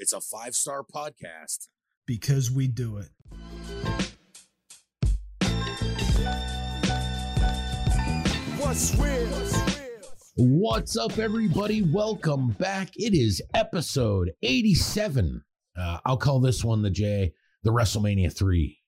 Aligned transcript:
It's 0.00 0.12
a 0.12 0.20
five 0.20 0.54
star 0.54 0.84
podcast. 0.84 1.66
Because 2.06 2.52
we 2.52 2.68
do 2.68 2.98
it. 2.98 3.08
What's 8.58 8.94
real? 8.94 9.26
What's 10.36 10.96
up, 10.96 11.18
everybody? 11.18 11.82
Welcome 11.82 12.50
back. 12.50 12.90
It 12.94 13.12
is 13.12 13.42
episode 13.54 14.30
87. 14.40 15.42
Uh, 15.76 15.98
I'll 16.06 16.16
call 16.16 16.38
this 16.38 16.62
one 16.62 16.82
the 16.82 16.90
J, 16.90 17.32
the 17.64 17.72
WrestleMania 17.72 18.32
3 18.32 18.78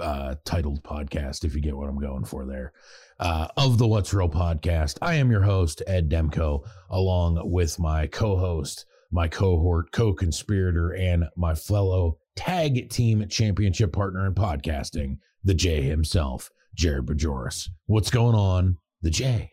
uh, 0.00 0.34
titled 0.44 0.84
podcast, 0.84 1.44
if 1.44 1.54
you 1.54 1.62
get 1.62 1.78
what 1.78 1.88
I'm 1.88 1.98
going 1.98 2.26
for 2.26 2.44
there, 2.44 2.74
uh, 3.18 3.48
of 3.56 3.78
the 3.78 3.88
What's 3.88 4.12
Real 4.12 4.28
podcast. 4.28 4.98
I 5.00 5.14
am 5.14 5.30
your 5.30 5.44
host, 5.44 5.82
Ed 5.86 6.10
Demko, 6.10 6.68
along 6.90 7.40
with 7.50 7.78
my 7.78 8.06
co 8.06 8.36
host, 8.36 8.84
my 9.10 9.28
cohort, 9.28 9.92
co 9.92 10.12
conspirator, 10.12 10.90
and 10.90 11.24
my 11.36 11.54
fellow 11.54 12.18
tag 12.36 12.90
team 12.90 13.26
championship 13.28 13.92
partner 13.92 14.26
in 14.26 14.34
podcasting, 14.34 15.18
the 15.44 15.54
J 15.54 15.82
himself, 15.82 16.50
Jared 16.74 17.06
Bajoris. 17.06 17.68
What's 17.86 18.10
going 18.10 18.34
on, 18.34 18.78
the 19.02 19.10
J? 19.10 19.50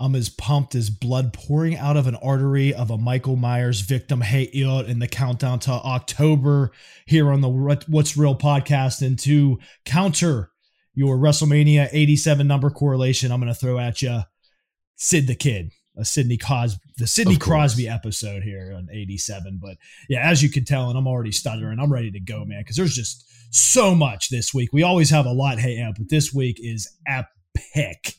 I'm 0.00 0.14
as 0.14 0.28
pumped 0.28 0.76
as 0.76 0.90
blood 0.90 1.32
pouring 1.32 1.76
out 1.76 1.96
of 1.96 2.06
an 2.06 2.14
artery 2.16 2.72
of 2.72 2.90
a 2.90 2.96
Michael 2.96 3.34
Myers 3.34 3.80
victim 3.80 4.20
hate 4.20 4.54
yacht 4.54 4.86
in 4.86 5.00
the 5.00 5.08
countdown 5.08 5.58
to 5.60 5.72
October 5.72 6.70
here 7.04 7.32
on 7.32 7.40
the 7.40 7.48
What's 7.48 8.16
Real 8.16 8.36
podcast. 8.36 9.04
And 9.04 9.18
to 9.20 9.58
counter 9.84 10.50
your 10.94 11.16
WrestleMania 11.16 11.88
87 11.90 12.46
number 12.46 12.70
correlation, 12.70 13.32
I'm 13.32 13.40
going 13.40 13.52
to 13.52 13.58
throw 13.58 13.78
at 13.78 14.00
you 14.00 14.20
Sid 14.94 15.26
the 15.26 15.34
Kid, 15.34 15.72
a 15.98 16.04
Sidney 16.04 16.38
Cosby, 16.38 16.80
the 16.96 17.06
Sidney 17.06 17.36
Crosby 17.36 17.88
episode 17.88 18.42
here 18.42 18.72
on 18.76 18.88
87. 18.90 19.58
But 19.60 19.76
yeah, 20.08 20.28
as 20.28 20.42
you 20.42 20.50
can 20.50 20.64
tell, 20.64 20.88
and 20.88 20.98
I'm 20.98 21.08
already 21.08 21.32
stuttering, 21.32 21.78
I'm 21.78 21.92
ready 21.92 22.10
to 22.12 22.20
go, 22.20 22.44
man, 22.44 22.60
because 22.60 22.76
there's 22.76 22.94
just 22.94 23.24
so 23.50 23.94
much 23.94 24.28
this 24.30 24.54
week. 24.54 24.72
We 24.72 24.82
always 24.82 25.10
have 25.10 25.26
a 25.26 25.32
lot, 25.32 25.58
hey, 25.58 25.84
but 25.96 26.08
this 26.08 26.32
week 26.32 26.58
is 26.60 26.88
epic. 27.06 28.14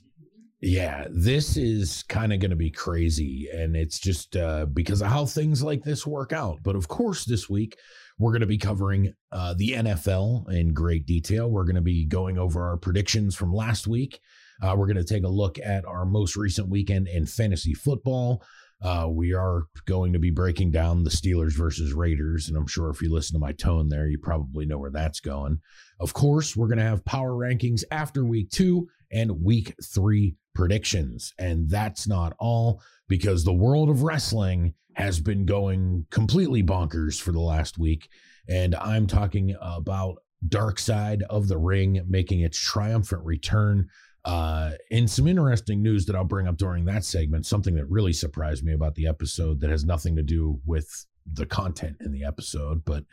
Yeah, 0.62 1.08
this 1.10 1.56
is 1.56 2.04
kind 2.04 2.34
of 2.34 2.42
going 2.42 2.50
to 2.50 2.58
be 2.58 2.72
crazy. 2.72 3.48
And 3.54 3.78
it's 3.78 3.98
just 3.98 4.36
uh, 4.36 4.66
because 4.66 5.02
of 5.02 5.08
how 5.08 5.26
things 5.26 5.64
like 5.64 5.84
this 5.84 6.06
work 6.06 6.34
out. 6.34 6.60
But 6.64 6.76
of 6.76 6.90
course, 6.90 7.24
this 7.24 7.50
week, 7.50 7.78
we're 8.18 8.32
going 8.32 8.42
to 8.42 8.48
be 8.48 8.58
covering 8.58 9.14
uh, 9.32 9.54
the 9.58 9.72
NFL 9.72 10.52
in 10.52 10.74
great 10.74 11.06
detail. 11.06 11.50
We're 11.50 11.64
going 11.64 11.76
to 11.76 11.82
be 11.82 12.04
going 12.04 12.38
over 12.38 12.68
our 12.68 12.76
predictions 12.76 13.36
from 13.36 13.54
last 13.54 13.88
week. 13.88 14.20
Uh, 14.62 14.76
we're 14.78 14.88
going 14.88 14.98
to 14.98 15.04
take 15.04 15.24
a 15.24 15.30
look 15.30 15.58
at 15.60 15.86
our 15.86 16.06
most 16.06 16.36
recent 16.36 16.70
weekend 16.70 17.08
in 17.08 17.26
fantasy 17.26 17.74
football. 17.74 18.44
Uh, 18.82 19.08
we 19.10 19.34
are 19.34 19.64
going 19.86 20.14
to 20.14 20.20
be 20.20 20.32
breaking 20.32 20.72
down 20.72 21.04
the 21.04 21.10
Steelers 21.10 21.56
versus 21.58 21.94
Raiders. 21.94 22.48
And 22.48 22.58
I'm 22.58 22.68
sure 22.68 22.90
if 22.90 23.02
you 23.02 23.14
listen 23.14 23.34
to 23.34 23.40
my 23.40 23.52
tone 23.52 23.90
there, 23.90 24.08
you 24.08 24.18
probably 24.18 24.66
know 24.66 24.78
where 24.78 24.92
that's 24.92 25.20
going. 25.20 25.60
Of 26.00 26.14
course, 26.14 26.56
we're 26.56 26.68
going 26.68 26.80
to 26.80 26.86
have 26.86 27.04
power 27.04 27.32
rankings 27.32 27.84
after 27.92 28.24
week 28.24 28.50
two 28.52 28.88
and 29.12 29.44
week 29.44 29.76
three 29.84 30.36
predictions. 30.56 31.34
And 31.38 31.70
that's 31.70 32.08
not 32.08 32.36
all 32.40 32.82
because 33.10 33.44
the 33.44 33.54
world 33.54 33.90
of 33.90 34.04
wrestling 34.04 34.76
has 34.96 35.20
been 35.20 35.46
going 35.46 36.06
completely 36.10 36.64
bonkers 36.64 37.20
for 37.20 37.32
the 37.32 37.40
last 37.40 37.78
week. 37.78 38.10
And 38.48 38.76
I'm 38.76 39.08
talking 39.08 39.56
about 39.62 40.18
Dark 40.48 40.80
Side 40.80 41.24
of 41.30 41.48
the 41.48 41.58
Ring 41.58 42.02
making 42.08 42.42
its 42.42 42.58
triumphant 42.58 43.24
return. 43.26 43.88
Uh, 44.26 44.72
and 44.92 45.10
some 45.10 45.28
interesting 45.28 45.82
news 45.82 46.06
that 46.06 46.16
I'll 46.16 46.24
bring 46.24 46.48
up 46.48 46.58
during 46.58 46.86
that 46.86 47.04
segment, 47.04 47.46
something 47.46 47.76
that 47.76 47.90
really 47.90 48.14
surprised 48.14 48.64
me 48.64 48.74
about 48.74 48.96
the 48.96 49.08
episode 49.08 49.62
that 49.62 49.70
has 49.70 49.86
nothing 49.86 50.16
to 50.18 50.24
do 50.24 50.60
with 50.66 51.06
the 51.34 51.46
content 51.46 51.98
in 52.02 52.12
the 52.12 52.26
episode. 52.26 52.84
But 52.86 53.06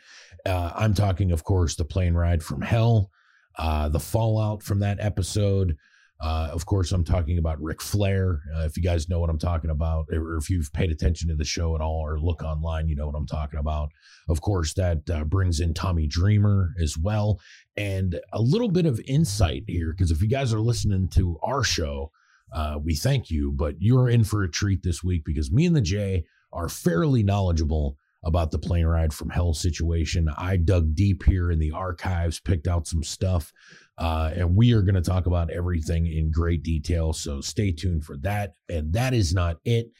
uh, 0.44 0.72
I'm 0.74 0.94
talking, 0.94 1.32
of 1.32 1.44
course, 1.44 1.76
the 1.76 1.84
plane 1.84 2.14
ride 2.14 2.42
from 2.42 2.60
hell, 2.60 3.10
uh, 3.58 3.88
the 3.88 4.00
fallout 4.00 4.62
from 4.62 4.80
that 4.80 4.98
episode, 5.00 5.76
uh, 6.20 6.48
of 6.50 6.64
course, 6.64 6.92
I'm 6.92 7.04
talking 7.04 7.38
about 7.38 7.60
Ric 7.60 7.82
Flair. 7.82 8.40
Uh, 8.56 8.64
if 8.64 8.76
you 8.76 8.82
guys 8.82 9.08
know 9.08 9.20
what 9.20 9.28
I'm 9.28 9.38
talking 9.38 9.70
about, 9.70 10.06
or 10.10 10.36
if 10.36 10.48
you've 10.48 10.72
paid 10.72 10.90
attention 10.90 11.28
to 11.28 11.34
the 11.34 11.44
show 11.44 11.74
at 11.74 11.82
all 11.82 12.00
or 12.00 12.18
look 12.18 12.42
online, 12.42 12.88
you 12.88 12.96
know 12.96 13.06
what 13.06 13.16
I'm 13.16 13.26
talking 13.26 13.60
about. 13.60 13.90
Of 14.28 14.40
course, 14.40 14.72
that 14.74 15.08
uh, 15.10 15.24
brings 15.24 15.60
in 15.60 15.74
Tommy 15.74 16.06
Dreamer 16.06 16.72
as 16.82 16.96
well. 16.96 17.38
And 17.76 18.20
a 18.32 18.40
little 18.40 18.70
bit 18.70 18.86
of 18.86 19.00
insight 19.06 19.64
here, 19.66 19.92
because 19.92 20.10
if 20.10 20.22
you 20.22 20.28
guys 20.28 20.54
are 20.54 20.60
listening 20.60 21.08
to 21.08 21.38
our 21.42 21.62
show, 21.62 22.10
uh, 22.52 22.78
we 22.82 22.94
thank 22.94 23.30
you, 23.30 23.52
but 23.52 23.74
you're 23.80 24.08
in 24.08 24.24
for 24.24 24.42
a 24.42 24.50
treat 24.50 24.82
this 24.82 25.04
week 25.04 25.24
because 25.24 25.52
me 25.52 25.66
and 25.66 25.76
the 25.76 25.80
J 25.80 26.24
are 26.52 26.68
fairly 26.68 27.22
knowledgeable 27.22 27.98
about 28.24 28.50
the 28.50 28.58
plane 28.58 28.86
ride 28.86 29.12
from 29.12 29.30
hell 29.30 29.54
situation. 29.54 30.28
I 30.36 30.56
dug 30.56 30.94
deep 30.94 31.22
here 31.22 31.50
in 31.50 31.58
the 31.58 31.70
archives, 31.70 32.40
picked 32.40 32.66
out 32.66 32.86
some 32.86 33.04
stuff. 33.04 33.52
Uh, 33.98 34.32
and 34.34 34.56
we 34.56 34.72
are 34.72 34.82
going 34.82 34.96
to 34.96 35.00
talk 35.00 35.26
about 35.26 35.50
everything 35.50 36.06
in 36.06 36.30
great 36.30 36.62
detail. 36.62 37.12
So 37.12 37.40
stay 37.40 37.72
tuned 37.72 38.04
for 38.04 38.16
that. 38.18 38.54
And 38.68 38.92
that 38.94 39.14
is 39.14 39.32
not 39.32 39.58
it. 39.64 39.90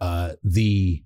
Uh, 0.00 0.32
the 0.42 1.02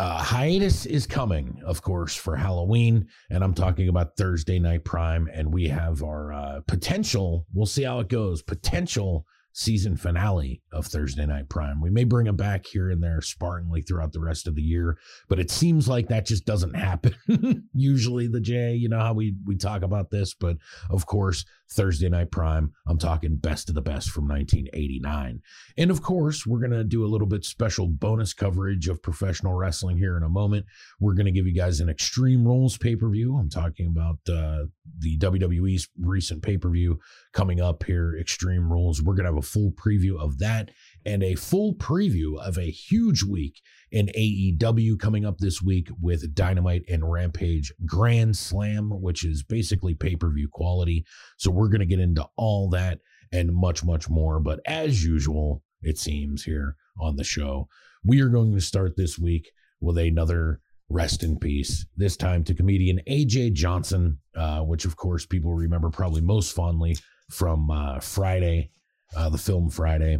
uh, 0.00 0.16
hiatus 0.16 0.86
is 0.86 1.06
coming, 1.06 1.60
of 1.62 1.82
course, 1.82 2.16
for 2.16 2.34
Halloween. 2.34 3.06
And 3.28 3.44
I'm 3.44 3.52
talking 3.52 3.90
about 3.90 4.16
Thursday 4.16 4.58
Night 4.58 4.82
Prime. 4.82 5.28
And 5.30 5.52
we 5.52 5.68
have 5.68 6.02
our 6.02 6.32
uh, 6.32 6.60
potential, 6.66 7.44
we'll 7.52 7.66
see 7.66 7.82
how 7.82 8.00
it 8.00 8.08
goes, 8.08 8.40
potential 8.40 9.26
season 9.52 9.96
finale 9.96 10.62
of 10.72 10.86
Thursday 10.86 11.26
Night 11.26 11.48
Prime. 11.48 11.80
We 11.80 11.90
may 11.90 12.04
bring 12.04 12.26
them 12.26 12.36
back 12.36 12.66
here 12.66 12.90
and 12.90 13.02
there 13.02 13.20
sparingly 13.20 13.82
throughout 13.82 14.12
the 14.12 14.20
rest 14.20 14.46
of 14.46 14.54
the 14.54 14.62
year, 14.62 14.98
but 15.28 15.40
it 15.40 15.50
seems 15.50 15.88
like 15.88 16.08
that 16.08 16.26
just 16.26 16.44
doesn't 16.44 16.74
happen. 16.74 17.14
Usually 17.74 18.28
the 18.28 18.40
J, 18.40 18.74
you 18.74 18.88
know 18.88 19.00
how 19.00 19.12
we 19.12 19.34
we 19.44 19.56
talk 19.56 19.82
about 19.82 20.10
this, 20.10 20.34
but 20.34 20.56
of 20.90 21.06
course, 21.06 21.44
Thursday 21.72 22.08
Night 22.08 22.32
Prime, 22.32 22.72
I'm 22.86 22.98
talking 22.98 23.36
best 23.36 23.68
of 23.68 23.74
the 23.76 23.80
best 23.80 24.10
from 24.10 24.26
1989. 24.26 25.40
And 25.78 25.90
of 25.90 26.02
course, 26.02 26.44
we're 26.44 26.58
going 26.58 26.72
to 26.72 26.82
do 26.82 27.04
a 27.04 27.06
little 27.06 27.28
bit 27.28 27.44
special 27.44 27.86
bonus 27.86 28.34
coverage 28.34 28.88
of 28.88 29.02
professional 29.02 29.54
wrestling 29.54 29.96
here 29.96 30.16
in 30.16 30.24
a 30.24 30.28
moment. 30.28 30.66
We're 30.98 31.14
going 31.14 31.26
to 31.26 31.32
give 31.32 31.46
you 31.46 31.54
guys 31.54 31.78
an 31.78 31.88
Extreme 31.88 32.44
Rules 32.44 32.76
pay-per-view. 32.76 33.36
I'm 33.36 33.50
talking 33.50 33.86
about 33.86 34.18
uh, 34.28 34.66
the 34.98 35.16
WWE's 35.18 35.88
recent 36.00 36.42
pay-per-view 36.42 36.98
coming 37.32 37.60
up 37.60 37.84
here, 37.84 38.16
Extreme 38.18 38.72
Rules. 38.72 39.00
We're 39.00 39.14
going 39.14 39.26
to 39.26 39.32
have 39.32 39.38
a 39.40 39.42
full 39.42 39.72
preview 39.72 40.18
of 40.18 40.38
that 40.38 40.70
and 41.04 41.22
a 41.22 41.34
full 41.34 41.74
preview 41.74 42.38
of 42.40 42.56
a 42.58 42.70
huge 42.70 43.22
week 43.24 43.60
in 43.90 44.06
AEW 44.16 44.98
coming 44.98 45.24
up 45.24 45.38
this 45.38 45.60
week 45.60 45.88
with 46.00 46.34
Dynamite 46.34 46.84
and 46.88 47.10
Rampage 47.10 47.72
Grand 47.84 48.36
Slam, 48.36 48.90
which 49.02 49.24
is 49.24 49.42
basically 49.42 49.94
pay 49.94 50.14
per 50.14 50.30
view 50.30 50.48
quality. 50.50 51.04
So 51.38 51.50
we're 51.50 51.68
going 51.68 51.80
to 51.80 51.86
get 51.86 52.00
into 52.00 52.26
all 52.36 52.68
that 52.70 53.00
and 53.32 53.52
much, 53.52 53.84
much 53.84 54.08
more. 54.08 54.38
But 54.40 54.60
as 54.66 55.04
usual, 55.04 55.62
it 55.82 55.98
seems 55.98 56.44
here 56.44 56.76
on 57.00 57.16
the 57.16 57.24
show, 57.24 57.68
we 58.04 58.20
are 58.20 58.28
going 58.28 58.54
to 58.54 58.60
start 58.60 58.96
this 58.96 59.18
week 59.18 59.50
with 59.80 59.98
another 59.98 60.60
rest 60.88 61.22
in 61.22 61.38
peace. 61.38 61.86
This 61.96 62.16
time 62.16 62.44
to 62.44 62.54
comedian 62.54 63.00
AJ 63.08 63.54
Johnson, 63.54 64.18
uh, 64.34 64.60
which 64.60 64.84
of 64.84 64.96
course 64.96 65.24
people 65.24 65.54
remember 65.54 65.90
probably 65.90 66.20
most 66.20 66.54
fondly 66.54 66.96
from 67.30 67.70
uh, 67.70 68.00
Friday, 68.00 68.70
uh, 69.16 69.28
the 69.28 69.38
film 69.38 69.70
Friday 69.70 70.18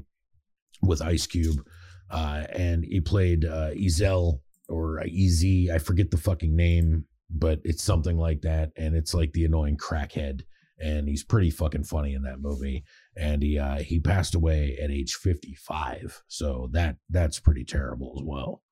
with 0.82 1.02
Ice 1.02 1.26
Cube, 1.26 1.66
uh, 2.10 2.44
and 2.52 2.84
he 2.84 3.00
played 3.00 3.44
uh, 3.44 3.70
Ezal 3.70 4.40
or 4.68 5.00
Ez. 5.00 5.44
I 5.72 5.78
forget 5.78 6.10
the 6.10 6.16
fucking 6.16 6.54
name, 6.56 7.04
but 7.28 7.60
it's 7.64 7.82
something 7.82 8.16
like 8.16 8.42
that, 8.42 8.72
and 8.76 8.94
it's 8.96 9.14
like 9.14 9.32
the 9.32 9.44
annoying 9.44 9.76
crackhead, 9.76 10.42
and 10.78 11.08
he's 11.08 11.24
pretty 11.24 11.50
fucking 11.50 11.84
funny 11.84 12.14
in 12.14 12.22
that 12.22 12.40
movie. 12.40 12.84
And 13.16 13.42
he 13.42 13.58
uh, 13.58 13.78
he 13.78 14.00
passed 14.00 14.34
away 14.34 14.78
at 14.82 14.90
age 14.90 15.14
fifty 15.14 15.54
five, 15.54 16.22
so 16.28 16.68
that 16.72 16.96
that's 17.08 17.40
pretty 17.40 17.64
terrible 17.64 18.14
as 18.18 18.24
well. 18.24 18.62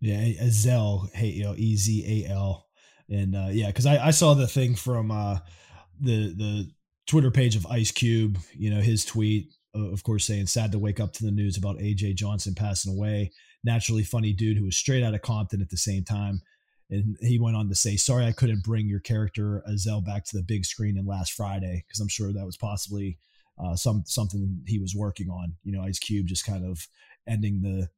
Yeah, 0.00 0.22
Ezal, 0.44 1.10
hey, 1.14 1.28
you 1.28 1.44
know, 1.44 1.54
E 1.56 1.76
Z 1.76 2.24
A 2.26 2.30
L, 2.30 2.66
and 3.08 3.34
uh, 3.34 3.48
yeah, 3.50 3.68
because 3.68 3.86
I 3.86 4.08
I 4.08 4.10
saw 4.10 4.34
the 4.34 4.46
thing 4.46 4.74
from 4.76 5.10
uh 5.10 5.38
the 6.00 6.34
the 6.34 6.70
Twitter 7.06 7.30
page 7.30 7.56
of 7.56 7.66
Ice 7.66 7.90
Cube, 7.90 8.38
you 8.52 8.68
know, 8.68 8.80
his 8.80 9.04
tweet 9.04 9.55
of 9.76 10.02
course, 10.02 10.24
saying 10.24 10.46
sad 10.46 10.72
to 10.72 10.78
wake 10.78 11.00
up 11.00 11.12
to 11.14 11.24
the 11.24 11.30
news 11.30 11.56
about 11.56 11.78
AJ 11.78 12.16
Johnson 12.16 12.54
passing 12.54 12.92
away. 12.92 13.32
Naturally 13.64 14.02
funny 14.02 14.32
dude 14.32 14.56
who 14.56 14.64
was 14.64 14.76
straight 14.76 15.02
out 15.02 15.14
of 15.14 15.22
Compton 15.22 15.60
at 15.60 15.70
the 15.70 15.76
same 15.76 16.04
time. 16.04 16.42
And 16.88 17.16
he 17.20 17.38
went 17.38 17.56
on 17.56 17.68
to 17.68 17.74
say, 17.74 17.96
Sorry, 17.96 18.24
I 18.24 18.32
couldn't 18.32 18.62
bring 18.62 18.88
your 18.88 19.00
character 19.00 19.62
Ezal 19.68 20.04
back 20.04 20.24
to 20.26 20.36
the 20.36 20.42
big 20.42 20.64
screen 20.64 20.96
in 20.96 21.04
last 21.04 21.32
Friday, 21.32 21.84
because 21.86 22.00
I'm 22.00 22.08
sure 22.08 22.32
that 22.32 22.46
was 22.46 22.56
possibly 22.56 23.18
uh, 23.58 23.74
some 23.74 24.04
something 24.06 24.62
he 24.66 24.78
was 24.78 24.94
working 24.94 25.28
on. 25.28 25.54
You 25.64 25.72
know, 25.72 25.82
Ice 25.82 25.98
Cube 25.98 26.26
just 26.26 26.46
kind 26.46 26.64
of 26.64 26.86
ending 27.26 27.60
the 27.62 27.88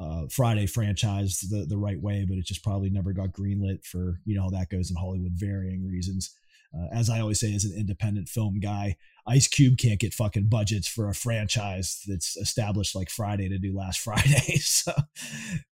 uh, 0.00 0.26
Friday 0.30 0.66
franchise 0.66 1.40
the, 1.50 1.66
the 1.66 1.76
right 1.76 2.00
way, 2.00 2.24
but 2.26 2.38
it 2.38 2.46
just 2.46 2.64
probably 2.64 2.88
never 2.88 3.12
got 3.12 3.32
greenlit 3.32 3.84
for, 3.84 4.20
you 4.24 4.34
know, 4.34 4.44
how 4.44 4.50
that 4.50 4.70
goes 4.70 4.90
in 4.90 4.96
Hollywood, 4.96 5.32
varying 5.34 5.86
reasons. 5.86 6.34
Uh, 6.74 6.86
as 6.92 7.10
I 7.10 7.20
always 7.20 7.40
say, 7.40 7.54
as 7.54 7.64
an 7.64 7.76
independent 7.76 8.28
film 8.28 8.60
guy, 8.60 8.96
Ice 9.26 9.48
Cube 9.48 9.76
can't 9.76 10.00
get 10.00 10.14
fucking 10.14 10.48
budgets 10.48 10.86
for 10.86 11.08
a 11.08 11.14
franchise 11.14 12.02
that's 12.06 12.36
established 12.36 12.94
like 12.94 13.10
Friday 13.10 13.48
to 13.48 13.58
do 13.58 13.76
last 13.76 14.00
Friday. 14.04 14.56
so 14.60 14.92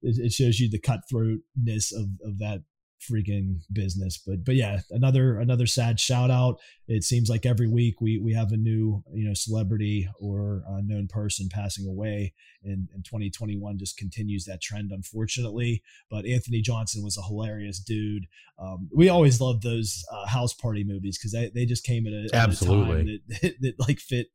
it, 0.02 0.18
it, 0.18 0.32
shows 0.32 0.58
you 0.58 0.68
the 0.68 0.80
cutthroatness 0.80 1.92
of, 1.92 2.08
of 2.24 2.38
that 2.38 2.62
freaking 3.00 3.60
business. 3.72 4.18
But 4.18 4.44
but 4.44 4.56
yeah, 4.56 4.80
another 4.90 5.38
another 5.38 5.66
sad 5.66 6.00
shout 6.00 6.30
out. 6.30 6.58
It 6.86 7.04
seems 7.04 7.28
like 7.28 7.46
every 7.46 7.68
week 7.68 8.00
we 8.00 8.18
we 8.18 8.34
have 8.34 8.52
a 8.52 8.56
new 8.56 9.02
you 9.12 9.26
know 9.26 9.34
celebrity 9.34 10.08
or 10.20 10.64
known 10.84 11.06
person 11.08 11.48
passing 11.50 11.86
away, 11.86 12.34
and, 12.64 12.88
and 12.94 13.04
2021 13.04 13.78
just 13.78 13.96
continues 13.96 14.44
that 14.44 14.60
trend, 14.60 14.90
unfortunately. 14.92 15.82
But 16.10 16.26
Anthony 16.26 16.60
Johnson 16.60 17.04
was 17.04 17.16
a 17.16 17.22
hilarious 17.22 17.78
dude. 17.78 18.26
Um, 18.60 18.88
we 18.93 19.08
always 19.08 19.40
loved 19.40 19.62
those 19.62 20.05
uh, 20.12 20.26
house 20.26 20.52
party 20.52 20.82
movies 20.82 21.16
because 21.16 21.32
they, 21.32 21.50
they 21.55 21.64
just 21.64 21.84
came 21.84 22.06
at 22.06 22.12
a, 22.12 22.28
absolutely 22.34 22.93
at 22.93 23.00
a 23.00 23.05
time 23.05 23.20
that, 23.43 23.55
that 23.60 23.88
like 23.88 24.00
fit 24.00 24.28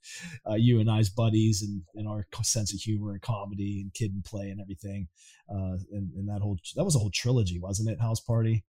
uh, 0.49 0.55
you 0.55 0.79
and 0.79 0.89
I's 0.89 1.09
buddies 1.09 1.61
and, 1.61 1.81
and 1.95 2.07
our 2.07 2.25
sense 2.41 2.73
of 2.73 2.79
humor 2.79 3.11
and 3.11 3.21
comedy 3.21 3.81
and 3.81 3.93
kid 3.93 4.13
and 4.13 4.23
play 4.23 4.49
and 4.49 4.61
everything. 4.61 5.07
Uh, 5.49 5.77
and, 5.91 6.13
and 6.15 6.29
that 6.29 6.41
whole 6.41 6.57
that 6.75 6.85
was 6.85 6.95
a 6.95 6.99
whole 6.99 7.11
trilogy, 7.13 7.59
wasn't 7.59 7.89
it? 7.89 7.99
House 7.99 8.21
Party. 8.21 8.63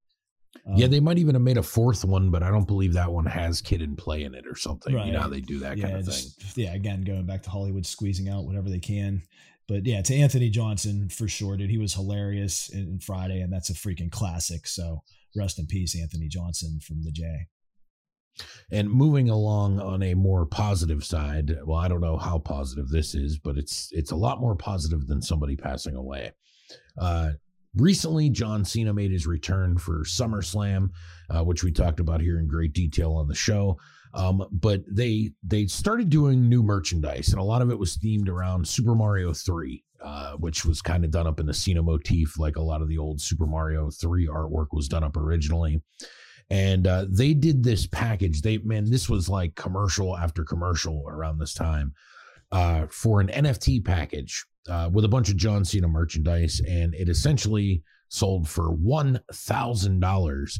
Um, 0.67 0.75
yeah, 0.77 0.87
they 0.87 1.01
might 1.01 1.19
even 1.19 1.35
have 1.35 1.43
made 1.43 1.57
a 1.57 1.62
fourth 1.62 2.05
one, 2.05 2.31
but 2.31 2.43
I 2.43 2.50
don't 2.50 2.67
believe 2.67 2.93
that 2.95 3.12
one 3.12 3.27
has 3.27 3.61
kid 3.61 3.83
and 3.83 3.99
play 3.99 4.25
in 4.25 4.35
it 4.35 4.47
or 4.47 4.57
something. 4.57 4.95
Right. 4.95 5.07
You 5.07 5.12
know 5.12 5.21
how 5.21 5.29
they 5.29 5.41
do 5.41 5.59
that 5.61 5.77
yeah, 5.77 5.85
kind 5.85 5.99
of 5.99 6.05
just, 6.05 6.41
thing. 6.43 6.65
Yeah, 6.65 6.75
again, 6.75 7.03
going 7.03 7.27
back 7.27 7.43
to 7.43 7.50
Hollywood, 7.50 7.87
squeezing 7.87 8.29
out 8.29 8.45
whatever 8.45 8.71
they 8.71 8.79
can. 8.79 9.23
But 9.67 9.87
yeah, 9.87 10.03
to 10.03 10.15
Anthony 10.15 10.50
Johnson 10.50 11.09
for 11.09 11.27
sure, 11.27 11.57
dude. 11.57 11.71
He 11.71 11.79
was 11.79 11.95
hilarious 11.95 12.69
in, 12.69 12.81
in 12.81 12.99
Friday, 13.00 13.41
and 13.41 13.53
that's 13.53 13.71
a 13.71 13.75
freaking 13.75 14.12
classic. 14.12 14.67
So 14.67 15.03
rest 15.37 15.59
in 15.59 15.67
peace, 15.67 15.99
Anthony 16.01 16.29
Johnson 16.29 16.81
from 16.81 17.03
the 17.03 17.11
J. 17.11 17.47
And 18.71 18.91
moving 18.91 19.31
along 19.31 19.81
on 19.81 20.03
a 20.03 20.15
more 20.15 20.45
positive 20.45 21.05
side, 21.05 21.57
well, 21.65 21.79
I 21.79 21.89
don't 21.89 22.01
know 22.01 22.17
how 22.17 22.39
positive 22.39 22.89
this 22.89 23.15
is, 23.15 23.39
but 23.39 23.57
it's 23.57 23.91
it's 23.93 24.11
a 24.11 24.17
lot 24.17 24.41
more 24.41 24.57
positive 24.57 25.07
than 25.07 25.23
somebody 25.23 25.57
passing 25.57 25.95
away. 25.95 26.33
Uh, 26.99 27.33
recently, 27.77 28.31
John 28.31 28.65
Cena 28.65 28.93
made 28.93 29.13
his 29.13 29.27
return 29.27 29.79
for 29.79 30.05
SummerSlam, 30.05 30.91
uh, 31.31 31.45
which 31.45 31.63
we 31.63 31.71
talked 31.71 32.01
about 32.01 32.21
here 32.21 32.39
in 32.39 32.49
great 32.49 32.73
detail 32.73 33.13
on 33.13 33.29
the 33.29 33.35
show. 33.35 33.79
Um, 34.15 34.47
but 34.51 34.83
they 34.91 35.33
they 35.43 35.67
started 35.67 36.09
doing 36.09 36.49
new 36.49 36.63
merchandise, 36.63 37.31
and 37.31 37.41
a 37.41 37.45
lot 37.45 37.63
of 37.63 37.71
it 37.71 37.79
was 37.79 37.97
themed 37.97 38.29
around 38.29 38.67
Super 38.67 38.95
Mario 38.95 39.33
Three, 39.33 39.85
uh, 40.05 40.35
which 40.35 40.65
was 40.65 40.83
kind 40.83 41.05
of 41.05 41.11
done 41.11 41.27
up 41.27 41.41
in 41.41 41.47
the 41.47 41.55
Cena 41.55 41.83
motif, 41.83 42.39
like 42.39 42.56
a 42.56 42.62
lot 42.62 42.83
of 42.83 42.89
the 42.89 42.99
old 42.99 43.21
Super 43.21 43.47
Mario 43.47 43.91
Three 43.91 44.29
artwork 44.29 44.69
was 44.73 44.89
done 44.89 45.03
up 45.03 45.17
originally 45.17 45.83
and 46.51 46.87
uh, 46.87 47.06
they 47.09 47.35
did 47.35 47.62
this 47.62 47.87
package. 47.87 48.43
They 48.43 48.59
man, 48.59 48.91
this 48.91 49.09
was 49.09 49.29
like 49.29 49.55
commercial 49.55 50.17
after 50.17 50.45
commercial 50.45 51.05
around 51.09 51.39
this 51.39 51.55
time 51.55 51.95
uh, 52.53 52.87
for 52.91 53.21
an 53.21 53.29
NFT 53.29 53.85
package 53.85 54.45
uh, 54.69 54.91
with 54.93 55.05
a 55.05 55.09
bunch 55.09 55.31
of 55.31 55.37
John 55.37 55.65
Cena 55.65 55.89
merchandise, 55.89 56.61
and 56.69 56.95
it 56.95 57.09
essentially 57.09 57.83
sold 58.09 58.49
for 58.49 58.73
one 58.73 59.21
thousand 59.33 60.00
dollars. 60.00 60.59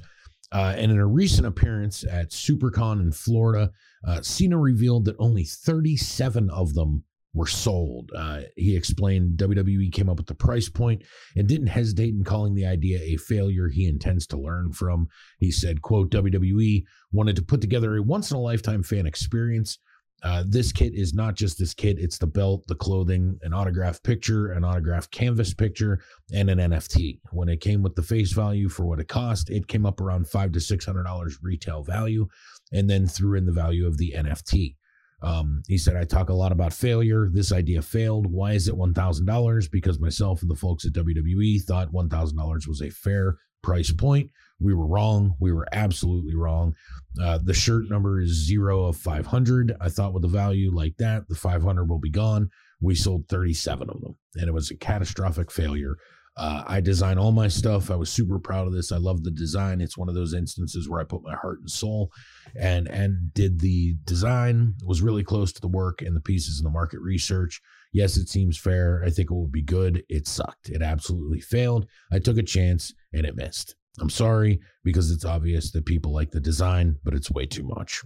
Uh, 0.53 0.75
and 0.77 0.93
in 0.93 0.99
a 0.99 1.07
recent 1.07 1.47
appearance 1.47 2.05
at 2.05 2.31
SuperCon 2.31 3.01
in 3.01 3.11
Florida, 3.11 3.73
uh, 4.07 4.21
Cena 4.21 4.57
revealed 4.57 5.05
that 5.05 5.17
only 5.19 5.43
37 5.43 6.49
of 6.51 6.75
them 6.75 7.03
were 7.35 7.47
sold. 7.47 8.11
Uh, 8.17 8.43
he 8.57 8.77
explained 8.77 9.37
WWE 9.39 9.93
came 9.93 10.09
up 10.09 10.17
with 10.17 10.27
the 10.27 10.35
price 10.35 10.69
point 10.69 11.03
and 11.37 11.49
didn't 11.49 11.67
hesitate 11.67 12.15
in 12.15 12.25
calling 12.25 12.55
the 12.55 12.65
idea 12.65 13.01
a 13.03 13.17
failure 13.17 13.69
he 13.69 13.89
intends 13.89 14.27
to 14.29 14.39
learn 14.39 14.73
from. 14.73 15.09
He 15.39 15.51
said, 15.51 15.83
quote, 15.83 16.11
WWE 16.11 16.85
wanted 17.13 17.37
to 17.37 17.43
put 17.43 17.61
together 17.61 17.97
a 17.97 18.03
once 18.03 18.31
in 18.31 18.37
a 18.37 18.41
lifetime 18.41 18.83
fan 18.83 19.07
experience. 19.07 19.79
Uh, 20.23 20.43
this 20.47 20.73
kit 20.73 20.95
is 20.95 21.13
not 21.13 21.35
just 21.35 21.59
this 21.59 21.75
kit, 21.75 21.99
it's 21.99 22.17
the 22.17 22.27
belt, 22.27 22.67
the 22.67 22.75
clothing, 22.75 23.39
an 23.43 23.53
autographed 23.53 24.03
picture, 24.03 24.53
an 24.53 24.65
autographed 24.65 25.11
canvas 25.11 25.53
picture, 25.53 26.01
and 26.33 26.49
an 26.49 26.59
NFT. 26.59 27.21
When 27.31 27.51
it 27.51 27.61
came 27.61 27.83
with 27.83 27.95
the 27.95 28.03
face 28.03 28.33
value 28.33 28.71
for 28.71 28.87
what 28.87 29.01
it 29.01 29.09
cost, 29.09 29.51
it 29.51 29.69
came 29.69 29.85
up 29.85 30.01
around 30.01 30.27
five 30.27 30.53
to 30.53 30.61
six 30.61 30.87
hundred 30.87 31.03
dollars 31.03 31.41
retail 31.43 31.83
value, 31.83 32.27
and 32.73 32.89
then 32.89 33.07
threw 33.07 33.37
in 33.37 33.45
the 33.45 33.53
value 33.53 33.87
of 33.87 33.99
the 33.99 34.15
NFT. 34.17 34.77
Um, 35.25 35.63
he 35.67 35.79
said, 35.79 35.97
I 35.97 36.05
talk 36.05 36.29
a 36.29 36.35
lot 36.35 36.53
about 36.53 36.73
failure. 36.73 37.29
This 37.33 37.53
idea 37.53 37.83
failed. 37.83 38.27
Why 38.27 38.53
is 38.53 38.69
it 38.69 38.75
$1,000? 38.75 39.71
Because 39.71 39.99
myself 39.99 40.43
and 40.43 40.51
the 40.51 40.55
folks 40.55 40.85
at 40.85 40.93
WWE 40.93 41.63
thought 41.63 41.93
$1,000 41.93 42.69
was 42.69 42.83
a 42.83 42.91
fair 42.91 43.39
price 43.63 43.91
point. 43.91 44.31
We 44.61 44.75
were 44.75 44.87
wrong. 44.87 45.35
We 45.41 45.53
were 45.53 45.67
absolutely 45.73 46.35
wrong. 46.35 46.75
Uh, 47.21 47.39
the 47.43 47.55
shirt 47.55 47.89
number 47.91 48.21
is 48.21 48.47
zero 48.47 48.85
of 48.85 48.97
500. 48.97 49.75
I 49.81 49.89
thought 49.89 50.13
with 50.13 50.25
a 50.25 50.29
value 50.29 50.71
like 50.73 50.97
that, 50.99 51.29
the 51.29 51.35
500 51.35 51.89
will 51.89 51.99
be 51.99 52.11
gone. 52.11 52.51
We 52.81 52.95
sold 52.95 53.29
37 53.29 53.89
of 53.89 54.01
them, 54.03 54.17
and 54.37 54.49
it 54.49 54.53
was 54.53 54.71
a 54.71 54.77
catastrophic 54.77 55.51
failure. 55.51 55.97
Uh, 56.37 56.65
I 56.67 56.81
design 56.81 57.17
all 57.17 57.31
my 57.31 57.47
stuff. 57.47 57.91
I 57.91 57.97
was 57.97 58.11
super 58.11 58.41
proud 58.41 58.67
of 58.67 58.73
this. 58.73 58.91
I 58.91 58.97
love 58.97 59.23
the 59.23 59.31
design. 59.31 59.81
It's 59.81 59.97
one 59.97 60.09
of 60.09 60.17
those 60.17 60.35
instances 60.35 60.89
where 60.89 61.01
I 61.01 61.05
put 61.05 61.23
my 61.23 61.35
heart 61.35 61.61
and 61.61 61.71
soul 61.71 62.11
and 62.57 62.89
and 62.89 63.33
did 63.35 63.61
the 63.61 63.95
design. 64.05 64.75
It 64.81 64.87
was 64.87 65.01
really 65.01 65.23
close 65.23 65.53
to 65.53 65.61
the 65.61 65.69
work 65.69 66.03
and 66.03 66.17
the 66.17 66.21
pieces 66.21 66.59
and 66.59 66.67
the 66.67 66.73
market 66.73 67.01
research. 67.01 67.61
Yes, 67.93 68.17
it 68.17 68.29
seems 68.29 68.59
fair. 68.59 69.03
I 69.07 69.11
think 69.11 69.31
it 69.31 69.35
will 69.35 69.47
be 69.47 69.63
good. 69.63 70.03
It 70.09 70.27
sucked. 70.27 70.71
It 70.71 70.83
absolutely 70.83 71.41
failed. 71.41 71.87
I 72.11 72.19
took 72.19 72.37
a 72.37 72.43
chance 72.43 72.93
and 73.13 73.25
it 73.25 73.37
missed. 73.37 73.77
I'm 74.01 74.11
sorry 74.11 74.61
because 74.83 75.13
it's 75.13 75.25
obvious 75.25 75.71
that 75.71 75.87
people 75.87 76.13
like 76.13 76.33
the 76.33 76.41
design, 76.41 76.97
but 77.05 77.15
it's 77.15 77.31
way 77.31 77.47
too 77.47 77.63
much. 77.63 78.03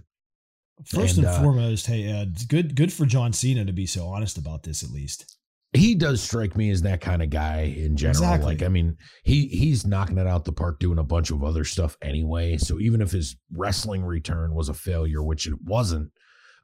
First 0.85 1.17
and, 1.17 1.25
and 1.25 1.35
uh, 1.35 1.41
foremost, 1.41 1.87
hey, 1.87 2.11
uh, 2.11 2.25
good 2.47 2.75
good 2.75 2.93
for 2.93 3.07
John 3.07 3.33
Cena 3.33 3.65
to 3.65 3.73
be 3.73 3.87
so 3.87 4.05
honest 4.05 4.37
about 4.37 4.61
this 4.61 4.83
at 4.83 4.91
least 4.91 5.38
he 5.73 5.93
does 5.93 6.21
strike 6.21 6.57
me 6.57 6.71
as 6.71 6.81
that 6.81 6.99
kind 7.01 7.21
of 7.21 7.29
guy 7.29 7.73
in 7.77 7.95
general. 7.95 8.23
Exactly. 8.23 8.45
Like, 8.45 8.63
I 8.63 8.69
mean, 8.69 8.97
he 9.23 9.47
he's 9.47 9.85
knocking 9.85 10.17
it 10.17 10.25
out 10.25 10.45
the 10.45 10.51
park 10.51 10.79
doing 10.79 10.97
a 10.97 11.03
bunch 11.03 11.29
of 11.29 11.43
other 11.43 11.63
stuff 11.63 11.95
anyway. 12.01 12.57
So 12.57 12.79
even 12.79 13.01
if 13.01 13.11
his 13.11 13.35
wrestling 13.51 14.03
return 14.03 14.55
was 14.55 14.69
a 14.69 14.73
failure, 14.73 15.21
which 15.21 15.45
it 15.45 15.61
wasn't, 15.63 16.11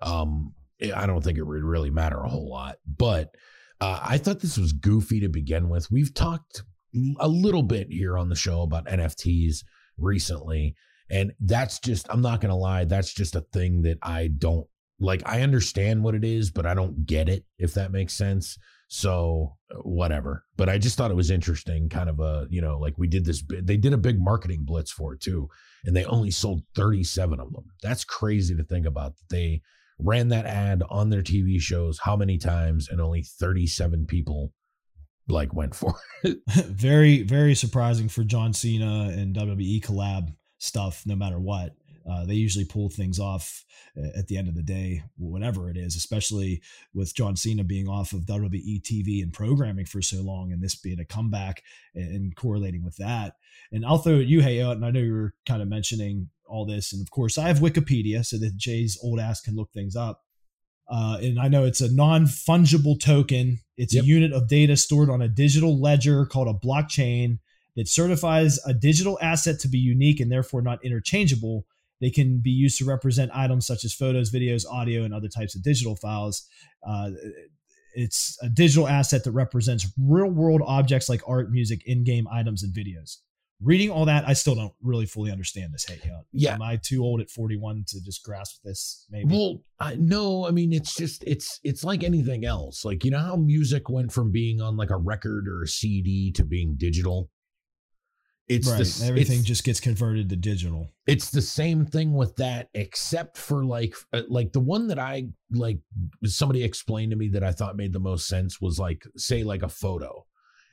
um, 0.02 0.54
I 0.96 1.06
don't 1.06 1.24
think 1.24 1.38
it 1.38 1.44
would 1.44 1.64
really 1.64 1.92
matter 1.92 2.18
a 2.18 2.30
whole 2.30 2.50
lot. 2.50 2.78
But 2.86 3.36
uh, 3.80 4.00
I 4.04 4.18
thought 4.18 4.40
this 4.40 4.58
was 4.58 4.74
goofy 4.74 5.20
to 5.20 5.30
begin 5.30 5.70
with. 5.70 5.92
We've 5.92 6.14
talked 6.14 6.64
a 7.20 7.28
little 7.28 7.64
bit 7.64 7.88
here 7.92 8.18
on 8.18 8.30
the 8.30 8.36
show 8.36 8.62
about 8.62 8.88
NFTs 8.88 9.58
recently, 10.00 10.76
and 11.12 11.32
that's 11.42 11.80
just 11.80 12.08
I'm 12.10 12.22
not 12.22 12.42
gonna 12.42 12.58
lie, 12.58 12.86
that's 12.86 13.14
just 13.14 13.36
a 13.36 13.42
thing 13.54 13.84
that 13.84 14.00
I 14.02 14.30
don't 14.36 14.66
like. 15.00 15.22
I 15.28 15.42
understand 15.42 16.04
what 16.04 16.16
it 16.16 16.24
is, 16.24 16.50
but 16.50 16.66
I 16.66 16.74
don't 16.74 17.06
get 17.06 17.30
it. 17.30 17.46
If 17.60 17.76
that 17.76 17.92
makes 17.92 18.14
sense. 18.14 18.58
So 18.88 19.58
uh, 19.72 19.80
whatever. 19.80 20.46
But 20.58 20.70
I 20.70 20.78
just 20.78 20.98
thought 20.98 21.12
it 21.12 21.16
was 21.16 21.32
interesting, 21.32 21.90
kind 21.90 22.10
of 22.10 22.20
a, 22.20 22.48
you 22.50 22.62
know, 22.62 22.78
like 22.78 22.98
we 22.98 23.08
did 23.08 23.26
this, 23.26 23.44
they 23.50 23.78
did 23.78 23.94
a 23.94 23.98
big 23.98 24.22
marketing 24.22 24.64
blitz 24.64 24.92
for 24.92 25.14
it 25.14 25.22
too. 25.22 25.50
And 25.86 25.96
they 25.96 26.06
only 26.06 26.32
sold 26.32 26.64
37 26.76 27.40
of 27.40 27.52
them. 27.52 27.66
That's 27.82 28.04
crazy 28.04 28.56
to 28.56 28.64
think 28.64 28.86
about. 28.86 29.14
They 29.30 29.62
ran 30.00 30.30
that 30.30 30.46
ad 30.46 30.84
on 30.90 31.10
their 31.10 31.24
TV 31.24 31.60
shows 31.60 32.00
how 32.00 32.16
many 32.16 32.38
times 32.38 32.90
and 32.90 33.02
only 33.02 33.24
37 33.24 34.06
people 34.06 34.52
like 35.28 35.54
went 35.54 35.76
for 35.76 35.96
it. 36.24 36.38
very, 36.48 37.24
very 37.24 37.56
surprising 37.56 38.10
for 38.10 38.24
John 38.24 38.54
Cena 38.54 39.10
and 39.16 39.36
WWE 39.36 39.82
collab 39.82 40.36
stuff, 40.60 41.04
no 41.06 41.16
matter 41.16 41.40
what. 41.40 41.74
Uh, 42.10 42.26
they 42.26 42.36
usually 42.36 42.66
pull 42.66 42.90
things 42.90 43.20
off 43.20 43.66
uh, 43.98 44.18
at 44.18 44.28
the 44.28 44.38
end 44.38 44.48
of 44.48 44.56
the 44.56 44.64
day, 44.64 45.02
whatever 45.18 45.70
it 45.70 45.78
is, 45.78 45.96
especially 45.96 46.62
with 46.94 47.16
John 47.16 47.36
Cena 47.36 47.64
being 47.64 47.88
off 47.88 48.14
of 48.14 48.22
WWE 48.22 48.82
TV 48.82 49.24
and 49.24 49.34
programming 49.34 49.86
for 49.86 50.02
so 50.02 50.22
long 50.22 50.52
and 50.52 50.62
this 50.62 50.76
being 50.76 51.00
a 51.00 51.06
comeback 51.06 51.64
and, 51.96 52.16
and 52.16 52.36
correlating 52.36 52.84
with 52.84 52.98
that. 52.98 53.36
And 53.72 53.86
I'll 53.86 53.98
throw 53.98 54.16
you, 54.16 54.42
hey, 54.42 54.62
out, 54.62 54.76
and 54.76 54.86
I 54.86 54.92
know 54.92 55.00
you 55.00 55.14
were 55.14 55.34
kind 55.48 55.62
of 55.62 55.68
mentioning 55.68 56.30
all 56.48 56.66
this. 56.66 56.94
And 56.94 57.02
of 57.02 57.10
course, 57.10 57.38
I 57.38 57.48
have 57.48 57.60
Wikipedia 57.60 58.24
so 58.26 58.38
that 58.38 58.56
Jay's 58.56 59.00
old 59.02 59.20
ass 59.20 59.42
can 59.42 59.56
look 59.56 59.72
things 59.72 59.96
up. 59.96 60.22
Uh, 60.88 61.18
and 61.22 61.40
I 61.40 61.48
know 61.48 61.66
it's 61.66 61.82
a 61.82 61.92
non 61.92 62.26
fungible 62.26 63.00
token. 63.00 63.60
It's 63.78 63.96
yep. 63.96 64.04
a 64.04 64.08
unit 64.08 64.32
of 64.32 64.48
data 64.48 64.78
stored 64.78 65.10
on 65.10 65.22
a 65.22 65.28
digital 65.28 65.82
ledger 65.82 66.26
called 66.28 66.48
a 66.48 66.66
blockchain 66.66 67.40
that 67.76 67.88
certifies 67.88 68.60
a 68.66 68.74
digital 68.74 69.18
asset 69.22 69.60
to 69.62 69.68
be 69.68 69.80
unique 69.80 70.20
and 70.20 70.32
therefore 70.32 70.62
not 70.62 70.84
interchangeable 70.86 71.66
they 72.02 72.10
can 72.10 72.40
be 72.40 72.50
used 72.50 72.78
to 72.80 72.86
represent 72.86 73.32
items 73.34 73.66
such 73.66 73.86
as 73.86 73.94
photos, 73.94 74.32
videos, 74.32 74.64
audio, 74.70 75.04
and 75.04 75.14
other 75.14 75.30
types 75.30 75.56
of 75.56 75.64
digital 75.64 75.96
files. 75.96 76.48
Uh, 76.88 77.12
it's 77.94 78.38
a 78.42 78.50
digital 78.50 78.88
asset 78.88 79.24
that 79.24 79.32
represents 79.32 79.88
real 79.98 80.30
world 80.30 80.62
objects 80.66 81.08
like 81.08 81.22
art, 81.28 81.52
music, 81.52 81.82
in 81.86 82.04
game 82.04 82.28
items, 82.32 82.64
and 82.64 82.74
videos. 82.74 83.18
Reading 83.62 83.90
all 83.90 84.04
that, 84.06 84.28
I 84.28 84.34
still 84.34 84.54
don't 84.54 84.74
really 84.84 85.06
fully 85.06 85.32
understand 85.32 85.74
this. 85.74 85.86
Hey, 85.86 85.98
yeah, 86.34 86.56
am 86.56 86.62
I 86.62 86.78
too 86.84 87.02
old 87.04 87.22
at 87.22 87.30
forty 87.30 87.56
one 87.56 87.86
to 87.88 88.04
just 88.04 88.22
grasp 88.22 88.62
this? 88.66 89.06
Maybe. 89.10 89.34
Well, 89.34 89.62
I, 89.80 89.96
no. 89.96 90.46
I 90.46 90.52
mean, 90.52 90.74
it's 90.74 90.94
just 90.94 91.24
it's 91.26 91.62
it's 91.64 91.86
like 91.86 92.04
anything 92.04 92.44
else. 92.44 92.84
Like 92.84 93.06
you 93.06 93.12
know 93.12 93.20
how 93.20 93.38
music 93.38 93.90
went 93.90 94.12
from 94.12 94.34
being 94.34 94.60
on 94.60 94.76
like 94.76 94.90
a 94.90 94.98
record 94.98 95.48
or 95.48 95.64
a 95.64 95.68
CD 95.68 96.34
to 96.34 96.44
being 96.44 96.76
digital 96.78 97.30
it's 98.48 98.70
right. 98.70 98.84
the, 98.84 99.06
everything 99.08 99.40
it's, 99.40 99.48
just 99.48 99.64
gets 99.64 99.80
converted 99.80 100.30
to 100.30 100.36
digital. 100.36 100.92
It's 101.08 101.32
the 101.32 101.42
same 101.42 101.86
thing 101.86 102.14
with 102.14 102.36
that, 102.36 102.70
except 102.74 103.38
for 103.38 103.66
like 103.66 103.96
uh, 104.14 104.22
like 104.30 104.52
the 104.52 104.60
one 104.60 104.88
that 104.88 105.00
I 105.00 105.30
like 105.52 105.80
somebody 106.24 106.64
explained 106.64 107.12
to 107.12 107.18
me 107.18 107.30
that 107.30 107.44
I 107.44 107.52
thought 107.52 107.76
made 107.76 107.94
the 107.94 108.00
most 108.00 108.28
sense 108.28 108.62
was 108.62 108.78
like 108.78 109.04
say 109.18 109.44
like 109.44 109.64
a 109.64 109.70
photo, 109.70 110.26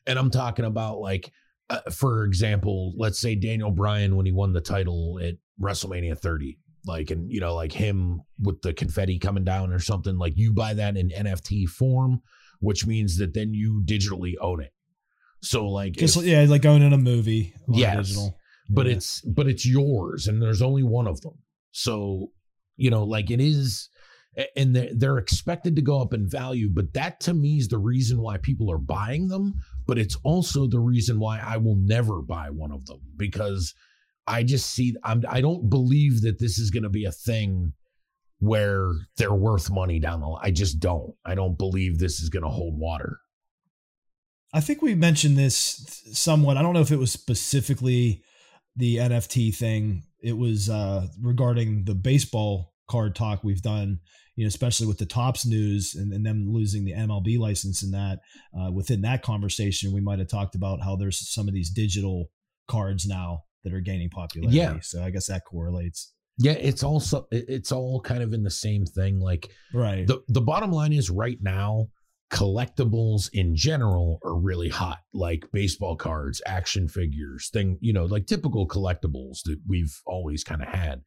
and 0.07 0.19
I'm 0.19 0.31
talking 0.31 0.67
about 0.67 0.99
like 0.99 1.33
uh, 1.71 1.81
for 1.91 2.25
example, 2.25 2.93
let's 2.97 3.19
say 3.19 3.35
Daniel 3.35 3.71
Bryan 3.71 4.17
when 4.17 4.27
he 4.27 4.33
won 4.33 4.53
the 4.53 4.61
title 4.61 5.19
at 5.23 5.37
WrestleMania 5.61 6.19
30, 6.19 6.59
like 6.87 7.11
and 7.11 7.33
you 7.33 7.41
know 7.41 7.55
like 7.55 7.73
him 7.73 8.21
with 8.39 8.61
the 8.61 8.75
confetti 8.75 9.19
coming 9.19 9.45
down 9.45 9.73
or 9.73 9.79
something, 9.79 10.19
like 10.19 10.35
you 10.37 10.53
buy 10.53 10.75
that 10.75 10.99
in 10.99 11.09
NFT 11.09 11.67
form, 11.69 12.21
which 12.61 12.87
means 12.87 13.17
that 13.17 13.33
then 13.33 13.55
you 13.55 13.83
digitally 13.87 14.35
own 14.43 14.61
it. 14.61 14.73
So 15.43 15.69
like 15.69 15.95
Just 15.95 16.17
if- 16.17 16.25
yeah, 16.25 16.45
like 16.49 16.63
going 16.63 16.83
in 16.83 16.93
a 16.93 16.99
movie. 16.99 17.55
on 17.69 17.75
Yes. 17.75 18.09
digital. 18.09 18.39
but 18.69 18.87
Yeah. 18.87 18.93
it's 18.93 19.21
but 19.23 19.47
it's 19.49 19.67
yours 19.67 20.29
and 20.29 20.41
there's 20.41 20.63
only 20.63 20.83
one 20.83 21.07
of 21.09 21.21
them 21.21 21.35
so 21.73 22.29
you 22.77 22.91
know 22.91 23.03
like 23.05 23.31
it 23.31 23.41
is 23.41 23.89
and 24.57 24.75
they're, 24.75 24.91
they're 24.95 25.19
expected 25.19 25.75
to 25.77 25.83
go 25.83 26.01
up 26.01 26.15
in 26.15 26.29
value 26.29 26.69
but 26.73 26.95
that 26.95 27.19
to 27.21 27.35
me 27.35 27.57
is 27.59 27.69
the 27.69 27.79
reason 27.79 28.23
why 28.23 28.39
people 28.39 28.71
are 28.71 28.79
buying 28.79 29.29
them 29.29 29.55
but 29.87 29.99
it's 29.99 30.17
also 30.23 30.67
the 30.69 30.79
reason 30.79 31.19
why 31.19 31.39
i 31.41 31.57
will 31.57 31.77
never 31.77 32.23
buy 32.23 32.49
one 32.51 32.71
of 32.73 32.87
them 32.87 33.01
because 33.17 33.75
i 34.27 34.43
just 34.43 34.71
see 34.71 34.95
I'm, 35.05 35.23
i 35.29 35.41
don't 35.41 35.69
believe 35.69 36.23
that 36.23 36.39
this 36.39 36.59
is 36.59 36.71
going 36.71 36.85
to 36.85 36.89
be 36.89 37.05
a 37.05 37.13
thing 37.13 37.73
where 38.39 38.93
they're 39.17 39.35
worth 39.35 39.71
money 39.71 39.99
down 39.99 40.21
the 40.21 40.27
line 40.29 40.41
i 40.45 40.51
just 40.51 40.79
don't 40.81 41.15
i 41.27 41.35
don't 41.35 41.59
believe 41.59 41.99
this 41.99 42.21
is 42.21 42.29
going 42.31 42.43
to 42.45 42.49
hold 42.49 42.79
water 42.79 43.19
I 44.53 44.61
think 44.61 44.83
we 44.83 44.95
mentioned 44.95 45.37
this 45.37 46.03
somewhat. 46.13 46.57
I 46.57 46.63
don't 46.63 46.75
know 46.75 46.81
if 46.81 46.91
it 46.93 46.99
was 46.99 47.13
specifically 47.13 48.23
the 48.77 48.97
NFT 48.97 49.55
thing. 49.55 50.03
It 50.23 50.37
was 50.37 50.69
uh, 50.69 51.07
regarding 51.21 51.85
the 51.85 51.95
baseball 51.95 52.73
card 52.89 53.15
talk 53.15 53.43
we've 53.43 53.63
done, 53.63 53.99
you 54.37 54.45
know, 54.45 54.49
especially 54.49 54.87
with 54.87 54.99
the 54.99 55.07
Topps 55.07 55.47
news 55.47 55.95
and, 55.95 56.13
and 56.13 56.25
them 56.25 56.47
losing 56.49 56.85
the 56.85 56.93
MLB 56.93 57.39
license 57.39 57.83
and 57.83 57.95
that. 57.95 58.19
Uh, 58.59 58.71
within 58.71 59.01
that 59.03 59.23
conversation, 59.23 59.93
we 59.93 60.01
might 60.01 60.19
have 60.19 60.29
talked 60.29 60.55
about 60.55 60.83
how 60.83 60.97
there's 60.97 61.33
some 61.33 61.49
of 61.49 61.55
these 61.55 61.71
digital 61.71 62.31
cards 62.69 63.07
now 63.07 63.45
that 63.65 63.73
are 63.73 63.81
gaining 63.81 64.11
popularity. 64.11 64.57
Yeah. 64.57 64.79
So 64.83 65.03
I 65.03 65.11
guess 65.11 65.27
that 65.29 65.45
correlates. 65.45 66.13
yeah 66.39 66.53
it's 66.53 66.83
also 66.83 67.27
it- 67.31 67.45
it's 67.49 67.71
all 67.73 68.01
kind 68.01 68.23
of 68.23 68.33
in 68.33 68.43
the 68.43 68.51
same 68.51 68.85
thing 68.87 69.21
like 69.21 69.51
Right. 69.75 70.07
the 70.07 70.23
the 70.29 70.41
bottom 70.41 70.73
line 70.73 70.93
is 70.95 71.11
right 71.11 71.37
now 71.43 71.89
collectibles 72.33 73.29
in 73.35 73.55
general 73.55 74.19
are 74.25 74.35
really 74.35 74.71
hot 74.71 75.01
like 75.13 75.45
baseball 75.53 75.95
cards 75.95 76.41
action 76.47 76.89
figures 76.89 77.51
thing 77.51 77.77
you 77.83 77.93
know 77.93 78.07
like 78.07 78.27
typical 78.27 78.67
collectibles 78.67 79.43
that 79.45 79.61
we've 79.69 80.01
always 80.07 80.43
kind 80.43 80.63
of 80.63 80.69
had. 80.69 81.03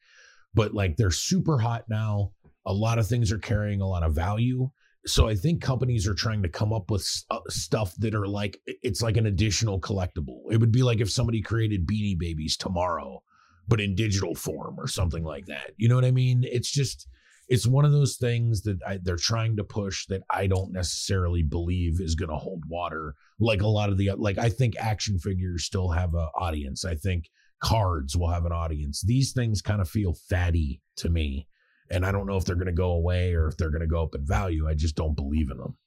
But 0.53 0.73
like 0.73 0.95
they're 0.95 1.11
super 1.11 1.57
hot 1.57 1.85
now. 1.89 2.31
A 2.67 2.73
lot 2.73 2.99
of 2.99 3.07
things 3.07 3.31
are 3.31 3.39
carrying 3.39 3.81
a 3.81 3.87
lot 3.87 4.03
of 4.03 4.13
value. 4.13 4.69
So 5.07 5.27
i 5.27 5.35
think 5.35 5.61
companies 5.61 6.07
are 6.07 6.13
trying 6.13 6.43
to 6.43 6.49
come 6.49 6.71
up 6.71 6.89
with 6.91 7.07
uh, 7.31 7.39
stuff 7.49 7.93
that 7.97 8.15
are 8.15 8.27
like 8.27 8.59
it's 8.65 9.01
like 9.01 9.17
an 9.17 9.25
additional 9.25 9.81
collectible. 9.81 10.41
It 10.51 10.57
would 10.57 10.71
be 10.71 10.83
like 10.83 11.01
if 11.01 11.11
somebody 11.11 11.41
created 11.41 11.87
beanie 11.87 12.17
babies 12.17 12.55
tomorrow 12.55 13.21
but 13.67 13.81
in 13.81 13.95
digital 13.95 14.35
form 14.35 14.75
or 14.77 14.85
something 14.87 15.23
like 15.23 15.47
that. 15.47 15.71
You 15.77 15.89
know 15.89 15.95
what 15.95 16.05
i 16.05 16.11
mean? 16.11 16.43
It's 16.43 16.71
just 16.71 17.07
it's 17.47 17.67
one 17.67 17.85
of 17.85 17.91
those 17.91 18.15
things 18.15 18.63
that 18.63 18.79
I, 18.85 18.99
they're 19.01 19.17
trying 19.17 19.57
to 19.57 19.63
push 19.63 20.07
that 20.07 20.23
I 20.31 20.47
don't 20.47 20.71
necessarily 20.71 21.43
believe 21.43 22.01
is 22.01 22.15
going 22.15 22.29
to 22.29 22.35
hold 22.35 22.63
water. 22.67 23.15
Like 23.39 23.61
a 23.61 23.67
lot 23.67 23.89
of 23.89 23.97
the 23.97 24.11
like, 24.17 24.37
I 24.37 24.49
think 24.49 24.75
action 24.77 25.19
figures 25.19 25.65
still 25.65 25.89
have 25.89 26.13
an 26.15 26.27
audience. 26.35 26.85
I 26.85 26.95
think 26.95 27.29
cards 27.61 28.17
will 28.17 28.29
have 28.29 28.45
an 28.45 28.51
audience. 28.51 29.01
These 29.01 29.33
things 29.33 29.61
kind 29.61 29.81
of 29.81 29.89
feel 29.89 30.15
fatty 30.29 30.81
to 30.97 31.09
me, 31.09 31.47
and 31.91 32.05
I 32.05 32.11
don't 32.11 32.27
know 32.27 32.37
if 32.37 32.45
they're 32.45 32.55
going 32.55 32.65
to 32.67 32.73
go 32.73 32.91
away 32.91 33.33
or 33.33 33.47
if 33.47 33.57
they're 33.57 33.71
going 33.71 33.81
to 33.81 33.87
go 33.87 34.03
up 34.03 34.15
in 34.15 34.25
value. 34.25 34.67
I 34.67 34.73
just 34.73 34.95
don't 34.95 35.15
believe 35.15 35.51
in 35.51 35.57
them. 35.57 35.77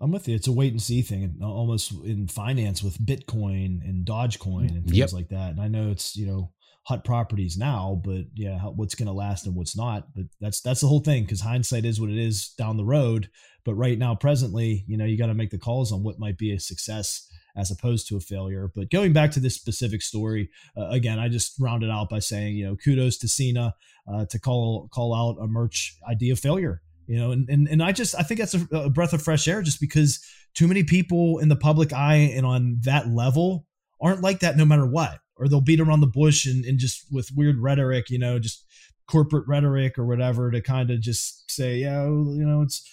I'm 0.00 0.10
with 0.10 0.26
you. 0.26 0.34
It's 0.34 0.48
a 0.48 0.52
wait 0.52 0.72
and 0.72 0.82
see 0.82 1.02
thing, 1.02 1.22
and 1.24 1.42
uh, 1.42 1.46
almost 1.46 1.92
in 2.04 2.26
finance 2.28 2.82
with 2.82 2.98
Bitcoin 2.98 3.88
and 3.88 4.04
Dogecoin 4.04 4.68
and 4.68 4.70
mm-hmm. 4.70 4.86
things 4.86 4.96
Yep. 4.96 5.12
like 5.12 5.28
that. 5.28 5.50
And 5.50 5.60
I 5.60 5.68
know 5.68 5.90
it's 5.90 6.16
you 6.16 6.26
know 6.26 6.52
hot 6.84 7.04
properties 7.04 7.56
now, 7.56 8.00
but 8.04 8.24
yeah, 8.34 8.58
what's 8.60 8.94
going 8.94 9.06
to 9.06 9.12
last 9.12 9.46
and 9.46 9.54
what's 9.54 9.76
not. 9.76 10.14
But 10.14 10.24
that's 10.40 10.60
that's 10.60 10.80
the 10.80 10.88
whole 10.88 11.00
thing 11.00 11.24
because 11.24 11.40
hindsight 11.40 11.84
is 11.84 12.00
what 12.00 12.10
it 12.10 12.18
is 12.18 12.50
down 12.58 12.76
the 12.76 12.84
road. 12.84 13.28
But 13.64 13.74
right 13.74 13.98
now, 13.98 14.14
presently, 14.14 14.84
you 14.88 14.96
know, 14.96 15.04
you 15.04 15.16
got 15.16 15.26
to 15.26 15.34
make 15.34 15.50
the 15.50 15.58
calls 15.58 15.92
on 15.92 16.02
what 16.02 16.18
might 16.18 16.36
be 16.36 16.52
a 16.52 16.58
success 16.58 17.28
as 17.56 17.70
opposed 17.70 18.08
to 18.08 18.16
a 18.16 18.20
failure. 18.20 18.70
But 18.74 18.90
going 18.90 19.12
back 19.12 19.30
to 19.32 19.40
this 19.40 19.54
specific 19.54 20.02
story, 20.02 20.50
uh, 20.76 20.88
again, 20.88 21.18
I 21.18 21.28
just 21.28 21.54
rounded 21.60 21.90
out 21.90 22.08
by 22.08 22.18
saying, 22.18 22.56
you 22.56 22.66
know, 22.66 22.76
kudos 22.76 23.18
to 23.18 23.28
Cena 23.28 23.74
uh, 24.12 24.26
to 24.26 24.38
call 24.38 24.88
call 24.92 25.14
out 25.14 25.42
a 25.42 25.46
merch 25.46 25.96
idea 26.08 26.34
failure. 26.36 26.82
You 27.06 27.18
know, 27.18 27.32
and, 27.32 27.48
and 27.48 27.68
and 27.68 27.82
I 27.82 27.92
just 27.92 28.14
I 28.16 28.22
think 28.22 28.40
that's 28.40 28.54
a, 28.54 28.76
a 28.76 28.90
breath 28.90 29.12
of 29.12 29.22
fresh 29.22 29.46
air, 29.46 29.62
just 29.62 29.80
because 29.80 30.24
too 30.54 30.66
many 30.66 30.82
people 30.82 31.38
in 31.38 31.48
the 31.48 31.56
public 31.56 31.92
eye 31.92 32.32
and 32.34 32.46
on 32.46 32.78
that 32.82 33.08
level 33.08 33.66
aren't 34.00 34.22
like 34.22 34.40
that 34.40 34.56
no 34.56 34.64
matter 34.64 34.86
what, 34.86 35.18
or 35.36 35.48
they'll 35.48 35.60
beat 35.60 35.80
around 35.80 36.00
the 36.00 36.06
bush 36.06 36.46
and, 36.46 36.64
and 36.64 36.78
just 36.78 37.06
with 37.10 37.30
weird 37.34 37.58
rhetoric, 37.58 38.10
you 38.10 38.18
know, 38.18 38.38
just 38.38 38.64
corporate 39.06 39.46
rhetoric 39.46 39.98
or 39.98 40.06
whatever 40.06 40.50
to 40.50 40.60
kind 40.60 40.90
of 40.90 41.00
just 41.00 41.50
say, 41.50 41.78
yeah, 41.78 42.00
oh, 42.00 42.34
you 42.34 42.44
know, 42.44 42.62
it's 42.62 42.88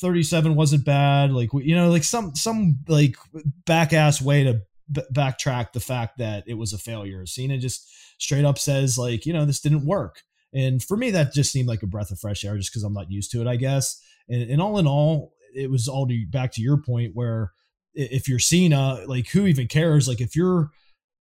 37 0.00 0.54
wasn't 0.54 0.84
bad. 0.84 1.32
Like, 1.32 1.50
you 1.52 1.74
know, 1.74 1.90
like 1.90 2.04
some, 2.04 2.34
some 2.34 2.78
like 2.88 3.16
back 3.66 3.92
ass 3.92 4.22
way 4.22 4.44
to 4.44 4.60
b- 4.90 5.02
backtrack 5.12 5.72
the 5.72 5.80
fact 5.80 6.18
that 6.18 6.44
it 6.46 6.54
was 6.54 6.72
a 6.72 6.78
failure. 6.78 7.26
Cena 7.26 7.58
just 7.58 7.88
straight 8.18 8.44
up 8.44 8.58
says 8.58 8.96
like, 8.96 9.26
you 9.26 9.32
know, 9.32 9.44
this 9.44 9.60
didn't 9.60 9.86
work. 9.86 10.22
And 10.52 10.82
for 10.82 10.96
me, 10.96 11.10
that 11.10 11.32
just 11.32 11.50
seemed 11.50 11.68
like 11.68 11.82
a 11.82 11.88
breath 11.88 12.12
of 12.12 12.20
fresh 12.20 12.44
air 12.44 12.56
just 12.56 12.70
because 12.72 12.84
I'm 12.84 12.94
not 12.94 13.10
used 13.10 13.32
to 13.32 13.40
it, 13.40 13.48
I 13.48 13.56
guess. 13.56 14.00
And, 14.28 14.48
and 14.50 14.62
all 14.62 14.78
in 14.78 14.86
all, 14.86 15.32
it 15.54 15.70
was 15.70 15.88
all 15.88 16.06
to, 16.06 16.26
back 16.30 16.52
to 16.52 16.62
your 16.62 16.76
point 16.76 17.12
where 17.14 17.52
if 17.94 18.28
you're 18.28 18.38
Cena, 18.38 19.00
like 19.06 19.28
who 19.28 19.46
even 19.46 19.66
cares? 19.66 20.06
Like 20.06 20.20
if 20.20 20.36
you're 20.36 20.70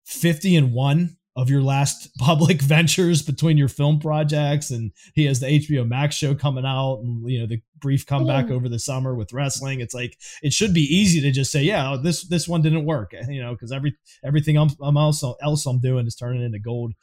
50 0.09 0.55
and 0.55 0.73
one 0.73 1.15
of 1.35 1.49
your 1.49 1.61
last 1.61 2.09
public 2.19 2.61
ventures 2.61 3.21
between 3.21 3.57
your 3.57 3.67
film 3.67 3.99
projects 3.99 4.71
and 4.71 4.91
he 5.13 5.25
has 5.25 5.39
the 5.39 5.47
HBO 5.47 5.87
Max 5.87 6.15
show 6.15 6.35
coming 6.35 6.65
out 6.65 6.99
and 7.03 7.29
you 7.29 7.39
know 7.39 7.45
the 7.47 7.61
brief 7.79 8.05
comeback 8.05 8.49
over 8.51 8.67
the 8.67 8.79
summer 8.79 9.15
with 9.15 9.31
wrestling 9.31 9.79
it's 9.79 9.93
like 9.93 10.17
it 10.43 10.51
should 10.51 10.73
be 10.73 10.81
easy 10.81 11.21
to 11.21 11.31
just 11.31 11.51
say 11.51 11.61
yeah 11.63 11.95
this 12.01 12.27
this 12.27 12.45
one 12.47 12.61
didn't 12.61 12.85
work 12.85 13.13
you 13.29 13.41
know 13.41 13.53
because 13.53 13.71
every 13.71 13.95
everything 14.23 14.57
I'm, 14.57 14.69
I'm 14.81 14.97
also 14.97 15.35
else 15.41 15.65
I'm 15.65 15.79
doing 15.79 16.05
is 16.05 16.15
turning 16.15 16.43
into 16.43 16.59
gold 16.59 16.93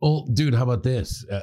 Well, 0.00 0.26
dude, 0.34 0.54
how 0.54 0.64
about 0.64 0.82
this? 0.82 1.24
Uh, 1.30 1.42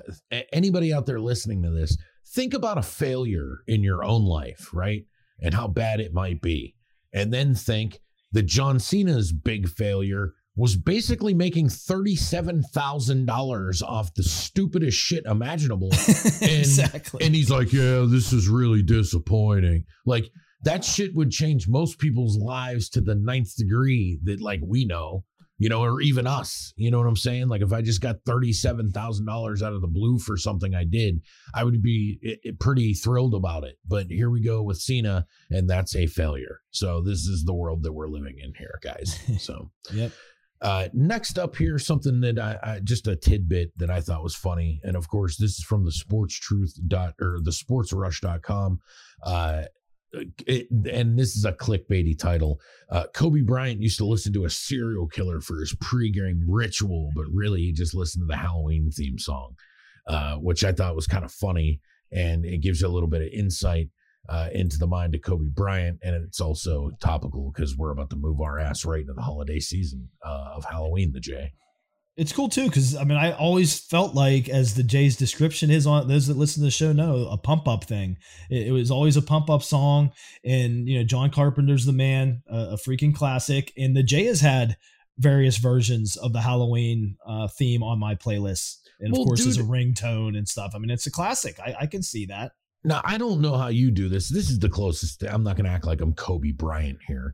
anybody 0.53 0.93
out 0.93 1.07
there 1.07 1.19
listening 1.19 1.63
to 1.63 1.71
this, 1.71 1.97
think 2.27 2.53
about 2.53 2.77
a 2.77 2.83
failure 2.83 3.63
in 3.67 3.81
your 3.81 4.03
own 4.03 4.23
life, 4.23 4.69
right? 4.73 5.05
And 5.41 5.53
how 5.53 5.67
bad 5.67 5.99
it 5.99 6.13
might 6.13 6.41
be. 6.41 6.75
And 7.11 7.33
then 7.33 7.55
think 7.55 8.01
that 8.33 8.43
John 8.43 8.79
Cena's 8.79 9.31
big 9.31 9.67
failure 9.67 10.35
was 10.61 10.77
basically 10.77 11.33
making 11.33 11.67
$37,000 11.67 13.81
off 13.83 14.13
the 14.13 14.21
stupidest 14.21 14.95
shit 14.95 15.25
imaginable. 15.25 15.89
exactly 16.41 17.25
And 17.25 17.33
he's 17.33 17.49
like, 17.49 17.73
yeah, 17.73 18.05
this 18.07 18.31
is 18.31 18.47
really 18.47 18.83
disappointing. 18.83 19.85
Like, 20.05 20.25
that 20.63 20.85
shit 20.85 21.15
would 21.15 21.31
change 21.31 21.67
most 21.67 21.97
people's 21.97 22.37
lives 22.37 22.89
to 22.89 23.01
the 23.01 23.15
ninth 23.15 23.55
degree 23.57 24.19
that, 24.25 24.39
like, 24.39 24.59
we 24.63 24.85
know, 24.85 25.23
you 25.57 25.67
know, 25.67 25.81
or 25.81 25.99
even 25.99 26.27
us. 26.27 26.71
You 26.75 26.91
know 26.91 26.99
what 26.99 27.07
I'm 27.07 27.15
saying? 27.15 27.47
Like, 27.47 27.63
if 27.63 27.73
I 27.73 27.81
just 27.81 28.01
got 28.01 28.17
$37,000 28.27 29.61
out 29.63 29.73
of 29.73 29.81
the 29.81 29.87
blue 29.87 30.19
for 30.19 30.37
something 30.37 30.75
I 30.75 30.83
did, 30.83 31.21
I 31.55 31.63
would 31.63 31.81
be 31.81 32.19
i- 32.23 32.37
i- 32.49 32.51
pretty 32.59 32.93
thrilled 32.93 33.33
about 33.33 33.63
it. 33.63 33.79
But 33.87 34.11
here 34.11 34.29
we 34.29 34.41
go 34.43 34.61
with 34.61 34.77
Cena, 34.77 35.25
and 35.49 35.67
that's 35.67 35.95
a 35.95 36.05
failure. 36.05 36.59
So, 36.69 37.01
this 37.01 37.21
is 37.21 37.45
the 37.45 37.55
world 37.55 37.81
that 37.81 37.93
we're 37.93 38.09
living 38.09 38.37
in 38.37 38.53
here, 38.59 38.77
guys. 38.83 39.17
So, 39.39 39.71
yep 39.91 40.11
uh, 40.61 40.89
next 40.93 41.39
up 41.39 41.55
here, 41.55 41.79
something 41.79 42.21
that 42.21 42.37
I, 42.37 42.57
I 42.61 42.79
just 42.83 43.07
a 43.07 43.15
tidbit 43.15 43.71
that 43.77 43.89
I 43.89 43.99
thought 43.99 44.23
was 44.23 44.35
funny, 44.35 44.79
and 44.83 44.95
of 44.95 45.07
course, 45.07 45.37
this 45.37 45.57
is 45.57 45.63
from 45.63 45.85
the 45.85 45.91
Sports 45.91 46.35
Truth 46.35 46.79
dot 46.87 47.15
or 47.19 47.39
the 47.41 47.51
SportsRush.com. 47.51 48.79
Uh, 49.23 49.63
it, 50.45 50.67
and 50.91 51.17
this 51.17 51.35
is 51.35 51.45
a 51.45 51.53
clickbaity 51.53 52.17
title. 52.17 52.59
Uh, 52.89 53.05
Kobe 53.13 53.41
Bryant 53.41 53.81
used 53.81 53.97
to 53.97 54.05
listen 54.05 54.33
to 54.33 54.45
a 54.45 54.49
serial 54.49 55.07
killer 55.07 55.39
for 55.39 55.59
his 55.59 55.73
pregame 55.75 56.41
ritual, 56.47 57.09
but 57.15 57.25
really 57.31 57.61
he 57.61 57.71
just 57.71 57.95
listened 57.95 58.23
to 58.23 58.27
the 58.27 58.37
Halloween 58.37 58.91
theme 58.91 59.17
song, 59.17 59.55
uh, 60.07 60.35
which 60.35 60.63
I 60.63 60.73
thought 60.73 60.95
was 60.95 61.07
kind 61.07 61.23
of 61.23 61.31
funny, 61.31 61.79
and 62.11 62.45
it 62.45 62.61
gives 62.61 62.81
you 62.81 62.87
a 62.87 62.89
little 62.89 63.09
bit 63.09 63.21
of 63.21 63.29
insight 63.29 63.89
uh, 64.29 64.49
into 64.53 64.77
the 64.77 64.87
mind 64.87 65.15
of 65.15 65.21
Kobe 65.21 65.49
Bryant, 65.49 65.99
and 66.03 66.15
it's 66.15 66.39
also 66.41 66.91
topical 67.01 67.51
because 67.53 67.75
we're 67.77 67.91
about 67.91 68.09
to 68.11 68.15
move 68.15 68.39
our 68.41 68.59
ass 68.59 68.85
right 68.85 69.01
into 69.01 69.13
the 69.13 69.21
holiday 69.21 69.59
season 69.59 70.09
uh, 70.25 70.53
of 70.55 70.65
Halloween. 70.65 71.11
The 71.11 71.19
J. 71.19 71.53
it's 72.17 72.31
cool 72.31 72.49
too 72.49 72.65
because 72.67 72.95
I 72.95 73.03
mean 73.03 73.17
I 73.17 73.31
always 73.31 73.79
felt 73.79 74.13
like 74.13 74.47
as 74.49 74.75
the 74.75 74.83
Jay's 74.83 75.15
description 75.17 75.71
is 75.71 75.87
on 75.87 76.07
those 76.07 76.27
that 76.27 76.37
listen 76.37 76.61
to 76.61 76.65
the 76.65 76.71
show 76.71 76.91
know 76.93 77.27
a 77.31 77.37
pump 77.37 77.67
up 77.67 77.85
thing. 77.85 78.17
It, 78.49 78.67
it 78.67 78.71
was 78.71 78.91
always 78.91 79.17
a 79.17 79.21
pump 79.21 79.49
up 79.49 79.63
song, 79.63 80.11
and 80.45 80.87
you 80.87 80.97
know 80.99 81.03
John 81.03 81.31
Carpenter's 81.31 81.85
the 81.85 81.93
man, 81.93 82.43
a, 82.47 82.73
a 82.73 82.77
freaking 82.77 83.15
classic. 83.15 83.73
And 83.77 83.95
the 83.97 84.03
Jay 84.03 84.25
has 84.25 84.41
had 84.41 84.77
various 85.17 85.57
versions 85.57 86.15
of 86.15 86.31
the 86.33 86.41
Halloween 86.41 87.17
uh, 87.27 87.47
theme 87.47 87.81
on 87.83 87.99
my 87.99 88.15
playlist, 88.15 88.77
and 88.99 89.11
of 89.13 89.17
Well, 89.17 89.25
course 89.27 89.45
as 89.47 89.57
a 89.57 89.61
dude- 89.61 89.69
ringtone 89.69 90.37
and 90.37 90.47
stuff. 90.47 90.73
I 90.75 90.77
mean 90.79 90.91
it's 90.91 91.07
a 91.07 91.11
classic. 91.11 91.59
I, 91.59 91.75
I 91.81 91.85
can 91.87 92.03
see 92.03 92.27
that. 92.27 92.51
Now 92.83 93.01
I 93.03 93.17
don't 93.17 93.41
know 93.41 93.57
how 93.57 93.67
you 93.67 93.91
do 93.91 94.09
this. 94.09 94.29
This 94.29 94.49
is 94.49 94.59
the 94.59 94.69
closest. 94.69 95.23
I'm 95.23 95.43
not 95.43 95.55
going 95.55 95.65
to 95.65 95.71
act 95.71 95.85
like 95.85 96.01
I'm 96.01 96.13
Kobe 96.13 96.51
Bryant 96.51 96.99
here. 97.07 97.33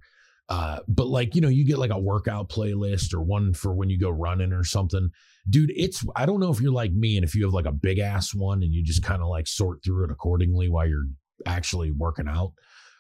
Uh, 0.49 0.79
but 0.87 1.07
like, 1.07 1.35
you 1.35 1.41
know, 1.41 1.49
you 1.49 1.65
get 1.65 1.77
like 1.77 1.91
a 1.91 1.99
workout 1.99 2.49
playlist 2.49 3.13
or 3.13 3.21
one 3.21 3.53
for 3.53 3.73
when 3.73 3.89
you 3.89 3.99
go 3.99 4.09
running 4.09 4.53
or 4.53 4.63
something. 4.63 5.09
Dude, 5.49 5.71
it's 5.75 6.05
I 6.15 6.25
don't 6.25 6.39
know 6.39 6.51
if 6.51 6.61
you're 6.61 6.71
like 6.71 6.93
me 6.93 7.17
and 7.17 7.23
if 7.25 7.35
you 7.35 7.43
have 7.43 7.53
like 7.53 7.65
a 7.65 7.71
big 7.71 7.99
ass 7.99 8.33
one 8.33 8.63
and 8.63 8.73
you 8.73 8.83
just 8.83 9.03
kind 9.03 9.21
of 9.21 9.27
like 9.27 9.47
sort 9.47 9.83
through 9.83 10.05
it 10.05 10.11
accordingly 10.11 10.69
while 10.69 10.87
you're 10.87 11.07
actually 11.45 11.91
working 11.91 12.27
out. 12.27 12.53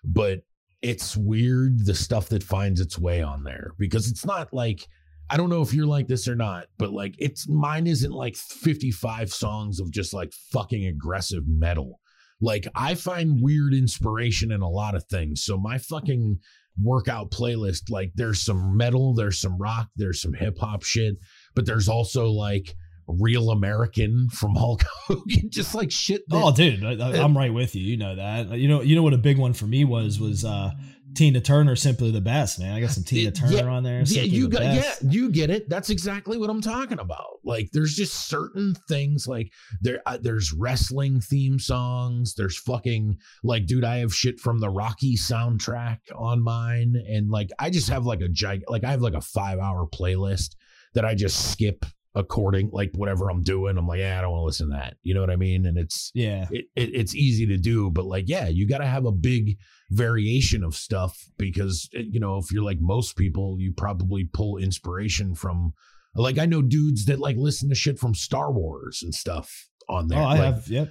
But 0.03 0.41
it's 0.81 1.17
weird 1.17 1.85
the 1.85 1.95
stuff 1.95 2.29
that 2.29 2.43
finds 2.43 2.79
its 2.79 2.99
way 2.99 3.21
on 3.21 3.43
there 3.43 3.73
because 3.79 4.09
it's 4.09 4.25
not 4.25 4.53
like 4.53 4.87
I 5.29 5.35
don't 5.35 5.49
know 5.49 5.61
if 5.61 5.73
you're 5.73 5.87
like 5.87 6.07
this 6.07 6.27
or 6.27 6.35
not, 6.35 6.67
but 6.77 6.91
like 6.91 7.15
it's 7.17 7.49
mine 7.49 7.87
isn't 7.87 8.11
like 8.11 8.35
55 8.35 9.31
songs 9.31 9.79
of 9.79 9.91
just 9.91 10.13
like 10.13 10.31
fucking 10.51 10.85
aggressive 10.85 11.43
metal. 11.47 11.99
Like 12.41 12.67
I 12.75 12.95
find 12.95 13.41
weird 13.41 13.73
inspiration 13.73 14.51
in 14.51 14.61
a 14.61 14.69
lot 14.69 14.95
of 14.95 15.05
things. 15.05 15.43
So 15.43 15.57
my 15.57 15.77
fucking 15.77 16.39
workout 16.81 17.31
playlist, 17.31 17.89
like 17.89 18.11
there's 18.15 18.41
some 18.41 18.77
metal, 18.77 19.13
there's 19.13 19.39
some 19.39 19.57
rock, 19.57 19.87
there's 19.95 20.21
some 20.21 20.33
hip 20.33 20.57
hop 20.59 20.83
shit, 20.83 21.15
but 21.55 21.65
there's 21.65 21.89
also 21.89 22.29
like 22.29 22.75
real 23.07 23.51
American 23.51 24.29
from 24.29 24.55
Hulk 24.55 24.83
Hogan, 25.07 25.49
just 25.49 25.73
like 25.73 25.91
shit. 25.91 26.27
That, 26.27 26.43
oh, 26.43 26.51
dude, 26.51 26.83
I, 26.83 27.17
am 27.17 27.37
right 27.37 27.53
with 27.53 27.75
you. 27.75 27.83
You 27.83 27.97
know 27.97 28.15
that. 28.15 28.51
You 28.51 28.67
know, 28.67 28.81
you 28.81 28.95
know 28.95 29.03
what 29.03 29.13
a 29.13 29.17
big 29.17 29.37
one 29.37 29.53
for 29.53 29.65
me 29.65 29.85
was 29.85 30.19
was 30.19 30.45
uh 30.45 30.71
Tina 31.15 31.41
Turner, 31.41 31.75
simply 31.75 32.11
the 32.11 32.21
best, 32.21 32.59
man. 32.59 32.73
I 32.73 32.81
got 32.81 32.91
some 32.91 33.03
Tina 33.03 33.31
Turner 33.31 33.55
yeah, 33.55 33.65
on 33.65 33.83
there. 33.83 34.01
Yeah, 34.05 34.23
you 34.23 34.47
got, 34.49 34.63
yeah, 34.63 34.93
you 35.01 35.31
get 35.31 35.49
it. 35.49 35.69
That's 35.69 35.89
exactly 35.89 36.37
what 36.37 36.49
I'm 36.49 36.61
talking 36.61 36.99
about. 36.99 37.39
Like, 37.43 37.69
there's 37.71 37.95
just 37.95 38.27
certain 38.27 38.75
things 38.87 39.27
like 39.27 39.51
there, 39.81 40.01
uh, 40.05 40.17
there's 40.21 40.53
wrestling 40.53 41.21
theme 41.21 41.59
songs. 41.59 42.35
There's 42.35 42.57
fucking 42.57 43.17
like, 43.43 43.65
dude, 43.65 43.83
I 43.83 43.97
have 43.97 44.13
shit 44.13 44.39
from 44.39 44.59
the 44.59 44.69
Rocky 44.69 45.15
soundtrack 45.15 45.99
on 46.15 46.43
mine, 46.43 46.95
and 47.07 47.29
like, 47.29 47.49
I 47.59 47.69
just 47.69 47.89
have 47.89 48.05
like 48.05 48.21
a 48.21 48.29
gig, 48.29 48.63
like 48.67 48.83
I 48.83 48.91
have 48.91 49.01
like 49.01 49.15
a 49.15 49.21
five 49.21 49.59
hour 49.59 49.87
playlist 49.87 50.55
that 50.93 51.05
I 51.05 51.15
just 51.15 51.51
skip 51.51 51.85
according 52.17 52.71
like 52.73 52.91
whatever 52.95 53.29
I'm 53.29 53.43
doing. 53.43 53.77
I'm 53.77 53.87
like, 53.87 53.99
yeah, 53.99 54.17
I 54.17 54.21
don't 54.21 54.31
want 54.31 54.41
to 54.41 54.45
listen 54.45 54.69
to 54.71 54.75
that. 54.75 54.97
You 55.03 55.13
know 55.13 55.21
what 55.21 55.29
I 55.29 55.35
mean? 55.35 55.67
And 55.67 55.77
it's 55.77 56.11
yeah, 56.15 56.47
it, 56.51 56.65
it, 56.75 56.89
it's 56.93 57.15
easy 57.15 57.45
to 57.45 57.57
do, 57.57 57.91
but 57.91 58.05
like, 58.05 58.25
yeah, 58.27 58.47
you 58.47 58.67
got 58.67 58.79
to 58.79 58.87
have 58.87 59.05
a 59.05 59.11
big 59.11 59.57
variation 59.91 60.63
of 60.63 60.75
stuff 60.75 61.17
because 61.37 61.89
eh, 61.95 62.03
you 62.09 62.19
know 62.19 62.37
if 62.37 62.51
you're 62.51 62.63
like 62.63 62.79
most 62.81 63.15
people, 63.15 63.57
you 63.59 63.71
probably 63.71 64.25
pull 64.33 64.57
inspiration 64.57 65.35
from. 65.35 65.73
Like 66.15 66.39
I 66.39 66.47
know 66.47 66.63
dudes 66.63 67.05
that 67.05 67.19
like 67.19 67.35
listen 67.37 67.69
to 67.69 67.75
shit 67.75 67.99
from 67.99 68.15
Star 68.15 68.51
Wars 68.51 69.03
and 69.03 69.13
stuff 69.13 69.67
on 69.87 70.07
there. 70.07 70.17
Oh, 70.17 70.23
I 70.23 70.29
like, 70.29 70.39
have. 70.39 70.67
Yep. 70.67 70.89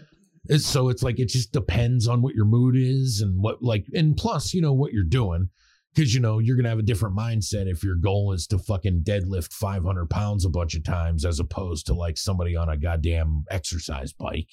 It's, 0.49 0.64
so 0.64 0.88
it's 0.88 1.02
like 1.02 1.18
it 1.18 1.28
just 1.28 1.50
depends 1.50 2.06
on 2.06 2.23
what 2.23 2.37
your 2.37 2.45
mood 2.45 2.76
is 2.76 3.21
and 3.21 3.42
what 3.42 3.61
like 3.61 3.87
and 3.92 4.16
plus 4.16 4.54
you 4.54 4.62
know 4.62 4.73
what 4.73 4.92
you're 4.92 5.02
doing 5.02 5.49
because 5.97 6.15
you 6.15 6.21
know 6.21 6.38
you're 6.38 6.57
gonna 6.57 6.69
have 6.69 6.79
a 6.79 6.83
different 6.83 7.17
mindset 7.17 7.67
if 7.67 7.83
your 7.83 7.97
goal 7.97 8.33
is 8.33 8.47
to 8.47 8.59
fucking 8.59 9.03
deadlift 9.03 9.53
500 9.53 10.09
pounds 10.11 10.45
a 10.45 10.50
bunch 10.50 10.76
of 10.76 10.85
times 10.85 11.25
as 11.25 11.41
opposed 11.41 11.87
to 11.87 11.95
like 11.95 12.19
somebody 12.19 12.55
on 12.55 12.69
a 12.69 12.76
goddamn 12.76 13.45
exercise 13.50 14.12
bike 14.12 14.50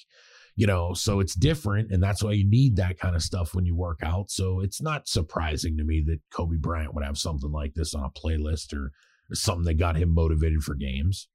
you 0.56 0.66
know? 0.66 0.94
So 0.94 1.20
it's 1.20 1.34
different 1.34 1.90
and 1.90 2.02
that's 2.02 2.22
why 2.22 2.32
you 2.32 2.48
need 2.48 2.76
that 2.76 2.98
kind 2.98 3.16
of 3.16 3.22
stuff 3.22 3.54
when 3.54 3.66
you 3.66 3.74
work 3.74 4.00
out. 4.02 4.30
So 4.30 4.60
it's 4.60 4.80
not 4.80 5.08
surprising 5.08 5.76
to 5.78 5.84
me 5.84 6.02
that 6.06 6.20
kobe 6.32 6.56
bryant 6.56 6.94
would 6.94 7.04
have 7.04 7.18
something 7.18 7.50
like 7.50 7.74
this 7.74 7.94
on 7.94 8.04
a 8.04 8.10
playlist 8.10 8.72
or, 8.72 8.92
something 9.32 9.64
that 9.64 9.78
got 9.78 9.96
him 9.96 10.14
motivated 10.14 10.62
for 10.62 10.74
games. 10.74 11.28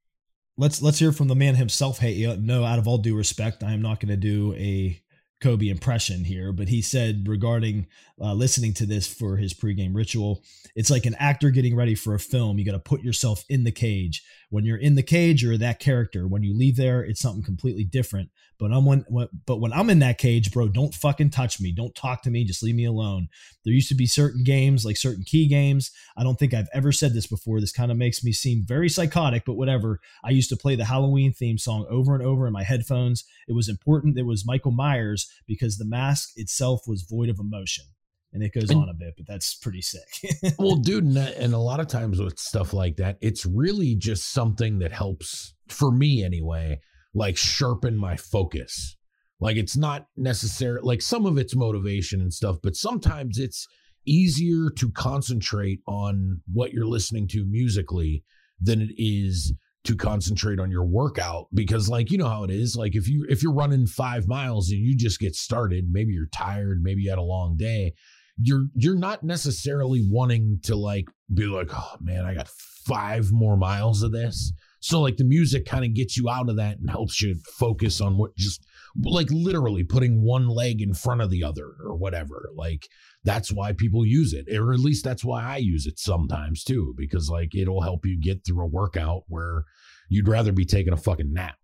Let's 0.58 0.80
let's 0.80 1.00
hear 1.00 1.12
from 1.12 1.28
the 1.28 1.36
man 1.36 1.56
himself 1.56 1.98
hey 1.98 2.24
uh, 2.24 2.38
no 2.40 2.64
out 2.64 2.78
of 2.78 2.88
all 2.88 3.00
due 3.00 3.18
respect 3.18 3.64
i 3.64 3.72
am 3.72 3.82
not 3.82 4.00
going 4.00 4.10
to 4.10 4.16
do 4.16 4.54
a 4.54 5.02
Kobe 5.42 5.70
impression 5.70 6.26
here, 6.26 6.52
but 6.52 6.68
he 6.68 6.82
said 6.82 7.28
regarding 7.28 7.88
uh, 8.20 8.34
listening 8.34 8.74
to 8.74 8.86
this 8.86 9.08
for 9.08 9.38
his 9.38 9.54
pregame 9.54 9.96
ritual, 9.96 10.44
it's 10.76 10.90
like 10.90 11.06
an 11.06 11.16
actor 11.18 11.50
getting 11.50 11.76
ready 11.76 11.96
for 11.96 12.14
a 12.14 12.20
film. 12.20 12.58
You 12.58 12.66
got 12.66 12.74
to 12.74 12.80
put 12.80 13.04
yourself 13.04 13.46
in 13.48 13.64
the 13.64 13.72
cage. 13.72 14.24
When 14.50 14.66
you're 14.66 14.78
in 14.78 14.96
the 14.96 15.04
cage, 15.04 15.42
you're 15.42 15.58
that 15.58 15.80
character. 15.80 16.28
When 16.28 16.44
you 16.44 16.58
leave 16.58 16.76
there, 16.76 17.02
it's 17.02 17.22
something 17.22 17.44
completely 17.44 17.86
different. 17.86 18.30
But 18.60 18.74
I'm 18.74 18.84
when, 18.84 19.06
but 19.46 19.62
when 19.62 19.72
I'm 19.72 19.90
in 19.90 20.00
that 20.00 20.18
cage, 20.18 20.52
bro, 20.52 20.68
don't 20.68 20.94
fucking 20.94 21.30
touch 21.30 21.62
me. 21.62 21.72
Don't 21.72 21.96
talk 21.96 22.22
to 22.24 22.30
me. 22.30 22.44
Just 22.44 22.62
leave 22.62 22.76
me 22.76 22.84
alone. 22.84 23.30
There 23.64 23.74
used 23.74 23.88
to 23.88 23.96
be 23.96 24.06
certain 24.06 24.44
games, 24.44 24.84
like 24.84 24.98
certain 24.98 25.24
key 25.24 25.48
games. 25.48 25.92
I 26.18 26.24
don't 26.24 26.38
think 26.38 26.54
I've 26.54 26.68
ever 26.74 26.92
said 26.92 27.14
this 27.14 27.26
before. 27.26 27.62
This 27.62 27.72
kind 27.72 27.90
of 27.90 27.98
makes 27.98 28.22
me 28.22 28.34
seem 28.34 28.66
very 28.68 28.90
psychotic, 28.90 29.44
but 29.46 29.54
whatever. 29.54 30.02
I 30.26 30.32
used 30.32 30.50
to 30.50 30.58
play 30.58 30.76
the 30.76 30.86
Halloween 30.86 31.32
theme 31.32 31.58
song 31.58 31.88
over 31.90 32.14
and 32.14 32.24
over 32.24 32.48
in 32.48 32.54
my 32.54 32.64
headphones. 32.64 33.24
It 33.48 33.54
was 33.54 33.70
important. 33.70 34.18
It 34.18 34.26
was 34.26 34.46
Michael 34.46 34.72
Myers 34.72 35.32
because 35.48 35.78
the 35.78 35.86
mask 35.86 36.32
itself 36.36 36.82
was 36.86 37.04
void 37.04 37.30
of 37.30 37.40
emotion 37.40 37.86
and 38.34 38.44
it 38.44 38.54
goes 38.54 38.70
and, 38.70 38.82
on 38.82 38.90
a 38.90 38.94
bit, 38.94 39.14
but 39.16 39.26
that's 39.26 39.56
pretty 39.56 39.82
sick. 39.82 40.04
well, 40.60 40.76
dude, 40.76 41.06
and, 41.06 41.18
and, 41.18 41.54
a 41.54 41.58
lot 41.58 41.80
of 41.80 41.88
times 41.88 42.20
with 42.20 42.38
stuff 42.38 42.74
like 42.74 42.98
that, 42.98 43.18
it's 43.22 43.46
really 43.46 43.96
just 43.96 44.32
something 44.32 44.80
that 44.80 44.92
helps 44.92 45.56
for 45.68 45.92
me 45.92 46.24
anyway 46.24 46.80
like 47.14 47.38
sharpen 47.38 47.98
my 47.98 48.16
focus. 48.16 48.98
Like 49.40 49.58
it's 49.58 49.78
not 49.78 50.08
necessary, 50.18 50.80
like 50.82 51.02
some 51.02 51.26
of 51.26 51.38
it's 51.38 51.56
motivation 51.56 52.22
and 52.22 52.34
stuff, 52.34 52.58
but 52.62 52.76
sometimes 52.76 53.38
it's 53.38 53.68
easier 54.06 54.70
to 54.72 54.92
concentrate 54.92 55.80
on 55.88 56.42
what 56.52 56.74
you're 56.74 56.86
listening 56.86 57.28
to 57.30 57.46
musically 57.46 58.24
than 58.60 58.82
it 58.82 58.92
is 58.98 59.54
to 59.86 59.96
concentrate 59.96 60.60
on 60.60 60.70
your 60.70 60.86
workout 60.86 61.48
because 61.54 61.90
like 61.90 62.12
you 62.12 62.18
know 62.18 62.28
how 62.28 62.44
it 62.44 62.52
is 62.52 62.76
like 62.76 62.96
if 62.96 63.08
you 63.08 63.26
if 63.30 63.42
you're 63.42 63.54
running 63.54 63.88
5 63.88 64.28
miles 64.28 64.72
and 64.72 64.80
you 64.80 64.96
just 64.96 65.20
get 65.20 65.36
started 65.36 65.86
maybe 65.90 66.12
you're 66.12 66.28
tired 66.34 66.82
maybe 66.82 67.04
you 67.04 67.10
had 67.10 67.18
a 67.18 67.24
long 67.24 67.56
day 67.56 67.94
you're 68.42 68.66
you're 68.76 68.98
not 68.98 69.24
necessarily 69.24 70.06
wanting 70.10 70.60
to 70.64 70.76
like 70.76 71.06
be 71.34 71.46
like 71.46 71.70
oh 71.74 71.96
man 72.02 72.26
I 72.26 72.34
got 72.34 72.50
5 72.86 73.32
more 73.32 73.56
miles 73.56 74.04
of 74.04 74.12
this 74.12 74.52
so 74.80 75.02
like 75.02 75.18
the 75.18 75.26
music 75.26 75.66
kind 75.66 75.84
of 75.84 75.94
gets 75.94 76.18
you 76.18 76.30
out 76.30 76.50
of 76.50 76.56
that 76.58 76.78
and 76.78 76.90
helps 76.90 77.22
you 77.22 77.36
focus 77.58 78.00
on 78.00 78.18
what 78.18 78.36
just 78.38 78.66
like 79.04 79.28
literally 79.30 79.84
putting 79.84 80.24
one 80.24 80.48
leg 80.48 80.82
in 80.82 80.94
front 80.94 81.22
of 81.22 81.30
the 81.30 81.44
other 81.44 81.74
or 81.84 81.96
whatever. 81.96 82.50
Like 82.56 82.88
that's 83.24 83.52
why 83.52 83.74
people 83.74 84.06
use 84.06 84.34
it. 84.34 84.46
Or 84.56 84.74
at 84.74 84.80
least 84.80 85.04
that's 85.04 85.24
why 85.24 85.44
I 85.44 85.58
use 85.58 85.86
it 85.86 86.00
sometimes 86.00 86.64
too, 86.64 86.94
because 86.98 87.30
like 87.30 87.56
it'll 87.56 87.82
help 87.82 88.06
you 88.06 88.20
get 88.20 88.46
through 88.46 88.64
a 88.64 88.68
workout 88.68 89.24
where 89.28 89.66
you'd 90.08 90.28
rather 90.28 90.52
be 90.52 90.66
taking 90.66 90.94
a 90.94 90.98
fucking 90.98 91.34
nap. 91.34 91.59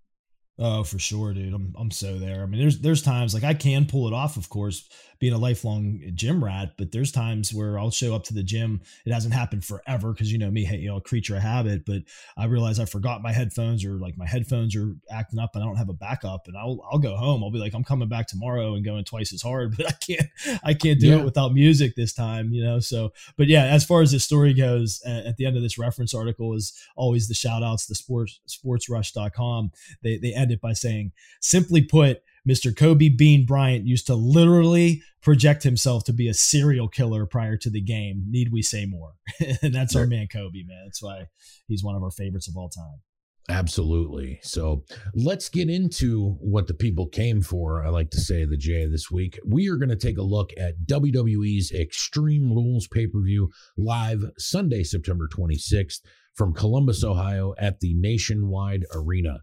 Oh, 0.57 0.83
for 0.83 0.99
sure, 0.99 1.33
dude. 1.33 1.53
I'm 1.53 1.73
I'm 1.77 1.91
so 1.91 2.17
there. 2.17 2.41
I 2.41 2.45
mean, 2.45 2.61
there's 2.61 2.79
there's 2.79 3.01
times 3.01 3.33
like 3.33 3.43
I 3.43 3.53
can 3.53 3.85
pull 3.85 4.07
it 4.07 4.13
off, 4.13 4.37
of 4.37 4.47
course, 4.47 4.87
being 5.19 5.33
a 5.33 5.37
lifelong 5.37 6.01
gym 6.13 6.43
rat, 6.43 6.73
but 6.77 6.91
there's 6.91 7.11
times 7.11 7.53
where 7.53 7.77
I'll 7.77 7.91
show 7.91 8.15
up 8.15 8.23
to 8.25 8.33
the 8.33 8.43
gym. 8.43 8.81
It 9.05 9.11
hasn't 9.11 9.33
happened 9.33 9.65
forever 9.65 10.13
because 10.13 10.31
you 10.31 10.37
know 10.37 10.49
me, 10.49 10.63
hey, 10.63 10.77
you 10.77 10.87
know, 10.87 10.99
creature 11.01 11.35
of 11.35 11.41
habit. 11.41 11.85
But 11.85 12.03
I 12.37 12.45
realize 12.45 12.79
I 12.79 12.85
forgot 12.85 13.21
my 13.21 13.33
headphones 13.33 13.83
or 13.83 13.99
like 13.99 14.17
my 14.17 14.27
headphones 14.27 14.75
are 14.75 14.95
acting 15.11 15.39
up 15.39 15.51
and 15.55 15.63
I 15.63 15.67
don't 15.67 15.75
have 15.75 15.89
a 15.89 15.93
backup. 15.93 16.47
And 16.47 16.55
I'll 16.55 16.79
I'll 16.89 16.99
go 16.99 17.17
home. 17.17 17.43
I'll 17.43 17.51
be 17.51 17.59
like, 17.59 17.73
I'm 17.73 17.83
coming 17.83 18.07
back 18.07 18.27
tomorrow 18.27 18.75
and 18.75 18.85
going 18.85 19.03
twice 19.03 19.33
as 19.33 19.41
hard, 19.41 19.75
but 19.77 19.87
I 19.87 19.91
can't 19.91 20.59
I 20.63 20.73
can't 20.73 20.99
do 21.01 21.07
yeah. 21.07 21.17
it 21.17 21.25
without 21.25 21.53
music 21.53 21.95
this 21.95 22.13
time, 22.13 22.53
you 22.53 22.63
know. 22.63 22.79
So, 22.79 23.11
but 23.37 23.47
yeah, 23.47 23.65
as 23.65 23.83
far 23.83 24.01
as 24.01 24.11
the 24.11 24.19
story 24.19 24.53
goes, 24.53 25.01
at 25.05 25.35
the 25.35 25.45
end 25.45 25.57
of 25.57 25.63
this 25.63 25.77
reference 25.77 26.13
article 26.13 26.53
is 26.53 26.73
always 26.95 27.27
the 27.27 27.33
shout 27.33 27.61
outs 27.61 27.87
the 27.87 27.95
sports 27.95 28.39
sportsrush.com. 28.47 29.71
They 30.01 30.17
they 30.17 30.33
it 30.51 30.61
by 30.61 30.73
saying, 30.73 31.11
simply 31.41 31.81
put 31.81 32.21
Mr. 32.47 32.75
Kobe 32.75 33.09
Bean 33.09 33.45
Bryant 33.45 33.87
used 33.87 34.07
to 34.07 34.15
literally 34.15 35.01
project 35.21 35.63
himself 35.63 36.03
to 36.05 36.13
be 36.13 36.27
a 36.27 36.33
serial 36.33 36.87
killer 36.87 37.25
prior 37.25 37.57
to 37.57 37.69
the 37.69 37.81
game. 37.81 38.25
Need 38.29 38.51
we 38.51 38.61
say 38.61 38.85
more? 38.85 39.13
and 39.61 39.73
that's 39.73 39.95
our 39.95 40.05
man 40.05 40.27
Kobe, 40.27 40.63
man. 40.63 40.83
That's 40.85 41.01
why 41.01 41.25
he's 41.67 41.83
one 41.83 41.95
of 41.95 42.03
our 42.03 42.11
favorites 42.11 42.47
of 42.47 42.55
all 42.55 42.69
time. 42.69 43.01
Absolutely. 43.47 44.39
So 44.41 44.85
let's 45.13 45.49
get 45.49 45.69
into 45.69 46.31
what 46.39 46.65
the 46.65 46.73
people 46.73 47.07
came 47.07 47.41
for. 47.41 47.85
I 47.85 47.89
like 47.89 48.09
to 48.11 48.19
say 48.19 48.43
the 48.43 48.57
J 48.57 48.87
this 48.87 49.11
week. 49.11 49.39
We 49.45 49.69
are 49.69 49.77
going 49.77 49.89
to 49.89 49.95
take 49.95 50.17
a 50.17 50.23
look 50.23 50.51
at 50.57 50.85
WWE's 50.87 51.71
Extreme 51.71 52.51
Rules 52.51 52.87
pay 52.87 53.05
per 53.05 53.21
view 53.21 53.51
live 53.77 54.23
Sunday, 54.37 54.83
September 54.83 55.27
26th 55.27 55.99
from 56.33 56.53
Columbus, 56.53 57.03
Ohio 57.03 57.53
at 57.59 57.79
the 57.79 57.93
Nationwide 57.93 58.85
Arena. 58.93 59.41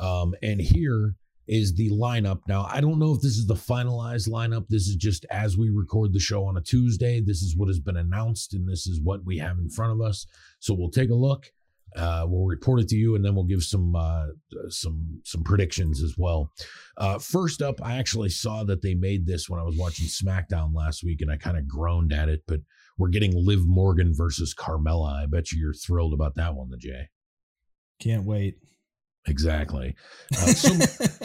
Um, 0.00 0.34
and 0.42 0.60
here 0.60 1.14
is 1.46 1.74
the 1.74 1.90
lineup. 1.90 2.40
Now, 2.48 2.66
I 2.70 2.80
don't 2.80 2.98
know 2.98 3.12
if 3.12 3.20
this 3.20 3.36
is 3.36 3.46
the 3.46 3.54
finalized 3.54 4.28
lineup. 4.28 4.66
This 4.68 4.86
is 4.86 4.96
just 4.96 5.26
as 5.30 5.56
we 5.56 5.70
record 5.70 6.12
the 6.12 6.20
show 6.20 6.44
on 6.44 6.56
a 6.56 6.62
Tuesday. 6.62 7.20
This 7.20 7.42
is 7.42 7.56
what 7.56 7.68
has 7.68 7.80
been 7.80 7.96
announced, 7.96 8.54
and 8.54 8.68
this 8.68 8.86
is 8.86 9.00
what 9.02 9.24
we 9.24 9.38
have 9.38 9.58
in 9.58 9.68
front 9.68 9.92
of 9.92 10.00
us. 10.00 10.26
So 10.60 10.74
we'll 10.74 10.90
take 10.90 11.10
a 11.10 11.14
look. 11.14 11.50
Uh, 11.96 12.26
we'll 12.26 12.46
report 12.46 12.80
it 12.80 12.88
to 12.88 12.96
you, 12.96 13.14
and 13.14 13.24
then 13.24 13.34
we'll 13.34 13.44
give 13.44 13.62
some 13.62 13.94
uh, 13.94 14.26
some 14.68 15.20
some 15.24 15.44
predictions 15.44 16.02
as 16.02 16.14
well. 16.18 16.50
Uh, 16.96 17.18
first 17.18 17.62
up, 17.62 17.80
I 17.82 17.98
actually 17.98 18.30
saw 18.30 18.64
that 18.64 18.82
they 18.82 18.94
made 18.94 19.26
this 19.26 19.48
when 19.48 19.60
I 19.60 19.64
was 19.64 19.76
watching 19.76 20.06
SmackDown 20.06 20.74
last 20.74 21.04
week, 21.04 21.20
and 21.20 21.30
I 21.30 21.36
kind 21.36 21.56
of 21.56 21.68
groaned 21.68 22.12
at 22.12 22.28
it. 22.28 22.42
But 22.48 22.60
we're 22.98 23.10
getting 23.10 23.32
Liv 23.34 23.60
Morgan 23.64 24.12
versus 24.12 24.54
Carmella. 24.54 25.22
I 25.22 25.26
bet 25.26 25.52
you 25.52 25.60
you're 25.60 25.74
thrilled 25.74 26.14
about 26.14 26.34
that 26.34 26.54
one, 26.54 26.70
the 26.70 26.76
Jay. 26.76 27.10
Can't 28.00 28.24
wait. 28.24 28.56
Exactly. 29.26 29.94
Uh, 30.32 30.46
so, 30.46 30.70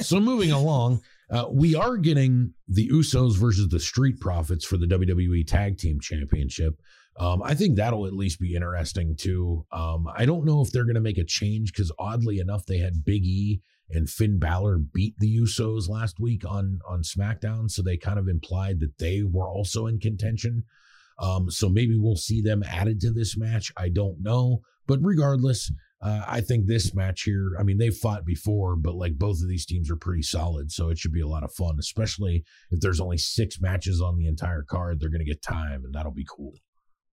so 0.02 0.20
moving 0.20 0.52
along, 0.52 1.02
uh, 1.32 1.46
we 1.52 1.76
are 1.76 1.98
getting 1.98 2.54
the 2.68 2.88
Usos 2.90 3.38
versus 3.38 3.68
the 3.70 3.80
Street 3.80 4.20
Profits 4.20 4.66
for 4.66 4.78
the 4.78 4.86
WWE 4.86 5.46
Tag 5.48 5.78
Team 5.78 6.00
Championship. 6.00 6.80
Um, 7.18 7.42
I 7.44 7.54
think 7.54 7.76
that'll 7.76 8.06
at 8.06 8.14
least 8.14 8.40
be 8.40 8.56
interesting 8.56 9.16
too. 9.16 9.66
Um, 9.72 10.08
I 10.16 10.26
don't 10.26 10.46
know 10.46 10.62
if 10.62 10.72
they're 10.72 10.86
going 10.86 10.96
to 10.96 11.02
make 11.02 11.18
a 11.18 11.26
change 11.26 11.74
because 11.74 11.92
oddly 12.00 12.40
enough, 12.40 12.66
they 12.66 12.78
had 12.78 13.04
Big 13.04 13.26
E 13.26 13.62
and 13.90 14.10
Finn 14.10 14.40
Balor 14.40 14.78
beat 14.78 15.16
the 15.20 15.38
Usos 15.40 15.90
last 15.90 16.20
week 16.20 16.44
on 16.48 16.80
on 16.88 17.02
SmackDown, 17.02 17.70
so 17.70 17.82
they 17.82 17.98
kind 17.98 18.20
of 18.20 18.28
implied 18.28 18.80
that 18.80 18.98
they 19.00 19.24
were 19.24 19.50
also 19.50 19.88
in 19.88 20.00
contention. 20.00 20.64
Um, 21.20 21.52
so 21.52 21.68
maybe 21.68 21.98
we'll 21.98 22.16
see 22.16 22.42
them 22.42 22.64
added 22.64 23.02
to 23.02 23.12
this 23.12 23.38
match. 23.38 23.72
I 23.76 23.90
don't 23.90 24.22
know, 24.22 24.62
but 24.88 25.00
regardless, 25.02 25.72
uh, 26.02 26.24
I 26.28 26.42
think 26.42 26.66
this 26.66 26.94
match 26.94 27.24
here. 27.24 27.52
I 27.60 27.64
mean, 27.64 27.78
they've 27.78 27.96
fought 27.96 28.26
before, 28.26 28.76
but 28.76 28.96
like 28.96 29.18
both 29.18 29.42
of 29.42 29.50
these 29.50 29.66
teams 29.66 29.90
are 29.92 29.98
pretty 29.98 30.22
solid, 30.22 30.72
so 30.72 30.90
it 30.90 30.98
should 30.98 31.12
be 31.12 31.22
a 31.22 31.28
lot 31.28 31.44
of 31.44 31.54
fun. 31.54 31.76
Especially 31.78 32.44
if 32.72 32.80
there's 32.80 33.02
only 33.02 33.18
six 33.18 33.60
matches 33.60 34.02
on 34.02 34.18
the 34.18 34.28
entire 34.28 34.64
card, 34.64 35.00
they're 35.00 35.10
going 35.10 35.20
to 35.20 35.26
get 35.26 35.42
time, 35.42 35.84
and 35.84 35.94
that'll 35.94 36.12
be 36.12 36.28
cool. 36.30 36.54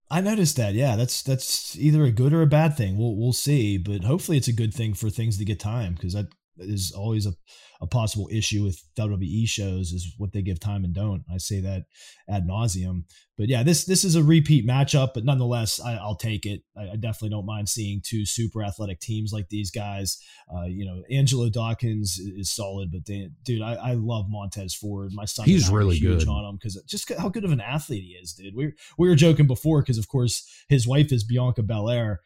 I 0.08 0.20
noticed 0.20 0.56
that. 0.56 0.74
Yeah, 0.74 0.94
that's 0.94 1.22
that's 1.22 1.76
either 1.76 2.04
a 2.04 2.12
good 2.12 2.32
or 2.32 2.42
a 2.42 2.46
bad 2.46 2.76
thing. 2.76 2.96
We'll 2.96 3.16
we'll 3.16 3.32
see, 3.32 3.76
but 3.76 4.04
hopefully 4.04 4.36
it's 4.36 4.48
a 4.48 4.52
good 4.52 4.72
thing 4.72 4.94
for 4.94 5.10
things 5.10 5.36
to 5.38 5.44
get 5.44 5.58
time 5.58 5.94
because 5.94 6.12
that 6.12 6.26
is 6.58 6.92
always 6.96 7.26
a, 7.26 7.32
a 7.80 7.86
possible 7.86 8.28
issue 8.32 8.64
with 8.64 8.82
WWE 8.98 9.48
shows 9.48 9.92
is 9.92 10.14
what 10.18 10.32
they 10.32 10.42
give 10.42 10.60
time 10.60 10.84
and 10.84 10.94
don't. 10.94 11.24
I 11.32 11.38
say 11.38 11.60
that 11.60 11.84
ad 12.28 12.46
nauseum. 12.46 13.04
But 13.36 13.48
yeah, 13.48 13.62
this 13.62 13.84
this 13.84 14.02
is 14.02 14.14
a 14.14 14.22
repeat 14.22 14.66
matchup, 14.66 15.10
but 15.12 15.24
nonetheless, 15.24 15.78
I, 15.78 16.02
will 16.02 16.16
take 16.16 16.46
it. 16.46 16.62
I, 16.76 16.92
I, 16.92 16.96
definitely 16.96 17.30
don't 17.30 17.44
mind 17.44 17.68
seeing 17.68 18.00
two 18.02 18.24
super 18.24 18.62
athletic 18.62 19.00
teams 19.00 19.30
like 19.30 19.50
these 19.50 19.70
guys. 19.70 20.18
Uh, 20.54 20.64
you 20.64 20.86
know, 20.86 21.02
Angelo 21.10 21.50
Dawkins 21.50 22.18
is 22.18 22.50
solid, 22.50 22.90
but 22.90 23.04
they, 23.04 23.28
dude, 23.44 23.60
I, 23.60 23.74
I, 23.74 23.92
love 23.92 24.24
Montez 24.30 24.74
Ford. 24.74 25.10
My 25.12 25.26
son, 25.26 25.44
he's 25.44 25.68
really 25.68 26.00
good 26.00 26.26
on 26.26 26.44
him 26.46 26.56
because 26.56 26.82
just 26.86 27.12
how 27.18 27.28
good 27.28 27.44
of 27.44 27.52
an 27.52 27.60
athlete 27.60 28.04
he 28.04 28.12
is, 28.12 28.32
dude. 28.32 28.54
We 28.54 28.72
we 28.96 29.08
were 29.08 29.16
joking 29.16 29.46
before 29.46 29.82
because 29.82 29.98
of 29.98 30.08
course 30.08 30.48
his 30.68 30.88
wife 30.88 31.12
is 31.12 31.22
Bianca 31.22 31.62
Belair 31.62 32.20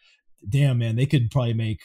damn 0.49 0.79
man, 0.79 0.97
they 0.97 1.07
could 1.07 1.31
probably 1.31 1.55
make 1.55 1.81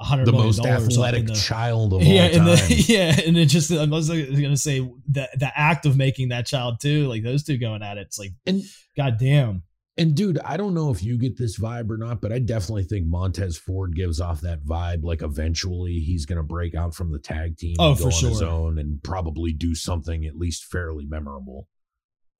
hundred 0.00 0.26
the 0.26 0.32
most 0.32 0.64
athletic 0.64 1.26
the, 1.26 1.34
child 1.34 1.92
of 1.92 2.02
yeah, 2.04 2.24
all 2.24 2.30
time. 2.30 2.44
The, 2.46 2.84
yeah, 2.88 3.20
and 3.26 3.36
it 3.36 3.46
just 3.46 3.72
I 3.72 3.84
was 3.84 4.08
gonna 4.08 4.56
say 4.56 4.80
the 5.08 5.28
the 5.36 5.50
act 5.54 5.86
of 5.86 5.96
making 5.96 6.28
that 6.28 6.46
child 6.46 6.80
too, 6.80 7.08
like 7.08 7.22
those 7.22 7.42
two 7.42 7.58
going 7.58 7.82
at 7.82 7.98
it, 7.98 8.02
it's 8.02 8.18
like, 8.18 8.32
and 8.46 8.62
goddamn. 8.96 9.62
And 9.96 10.14
dude, 10.14 10.38
I 10.44 10.56
don't 10.56 10.74
know 10.74 10.90
if 10.90 11.02
you 11.02 11.18
get 11.18 11.36
this 11.36 11.58
vibe 11.58 11.90
or 11.90 11.96
not, 11.96 12.20
but 12.20 12.30
I 12.30 12.38
definitely 12.38 12.84
think 12.84 13.08
Montez 13.08 13.58
Ford 13.58 13.96
gives 13.96 14.20
off 14.20 14.40
that 14.42 14.64
vibe. 14.64 15.02
Like 15.02 15.22
eventually 15.22 15.94
he's 15.94 16.24
going 16.24 16.36
to 16.36 16.44
break 16.44 16.76
out 16.76 16.94
from 16.94 17.10
the 17.10 17.18
tag 17.18 17.56
team, 17.56 17.74
oh 17.80 17.96
for 17.96 18.04
on 18.04 18.10
sure, 18.12 18.28
his 18.30 18.40
own, 18.40 18.78
and 18.78 19.02
probably 19.02 19.52
do 19.52 19.74
something 19.74 20.24
at 20.24 20.36
least 20.36 20.66
fairly 20.66 21.04
memorable. 21.04 21.66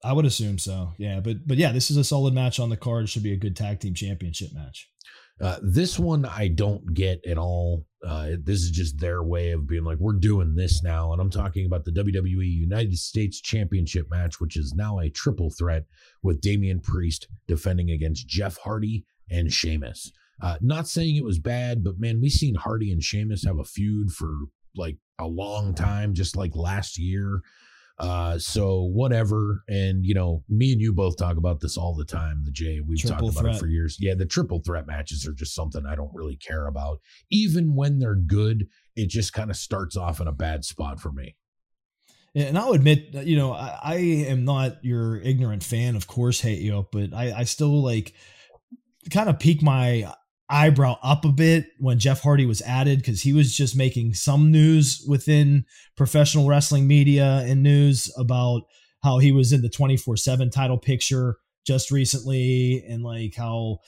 I 0.01 0.13
would 0.13 0.25
assume 0.25 0.57
so. 0.57 0.93
Yeah, 0.97 1.19
but 1.19 1.45
but 1.45 1.57
yeah, 1.57 1.73
this 1.73 1.91
is 1.91 1.97
a 1.97 2.03
solid 2.05 2.33
match 2.33 2.61
on 2.61 2.69
the 2.69 2.77
card. 2.77 3.03
It 3.03 3.07
should 3.07 3.23
be 3.23 3.33
a 3.33 3.37
good 3.37 3.57
tag 3.57 3.81
team 3.81 3.93
championship 3.93 4.53
match. 4.53 4.89
Uh, 5.41 5.57
this 5.61 5.97
one 5.97 6.25
I 6.25 6.49
don't 6.49 6.93
get 6.93 7.25
at 7.25 7.37
all. 7.37 7.85
Uh, 8.05 8.31
this 8.43 8.59
is 8.59 8.71
just 8.71 8.99
their 8.99 9.23
way 9.23 9.51
of 9.51 9.67
being 9.67 9.83
like, 9.83 9.97
we're 9.99 10.13
doing 10.13 10.55
this 10.55 10.83
now. 10.83 11.11
And 11.11 11.21
I'm 11.21 11.29
talking 11.29 11.65
about 11.65 11.85
the 11.85 11.91
WWE 11.91 12.49
United 12.49 12.97
States 12.97 13.41
Championship 13.41 14.09
match, 14.09 14.39
which 14.39 14.57
is 14.57 14.73
now 14.73 14.99
a 14.99 15.09
triple 15.09 15.49
threat 15.49 15.85
with 16.23 16.41
Damian 16.41 16.79
Priest 16.79 17.27
defending 17.47 17.91
against 17.91 18.27
Jeff 18.27 18.57
Hardy 18.57 19.05
and 19.29 19.51
Sheamus. 19.51 20.11
Uh, 20.41 20.55
not 20.61 20.87
saying 20.87 21.15
it 21.15 21.23
was 21.23 21.39
bad, 21.39 21.83
but 21.83 21.99
man, 21.99 22.21
we've 22.21 22.31
seen 22.31 22.55
Hardy 22.55 22.91
and 22.91 23.03
Sheamus 23.03 23.43
have 23.45 23.59
a 23.59 23.65
feud 23.65 24.11
for 24.11 24.33
like 24.75 24.97
a 25.19 25.27
long 25.27 25.73
time, 25.73 26.13
just 26.13 26.37
like 26.37 26.55
last 26.55 26.97
year. 26.97 27.41
Uh, 27.99 28.39
so 28.39 28.83
whatever. 28.83 29.63
And 29.67 30.05
you 30.05 30.13
know, 30.13 30.43
me 30.47 30.71
and 30.71 30.81
you 30.81 30.93
both 30.93 31.17
talk 31.17 31.37
about 31.37 31.59
this 31.59 31.77
all 31.77 31.95
the 31.95 32.05
time. 32.05 32.43
The 32.45 32.51
Jay, 32.51 32.79
we've 32.79 32.99
triple 32.99 33.27
talked 33.27 33.33
about 33.33 33.41
threat. 33.41 33.55
it 33.55 33.59
for 33.59 33.67
years. 33.67 33.97
Yeah, 33.99 34.15
the 34.15 34.25
triple 34.25 34.59
threat 34.59 34.87
matches 34.87 35.27
are 35.27 35.33
just 35.33 35.53
something 35.53 35.85
I 35.85 35.95
don't 35.95 36.13
really 36.13 36.37
care 36.37 36.67
about. 36.67 36.99
Even 37.29 37.75
when 37.75 37.99
they're 37.99 38.15
good, 38.15 38.67
it 38.95 39.09
just 39.09 39.33
kind 39.33 39.49
of 39.49 39.57
starts 39.57 39.97
off 39.97 40.21
in 40.21 40.27
a 40.27 40.31
bad 40.31 40.63
spot 40.63 40.99
for 40.99 41.11
me. 41.11 41.35
And 42.35 42.57
I'll 42.57 42.73
admit, 42.73 43.13
you 43.25 43.35
know, 43.35 43.53
I, 43.53 43.79
I 43.83 43.95
am 43.95 44.45
not 44.45 44.83
your 44.83 45.17
ignorant 45.17 45.63
fan, 45.63 45.95
of 45.95 46.07
course, 46.07 46.39
hate 46.41 46.61
you, 46.61 46.87
but 46.91 47.13
I, 47.13 47.39
I 47.39 47.43
still 47.43 47.81
like 47.81 48.13
kind 49.09 49.29
of 49.29 49.39
peak 49.39 49.63
my 49.63 50.13
eyebrow 50.49 50.97
up 51.03 51.25
a 51.25 51.29
bit 51.29 51.67
when 51.77 51.99
Jeff 51.99 52.21
Hardy 52.21 52.45
was 52.45 52.61
added 52.63 52.99
because 52.99 53.21
he 53.21 53.33
was 53.33 53.55
just 53.55 53.75
making 53.75 54.13
some 54.13 54.51
news 54.51 55.05
within 55.07 55.65
professional 55.95 56.47
wrestling 56.47 56.87
media 56.87 57.43
and 57.45 57.61
news 57.61 58.11
about 58.17 58.63
how 59.03 59.19
he 59.19 59.31
was 59.31 59.53
in 59.53 59.61
the 59.61 59.69
24 59.69 60.17
7 60.17 60.49
title 60.49 60.77
picture 60.77 61.37
just 61.65 61.91
recently 61.91 62.83
and 62.87 63.03
like 63.03 63.35
how 63.35 63.79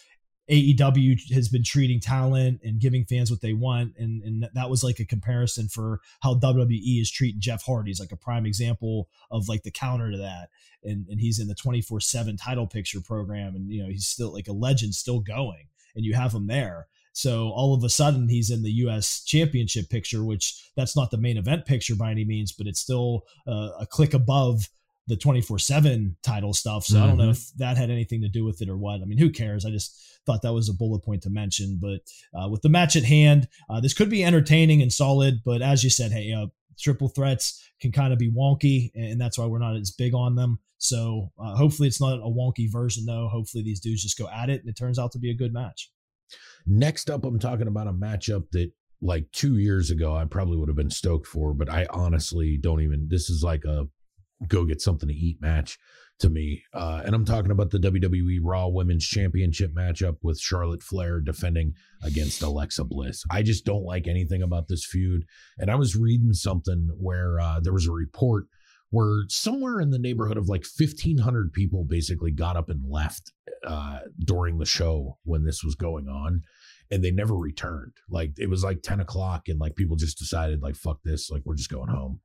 AEW 0.50 1.17
has 1.34 1.50
been 1.50 1.63
treating 1.63 2.00
talent 2.00 2.60
and 2.63 2.82
giving 2.82 3.06
fans 3.06 3.32
what 3.32 3.41
they 3.41 3.54
want. 3.54 3.93
And, 3.97 4.21
and 4.21 4.50
that 4.54 4.69
was 4.69 4.84
like 4.84 5.00
a 5.00 5.06
comparison 5.06 5.69
for 5.69 6.02
how 6.21 6.36
WWE 6.36 7.02
is 7.02 7.10
treating 7.10 7.39
Jeff 7.39 7.63
Hardy. 7.63 7.89
He's 7.89 8.00
like 8.00 8.12
a 8.12 8.17
prime 8.17 8.45
example 8.45 9.08
of 9.32 9.47
like 9.47 9.63
the 9.63 9.71
counter 9.71 10.12
to 10.12 10.17
that. 10.17 10.50
And, 10.84 11.08
and 11.08 11.21
he's 11.21 11.39
in 11.39 11.47
the 11.47 11.56
24 11.56 12.02
7 12.02 12.38
title 12.38 12.67
picture 12.67 13.00
program. 13.02 13.56
And, 13.56 13.71
you 13.71 13.82
know, 13.82 13.89
he's 13.89 14.08
still 14.08 14.34
like 14.34 14.47
a 14.47 14.54
legend 14.54 14.93
still 14.93 15.21
going 15.21 15.67
and 15.95 16.06
you 16.06 16.13
have 16.13 16.34
him 16.34 16.47
there. 16.47 16.88
So 17.13 17.49
all 17.49 17.73
of 17.73 17.84
a 17.84 17.89
sudden 17.89 18.30
he's 18.30 18.49
in 18.49 18.63
the 18.63 18.71
U.S. 18.71 19.23
Championship 19.23 19.89
picture, 19.89 20.23
which 20.23 20.71
that's 20.77 20.95
not 20.95 21.12
the 21.12 21.17
main 21.17 21.38
event 21.38 21.65
picture 21.65 21.95
by 21.95 22.12
any 22.12 22.23
means, 22.23 22.51
but 22.51 22.67
it's 22.67 22.80
still 22.80 23.23
uh, 23.47 23.69
a 23.80 23.86
click 23.86 24.13
above 24.13 24.69
the 25.08 25.17
24/7 25.17 26.15
title 26.23 26.54
stuff. 26.54 26.86
So 26.86 26.95
mm-hmm. 26.95 27.04
I 27.04 27.08
don't 27.08 27.17
know 27.17 27.23
mm-hmm. 27.25 27.32
if 27.32 27.58
that 27.58 27.77
had 27.77 27.89
anything 27.89 28.21
to 28.21 28.30
do 28.30 28.45
with 28.45 28.62
it 28.62 28.69
or 28.69 28.77
what. 28.77 29.01
I 29.01 29.06
mean, 29.06 29.17
who 29.17 29.30
cares? 29.30 29.65
I 29.65 29.71
just 29.71 29.97
thought 30.25 30.41
that 30.43 30.54
was 30.54 30.69
a 30.69 30.73
bullet 30.73 31.04
point 31.04 31.23
to 31.23 31.30
mention. 31.30 31.80
But 31.82 32.01
uh, 32.39 32.47
with 32.49 32.62
the 32.62 32.69
match 32.69 32.95
at 32.95 33.04
hand, 33.04 33.47
uh, 33.69 33.82
this 33.82 33.93
could 33.93 34.10
be 34.10 34.23
entertaining 34.23 34.82
and 34.82 34.93
solid. 34.93 35.41
But 35.43 35.62
as 35.62 35.84
you 35.84 35.89
said, 35.89 36.12
hey, 36.12 36.32
uh, 36.32 36.47
triple 36.82 37.10
threats 37.10 37.63
can 37.80 37.91
kind 37.91 38.13
of 38.13 38.20
be 38.20 38.32
wonky, 38.32 38.91
and 38.96 39.20
that's 39.20 39.38
why 39.38 39.46
we're 39.46 39.60
not 39.60 39.76
as 39.76 39.91
big 39.91 40.13
on 40.13 40.36
them. 40.36 40.60
So 40.78 41.32
uh, 41.39 41.56
hopefully 41.56 41.88
it's 41.88 42.02
not 42.02 42.20
a 42.20 42.30
wonky 42.30 42.72
version 42.72 43.06
though. 43.06 43.30
Hopefully 43.32 43.63
these 43.63 43.80
dudes 43.80 44.02
just 44.02 44.17
go 44.17 44.28
at 44.28 44.50
it 44.50 44.62
and 44.62 44.70
it 44.70 44.76
turns 44.76 44.98
out 44.98 45.12
to 45.12 45.20
be 45.20 45.30
a 45.30 45.36
good 45.36 45.54
match. 45.54 45.91
Next 46.65 47.10
up, 47.10 47.24
I'm 47.24 47.39
talking 47.39 47.67
about 47.67 47.88
a 47.88 47.94
matchup 47.94 48.50
that 48.52 48.72
like 49.00 49.32
two 49.32 49.58
years 49.58 49.91
ago 49.91 50.15
I 50.15 50.26
probably 50.26 50.58
would 50.58 50.70
have 50.70 50.76
been 50.76 50.89
stoked 50.89 51.28
for, 51.28 51.54
but 51.54 51.70
I 51.70 51.86
honestly 51.91 52.58
don't 52.58 52.82
even. 52.82 53.08
This 53.10 53.30
is 53.30 53.44
like 53.44 53.63
a 53.63 53.88
go 54.48 54.65
get 54.65 54.82
something 54.82 55.08
to 55.08 55.15
eat 55.15 55.39
match 55.39 55.78
to 56.22 56.30
me. 56.30 56.64
Uh, 56.74 57.02
and 57.06 57.14
I'm 57.14 57.26
talking 57.26 57.52
about 57.52 57.72
the 57.72 57.80
WWE 57.80 58.40
Raw 58.42 58.68
Women's 58.68 59.06
Championship 59.06 59.74
matchup 59.74 60.18
with 60.22 60.40
Charlotte 60.40 60.84
Flair 60.84 61.20
defending 61.20 61.74
against 62.04 62.42
Alexa 62.42 62.84
Bliss. 62.86 63.24
I 63.30 63.44
just 63.44 63.66
don't 63.66 63.84
like 63.84 64.08
anything 64.08 64.42
about 64.42 64.68
this 64.68 64.86
feud. 64.86 65.26
And 65.58 65.70
I 65.70 65.76
was 65.76 65.96
reading 65.96 66.34
something 66.34 66.90
where 66.98 67.40
uh, 67.40 67.60
there 67.60 67.74
was 67.74 67.88
a 67.88 67.92
report 67.92 68.46
where 68.92 69.24
somewhere 69.30 69.80
in 69.80 69.90
the 69.90 70.00
neighborhood 70.00 70.38
of 70.38 70.50
like 70.50 70.66
1500 70.66 71.54
people 71.54 71.84
basically 71.84 72.32
got 72.32 72.58
up 72.58 72.70
and 72.70 72.90
left 72.90 73.32
uh, 73.66 74.00
during 74.24 74.58
the 74.58 74.66
show 74.66 75.18
when 75.24 75.46
this 75.46 75.64
was 75.64 75.76
going 75.76 76.08
on 76.08 76.42
and 76.92 77.04
they 77.04 77.12
never 77.12 77.36
returned 77.36 77.94
like 78.10 78.32
it 78.38 78.50
was 78.50 78.64
like 78.64 78.82
10 78.82 79.00
o'clock 79.00 79.48
and 79.48 79.60
like 79.60 79.76
people 79.76 79.96
just 79.96 80.18
decided 80.18 80.62
like 80.62 80.76
fuck 80.76 81.00
this 81.06 81.30
like 81.30 81.42
we're 81.46 81.56
just 81.56 81.70
going 81.70 81.88
home 81.88 82.20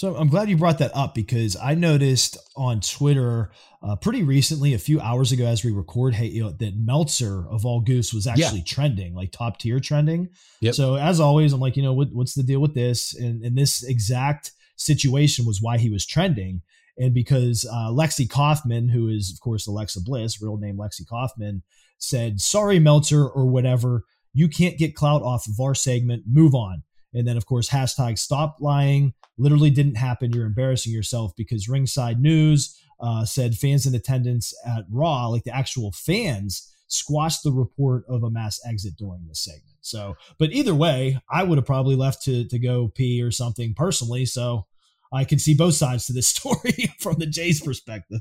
so 0.00 0.16
I'm 0.16 0.28
glad 0.28 0.48
you 0.48 0.56
brought 0.56 0.78
that 0.78 0.96
up 0.96 1.14
because 1.14 1.58
I 1.62 1.74
noticed 1.74 2.38
on 2.56 2.80
Twitter 2.80 3.50
uh, 3.82 3.96
pretty 3.96 4.22
recently, 4.22 4.72
a 4.72 4.78
few 4.78 4.98
hours 4.98 5.30
ago, 5.30 5.44
as 5.44 5.62
we 5.62 5.72
record, 5.72 6.14
hey, 6.14 6.24
you 6.24 6.42
know, 6.42 6.52
that 6.52 6.72
Meltzer 6.74 7.44
of 7.50 7.66
all 7.66 7.82
Goose 7.82 8.14
was 8.14 8.26
actually 8.26 8.60
yeah. 8.60 8.64
trending, 8.66 9.14
like 9.14 9.30
top 9.30 9.58
tier 9.58 9.78
trending. 9.78 10.30
Yep. 10.62 10.74
So 10.74 10.94
as 10.94 11.20
always, 11.20 11.52
I'm 11.52 11.60
like, 11.60 11.76
you 11.76 11.82
know, 11.82 11.92
what, 11.92 12.08
what's 12.14 12.32
the 12.32 12.42
deal 12.42 12.60
with 12.60 12.72
this? 12.72 13.14
And, 13.14 13.44
and 13.44 13.58
this 13.58 13.82
exact 13.82 14.52
situation 14.76 15.44
was 15.44 15.60
why 15.60 15.76
he 15.76 15.90
was 15.90 16.06
trending. 16.06 16.62
And 16.96 17.12
because 17.12 17.66
uh, 17.70 17.90
Lexi 17.90 18.26
Kaufman, 18.26 18.88
who 18.88 19.06
is, 19.08 19.30
of 19.30 19.42
course, 19.42 19.66
Alexa 19.66 20.00
Bliss, 20.00 20.40
real 20.40 20.56
name 20.56 20.78
Lexi 20.78 21.06
Kaufman, 21.06 21.62
said, 21.98 22.40
Sorry, 22.40 22.78
Meltzer, 22.78 23.28
or 23.28 23.44
whatever, 23.44 24.04
you 24.32 24.48
can't 24.48 24.78
get 24.78 24.94
clout 24.96 25.20
off 25.20 25.46
of 25.46 25.60
our 25.60 25.74
segment, 25.74 26.22
move 26.26 26.54
on. 26.54 26.84
And 27.12 27.26
then, 27.26 27.36
of 27.36 27.46
course, 27.46 27.68
hashtag 27.68 28.18
stop 28.18 28.56
lying 28.60 29.14
literally 29.36 29.70
didn't 29.70 29.96
happen. 29.96 30.32
You're 30.32 30.46
embarrassing 30.46 30.92
yourself 30.92 31.32
because 31.36 31.68
Ringside 31.68 32.20
News 32.20 32.78
uh, 33.00 33.24
said 33.24 33.56
fans 33.56 33.86
in 33.86 33.94
attendance 33.94 34.54
at 34.66 34.84
Raw, 34.90 35.28
like 35.28 35.44
the 35.44 35.54
actual 35.54 35.92
fans, 35.92 36.72
squashed 36.86 37.42
the 37.42 37.52
report 37.52 38.04
of 38.08 38.22
a 38.22 38.30
mass 38.30 38.60
exit 38.66 38.96
during 38.96 39.26
this 39.26 39.44
segment. 39.44 39.76
So, 39.80 40.16
but 40.38 40.52
either 40.52 40.74
way, 40.74 41.18
I 41.30 41.42
would 41.42 41.58
have 41.58 41.66
probably 41.66 41.96
left 41.96 42.22
to 42.24 42.44
to 42.48 42.58
go 42.58 42.88
pee 42.88 43.22
or 43.22 43.30
something 43.30 43.74
personally. 43.74 44.26
So 44.26 44.66
I 45.12 45.24
can 45.24 45.38
see 45.38 45.54
both 45.54 45.74
sides 45.74 46.06
to 46.06 46.12
this 46.12 46.28
story 46.36 46.92
from 46.98 47.16
the 47.18 47.26
Jays 47.26 47.60
perspective. 47.60 48.20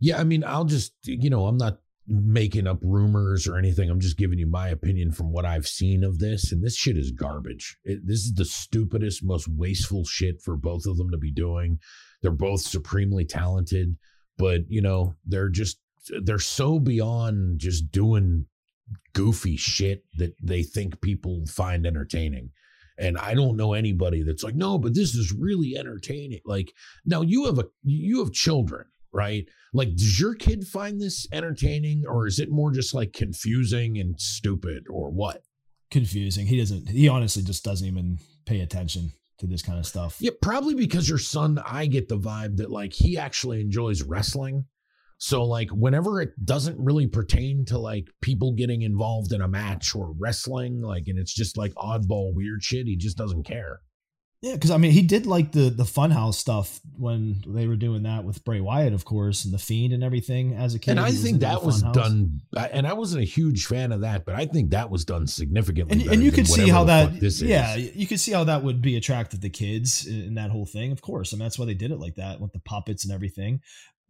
Yeah, 0.00 0.18
I 0.18 0.24
mean, 0.24 0.44
I'll 0.44 0.64
just 0.64 0.92
you 1.04 1.30
know, 1.30 1.46
I'm 1.46 1.56
not 1.58 1.78
making 2.08 2.66
up 2.66 2.78
rumors 2.82 3.46
or 3.46 3.56
anything. 3.56 3.90
I'm 3.90 4.00
just 4.00 4.16
giving 4.16 4.38
you 4.38 4.46
my 4.46 4.68
opinion 4.68 5.12
from 5.12 5.30
what 5.30 5.44
I've 5.44 5.66
seen 5.66 6.02
of 6.02 6.18
this. 6.18 6.52
And 6.52 6.64
this 6.64 6.76
shit 6.76 6.96
is 6.96 7.10
garbage. 7.10 7.76
It, 7.84 8.06
this 8.06 8.20
is 8.20 8.34
the 8.34 8.44
stupidest, 8.44 9.22
most 9.22 9.46
wasteful 9.48 10.04
shit 10.04 10.40
for 10.42 10.56
both 10.56 10.86
of 10.86 10.96
them 10.96 11.10
to 11.10 11.18
be 11.18 11.30
doing. 11.30 11.78
They're 12.22 12.30
both 12.30 12.62
supremely 12.62 13.24
talented, 13.24 13.96
but, 14.38 14.62
you 14.68 14.80
know, 14.80 15.14
they're 15.26 15.50
just 15.50 15.78
they're 16.22 16.38
so 16.38 16.78
beyond 16.78 17.58
just 17.58 17.90
doing 17.90 18.46
goofy 19.12 19.56
shit 19.56 20.04
that 20.16 20.34
they 20.42 20.62
think 20.62 21.00
people 21.00 21.44
find 21.46 21.86
entertaining. 21.86 22.50
And 22.98 23.16
I 23.16 23.34
don't 23.34 23.56
know 23.56 23.74
anybody 23.74 24.22
that's 24.22 24.42
like, 24.42 24.56
no, 24.56 24.78
but 24.78 24.94
this 24.94 25.14
is 25.14 25.32
really 25.32 25.76
entertaining. 25.76 26.40
Like, 26.44 26.72
now 27.04 27.22
you 27.22 27.44
have 27.44 27.58
a 27.58 27.66
you 27.84 28.18
have 28.20 28.32
children, 28.32 28.86
right? 29.12 29.46
Like, 29.72 29.96
does 29.96 30.18
your 30.18 30.34
kid 30.34 30.66
find 30.66 31.00
this 31.00 31.26
entertaining, 31.32 32.04
or 32.06 32.26
is 32.26 32.38
it 32.38 32.50
more 32.50 32.70
just 32.70 32.94
like 32.94 33.12
confusing 33.12 33.98
and 33.98 34.20
stupid, 34.20 34.84
or 34.90 35.10
what? 35.10 35.42
Confusing. 35.90 36.46
He 36.46 36.58
doesn't. 36.58 36.88
He 36.88 37.08
honestly 37.08 37.42
just 37.42 37.64
doesn't 37.64 37.86
even 37.86 38.18
pay 38.46 38.60
attention 38.60 39.12
to 39.38 39.46
this 39.46 39.62
kind 39.62 39.78
of 39.78 39.86
stuff. 39.86 40.16
Yeah, 40.20 40.32
probably 40.42 40.74
because 40.74 41.08
your 41.08 41.18
son, 41.18 41.60
I 41.64 41.86
get 41.86 42.08
the 42.08 42.18
vibe 42.18 42.56
that 42.56 42.70
like 42.70 42.92
he 42.92 43.16
actually 43.16 43.60
enjoys 43.60 44.02
wrestling. 44.02 44.64
So 45.18 45.44
like 45.44 45.70
whenever 45.70 46.20
it 46.20 46.30
doesn't 46.44 46.78
really 46.78 47.06
pertain 47.06 47.64
to 47.66 47.78
like 47.78 48.08
people 48.20 48.52
getting 48.52 48.82
involved 48.82 49.32
in 49.32 49.40
a 49.40 49.48
match 49.48 49.94
or 49.94 50.14
wrestling, 50.18 50.80
like 50.80 51.04
and 51.06 51.18
it's 51.18 51.34
just 51.34 51.56
like 51.56 51.72
oddball 51.74 52.34
weird 52.34 52.62
shit, 52.62 52.86
he 52.86 52.96
just 52.96 53.16
doesn't 53.16 53.44
care. 53.44 53.80
Yeah, 54.40 54.52
because 54.52 54.70
I 54.70 54.76
mean, 54.76 54.92
he 54.92 55.02
did 55.02 55.26
like 55.26 55.50
the 55.50 55.68
the 55.68 55.82
Funhouse 55.82 56.34
stuff 56.34 56.80
when 56.96 57.42
they 57.44 57.66
were 57.66 57.74
doing 57.74 58.04
that 58.04 58.22
with 58.22 58.44
Bray 58.44 58.60
Wyatt, 58.60 58.92
of 58.92 59.04
course, 59.04 59.44
and 59.44 59.52
the 59.52 59.58
Fiend 59.58 59.92
and 59.92 60.04
everything 60.04 60.54
as 60.54 60.76
a 60.76 60.78
kid. 60.78 60.92
And 60.92 61.00
I 61.00 61.10
think 61.10 61.40
that 61.40 61.64
was 61.64 61.82
done. 61.82 62.40
And 62.56 62.86
I 62.86 62.92
wasn't 62.92 63.22
a 63.22 63.26
huge 63.26 63.66
fan 63.66 63.90
of 63.90 64.02
that, 64.02 64.24
but 64.24 64.36
I 64.36 64.46
think 64.46 64.70
that 64.70 64.90
was 64.90 65.04
done 65.04 65.26
significantly. 65.26 66.02
And, 66.02 66.12
and 66.12 66.22
you 66.22 66.30
could 66.30 66.46
see 66.46 66.68
how 66.68 66.84
that. 66.84 67.18
This 67.18 67.42
yeah, 67.42 67.74
you 67.74 68.06
could 68.06 68.20
see 68.20 68.30
how 68.30 68.44
that 68.44 68.62
would 68.62 68.80
be 68.80 68.96
attractive 68.96 69.40
to 69.40 69.50
kids 69.50 70.06
in 70.06 70.34
that 70.34 70.50
whole 70.50 70.66
thing. 70.66 70.92
Of 70.92 71.02
course, 71.02 71.34
I 71.34 71.36
mean 71.36 71.44
that's 71.44 71.58
why 71.58 71.66
they 71.66 71.74
did 71.74 71.90
it 71.90 71.98
like 71.98 72.14
that 72.14 72.40
with 72.40 72.52
the 72.52 72.60
puppets 72.60 73.04
and 73.04 73.12
everything 73.12 73.60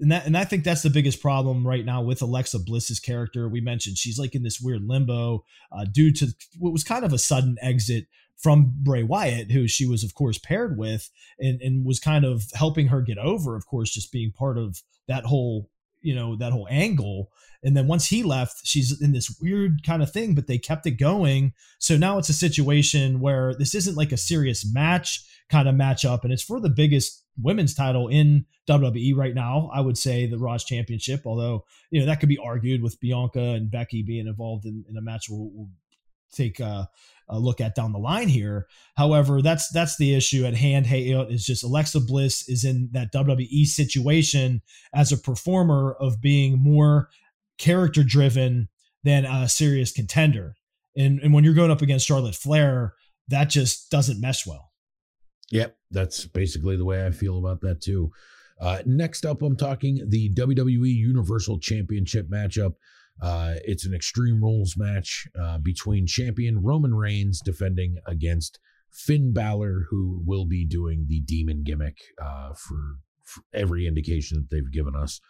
and 0.01 0.13
that 0.13 0.27
and 0.27 0.37
I 0.37 0.45
think 0.45 0.65
that's 0.65 0.83
the 0.83 0.91
biggest 0.91 1.21
problem 1.21 1.67
right 1.67 1.85
now 1.85 2.03
with 2.03 2.23
Alexa 2.23 2.61
Bliss's 2.61 3.01
character. 3.01 3.49
We 3.49 3.61
mentioned 3.61 3.99
she's 3.99 4.19
like 4.19 4.35
in 4.35 4.43
this 4.43 4.61
weird 4.61 4.83
limbo 4.87 5.45
uh, 5.73 5.85
due 5.91 6.13
to 6.13 6.29
what 6.59 6.73
was 6.73 6.85
kind 6.85 7.05
of 7.05 7.13
a 7.13 7.19
sudden 7.19 7.57
exit 7.61 8.07
from 8.39 8.73
Bray 8.77 9.03
Wyatt, 9.03 9.51
who 9.51 9.69
she 9.69 9.87
was 9.87 10.05
of 10.05 10.15
course 10.15 10.39
paired 10.39 10.79
with, 10.79 11.11
and 11.39 11.61
and 11.61 11.85
was 11.85 12.01
kind 12.01 12.25
of 12.25 12.45
helping 12.55 12.89
her 12.89 13.03
get 13.03 13.19
over, 13.19 13.57
of 13.57 13.67
course, 13.67 13.91
just 13.91 14.13
being 14.13 14.33
part 14.33 14.59
of 14.59 14.83
that 15.07 15.25
whole 15.25 15.71
you 16.01 16.15
know 16.15 16.37
that 16.37 16.53
whole 16.53 16.69
angle 16.71 17.29
and 17.65 17.77
then 17.77 17.89
once 17.89 18.07
he 18.07 18.23
left 18.23 18.65
she's 18.65 19.03
in 19.03 19.11
this 19.11 19.37
weird 19.43 19.83
kind 19.85 20.01
of 20.01 20.13
thing 20.13 20.33
but 20.33 20.47
they 20.47 20.57
kept 20.57 20.87
it 20.87 20.93
going 20.93 21.53
so 21.81 21.97
now 21.97 22.19
it's 22.19 22.29
a 22.29 22.35
situation 22.35 23.19
where 23.19 23.53
this 23.53 23.75
isn't 23.75 23.97
like 23.97 24.13
a 24.13 24.17
serious 24.17 24.65
match 24.73 25.25
kind 25.51 25.69
of 25.69 25.75
matchup 25.75 26.23
and 26.23 26.33
it's 26.33 26.43
for 26.43 26.61
the 26.61 26.69
biggest 26.69 27.25
women's 27.41 27.75
title 27.75 28.09
in 28.09 28.45
WWE 28.69 29.17
right 29.17 29.35
now. 29.35 29.71
I 29.73 29.81
would 29.81 29.97
say 29.97 30.27
the 30.27 30.39
Raw's 30.39 30.65
Championship, 30.65 31.23
although 31.25 31.65
you 31.91 32.01
know 32.01 32.07
that 32.07 32.21
could 32.21 32.29
be 32.29 32.39
argued 32.39 32.83
with 32.83 33.01
Bianca 33.01 33.41
and 33.41 33.71
Becky 33.71 34.03
being 34.03 34.27
involved 34.27 34.67
in, 34.67 34.85
in 34.89 34.97
a 34.97 35.01
match 35.01 35.27
we'll, 35.29 35.51
we'll 35.53 35.69
take 36.33 36.61
a, 36.61 36.89
a, 37.29 37.39
look 37.39 37.61
at 37.61 37.75
down 37.75 37.93
the 37.93 37.99
line 37.99 38.29
here. 38.29 38.67
However, 38.97 39.43
that's 39.43 39.71
that's 39.71 39.97
the 39.97 40.15
issue 40.15 40.45
at 40.45 40.55
hand. 40.55 40.87
Hey, 40.87 41.11
is 41.11 41.45
just 41.45 41.65
Alexa 41.65 42.01
Bliss 42.01 42.49
is 42.49 42.65
in 42.65 42.91
that 42.93 43.13
WWE 43.13 43.67
situation 43.67 44.63
as 44.95 45.13
a 45.13 45.19
performer 45.19 45.95
of 46.01 46.21
being 46.21 46.59
more 46.59 47.09
character 47.59 48.03
driven 48.03 48.69
than 49.05 49.25
a 49.25 49.49
serious 49.49 49.93
contender. 49.93 50.55
And 50.97 51.21
and 51.21 51.33
when 51.33 51.45
you're 51.45 51.55
going 51.55 51.71
up 51.71 51.83
against 51.83 52.07
Charlotte 52.07 52.35
Flair, 52.35 52.95
that 53.29 53.51
just 53.51 53.91
doesn't 53.91 54.21
mesh 54.21 54.47
well. 54.47 54.73
Yep, 55.51 55.77
that's 55.91 56.27
basically 56.27 56.77
the 56.77 56.85
way 56.85 57.07
I 57.07 57.11
feel 57.11 57.39
about 57.39 57.61
that 57.63 57.81
too. 57.81 58.11
Uh, 58.61 58.83
next 58.85 59.25
up, 59.25 59.43
I'm 59.43 59.57
talking 59.57 60.05
the 60.09 60.31
WWE 60.35 60.95
Universal 60.95 61.61
Championship 61.61 62.29
matchup. 62.29 62.75
Uh, 63.21 63.55
it's 63.65 63.85
an 63.85 63.95
Extreme 63.95 64.43
Rules 64.43 64.75
match 64.77 65.27
uh, 65.41 65.59
between 65.59 66.07
champion 66.07 66.63
Roman 66.63 66.95
Reigns 66.95 67.41
defending 67.41 67.97
against 68.07 68.59
Finn 68.93 69.33
Balor, 69.33 69.87
who 69.91 70.23
will 70.25 70.47
be 70.47 70.65
doing 70.65 71.07
the 71.09 71.21
demon 71.21 71.63
gimmick 71.65 71.99
uh, 72.23 72.55
for, 72.55 72.99
for, 73.25 73.43
every 73.53 73.87
indication 73.87 74.39
that 74.39 74.55
they've 74.55 74.73
given 74.73 74.95
us. 74.95 75.21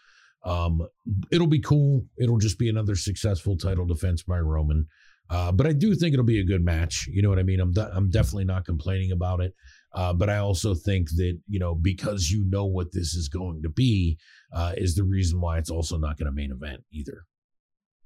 Um, 0.44 0.86
it'll 1.32 1.48
be 1.48 1.60
cool. 1.60 2.06
It'll 2.18 2.38
just 2.38 2.58
be 2.58 2.68
another 2.68 2.94
successful 2.94 3.56
title 3.56 3.86
defense 3.86 4.22
by 4.22 4.38
Roman. 4.38 4.86
Uh, 5.30 5.52
but 5.52 5.66
I 5.66 5.72
do 5.72 5.94
think 5.94 6.14
it'll 6.14 6.24
be 6.24 6.40
a 6.40 6.44
good 6.44 6.64
match. 6.64 7.06
You 7.10 7.22
know 7.22 7.28
what 7.28 7.38
I 7.38 7.42
mean? 7.42 7.60
I'm 7.60 7.72
de- 7.72 7.90
I'm 7.92 8.10
definitely 8.10 8.46
not 8.46 8.64
complaining 8.64 9.12
about 9.12 9.40
it. 9.40 9.52
Uh, 9.94 10.12
but 10.12 10.30
I 10.30 10.38
also 10.38 10.74
think 10.74 11.08
that 11.16 11.38
you 11.48 11.58
know 11.58 11.74
because 11.74 12.30
you 12.30 12.44
know 12.48 12.66
what 12.66 12.92
this 12.92 13.14
is 13.14 13.28
going 13.28 13.62
to 13.62 13.68
be 13.68 14.18
uh, 14.54 14.72
is 14.76 14.94
the 14.94 15.04
reason 15.04 15.40
why 15.40 15.58
it's 15.58 15.70
also 15.70 15.98
not 15.98 16.18
going 16.18 16.26
to 16.26 16.32
main 16.32 16.50
event 16.50 16.82
either. 16.92 17.24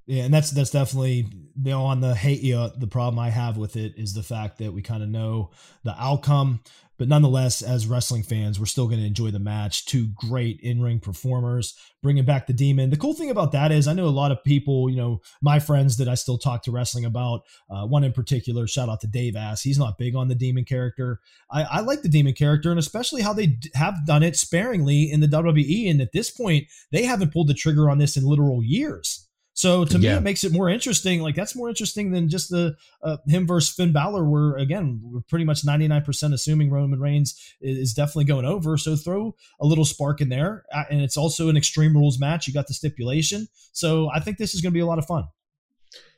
Yeah, 0.07 0.25
and 0.25 0.35
that's 0.35 0.51
that's 0.51 0.71
definitely 0.71 1.27
you 1.62 1.71
know, 1.71 1.85
on 1.85 2.01
the 2.01 2.15
hate. 2.15 2.41
You 2.41 2.71
the 2.77 2.87
problem 2.87 3.19
I 3.19 3.31
have 3.31 3.57
with 3.57 3.77
it 3.77 3.95
is 3.97 4.15
the 4.15 4.23
fact 4.23 4.59
that 4.59 4.73
we 4.73 4.83
kind 4.83 5.03
of 5.03 5.09
know 5.09 5.51
the 5.85 5.95
outcome, 6.01 6.61
but 6.99 7.09
nonetheless, 7.09 7.62
as 7.62 7.87
wrestling 7.87 8.23
fans, 8.23 8.61
we're 8.61 8.67
still 8.67 8.87
going 8.87 9.01
to 9.01 9.07
enjoy 9.07 9.31
the 9.31 9.38
match. 9.38 9.87
Two 9.87 10.09
great 10.15 10.61
in-ring 10.61 11.01
performers, 11.01 11.75
bringing 12.03 12.25
back 12.25 12.47
the 12.47 12.53
demon. 12.53 12.91
The 12.91 12.97
cool 12.97 13.15
thing 13.15 13.31
about 13.31 13.53
that 13.53 13.73
is, 13.73 13.88
I 13.88 13.93
know 13.93 14.07
a 14.07 14.11
lot 14.11 14.31
of 14.31 14.45
people, 14.45 14.88
you 14.88 14.97
know, 14.97 15.21
my 15.41 15.59
friends 15.59 15.97
that 15.97 16.09
I 16.09 16.15
still 16.15 16.38
talk 16.38 16.62
to 16.62 16.71
wrestling 16.71 17.05
about. 17.05 17.43
Uh, 17.71 17.87
one 17.87 18.05
in 18.05 18.12
particular, 18.12 18.67
shout 18.67 18.88
out 18.88 19.01
to 19.01 19.07
Dave 19.07 19.37
Ass. 19.37 19.62
He's 19.62 19.79
not 19.79 19.99
big 19.99 20.15
on 20.15 20.29
the 20.29 20.35
demon 20.35 20.65
character. 20.65 21.21
I, 21.51 21.62
I 21.62 21.81
like 21.81 22.03
the 22.03 22.09
demon 22.09 22.35
character, 22.35 22.71
and 22.71 22.79
especially 22.79 23.23
how 23.23 23.33
they 23.33 23.59
have 23.75 24.07
done 24.07 24.23
it 24.23 24.37
sparingly 24.37 25.11
in 25.11 25.21
the 25.21 25.27
WWE. 25.29 25.91
And 25.91 26.01
at 26.01 26.12
this 26.12 26.31
point, 26.31 26.67
they 26.91 27.05
haven't 27.05 27.33
pulled 27.33 27.49
the 27.49 27.55
trigger 27.55 27.91
on 27.91 27.99
this 27.99 28.17
in 28.17 28.25
literal 28.25 28.62
years. 28.62 29.22
So 29.62 29.85
to 29.85 29.98
yeah. 30.01 30.11
me, 30.11 30.16
it 30.16 30.22
makes 30.22 30.42
it 30.42 30.51
more 30.51 30.68
interesting. 30.68 31.22
Like 31.22 31.37
that's 31.37 31.55
more 31.55 31.68
interesting 31.68 32.11
than 32.11 32.29
just 32.29 32.51
the 32.51 32.75
uh, 33.01 33.18
him 33.29 33.46
versus 33.46 33.72
Finn 33.72 33.92
Balor. 33.92 34.29
Where 34.29 34.57
again, 34.57 35.01
we're 35.05 35.20
pretty 35.20 35.44
much 35.44 35.64
ninety 35.64 35.87
nine 35.87 36.03
percent 36.03 36.35
assuming 36.35 36.68
Roman 36.68 36.98
Reigns 36.98 37.40
is 37.61 37.94
definitely 37.94 38.25
going 38.25 38.44
over. 38.44 38.77
So 38.77 38.96
throw 38.96 39.37
a 39.61 39.64
little 39.64 39.85
spark 39.85 40.20
in 40.20 40.31
there, 40.31 40.64
and 40.90 41.01
it's 41.01 41.16
also 41.16 41.48
an 41.48 41.57
Extreme 41.57 41.96
Rules 41.96 42.18
match. 42.18 42.48
You 42.48 42.53
got 42.53 42.66
the 42.66 42.75
stipulation, 42.75 43.46
so 43.70 44.11
I 44.12 44.18
think 44.18 44.37
this 44.37 44.53
is 44.53 44.62
going 44.62 44.72
to 44.72 44.77
be 44.77 44.81
a 44.81 44.87
lot 44.87 44.98
of 44.98 45.07
fun. 45.07 45.29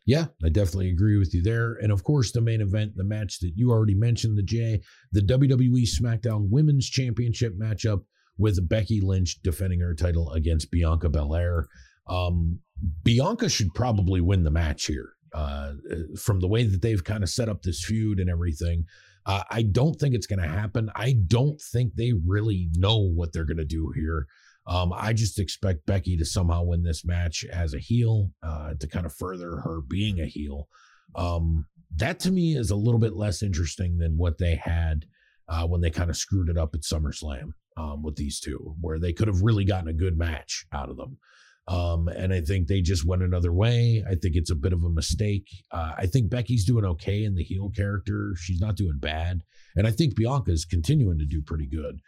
Yeah, 0.06 0.28
I 0.42 0.48
definitely 0.48 0.88
agree 0.88 1.18
with 1.18 1.34
you 1.34 1.42
there. 1.42 1.74
And 1.82 1.92
of 1.92 2.02
course, 2.02 2.32
the 2.32 2.40
main 2.40 2.62
event, 2.62 2.96
the 2.96 3.04
match 3.04 3.40
that 3.40 3.52
you 3.56 3.72
already 3.72 3.94
mentioned, 3.94 4.38
the 4.38 4.42
J, 4.42 4.80
the 5.12 5.20
WWE 5.20 5.86
SmackDown 5.86 6.48
Women's 6.48 6.88
Championship 6.88 7.58
matchup 7.58 8.04
with 8.38 8.66
Becky 8.66 9.02
Lynch 9.02 9.42
defending 9.42 9.80
her 9.80 9.94
title 9.94 10.32
against 10.32 10.70
Bianca 10.70 11.10
Belair. 11.10 11.68
Um, 12.06 12.60
Bianca 13.02 13.48
should 13.48 13.74
probably 13.74 14.20
win 14.20 14.44
the 14.44 14.50
match 14.50 14.86
here. 14.86 15.10
Uh, 15.32 15.72
from 16.16 16.38
the 16.38 16.46
way 16.46 16.62
that 16.62 16.80
they've 16.80 17.02
kind 17.02 17.24
of 17.24 17.28
set 17.28 17.48
up 17.48 17.62
this 17.62 17.84
feud 17.84 18.20
and 18.20 18.30
everything, 18.30 18.84
uh, 19.26 19.42
I 19.50 19.62
don't 19.62 19.94
think 19.94 20.14
it's 20.14 20.28
going 20.28 20.40
to 20.40 20.48
happen. 20.48 20.90
I 20.94 21.16
don't 21.26 21.60
think 21.60 21.94
they 21.94 22.12
really 22.26 22.68
know 22.74 22.98
what 22.98 23.32
they're 23.32 23.44
going 23.44 23.56
to 23.56 23.64
do 23.64 23.92
here. 23.96 24.26
Um, 24.66 24.92
I 24.94 25.12
just 25.12 25.38
expect 25.38 25.86
Becky 25.86 26.16
to 26.16 26.24
somehow 26.24 26.62
win 26.62 26.82
this 26.82 27.04
match 27.04 27.44
as 27.44 27.74
a 27.74 27.78
heel 27.78 28.30
uh, 28.42 28.74
to 28.78 28.86
kind 28.86 29.06
of 29.06 29.14
further 29.14 29.56
her 29.58 29.80
being 29.80 30.20
a 30.20 30.26
heel. 30.26 30.68
Um, 31.14 31.66
that 31.96 32.20
to 32.20 32.30
me 32.30 32.56
is 32.56 32.70
a 32.70 32.76
little 32.76 33.00
bit 33.00 33.14
less 33.14 33.42
interesting 33.42 33.98
than 33.98 34.16
what 34.16 34.38
they 34.38 34.56
had 34.56 35.06
uh, 35.48 35.66
when 35.66 35.80
they 35.80 35.90
kind 35.90 36.10
of 36.10 36.16
screwed 36.16 36.48
it 36.48 36.56
up 36.56 36.74
at 36.74 36.80
SummerSlam 36.80 37.52
um, 37.76 38.02
with 38.02 38.16
these 38.16 38.40
two, 38.40 38.74
where 38.80 38.98
they 38.98 39.12
could 39.12 39.28
have 39.28 39.42
really 39.42 39.64
gotten 39.64 39.88
a 39.88 39.92
good 39.92 40.16
match 40.16 40.66
out 40.72 40.90
of 40.90 40.96
them. 40.96 41.18
Um, 41.66 42.08
and 42.08 42.32
I 42.32 42.42
think 42.42 42.68
they 42.68 42.82
just 42.82 43.06
went 43.06 43.22
another 43.22 43.52
way. 43.52 44.04
I 44.06 44.14
think 44.16 44.36
it's 44.36 44.50
a 44.50 44.56
bit 44.56 44.72
of 44.72 44.84
a 44.84 44.90
mistake. 44.90 45.48
Uh, 45.70 45.92
I 45.96 46.06
think 46.06 46.28
Becky's 46.28 46.66
doing 46.66 46.84
okay 46.84 47.24
in 47.24 47.34
the 47.34 47.42
heel 47.42 47.70
character. 47.74 48.34
She's 48.36 48.60
not 48.60 48.76
doing 48.76 48.98
bad. 48.98 49.42
And 49.76 49.86
I 49.86 49.90
think 49.90 50.14
Bianca's 50.14 50.64
continuing 50.64 51.18
to 51.18 51.24
do 51.24 51.40
pretty 51.40 51.66
good. 51.66 52.00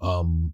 Um, 0.00 0.52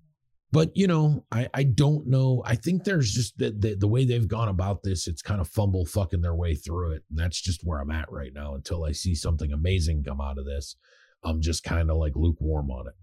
but 0.52 0.76
you 0.76 0.86
know, 0.86 1.24
I, 1.32 1.48
I 1.54 1.62
don't 1.62 2.06
know. 2.06 2.42
I 2.44 2.54
think 2.56 2.84
there's 2.84 3.12
just 3.12 3.38
the, 3.38 3.50
the, 3.50 3.76
the 3.76 3.88
way 3.88 4.04
they've 4.04 4.28
gone 4.28 4.48
about 4.48 4.82
this, 4.82 5.06
it's 5.06 5.22
kind 5.22 5.40
of 5.40 5.48
fumble 5.48 5.86
fucking 5.86 6.20
their 6.20 6.34
way 6.34 6.54
through 6.54 6.92
it. 6.92 7.02
And 7.08 7.18
that's 7.18 7.40
just 7.40 7.62
where 7.64 7.78
I'm 7.78 7.90
at 7.90 8.10
right 8.12 8.32
now 8.34 8.56
until 8.56 8.84
I 8.84 8.92
see 8.92 9.14
something 9.14 9.52
amazing 9.52 10.04
come 10.04 10.20
out 10.20 10.38
of 10.38 10.44
this. 10.44 10.76
I'm 11.24 11.40
just 11.40 11.64
kind 11.64 11.90
of 11.90 11.96
like 11.96 12.12
lukewarm 12.14 12.70
on 12.70 12.88
it 12.88 12.94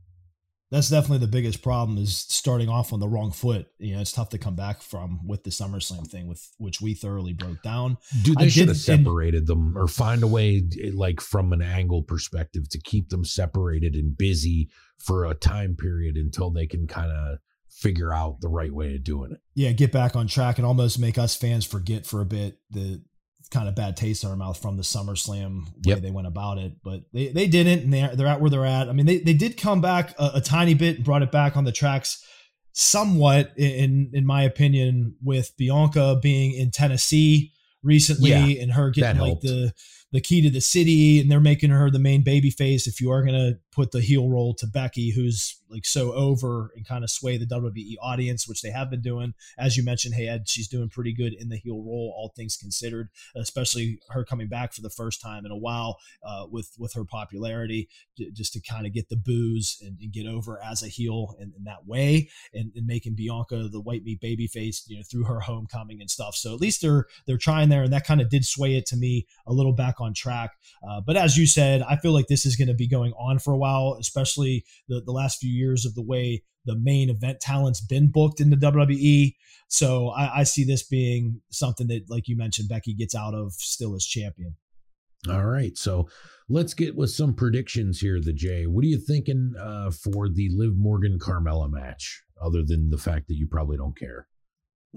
that's 0.69 0.89
definitely 0.89 1.19
the 1.19 1.31
biggest 1.31 1.61
problem 1.61 1.97
is 1.97 2.17
starting 2.17 2.67
off 2.67 2.91
on 2.91 2.99
the 2.99 3.07
wrong 3.07 3.31
foot. 3.31 3.67
You 3.79 3.95
know, 3.95 4.01
it's 4.01 4.11
tough 4.11 4.29
to 4.29 4.37
come 4.37 4.55
back 4.55 4.81
from 4.81 5.25
with 5.25 5.43
the 5.43 5.49
SummerSlam 5.49 6.07
thing, 6.07 6.27
with 6.27 6.51
which 6.57 6.81
we 6.81 6.93
thoroughly 6.93 7.33
broke 7.33 7.61
down. 7.63 7.97
Dude, 8.23 8.37
they 8.37 8.45
I 8.45 8.49
should 8.49 8.67
have 8.67 8.77
separated 8.77 9.39
and, 9.39 9.47
them 9.47 9.77
or 9.77 9.87
find 9.87 10.23
a 10.23 10.27
way, 10.27 10.63
eh, 10.83 10.91
like 10.93 11.21
from 11.21 11.53
an 11.53 11.61
angle 11.61 12.03
perspective, 12.03 12.67
to 12.69 12.79
keep 12.79 13.09
them 13.09 13.23
separated 13.23 13.95
and 13.95 14.17
busy 14.17 14.69
for 14.97 15.25
a 15.25 15.33
time 15.33 15.75
period 15.75 16.17
until 16.17 16.51
they 16.51 16.67
can 16.67 16.85
kind 16.85 17.11
of 17.11 17.37
figure 17.69 18.13
out 18.13 18.41
the 18.41 18.49
right 18.49 18.73
way 18.73 18.95
of 18.95 19.03
doing 19.03 19.31
it. 19.31 19.39
Yeah, 19.53 19.71
get 19.71 19.91
back 19.91 20.15
on 20.15 20.27
track 20.27 20.57
and 20.57 20.65
almost 20.65 20.99
make 20.99 21.17
us 21.17 21.35
fans 21.35 21.65
forget 21.65 22.05
for 22.05 22.21
a 22.21 22.25
bit 22.25 22.59
the 22.71 23.01
kind 23.47 23.67
of 23.67 23.75
bad 23.75 23.97
taste 23.97 24.23
in 24.23 24.29
our 24.29 24.35
mouth 24.35 24.61
from 24.61 24.77
the 24.77 24.83
SummerSlam 24.83 25.65
way 25.65 25.71
yep. 25.83 26.01
they 26.01 26.11
went 26.11 26.27
about 26.27 26.57
it, 26.57 26.73
but 26.83 27.01
they, 27.13 27.29
they 27.29 27.47
didn't, 27.47 27.83
and 27.83 27.93
they're 27.93 28.15
they're 28.15 28.27
at 28.27 28.41
where 28.41 28.49
they're 28.49 28.65
at. 28.65 28.89
I 28.89 28.93
mean, 28.93 29.05
they 29.05 29.19
they 29.19 29.33
did 29.33 29.57
come 29.57 29.81
back 29.81 30.13
a, 30.19 30.31
a 30.35 30.41
tiny 30.41 30.73
bit 30.73 30.97
and 30.97 31.05
brought 31.05 31.21
it 31.21 31.31
back 31.31 31.57
on 31.57 31.63
the 31.63 31.71
tracks 31.71 32.23
somewhat, 32.73 33.53
in 33.57 34.11
in 34.13 34.25
my 34.25 34.43
opinion, 34.43 35.15
with 35.23 35.55
Bianca 35.57 36.19
being 36.21 36.53
in 36.53 36.71
Tennessee 36.71 37.51
recently 37.83 38.31
Yeah, 38.31 38.61
and 38.61 38.71
her 38.71 38.89
getting 38.91 39.21
like 39.21 39.27
helped. 39.27 39.43
the 39.43 39.73
the 40.11 40.21
key 40.21 40.41
to 40.41 40.49
the 40.49 40.61
city 40.61 41.19
and 41.19 41.29
they're 41.29 41.39
making 41.39 41.69
her 41.69 41.89
the 41.89 41.99
main 41.99 42.23
baby 42.23 42.49
face 42.49 42.87
if 42.87 43.01
you 43.01 43.11
are 43.11 43.23
going 43.23 43.33
to 43.33 43.59
put 43.71 43.91
the 43.91 44.01
heel 44.01 44.29
role 44.29 44.53
to 44.53 44.67
Becky 44.67 45.11
who's 45.11 45.61
like 45.69 45.85
so 45.85 46.13
over 46.13 46.71
and 46.75 46.87
kind 46.87 47.03
of 47.03 47.09
sway 47.09 47.37
the 47.37 47.45
WWE 47.45 47.95
audience 48.01 48.47
which 48.47 48.61
they 48.61 48.71
have 48.71 48.89
been 48.89 49.01
doing 49.01 49.33
as 49.57 49.75
you 49.75 49.83
mentioned 49.83 50.15
hey 50.15 50.27
Ed 50.27 50.47
she's 50.47 50.67
doing 50.67 50.89
pretty 50.89 51.13
good 51.13 51.33
in 51.33 51.49
the 51.49 51.57
heel 51.57 51.83
role 51.83 52.13
all 52.15 52.31
things 52.35 52.55
considered 52.55 53.09
especially 53.35 53.99
her 54.09 54.23
coming 54.23 54.47
back 54.47 54.73
for 54.73 54.81
the 54.81 54.89
first 54.89 55.21
time 55.21 55.45
in 55.45 55.51
a 55.51 55.57
while 55.57 55.97
uh, 56.23 56.45
with 56.49 56.71
with 56.77 56.93
her 56.93 57.03
popularity 57.03 57.89
just 58.33 58.53
to 58.53 58.61
kind 58.61 58.85
of 58.85 58.93
get 58.93 59.09
the 59.09 59.17
boos 59.17 59.77
and, 59.81 59.97
and 60.01 60.13
get 60.13 60.25
over 60.25 60.61
as 60.63 60.81
a 60.81 60.87
heel 60.87 61.35
in, 61.39 61.53
in 61.55 61.63
that 61.65 61.85
way 61.85 62.29
and, 62.53 62.71
and 62.75 62.87
making 62.87 63.15
Bianca 63.15 63.67
the 63.67 63.81
white 63.81 64.03
meat 64.03 64.19
baby 64.21 64.47
face, 64.47 64.83
you 64.87 64.97
know, 64.97 65.03
through 65.09 65.25
her 65.25 65.41
homecoming 65.41 66.01
and 66.01 66.09
stuff. 66.09 66.35
So 66.35 66.53
at 66.53 66.61
least 66.61 66.81
they're 66.81 67.05
they're 67.25 67.37
trying 67.37 67.69
there, 67.69 67.83
and 67.83 67.93
that 67.93 68.05
kind 68.05 68.21
of 68.21 68.29
did 68.29 68.45
sway 68.45 68.75
it 68.75 68.85
to 68.87 68.97
me 68.97 69.27
a 69.45 69.53
little 69.53 69.73
back 69.73 69.96
on 69.99 70.13
track. 70.13 70.51
Uh, 70.87 71.01
but 71.05 71.17
as 71.17 71.37
you 71.37 71.47
said, 71.47 71.81
I 71.81 71.95
feel 71.97 72.11
like 72.11 72.27
this 72.27 72.45
is 72.45 72.55
going 72.55 72.67
to 72.67 72.73
be 72.73 72.87
going 72.87 73.13
on 73.13 73.39
for 73.39 73.53
a 73.53 73.57
while, 73.57 73.97
especially 73.99 74.63
the 74.87 75.01
the 75.05 75.11
last 75.11 75.39
few 75.39 75.51
years 75.51 75.85
of 75.85 75.95
the 75.95 76.03
way 76.03 76.43
the 76.67 76.77
main 76.77 77.09
event 77.09 77.39
talent's 77.39 77.81
been 77.81 78.11
booked 78.11 78.39
in 78.39 78.49
the 78.49 78.57
WWE. 78.57 79.33
So 79.69 80.09
I, 80.09 80.39
I 80.39 80.43
see 80.43 80.63
this 80.63 80.83
being 80.83 81.41
something 81.49 81.87
that, 81.87 82.09
like 82.09 82.27
you 82.27 82.37
mentioned, 82.37 82.69
Becky 82.69 82.93
gets 82.93 83.15
out 83.15 83.33
of 83.33 83.53
still 83.53 83.95
as 83.95 84.05
champion. 84.05 84.55
All 85.29 85.45
right, 85.45 85.75
so 85.77 86.07
let's 86.47 86.73
get 86.73 86.95
with 86.95 87.09
some 87.09 87.33
predictions 87.33 87.99
here. 87.99 88.19
The 88.21 88.33
Jay, 88.33 88.67
what 88.67 88.83
are 88.83 88.87
you 88.87 88.99
thinking 88.99 89.53
uh, 89.59 89.91
for 89.91 90.29
the 90.29 90.49
Liv 90.53 90.73
Morgan 90.77 91.17
Carmella 91.19 91.69
match? 91.71 92.21
Other 92.39 92.63
than 92.63 92.91
the 92.91 92.99
fact 92.99 93.27
that 93.27 93.35
you 93.35 93.47
probably 93.47 93.77
don't 93.77 93.97
care. 93.97 94.27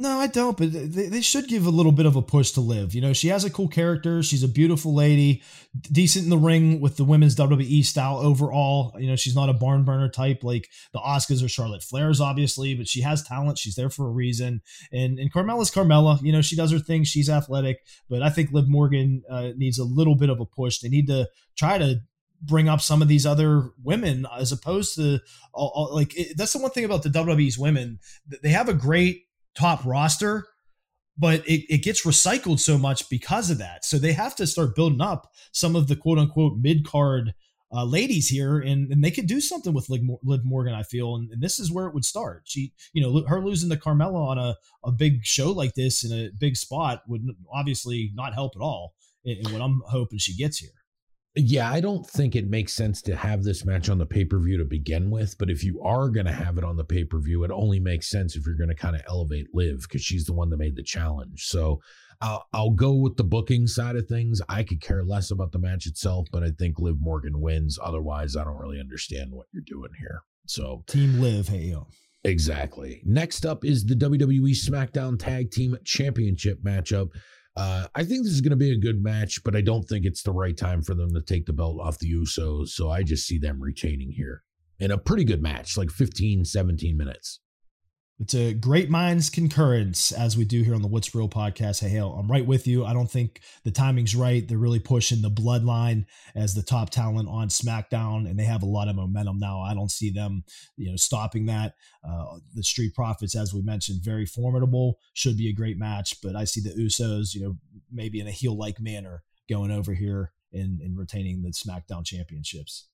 No, 0.01 0.19
I 0.19 0.29
don't. 0.29 0.57
But 0.57 0.73
they, 0.73 1.09
they 1.09 1.21
should 1.21 1.47
give 1.47 1.67
a 1.67 1.71
little 1.71 1.93
bit 1.93 2.07
of 2.07 2.17
a 2.17 2.23
push 2.23 2.53
to 2.53 2.63
Liv. 2.63 2.95
You 2.95 3.03
know, 3.03 3.13
she 3.13 3.29
has 3.29 3.45
a 3.45 3.51
cool 3.51 3.69
character. 3.69 4.23
She's 4.23 4.43
a 4.43 4.49
beautiful 4.49 4.95
lady, 4.95 5.43
decent 5.93 6.25
in 6.25 6.31
the 6.31 6.39
ring 6.39 6.81
with 6.81 6.97
the 6.97 7.05
women's 7.05 7.37
WWE 7.37 7.85
style 7.85 8.17
overall. 8.17 8.97
You 8.99 9.09
know, 9.09 9.17
she's 9.17 9.37
not 9.37 9.51
a 9.51 9.53
barn 9.53 9.85
burner 9.85 10.09
type 10.09 10.43
like 10.43 10.71
the 10.95 11.01
Asukas 11.01 11.45
or 11.45 11.49
Charlotte 11.49 11.83
Flair's, 11.83 12.19
obviously, 12.19 12.75
but 12.75 12.89
she 12.89 13.03
has 13.03 13.23
talent. 13.23 13.59
She's 13.59 13.75
there 13.75 13.91
for 13.91 14.07
a 14.07 14.11
reason. 14.11 14.63
And 14.91 15.19
and 15.19 15.31
Carmella's 15.31 15.71
Carmella. 15.71 16.19
You 16.23 16.33
know, 16.33 16.41
she 16.41 16.57
does 16.57 16.73
her 16.73 16.79
thing. 16.79 17.05
She's 17.05 17.29
athletic, 17.29 17.85
but 18.09 18.23
I 18.23 18.31
think 18.31 18.53
Liv 18.53 18.69
Morgan 18.69 19.23
uh, 19.29 19.51
needs 19.55 19.79
a 19.79 19.85
little 19.85 20.15
bit 20.15 20.31
of 20.31 20.41
a 20.41 20.47
push. 20.47 20.79
They 20.79 20.89
need 20.89 21.09
to 21.09 21.29
try 21.59 21.77
to 21.77 22.01
bring 22.41 22.71
up 22.71 22.81
some 22.81 23.03
of 23.03 23.09
these 23.09 23.27
other 23.27 23.69
women 23.85 24.27
as 24.39 24.51
opposed 24.51 24.95
to 24.97 25.19
all, 25.53 25.71
all- 25.75 25.95
like 25.95 26.19
it, 26.19 26.39
that's 26.39 26.55
the 26.55 26.59
one 26.59 26.71
thing 26.71 26.87
about 26.87 27.03
the 27.03 27.11
WWE's 27.11 27.59
women. 27.59 27.99
They 28.43 28.49
have 28.49 28.71
a 28.71 28.73
great 28.73 29.25
top 29.55 29.85
roster, 29.85 30.47
but 31.19 31.47
it, 31.47 31.65
it 31.73 31.83
gets 31.83 32.05
recycled 32.05 32.61
so 32.61 32.79
much 32.79 33.09
because 33.09 33.51
of 33.51 33.59
that. 33.59 33.85
So 33.85 33.99
they 33.99 34.13
have 34.13 34.35
to 34.37 34.47
start 34.47 34.75
building 34.75 35.01
up 35.01 35.31
some 35.53 35.77
of 35.77 35.89
the 35.89 35.97
quote 35.97 36.19
unquote 36.19 36.59
mid 36.59 36.87
card 36.87 37.35
uh, 37.73 37.85
ladies 37.85 38.29
here, 38.29 38.59
and, 38.59 38.91
and 38.91 39.05
they 39.05 39.11
could 39.11 39.27
do 39.27 39.41
something 39.41 39.73
with 39.73 39.89
Liv, 39.89 40.45
Morgan, 40.45 40.75
I 40.75 40.83
feel. 40.83 41.15
And, 41.15 41.31
and 41.31 41.43
this 41.43 41.61
is 41.61 41.71
where 41.71 41.87
it 41.87 41.95
would 41.95 42.05
start. 42.05 42.43
She, 42.45 42.73
you 42.93 43.03
know, 43.03 43.25
her 43.27 43.45
losing 43.45 43.71
to 43.71 43.77
Carmella 43.77 44.29
on 44.29 44.39
a, 44.39 44.57
a 44.85 44.91
big 44.91 45.25
show 45.25 45.53
like 45.53 45.75
this 45.75 46.05
in 46.05 46.13
a 46.13 46.31
big 46.37 46.57
spot 46.57 47.03
would 47.07 47.23
obviously 47.53 48.11
not 48.15 48.35
help 48.35 48.53
at 48.57 48.63
all. 48.63 48.95
And 49.25 49.39
and 49.39 49.53
what 49.53 49.63
I'm 49.63 49.83
hoping 49.87 50.19
she 50.19 50.37
gets 50.37 50.59
here. 50.59 50.71
Yeah, 51.37 51.71
I 51.71 51.81
don't 51.81 52.05
think 52.05 52.35
it 52.35 52.51
makes 52.51 52.73
sense 52.73 53.01
to 53.03 53.15
have 53.15 53.45
this 53.45 53.65
match 53.65 53.89
on 53.89 53.99
the 53.99 54.07
pay 54.07 54.25
per 54.25 54.41
view 54.41 54.59
to 54.59 54.65
begin 54.65 55.11
with. 55.11 55.39
But 55.39 55.49
if 55.49 55.63
you 55.63 55.81
are 55.83 56.09
going 56.09 56.27
to 56.27 56.33
have 56.33 56.59
it 56.59 56.65
on 56.65 56.77
the 56.77 56.85
pay 56.85 57.05
per 57.05 57.21
view, 57.21 57.45
it 57.45 57.53
only 57.53 57.79
makes 57.79 58.11
sense 58.11 58.35
if 58.35 58.45
you're 58.45 58.57
going 58.57 58.69
to 58.69 58.75
kind 58.75 58.97
of 58.97 59.03
elevate 59.09 59.47
Liv 59.55 59.83
because 59.83 60.03
she's 60.03 60.25
the 60.25 60.33
one 60.33 60.51
that 60.51 60.59
made 60.59 60.75
the 60.75 60.83
challenge. 60.83 61.45
So 61.45 61.81
I'll, 62.21 62.47
I'll 62.53 62.71
go 62.71 62.95
with 62.95 63.17
the 63.17 63.25
booking 63.25 63.69
side 63.69 63.95
of 63.95 64.09
things. 64.09 64.43
I 64.49 64.65
could 64.65 64.81
care 64.81 65.05
less 65.05 65.31
about 65.31 65.53
the 65.53 65.61
match 65.61 65.87
itself, 65.87 66.27
but 66.33 66.43
I 66.43 66.51
think 66.59 66.81
Liv 66.81 66.97
Morgan 67.01 67.41
wins. 67.41 67.79
Otherwise, 67.81 68.35
I 68.35 68.43
don't 68.43 68.59
really 68.59 68.81
understand 68.81 69.31
what 69.31 69.47
you're 69.53 69.63
doing 69.65 69.93
here. 70.01 70.23
So 70.47 70.83
Team 70.89 71.21
Liv, 71.21 71.49
hey 71.49 71.67
yo. 71.67 71.87
Exactly. 72.25 73.03
Next 73.07 73.47
up 73.47 73.65
is 73.65 73.85
the 73.85 73.95
WWE 73.95 74.51
SmackDown 74.51 75.19
Tag 75.19 75.51
Team 75.51 75.79
Championship 75.85 76.63
matchup. 76.63 77.11
Uh, 77.61 77.87
I 77.95 78.05
think 78.05 78.25
this 78.25 78.33
is 78.33 78.41
going 78.41 78.53
to 78.53 78.57
be 78.57 78.73
a 78.73 78.79
good 78.79 79.03
match, 79.03 79.45
but 79.45 79.55
I 79.55 79.61
don't 79.61 79.83
think 79.83 80.07
it's 80.07 80.23
the 80.23 80.33
right 80.33 80.57
time 80.57 80.81
for 80.81 80.95
them 80.95 81.13
to 81.13 81.21
take 81.21 81.45
the 81.45 81.53
belt 81.53 81.79
off 81.79 81.99
the 81.99 82.11
Usos. 82.11 82.69
So 82.69 82.89
I 82.89 83.03
just 83.03 83.27
see 83.27 83.39
them 83.39 83.61
retaining 83.61 84.13
here 84.13 84.45
in 84.79 84.91
a 84.91 84.97
pretty 84.97 85.25
good 85.25 85.43
match, 85.43 85.77
like 85.77 85.91
15, 85.91 86.47
17 86.47 86.97
minutes. 86.97 87.41
It's 88.21 88.35
a 88.35 88.53
great 88.53 88.91
minds 88.91 89.31
concurrence 89.31 90.13
as 90.13 90.37
we 90.37 90.45
do 90.45 90.63
here 90.63 90.75
on 90.75 90.83
the 90.83 90.89
What's 90.89 91.15
Real 91.15 91.27
podcast. 91.27 91.81
Hey, 91.81 91.89
Hale, 91.89 92.15
I'm 92.21 92.31
right 92.31 92.45
with 92.45 92.67
you. 92.67 92.85
I 92.85 92.93
don't 92.93 93.11
think 93.11 93.41
the 93.65 93.71
timing's 93.71 94.15
right. 94.15 94.47
They're 94.47 94.59
really 94.59 94.79
pushing 94.79 95.23
the 95.23 95.31
bloodline 95.31 96.05
as 96.35 96.55
the 96.55 96.63
top 96.63 96.91
talent 96.91 97.31
on 97.31 97.49
SmackDown, 97.49 98.29
and 98.29 98.39
they 98.39 98.45
have 98.45 98.63
a 98.63 98.67
lot 98.67 98.89
of 98.89 98.97
momentum 98.97 99.39
now. 99.39 99.63
I 99.63 99.73
don't 99.73 99.91
see 99.91 100.11
them, 100.11 100.45
you 100.77 100.91
know, 100.91 100.97
stopping 100.97 101.47
that. 101.47 101.73
Uh, 102.07 102.37
the 102.55 102.63
Street 102.63 102.95
Profits, 102.95 103.35
as 103.35 103.55
we 103.55 103.63
mentioned, 103.63 104.05
very 104.05 104.27
formidable. 104.27 104.99
Should 105.15 105.39
be 105.39 105.49
a 105.49 105.55
great 105.55 105.79
match, 105.79 106.21
but 106.23 106.37
I 106.37 106.45
see 106.45 106.61
the 106.61 106.75
Usos, 106.79 107.35
you 107.35 107.41
know, 107.41 107.57
maybe 107.91 108.21
in 108.21 108.27
a 108.27 108.33
heel 108.33 108.55
like 108.55 108.79
manner 108.81 109.23
going 109.49 109.71
over 109.71 109.95
here 109.95 110.33
and, 110.53 110.83
and 110.83 110.99
retaining 110.99 111.41
the 111.41 111.53
SmackDown 111.53 112.05
championships. 112.05 112.90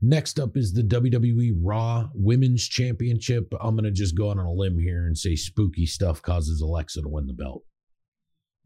Next 0.00 0.38
up 0.38 0.56
is 0.56 0.72
the 0.72 0.82
WWE 0.82 1.52
Raw 1.62 2.08
Women's 2.14 2.68
Championship. 2.68 3.52
I'm 3.60 3.74
going 3.74 3.84
to 3.84 3.90
just 3.90 4.16
go 4.16 4.30
out 4.30 4.38
on 4.38 4.46
a 4.46 4.52
limb 4.52 4.78
here 4.78 5.06
and 5.06 5.16
say 5.16 5.34
spooky 5.36 5.86
stuff 5.86 6.20
causes 6.20 6.60
Alexa 6.60 7.02
to 7.02 7.08
win 7.08 7.26
the 7.26 7.32
belt. 7.32 7.62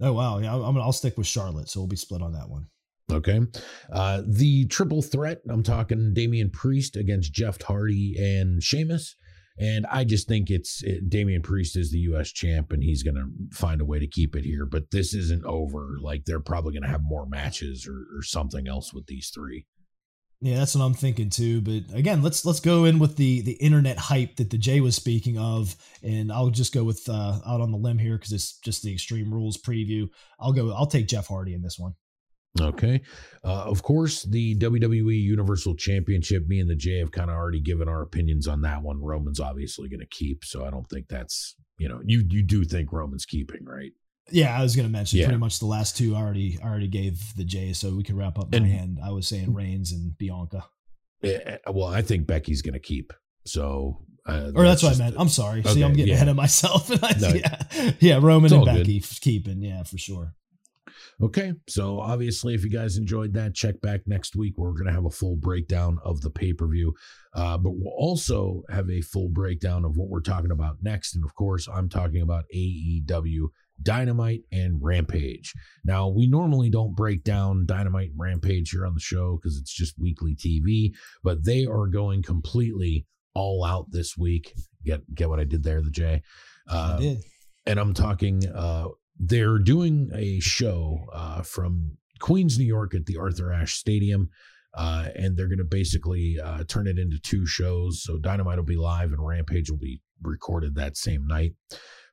Oh 0.00 0.12
wow, 0.12 0.38
yeah, 0.38 0.54
I'm, 0.54 0.76
I'll 0.78 0.92
stick 0.92 1.18
with 1.18 1.26
Charlotte, 1.26 1.68
so 1.68 1.80
we'll 1.80 1.88
be 1.88 1.96
split 1.96 2.22
on 2.22 2.32
that 2.32 2.48
one. 2.48 2.66
Okay. 3.10 3.40
Uh, 3.90 4.22
the 4.26 4.66
triple 4.66 5.02
threat, 5.02 5.40
I'm 5.48 5.62
talking 5.62 6.12
Damian 6.12 6.50
Priest 6.50 6.94
against 6.96 7.32
Jeff 7.32 7.60
Hardy 7.62 8.14
and 8.18 8.62
Sheamus. 8.62 9.16
And 9.60 9.86
I 9.86 10.04
just 10.04 10.28
think 10.28 10.50
it's 10.50 10.82
it, 10.84 11.10
Damian 11.10 11.42
Priest 11.42 11.76
is 11.76 11.90
the 11.90 11.98
U.S. 11.98 12.30
champ, 12.30 12.70
and 12.70 12.82
he's 12.82 13.02
going 13.02 13.16
to 13.16 13.56
find 13.56 13.80
a 13.80 13.84
way 13.84 13.98
to 13.98 14.06
keep 14.06 14.36
it 14.36 14.44
here. 14.44 14.66
But 14.66 14.92
this 14.92 15.14
isn't 15.14 15.44
over. 15.44 15.96
Like 16.00 16.26
they're 16.26 16.38
probably 16.38 16.74
going 16.74 16.84
to 16.84 16.88
have 16.88 17.00
more 17.02 17.26
matches 17.26 17.88
or, 17.88 18.16
or 18.16 18.22
something 18.22 18.68
else 18.68 18.94
with 18.94 19.06
these 19.06 19.32
three. 19.34 19.66
Yeah, 20.40 20.58
that's 20.58 20.76
what 20.76 20.84
I'm 20.84 20.94
thinking 20.94 21.30
too. 21.30 21.60
But 21.60 21.92
again, 21.92 22.22
let's 22.22 22.44
let's 22.44 22.60
go 22.60 22.84
in 22.84 23.00
with 23.00 23.16
the 23.16 23.40
the 23.40 23.52
internet 23.52 23.98
hype 23.98 24.36
that 24.36 24.50
the 24.50 24.58
Jay 24.58 24.80
was 24.80 24.94
speaking 24.94 25.36
of, 25.36 25.74
and 26.02 26.30
I'll 26.30 26.50
just 26.50 26.72
go 26.72 26.84
with 26.84 27.08
uh, 27.08 27.40
out 27.44 27.60
on 27.60 27.72
the 27.72 27.78
limb 27.78 27.98
here 27.98 28.16
because 28.16 28.32
it's 28.32 28.58
just 28.58 28.82
the 28.82 28.92
Extreme 28.92 29.34
Rules 29.34 29.56
preview. 29.56 30.08
I'll 30.38 30.52
go. 30.52 30.72
I'll 30.72 30.86
take 30.86 31.08
Jeff 31.08 31.26
Hardy 31.26 31.54
in 31.54 31.62
this 31.62 31.78
one. 31.78 31.94
Okay. 32.60 33.00
Uh, 33.44 33.64
of 33.64 33.82
course, 33.82 34.22
the 34.22 34.56
WWE 34.56 35.20
Universal 35.20 35.76
Championship, 35.76 36.46
me 36.48 36.60
and 36.60 36.70
the 36.70 36.76
J 36.76 36.98
have 36.98 37.12
kind 37.12 37.30
of 37.30 37.36
already 37.36 37.60
given 37.60 37.88
our 37.88 38.02
opinions 38.02 38.48
on 38.48 38.62
that 38.62 38.82
one. 38.82 39.00
Roman's 39.00 39.40
obviously 39.40 39.88
going 39.88 40.00
to 40.00 40.06
keep, 40.06 40.44
so 40.44 40.64
I 40.64 40.70
don't 40.70 40.88
think 40.88 41.08
that's 41.08 41.56
you 41.78 41.88
know 41.88 42.00
you 42.04 42.24
you 42.28 42.42
do 42.42 42.64
think 42.64 42.92
Roman's 42.92 43.26
keeping, 43.26 43.64
right? 43.64 43.92
Yeah, 44.30 44.58
I 44.58 44.62
was 44.62 44.76
going 44.76 44.86
to 44.86 44.92
mention 44.92 45.18
Yeah. 45.18 45.26
pretty 45.26 45.38
much 45.38 45.58
the 45.58 45.66
last 45.66 45.96
two. 45.96 46.14
I 46.14 46.18
already 46.20 46.58
I 46.62 46.66
already 46.68 46.88
gave 46.88 47.20
the 47.36 47.44
J, 47.44 47.72
so 47.72 47.94
we 47.94 48.02
can 48.02 48.16
wrap 48.16 48.38
up 48.38 48.50
my 48.52 48.58
And- 48.58 48.66
hand. 48.66 48.98
I 49.02 49.10
was 49.10 49.26
saying 49.28 49.52
Reigns 49.54 49.92
and 49.92 50.16
Bianca, 50.18 50.64
Eh, 51.22 51.56
well, 51.72 51.88
I 51.88 52.02
think 52.02 52.26
Becky's 52.28 52.62
going 52.62 52.74
to 52.74 52.78
keep. 52.78 53.12
So, 53.44 54.04
uh, 54.26 54.52
or 54.54 54.64
that's, 54.64 54.82
what 54.84 54.94
I 54.94 54.98
meant. 54.98 55.16
I'm 55.18 55.28
sorry. 55.28 55.62
See, 55.64 55.82
I'm 55.82 55.92
getting 55.94 56.08
yeah. 56.08 56.14
ahead 56.14 56.28
of 56.28 56.36
myself. 56.36 56.90
I, 57.02 57.14
No. 57.20 57.28
yeah, 57.30 57.92
yeah, 57.98 58.18
Roman 58.22 58.52
and 58.52 58.60
all 58.60 58.64
good. 58.66 58.86
Becky 58.86 59.00
keeping. 59.00 59.60
Yeah, 59.62 59.82
for 59.82 59.98
sure. 59.98 60.34
Okay. 61.20 61.54
So 61.68 61.98
obviously, 61.98 62.54
if 62.54 62.62
you 62.62 62.70
guys 62.70 62.96
enjoyed 62.96 63.32
that, 63.34 63.54
check 63.54 63.80
back 63.80 64.02
next 64.06 64.36
week. 64.36 64.54
We're 64.56 64.72
going 64.72 64.86
to 64.86 64.92
have 64.92 65.06
a 65.06 65.10
full 65.10 65.34
breakdown 65.34 65.98
of 66.04 66.20
the 66.20 66.30
pay 66.30 66.52
per 66.52 66.68
view, 66.68 66.94
uh, 67.34 67.58
but 67.58 67.72
we'll 67.74 67.92
also 67.96 68.62
have 68.70 68.88
a 68.88 69.00
full 69.00 69.28
breakdown 69.28 69.84
of 69.84 69.96
what 69.96 70.08
we're 70.08 70.20
talking 70.20 70.52
about 70.52 70.76
next. 70.82 71.16
And 71.16 71.24
of 71.24 71.34
course, 71.34 71.66
I'm 71.66 71.88
talking 71.88 72.22
about 72.22 72.44
AEW 72.54 73.48
Dynamite 73.82 74.42
and 74.52 74.78
Rampage. 74.80 75.54
Now, 75.84 76.08
we 76.08 76.26
normally 76.26 76.70
don't 76.70 76.94
break 76.94 77.24
down 77.24 77.66
Dynamite 77.66 78.10
and 78.10 78.18
Rampage 78.20 78.70
here 78.70 78.86
on 78.86 78.94
the 78.94 79.00
show 79.00 79.36
because 79.36 79.56
it's 79.58 79.72
just 79.72 79.98
weekly 79.98 80.34
TV, 80.34 80.92
but 81.22 81.44
they 81.44 81.66
are 81.66 81.86
going 81.86 82.22
completely 82.22 83.06
all 83.34 83.64
out 83.64 83.86
this 83.90 84.16
week. 84.16 84.52
Get 84.84 85.02
get 85.14 85.28
what 85.28 85.40
I 85.40 85.44
did 85.44 85.62
there, 85.62 85.82
the 85.82 85.90
J. 85.90 86.22
Uh, 86.68 86.96
I 86.96 87.00
did. 87.00 87.18
and 87.66 87.78
I'm 87.78 87.94
talking. 87.94 88.46
Uh, 88.48 88.88
they're 89.18 89.58
doing 89.58 90.10
a 90.14 90.40
show 90.40 91.06
uh, 91.12 91.42
from 91.42 91.96
Queens, 92.20 92.58
New 92.58 92.64
York, 92.64 92.94
at 92.94 93.06
the 93.06 93.16
Arthur 93.16 93.52
Ashe 93.52 93.74
Stadium, 93.74 94.30
uh, 94.74 95.08
and 95.16 95.36
they're 95.36 95.48
going 95.48 95.58
to 95.58 95.64
basically 95.64 96.38
uh, 96.42 96.64
turn 96.64 96.86
it 96.86 96.98
into 96.98 97.18
two 97.18 97.46
shows. 97.46 98.02
So 98.02 98.18
Dynamite 98.18 98.58
will 98.58 98.64
be 98.64 98.76
live, 98.76 99.12
and 99.12 99.24
Rampage 99.24 99.70
will 99.70 99.78
be 99.78 100.00
recorded 100.22 100.74
that 100.74 100.96
same 100.96 101.26
night. 101.26 101.54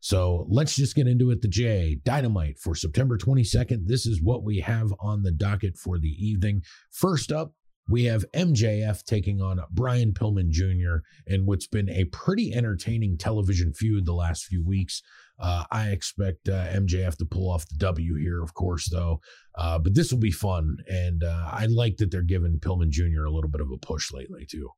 So 0.06 0.46
let's 0.52 0.76
just 0.76 0.94
get 0.94 1.08
into 1.08 1.32
it. 1.32 1.42
The 1.42 1.48
J 1.48 1.98
Dynamite 2.06 2.60
for 2.60 2.76
September 2.76 3.18
22nd. 3.18 3.88
This 3.88 4.06
is 4.06 4.22
what 4.22 4.44
we 4.44 4.60
have 4.60 4.94
on 5.00 5.24
the 5.24 5.32
docket 5.32 5.80
for 5.80 5.98
the 5.98 6.14
evening. 6.24 6.62
First 6.92 7.32
up, 7.32 7.54
we 7.90 8.04
have 8.04 8.24
MJF 8.34 9.04
taking 9.06 9.42
on 9.42 9.60
Brian 9.72 10.14
Pillman 10.14 10.52
Jr. 10.52 10.98
in 11.26 11.48
what's 11.48 11.66
been 11.66 11.90
a 11.90 12.04
pretty 12.06 12.54
entertaining 12.54 13.18
television 13.18 13.74
feud 13.74 14.06
the 14.06 14.14
last 14.14 14.46
few 14.46 14.64
weeks. 14.64 15.02
Uh, 15.40 15.64
I 15.72 15.90
expect 15.90 16.50
uh, 16.50 16.68
MJF 16.68 17.18
to 17.18 17.26
pull 17.26 17.50
off 17.50 17.68
the 17.68 17.78
W 17.80 18.16
here, 18.16 18.44
of 18.44 18.54
course, 18.54 18.88
though. 18.92 19.22
Uh, 19.58 19.80
but 19.80 19.96
this 19.96 20.12
will 20.12 20.20
be 20.20 20.30
fun, 20.30 20.78
and 20.88 21.24
uh, 21.24 21.50
I 21.52 21.66
like 21.66 21.98
that 21.98 22.12
they're 22.12 22.22
giving 22.22 22.60
Pillman 22.60 22.92
Jr. 22.92 23.24
a 23.24 23.32
little 23.32 23.50
bit 23.50 23.62
of 23.62 23.72
a 23.72 23.78
push 23.80 24.12
lately 24.12 24.46
too 24.46 24.70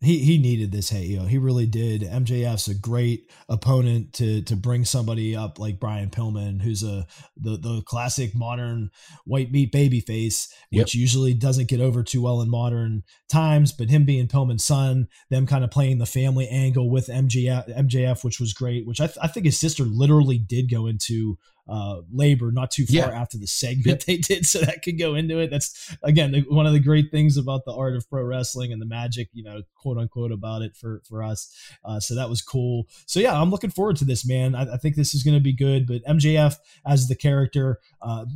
he 0.00 0.18
he 0.18 0.36
needed 0.36 0.72
this 0.72 0.90
hate, 0.90 1.08
you 1.08 1.18
know, 1.18 1.24
he 1.24 1.38
really 1.38 1.64
did. 1.64 2.02
MJF's 2.02 2.68
a 2.68 2.74
great 2.74 3.30
opponent 3.48 4.12
to 4.14 4.42
to 4.42 4.54
bring 4.54 4.84
somebody 4.84 5.34
up 5.34 5.58
like 5.58 5.80
Brian 5.80 6.10
Pillman, 6.10 6.60
who's 6.60 6.82
a 6.82 7.06
the 7.34 7.56
the 7.56 7.82
classic 7.86 8.34
modern 8.34 8.90
white 9.24 9.50
meat 9.50 9.72
baby 9.72 10.00
face, 10.00 10.52
which 10.70 10.94
yep. 10.94 11.00
usually 11.00 11.32
doesn't 11.32 11.68
get 11.68 11.80
over 11.80 12.02
too 12.02 12.20
well 12.22 12.42
in 12.42 12.50
modern 12.50 13.04
times. 13.30 13.72
But 13.72 13.88
him 13.88 14.04
being 14.04 14.28
Pillman's 14.28 14.64
son, 14.64 15.08
them 15.30 15.46
kind 15.46 15.64
of 15.64 15.70
playing 15.70 15.96
the 15.96 16.06
family 16.06 16.46
angle 16.46 16.90
with 16.90 17.06
MJF, 17.06 17.74
MJF 17.74 18.22
which 18.22 18.38
was 18.38 18.52
great. 18.52 18.86
Which 18.86 19.00
I, 19.00 19.06
th- 19.06 19.18
I 19.22 19.28
think 19.28 19.46
his 19.46 19.58
sister 19.58 19.84
literally 19.84 20.36
did 20.36 20.70
go 20.70 20.86
into 20.86 21.38
uh, 21.68 22.00
labor 22.12 22.52
not 22.52 22.70
too 22.70 22.86
far 22.86 22.96
yeah. 22.96 23.20
after 23.20 23.38
the 23.38 23.46
segment 23.46 23.86
yep. 23.86 24.00
they 24.06 24.16
did, 24.16 24.46
so 24.46 24.60
that 24.60 24.82
could 24.82 24.98
go 24.98 25.14
into 25.14 25.38
it. 25.38 25.50
That's 25.50 25.96
again 26.02 26.44
one 26.48 26.66
of 26.66 26.72
the 26.72 26.80
great 26.80 27.10
things 27.10 27.36
about 27.36 27.64
the 27.64 27.72
art 27.72 27.96
of 27.96 28.08
pro 28.08 28.22
wrestling 28.22 28.72
and 28.72 28.80
the 28.80 28.86
magic, 28.86 29.28
you 29.32 29.42
know, 29.42 29.62
quote 29.74 29.98
unquote, 29.98 30.32
about 30.32 30.62
it 30.62 30.76
for 30.76 31.02
for 31.08 31.22
us. 31.22 31.52
Uh, 31.84 32.00
so 32.00 32.14
that 32.14 32.28
was 32.28 32.42
cool. 32.42 32.86
So 33.06 33.20
yeah, 33.20 33.40
I'm 33.40 33.50
looking 33.50 33.70
forward 33.70 33.96
to 33.96 34.04
this, 34.04 34.26
man. 34.26 34.54
I, 34.54 34.74
I 34.74 34.76
think 34.76 34.96
this 34.96 35.14
is 35.14 35.22
going 35.22 35.36
to 35.36 35.42
be 35.42 35.54
good. 35.54 35.86
But 35.86 36.04
MJF 36.04 36.56
as 36.86 37.08
the 37.08 37.16
character, 37.16 37.80
uh, 38.02 38.26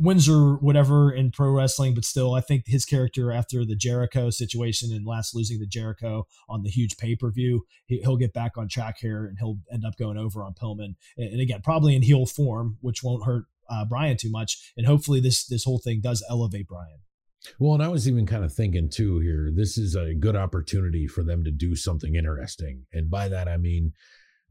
Windsor, 0.00 0.54
whatever 0.56 1.12
in 1.12 1.30
pro 1.30 1.50
wrestling, 1.50 1.94
but 1.94 2.04
still, 2.04 2.34
I 2.34 2.40
think 2.40 2.64
his 2.66 2.84
character 2.84 3.32
after 3.32 3.64
the 3.64 3.76
Jericho 3.76 4.30
situation 4.30 4.90
and 4.92 5.06
last 5.06 5.34
losing 5.34 5.58
the 5.58 5.66
Jericho 5.66 6.26
on 6.48 6.62
the 6.62 6.70
huge 6.70 6.96
pay 6.96 7.16
per 7.16 7.30
view, 7.30 7.64
he, 7.86 8.02
will 8.04 8.16
get 8.16 8.32
back 8.32 8.56
on 8.56 8.68
track 8.68 8.96
here 9.00 9.26
and 9.26 9.38
he'll 9.38 9.58
end 9.72 9.84
up 9.84 9.96
going 9.96 10.16
over 10.16 10.42
on 10.42 10.54
Pillman. 10.54 10.94
And, 11.16 11.32
and 11.32 11.40
again, 11.40 11.60
probably 11.62 11.94
in 11.94 12.02
heel 12.02 12.26
form, 12.26 12.78
which 12.80 13.02
won't 13.02 13.24
hurt 13.24 13.44
uh, 13.68 13.84
Brian 13.84 14.16
too 14.16 14.30
much. 14.30 14.72
And 14.76 14.86
hopefully, 14.86 15.20
this 15.20 15.46
this 15.46 15.64
whole 15.64 15.78
thing 15.78 16.00
does 16.00 16.24
elevate 16.28 16.66
Brian. 16.66 17.00
Well, 17.58 17.74
and 17.74 17.82
I 17.82 17.88
was 17.88 18.06
even 18.06 18.26
kind 18.26 18.44
of 18.44 18.52
thinking 18.52 18.90
too 18.90 19.18
here, 19.20 19.50
this 19.54 19.78
is 19.78 19.94
a 19.94 20.14
good 20.14 20.36
opportunity 20.36 21.06
for 21.06 21.22
them 21.22 21.42
to 21.44 21.50
do 21.50 21.74
something 21.74 22.14
interesting. 22.14 22.84
And 22.92 23.10
by 23.10 23.28
that, 23.28 23.48
I 23.48 23.56
mean, 23.56 23.92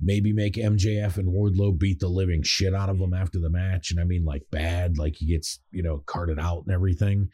maybe 0.02 0.34
make 0.34 0.54
MJF 0.56 1.18
and 1.18 1.30
Wardlow 1.30 1.78
beat 1.78 2.00
the 2.00 2.08
living 2.08 2.42
shit 2.44 2.74
out 2.74 2.90
of 2.90 3.00
him 3.00 3.14
after 3.14 3.40
the 3.40 3.50
match. 3.50 3.92
And 3.92 4.00
I 4.00 4.04
mean, 4.04 4.26
like 4.26 4.44
bad, 4.52 4.98
like 4.98 5.16
he 5.18 5.28
gets, 5.28 5.60
you 5.72 5.84
know, 5.84 6.04
carted 6.06 6.40
out 6.40 6.64
and 6.66 6.74
everything. 6.74 7.30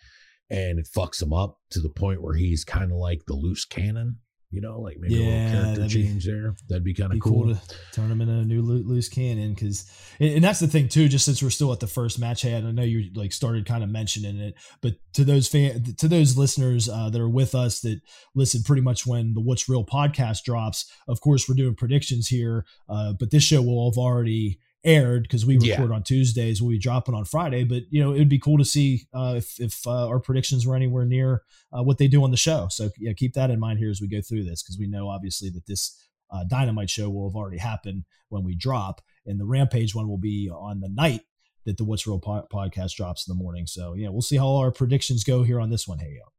And 0.50 0.80
it 0.80 0.88
fucks 0.96 1.22
him 1.22 1.34
up 1.34 1.60
to 1.72 1.80
the 1.80 1.90
point 1.90 2.22
where 2.22 2.36
he's 2.36 2.64
kind 2.64 2.92
of 2.92 2.98
like 2.98 3.26
the 3.26 3.34
loose 3.34 3.66
cannon 3.66 4.18
you 4.52 4.62
know, 4.62 4.80
like 4.80 4.98
maybe 5.00 5.16
yeah, 5.16 5.22
a 5.22 5.26
little 5.26 5.76
character 5.76 5.88
change 5.88 6.26
be, 6.26 6.32
there. 6.32 6.56
That'd 6.70 6.84
be 6.84 6.94
kind 6.94 7.14
of 7.14 7.20
cool. 7.20 7.46
cool. 7.46 7.56
to 7.56 7.62
turn 7.92 8.12
him 8.12 8.22
into 8.22 8.34
a 8.34 8.46
new 8.46 8.62
loose 8.62 9.10
cannon 9.10 9.54
because, 9.54 9.90
and 10.20 10.44
that's 10.44 10.60
the 10.60 10.68
thing 10.68 10.88
too. 10.88 11.08
Just 11.08 11.26
since 11.26 11.44
we're 11.44 11.50
still 11.50 11.74
at 11.74 11.80
the 11.80 11.88
first 11.88 12.20
match, 12.20 12.44
hey, 12.44 12.56
I 12.56 12.62
know 12.62 12.84
you 12.84 13.12
like 13.16 13.34
started 13.34 13.66
kind 13.66 13.84
of 13.84 13.90
mentioning 13.90 14.38
it, 14.38 14.56
but 14.82 14.96
to 15.14 15.24
those 15.24 15.48
fan, 15.48 15.84
to 15.98 16.08
those 16.08 16.38
listeners 16.38 16.88
uh, 16.88 17.10
that 17.10 17.20
are 17.20 17.30
with 17.30 17.56
us 17.56 17.82
that 17.82 18.00
listen 18.34 18.64
pretty 18.64 18.82
much 18.82 19.06
when 19.06 19.34
the 19.34 19.42
What's 19.42 19.68
Real 19.68 19.86
podcast 19.86 20.44
drops. 20.44 20.92
Of 21.08 21.22
course, 21.22 21.50
we're 21.50 21.56
doing 21.56 21.76
predictions 21.76 22.28
here, 22.28 22.66
uh, 22.88 23.14
but 23.20 23.32
this 23.32 23.44
show 23.44 23.62
will 23.62 23.92
have 23.92 23.98
already 23.98 24.60
aired 24.86 25.24
because 25.24 25.46
we 25.46 25.58
record 25.58 25.90
yeah. 25.90 25.96
on 25.96 26.04
Tuesdays. 26.04 26.62
We'll 26.62 26.72
be 26.72 26.80
dropping 26.80 27.16
on 27.16 27.26
Friday, 27.26 27.64
but 27.64 27.84
you 27.90 28.02
know 28.02 28.14
it'd 28.14 28.30
be 28.30 28.40
cool 28.40 28.58
to 28.58 28.66
see 28.66 29.08
uh, 29.14 29.34
if 29.38 29.60
if 29.60 29.86
uh, 29.86 30.08
our 30.08 30.20
predictions 30.20 30.66
were 30.66 30.76
anywhere 30.76 31.06
near 31.06 31.42
uh, 31.74 31.84
what 31.84 31.98
they 31.98 32.08
do 32.08 32.24
on 32.24 32.32
the 32.32 32.38
show. 32.38 32.68
So 32.70 32.92
yeah, 32.98 33.14
keep 33.14 33.34
that 33.34 33.50
in 33.50 33.60
mind 33.60 33.80
here 33.80 33.90
as 33.90 34.00
we 34.00 34.08
go 34.08 34.22
through 34.22 34.44
this 34.44 34.64
because 34.64 34.78
we 34.80 34.88
know 34.88 35.10
obviously 35.10 35.50
that 35.50 35.66
this 35.66 36.00
uh, 36.32 36.44
Dynamite 36.50 36.90
show 36.90 37.10
will 37.10 37.30
have 37.30 37.36
already 37.36 37.58
happened 37.58 38.06
when 38.30 38.44
we 38.44 38.56
drop, 38.56 39.02
and 39.26 39.40
the 39.40 39.46
Rampage 39.46 39.96
one 39.96 40.08
will 40.08 40.18
be 40.18 40.50
on 40.50 40.80
the 40.80 40.90
night 40.90 41.22
that 41.66 41.78
the 41.78 41.84
What's 41.84 42.06
Real 42.06 42.20
po- 42.20 42.48
podcast 42.52 42.96
drops 42.96 43.28
in 43.28 43.36
the 43.36 43.44
morning. 43.44 43.66
So 43.66 43.96
yeah, 43.96 44.10
we'll 44.10 44.22
see 44.22 44.38
how 44.38 44.56
our 44.56 44.72
predictions 44.72 45.24
go 45.24 45.44
here 45.44 45.60
on 45.60 45.70
this 45.70 45.88
one. 45.88 46.00
Hey 46.00 46.18
yo. 46.18 46.35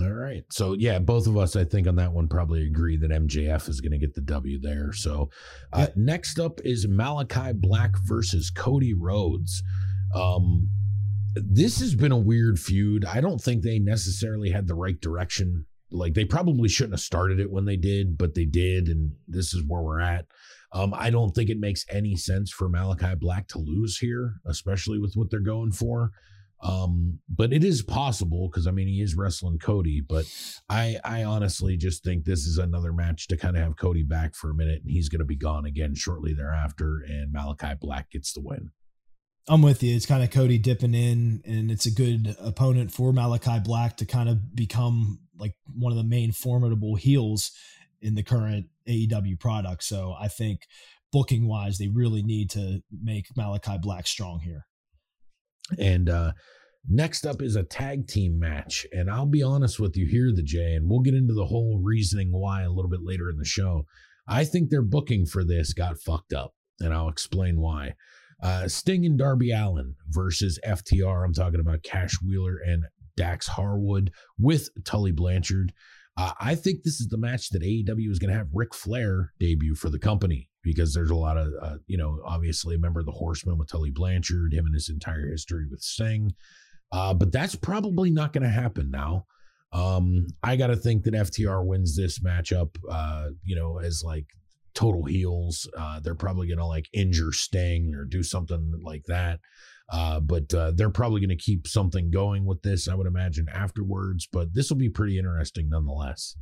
All 0.00 0.12
right. 0.12 0.44
So 0.50 0.74
yeah, 0.74 0.98
both 0.98 1.26
of 1.26 1.36
us, 1.36 1.56
I 1.56 1.64
think, 1.64 1.86
on 1.86 1.96
that 1.96 2.12
one 2.12 2.28
probably 2.28 2.66
agree 2.66 2.96
that 2.98 3.10
MJF 3.10 3.68
is 3.68 3.80
going 3.80 3.92
to 3.92 3.98
get 3.98 4.14
the 4.14 4.20
W 4.22 4.60
there. 4.60 4.92
So 4.92 5.30
uh, 5.72 5.88
next 5.96 6.38
up 6.38 6.60
is 6.64 6.86
Malachi 6.88 7.52
Black 7.54 7.92
versus 8.04 8.50
Cody 8.50 8.94
Rhodes. 8.94 9.62
Um, 10.14 10.68
this 11.34 11.80
has 11.80 11.94
been 11.94 12.12
a 12.12 12.18
weird 12.18 12.58
feud. 12.58 13.04
I 13.04 13.20
don't 13.20 13.40
think 13.40 13.62
they 13.62 13.78
necessarily 13.78 14.50
had 14.50 14.66
the 14.66 14.74
right 14.74 15.00
direction. 15.00 15.66
Like 15.90 16.14
they 16.14 16.24
probably 16.24 16.68
shouldn't 16.68 16.94
have 16.94 17.00
started 17.00 17.40
it 17.40 17.50
when 17.50 17.64
they 17.64 17.76
did, 17.76 18.18
but 18.18 18.34
they 18.34 18.44
did, 18.44 18.88
and 18.88 19.12
this 19.28 19.54
is 19.54 19.62
where 19.66 19.82
we're 19.82 20.00
at. 20.00 20.26
Um, 20.72 20.92
I 20.94 21.10
don't 21.10 21.30
think 21.34 21.48
it 21.48 21.58
makes 21.58 21.84
any 21.90 22.16
sense 22.16 22.50
for 22.50 22.68
Malachi 22.68 23.14
Black 23.18 23.48
to 23.48 23.58
lose 23.58 23.98
here, 23.98 24.34
especially 24.46 24.98
with 24.98 25.14
what 25.14 25.30
they're 25.30 25.40
going 25.40 25.72
for. 25.72 26.10
Um, 26.62 27.20
but 27.28 27.52
it 27.52 27.62
is 27.62 27.82
possible 27.82 28.48
because 28.48 28.66
I 28.66 28.70
mean 28.70 28.88
he 28.88 29.02
is 29.02 29.14
wrestling 29.14 29.58
Cody, 29.58 30.00
but 30.00 30.24
I 30.70 30.96
I 31.04 31.24
honestly 31.24 31.76
just 31.76 32.02
think 32.02 32.24
this 32.24 32.46
is 32.46 32.58
another 32.58 32.92
match 32.92 33.28
to 33.28 33.36
kind 33.36 33.56
of 33.56 33.62
have 33.62 33.76
Cody 33.76 34.02
back 34.02 34.34
for 34.34 34.50
a 34.50 34.54
minute 34.54 34.82
and 34.82 34.90
he's 34.90 35.08
gonna 35.08 35.24
be 35.24 35.36
gone 35.36 35.66
again 35.66 35.94
shortly 35.94 36.32
thereafter, 36.32 37.02
and 37.06 37.32
Malachi 37.32 37.74
Black 37.78 38.10
gets 38.10 38.32
the 38.32 38.40
win. 38.40 38.70
I'm 39.48 39.62
with 39.62 39.82
you. 39.82 39.94
It's 39.94 40.06
kind 40.06 40.24
of 40.24 40.30
Cody 40.30 40.58
dipping 40.58 40.94
in, 40.94 41.40
and 41.44 41.70
it's 41.70 41.86
a 41.86 41.90
good 41.90 42.34
opponent 42.40 42.90
for 42.90 43.12
Malachi 43.12 43.60
Black 43.60 43.96
to 43.98 44.06
kind 44.06 44.28
of 44.28 44.56
become 44.56 45.20
like 45.38 45.54
one 45.72 45.92
of 45.92 45.98
the 45.98 46.04
main 46.04 46.32
formidable 46.32 46.96
heels 46.96 47.52
in 48.00 48.14
the 48.14 48.24
current 48.24 48.66
AEW 48.88 49.38
product. 49.38 49.84
So 49.84 50.14
I 50.18 50.28
think 50.28 50.62
booking 51.12 51.46
wise, 51.46 51.78
they 51.78 51.88
really 51.88 52.22
need 52.22 52.50
to 52.50 52.82
make 52.90 53.36
Malachi 53.36 53.78
Black 53.80 54.06
strong 54.06 54.40
here. 54.40 54.66
And 55.78 56.08
uh, 56.08 56.32
next 56.88 57.26
up 57.26 57.42
is 57.42 57.56
a 57.56 57.62
tag 57.62 58.06
team 58.06 58.38
match. 58.38 58.86
And 58.92 59.10
I'll 59.10 59.26
be 59.26 59.42
honest 59.42 59.80
with 59.80 59.96
you 59.96 60.06
here, 60.06 60.32
the 60.34 60.42
Jay, 60.42 60.74
and 60.74 60.88
we'll 60.88 61.00
get 61.00 61.14
into 61.14 61.34
the 61.34 61.46
whole 61.46 61.80
reasoning 61.82 62.30
why 62.32 62.62
a 62.62 62.70
little 62.70 62.90
bit 62.90 63.02
later 63.02 63.30
in 63.30 63.36
the 63.36 63.44
show. 63.44 63.84
I 64.28 64.44
think 64.44 64.70
their 64.70 64.82
booking 64.82 65.26
for 65.26 65.44
this 65.44 65.72
got 65.72 66.00
fucked 66.00 66.32
up, 66.32 66.54
and 66.80 66.92
I'll 66.92 67.08
explain 67.08 67.60
why. 67.60 67.94
Uh, 68.42 68.68
Sting 68.68 69.06
and 69.06 69.18
Darby 69.18 69.50
Allin 69.52 69.94
versus 70.08 70.58
FTR. 70.66 71.24
I'm 71.24 71.32
talking 71.32 71.60
about 71.60 71.82
Cash 71.82 72.16
Wheeler 72.20 72.58
and 72.66 72.84
Dax 73.16 73.46
Harwood 73.46 74.10
with 74.38 74.68
Tully 74.84 75.12
Blanchard. 75.12 75.72
Uh, 76.18 76.32
I 76.40 76.54
think 76.54 76.82
this 76.82 77.00
is 77.00 77.08
the 77.08 77.18
match 77.18 77.50
that 77.50 77.62
AEW 77.62 78.10
is 78.10 78.18
going 78.18 78.30
to 78.30 78.36
have 78.36 78.48
Ric 78.52 78.74
Flair 78.74 79.32
debut 79.38 79.74
for 79.74 79.90
the 79.90 79.98
company 79.98 80.48
because 80.66 80.92
there's 80.92 81.10
a 81.10 81.14
lot 81.14 81.38
of, 81.38 81.52
uh, 81.62 81.76
you 81.86 81.96
know, 81.96 82.20
obviously 82.26 82.74
a 82.74 82.78
member 82.78 82.98
of 82.98 83.06
the 83.06 83.12
Horsemen 83.12 83.56
with 83.56 83.68
Tully 83.68 83.92
Blanchard, 83.92 84.52
him 84.52 84.66
and 84.66 84.74
his 84.74 84.88
entire 84.88 85.28
history 85.30 85.64
with 85.70 85.80
Sting. 85.80 86.34
Uh, 86.90 87.14
but 87.14 87.30
that's 87.30 87.54
probably 87.54 88.10
not 88.10 88.32
going 88.32 88.42
to 88.42 88.50
happen 88.50 88.90
now. 88.90 89.26
Um, 89.72 90.26
I 90.42 90.56
got 90.56 90.66
to 90.66 90.76
think 90.76 91.04
that 91.04 91.14
FTR 91.14 91.64
wins 91.64 91.96
this 91.96 92.18
matchup, 92.18 92.70
uh, 92.90 93.28
you 93.44 93.54
know, 93.54 93.78
as 93.78 94.02
like 94.04 94.26
total 94.74 95.04
heels. 95.04 95.70
Uh, 95.78 96.00
they're 96.00 96.16
probably 96.16 96.48
going 96.48 96.58
to 96.58 96.66
like 96.66 96.88
injure 96.92 97.32
Sting 97.32 97.94
or 97.94 98.04
do 98.04 98.24
something 98.24 98.80
like 98.82 99.04
that. 99.04 99.38
Uh, 99.92 100.18
but 100.18 100.52
uh, 100.52 100.72
they're 100.72 100.90
probably 100.90 101.20
going 101.20 101.36
to 101.36 101.36
keep 101.36 101.68
something 101.68 102.10
going 102.10 102.44
with 102.44 102.60
this, 102.62 102.88
I 102.88 102.94
would 102.96 103.06
imagine, 103.06 103.46
afterwards. 103.54 104.26
But 104.30 104.52
this 104.52 104.68
will 104.68 104.78
be 104.78 104.88
pretty 104.88 105.16
interesting 105.16 105.68
nonetheless. 105.68 106.36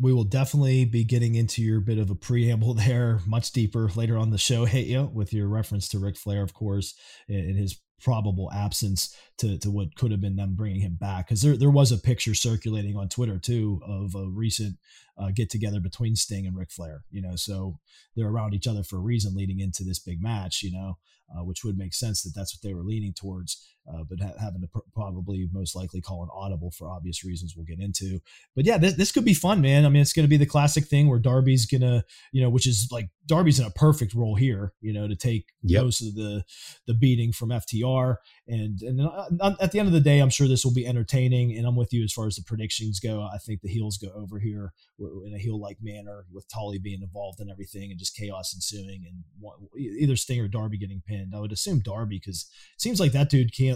We 0.00 0.12
will 0.12 0.24
definitely 0.24 0.84
be 0.84 1.04
getting 1.04 1.34
into 1.34 1.62
your 1.62 1.80
bit 1.80 1.98
of 1.98 2.10
a 2.10 2.14
preamble 2.14 2.74
there 2.74 3.20
much 3.26 3.52
deeper 3.52 3.90
later 3.94 4.16
on 4.16 4.30
the 4.30 4.38
show, 4.38 4.64
hey, 4.66 4.82
you 4.82 5.10
with 5.12 5.32
your 5.32 5.48
reference 5.48 5.88
to 5.88 5.98
Ric 5.98 6.16
Flair, 6.16 6.42
of 6.42 6.54
course, 6.54 6.94
and 7.28 7.56
his 7.56 7.80
probable 8.00 8.50
absence 8.52 9.16
to, 9.38 9.56
to 9.58 9.70
what 9.70 9.94
could 9.94 10.10
have 10.10 10.20
been 10.20 10.34
them 10.34 10.54
bringing 10.56 10.80
him 10.80 10.96
back. 11.00 11.28
Because 11.28 11.42
there, 11.42 11.56
there 11.56 11.70
was 11.70 11.92
a 11.92 11.98
picture 11.98 12.34
circulating 12.34 12.96
on 12.96 13.08
Twitter, 13.08 13.38
too, 13.38 13.80
of 13.86 14.16
a 14.16 14.28
recent 14.28 14.76
uh, 15.16 15.30
get 15.32 15.50
together 15.50 15.78
between 15.78 16.16
Sting 16.16 16.46
and 16.46 16.56
Ric 16.56 16.72
Flair, 16.72 17.04
you 17.10 17.22
know, 17.22 17.36
so 17.36 17.78
they're 18.16 18.28
around 18.28 18.54
each 18.54 18.66
other 18.66 18.82
for 18.82 18.96
a 18.96 19.02
reason 19.02 19.36
leading 19.36 19.60
into 19.60 19.84
this 19.84 20.00
big 20.00 20.20
match, 20.20 20.62
you 20.62 20.72
know 20.72 20.96
uh, 21.34 21.44
which 21.44 21.64
would 21.64 21.78
make 21.78 21.94
sense 21.94 22.22
that 22.22 22.32
that's 22.34 22.54
what 22.54 22.62
they 22.62 22.74
were 22.74 22.82
leaning 22.82 23.12
towards, 23.12 23.66
uh, 23.88 24.04
but 24.08 24.20
ha- 24.20 24.34
having 24.40 24.60
to 24.60 24.68
pr- 24.68 24.78
probably 24.94 25.48
most 25.52 25.74
likely 25.74 26.00
call 26.00 26.22
an 26.22 26.28
audible 26.32 26.70
for 26.70 26.90
obvious 26.90 27.24
reasons 27.24 27.54
we'll 27.56 27.66
get 27.66 27.80
into. 27.80 28.20
But 28.54 28.64
yeah, 28.64 28.78
this, 28.78 28.94
this 28.94 29.12
could 29.12 29.24
be 29.24 29.34
fun, 29.34 29.60
man. 29.60 29.84
I 29.84 29.88
mean, 29.88 30.02
it's 30.02 30.12
going 30.12 30.24
to 30.24 30.30
be 30.30 30.36
the 30.36 30.46
classic 30.46 30.84
thing 30.84 31.08
where 31.08 31.18
Darby's 31.18 31.66
going 31.66 31.80
to, 31.80 32.04
you 32.32 32.42
know, 32.42 32.50
which 32.50 32.66
is 32.66 32.88
like 32.92 33.08
Darby's 33.26 33.58
in 33.58 33.66
a 33.66 33.70
perfect 33.70 34.14
role 34.14 34.36
here, 34.36 34.72
you 34.80 34.92
know, 34.92 35.08
to 35.08 35.16
take 35.16 35.46
yep. 35.62 35.82
most 35.82 36.00
of 36.00 36.14
the 36.14 36.44
the 36.86 36.94
beating 36.94 37.32
from 37.32 37.50
FTR. 37.50 38.16
And 38.46 38.80
and 38.82 39.00
uh, 39.00 39.54
at 39.60 39.72
the 39.72 39.78
end 39.78 39.88
of 39.88 39.94
the 39.94 40.00
day, 40.00 40.20
I'm 40.20 40.30
sure 40.30 40.48
this 40.48 40.64
will 40.64 40.74
be 40.74 40.86
entertaining. 40.86 41.56
And 41.56 41.66
I'm 41.66 41.76
with 41.76 41.92
you 41.92 42.04
as 42.04 42.12
far 42.12 42.26
as 42.26 42.36
the 42.36 42.42
predictions 42.42 43.00
go. 43.00 43.22
I 43.22 43.38
think 43.38 43.62
the 43.62 43.68
heels 43.68 43.98
go 43.98 44.10
over 44.14 44.38
here 44.38 44.72
in 44.98 45.32
a 45.34 45.38
heel 45.38 45.58
like 45.58 45.78
manner 45.82 46.26
with 46.32 46.48
Tully 46.48 46.78
being 46.78 47.02
involved 47.02 47.40
in 47.40 47.50
everything 47.50 47.90
and 47.90 47.98
just 47.98 48.16
chaos 48.16 48.54
ensuing 48.54 49.04
and 49.06 49.24
either 49.76 50.16
Sting 50.16 50.40
or 50.40 50.48
Darby 50.48 50.78
getting 50.78 51.02
pinned. 51.06 51.34
I 51.34 51.40
would 51.40 51.52
assume 51.52 51.80
Darby 51.80 52.18
because 52.18 52.48
it 52.74 52.80
seems 52.80 53.00
like 53.00 53.12
that 53.12 53.30
dude 53.30 53.56
can't 53.56 53.71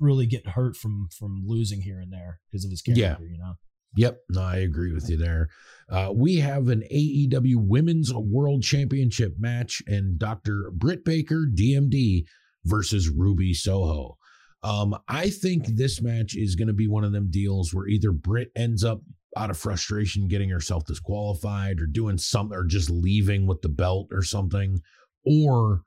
really 0.00 0.26
get 0.26 0.48
hurt 0.48 0.76
from 0.76 1.08
from 1.16 1.42
losing 1.46 1.82
here 1.82 2.00
and 2.00 2.12
there 2.12 2.40
because 2.50 2.64
of 2.64 2.70
his 2.70 2.82
character. 2.82 3.02
Yeah. 3.02 3.16
You 3.20 3.38
know. 3.38 3.54
Yep, 3.96 4.20
no, 4.30 4.42
I 4.42 4.58
agree 4.58 4.92
with 4.92 5.10
you 5.10 5.16
there. 5.16 5.48
Uh, 5.88 6.12
we 6.14 6.36
have 6.36 6.68
an 6.68 6.84
AEW 6.92 7.56
Women's 7.56 8.14
World 8.14 8.62
Championship 8.62 9.34
match, 9.36 9.82
and 9.88 10.16
Dr. 10.16 10.70
Britt 10.72 11.04
Baker, 11.04 11.48
DMD, 11.52 12.24
versus 12.64 13.08
Ruby 13.08 13.52
Soho. 13.52 14.16
Um, 14.62 14.96
I 15.08 15.30
think 15.30 15.66
this 15.66 16.00
match 16.00 16.36
is 16.36 16.54
going 16.54 16.68
to 16.68 16.74
be 16.74 16.86
one 16.86 17.02
of 17.02 17.12
them 17.12 17.30
deals 17.30 17.74
where 17.74 17.88
either 17.88 18.12
Britt 18.12 18.50
ends 18.54 18.84
up 18.84 19.00
out 19.36 19.50
of 19.50 19.56
frustration 19.56 20.28
getting 20.28 20.50
herself 20.50 20.84
disqualified 20.86 21.80
or 21.80 21.86
doing 21.86 22.18
something 22.18 22.56
or 22.56 22.64
just 22.64 22.90
leaving 22.90 23.46
with 23.46 23.62
the 23.62 23.68
belt 23.68 24.08
or 24.12 24.22
something, 24.22 24.80
or 25.24 25.82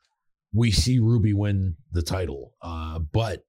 we 0.53 0.71
see 0.71 0.99
Ruby 0.99 1.33
win 1.33 1.75
the 1.91 2.01
title. 2.01 2.53
Uh, 2.61 2.99
but 2.99 3.43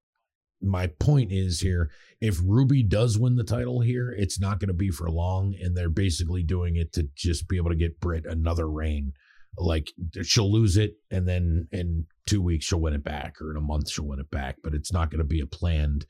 my 0.64 0.86
point 0.86 1.32
is 1.32 1.60
here 1.60 1.90
if 2.20 2.40
Ruby 2.42 2.82
does 2.82 3.18
win 3.18 3.36
the 3.36 3.44
title 3.44 3.80
here, 3.80 4.10
it's 4.10 4.40
not 4.40 4.58
going 4.58 4.68
to 4.68 4.74
be 4.74 4.90
for 4.90 5.10
long. 5.10 5.54
And 5.60 5.76
they're 5.76 5.90
basically 5.90 6.42
doing 6.42 6.76
it 6.76 6.92
to 6.94 7.08
just 7.14 7.48
be 7.48 7.56
able 7.56 7.70
to 7.70 7.76
get 7.76 8.00
Britt 8.00 8.24
another 8.24 8.68
reign. 8.68 9.12
Like 9.58 9.92
she'll 10.22 10.50
lose 10.50 10.76
it 10.76 10.94
and 11.10 11.28
then 11.28 11.68
in 11.70 12.06
two 12.26 12.42
weeks 12.42 12.64
she'll 12.64 12.80
win 12.80 12.94
it 12.94 13.04
back, 13.04 13.40
or 13.40 13.50
in 13.50 13.56
a 13.56 13.60
month 13.60 13.90
she'll 13.90 14.06
win 14.06 14.20
it 14.20 14.30
back. 14.30 14.56
But 14.64 14.74
it's 14.74 14.92
not 14.92 15.10
going 15.10 15.18
to 15.18 15.24
be 15.24 15.40
a 15.40 15.46
planned 15.46 16.06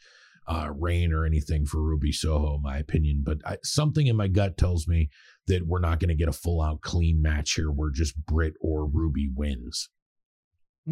uh, 0.47 0.71
reign 0.79 1.13
or 1.13 1.25
anything 1.25 1.67
for 1.67 1.83
Ruby 1.83 2.13
Soho, 2.13 2.57
in 2.57 2.63
my 2.63 2.79
opinion. 2.79 3.23
But 3.25 3.39
I, 3.45 3.57
something 3.63 4.07
in 4.07 4.17
my 4.17 4.29
gut 4.29 4.57
tells 4.57 4.87
me 4.87 5.11
that 5.47 5.67
we're 5.67 5.81
not 5.81 6.01
going 6.01 6.09
to 6.09 6.15
get 6.15 6.29
a 6.29 6.33
full 6.33 6.63
out 6.63 6.81
clean 6.81 7.21
match 7.21 7.55
here 7.55 7.71
where 7.71 7.91
just 7.91 8.15
Britt 8.25 8.55
or 8.61 8.87
Ruby 8.87 9.29
wins. 9.35 9.91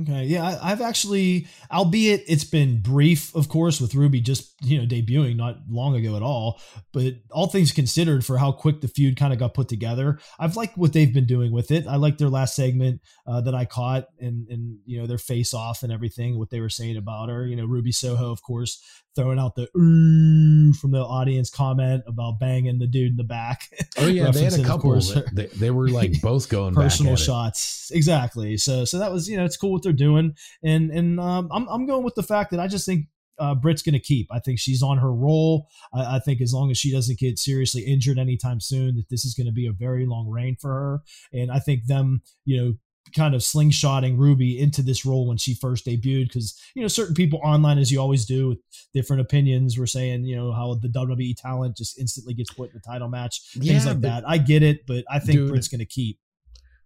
Okay, 0.00 0.24
yeah, 0.24 0.58
I, 0.62 0.70
have 0.70 0.80
actually, 0.80 1.48
albeit 1.70 2.24
it's 2.26 2.44
been 2.44 2.80
brief, 2.80 3.34
of 3.34 3.50
course, 3.50 3.78
with 3.78 3.94
Ruby 3.94 4.22
just 4.22 4.54
you 4.62 4.78
know 4.78 4.86
debuting 4.86 5.36
not 5.36 5.58
long 5.68 5.94
ago 5.94 6.16
at 6.16 6.22
all. 6.22 6.62
But 6.94 7.16
all 7.30 7.46
things 7.46 7.72
considered, 7.72 8.24
for 8.24 8.38
how 8.38 8.52
quick 8.52 8.80
the 8.80 8.88
feud 8.88 9.18
kind 9.18 9.34
of 9.34 9.38
got 9.38 9.52
put 9.52 9.68
together, 9.68 10.18
I've 10.38 10.56
liked 10.56 10.78
what 10.78 10.94
they've 10.94 11.12
been 11.12 11.26
doing 11.26 11.52
with 11.52 11.70
it. 11.70 11.86
I 11.86 11.96
like 11.96 12.16
their 12.16 12.30
last 12.30 12.56
segment 12.56 13.02
uh, 13.26 13.42
that 13.42 13.54
I 13.54 13.66
caught, 13.66 14.06
and 14.18 14.48
and 14.48 14.78
you 14.86 14.98
know 14.98 15.06
their 15.06 15.18
face 15.18 15.52
off 15.52 15.82
and 15.82 15.92
everything, 15.92 16.38
what 16.38 16.48
they 16.48 16.60
were 16.60 16.70
saying 16.70 16.96
about 16.96 17.28
her. 17.28 17.46
You 17.46 17.56
know, 17.56 17.66
Ruby 17.66 17.92
Soho, 17.92 18.32
of 18.32 18.42
course, 18.42 18.82
throwing 19.14 19.38
out 19.38 19.54
the 19.54 19.68
ooh 19.76 20.72
from 20.74 20.90
the 20.90 21.00
audience 21.00 21.50
comment 21.50 22.02
about 22.06 22.38
banging 22.38 22.78
the 22.78 22.86
dude 22.86 23.12
in 23.12 23.16
the 23.16 23.24
back. 23.24 23.68
Oh 23.98 24.06
yeah, 24.06 24.30
they 24.30 24.44
had 24.44 24.58
a 24.58 24.64
couple. 24.64 24.98
They, 25.32 25.46
they 25.46 25.70
were 25.70 25.88
like 25.88 26.20
both 26.22 26.48
going 26.48 26.74
personal 26.74 27.14
shots. 27.14 27.90
Exactly. 27.94 28.56
So 28.56 28.84
so 28.84 28.98
that 28.98 29.12
was 29.12 29.28
you 29.28 29.36
know 29.36 29.44
it's 29.44 29.56
cool 29.56 29.72
what 29.72 29.82
they're 29.82 29.92
doing, 29.92 30.34
and 30.64 30.90
and 30.90 31.20
um, 31.20 31.48
I'm 31.52 31.68
I'm 31.68 31.86
going 31.86 32.02
with 32.02 32.14
the 32.14 32.22
fact 32.22 32.50
that 32.52 32.58
I 32.58 32.68
just 32.68 32.86
think 32.86 33.06
uh, 33.38 33.54
Britt's 33.54 33.82
going 33.82 33.94
to 33.94 34.00
keep. 34.00 34.28
I 34.32 34.38
think 34.38 34.58
she's 34.58 34.82
on 34.82 34.98
her 34.98 35.12
roll. 35.12 35.68
I, 35.92 36.16
I, 36.16 36.18
think 36.20 36.40
as 36.40 36.52
long 36.52 36.70
as 36.70 36.78
she 36.78 36.92
doesn't 36.92 37.18
get 37.18 37.38
seriously 37.38 37.82
injured 37.82 38.18
anytime 38.18 38.60
soon, 38.60 38.96
that 38.96 39.08
this 39.10 39.24
is 39.24 39.34
going 39.34 39.46
to 39.46 39.52
be 39.52 39.66
a 39.66 39.72
very 39.72 40.06
long 40.06 40.28
reign 40.28 40.56
for 40.60 40.70
her. 40.70 41.00
And 41.32 41.50
I 41.50 41.58
think 41.58 41.86
them, 41.86 42.22
you 42.44 42.56
know, 42.56 42.74
kind 43.14 43.34
of 43.34 43.40
slingshotting 43.40 44.18
Ruby 44.18 44.58
into 44.58 44.82
this 44.82 45.04
role 45.04 45.26
when 45.26 45.36
she 45.36 45.54
first 45.54 45.86
debuted 45.86 46.28
because 46.28 46.60
you 46.74 46.82
know 46.82 46.88
certain 46.88 47.14
people 47.14 47.40
online, 47.42 47.78
as 47.78 47.90
you 47.90 48.00
always 48.00 48.24
do, 48.24 48.50
with 48.50 48.58
different 48.94 49.22
opinions, 49.22 49.78
were 49.78 49.86
saying 49.86 50.24
you 50.24 50.36
know 50.36 50.52
how 50.52 50.74
the 50.74 50.88
WWE 50.88 51.34
talent 51.36 51.76
just 51.76 51.98
instantly 51.98 52.34
gets 52.34 52.52
put 52.52 52.70
in 52.70 52.74
the 52.74 52.80
title 52.80 53.08
match, 53.08 53.40
yeah, 53.54 53.72
things 53.72 53.86
like 53.86 54.00
that. 54.00 54.24
I 54.26 54.38
get 54.38 54.62
it, 54.62 54.86
but 54.86 55.04
I 55.10 55.18
think 55.18 55.38
dude, 55.38 55.50
Britt's 55.50 55.68
going 55.68 55.80
to 55.80 55.86
keep. 55.86 56.18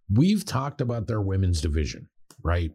We've 0.09 0.45
talked 0.45 0.81
about 0.81 1.07
their 1.07 1.21
women's 1.21 1.61
division, 1.61 2.09
right, 2.43 2.71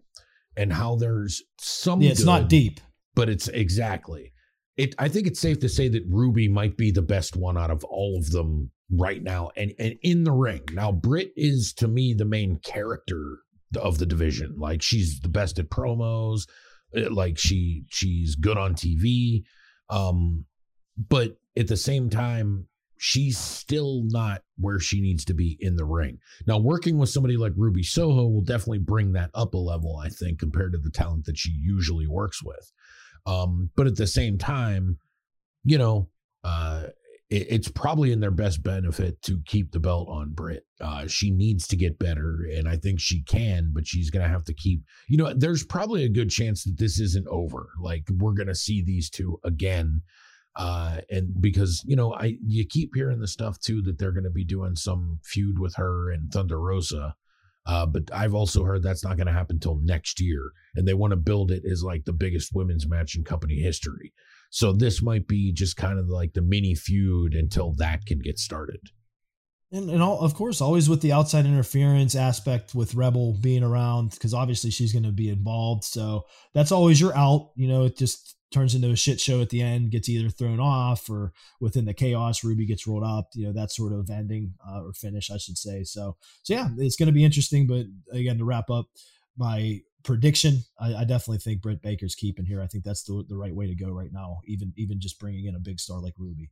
and 0.57 0.73
how 0.73 0.97
there's 0.97 1.43
some. 1.59 2.01
Yeah, 2.01 2.11
it's 2.11 2.21
good, 2.21 2.27
not 2.27 2.49
deep, 2.49 2.81
but 3.15 3.29
it's 3.29 3.49
exactly. 3.49 4.33
It. 4.77 4.95
I 4.99 5.09
think 5.09 5.27
it's 5.27 5.41
safe 5.41 5.61
to 5.61 5.69
say 5.69 5.89
that 5.89 6.05
Ruby 6.09 6.49
might 6.49 6.77
be 6.77 6.91
the 6.91 7.03
best 7.03 7.37
one 7.37 7.59
out 7.59 7.71
of 7.71 7.85
all 7.85 8.17
of 8.19 8.31
them 8.31 8.71
right 8.93 9.23
now 9.23 9.51
and, 9.57 9.73
and 9.79 9.97
in 10.03 10.25
the 10.25 10.33
ring. 10.33 10.63
Now, 10.73 10.93
Britt 10.93 11.33
is 11.37 11.73
to 11.79 11.89
me 11.89 12.15
the 12.15 12.25
main 12.25 12.59
character 12.63 13.39
of 13.77 13.99
the 13.99 14.07
division. 14.07 14.57
Like 14.59 14.83
she's 14.83 15.21
the 15.21 15.29
best 15.29 15.59
at 15.59 15.71
promos, 15.71 16.43
eh, 16.95 17.09
like 17.11 17.39
she 17.39 17.85
she's 17.89 18.37
good 18.37 18.59
on 18.59 18.75
TV. 18.75 19.45
Um, 19.89 20.45
but 20.97 21.37
at 21.57 21.69
the 21.69 21.77
same 21.77 22.11
time, 22.11 22.69
she's 22.99 23.39
still 23.39 24.03
not 24.05 24.43
where 24.59 24.79
she 24.79 25.01
needs 25.01 25.25
to 25.25 25.35
be 25.35 25.57
in 25.59 25.77
the 25.77 25.85
ring. 25.85 26.19
Now, 26.47 26.59
working 26.59 26.99
with 26.99 27.09
somebody 27.09 27.37
like 27.37 27.53
Ruby 27.57 27.83
Soho 27.83 28.29
will 28.29 28.43
definitely 28.43 28.79
bring 28.79 29.13
that 29.13 29.31
up 29.35 29.55
a 29.55 29.59
level, 29.59 29.97
I 29.97 30.09
think, 30.09 30.39
compared 30.39 30.73
to 30.73 30.79
the 30.79 30.91
talent 30.91 31.25
that 31.25 31.39
she 31.39 31.51
usually 31.51 32.07
works 32.07 32.43
with. 32.43 32.73
Um, 33.27 33.71
but 33.75 33.87
at 33.87 33.97
the 33.97 34.07
same 34.07 34.39
time, 34.39 34.99
you 35.65 35.79
know, 35.79 36.09
uh, 36.45 36.85
it's 37.33 37.69
probably 37.69 38.13
in 38.13 38.21
their 38.21 38.31
best 38.31 38.63
benefit 38.63 39.21
to 39.23 39.41
keep 39.47 39.73
the 39.73 39.81
belt 39.81 40.09
on 40.11 40.33
Britt. 40.35 40.67
Uh, 40.81 41.07
she 41.07 41.31
needs 41.31 41.67
to 41.69 41.77
get 41.77 41.99
better, 41.99 42.47
and 42.53 42.69
I 42.69 42.77
think 42.77 43.01
she 43.01 43.23
can, 43.23 43.71
but 43.73 43.87
she's 43.87 44.11
going 44.11 44.23
to 44.23 44.29
have 44.29 44.45
to 44.45 44.55
keep. 44.55 44.83
You 45.09 45.17
know, 45.17 45.33
there's 45.33 45.65
probably 45.65 46.05
a 46.05 46.11
good 46.11 46.31
chance 46.31 46.65
that 46.65 46.79
this 46.79 47.01
isn't 47.01 47.27
over. 47.29 47.71
Like 47.81 48.05
we're 48.19 48.35
going 48.35 48.49
to 48.49 48.55
see 48.55 48.83
these 48.83 49.09
two 49.09 49.41
again, 49.45 50.03
uh, 50.57 50.99
and 51.11 51.41
because 51.41 51.83
you 51.87 51.97
know, 51.97 52.13
I 52.13 52.37
you 52.47 52.67
keep 52.67 52.91
hearing 52.95 53.21
the 53.21 53.29
stuff 53.29 53.59
too 53.59 53.81
that 53.83 53.99
they're 53.99 54.13
going 54.13 54.25
to 54.25 54.31
be 54.31 54.45
doing 54.45 54.77
some 54.77 55.19
feud 55.25 55.59
with 55.59 55.75
her 55.77 56.11
and 56.11 56.31
Thunder 56.31 56.61
Rosa. 56.61 57.15
Uh, 57.65 57.87
but 57.87 58.03
I've 58.13 58.35
also 58.35 58.65
heard 58.65 58.83
that's 58.83 59.05
not 59.05 59.17
going 59.17 59.29
to 59.29 59.33
happen 59.33 59.57
until 59.57 59.77
next 59.77 60.21
year, 60.21 60.51
and 60.75 60.87
they 60.87 60.95
want 60.95 61.13
to 61.13 61.17
build 61.17 61.51
it 61.51 61.63
as 61.65 61.83
like 61.83 62.05
the 62.05 62.13
biggest 62.13 62.55
women's 62.55 62.89
match 62.89 63.15
in 63.17 63.25
company 63.25 63.61
history. 63.61 64.13
So 64.55 64.75
this 64.75 65.01
might 65.01 65.27
be 65.27 65.51
just 65.51 65.79
kind 65.79 65.99
of 65.99 66.09
like 66.09 66.35
the 66.35 66.43
mini 66.43 66.75
feud 66.75 67.33
until 67.35 67.73
that 67.79 68.05
can 68.05 68.19
get 68.19 68.39
started. 68.39 68.81
And, 69.73 69.89
and 69.89 70.03
all, 70.03 70.21
of 70.21 70.35
course, 70.35 70.61
always 70.61 70.91
with 70.91 71.01
the 71.01 71.13
outside 71.13 71.47
interference 71.47 72.15
aspect 72.15 72.75
with 72.75 72.95
Rebel 72.95 73.39
being 73.41 73.63
around, 73.63 74.11
because 74.11 74.35
obviously 74.35 74.71
she's 74.71 74.93
going 74.93 75.05
to 75.05 75.11
be 75.11 75.31
involved. 75.31 75.85
So 75.85 76.27
that's 76.53 76.71
always 76.71 77.01
your 77.01 77.17
out. 77.17 77.53
You 77.57 77.67
know, 77.67 77.85
it 77.85 77.97
just 77.97 78.37
turns 78.53 78.75
into 78.75 78.91
a 78.91 78.97
shit 78.97 79.19
show 79.19 79.41
at 79.41 79.49
the 79.49 79.63
end, 79.63 79.91
gets 79.91 80.11
either 80.11 80.29
thrown 80.29 80.61
off 80.61 81.09
or 81.09 81.33
within 81.59 81.87
the 81.87 81.95
chaos, 81.95 82.45
Ruby 82.45 82.67
gets 82.67 82.87
rolled 82.87 83.05
up. 83.05 83.31
You 83.35 83.47
know, 83.47 83.53
that 83.55 83.73
sort 83.73 83.95
of 83.95 84.11
ending 84.11 84.53
uh, 84.69 84.83
or 84.83 84.93
finish, 84.93 85.31
I 85.31 85.39
should 85.39 85.57
say. 85.57 85.83
So, 85.85 86.19
so 86.43 86.53
yeah, 86.53 86.69
it's 86.77 86.97
going 86.97 87.07
to 87.07 87.13
be 87.13 87.25
interesting. 87.25 87.67
But 87.67 87.87
again, 88.15 88.37
to 88.37 88.45
wrap 88.45 88.69
up, 88.69 88.85
my 89.39 89.81
prediction, 90.05 90.59
I, 90.81 90.95
I, 90.95 91.05
definitely 91.05 91.39
think 91.39 91.63
Britt 91.63 91.83
Baker's 91.83 92.15
keeping 92.15 92.45
here. 92.45 92.63
I 92.63 92.67
think 92.67 92.85
that's 92.85 93.03
the, 93.05 93.25
the 93.29 93.37
right 93.37 93.55
way 93.55 93.67
to 93.67 93.75
go 93.75 93.91
right 93.91 94.13
now, 94.13 94.41
even 94.47 94.73
even 94.77 95.01
just 95.01 95.19
bringing 95.19 95.47
in 95.47 95.55
a 95.55 95.61
big 95.61 95.81
star 95.81 96.01
like 96.01 96.15
Ruby. 96.19 96.51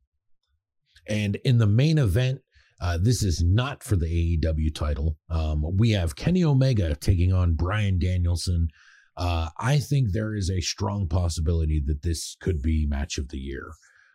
And 1.09 1.37
in 1.45 1.59
the 1.59 1.67
main 1.67 1.99
event, 1.99 2.41
uh, 2.81 2.99
this 3.01 3.23
is 3.23 3.43
not 3.43 3.83
for 3.83 3.97
the 3.97 4.39
AEW 4.39 4.75
title. 4.75 5.19
Um, 5.29 5.77
we 5.77 5.91
have 5.91 6.17
Kenny 6.17 6.45
Omega 6.45 6.95
taking 6.97 7.33
on 7.33 7.55
Bryan 7.55 7.99
Danielson. 7.99 8.69
Uh, 9.17 9.51
I 9.59 9.79
think 9.79 10.13
there 10.13 10.35
is 10.35 10.51
a 10.51 10.61
strong 10.61 11.07
possibility 11.07 11.83
that 11.87 12.03
this 12.03 12.37
could 12.41 12.63
be 12.63 12.87
match 12.87 13.19
of 13.19 13.29
the 13.29 13.39
year. 13.39 13.71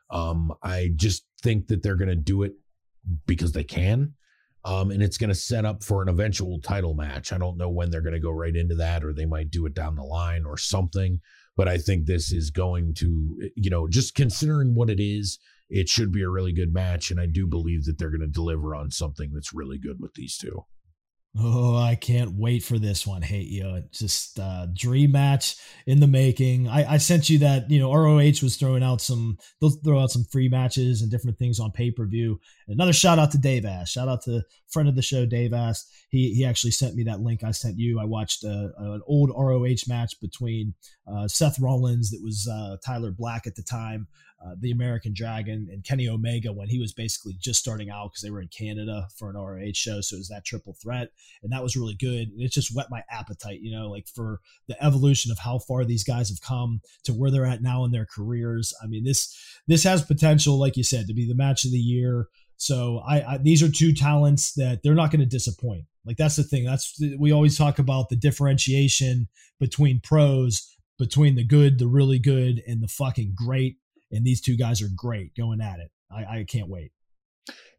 Um, 0.09 0.53
I 0.63 0.91
just 0.95 1.25
think 1.43 1.67
that 1.67 1.83
they're 1.83 1.95
going 1.95 2.09
to 2.09 2.15
do 2.15 2.43
it 2.43 2.53
because 3.27 3.51
they 3.51 3.63
can. 3.63 4.13
Um, 4.65 4.89
and 4.89 5.03
it's 5.03 5.17
going 5.17 5.29
to 5.29 5.35
set 5.35 5.63
up 5.63 5.83
for 5.83 6.01
an 6.01 6.09
eventual 6.09 6.59
title 6.59 6.95
match. 6.95 7.31
I 7.31 7.37
don't 7.37 7.57
know 7.57 7.69
when 7.69 7.91
they're 7.91 8.01
going 8.01 8.15
to 8.15 8.19
go 8.19 8.31
right 8.31 8.55
into 8.55 8.75
that, 8.75 9.03
or 9.03 9.13
they 9.13 9.27
might 9.27 9.51
do 9.51 9.67
it 9.67 9.75
down 9.75 9.95
the 9.95 10.03
line 10.03 10.43
or 10.43 10.57
something. 10.57 11.19
But 11.55 11.67
I 11.67 11.77
think 11.77 12.05
this 12.05 12.31
is 12.31 12.49
going 12.49 12.95
to, 12.95 13.49
you 13.55 13.69
know, 13.69 13.87
just 13.87 14.15
considering 14.15 14.73
what 14.73 14.89
it 14.89 14.99
is, 14.99 15.37
it 15.69 15.87
should 15.87 16.11
be 16.11 16.23
a 16.23 16.29
really 16.29 16.51
good 16.51 16.73
match. 16.73 17.11
And 17.11 17.19
I 17.19 17.27
do 17.27 17.45
believe 17.45 17.85
that 17.85 17.99
they're 17.99 18.09
going 18.09 18.21
to 18.21 18.27
deliver 18.27 18.75
on 18.75 18.89
something 18.89 19.31
that's 19.33 19.53
really 19.53 19.77
good 19.77 19.97
with 19.99 20.15
these 20.15 20.37
two. 20.37 20.65
Oh, 21.37 21.75
I 21.75 21.95
can't 21.95 22.35
wait 22.37 22.63
for 22.63 22.79
this 22.79 23.05
one. 23.05 23.21
Hate 23.21 23.49
you. 23.49 23.83
Just 23.91 24.39
uh 24.39 24.67
dream 24.73 25.11
match 25.11 25.57
in 25.85 25.99
the 25.99 26.07
making. 26.07 26.69
I, 26.69 26.93
I 26.93 26.97
sent 26.97 27.29
you 27.29 27.39
that, 27.39 27.69
you 27.69 27.77
know, 27.77 27.93
ROH 27.93 28.41
was 28.41 28.55
throwing 28.55 28.83
out 28.83 29.01
some 29.01 29.37
they'll 29.59 29.71
throw 29.71 29.99
out 29.99 30.11
some 30.11 30.23
free 30.31 30.47
matches 30.47 31.01
and 31.01 31.11
different 31.11 31.37
things 31.37 31.59
on 31.59 31.73
pay-per-view. 31.73 32.39
Another 32.67 32.93
shout 32.93 33.19
out 33.19 33.31
to 33.31 33.37
Dave 33.37 33.65
Ass. 33.65 33.89
Shout 33.89 34.07
out 34.07 34.23
to 34.23 34.43
friend 34.67 34.89
of 34.89 34.95
the 34.95 35.01
show, 35.01 35.25
Dave 35.25 35.53
Ass. 35.53 35.85
He 36.09 36.33
he 36.33 36.45
actually 36.45 36.71
sent 36.71 36.95
me 36.95 37.03
that 37.03 37.21
link 37.21 37.43
I 37.43 37.51
sent 37.51 37.77
you. 37.77 37.99
I 37.99 38.05
watched 38.05 38.43
a, 38.43 38.71
an 38.77 39.01
old 39.07 39.31
ROH 39.35 39.87
match 39.87 40.19
between 40.19 40.73
uh, 41.07 41.27
Seth 41.27 41.59
Rollins 41.59 42.11
that 42.11 42.21
was 42.23 42.49
uh, 42.51 42.77
Tyler 42.85 43.11
Black 43.11 43.45
at 43.47 43.55
the 43.55 43.63
time 43.63 44.07
uh, 44.45 44.53
the 44.59 44.71
American 44.71 45.13
Dragon 45.13 45.67
and 45.71 45.83
Kenny 45.83 46.07
Omega 46.07 46.51
when 46.53 46.67
he 46.67 46.79
was 46.79 46.93
basically 46.93 47.33
just 47.39 47.59
starting 47.59 47.89
out 47.89 48.11
because 48.11 48.21
they 48.21 48.29
were 48.29 48.41
in 48.41 48.47
Canada 48.49 49.07
for 49.17 49.29
an 49.29 49.37
ROH 49.37 49.73
show. 49.73 50.01
So 50.01 50.15
it 50.15 50.19
was 50.19 50.29
that 50.29 50.45
triple 50.45 50.73
threat. 50.73 51.09
And 51.41 51.51
that 51.51 51.63
was 51.63 51.75
really 51.75 51.95
good. 51.95 52.29
And 52.29 52.41
it 52.41 52.51
just 52.51 52.75
whet 52.75 52.91
my 52.91 53.01
appetite, 53.09 53.61
you 53.61 53.75
know, 53.75 53.89
like 53.89 54.07
for 54.07 54.41
the 54.67 54.81
evolution 54.83 55.31
of 55.31 55.39
how 55.39 55.59
far 55.59 55.83
these 55.83 56.03
guys 56.03 56.29
have 56.29 56.41
come 56.41 56.81
to 57.05 57.13
where 57.13 57.31
they're 57.31 57.45
at 57.45 57.63
now 57.63 57.85
in 57.85 57.91
their 57.91 58.05
careers. 58.05 58.73
I 58.83 58.87
mean, 58.87 59.03
this 59.03 59.35
this 59.67 59.83
has 59.83 60.03
potential, 60.03 60.59
like 60.59 60.77
you 60.77 60.83
said, 60.83 61.07
to 61.07 61.13
be 61.13 61.27
the 61.27 61.35
match 61.35 61.65
of 61.65 61.71
the 61.71 61.77
year. 61.79 62.27
So 62.57 63.01
I, 63.07 63.33
I 63.33 63.37
these 63.37 63.61
are 63.61 63.69
two 63.69 63.93
talents 63.93 64.53
that 64.53 64.81
they're 64.83 64.95
not 64.95 65.11
going 65.11 65.21
to 65.21 65.25
disappoint. 65.25 65.85
Like 66.05 66.17
that's 66.17 66.35
the 66.35 66.43
thing. 66.43 66.65
That's 66.65 67.01
we 67.19 67.31
always 67.31 67.57
talk 67.57 67.79
about 67.79 68.09
the 68.09 68.15
differentiation 68.15 69.27
between 69.59 69.99
pros 70.01 70.75
between 70.97 71.35
the 71.35 71.43
good, 71.43 71.79
the 71.79 71.87
really 71.87 72.19
good, 72.19 72.61
and 72.67 72.81
the 72.81 72.87
fucking 72.87 73.33
great. 73.35 73.77
And 74.11 74.25
these 74.25 74.41
two 74.41 74.55
guys 74.55 74.81
are 74.81 74.89
great 74.95 75.35
going 75.35 75.61
at 75.61 75.79
it. 75.79 75.91
I, 76.11 76.39
I 76.39 76.45
can't 76.47 76.69
wait. 76.69 76.91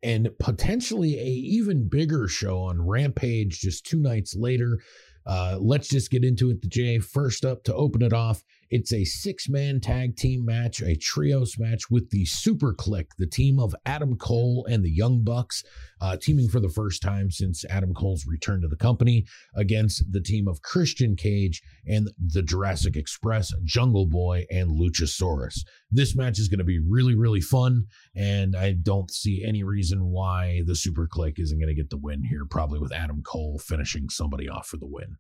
And 0.02 0.28
potentially 0.38 1.18
a 1.18 1.26
even 1.26 1.88
bigger 1.88 2.28
show 2.28 2.58
on 2.60 2.86
Rampage 2.86 3.60
just 3.60 3.86
two 3.86 3.98
nights 3.98 4.36
later. 4.36 4.78
Uh, 5.26 5.58
let's 5.60 5.88
just 5.88 6.10
get 6.10 6.24
into 6.24 6.50
it, 6.50 6.62
the 6.62 6.68
J. 6.68 6.98
First 6.98 7.44
up 7.44 7.64
to 7.64 7.74
open 7.74 8.02
it 8.02 8.12
off, 8.12 8.44
it's 8.70 8.92
a 8.92 9.04
six 9.04 9.48
man 9.48 9.80
tag 9.80 10.16
team 10.16 10.44
match, 10.44 10.80
a 10.80 10.96
trios 10.96 11.58
match 11.58 11.90
with 11.90 12.10
the 12.10 12.24
Super 12.24 12.74
Kliq, 12.74 13.06
the 13.18 13.26
team 13.26 13.58
of 13.58 13.74
Adam 13.86 14.16
Cole 14.16 14.66
and 14.68 14.84
the 14.84 14.90
Young 14.90 15.22
Bucks, 15.22 15.62
uh, 16.00 16.16
teaming 16.16 16.48
for 16.48 16.60
the 16.60 16.68
first 16.68 17.02
time 17.02 17.30
since 17.30 17.64
Adam 17.66 17.94
Cole's 17.94 18.26
return 18.26 18.60
to 18.62 18.68
the 18.68 18.76
company 18.76 19.24
against 19.54 20.04
the 20.10 20.20
team 20.20 20.48
of 20.48 20.62
Christian 20.62 21.16
Cage 21.16 21.62
and 21.86 22.10
the 22.18 22.42
Jurassic 22.42 22.96
Express, 22.96 23.52
Jungle 23.64 24.06
Boy, 24.06 24.46
and 24.50 24.70
Luchasaurus. 24.70 25.60
This 25.90 26.16
match 26.16 26.38
is 26.38 26.48
going 26.48 26.58
to 26.58 26.64
be 26.64 26.80
really, 26.80 27.14
really 27.14 27.40
fun, 27.40 27.86
and 28.14 28.56
I 28.56 28.72
don't 28.72 29.10
see 29.10 29.44
any 29.46 29.62
reason 29.62 30.06
why 30.06 30.62
the 30.66 30.74
Super 30.74 31.08
Kliq 31.08 31.38
isn't 31.38 31.58
going 31.58 31.68
to 31.68 31.74
get 31.74 31.90
the 31.90 31.96
win 31.96 32.24
here, 32.24 32.44
probably 32.48 32.78
with 32.78 32.92
Adam 32.92 33.22
Cole 33.22 33.58
finishing 33.58 34.08
somebody 34.08 34.48
off 34.48 34.66
for 34.66 34.76
the 34.76 34.86
win. 34.86 35.16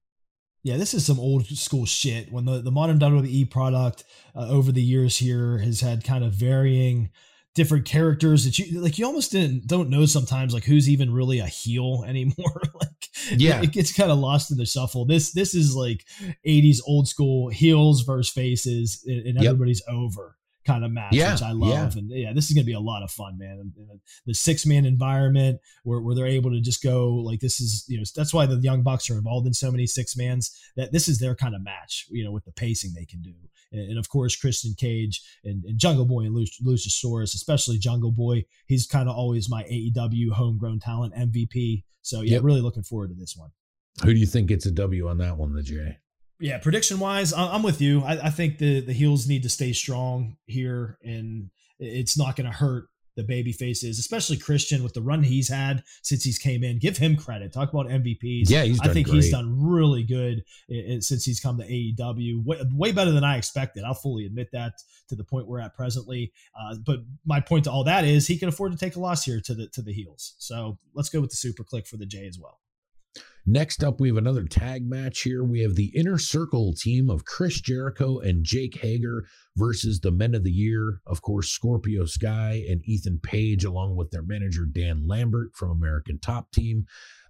Yeah, 0.66 0.78
this 0.78 0.94
is 0.94 1.06
some 1.06 1.20
old 1.20 1.46
school 1.46 1.86
shit. 1.86 2.32
When 2.32 2.44
the, 2.44 2.60
the 2.60 2.72
modern 2.72 2.98
WWE 2.98 3.48
product 3.48 4.02
uh, 4.34 4.48
over 4.48 4.72
the 4.72 4.82
years 4.82 5.16
here 5.16 5.58
has 5.58 5.80
had 5.80 6.02
kind 6.02 6.24
of 6.24 6.32
varying 6.32 7.10
different 7.54 7.84
characters 7.84 8.44
that 8.44 8.58
you 8.58 8.80
like 8.80 8.98
you 8.98 9.06
almost 9.06 9.30
didn't 9.30 9.68
don't 9.68 9.88
know 9.88 10.04
sometimes 10.06 10.52
like 10.52 10.64
who's 10.64 10.90
even 10.90 11.14
really 11.14 11.38
a 11.38 11.46
heel 11.46 12.04
anymore 12.08 12.60
like 12.74 13.08
yeah 13.30 13.60
it, 13.60 13.66
it 13.66 13.72
gets 13.72 13.96
kind 13.96 14.10
of 14.10 14.18
lost 14.18 14.50
in 14.50 14.58
the 14.58 14.66
shuffle 14.66 15.06
this 15.06 15.32
this 15.32 15.54
is 15.54 15.74
like 15.74 16.04
80s 16.46 16.80
old 16.86 17.08
school 17.08 17.48
heels 17.48 18.02
versus 18.02 18.30
faces 18.30 19.02
and, 19.06 19.26
and 19.26 19.36
yep. 19.36 19.52
everybody's 19.52 19.82
over 19.88 20.36
kind 20.66 20.84
of 20.84 20.90
match, 20.90 21.12
yeah, 21.12 21.32
which 21.32 21.42
I 21.42 21.52
love. 21.52 21.94
Yeah. 21.94 22.00
And 22.00 22.10
yeah, 22.10 22.32
this 22.32 22.48
is 22.48 22.54
going 22.54 22.64
to 22.64 22.66
be 22.66 22.74
a 22.74 22.80
lot 22.80 23.02
of 23.02 23.10
fun, 23.10 23.38
man. 23.38 23.58
And 23.60 24.00
the 24.26 24.34
six 24.34 24.66
man 24.66 24.84
environment 24.84 25.60
where, 25.84 26.00
where 26.00 26.14
they're 26.14 26.26
able 26.26 26.50
to 26.50 26.60
just 26.60 26.82
go 26.82 27.14
like 27.14 27.40
this 27.40 27.60
is, 27.60 27.84
you 27.88 27.98
know, 27.98 28.04
that's 28.14 28.34
why 28.34 28.46
the 28.46 28.56
Young 28.56 28.82
Bucks 28.82 29.08
are 29.10 29.16
involved 29.16 29.46
in 29.46 29.54
so 29.54 29.70
many 29.70 29.86
six 29.86 30.16
mans 30.16 30.58
that 30.76 30.92
this 30.92 31.08
is 31.08 31.18
their 31.18 31.34
kind 31.34 31.54
of 31.54 31.62
match, 31.62 32.06
you 32.10 32.24
know, 32.24 32.32
with 32.32 32.44
the 32.44 32.52
pacing 32.52 32.92
they 32.94 33.06
can 33.06 33.22
do. 33.22 33.34
And, 33.72 33.90
and 33.90 33.98
of 33.98 34.08
course, 34.08 34.36
Christian 34.36 34.74
Cage 34.76 35.22
and, 35.44 35.64
and 35.64 35.78
Jungle 35.78 36.04
Boy 36.04 36.22
and 36.22 36.34
Luchasaurus, 36.34 37.34
especially 37.34 37.78
Jungle 37.78 38.12
Boy. 38.12 38.44
He's 38.66 38.86
kind 38.86 39.08
of 39.08 39.16
always 39.16 39.48
my 39.48 39.62
AEW 39.64 40.32
homegrown 40.32 40.80
talent 40.80 41.14
MVP. 41.14 41.84
So 42.02 42.20
yeah, 42.20 42.34
yep. 42.34 42.42
really 42.42 42.60
looking 42.60 42.82
forward 42.82 43.08
to 43.08 43.14
this 43.14 43.36
one. 43.36 43.50
Who 44.04 44.12
do 44.12 44.20
you 44.20 44.26
think 44.26 44.48
gets 44.48 44.66
a 44.66 44.70
W 44.72 45.08
on 45.08 45.18
that 45.18 45.36
one, 45.36 45.54
the 45.54 45.62
J? 45.62 45.98
Yeah, 46.38 46.58
prediction 46.58 46.98
wise, 46.98 47.32
I'm 47.32 47.62
with 47.62 47.80
you. 47.80 48.02
I, 48.02 48.26
I, 48.26 48.30
think 48.30 48.58
the 48.58 48.80
the 48.80 48.92
heels 48.92 49.26
need 49.26 49.42
to 49.44 49.48
stay 49.48 49.72
strong 49.72 50.36
here, 50.44 50.98
and 51.02 51.50
it's 51.78 52.18
not 52.18 52.36
going 52.36 52.50
to 52.50 52.56
hurt 52.56 52.88
the 53.16 53.24
baby 53.24 53.50
faces, 53.50 53.98
especially 53.98 54.36
Christian 54.36 54.82
with 54.82 54.92
the 54.92 55.00
run 55.00 55.22
he's 55.22 55.48
had 55.48 55.82
since 56.02 56.22
he's 56.22 56.38
came 56.38 56.62
in. 56.62 56.78
Give 56.78 56.98
him 56.98 57.16
credit. 57.16 57.52
Talk 57.52 57.72
about 57.72 57.86
MVPs. 57.86 58.50
Yeah, 58.50 58.64
he's 58.64 58.78
I 58.80 58.92
think 58.92 59.06
great. 59.06 59.16
he's 59.16 59.30
done 59.30 59.56
really 59.58 60.02
good 60.02 60.44
since 61.02 61.24
he's 61.24 61.40
come 61.40 61.58
to 61.58 61.66
AEW. 61.66 62.44
Way, 62.44 62.60
way, 62.72 62.92
better 62.92 63.10
than 63.10 63.24
I 63.24 63.38
expected. 63.38 63.84
I'll 63.84 63.94
fully 63.94 64.26
admit 64.26 64.50
that 64.52 64.74
to 65.08 65.16
the 65.16 65.24
point 65.24 65.48
we're 65.48 65.60
at 65.60 65.74
presently. 65.74 66.32
Uh, 66.58 66.76
but 66.84 67.00
my 67.24 67.40
point 67.40 67.64
to 67.64 67.70
all 67.70 67.84
that 67.84 68.04
is 68.04 68.26
he 68.26 68.38
can 68.38 68.48
afford 68.48 68.72
to 68.72 68.78
take 68.78 68.96
a 68.96 69.00
loss 69.00 69.24
here 69.24 69.40
to 69.40 69.54
the 69.54 69.68
to 69.68 69.82
the 69.82 69.92
heels. 69.92 70.34
So 70.38 70.78
let's 70.94 71.08
go 71.08 71.20
with 71.20 71.30
the 71.30 71.36
Super 71.36 71.64
Kliq 71.64 71.88
for 71.88 71.96
the 71.96 72.06
J 72.06 72.26
as 72.26 72.38
well. 72.38 72.60
Next 73.48 73.84
up, 73.84 74.00
we 74.00 74.08
have 74.08 74.16
another 74.16 74.42
tag 74.42 74.88
match 74.88 75.22
here. 75.22 75.44
We 75.44 75.60
have 75.60 75.76
the 75.76 75.92
Inner 75.94 76.18
Circle 76.18 76.74
team 76.74 77.08
of 77.08 77.24
Chris 77.24 77.60
Jericho 77.60 78.18
and 78.18 78.42
Jake 78.42 78.80
Hager 78.80 79.24
versus 79.56 80.00
the 80.00 80.10
Men 80.10 80.34
of 80.34 80.42
the 80.42 80.50
Year, 80.50 81.00
of 81.06 81.22
course, 81.22 81.48
Scorpio 81.48 82.06
Sky 82.06 82.64
and 82.68 82.82
Ethan 82.84 83.20
Page, 83.22 83.64
along 83.64 83.94
with 83.94 84.10
their 84.10 84.24
manager 84.24 84.66
Dan 84.66 85.06
Lambert 85.06 85.52
from 85.54 85.70
American 85.70 86.18
Top 86.18 86.50
Team. 86.50 86.86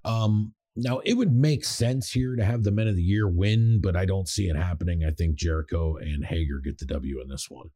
Um, 0.06 0.54
now, 0.74 1.00
it 1.04 1.14
would 1.14 1.34
make 1.34 1.66
sense 1.66 2.10
here 2.10 2.34
to 2.34 2.44
have 2.44 2.62
the 2.62 2.72
Men 2.72 2.88
of 2.88 2.96
the 2.96 3.02
Year 3.02 3.28
win, 3.28 3.80
but 3.82 3.94
I 3.94 4.06
don't 4.06 4.28
see 4.28 4.48
it 4.48 4.56
happening. 4.56 5.04
I 5.04 5.10
think 5.10 5.36
Jericho 5.36 5.96
and 5.96 6.24
Hager 6.24 6.60
get 6.64 6.78
the 6.78 6.86
W 6.86 7.20
in 7.20 7.28
this 7.28 7.50
one 7.50 7.68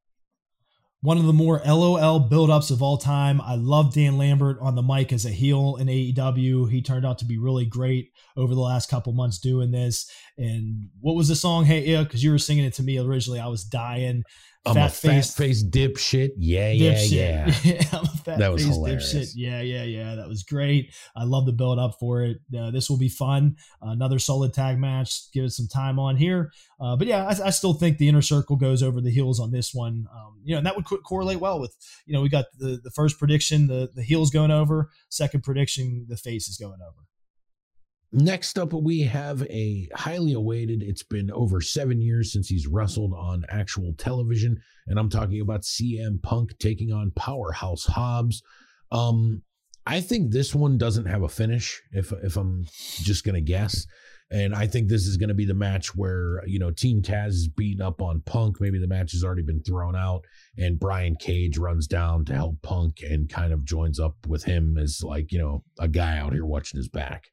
one 1.02 1.16
of 1.16 1.24
the 1.24 1.32
more 1.32 1.62
LOL 1.64 2.28
buildups 2.28 2.70
of 2.70 2.82
all 2.82 2.98
time. 2.98 3.40
I 3.40 3.54
love 3.54 3.94
Dan 3.94 4.18
Lambert 4.18 4.58
on 4.60 4.74
the 4.74 4.82
mic 4.82 5.12
as 5.12 5.24
a 5.24 5.30
heel 5.30 5.76
in 5.76 5.86
AEW. 5.86 6.70
He 6.70 6.82
turned 6.82 7.06
out 7.06 7.18
to 7.18 7.24
be 7.24 7.38
really 7.38 7.64
great 7.64 8.10
over 8.36 8.54
the 8.54 8.60
last 8.60 8.90
couple 8.90 9.14
months 9.14 9.38
doing 9.38 9.70
this. 9.70 10.10
And 10.36 10.90
what 11.00 11.16
was 11.16 11.28
the 11.28 11.36
song? 11.36 11.64
Hey, 11.64 11.86
yeah, 11.86 12.02
because 12.02 12.22
you 12.22 12.30
were 12.30 12.38
singing 12.38 12.66
it 12.66 12.74
to 12.74 12.82
me 12.82 12.98
originally. 12.98 13.40
I 13.40 13.46
was 13.46 13.64
dying. 13.64 14.24
I'm 14.66 14.74
fat 14.74 14.90
a 14.90 14.94
fat 14.94 15.24
face 15.24 15.64
dipshit. 15.64 16.32
Yeah, 16.36 16.70
yeah, 16.70 17.00
yeah. 17.02 17.54
yeah. 17.64 17.82
I'm 17.92 18.04
a 18.04 18.08
fat 18.08 18.38
that 18.38 18.52
was 18.52 18.62
hilarious. 18.62 19.14
dipshit. 19.14 19.32
Yeah, 19.34 19.62
yeah, 19.62 19.84
yeah. 19.84 20.14
That 20.16 20.28
was 20.28 20.42
great. 20.42 20.92
I 21.16 21.24
love 21.24 21.46
the 21.46 21.52
build 21.52 21.78
up 21.78 21.96
for 21.98 22.22
it. 22.22 22.38
Uh, 22.56 22.70
this 22.70 22.90
will 22.90 22.98
be 22.98 23.08
fun. 23.08 23.56
Uh, 23.82 23.90
another 23.90 24.18
solid 24.18 24.52
tag 24.52 24.78
match. 24.78 25.32
Give 25.32 25.44
it 25.44 25.52
some 25.52 25.66
time 25.66 25.98
on 25.98 26.16
here. 26.16 26.52
Uh, 26.78 26.94
but 26.94 27.06
yeah, 27.06 27.24
I, 27.24 27.46
I, 27.46 27.50
still 27.50 27.72
think 27.72 27.96
the 27.96 28.08
inner 28.08 28.22
circle 28.22 28.56
goes 28.56 28.82
over 28.82 29.00
the 29.00 29.10
heels 29.10 29.40
on 29.40 29.50
this 29.50 29.72
one. 29.72 30.06
Um, 30.14 30.40
you 30.44 30.52
know, 30.52 30.58
and 30.58 30.66
that 30.66 30.76
would 30.76 30.84
co- 30.84 30.98
correlate 30.98 31.40
well 31.40 31.58
with 31.58 31.74
you 32.04 32.12
know 32.12 32.20
we 32.20 32.28
got 32.28 32.46
the 32.58 32.80
the 32.82 32.90
first 32.90 33.18
prediction 33.18 33.66
the 33.66 33.88
the 33.94 34.02
heels 34.02 34.30
going 34.30 34.50
over. 34.50 34.90
Second 35.08 35.42
prediction 35.42 36.04
the 36.08 36.16
face 36.16 36.48
is 36.48 36.58
going 36.58 36.80
over. 36.82 37.06
Next 38.12 38.58
up, 38.58 38.72
we 38.72 39.02
have 39.02 39.42
a 39.44 39.88
highly 39.94 40.32
awaited. 40.32 40.82
It's 40.82 41.04
been 41.04 41.30
over 41.30 41.60
seven 41.60 42.00
years 42.00 42.32
since 42.32 42.48
he's 42.48 42.66
wrestled 42.66 43.12
on 43.14 43.44
actual 43.48 43.92
television, 43.96 44.60
and 44.88 44.98
I'm 44.98 45.08
talking 45.08 45.40
about 45.40 45.62
CM 45.62 46.20
Punk 46.20 46.58
taking 46.58 46.92
on 46.92 47.12
Powerhouse 47.14 47.84
Hobbs. 47.84 48.42
Um, 48.90 49.42
I 49.86 50.00
think 50.00 50.32
this 50.32 50.54
one 50.54 50.76
doesn't 50.76 51.06
have 51.06 51.22
a 51.22 51.28
finish. 51.28 51.80
If 51.92 52.12
if 52.24 52.36
I'm 52.36 52.64
just 53.02 53.24
gonna 53.24 53.40
guess, 53.40 53.86
and 54.32 54.54
I 54.54 54.66
think 54.66 54.88
this 54.88 55.06
is 55.06 55.16
to 55.16 55.34
be 55.34 55.44
the 55.44 55.54
match 55.54 55.94
where, 55.94 56.42
you 56.46 56.58
know, 56.58 56.70
Team 56.70 57.02
Taz 57.02 57.28
is 57.28 57.48
beating 57.48 57.82
up 57.82 58.02
on 58.02 58.22
Punk. 58.26 58.60
Maybe 58.60 58.78
the 58.78 58.86
match 58.88 59.12
has 59.12 59.24
already 59.24 59.42
been 59.42 59.62
thrown 59.62 59.94
out, 59.94 60.24
and 60.56 60.80
Brian 60.80 61.14
Cage 61.14 61.58
runs 61.58 61.86
down 61.86 62.24
to 62.26 62.34
help 62.34 62.62
Punk 62.62 63.02
and 63.02 63.28
kind 63.28 63.52
of 63.52 63.64
joins 63.64 64.00
up 64.00 64.16
with 64.26 64.44
him 64.44 64.78
as, 64.78 65.00
like, 65.02 65.30
you 65.30 65.38
know, 65.38 65.64
a 65.78 65.88
guy 65.88 66.18
out 66.18 66.32
here 66.32 66.46
watching 66.46 66.78
his 66.78 66.88
back. 66.88 67.30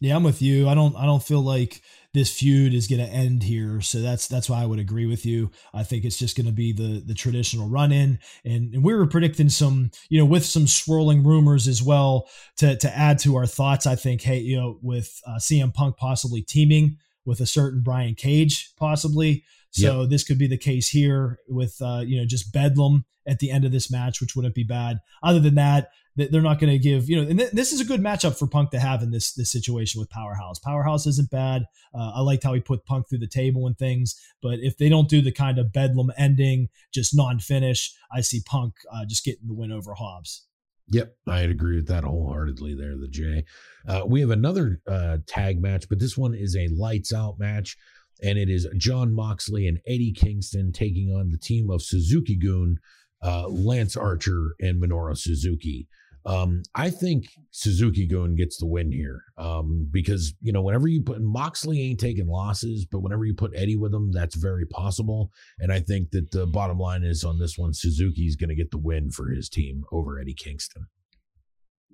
Yeah, 0.00 0.16
I'm 0.16 0.24
with 0.24 0.40
you. 0.40 0.68
I 0.68 0.74
don't 0.74 0.96
I 0.96 1.04
don't 1.04 1.22
feel 1.22 1.42
like 1.42 1.82
this 2.12 2.32
feud 2.32 2.74
is 2.74 2.88
going 2.88 3.04
to 3.04 3.12
end 3.12 3.42
here, 3.42 3.80
so 3.80 4.00
that's 4.00 4.26
that's 4.26 4.48
why 4.48 4.62
I 4.62 4.66
would 4.66 4.78
agree 4.78 5.06
with 5.06 5.26
you. 5.26 5.50
I 5.74 5.82
think 5.84 6.04
it's 6.04 6.18
just 6.18 6.36
going 6.36 6.46
to 6.46 6.52
be 6.52 6.72
the 6.72 7.02
the 7.04 7.14
traditional 7.14 7.68
run 7.68 7.92
in, 7.92 8.18
and, 8.44 8.74
and 8.74 8.82
we 8.82 8.94
were 8.94 9.06
predicting 9.06 9.50
some, 9.50 9.90
you 10.08 10.18
know, 10.18 10.24
with 10.24 10.44
some 10.44 10.66
swirling 10.66 11.22
rumors 11.22 11.68
as 11.68 11.82
well 11.82 12.28
to 12.56 12.76
to 12.76 12.96
add 12.96 13.18
to 13.20 13.36
our 13.36 13.46
thoughts. 13.46 13.86
I 13.86 13.94
think, 13.94 14.22
hey, 14.22 14.38
you 14.38 14.56
know, 14.56 14.78
with 14.82 15.20
uh, 15.26 15.36
CM 15.36 15.72
Punk 15.72 15.98
possibly 15.98 16.42
teaming 16.42 16.96
with 17.26 17.40
a 17.40 17.46
certain 17.46 17.82
Brian 17.82 18.14
Cage, 18.14 18.72
possibly. 18.78 19.44
So 19.70 20.00
yep. 20.00 20.10
this 20.10 20.24
could 20.24 20.38
be 20.38 20.48
the 20.48 20.58
case 20.58 20.88
here 20.88 21.38
with 21.46 21.76
uh, 21.80 22.02
you 22.06 22.18
know 22.18 22.26
just 22.26 22.52
Bedlam 22.52 23.04
at 23.26 23.38
the 23.38 23.50
end 23.50 23.64
of 23.64 23.72
this 23.72 23.90
match, 23.90 24.20
which 24.20 24.34
wouldn't 24.34 24.54
be 24.54 24.64
bad. 24.64 24.98
Other 25.22 25.40
than 25.40 25.54
that, 25.56 25.90
they're 26.16 26.42
not 26.42 26.58
going 26.58 26.72
to 26.72 26.78
give 26.78 27.08
you 27.08 27.16
know 27.16 27.28
and 27.28 27.38
th- 27.38 27.52
this 27.52 27.72
is 27.72 27.80
a 27.80 27.84
good 27.84 28.00
matchup 28.00 28.38
for 28.38 28.46
punk 28.46 28.70
to 28.70 28.78
have 28.78 29.02
in 29.02 29.10
this 29.10 29.32
this 29.32 29.50
situation 29.50 30.00
with 30.00 30.10
powerhouse 30.10 30.58
powerhouse 30.58 31.06
isn't 31.06 31.30
bad 31.30 31.62
uh, 31.94 32.12
i 32.14 32.20
liked 32.20 32.42
how 32.42 32.52
he 32.52 32.60
put 32.60 32.84
punk 32.84 33.08
through 33.08 33.18
the 33.18 33.26
table 33.26 33.66
and 33.66 33.78
things 33.78 34.20
but 34.42 34.58
if 34.60 34.76
they 34.76 34.88
don't 34.88 35.08
do 35.08 35.20
the 35.20 35.32
kind 35.32 35.58
of 35.58 35.72
bedlam 35.72 36.10
ending 36.18 36.68
just 36.92 37.16
non-finish 37.16 37.94
i 38.12 38.20
see 38.20 38.42
punk 38.44 38.74
uh, 38.92 39.04
just 39.06 39.24
getting 39.24 39.46
the 39.46 39.54
win 39.54 39.72
over 39.72 39.94
hobbs 39.94 40.46
Yep, 40.92 41.14
I'd 41.28 41.50
agree 41.50 41.76
with 41.76 41.86
that 41.86 42.02
wholeheartedly 42.02 42.74
there, 42.74 42.96
the 42.96 43.06
J. 43.06 43.44
Uh, 43.86 44.02
we 44.06 44.20
have 44.20 44.30
another 44.30 44.80
uh, 44.88 45.18
tag 45.26 45.62
match, 45.62 45.88
but 45.88 46.00
this 46.00 46.18
one 46.18 46.34
is 46.34 46.56
a 46.56 46.66
lights 46.68 47.12
out 47.12 47.38
match, 47.38 47.76
and 48.22 48.36
it 48.36 48.48
is 48.48 48.66
Jon 48.76 49.14
Moxley 49.14 49.68
and 49.68 49.78
Eddie 49.86 50.12
Kingston 50.12 50.72
taking 50.72 51.10
on 51.10 51.30
the 51.30 51.38
team 51.38 51.70
of 51.70 51.80
Suzuki 51.80 52.34
Gun, 52.34 52.78
uh, 53.22 53.46
Lance 53.48 53.96
Archer, 53.96 54.56
and 54.58 54.82
Minoru 54.82 55.16
Suzuki. 55.16 55.86
Um, 56.26 56.62
I 56.74 56.90
think 56.90 57.26
Suzuki 57.50 58.06
Gun 58.06 58.34
gets 58.34 58.58
the 58.58 58.66
win 58.66 58.92
here 58.92 59.24
um, 59.38 59.88
because 59.90 60.34
you 60.42 60.52
know 60.52 60.62
whenever 60.62 60.86
you 60.86 61.02
put 61.02 61.20
Moxley 61.20 61.80
ain't 61.80 62.00
taking 62.00 62.26
losses, 62.26 62.86
but 62.90 63.00
whenever 63.00 63.24
you 63.24 63.34
put 63.34 63.52
Eddie 63.54 63.76
with 63.76 63.94
him, 63.94 64.12
that's 64.12 64.36
very 64.36 64.66
possible. 64.66 65.30
And 65.58 65.72
I 65.72 65.80
think 65.80 66.10
that 66.10 66.30
the 66.30 66.46
bottom 66.46 66.78
line 66.78 67.04
is 67.04 67.24
on 67.24 67.38
this 67.38 67.56
one, 67.56 67.72
Suzuki's 67.72 68.36
going 68.36 68.50
to 68.50 68.56
get 68.56 68.70
the 68.70 68.78
win 68.78 69.10
for 69.10 69.30
his 69.30 69.48
team 69.48 69.84
over 69.92 70.18
Eddie 70.18 70.34
Kingston. 70.34 70.86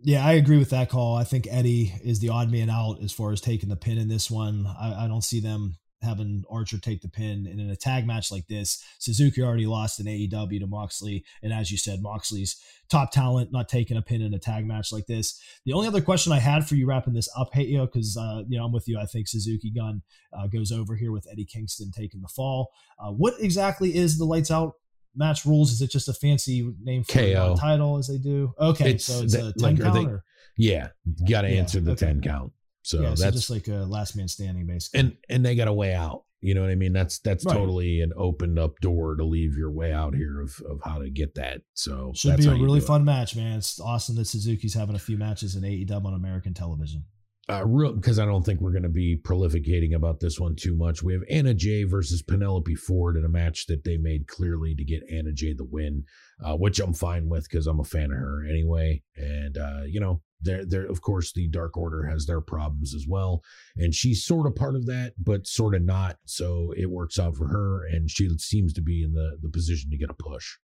Yeah, 0.02 0.26
I 0.26 0.32
agree 0.32 0.58
with 0.58 0.70
that 0.70 0.90
call. 0.90 1.16
I 1.16 1.24
think 1.24 1.46
Eddie 1.50 1.94
is 2.04 2.18
the 2.18 2.28
odd 2.28 2.50
man 2.50 2.68
out 2.68 3.02
as 3.02 3.12
far 3.12 3.32
as 3.32 3.40
taking 3.40 3.68
the 3.68 3.76
pin 3.76 3.96
in 3.96 4.08
this 4.08 4.30
one. 4.30 4.66
I, 4.78 5.04
I 5.04 5.08
don't 5.08 5.24
see 5.24 5.40
them 5.40 5.76
having 6.06 6.44
Archer 6.50 6.78
take 6.78 7.02
the 7.02 7.08
pin. 7.08 7.46
And 7.50 7.60
in 7.60 7.68
a 7.68 7.76
tag 7.76 8.06
match 8.06 8.32
like 8.32 8.46
this, 8.46 8.82
Suzuki 8.98 9.42
already 9.42 9.66
lost 9.66 10.00
in 10.00 10.06
AEW 10.06 10.60
to 10.60 10.66
Moxley. 10.66 11.24
And 11.42 11.52
as 11.52 11.70
you 11.70 11.76
said, 11.76 12.00
Moxley's 12.00 12.56
top 12.88 13.10
talent, 13.12 13.52
not 13.52 13.68
taking 13.68 13.96
a 13.98 14.02
pin 14.02 14.22
in 14.22 14.32
a 14.32 14.38
tag 14.38 14.64
match 14.66 14.92
like 14.92 15.06
this. 15.06 15.38
The 15.66 15.74
only 15.74 15.88
other 15.88 16.00
question 16.00 16.32
I 16.32 16.38
had 16.38 16.66
for 16.66 16.76
you 16.76 16.86
wrapping 16.86 17.12
this 17.14 17.28
up, 17.36 17.50
hey, 17.52 17.70
know, 17.72 17.84
because, 17.86 18.16
uh, 18.16 18.42
you 18.48 18.56
know, 18.58 18.64
I'm 18.64 18.72
with 18.72 18.88
you. 18.88 18.98
I 18.98 19.04
think 19.04 19.28
Suzuki 19.28 19.70
Gun 19.70 20.00
uh, 20.32 20.46
goes 20.46 20.72
over 20.72 20.96
here 20.96 21.12
with 21.12 21.26
Eddie 21.30 21.44
Kingston 21.44 21.90
taking 21.94 22.22
the 22.22 22.28
fall. 22.28 22.70
Uh, 22.98 23.10
what 23.10 23.34
exactly 23.40 23.94
is 23.94 24.16
the 24.16 24.24
lights 24.24 24.50
out 24.50 24.72
match 25.14 25.44
rules? 25.44 25.72
Is 25.72 25.82
it 25.82 25.90
just 25.90 26.08
a 26.08 26.12
fancy 26.14 26.72
name 26.82 27.02
for 27.04 27.12
KO. 27.12 27.54
a 27.56 27.60
title 27.60 27.98
as 27.98 28.06
they 28.08 28.18
do? 28.18 28.54
Okay, 28.58 28.92
It's 28.92 29.04
so 29.04 29.22
it's 29.22 29.32
that- 29.34 29.46
a 29.48 29.52
ten 29.52 29.62
like, 29.62 29.76
they- 29.76 29.82
count, 29.84 30.08
or 30.08 30.24
Yeah, 30.56 30.88
you 31.04 31.26
got 31.28 31.42
to 31.42 31.50
Yeah, 31.50 31.60
answer 31.60 31.80
the 31.80 31.92
okay. 31.92 32.06
10 32.06 32.20
count. 32.22 32.52
So 32.86 33.02
yeah, 33.02 33.14
so 33.14 33.24
that's 33.24 33.36
just 33.36 33.50
like 33.50 33.66
a 33.66 33.84
last 33.84 34.16
man 34.16 34.28
standing, 34.28 34.64
basically. 34.66 35.00
and 35.00 35.16
and 35.28 35.44
they 35.44 35.56
got 35.56 35.66
a 35.68 35.72
way 35.72 35.92
out. 35.92 36.22
You 36.40 36.54
know 36.54 36.60
what 36.60 36.70
I 36.70 36.76
mean? 36.76 36.92
That's 36.92 37.18
that's 37.18 37.44
Right. 37.44 37.52
totally 37.56 38.00
an 38.00 38.12
opened 38.16 38.58
up 38.60 38.78
door 38.80 39.16
to 39.16 39.24
leave 39.24 39.56
your 39.56 39.72
way 39.72 39.92
out 39.92 40.14
here 40.14 40.40
of 40.40 40.60
of 40.70 40.78
how 40.84 40.98
to 41.00 41.10
get 41.10 41.34
that. 41.34 41.62
So 41.74 42.12
Should 42.14 42.36
be 42.36 42.46
a 42.46 42.50
really 42.52 42.78
do 42.78 42.84
it. 42.84 42.86
fun 42.86 43.04
match, 43.04 43.34
man. 43.34 43.58
It's 43.58 43.80
awesome 43.80 44.14
that 44.16 44.26
Suzuki's 44.26 44.74
having 44.74 44.94
a 44.94 45.00
few 45.00 45.16
matches 45.18 45.56
in 45.56 45.62
AEW 45.64 46.04
on 46.04 46.14
American 46.14 46.54
television. 46.54 47.04
uh, 47.48 47.64
real 47.66 47.92
because 47.92 48.18
I 48.20 48.24
don't 48.24 48.44
think 48.44 48.60
we're 48.60 48.72
going 48.72 48.82
to 48.82 48.88
be 48.88 49.16
prolificating 49.16 49.94
about 49.94 50.20
this 50.20 50.38
one 50.38 50.54
too 50.56 50.76
much. 50.76 51.02
We 51.02 51.12
have 51.14 51.22
Anna 51.30 51.54
Jay 51.54 51.82
versus 51.84 52.22
Penelope 52.22 52.74
Ford 52.76 53.16
in 53.16 53.24
a 53.24 53.28
match 53.28 53.66
that 53.66 53.82
they 53.84 53.96
made 53.96 54.26
clearly 54.28 54.74
to 54.76 54.84
get 54.84 55.02
Anna 55.10 55.32
Jay 55.32 55.54
the 55.54 55.64
win, 55.64 56.04
uh, 56.44 56.56
which 56.56 56.80
I'm 56.80 56.94
fine 56.94 57.28
with 57.28 57.48
because 57.48 57.66
I'm 57.66 57.80
a 57.80 57.84
fan 57.84 58.10
of 58.10 58.18
her 58.18 58.44
anyway. 58.48 59.02
And 59.16 59.56
uh, 59.56 59.82
you 59.86 60.00
know, 60.00 60.22
there, 60.40 60.64
there, 60.64 60.86
of 60.86 61.00
course, 61.00 61.32
the 61.32 61.48
Dark 61.48 61.76
Order 61.76 62.04
has 62.06 62.26
their 62.26 62.40
problems 62.40 62.94
as 62.94 63.06
well, 63.08 63.42
and 63.76 63.94
she's 63.94 64.24
sort 64.24 64.46
of 64.46 64.54
part 64.54 64.76
of 64.76 64.86
that, 64.86 65.14
but 65.18 65.46
sort 65.46 65.74
of 65.74 65.82
not. 65.82 66.18
So 66.26 66.72
it 66.76 66.90
works 66.90 67.18
out 67.18 67.36
for 67.36 67.48
her, 67.48 67.86
and 67.86 68.10
she 68.10 68.28
seems 68.38 68.72
to 68.74 68.82
be 68.82 69.02
in 69.02 69.14
the 69.14 69.38
the 69.40 69.48
position 69.48 69.90
to 69.90 69.96
get 69.96 70.10
a 70.10 70.14
push. 70.14 70.56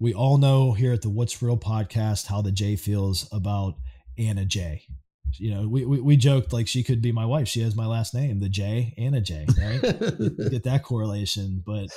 We 0.00 0.14
all 0.14 0.38
know 0.38 0.72
here 0.72 0.92
at 0.92 1.02
the 1.02 1.10
What's 1.10 1.42
Real 1.42 1.56
podcast 1.56 2.26
how 2.26 2.40
the 2.40 2.52
J 2.52 2.76
feels 2.76 3.28
about 3.32 3.74
Anna 4.16 4.44
J. 4.44 4.84
You 5.34 5.54
know, 5.54 5.68
we, 5.68 5.84
we, 5.84 6.00
we 6.00 6.16
joked 6.16 6.54
like 6.54 6.68
she 6.68 6.82
could 6.82 7.02
be 7.02 7.12
my 7.12 7.26
wife. 7.26 7.48
She 7.48 7.60
has 7.60 7.76
my 7.76 7.84
last 7.84 8.14
name, 8.14 8.40
the 8.40 8.48
J, 8.48 8.94
Anna 8.96 9.20
J, 9.20 9.46
right? 9.60 9.80
Get 10.50 10.64
that 10.64 10.82
correlation. 10.84 11.62
But 11.66 11.88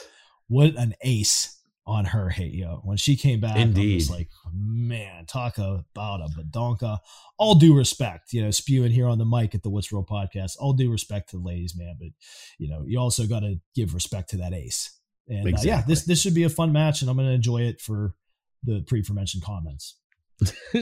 what 0.50 0.76
an 0.76 0.96
ace 1.02 1.61
on 1.86 2.06
her, 2.06 2.30
hey, 2.30 2.48
yo. 2.48 2.82
When 2.84 2.98
she 2.98 3.16
came 3.16 3.40
back, 3.40 3.58
Indeed. 3.58 4.10
like, 4.10 4.30
man, 4.54 5.26
talk 5.26 5.58
about 5.58 6.22
a 6.22 6.30
badonka. 6.38 7.00
All 7.38 7.56
due 7.56 7.76
respect, 7.76 8.34
you 8.34 8.44
know, 8.44 8.52
spewing 8.52 8.92
here 8.92 9.08
on 9.08 9.18
the 9.18 9.26
mic 9.26 9.56
at 9.56 9.64
the 9.64 9.70
What's 9.70 9.92
Real 9.92 10.06
podcast. 10.06 10.54
All 10.60 10.74
due 10.74 10.92
respect 10.92 11.30
to 11.32 11.38
the 11.38 11.44
ladies, 11.44 11.76
man. 11.76 11.96
But, 12.00 12.10
you 12.58 12.70
know, 12.70 12.84
you 12.86 13.00
also 13.00 13.26
got 13.26 13.40
to 13.40 13.56
give 13.76 13.94
respect 13.94 14.30
to 14.32 14.38
that 14.38 14.54
ace. 14.54 14.98
And 15.28 15.54
uh, 15.54 15.58
yeah, 15.62 15.84
this 15.88 16.04
this 16.04 16.20
should 16.22 16.34
be 16.34 16.44
a 16.44 16.50
fun 16.50 16.74
match, 16.74 17.02
and 17.02 17.10
I'm 17.10 17.16
going 17.16 17.30
to 17.30 17.34
enjoy 17.34 17.62
it 17.62 17.80
for 17.80 18.16
the 18.64 18.84
pre-mentioned 18.88 19.44
comments. 19.44 19.98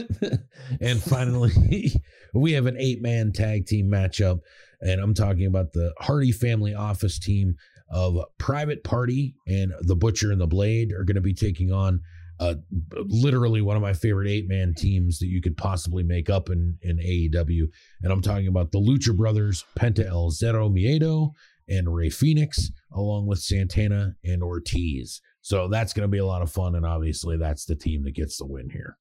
and 0.80 1.02
finally, 1.02 1.92
we 2.34 2.52
have 2.52 2.66
an 2.66 2.76
eight 2.78 3.02
man 3.02 3.32
tag 3.32 3.66
team 3.66 3.90
matchup. 3.90 4.40
And 4.80 5.00
I'm 5.00 5.14
talking 5.14 5.46
about 5.46 5.72
the 5.72 5.92
Hardy 5.98 6.32
family 6.32 6.74
office 6.74 7.18
team 7.18 7.56
of 7.90 8.18
Private 8.38 8.84
Party 8.84 9.34
and 9.46 9.72
the 9.80 9.96
Butcher 9.96 10.32
and 10.32 10.40
the 10.40 10.46
Blade 10.46 10.92
are 10.92 11.04
going 11.04 11.16
to 11.16 11.20
be 11.20 11.34
taking 11.34 11.72
on 11.72 12.00
uh, 12.38 12.54
literally 12.92 13.60
one 13.60 13.76
of 13.76 13.82
my 13.82 13.92
favorite 13.92 14.28
eight 14.28 14.48
man 14.48 14.74
teams 14.74 15.18
that 15.18 15.26
you 15.26 15.42
could 15.42 15.56
possibly 15.56 16.02
make 16.02 16.30
up 16.30 16.48
in, 16.48 16.78
in 16.82 16.96
AEW. 16.96 17.64
And 18.02 18.12
I'm 18.12 18.22
talking 18.22 18.48
about 18.48 18.72
the 18.72 18.80
Lucha 18.80 19.14
Brothers, 19.14 19.64
Penta 19.78 20.06
El 20.06 20.30
Zero 20.30 20.70
Miedo, 20.70 21.32
and 21.68 21.94
Rey 21.94 22.10
Fenix, 22.10 22.70
along 22.92 23.26
with 23.26 23.40
Santana 23.40 24.14
and 24.24 24.42
Ortiz. 24.42 25.20
So 25.42 25.68
that's 25.68 25.92
going 25.92 26.04
to 26.04 26.08
be 26.08 26.18
a 26.18 26.26
lot 26.26 26.42
of 26.42 26.50
fun. 26.50 26.74
And 26.74 26.86
obviously, 26.86 27.36
that's 27.36 27.66
the 27.66 27.76
team 27.76 28.02
that 28.04 28.14
gets 28.14 28.38
the 28.38 28.46
win 28.46 28.70
here. 28.70 28.96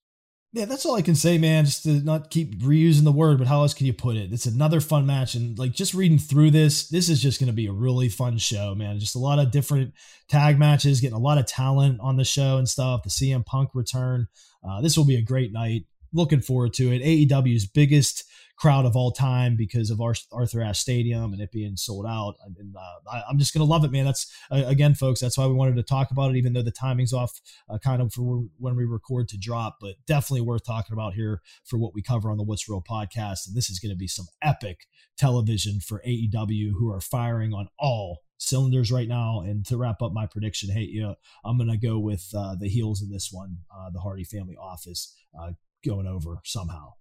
Yeah, 0.52 0.66
that's 0.66 0.84
all 0.84 0.96
I 0.96 1.04
can 1.04 1.14
say, 1.14 1.38
man. 1.38 1.66
Just 1.66 1.84
to 1.84 2.02
not 2.02 2.32
keep 2.32 2.60
reusing 2.60 3.04
the 3.04 3.12
word, 3.12 3.38
but 3.38 3.46
how 3.46 3.62
else 3.62 3.76
can 3.76 3.86
you 3.86 3.94
put 3.94 4.18
it? 4.18 4.34
It's 4.34 4.48
another 4.48 4.82
fun 4.82 5.06
match, 5.06 5.36
and 5.36 5.58
like 5.60 5.74
just 5.74 5.94
reading 5.94 6.18
through 6.18 6.50
this, 6.52 6.90
this 6.90 7.08
is 7.08 7.22
just 7.22 7.40
going 7.40 7.48
to 7.48 7.54
be 7.54 7.68
a 7.68 7.72
really 7.72 8.10
fun 8.10 8.40
show, 8.40 8.74
man. 8.74 9.00
Just 9.00 9.16
a 9.16 9.20
lot 9.20 9.38
of 9.38 9.52
different 9.52 9.94
tag 10.28 10.58
matches, 10.58 11.02
getting 11.02 11.16
a 11.16 11.20
lot 11.20 11.38
of 11.38 11.46
talent 11.46 12.00
on 12.02 12.18
the 12.18 12.24
show 12.24 12.58
and 12.58 12.68
stuff. 12.68 13.04
The 13.04 13.10
CM 13.12 13.46
Punk 13.46 13.70
return. 13.76 14.28
Uh, 14.68 14.82
this 14.82 14.98
will 14.98 15.06
be 15.06 15.18
a 15.18 15.22
great 15.22 15.54
night. 15.54 15.86
Looking 16.14 16.42
forward 16.42 16.74
to 16.74 16.92
it. 16.92 17.04
AEW's 17.04 17.68
biggest 17.68 18.24
crowd 18.60 18.86
of 18.86 18.96
all 18.96 19.12
time 19.12 19.56
because 19.56 19.90
of 19.90 20.02
Ar- 20.02 20.16
Arthur 20.32 20.62
Ashe 20.62 20.80
Stadium 20.80 21.32
and 21.32 21.42
it 21.42 21.52
being 21.52 21.78
sold 21.78 22.06
out. 22.06 22.36
And 22.46 22.76
uh, 22.76 23.10
I, 23.12 23.24
I'm 23.30 23.40
just 23.40 23.54
gonna 23.54 23.66
love 23.66 23.86
it, 23.86 23.92
man. 23.92 24.06
That's 24.06 24.32
again, 24.52 24.94
folks. 24.94 25.22
That's 25.22 25.38
why 25.38 25.48
we 25.48 25.54
wanted 25.54 25.78
to 25.78 25.84
talk 25.84 26.12
about 26.12 26.32
it, 26.32 26.38
even 26.38 26.54
though 26.54 26.62
the 26.62 26.72
timing's 26.72 27.14
off, 27.14 27.40
uh, 27.70 27.78
kind 27.78 28.02
of 28.02 28.14
for 28.14 28.44
when 28.58 28.76
we 28.76 28.84
record 28.84 29.30
to 29.30 29.38
drop. 29.38 29.78
But 29.80 29.96
definitely 30.06 30.42
worth 30.42 30.66
talking 30.66 30.94
about 30.94 31.14
here 31.14 31.42
for 31.64 31.78
what 31.78 31.94
we 31.96 32.02
cover 32.02 32.30
on 32.30 32.38
the 32.38 32.44
What's 32.44 32.68
Real 32.68 32.84
podcast. 32.88 33.48
And 33.48 33.56
this 33.56 33.70
is 33.70 33.80
going 33.80 33.92
to 33.92 33.98
be 33.98 34.08
some 34.08 34.28
epic 34.42 34.88
television 35.18 35.80
for 35.80 36.02
AEW, 36.06 36.72
who 36.78 36.92
are 36.92 37.02
firing 37.02 37.54
on 37.54 37.70
all 37.80 38.20
cylinders 38.38 38.92
right 38.92 39.08
now. 39.08 39.42
And 39.42 39.66
to 39.68 39.78
wrap 39.78 40.02
up 40.02 40.12
my 40.12 40.26
prediction, 40.26 40.72
hey, 40.72 40.82
you 40.82 41.02
know, 41.02 41.16
I'm 41.46 41.58
gonna 41.58 41.78
go 41.78 42.00
with 42.00 42.30
uh, 42.36 42.56
the 42.60 42.70
heels 42.70 43.02
in 43.02 43.10
this 43.10 43.30
one, 43.32 43.60
uh, 43.74 43.90
the 43.92 44.00
Hardy 44.00 44.24
Family 44.24 44.56
Office, 44.56 45.16
uh, 45.40 45.52
going 45.86 46.08
over 46.08 46.40
somehow. 46.44 46.94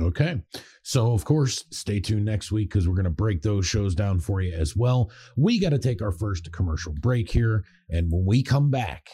Okay. 0.00 0.40
So, 0.82 1.12
of 1.12 1.24
course, 1.24 1.64
stay 1.70 2.00
tuned 2.00 2.24
next 2.24 2.50
week 2.50 2.70
because 2.70 2.88
we're 2.88 2.96
going 2.96 3.04
to 3.04 3.10
break 3.10 3.42
those 3.42 3.64
shows 3.64 3.94
down 3.94 4.18
for 4.18 4.40
you 4.40 4.52
as 4.52 4.74
well. 4.74 5.10
We 5.36 5.60
got 5.60 5.70
to 5.70 5.78
take 5.78 6.02
our 6.02 6.10
first 6.10 6.50
commercial 6.52 6.92
break 6.92 7.30
here. 7.30 7.64
And 7.90 8.10
when 8.10 8.24
we 8.26 8.42
come 8.42 8.70
back, 8.70 9.08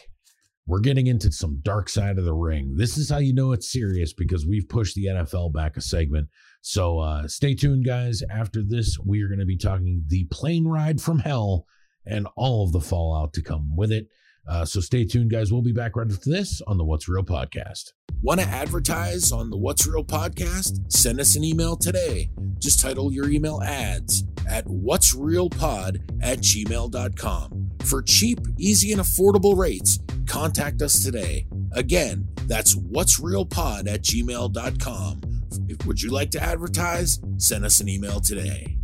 we're 0.65 0.79
getting 0.79 1.07
into 1.07 1.31
some 1.31 1.59
dark 1.61 1.87
side 1.87 2.17
of 2.17 2.25
the 2.25 2.33
ring. 2.33 2.75
This 2.77 2.97
is 2.97 3.09
how 3.09 3.19
you 3.19 3.33
know 3.33 3.51
it's 3.51 3.71
serious 3.71 4.13
because 4.13 4.45
we've 4.45 4.67
pushed 4.69 4.95
the 4.95 5.05
NFL 5.05 5.53
back 5.53 5.77
a 5.77 5.81
segment. 5.81 6.29
So, 6.61 6.99
uh, 6.99 7.27
stay 7.27 7.53
tuned, 7.53 7.85
guys. 7.85 8.23
After 8.31 8.63
this, 8.63 8.97
we 9.05 9.21
are 9.21 9.27
going 9.27 9.39
to 9.39 9.45
be 9.45 9.57
talking 9.57 10.03
the 10.07 10.25
plane 10.31 10.67
ride 10.67 10.99
from 10.99 11.19
hell 11.19 11.65
and 12.07 12.27
all 12.35 12.65
of 12.65 12.71
the 12.71 12.81
fallout 12.81 13.33
to 13.33 13.43
come 13.43 13.75
with 13.75 13.91
it. 13.91 14.07
Uh, 14.47 14.65
so, 14.65 14.79
stay 14.79 15.05
tuned, 15.05 15.31
guys. 15.31 15.51
We'll 15.51 15.61
be 15.61 15.71
back 15.71 15.95
right 15.95 16.11
after 16.11 16.29
this 16.29 16.61
on 16.67 16.77
the 16.77 16.83
What's 16.83 17.07
Real 17.07 17.23
podcast. 17.23 17.93
Want 18.23 18.39
to 18.39 18.45
advertise 18.45 19.31
on 19.31 19.49
the 19.49 19.57
What's 19.57 19.87
Real 19.87 20.03
podcast? 20.03 20.91
Send 20.91 21.19
us 21.19 21.35
an 21.35 21.43
email 21.43 21.75
today. 21.75 22.29
Just 22.59 22.79
title 22.79 23.11
your 23.11 23.29
email 23.29 23.61
ads 23.63 24.23
at 24.47 24.67
what's 24.67 25.15
real 25.15 25.49
pod 25.49 25.99
at 26.21 26.39
gmail.com. 26.39 27.71
For 27.83 28.01
cheap, 28.03 28.39
easy, 28.57 28.91
and 28.91 29.01
affordable 29.01 29.57
rates, 29.57 29.99
contact 30.27 30.81
us 30.81 31.03
today. 31.03 31.47
Again, 31.71 32.27
that's 32.45 32.75
what's 32.75 33.19
real 33.19 33.45
pod 33.45 33.87
at 33.87 34.03
gmail.com. 34.03 35.21
If, 35.67 35.85
would 35.85 36.01
you 36.01 36.11
like 36.11 36.31
to 36.31 36.43
advertise? 36.43 37.19
Send 37.37 37.65
us 37.65 37.79
an 37.79 37.89
email 37.89 38.19
today. 38.19 38.77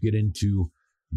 Get 0.00 0.14
into 0.14 0.70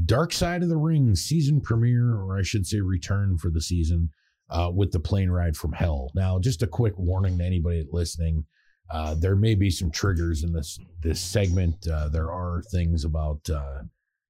Dark 0.05 0.33
Side 0.33 0.63
of 0.63 0.69
the 0.69 0.77
Ring 0.77 1.15
season 1.15 1.61
premiere, 1.61 2.15
or 2.15 2.37
I 2.37 2.41
should 2.41 2.65
say, 2.65 2.79
return 2.79 3.37
for 3.37 3.49
the 3.49 3.61
season 3.61 4.09
uh, 4.49 4.71
with 4.73 4.91
the 4.91 4.99
plane 4.99 5.29
ride 5.29 5.55
from 5.55 5.73
hell. 5.73 6.11
Now, 6.15 6.39
just 6.39 6.63
a 6.63 6.67
quick 6.67 6.97
warning 6.97 7.37
to 7.37 7.43
anybody 7.45 7.85
listening: 7.91 8.45
uh, 8.89 9.15
there 9.15 9.35
may 9.35 9.55
be 9.55 9.69
some 9.69 9.91
triggers 9.91 10.43
in 10.43 10.53
this 10.53 10.79
this 10.99 11.21
segment. 11.21 11.87
Uh, 11.87 12.09
there 12.09 12.31
are 12.31 12.63
things 12.71 13.05
about 13.05 13.47
uh, 13.49 13.83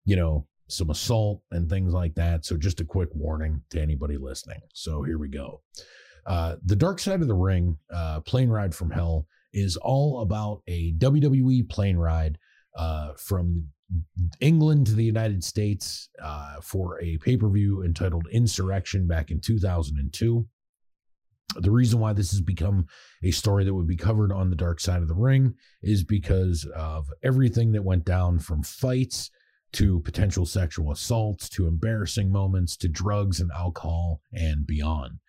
you 0.06 0.16
know 0.16 0.47
some 0.68 0.89
assault 0.89 1.41
and 1.51 1.70
things 1.70 1.93
like 1.93 2.16
that. 2.16 2.45
So, 2.45 2.58
just 2.58 2.82
a 2.82 2.86
quick 2.86 3.10
warning 3.14 3.62
to 3.70 3.82
anybody 3.82 4.18
listening. 4.18 4.62
So, 4.74 5.04
here 5.04 5.18
we 5.18 5.30
go. 5.30 5.62
Uh, 6.26 6.56
the 6.66 6.76
Dark 6.76 6.99
Side 6.99 7.22
of 7.22 7.28
the 7.28 7.34
Ring, 7.34 7.78
uh, 7.93 8.22
plane 8.22 8.49
ride 8.49 8.76
from 8.76 8.91
hell 8.91 9.28
is 9.54 9.78
all 9.78 10.22
about 10.22 10.62
a 10.68 10.93
WWE 10.93 11.70
plane 11.70 11.97
ride 11.97 12.38
uh, 12.76 13.14
from 13.18 13.68
England 14.39 14.87
to 14.87 14.93
the 14.93 15.03
United 15.03 15.43
States 15.43 16.09
uh, 16.21 16.55
for 16.61 17.01
a 17.01 17.17
pay 17.17 17.37
per 17.37 17.49
view 17.49 17.83
entitled 17.83 18.27
Insurrextion 18.33 19.07
back 19.07 19.31
in 19.31 19.39
2002. 19.39 20.45
The 21.55 21.71
reason 21.71 21.99
why 21.99 22.13
this 22.13 22.31
has 22.31 22.41
become 22.41 22.87
a 23.23 23.31
story 23.31 23.63
that 23.63 23.73
would 23.73 23.87
be 23.87 23.95
covered 23.95 24.31
on 24.31 24.49
the 24.49 24.55
dark 24.55 24.79
side 24.79 25.01
of 25.01 25.07
the 25.07 25.13
ring 25.13 25.53
is 25.83 26.03
because 26.03 26.65
of 26.75 27.07
everything 27.21 27.73
that 27.73 27.83
went 27.83 28.05
down 28.05 28.39
from 28.39 28.63
fights 28.63 29.29
to 29.73 29.99
potential 30.01 30.45
sexual 30.45 30.91
assaults 30.91 31.49
to 31.49 31.67
embarrassing 31.67 32.31
moments 32.31 32.77
to 32.77 32.87
drugs 32.87 33.39
and 33.39 33.51
alcohol 33.51 34.21
and 34.31 34.65
beyond. 34.65 35.19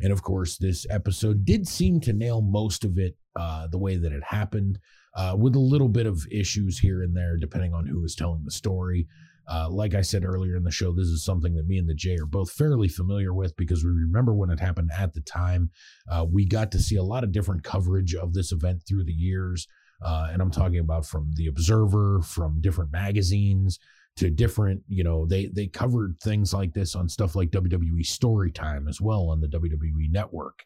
And 0.00 0.12
of 0.12 0.22
course, 0.22 0.58
this 0.58 0.86
episode 0.90 1.44
did 1.44 1.66
seem 1.66 2.00
to 2.00 2.12
nail 2.12 2.40
most 2.40 2.84
of 2.84 2.98
it 2.98 3.16
uh, 3.36 3.66
the 3.68 3.78
way 3.78 3.96
that 3.96 4.12
it 4.12 4.22
happened, 4.22 4.78
uh, 5.16 5.36
with 5.38 5.54
a 5.54 5.60
little 5.60 5.88
bit 5.88 6.06
of 6.06 6.26
issues 6.30 6.78
here 6.78 7.02
and 7.02 7.16
there, 7.16 7.36
depending 7.36 7.72
on 7.72 7.86
who 7.86 8.04
is 8.04 8.14
telling 8.14 8.42
the 8.44 8.50
story. 8.50 9.06
Uh, 9.46 9.68
like 9.70 9.94
I 9.94 10.00
said 10.00 10.24
earlier 10.24 10.56
in 10.56 10.64
the 10.64 10.70
show, 10.70 10.92
this 10.92 11.08
is 11.08 11.24
something 11.24 11.54
that 11.54 11.66
me 11.66 11.78
and 11.78 11.88
the 11.88 11.94
Jay 11.94 12.16
are 12.16 12.26
both 12.26 12.50
fairly 12.50 12.88
familiar 12.88 13.34
with 13.34 13.54
because 13.56 13.84
we 13.84 13.90
remember 13.90 14.32
when 14.32 14.50
it 14.50 14.58
happened 14.58 14.90
at 14.96 15.12
the 15.12 15.20
time. 15.20 15.70
Uh, 16.10 16.24
we 16.30 16.46
got 16.46 16.72
to 16.72 16.78
see 16.78 16.96
a 16.96 17.02
lot 17.02 17.24
of 17.24 17.32
different 17.32 17.62
coverage 17.62 18.14
of 18.14 18.32
this 18.32 18.52
event 18.52 18.82
through 18.88 19.04
the 19.04 19.12
years. 19.12 19.68
Uh, 20.02 20.28
and 20.32 20.40
I'm 20.40 20.50
talking 20.50 20.78
about 20.78 21.04
from 21.06 21.30
The 21.34 21.46
Observer, 21.46 22.22
from 22.22 22.60
different 22.60 22.90
magazines 22.90 23.78
to 24.16 24.30
different, 24.30 24.82
you 24.88 25.04
know, 25.04 25.26
they 25.26 25.46
they 25.46 25.66
covered 25.66 26.18
things 26.20 26.54
like 26.54 26.72
this 26.72 26.94
on 26.94 27.08
stuff 27.08 27.34
like 27.34 27.50
WWE 27.50 28.02
Storytime 28.02 28.88
as 28.88 29.00
well 29.00 29.28
on 29.28 29.40
the 29.40 29.48
WWE 29.48 30.10
Network. 30.10 30.64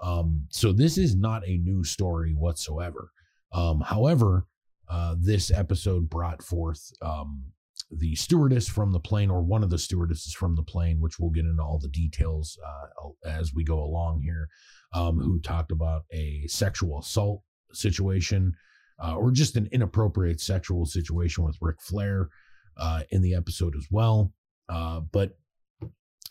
Um, 0.00 0.46
so 0.50 0.72
this 0.72 0.98
is 0.98 1.14
not 1.14 1.46
a 1.46 1.58
new 1.58 1.84
story 1.84 2.32
whatsoever. 2.32 3.10
Um, 3.56 3.80
however, 3.80 4.46
uh, 4.88 5.16
this 5.18 5.50
episode 5.50 6.10
brought 6.10 6.42
forth 6.42 6.92
um, 7.02 7.46
the 7.90 8.14
stewardess 8.14 8.68
from 8.68 8.92
the 8.92 9.00
plane, 9.00 9.30
or 9.30 9.42
one 9.42 9.62
of 9.62 9.70
the 9.70 9.78
stewardesses 9.78 10.34
from 10.34 10.54
the 10.54 10.62
plane, 10.62 11.00
which 11.00 11.18
we'll 11.18 11.30
get 11.30 11.46
into 11.46 11.62
all 11.62 11.78
the 11.78 11.88
details 11.88 12.58
uh, 12.64 13.08
as 13.28 13.54
we 13.54 13.64
go 13.64 13.80
along 13.82 14.20
here, 14.22 14.48
um, 14.92 15.18
who 15.18 15.40
talked 15.40 15.72
about 15.72 16.02
a 16.12 16.44
sexual 16.46 16.98
assault 16.98 17.42
situation 17.72 18.54
uh, 19.02 19.14
or 19.16 19.30
just 19.30 19.56
an 19.56 19.68
inappropriate 19.72 20.40
sexual 20.40 20.86
situation 20.86 21.44
with 21.44 21.56
Ric 21.60 21.80
Flair 21.80 22.28
uh, 22.76 23.02
in 23.10 23.22
the 23.22 23.34
episode 23.34 23.74
as 23.76 23.86
well. 23.90 24.32
Uh, 24.68 25.00
but 25.12 25.36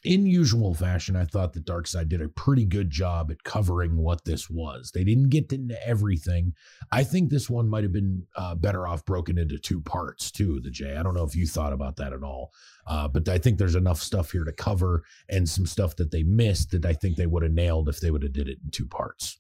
in 0.06 0.26
usual 0.26 0.74
fashion, 0.74 1.16
I 1.16 1.26
thought 1.26 1.54
the 1.54 1.60
Dark 1.60 1.88
Side 1.88 2.10
did 2.10 2.22
a 2.22 2.30
pretty 2.30 2.66
good 2.66 2.90
job 2.90 3.32
at 3.32 3.44
covering 3.44 3.98
what 3.98 4.24
this 4.26 4.50
was. 4.50 4.92
They 4.92 5.04
didn't 5.04 5.30
get 5.30 5.52
into 5.52 5.76
everything. 5.86 6.54
I 6.92 7.04
think 7.04 7.30
this 7.30 7.50
one 7.50 7.68
might 7.68 7.84
have 7.84 7.92
been 7.92 8.26
uh, 8.36 8.56
better 8.56 8.88
off 8.88 9.04
broken 9.06 9.38
into 9.38 9.58
two 9.58 9.82
parts, 9.82 10.32
too, 10.32 10.60
the 10.62 10.70
J. 10.70 10.96
I 10.96 11.04
don't 11.04 11.16
know 11.16 11.24
if 11.24 11.36
you 11.36 11.48
thought 11.48 11.74
about 11.74 11.96
that 11.98 12.14
at 12.14 12.24
all, 12.24 12.54
uh, 12.88 13.08
but 13.08 13.28
I 13.28 13.38
think 13.38 13.58
there's 13.58 13.76
enough 13.76 14.02
stuff 14.02 14.32
here 14.32 14.44
to 14.44 14.52
cover 14.52 15.04
and 15.28 15.50
some 15.50 15.66
stuff 15.66 15.96
that 15.98 16.12
they 16.12 16.24
missed 16.24 16.72
that 16.72 16.86
I 16.86 16.94
think 16.94 17.16
they 17.16 17.28
would 17.28 17.44
have 17.44 17.52
nailed 17.52 17.90
if 17.90 18.00
they 18.00 18.12
would 18.12 18.24
have 18.24 18.34
did 18.34 18.48
it 18.48 18.60
in 18.64 18.72
two 18.72 18.86
parts. 18.86 19.40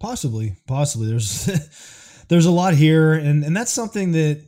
Possibly, 0.00 0.56
possibly. 0.66 1.08
There's 1.08 2.24
there's 2.28 2.46
a 2.46 2.50
lot 2.50 2.74
here, 2.74 3.14
and 3.14 3.44
and 3.44 3.56
that's 3.56 3.72
something 3.72 4.12
that 4.12 4.44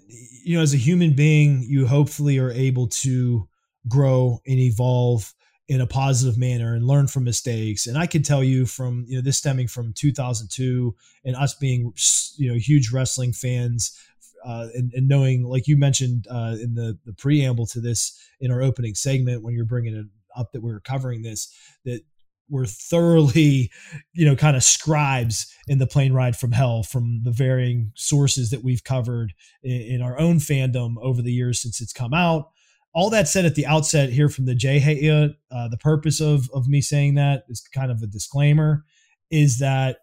you 0.49 0.57
know, 0.57 0.63
as 0.63 0.75
a 0.75 0.79
human 0.79 1.13
being, 1.13 1.63
you 1.63 1.87
hopefully 1.87 2.39
are 2.39 2.51
able 2.51 2.89
to 2.89 3.49
grow 3.87 4.41
and 4.47 4.59
evolve 4.59 5.35
in 5.69 5.83
a 5.83 5.87
positive 5.87 6.39
manner 6.39 6.75
and 6.75 6.87
learn 6.87 7.07
from 7.07 7.25
mistakes. 7.25 7.87
And 7.87 7.99
I 7.99 8.07
can 8.07 8.23
tell 8.23 8.43
you 8.43 8.65
from, 8.65 9.05
you 9.07 9.17
know, 9.17 9.23
this 9.23 9.37
stemming 9.37 9.69
from 9.69 9.93
2002 9.93 10.95
and 11.27 11.37
us 11.37 11.55
being, 11.55 11.93
you 12.37 12.51
know, 12.51 12.59
huge 12.59 12.91
wrestling 12.91 13.35
fans 13.35 13.99
uh, 14.47 14.69
and, 14.75 14.93
and, 14.95 15.09
knowing, 15.09 15.45
like 15.45 15.67
you 15.67 15.77
mentioned 15.77 16.27
uh, 16.31 16.57
in 16.61 16.75
the, 16.75 16.99
the 17.05 17.13
preamble 17.13 17.67
to 17.67 17.81
this 17.81 18.19
in 18.41 18.51
our 18.51 18.63
opening 18.63 18.95
segment, 18.95 19.43
when 19.43 19.55
you're 19.55 19.67
bringing 19.67 19.95
it 19.95 20.07
up 20.37 20.53
that 20.53 20.63
we 20.63 20.71
are 20.71 20.81
covering 20.81 21.23
this, 21.23 21.55
that 21.85 22.01
we're 22.49 22.65
thoroughly, 22.65 23.71
you 24.15 24.25
know, 24.25 24.37
kind 24.37 24.57
of 24.57 24.63
scribes 24.63 25.55
in 25.67 25.79
the 25.79 25.87
plane 25.87 26.15
ride 26.15 26.37
from 26.37 26.53
hell 26.53 26.83
from 26.83 27.21
the 27.25 27.33
varying 27.33 27.93
sources 27.95 28.51
that 28.51 28.65
we've 28.65 28.85
covered 28.85 29.35
in, 29.63 29.81
in 29.81 30.03
our 30.03 30.19
own 30.19 30.39
fandom 30.39 30.95
over 31.03 31.21
the 31.21 31.33
years 31.33 31.61
since 31.61 31.81
it's 31.83 31.93
come 31.93 32.15
out 32.15 32.51
all 32.95 33.11
that 33.11 33.29
said 33.29 33.45
at 33.45 33.55
the 33.55 33.67
outset 33.67 34.11
here 34.11 34.29
from 34.29 34.47
the 34.47 34.55
Jay 34.55 34.79
uh, 34.79 35.69
the 35.69 35.77
purpose 35.79 36.21
of 36.21 36.49
of 36.53 36.69
me 36.69 36.81
saying 36.81 37.15
that 37.15 37.45
is 37.49 37.61
kind 37.61 37.91
of 37.91 38.03
a 38.03 38.07
disclaimer, 38.07 38.85
is 39.31 39.59
that 39.59 39.99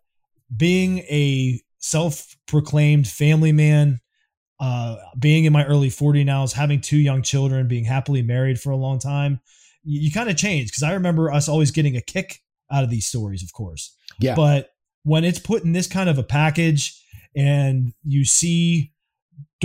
being 0.56 1.00
a 1.00 1.60
self-proclaimed 1.80 3.08
family 3.08 3.52
man, 3.52 4.00
uh, 4.60 4.98
being 5.20 5.46
in 5.46 5.54
my 5.54 5.66
early 5.66 5.90
40 5.90 6.24
now, 6.24 6.44
is 6.44 6.54
having 6.54 6.82
two 6.82 6.98
young 6.98 7.22
children, 7.22 7.68
being 7.68 7.86
happily 7.86 8.22
married 8.22 8.60
for 8.60 8.72
a 8.72 8.78
long 8.78 9.00
time, 9.00 9.40
you, 9.84 10.02
you 10.02 10.12
kind 10.12 10.30
of 10.30 10.38
change 10.38 10.70
because 10.70 10.84
I 10.84 10.94
remember 10.94 11.32
us 11.32 11.48
always 11.48 11.72
getting 11.72 11.96
a 11.96 12.02
kick 12.02 12.42
out 12.72 12.84
of 12.84 12.90
these 12.90 13.06
stories, 13.06 13.44
of 13.44 13.54
course. 13.54 13.96
Yeah. 14.20 14.36
But 14.36 14.72
when 15.04 15.24
it's 15.24 15.40
put 15.40 15.64
in 15.64 15.72
this 15.72 15.88
kind 15.88 16.10
of 16.10 16.18
a 16.18 16.24
package 16.24 17.00
and 17.36 17.94
you 18.04 18.26
see 18.26 18.92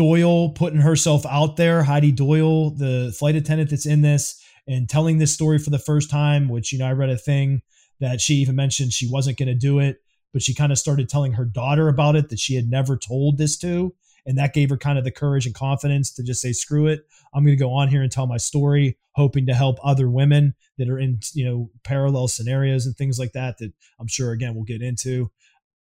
Doyle 0.01 0.49
putting 0.49 0.81
herself 0.81 1.27
out 1.27 1.59
there, 1.59 1.83
Heidi 1.83 2.11
Doyle, 2.11 2.71
the 2.71 3.15
flight 3.19 3.37
attendant 3.37 3.69
that's 3.69 3.85
in 3.85 4.01
this, 4.01 4.43
and 4.67 4.89
telling 4.89 5.19
this 5.19 5.35
story 5.35 5.59
for 5.59 5.69
the 5.69 5.79
first 5.79 6.09
time, 6.09 6.49
which, 6.49 6.73
you 6.73 6.79
know, 6.79 6.87
I 6.87 6.93
read 6.93 7.11
a 7.11 7.19
thing 7.19 7.61
that 8.01 8.19
she 8.19 8.37
even 8.37 8.57
mentioned 8.57 8.95
she 8.95 9.07
wasn't 9.07 9.37
going 9.37 9.49
to 9.49 9.55
do 9.55 9.79
it, 9.79 9.99
but 10.33 10.41
she 10.41 10.55
kind 10.55 10.73
of 10.73 10.79
started 10.79 11.11
telling 11.11 11.35
her 11.35 11.45
daughter 11.45 11.87
about 11.87 12.17
it 12.17 12.31
that 12.31 12.39
she 12.39 12.55
had 12.55 12.67
never 12.67 12.97
told 12.97 13.37
this 13.37 13.59
to. 13.59 13.95
And 14.25 14.39
that 14.39 14.55
gave 14.55 14.71
her 14.71 14.79
kind 14.79 14.97
of 14.97 15.05
the 15.05 15.11
courage 15.11 15.45
and 15.45 15.55
confidence 15.55 16.15
to 16.15 16.23
just 16.23 16.41
say, 16.41 16.53
screw 16.53 16.87
it. 16.87 17.07
I'm 17.35 17.45
going 17.45 17.55
to 17.55 17.63
go 17.63 17.73
on 17.73 17.89
here 17.89 18.01
and 18.03 18.11
tell 18.11 18.27
my 18.27 18.39
story, 18.39 18.97
hoping 19.17 19.45
to 19.49 19.55
help 19.55 19.77
other 19.85 20.09
women 20.09 20.55
that 20.79 20.89
are 20.89 20.99
in, 20.99 21.21
you 21.35 21.45
know, 21.45 21.71
parallel 21.83 22.29
scenarios 22.29 22.87
and 22.87 22.97
things 22.97 23.19
like 23.19 23.33
that, 23.33 23.59
that 23.59 23.75
I'm 23.99 24.09
sure, 24.09 24.33
again, 24.33 24.55
we'll 24.55 24.65
get 24.65 24.81
into. 24.81 25.31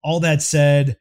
All 0.03 0.20
that 0.20 0.43
said, 0.43 0.97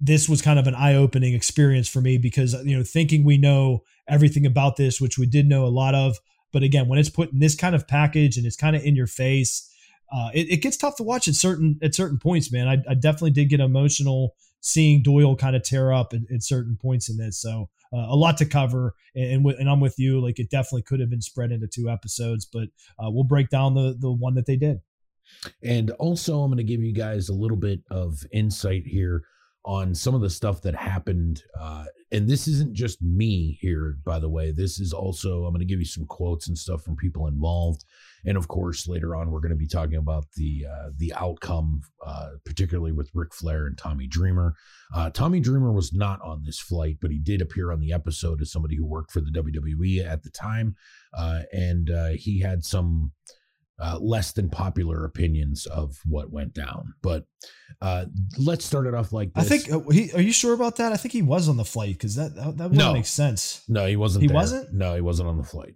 this 0.00 0.28
was 0.28 0.42
kind 0.42 0.58
of 0.58 0.66
an 0.66 0.74
eye-opening 0.74 1.34
experience 1.34 1.88
for 1.88 2.00
me 2.00 2.18
because 2.18 2.54
you 2.64 2.76
know 2.76 2.82
thinking 2.82 3.24
we 3.24 3.38
know 3.38 3.82
everything 4.08 4.44
about 4.44 4.76
this 4.76 5.00
which 5.00 5.18
we 5.18 5.26
did 5.26 5.48
know 5.48 5.64
a 5.64 5.68
lot 5.68 5.94
of 5.94 6.18
but 6.52 6.62
again 6.62 6.88
when 6.88 6.98
it's 6.98 7.10
put 7.10 7.32
in 7.32 7.38
this 7.38 7.54
kind 7.54 7.74
of 7.74 7.86
package 7.86 8.36
and 8.36 8.46
it's 8.46 8.56
kind 8.56 8.74
of 8.74 8.82
in 8.82 8.96
your 8.96 9.06
face 9.06 9.70
uh, 10.10 10.30
it, 10.32 10.50
it, 10.50 10.62
gets 10.62 10.76
tough 10.76 10.96
to 10.96 11.02
watch 11.02 11.28
at 11.28 11.34
certain 11.34 11.78
at 11.82 11.94
certain 11.94 12.18
points 12.18 12.50
man. 12.50 12.66
I, 12.66 12.78
I 12.90 12.94
definitely 12.94 13.32
did 13.32 13.50
get 13.50 13.60
emotional 13.60 14.34
seeing 14.60 15.02
doyle 15.02 15.36
kind 15.36 15.54
of 15.54 15.62
tear 15.62 15.92
up 15.92 16.12
at, 16.12 16.20
at 16.34 16.42
certain 16.42 16.78
points 16.80 17.08
in 17.08 17.16
this. 17.16 17.40
So 17.40 17.68
uh, 17.92 18.06
a 18.08 18.16
lot 18.16 18.36
to 18.38 18.46
cover 18.46 18.94
and, 19.14 19.46
and, 19.46 19.60
and 19.60 19.70
i'm 19.70 19.80
with 19.80 19.98
you 19.98 20.20
like 20.20 20.38
it 20.38 20.50
definitely 20.50 20.82
could 20.82 21.00
have 21.00 21.08
been 21.08 21.22
spread 21.22 21.50
into 21.50 21.66
two 21.66 21.88
episodes 21.88 22.44
but 22.44 22.68
uh, 22.98 23.08
we'll 23.10 23.24
break 23.24 23.48
down 23.48 23.72
the 23.72 23.96
the 23.98 24.12
one 24.12 24.34
that 24.34 24.44
they 24.44 24.56
did. 24.56 24.80
And 25.62 25.90
also 25.92 26.40
i'm 26.40 26.50
going 26.50 26.58
to 26.58 26.64
give 26.64 26.82
you 26.82 26.92
guys 26.92 27.30
a 27.30 27.34
little 27.34 27.56
bit 27.56 27.80
of 27.90 28.24
insight 28.30 28.86
here 28.86 29.22
on 29.68 29.94
some 29.94 30.14
of 30.14 30.22
the 30.22 30.30
stuff 30.30 30.62
that 30.62 30.74
happened. 30.74 31.42
Uh, 31.60 31.84
and 32.10 32.26
this 32.26 32.48
isn't 32.48 32.72
just 32.72 33.02
me 33.02 33.58
here, 33.60 33.98
by 34.02 34.18
the 34.18 34.28
way. 34.28 34.50
This 34.50 34.80
is 34.80 34.94
also, 34.94 35.44
I'm 35.44 35.52
going 35.52 35.60
to 35.60 35.66
give 35.66 35.78
you 35.78 35.84
some 35.84 36.06
quotes 36.06 36.48
and 36.48 36.56
stuff 36.56 36.82
from 36.82 36.96
people 36.96 37.26
involved. 37.26 37.84
And 38.24 38.38
of 38.38 38.48
course, 38.48 38.88
later 38.88 39.14
on, 39.14 39.30
we're 39.30 39.42
going 39.42 39.50
to 39.50 39.56
be 39.56 39.66
talking 39.66 39.98
about 39.98 40.24
the 40.36 40.64
uh, 40.64 40.88
the 40.96 41.12
outcome, 41.12 41.82
uh, 42.04 42.30
particularly 42.46 42.92
with 42.92 43.10
Ric 43.12 43.34
Flair 43.34 43.66
and 43.66 43.76
Tommy 43.76 44.06
Dreamer. 44.06 44.54
Uh, 44.94 45.10
Tommy 45.10 45.38
Dreamer 45.38 45.70
was 45.70 45.92
not 45.92 46.18
on 46.22 46.42
this 46.44 46.58
flight, 46.58 46.96
but 47.02 47.10
he 47.10 47.18
did 47.18 47.42
appear 47.42 47.70
on 47.70 47.78
the 47.78 47.92
episode 47.92 48.40
as 48.40 48.50
somebody 48.50 48.74
who 48.74 48.86
worked 48.86 49.12
for 49.12 49.20
the 49.20 49.30
WWE 49.30 50.02
at 50.02 50.22
the 50.22 50.30
time. 50.30 50.76
Uh, 51.12 51.42
and 51.52 51.90
uh, 51.90 52.08
he 52.14 52.40
had 52.40 52.64
some 52.64 53.12
uh, 53.80 53.98
less 54.00 54.32
than 54.32 54.50
popular 54.50 55.04
opinions 55.04 55.66
of 55.66 55.98
what 56.04 56.30
went 56.30 56.54
down. 56.54 56.94
But 57.02 57.26
uh, 57.80 58.06
let's 58.38 58.64
start 58.64 58.86
it 58.86 58.94
off 58.94 59.12
like 59.12 59.32
this. 59.34 59.44
I 59.44 59.48
think. 59.48 59.72
Uh, 59.72 59.88
he, 59.90 60.12
are 60.12 60.20
you 60.20 60.32
sure 60.32 60.54
about 60.54 60.76
that? 60.76 60.92
I 60.92 60.96
think 60.96 61.12
he 61.12 61.22
was 61.22 61.48
on 61.48 61.56
the 61.56 61.64
flight 61.64 61.94
because 61.94 62.16
that 62.16 62.34
that, 62.34 62.56
that 62.56 62.72
no. 62.72 62.92
make 62.92 63.06
sense. 63.06 63.62
No, 63.68 63.86
he 63.86 63.96
wasn't. 63.96 64.22
He 64.22 64.28
there. 64.28 64.34
wasn't. 64.34 64.72
No, 64.72 64.94
he 64.94 65.00
wasn't 65.00 65.28
on 65.28 65.36
the 65.36 65.44
flight. 65.44 65.74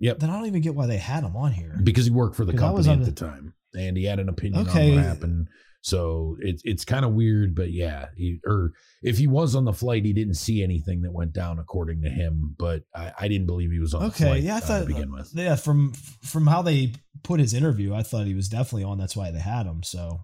Yep. 0.00 0.18
Then 0.18 0.30
I 0.30 0.36
don't 0.36 0.46
even 0.46 0.62
get 0.62 0.74
why 0.74 0.86
they 0.86 0.96
had 0.96 1.22
him 1.22 1.36
on 1.36 1.52
here 1.52 1.78
because 1.82 2.06
he 2.06 2.10
worked 2.10 2.34
for 2.34 2.44
the 2.44 2.54
company 2.54 2.88
at 2.88 2.98
the, 2.98 3.04
the 3.04 3.12
time 3.12 3.54
and 3.74 3.96
he 3.96 4.04
had 4.04 4.18
an 4.18 4.28
opinion 4.28 4.66
okay. 4.68 4.90
on 4.90 4.96
what 4.96 5.04
happened. 5.04 5.48
So 5.82 6.36
it's 6.40 6.62
it's 6.64 6.84
kind 6.84 7.04
of 7.04 7.12
weird, 7.12 7.56
but 7.56 7.72
yeah, 7.72 8.06
he, 8.16 8.40
or 8.46 8.72
if 9.02 9.18
he 9.18 9.26
was 9.26 9.56
on 9.56 9.64
the 9.64 9.72
flight, 9.72 10.04
he 10.04 10.12
didn't 10.12 10.34
see 10.34 10.62
anything 10.62 11.02
that 11.02 11.12
went 11.12 11.32
down 11.32 11.58
according 11.58 12.02
to 12.02 12.08
him. 12.08 12.54
But 12.56 12.84
I, 12.94 13.12
I 13.18 13.28
didn't 13.28 13.48
believe 13.48 13.72
he 13.72 13.80
was 13.80 13.92
on. 13.92 14.04
Okay, 14.04 14.24
flight, 14.24 14.42
yeah, 14.44 14.56
I 14.56 14.60
thought 14.60 14.76
uh, 14.76 14.80
to 14.82 14.86
begin 14.86 15.12
with. 15.12 15.32
Yeah, 15.34 15.56
from 15.56 15.92
from 16.22 16.46
how 16.46 16.62
they 16.62 16.92
put 17.24 17.40
his 17.40 17.52
interview, 17.52 17.92
I 17.92 18.04
thought 18.04 18.26
he 18.26 18.34
was 18.34 18.48
definitely 18.48 18.84
on. 18.84 18.96
That's 18.96 19.16
why 19.16 19.32
they 19.32 19.40
had 19.40 19.66
him. 19.66 19.82
So 19.82 20.20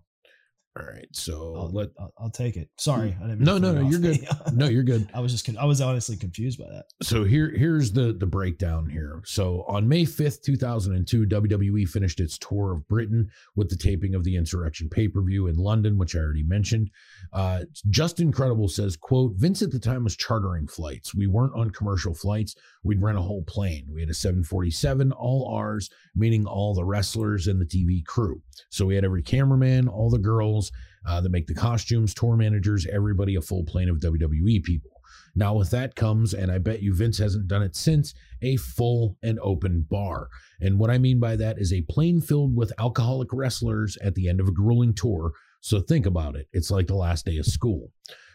all 0.79 0.87
right, 0.87 1.09
so 1.13 1.55
I'll, 1.57 1.71
let 1.71 1.89
I'll, 1.99 2.13
I'll, 2.19 2.31
take 2.31 2.57
it. 2.57 2.69
Sorry, 2.77 3.17
I 3.23 3.27
didn't. 3.27 3.41
No, 3.41 3.59
no, 3.59 3.73
no, 3.73 3.89
you're 3.89 4.01
good. 4.01 4.27
no, 4.53 4.69
you're 4.69 4.83
good. 4.83 5.09
I 5.15 5.21
was 5.21 5.33
just 5.33 5.49
I 5.59 5.65
was 5.65 5.81
honestly 5.81 6.17
confused 6.17 6.59
by 6.59 6.67
that. 6.71 6.87
So 7.03 7.25
here 7.25 7.51
here's 7.51 7.93
the 7.93 8.13
the 8.13 8.27
breakdown 8.27 8.89
here. 8.89 9.21
So 9.25 9.65
on 9.69 9.89
May 9.89 10.05
5th, 10.05 10.43
2002, 10.43 11.27
WWE 11.27 11.89
finished 11.89 12.21
its 12.21 12.39
tour 12.39 12.73
of 12.73 12.87
Britain 12.89 13.29
with 13.57 13.69
the 13.69 13.77
taping 13.77 14.15
of 14.15 14.25
the 14.25 14.37
Insurrextion 14.37 14.91
pay-per-view 14.91 15.47
in 15.47 15.57
London, 15.57 15.99
which 15.99 16.15
I 16.15 16.21
already 16.21 16.45
mentioned. 16.45 16.91
Uh, 17.33 17.65
Justin 17.91 18.33
Credible 18.33 18.69
says, 18.69 18.97
"quote 18.97 19.35
Vince 19.37 19.63
at 19.63 19.71
the 19.71 19.79
time 19.79 20.05
was 20.05 20.17
chartering 20.17 20.69
flights. 20.69 21.15
We 21.15 21.27
weren't 21.27 21.55
on 21.55 21.71
commercial 21.71 22.15
flights. 22.15 22.55
We'd 22.85 23.03
rent 23.03 23.19
a 23.19 23.23
whole 23.23 23.45
plane. 23.45 23.87
We 23.93 24.01
had 24.01 24.11
a 24.11 24.15
747, 24.15 25.13
all 25.13 25.53
ours, 25.53 25.91
meaning 26.15 26.47
all 26.47 26.75
the 26.75 26.85
wrestlers 26.85 27.47
and 27.47 27.61
the 27.61 27.67
TV 27.67 28.05
crew. 28.05 28.43
So 28.71 28.87
we 28.87 28.95
had 28.95 29.05
every 29.05 29.23
cameraman, 29.23 29.89
all 29.89 30.11
the 30.11 30.19
girls." 30.19 30.71
uh, 31.09 31.21
that 31.21 31.31
make 31.31 31.47
the 31.47 31.55
costumes, 31.55 32.15
tour 32.15 32.37
managers, 32.37 32.87
everybody 32.87 33.37
a 33.37 33.41
full 33.41 33.65
plane 33.65 33.89
of 33.89 33.99
WWE 33.99 34.63
people. 34.63 34.91
Now, 35.35 35.55
with 35.55 35.71
that 35.71 35.95
comes, 35.95 36.35
and 36.35 36.51
I 36.51 36.59
bet 36.59 36.83
you 36.83 36.95
Vince 36.95 37.19
hasn't 37.19 37.49
done 37.49 37.63
it 37.63 37.77
since, 37.77 38.15
a 38.43 38.57
full 38.57 39.17
and 39.23 39.39
open 39.41 39.87
bar. 39.89 40.29
And 40.61 40.79
what 40.79 40.91
I 40.91 40.99
mean 40.99 41.21
by 41.21 41.37
that 41.37 41.59
is 41.59 41.73
a 41.73 41.83
plane 41.83 42.21
filled 42.21 42.57
with 42.57 42.73
alcoholic 42.79 43.29
wrestlers 43.33 43.97
at 44.03 44.15
the 44.15 44.29
end 44.29 44.41
of 44.41 44.49
a 44.49 44.53
grueling 44.53 44.95
tour. 44.95 45.33
So 45.61 45.81
think 45.81 46.07
about 46.07 46.37
it. 46.37 46.49
It's 46.53 46.71
like 46.71 46.87
the 46.87 46.95
last 46.95 47.25
day 47.25 47.39
of 47.39 47.47
school. 47.47 47.91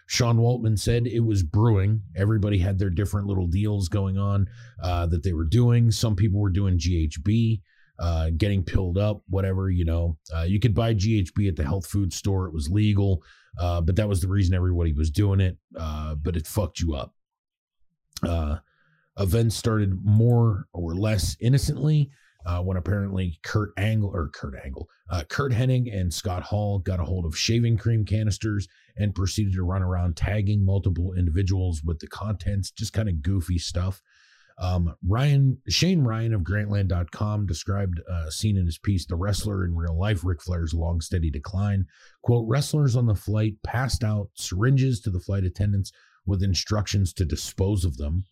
Sean 0.08 0.38
Waltman 0.38 0.78
said 0.78 1.08
it 1.08 1.22
was 1.22 1.44
brewing. 1.44 2.02
Everybody 2.16 2.58
had 2.58 2.78
their 2.78 2.90
different 2.90 3.28
little 3.28 3.48
deals 3.48 3.90
going 3.90 4.18
on 4.18 4.48
uh, 4.82 5.08
that 5.08 5.24
they 5.24 5.34
were 5.34 5.46
doing. 5.46 5.92
Some 5.92 6.16
people 6.16 6.40
were 6.40 6.50
doing 6.50 6.78
GHB, 6.78 7.62
uh, 8.00 8.30
getting 8.38 8.64
pilled 8.64 8.98
up, 8.98 9.24
whatever, 9.30 9.70
you 9.70 9.86
know. 9.86 10.18
Uh, 10.36 10.44
you 10.44 10.60
could 10.60 10.74
buy 10.74 10.94
GHB 10.94 11.48
at 11.48 11.56
the 11.56 11.64
health 11.64 11.88
food 11.88 12.14
store, 12.14 12.48
it 12.48 12.54
was 12.54 12.70
legal, 12.70 13.24
uh, 13.60 13.82
but 13.82 13.96
that 13.96 14.10
was 14.10 14.22
the 14.22 14.28
reason 14.28 14.54
everybody 14.54 14.94
was 14.94 15.10
doing 15.10 15.40
it, 15.40 15.58
uh, 15.78 16.16
but 16.16 16.36
it 16.36 16.48
fucked 16.48 16.80
you 16.80 16.94
up. 16.94 17.14
Uh, 18.22 18.58
events 19.20 19.56
started 19.56 19.94
more 20.04 20.68
or 20.74 20.96
less 20.96 21.38
innocently 21.40 22.10
uh, 22.46 22.62
when 22.62 22.78
apparently 22.78 23.40
Kurt 23.44 23.72
Angle 23.78 24.12
or 24.14 24.30
Kurt 24.30 24.56
Angle, 24.64 24.88
uh, 25.10 25.24
Curt 25.30 25.52
Hennig 25.52 25.94
and 25.94 26.14
Scott 26.14 26.44
Hall 26.44 26.80
got 26.80 27.00
a 27.00 27.06
hold 27.06 27.26
of 27.26 27.38
shaving 27.38 27.78
cream 27.78 28.06
canisters 28.06 28.68
and 28.98 29.16
proceeded 29.16 29.54
to 29.54 29.64
run 29.64 29.82
around 29.82 30.16
tagging 30.16 30.66
multiple 30.66 31.14
individuals 31.14 31.82
with 31.84 32.00
the 32.00 32.08
contents, 32.08 32.72
just 32.72 32.94
kind 32.94 33.10
of 33.10 33.22
goofy 33.22 33.58
stuff. 33.58 34.02
Um, 34.60 34.96
Ryan 35.08 35.58
Shane 35.68 36.04
Ryan 36.04 36.34
of 36.34 36.42
Grantland.com 36.42 37.48
described 37.48 38.00
a 38.08 38.32
scene 38.32 38.58
in 38.58 38.66
his 38.66 38.78
piece, 38.78 39.06
"The 39.06 39.16
Wrestler 39.16 39.66
in 39.66 39.76
Real 39.76 39.98
Life: 39.98 40.24
Ric 40.24 40.42
Flair's 40.42 40.74
Long 40.74 41.02
Steady 41.02 41.32
Decline." 41.32 41.88
"Quote: 42.22 42.48
Wrestlers 42.48 42.96
on 42.96 43.08
the 43.08 43.16
flight 43.16 43.56
passed 43.64 44.04
out 44.04 44.30
syringes 44.36 45.00
to 45.02 45.10
the 45.10 45.20
flight 45.20 45.44
attendants 45.44 45.92
with 46.26 46.44
instructions 46.44 47.14
to 47.14 47.26
dispose 47.26 47.84
of 47.84 47.98
them." 47.98 48.26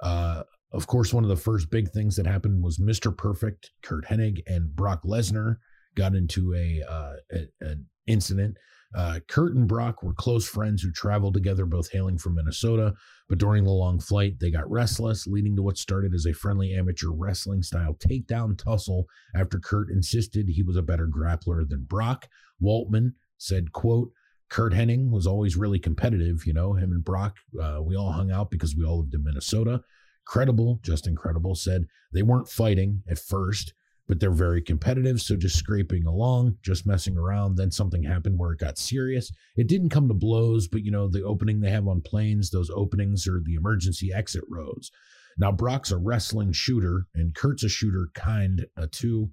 Uh, 0.00 0.42
of 0.74 0.86
course, 0.86 1.14
one 1.14 1.24
of 1.24 1.30
the 1.30 1.36
first 1.36 1.70
big 1.70 1.90
things 1.90 2.16
that 2.16 2.26
happened 2.26 2.62
was 2.62 2.78
Mr. 2.78 3.16
Perfect, 3.16 3.70
Curt 3.82 4.04
Hennig, 4.04 4.42
and 4.46 4.74
Brock 4.74 5.02
Lesnar 5.04 5.56
got 5.94 6.14
into 6.14 6.52
a, 6.54 6.82
uh, 6.88 7.14
a 7.32 7.46
an 7.60 7.86
incident. 8.06 8.56
Uh, 8.94 9.20
Curt 9.28 9.54
and 9.54 9.66
Brock 9.66 10.02
were 10.02 10.14
close 10.14 10.46
friends 10.46 10.82
who 10.82 10.92
traveled 10.92 11.34
together, 11.34 11.64
both 11.64 11.90
hailing 11.90 12.18
from 12.18 12.34
Minnesota. 12.34 12.94
But 13.28 13.38
during 13.38 13.64
the 13.64 13.70
long 13.70 13.98
flight, 13.98 14.34
they 14.40 14.50
got 14.50 14.70
restless, 14.70 15.26
leading 15.26 15.56
to 15.56 15.62
what 15.62 15.78
started 15.78 16.14
as 16.14 16.26
a 16.26 16.32
friendly 16.32 16.74
amateur 16.74 17.08
wrestling 17.10 17.62
style 17.62 17.94
takedown 17.94 18.56
tussle 18.56 19.06
after 19.34 19.58
Kurt 19.58 19.90
insisted 19.90 20.48
he 20.48 20.62
was 20.62 20.76
a 20.76 20.82
better 20.82 21.08
grappler 21.08 21.68
than 21.68 21.86
Brock. 21.88 22.28
Waltman 22.62 23.14
said, 23.38 23.72
quote, 23.72 24.10
Curt 24.48 24.72
Hennig 24.72 25.10
was 25.10 25.26
always 25.26 25.56
really 25.56 25.78
competitive. 25.78 26.46
You 26.46 26.52
know, 26.52 26.74
him 26.74 26.92
and 26.92 27.04
Brock, 27.04 27.38
uh, 27.60 27.80
we 27.82 27.96
all 27.96 28.12
hung 28.12 28.30
out 28.30 28.50
because 28.50 28.76
we 28.76 28.84
all 28.84 28.98
lived 29.00 29.14
in 29.14 29.24
Minnesota. 29.24 29.82
Credible, 30.24 30.80
Justin 30.82 31.16
Credible, 31.16 31.54
said 31.54 31.86
they 32.12 32.22
weren't 32.22 32.48
fighting 32.48 33.02
at 33.08 33.18
first, 33.18 33.74
but 34.06 34.20
they're 34.20 34.30
very 34.30 34.62
competitive. 34.62 35.20
So 35.20 35.36
just 35.36 35.56
scraping 35.56 36.06
along, 36.06 36.58
just 36.62 36.86
messing 36.86 37.16
around. 37.16 37.56
Then 37.56 37.70
something 37.70 38.02
happened 38.02 38.38
where 38.38 38.52
it 38.52 38.58
got 38.58 38.78
serious. 38.78 39.32
It 39.56 39.66
didn't 39.66 39.90
come 39.90 40.08
to 40.08 40.14
blows, 40.14 40.68
but 40.68 40.82
you 40.82 40.90
know, 40.90 41.08
the 41.08 41.22
opening 41.22 41.60
they 41.60 41.70
have 41.70 41.88
on 41.88 42.00
planes, 42.02 42.50
those 42.50 42.70
openings 42.70 43.26
are 43.26 43.40
the 43.44 43.54
emergency 43.54 44.12
exit 44.12 44.44
roads. 44.48 44.90
Now, 45.36 45.50
Brock's 45.50 45.90
a 45.90 45.96
wrestling 45.96 46.52
shooter 46.52 47.06
and 47.14 47.34
Curt's 47.34 47.64
a 47.64 47.68
shooter 47.68 48.08
kind 48.14 48.66
uh, 48.76 48.86
too. 48.90 49.30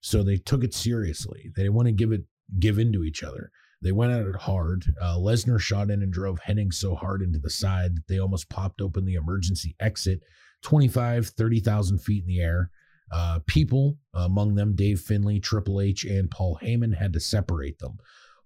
So 0.00 0.22
they 0.22 0.36
took 0.36 0.64
it 0.64 0.74
seriously. 0.74 1.52
They 1.54 1.62
didn't 1.62 1.74
want 1.74 1.86
to 1.86 1.92
give 1.92 2.12
it 2.12 2.22
give 2.58 2.78
into 2.78 3.04
each 3.04 3.22
other. 3.22 3.50
They 3.82 3.92
went 3.92 4.12
at 4.12 4.26
it 4.26 4.36
hard. 4.36 4.84
Uh, 5.00 5.16
Lesnar 5.16 5.58
shot 5.58 5.90
in 5.90 6.02
and 6.02 6.12
drove 6.12 6.40
Hennig 6.40 6.72
so 6.72 6.94
hard 6.94 7.20
into 7.20 7.40
the 7.40 7.50
side 7.50 7.96
that 7.96 8.06
they 8.06 8.18
almost 8.18 8.48
popped 8.48 8.80
open 8.80 9.04
the 9.04 9.14
emergency 9.14 9.74
exit 9.80 10.22
25, 10.62 11.26
30,000 11.26 11.98
feet 11.98 12.22
in 12.22 12.28
the 12.28 12.40
air. 12.40 12.70
Uh, 13.10 13.40
people, 13.46 13.98
among 14.14 14.54
them 14.54 14.74
Dave 14.74 15.00
Finlay, 15.00 15.40
Triple 15.40 15.80
H, 15.80 16.04
and 16.04 16.30
Paul 16.30 16.58
Heyman, 16.62 16.96
had 16.96 17.12
to 17.12 17.20
separate 17.20 17.78
them. 17.78 17.98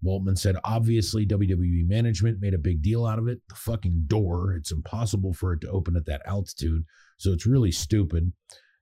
Waltman 0.04 0.38
said, 0.38 0.56
obviously, 0.64 1.26
WWE 1.26 1.86
management 1.86 2.40
made 2.40 2.54
a 2.54 2.58
big 2.58 2.82
deal 2.82 3.06
out 3.06 3.18
of 3.18 3.28
it. 3.28 3.40
The 3.48 3.54
fucking 3.54 4.04
door, 4.06 4.54
it's 4.54 4.72
impossible 4.72 5.32
for 5.32 5.52
it 5.52 5.60
to 5.62 5.70
open 5.70 5.96
at 5.96 6.06
that 6.06 6.22
altitude. 6.26 6.84
So 7.18 7.32
it's 7.32 7.46
really 7.46 7.72
stupid. 7.72 8.32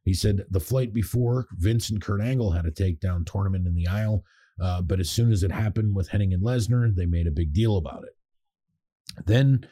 He 0.03 0.15
said, 0.15 0.45
the 0.51 0.61
flight 0.61 0.93
before, 0.93 1.47
Vince 1.53 1.91
and 1.91 2.01
Kurt 2.01 2.21
Angle 2.21 2.53
had 2.53 2.67
a 2.67 2.71
takedown 2.71 3.25
tournament 3.27 3.67
in 3.67 3.75
the 3.75 3.87
aisle. 3.87 4.25
Uh, 4.61 4.81
but 4.83 5.01
as 5.01 5.11
soon 5.11 5.33
as 5.33 5.43
it 5.43 5.51
happened 5.51 5.95
with 5.95 6.09
Hennig 6.09 6.33
and 6.33 6.43
Lesnar, 6.43 6.95
they 6.95 7.07
made 7.07 7.27
a 7.27 7.33
big 7.33 7.53
deal 7.53 7.77
about 7.77 8.05
it. 8.05 8.17
Then 9.27 9.67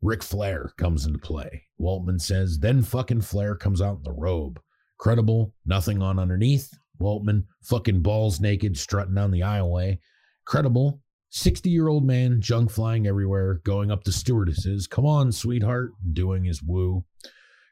Ric 0.00 0.22
Flair 0.22 0.72
comes 0.76 1.06
into 1.06 1.18
play. 1.18 1.64
Waltman 1.80 2.20
says, 2.20 2.58
then 2.58 2.82
fucking 2.82 3.22
Flair 3.22 3.54
comes 3.54 3.80
out 3.80 3.98
in 3.98 4.02
the 4.02 4.12
robe. 4.12 4.60
Credible, 4.98 5.52
nothing 5.66 6.02
on 6.02 6.18
underneath. 6.18 6.70
Waltman, 7.00 7.44
fucking 7.62 8.02
balls 8.02 8.40
naked, 8.40 8.76
strutting 8.76 9.14
down 9.14 9.30
the 9.30 9.40
aisleway. 9.40 9.98
Credible, 10.44 11.00
60 11.30 11.70
year 11.70 11.88
old 11.88 12.04
man, 12.04 12.40
junk 12.40 12.70
flying 12.70 13.06
everywhere, 13.06 13.60
going 13.64 13.90
up 13.90 14.04
to 14.04 14.12
stewardesses. 14.12 14.86
Come 14.86 15.06
on, 15.06 15.32
sweetheart, 15.32 15.92
doing 16.12 16.44
his 16.44 16.62
woo. 16.62 17.04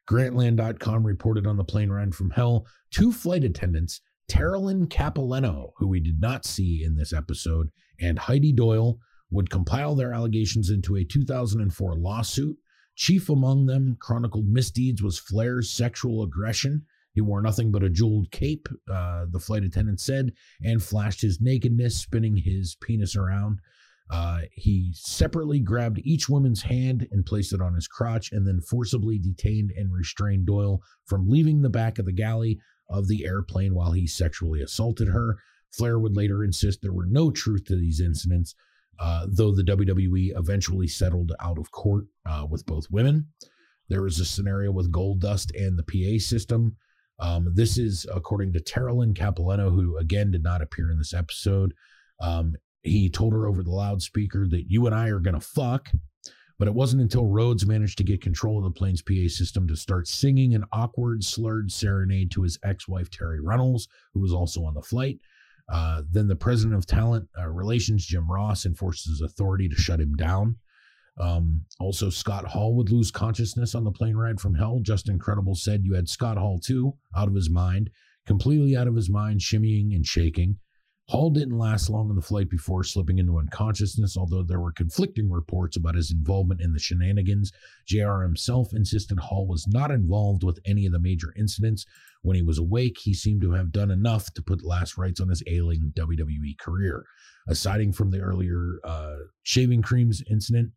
Grantland.com 0.08 1.06
reported 1.06 1.46
on 1.46 1.56
the 1.56 1.64
plane 1.64 1.90
ride 1.90 2.14
from 2.14 2.30
hell 2.30 2.66
two 2.90 3.12
flight 3.12 3.44
attendants 3.44 4.00
Taralyn 4.30 4.86
Cappellano, 4.86 5.72
who 5.76 5.88
we 5.88 5.98
did 5.98 6.20
not 6.20 6.44
see 6.44 6.84
in 6.84 6.94
this 6.94 7.12
episode, 7.12 7.68
and 8.00 8.16
Heidi 8.16 8.52
Doyle 8.52 9.00
would 9.32 9.50
compile 9.50 9.96
their 9.96 10.14
allegations 10.14 10.70
into 10.70 10.96
a 10.96 11.04
2004 11.04 11.96
lawsuit. 11.96 12.56
Chief 12.94 13.28
among 13.28 13.66
them 13.66 13.96
chronicled 13.98 14.46
misdeeds 14.46 15.02
was 15.02 15.18
Flair's 15.18 15.70
sexual 15.70 16.22
aggression. 16.22 16.84
He 17.12 17.20
wore 17.20 17.42
nothing 17.42 17.72
but 17.72 17.82
a 17.82 17.90
jeweled 17.90 18.30
cape, 18.30 18.68
uh, 18.88 19.26
the 19.28 19.40
flight 19.40 19.64
attendant 19.64 19.98
said, 19.98 20.32
and 20.62 20.80
flashed 20.80 21.22
his 21.22 21.40
nakedness, 21.40 22.00
spinning 22.00 22.36
his 22.36 22.76
penis 22.80 23.16
around. 23.16 23.58
Uh, 24.10 24.42
he 24.52 24.92
separately 24.94 25.58
grabbed 25.58 26.00
each 26.04 26.28
woman's 26.28 26.62
hand 26.62 27.08
and 27.10 27.26
placed 27.26 27.52
it 27.52 27.60
on 27.60 27.74
his 27.74 27.88
crotch, 27.88 28.30
and 28.30 28.46
then 28.46 28.60
forcibly 28.60 29.18
detained 29.18 29.72
and 29.76 29.92
restrained 29.92 30.46
Doyle 30.46 30.80
from 31.06 31.28
leaving 31.28 31.62
the 31.62 31.68
back 31.68 31.98
of 31.98 32.06
the 32.06 32.12
galley 32.12 32.60
of 32.90 33.08
the 33.08 33.24
airplane 33.24 33.74
while 33.74 33.92
he 33.92 34.06
sexually 34.06 34.60
assaulted 34.60 35.08
her. 35.08 35.38
Flair 35.72 35.98
would 35.98 36.16
later 36.16 36.44
insist 36.44 36.82
there 36.82 36.92
were 36.92 37.06
no 37.06 37.30
truth 37.30 37.64
to 37.66 37.76
these 37.76 38.00
incidents, 38.00 38.54
uh, 38.98 39.26
though 39.28 39.54
the 39.54 39.62
WWE 39.62 40.36
eventually 40.36 40.88
settled 40.88 41.32
out 41.40 41.58
of 41.58 41.70
court 41.70 42.06
uh, 42.26 42.46
with 42.48 42.66
both 42.66 42.90
women. 42.90 43.28
There 43.88 44.02
was 44.02 44.18
a 44.20 44.24
scenario 44.24 44.72
with 44.72 44.92
Goldust 44.92 45.50
and 45.54 45.78
the 45.78 45.84
PA 45.84 46.22
system. 46.22 46.76
Um, 47.18 47.52
this 47.54 47.76
is 47.78 48.06
according 48.12 48.52
to 48.54 48.60
Taralyn 48.60 49.14
Cappellano, 49.14 49.70
who 49.70 49.96
again 49.98 50.30
did 50.30 50.42
not 50.42 50.62
appear 50.62 50.90
in 50.90 50.98
this 50.98 51.14
episode. 51.14 51.74
Um, 52.20 52.54
he 52.82 53.10
told 53.10 53.32
her 53.32 53.46
over 53.46 53.62
the 53.62 53.70
loudspeaker 53.70 54.46
that 54.48 54.64
you 54.68 54.86
and 54.86 54.94
I 54.94 55.08
are 55.08 55.20
going 55.20 55.38
to 55.38 55.40
fuck. 55.40 55.90
But 56.60 56.68
it 56.68 56.74
wasn't 56.74 57.00
until 57.00 57.24
Rhodes 57.24 57.66
managed 57.66 57.96
to 57.98 58.04
get 58.04 58.20
control 58.20 58.58
of 58.58 58.64
the 58.64 58.78
plane's 58.78 59.00
PA 59.00 59.28
system 59.28 59.66
to 59.66 59.76
start 59.76 60.06
singing 60.06 60.54
an 60.54 60.66
awkward, 60.72 61.24
slurred 61.24 61.72
serenade 61.72 62.30
to 62.32 62.42
his 62.42 62.58
ex 62.62 62.86
wife, 62.86 63.10
Terri 63.10 63.38
Runnels, 63.42 63.88
who 64.12 64.20
was 64.20 64.34
also 64.34 64.64
on 64.64 64.74
the 64.74 64.82
flight. 64.82 65.20
Uh, 65.72 66.02
then 66.10 66.28
the 66.28 66.36
president 66.36 66.76
of 66.76 66.84
talent 66.84 67.26
uh, 67.38 67.48
relations, 67.48 68.04
Jim 68.04 68.30
Ross, 68.30 68.66
enforced 68.66 69.08
his 69.08 69.22
authority 69.22 69.70
to 69.70 69.74
shut 69.74 70.00
him 70.00 70.14
down. 70.16 70.56
Um, 71.18 71.62
also, 71.78 72.10
Scott 72.10 72.44
Hall 72.44 72.74
would 72.74 72.90
lose 72.90 73.10
consciousness 73.10 73.74
on 73.74 73.84
the 73.84 73.90
plane 73.90 74.16
ride 74.16 74.38
from 74.38 74.54
hell. 74.54 74.80
Justin 74.82 75.18
Credible 75.18 75.54
said 75.54 75.86
you 75.86 75.94
had 75.94 76.10
Scott 76.10 76.36
Hall 76.36 76.58
too, 76.58 76.92
out 77.16 77.28
of 77.28 77.34
his 77.34 77.48
mind, 77.48 77.88
completely 78.26 78.76
out 78.76 78.86
of 78.86 78.96
his 78.96 79.08
mind, 79.08 79.40
shimmying 79.40 79.94
and 79.94 80.04
shaking. 80.04 80.58
Hall 81.10 81.28
didn't 81.28 81.58
last 81.58 81.90
long 81.90 82.08
on 82.08 82.14
the 82.14 82.22
flight 82.22 82.48
before 82.48 82.84
slipping 82.84 83.18
into 83.18 83.36
unconsciousness, 83.36 84.16
although 84.16 84.44
there 84.44 84.60
were 84.60 84.70
conflicting 84.70 85.28
reports 85.28 85.76
about 85.76 85.96
his 85.96 86.12
involvement 86.12 86.60
in 86.60 86.72
the 86.72 86.78
shenanigans. 86.78 87.50
JR 87.84 88.22
himself 88.22 88.68
insisted 88.72 89.18
Hall 89.18 89.48
was 89.48 89.66
not 89.66 89.90
involved 89.90 90.44
with 90.44 90.60
any 90.64 90.86
of 90.86 90.92
the 90.92 91.00
major 91.00 91.34
incidents. 91.36 91.84
When 92.22 92.36
he 92.36 92.42
was 92.42 92.58
awake, 92.58 92.96
he 92.96 93.12
seemed 93.12 93.42
to 93.42 93.50
have 93.50 93.72
done 93.72 93.90
enough 93.90 94.32
to 94.34 94.42
put 94.42 94.64
last 94.64 94.96
rites 94.96 95.20
on 95.20 95.28
his 95.28 95.42
ailing 95.48 95.92
WWE 95.96 96.56
career. 96.60 97.04
Aside 97.48 97.96
from 97.96 98.12
the 98.12 98.20
earlier 98.20 98.78
uh, 98.84 99.16
shaving 99.42 99.82
creams 99.82 100.22
incident, 100.30 100.70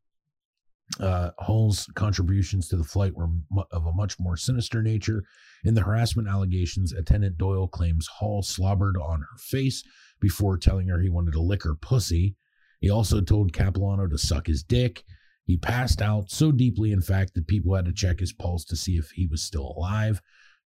uh, 0.99 1.31
Hall's 1.39 1.87
contributions 1.95 2.67
to 2.69 2.75
the 2.75 2.83
flight 2.83 3.15
were 3.15 3.29
of 3.71 3.85
a 3.85 3.93
much 3.93 4.19
more 4.19 4.37
sinister 4.37 4.81
nature. 4.81 5.23
In 5.63 5.73
the 5.73 5.81
harassment 5.81 6.27
allegations, 6.27 6.91
attendant 6.91 7.37
Doyle 7.37 7.67
claims 7.67 8.07
Hall 8.07 8.41
slobbered 8.41 8.97
on 8.97 9.21
her 9.21 9.37
face 9.37 9.83
before 10.23 10.57
telling 10.57 10.87
her 10.87 11.01
he 11.01 11.09
wanted 11.09 11.33
to 11.33 11.41
lick 11.41 11.63
her 11.63 11.75
pussy. 11.75 12.37
He 12.79 12.89
also 12.89 13.19
told 13.19 13.51
Cappellano 13.51 14.09
to 14.09 14.17
suck 14.17 14.47
his 14.47 14.63
dick. 14.63 15.03
He 15.43 15.57
passed 15.57 16.01
out 16.01 16.31
so 16.31 16.49
deeply, 16.49 16.93
in 16.93 17.01
fact, 17.01 17.33
that 17.33 17.45
people 17.45 17.75
had 17.75 17.83
to 17.85 17.93
check 17.93 18.21
his 18.21 18.31
pulse 18.31 18.63
to 18.65 18.77
see 18.77 18.93
if 18.95 19.11
he 19.11 19.27
was 19.27 19.43
still 19.43 19.75
alive. 19.77 20.21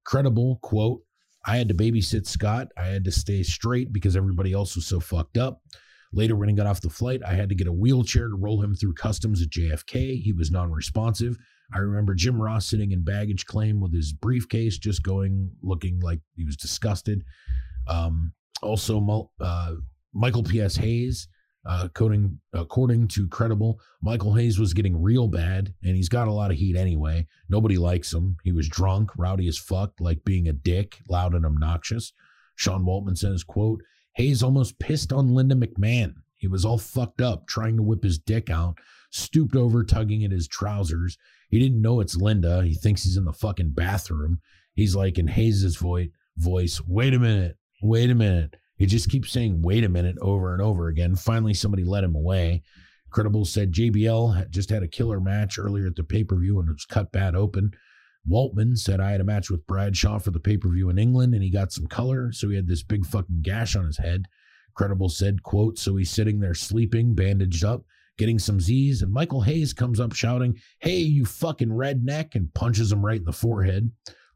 Credible, 0.05 0.59
quote, 0.61 1.01
I 1.43 1.57
had 1.57 1.69
to 1.69 1.73
babysit 1.73 2.27
Scott. 2.27 2.67
I 2.77 2.85
had 2.85 3.03
to 3.05 3.11
stay 3.11 3.41
straight 3.41 3.91
because 3.91 4.15
everybody 4.15 4.53
else 4.53 4.75
was 4.75 4.85
so 4.85 4.99
fucked 4.99 5.39
up. 5.39 5.63
Later, 6.13 6.35
when 6.35 6.49
he 6.49 6.55
got 6.55 6.67
off 6.67 6.81
the 6.81 6.89
flight, 6.89 7.21
I 7.25 7.33
had 7.33 7.49
to 7.49 7.55
get 7.55 7.67
a 7.67 7.73
wheelchair 7.73 8.27
to 8.27 8.35
roll 8.35 8.61
him 8.61 8.75
through 8.75 8.93
customs 8.93 9.41
at 9.41 9.49
JFK. 9.49 10.21
He 10.21 10.33
was 10.33 10.51
non 10.51 10.71
responsive. 10.71 11.35
I 11.73 11.79
remember 11.79 12.13
Jim 12.13 12.39
Ross 12.39 12.67
sitting 12.67 12.91
in 12.91 13.03
baggage 13.03 13.45
claim 13.47 13.81
with 13.81 13.91
his 13.91 14.13
briefcase, 14.13 14.77
just 14.77 15.01
going, 15.01 15.49
looking 15.63 15.99
like 15.99 16.19
he 16.35 16.45
was 16.45 16.55
disgusted. 16.55 17.23
Um, 17.87 18.33
also, 18.61 19.31
uh, 19.39 19.73
Michael 20.13 20.43
P.S. 20.43 20.75
Hayes 20.77 21.27
Uh, 21.65 21.81
according, 21.83 22.39
according 22.53 23.09
to 23.09 23.27
Credible, 23.27 23.77
Michael 24.01 24.33
Hayes 24.35 24.57
was 24.57 24.73
getting 24.73 25.01
real 25.01 25.27
bad, 25.27 25.73
and 25.83 25.97
he's 25.97 26.07
got 26.07 26.29
a 26.29 26.31
lot 26.31 26.49
of 26.49 26.57
heat 26.57 26.77
anyway. 26.77 27.27
Nobody 27.49 27.77
likes 27.77 28.13
him. 28.13 28.37
He 28.45 28.53
was 28.53 28.69
drunk, 28.69 29.11
rowdy 29.17 29.49
as 29.49 29.57
fuck, 29.57 29.91
like 29.99 30.23
being 30.23 30.47
a 30.47 30.53
dick, 30.53 30.99
loud 31.09 31.33
and 31.35 31.45
obnoxious. 31.45 32.13
Sean 32.55 32.85
Waltman 32.85 33.17
says, 33.17 33.43
quote, 33.43 33.81
Hayes 34.13 34.41
almost 34.41 34.79
pissed 34.79 35.11
on 35.11 35.33
Linda 35.33 35.55
McMahon. 35.55 36.15
He 36.37 36.47
was 36.47 36.63
all 36.63 36.77
fucked 36.77 37.19
up, 37.19 37.47
trying 37.47 37.75
to 37.75 37.83
whip 37.83 38.03
his 38.03 38.17
dick 38.17 38.49
out, 38.49 38.77
stooped 39.11 39.55
over, 39.55 39.83
tugging 39.83 40.23
at 40.23 40.31
his 40.31 40.47
trousers. 40.47 41.17
He 41.49 41.59
didn't 41.59 41.81
know 41.81 41.99
it's 41.99 42.15
Linda. 42.15 42.63
He 42.63 42.75
thinks 42.75 43.03
he's 43.03 43.17
in 43.17 43.25
the 43.25 43.33
fucking 43.33 43.71
bathroom. 43.71 44.39
He's 44.73 44.95
like 44.95 45.17
in 45.17 45.27
Hayes's 45.27 45.75
voice, 45.75 46.09
voice, 46.37 46.79
wait 46.87 47.13
a 47.13 47.19
minute, 47.19 47.57
wait 47.81 48.09
a 48.09 48.15
minute. 48.15 48.55
He 48.77 48.85
just 48.85 49.09
keeps 49.09 49.31
saying, 49.31 49.61
wait 49.61 49.83
a 49.83 49.89
minute, 49.89 50.17
over 50.21 50.53
and 50.53 50.61
over 50.61 50.87
again. 50.87 51.15
Finally, 51.15 51.55
somebody 51.55 51.83
let 51.83 52.03
him 52.03 52.15
away. 52.15 52.61
Credible 53.09 53.45
said 53.45 53.71
JBL 53.71 54.49
just 54.49 54.69
had 54.69 54.83
a 54.83 54.87
killer 54.87 55.19
match 55.19 55.57
earlier 55.57 55.87
at 55.87 55.95
the 55.95 56.03
pay 56.03 56.23
per 56.23 56.37
view 56.37 56.59
and 56.59 56.69
it 56.69 56.73
was 56.73 56.85
cut 56.85 57.11
bad 57.11 57.35
open. 57.35 57.71
Waltman 58.29 58.77
said 58.77 58.99
I 58.99 59.11
had 59.11 59.21
a 59.21 59.25
match 59.25 59.49
with 59.49 59.65
Bradshaw 59.65 60.19
for 60.19 60.31
the 60.31 60.39
pay 60.39 60.57
per 60.57 60.69
view 60.69 60.89
in 60.89 60.99
England 60.99 61.33
and 61.33 61.41
he 61.41 61.49
got 61.49 61.71
some 61.71 61.87
color, 61.87 62.31
so 62.31 62.49
he 62.49 62.55
had 62.55 62.67
this 62.67 62.83
big 62.83 63.05
fucking 63.05 63.41
gash 63.41 63.75
on 63.75 63.85
his 63.85 63.97
head. 63.97 64.25
Credible 64.75 65.09
said, 65.09 65.41
quote, 65.41 65.79
so 65.79 65.95
he's 65.95 66.11
sitting 66.11 66.39
there 66.39 66.53
sleeping, 66.53 67.15
bandaged 67.15 67.63
up, 67.63 67.83
getting 68.17 68.37
some 68.37 68.59
Z's, 68.59 69.01
and 69.01 69.11
Michael 69.11 69.41
Hayes 69.41 69.73
comes 69.73 69.99
up 69.99 70.13
shouting, 70.13 70.55
Hey, 70.79 70.97
you 70.97 71.25
fucking 71.25 71.69
redneck, 71.69 72.35
and 72.35 72.53
punches 72.53 72.91
him 72.91 73.03
right 73.03 73.19
in 73.19 73.25
the 73.25 73.31
forehead. 73.31 73.89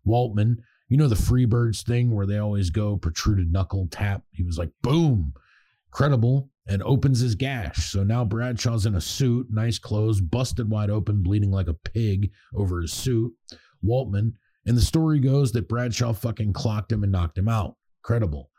Waltman, 0.07 0.55
you 0.91 0.97
know 0.97 1.07
the 1.07 1.15
Freebirds 1.15 1.83
thing 1.83 2.13
where 2.13 2.25
they 2.25 2.37
always 2.37 2.69
go 2.69 2.97
protruded 2.97 3.49
knuckle 3.49 3.87
tap? 3.89 4.23
He 4.31 4.43
was 4.43 4.57
like, 4.57 4.71
boom, 4.81 5.31
credible, 5.89 6.49
and 6.67 6.83
opens 6.83 7.21
his 7.21 7.33
gash. 7.33 7.89
So 7.91 8.03
now 8.03 8.25
Bradshaw's 8.25 8.85
in 8.85 8.95
a 8.95 9.01
suit, 9.01 9.47
nice 9.49 9.79
clothes, 9.79 10.19
busted 10.19 10.69
wide 10.69 10.89
open, 10.89 11.23
bleeding 11.23 11.49
like 11.49 11.69
a 11.69 11.73
pig 11.73 12.31
over 12.53 12.81
his 12.81 12.91
suit. 12.91 13.33
Waltman, 13.81 14.33
and 14.65 14.75
the 14.77 14.81
story 14.81 15.19
goes 15.19 15.53
that 15.53 15.69
Bradshaw 15.69 16.11
fucking 16.11 16.51
clocked 16.51 16.91
him 16.91 17.03
and 17.03 17.11
knocked 17.11 17.37
him 17.37 17.47
out. 17.47 17.77
Credible. 18.03 18.49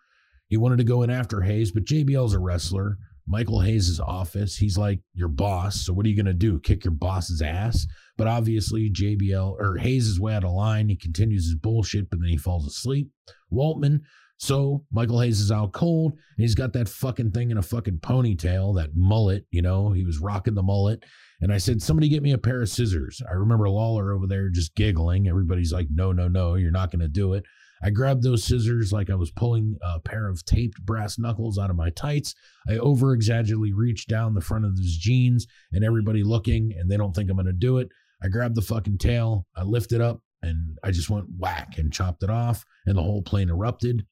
He 0.49 0.57
wanted 0.57 0.79
to 0.79 0.85
go 0.85 1.03
in 1.03 1.11
after 1.11 1.43
Hayes, 1.43 1.71
but 1.71 1.85
JBL's 1.85 2.33
a 2.33 2.39
wrestler. 2.39 2.97
Michael 3.27 3.61
Hayes' 3.61 4.01
office. 4.01 4.57
He's 4.57 4.77
like 4.77 5.01
your 5.15 5.29
boss. 5.29 5.87
So 5.87 5.93
what 5.93 6.07
are 6.07 6.09
you 6.09 6.17
going 6.17 6.27
to 6.27 6.35
do? 6.35 6.61
Kick 6.61 6.85
your 6.85 6.93
boss's 6.93 7.43
ass? 7.43 7.87
But 8.17 8.27
obviously, 8.27 8.91
JBL 8.91 9.57
or 9.59 9.77
Hayes 9.79 10.07
is 10.07 10.21
way 10.21 10.35
out 10.35 10.45
of 10.45 10.53
line. 10.53 10.89
He 10.89 10.97
continues 10.97 11.45
his 11.45 11.55
bullshit, 11.55 12.11
but 12.11 12.21
then 12.21 12.29
he 12.29 12.37
falls 12.37 12.67
asleep. 12.67 13.11
Waltman. 13.53 14.01
So 14.39 14.85
Michael 14.91 15.21
Hayes 15.21 15.41
is 15.41 15.53
out 15.53 15.73
cold. 15.73 16.13
And 16.13 16.43
he's 16.43 16.57
got 16.57 16.73
that 16.73 16.89
fucking 16.89 17.31
thing 17.31 17.53
in 17.53 17.59
a 17.59 17.63
fucking 17.63 17.99
ponytail, 17.99 18.75
that 18.77 18.91
mullet. 18.97 19.47
You 19.51 19.63
know, 19.63 19.93
he 19.93 20.05
was 20.05 20.19
rocking 20.19 20.55
the 20.55 20.63
mullet. 20.63 21.05
And 21.41 21.53
I 21.53 21.59
said, 21.59 21.81
somebody 21.81 22.09
get 22.09 22.23
me 22.23 22.33
a 22.33 22.39
pair 22.39 22.63
of 22.63 22.69
scissors. 22.69 23.23
I 23.29 23.35
remember 23.35 23.69
Lawler 23.69 24.13
over 24.13 24.27
there 24.27 24.49
just 24.49 24.75
giggling. 24.75 25.29
Everybody's 25.29 25.73
like, 25.73 25.89
no, 25.91 26.13
no, 26.13 26.29
no, 26.29 26.55
you're 26.55 26.71
not 26.71 26.91
going 26.91 27.01
to 27.01 27.09
do 27.09 27.35
it. 27.35 27.45
I 27.83 27.91
grabbed 27.91 28.23
those 28.23 28.45
scissors 28.45 28.93
like 28.93 29.11
I 29.11 29.15
was 29.15 29.31
pulling 29.31 29.77
a 29.83 29.99
pair 30.01 30.29
of 30.29 30.45
taped 30.45 30.85
brass 30.85 31.19
knuckles 31.19 31.59
out 31.59 31.71
of 31.71 31.77
my 31.77 31.91
tights. 31.91 32.35
I 32.69 32.79
over 32.79 33.13
exaggeratedly 33.13 33.73
reached 33.73 34.09
down 34.09 34.35
the 34.35 34.41
front 34.41 34.65
of 34.65 34.77
his 34.77 34.97
jeans 34.97 35.47
and 35.73 35.85
everybody 35.85 36.23
looking, 36.23 36.73
and 36.79 36.91
they 36.91 36.97
don't 36.97 37.15
think 37.15 37.29
I'm 37.29 37.37
going 37.37 37.47
to 37.47 37.53
do 37.53 37.79
it. 37.79 37.89
I 38.23 38.29
grabbed 38.29 38.55
the 38.55 38.63
fucking 38.63 38.99
tail, 38.99 39.47
I 39.57 39.65
lifted 39.65 40.01
up, 40.01 40.21
and 40.43 40.79
I 40.85 40.93
just 40.93 41.11
went 41.11 41.27
whack 41.39 41.77
and 41.77 41.93
chopped 41.93 42.23
it 42.23 42.31
off, 42.31 42.65
and 42.87 42.97
the 42.97 43.03
whole 43.03 43.23
plane 43.23 43.49
erupted. 43.49 44.07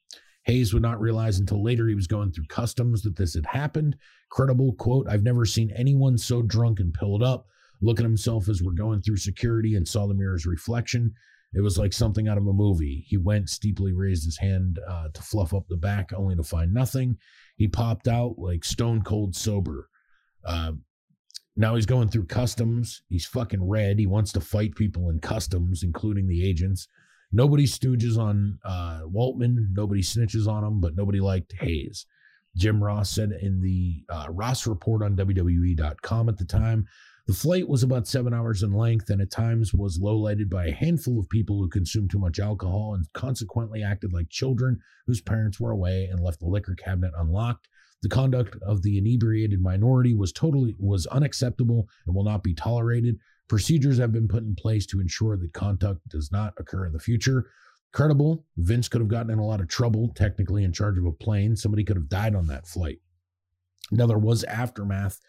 Hayes 0.45 0.73
would 0.73 0.83
not 0.83 1.01
realize 1.01 1.39
until 1.39 1.63
later 1.63 1.87
he 1.87 1.95
was 1.95 2.07
going 2.07 2.33
through 2.33 2.47
customs 2.49 3.03
that 3.03 3.17
this 3.17 3.35
had 3.35 3.47
happened. 3.47 3.97
Credible 4.31 4.73
quote, 4.73 5.07
I've 5.09 5.23
never 5.23 5.45
seen 5.45 5.71
anyone 5.77 6.19
so 6.19 6.43
drunk 6.43 6.81
and 6.81 6.95
pilled 6.95 7.23
up. 7.23 7.47
Look 7.83 8.01
at 8.01 8.05
himself 8.05 8.49
as 8.49 8.63
we're 8.63 8.73
going 8.73 9.01
through 9.01 9.19
security 9.19 9.75
and 9.77 9.87
saw 9.87 10.07
the 10.07 10.15
mirror's 10.15 10.47
reflection. 10.47 11.15
It 11.53 11.63
was 11.63 11.79
like 11.79 11.93
something 11.93 12.29
out 12.29 12.39
of 12.39 12.47
a 12.47 12.53
movie. 12.53 13.05
He 13.09 13.17
went, 13.17 13.51
steeply 13.51 13.93
raised 13.93 14.25
his 14.25 14.39
hand 14.39 14.79
uh, 14.89 15.09
to 15.13 15.23
fluff 15.23 15.53
up 15.53 15.67
the 15.69 15.77
back, 15.77 16.13
only 16.15 16.37
to 16.37 16.45
find 16.45 16.73
nothing. 16.73 17.17
He 17.57 17.67
popped 17.67 18.07
out 18.07 18.37
like 18.39 18.65
stone 18.65 19.03
cold 19.03 19.35
sober. 19.35 19.89
Uh, 20.45 20.73
now 21.57 21.75
he's 21.75 21.87
going 21.87 22.09
through 22.09 22.27
customs. 22.27 23.03
He's 23.09 23.27
fucking 23.27 23.69
red. 23.69 23.99
He 23.99 24.07
wants 24.07 24.33
to 24.33 24.41
fight 24.41 24.77
people 24.77 25.11
in 25.11 25.19
customs, 25.19 25.83
including 25.83 26.29
the 26.29 26.49
agents. 26.49 26.87
Nobody 27.33 27.67
stooges 27.67 28.17
on 28.17 28.59
uh, 28.65 29.03
Waltman. 29.05 29.67
Nobody 29.73 30.03
snitches 30.03 30.47
on 30.47 30.65
him, 30.65 30.81
but 30.81 30.95
nobody 30.95 31.21
liked 31.21 31.53
Hayes. 31.61 32.07
Jim 32.57 32.83
Ross 32.83 33.11
said 33.11 33.31
in 33.41 33.61
the 33.61 34.05
uh, 34.09 34.27
Ross 34.31 34.67
report 34.67 35.03
on 35.03 35.17
WWE.com 35.17 36.29
at 36.29 36.39
the 36.39 36.45
time 36.45 36.87
the 37.31 37.37
flight 37.37 37.69
was 37.69 37.85
about 37.85 38.09
seven 38.09 38.35
hours 38.35 38.65
in 38.65 38.73
length 38.73 39.09
and 39.09 39.23
at 39.23 39.31
times 39.31 39.73
was 39.73 40.01
low 40.01 40.17
lighted 40.17 40.51
by 40.51 40.67
a 40.67 40.73
handful 40.73 41.17
of 41.17 41.29
people 41.29 41.59
who 41.59 41.69
consumed 41.69 42.11
too 42.11 42.19
much 42.19 42.41
alcohol 42.41 42.95
and 42.95 43.07
consequently 43.13 43.85
acted 43.85 44.13
like 44.13 44.29
children 44.31 44.81
whose 45.07 45.21
parents 45.21 45.61
were 45.61 45.71
away 45.71 46.09
and 46.11 46.19
left 46.19 46.41
the 46.41 46.49
liquor 46.49 46.75
cabinet 46.75 47.13
unlocked. 47.17 47.69
The 48.03 48.09
conduct 48.09 48.57
of 48.67 48.83
the 48.83 48.99
inebriated 48.99 49.63
minority 49.63 50.13
was 50.13 50.33
totally 50.33 50.75
was 50.81 51.07
unacceptable 51.07 51.89
and 52.05 52.17
will 52.17 52.25
not 52.25 52.43
be 52.43 52.53
tolerated. 52.53 53.17
Procedures 53.47 53.99
have 53.99 54.11
been 54.11 54.27
put 54.27 54.43
in 54.43 54.57
place 54.57 54.85
to 54.87 54.99
ensure 54.99 55.37
that 55.37 55.53
conduct 55.53 56.01
does 56.09 56.33
not 56.33 56.55
occur 56.59 56.85
in 56.85 56.93
the 56.93 56.99
future. 56.99 57.49
Credible, 57.93 58.45
Vince 58.57 58.89
could 58.89 59.03
have 59.03 59.07
gotten 59.07 59.31
in 59.31 59.39
a 59.39 59.47
lot 59.47 59.61
of 59.61 59.69
trouble, 59.69 60.11
technically 60.17 60.65
in 60.65 60.73
charge 60.73 60.99
of 60.99 61.07
a 61.07 61.13
plane. 61.13 61.55
Somebody 61.55 61.85
could 61.85 61.97
have 61.97 62.09
died 62.09 62.35
on 62.35 62.49
that 62.49 62.67
flight. 62.67 62.99
Now, 63.93 64.07
there 64.07 64.19
was 64.19 64.43
aftermath 64.43 65.21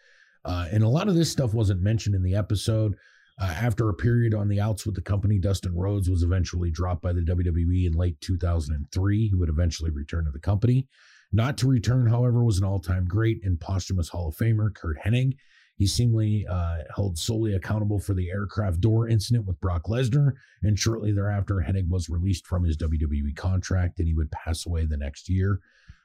uh, 0.44 0.66
and 0.72 0.82
a 0.82 0.88
lot 0.88 1.08
of 1.08 1.14
this 1.14 1.30
stuff 1.30 1.54
wasn't 1.54 1.82
mentioned 1.82 2.14
in 2.14 2.22
the 2.22 2.34
episode. 2.34 2.94
Uh, 3.40 3.46
after 3.46 3.88
a 3.88 3.94
period 3.94 4.34
on 4.34 4.48
the 4.48 4.60
outs 4.60 4.84
with 4.84 4.94
the 4.94 5.00
company, 5.00 5.38
Dustin 5.38 5.74
Rhodes 5.74 6.10
was 6.10 6.22
eventually 6.22 6.70
dropped 6.70 7.02
by 7.02 7.12
the 7.12 7.22
WWE 7.22 7.86
in 7.86 7.92
late 7.94 8.20
2003. 8.20 9.28
He 9.28 9.34
would 9.34 9.48
eventually 9.48 9.90
return 9.90 10.26
to 10.26 10.30
the 10.30 10.38
company. 10.38 10.86
Not 11.32 11.56
to 11.58 11.66
return, 11.66 12.06
however, 12.08 12.44
was 12.44 12.58
an 12.58 12.64
all 12.64 12.78
time 12.78 13.06
great 13.06 13.40
and 13.42 13.58
posthumous 13.58 14.10
Hall 14.10 14.28
of 14.28 14.36
Famer, 14.36 14.72
Curt 14.74 14.98
Hennig. 15.02 15.36
He 15.76 15.86
seemingly 15.86 16.46
uh, 16.46 16.78
held 16.94 17.18
solely 17.18 17.54
accountable 17.54 17.98
for 17.98 18.12
the 18.12 18.30
aircraft 18.30 18.80
door 18.80 19.08
incident 19.08 19.46
with 19.46 19.60
Brock 19.60 19.84
Lesnar, 19.84 20.32
and 20.62 20.78
shortly 20.78 21.10
thereafter, 21.10 21.64
Hennig 21.66 21.88
was 21.88 22.10
released 22.10 22.46
from 22.46 22.64
his 22.64 22.76
WWE 22.76 23.34
contract 23.34 23.98
and 23.98 24.06
he 24.06 24.14
would 24.14 24.30
pass 24.30 24.66
away 24.66 24.84
the 24.84 24.98
next 24.98 25.30
year. 25.30 25.60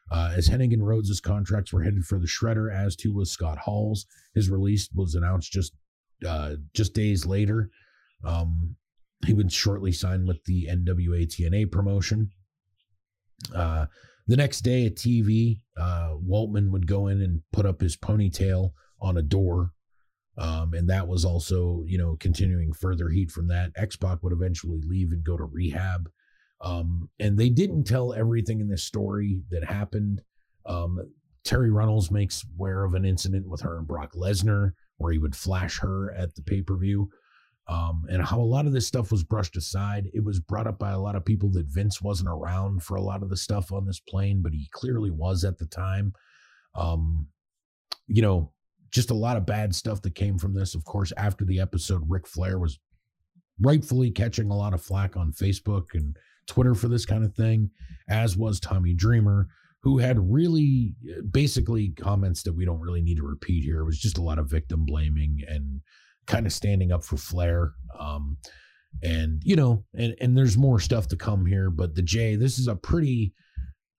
Uh, 0.10 0.34
as 0.36 0.50
Hennigan 0.50 0.82
Rhodes' 0.82 1.20
contracts 1.20 1.74
were 1.74 1.84
headed 1.84 2.06
for 2.06 2.18
the 2.18 2.28
shredder, 2.28 2.74
as 2.74 2.96
too 2.96 3.14
was 3.14 3.32
Scott 3.32 3.58
Hall's. 3.58 4.06
His 4.34 4.50
release 4.50 4.90
was 4.96 5.16
announced 5.16 5.52
just 5.52 5.74
uh, 6.26 6.56
just 6.74 6.94
days 6.94 7.26
later. 7.26 7.70
Um, 8.24 8.76
he 9.26 9.34
would 9.34 9.52
shortly 9.52 9.92
sign 9.92 10.26
with 10.26 10.44
the 10.46 10.68
NWA 10.72 11.26
TNA 11.28 11.72
promotion. 11.72 12.32
Uh, 13.54 13.88
the 14.28 14.38
next 14.38 14.62
day 14.62 14.86
at 14.86 14.96
TV, 14.96 15.62
uh, 15.78 16.16
Waltman 16.16 16.72
would 16.72 16.88
go 16.88 17.08
in 17.08 17.22
and 17.22 17.42
put 17.52 17.66
up 17.66 17.82
his 17.82 17.96
ponytail 17.96 18.72
on 19.02 19.18
a 19.18 19.22
door. 19.22 19.72
Um, 20.38 20.74
and 20.74 20.90
that 20.90 21.08
was 21.08 21.26
also, 21.26 21.84
you 21.88 21.98
know, 21.98 22.16
continuing 22.20 22.74
further 22.74 23.10
heat 23.10 23.32
from 23.32 23.48
that. 23.48 23.72
X 23.76 23.96
Pac 23.96 24.22
would 24.22 24.34
eventually 24.34 24.82
leave 24.86 25.12
and 25.12 25.24
go 25.24 25.38
to 25.38 25.46
rehab. 25.46 26.10
Um, 26.62 27.10
and 27.20 27.38
they 27.38 27.50
didn't 27.50 27.84
tell 27.84 28.14
everything 28.14 28.60
in 28.60 28.68
this 28.68 28.84
story 28.84 29.42
that 29.52 29.64
happened. 29.64 30.22
Um, 30.66 31.00
Terri 31.46 31.72
Runnels 31.72 32.12
makes 32.12 32.44
aware 32.58 32.84
of 32.84 32.94
an 32.94 33.06
incident 33.06 33.48
with 33.48 33.62
her 33.62 33.78
and 33.78 33.88
Brock 33.88 34.14
Lesnar 34.14 34.72
where 34.98 35.12
he 35.12 35.20
would 35.20 35.36
flash 35.36 35.80
her 35.80 36.14
at 36.14 36.36
the 36.36 36.42
pay 36.42 36.62
per 36.62 36.76
view. 36.76 37.10
Um, 37.70 38.06
and 38.10 38.24
how 38.24 38.40
a 38.40 38.42
lot 38.42 38.66
of 38.66 38.72
this 38.72 38.88
stuff 38.88 39.12
was 39.12 39.24
brushed 39.24 39.58
aside. 39.58 40.10
It 40.14 40.24
was 40.24 40.40
brought 40.40 40.68
up 40.68 40.80
by 40.80 40.92
a 40.92 41.00
lot 41.00 41.16
of 41.16 41.26
people 41.26 41.50
that 41.52 41.66
Vince 41.68 42.02
wasn't 42.02 42.30
around 42.30 42.82
for 42.82 42.96
a 42.96 43.02
lot 43.02 43.22
of 43.22 43.30
the 43.30 43.36
stuff 43.36 43.74
on 43.74 43.86
this 43.86 44.00
plane, 44.00 44.42
but 44.42 44.54
he 44.54 44.70
clearly 44.72 45.12
was 45.12 45.44
at 45.44 45.58
the 45.58 45.66
time. 45.66 46.14
Um, 46.76 47.28
you 48.08 48.22
know, 48.22 48.54
just 48.90 49.12
a 49.12 49.16
lot 49.16 49.36
of 49.36 49.46
bad 49.46 49.76
stuff 49.76 50.02
that 50.04 50.16
came 50.16 50.38
from 50.38 50.54
this. 50.54 50.76
Of 50.76 50.86
course, 50.86 51.12
after 51.18 51.44
the 51.44 51.60
episode, 51.60 52.04
Ric 52.08 52.26
Flair 52.26 52.58
was 52.58 52.80
rightfully 53.60 54.12
catching 54.12 54.50
a 54.50 54.56
lot 54.56 54.74
of 54.74 54.82
flack 54.82 55.18
on 55.18 55.34
Facebook 55.34 55.88
and 55.94 56.16
Twitter 56.48 56.76
for 56.76 56.88
this 56.88 57.06
kind 57.06 57.24
of 57.24 57.36
thing, 57.36 57.70
as 58.10 58.38
was 58.38 58.60
Tommy 58.60 58.94
Dreamer, 58.94 59.48
who 59.84 60.00
had 60.00 60.18
really 60.20 60.96
basically 61.32 61.90
comments 61.90 62.44
that 62.44 62.54
we 62.54 62.66
don't 62.66 62.80
really 62.80 63.02
need 63.02 63.18
to 63.18 63.28
repeat 63.28 63.64
here. 63.64 63.82
It 63.82 63.86
was 63.86 64.00
just 64.00 64.18
a 64.18 64.24
lot 64.24 64.40
of 64.40 64.50
victim 64.50 64.86
blaming 64.86 65.42
and 65.48 65.82
kind 66.26 66.46
of 66.46 66.54
standing 66.54 66.92
up 66.92 67.04
for 67.04 67.18
Flair. 67.18 67.74
Um, 67.98 68.38
and 69.04 69.42
you 69.44 69.56
know, 69.56 69.84
and 69.94 70.16
and 70.20 70.38
there's 70.38 70.58
more 70.58 70.80
stuff 70.80 71.08
to 71.10 71.16
come 71.16 71.46
here, 71.46 71.70
but 71.70 71.96
the 71.96 72.02
J, 72.02 72.36
this 72.36 72.58
is 72.58 72.68
a 72.68 72.76
pretty 72.76 73.34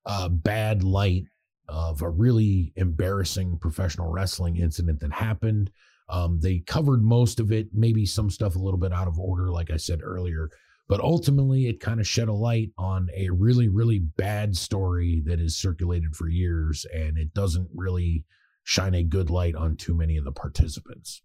uh, 0.06 0.28
bad 0.28 0.82
light 0.82 1.24
of 1.68 2.02
a 2.02 2.08
really 2.08 2.72
embarrassing 2.76 3.58
professional 3.60 4.10
wrestling 4.10 4.56
incident 4.56 5.00
that 5.00 5.12
happened. 5.12 5.70
Um, 6.08 6.40
they 6.40 6.60
covered 6.60 7.02
most 7.02 7.38
of 7.38 7.52
it, 7.52 7.68
maybe 7.74 8.06
some 8.06 8.30
stuff 8.30 8.56
a 8.56 8.58
little 8.58 8.80
bit 8.80 8.92
out 8.92 9.08
of 9.08 9.18
order, 9.18 9.50
like 9.50 9.70
I 9.70 9.76
said 9.76 10.00
earlier. 10.02 10.48
But 10.88 11.00
ultimately, 11.00 11.68
it 11.68 11.80
kind 11.80 12.00
of 12.00 12.06
shed 12.06 12.28
a 12.28 12.32
light 12.32 12.70
on 12.78 13.08
a 13.14 13.28
really, 13.28 13.68
really 13.68 13.98
bad 13.98 14.56
story 14.56 15.22
that 15.26 15.38
has 15.38 15.54
circulated 15.54 16.16
for 16.16 16.28
years, 16.28 16.86
and 16.92 17.18
it 17.18 17.34
doesn't 17.34 17.68
really 17.74 18.24
shine 18.64 18.94
a 18.94 19.02
good 19.02 19.28
light 19.28 19.54
on 19.54 19.76
too 19.76 19.94
many 19.94 20.16
of 20.16 20.24
the 20.24 20.32
participants. 20.32 21.22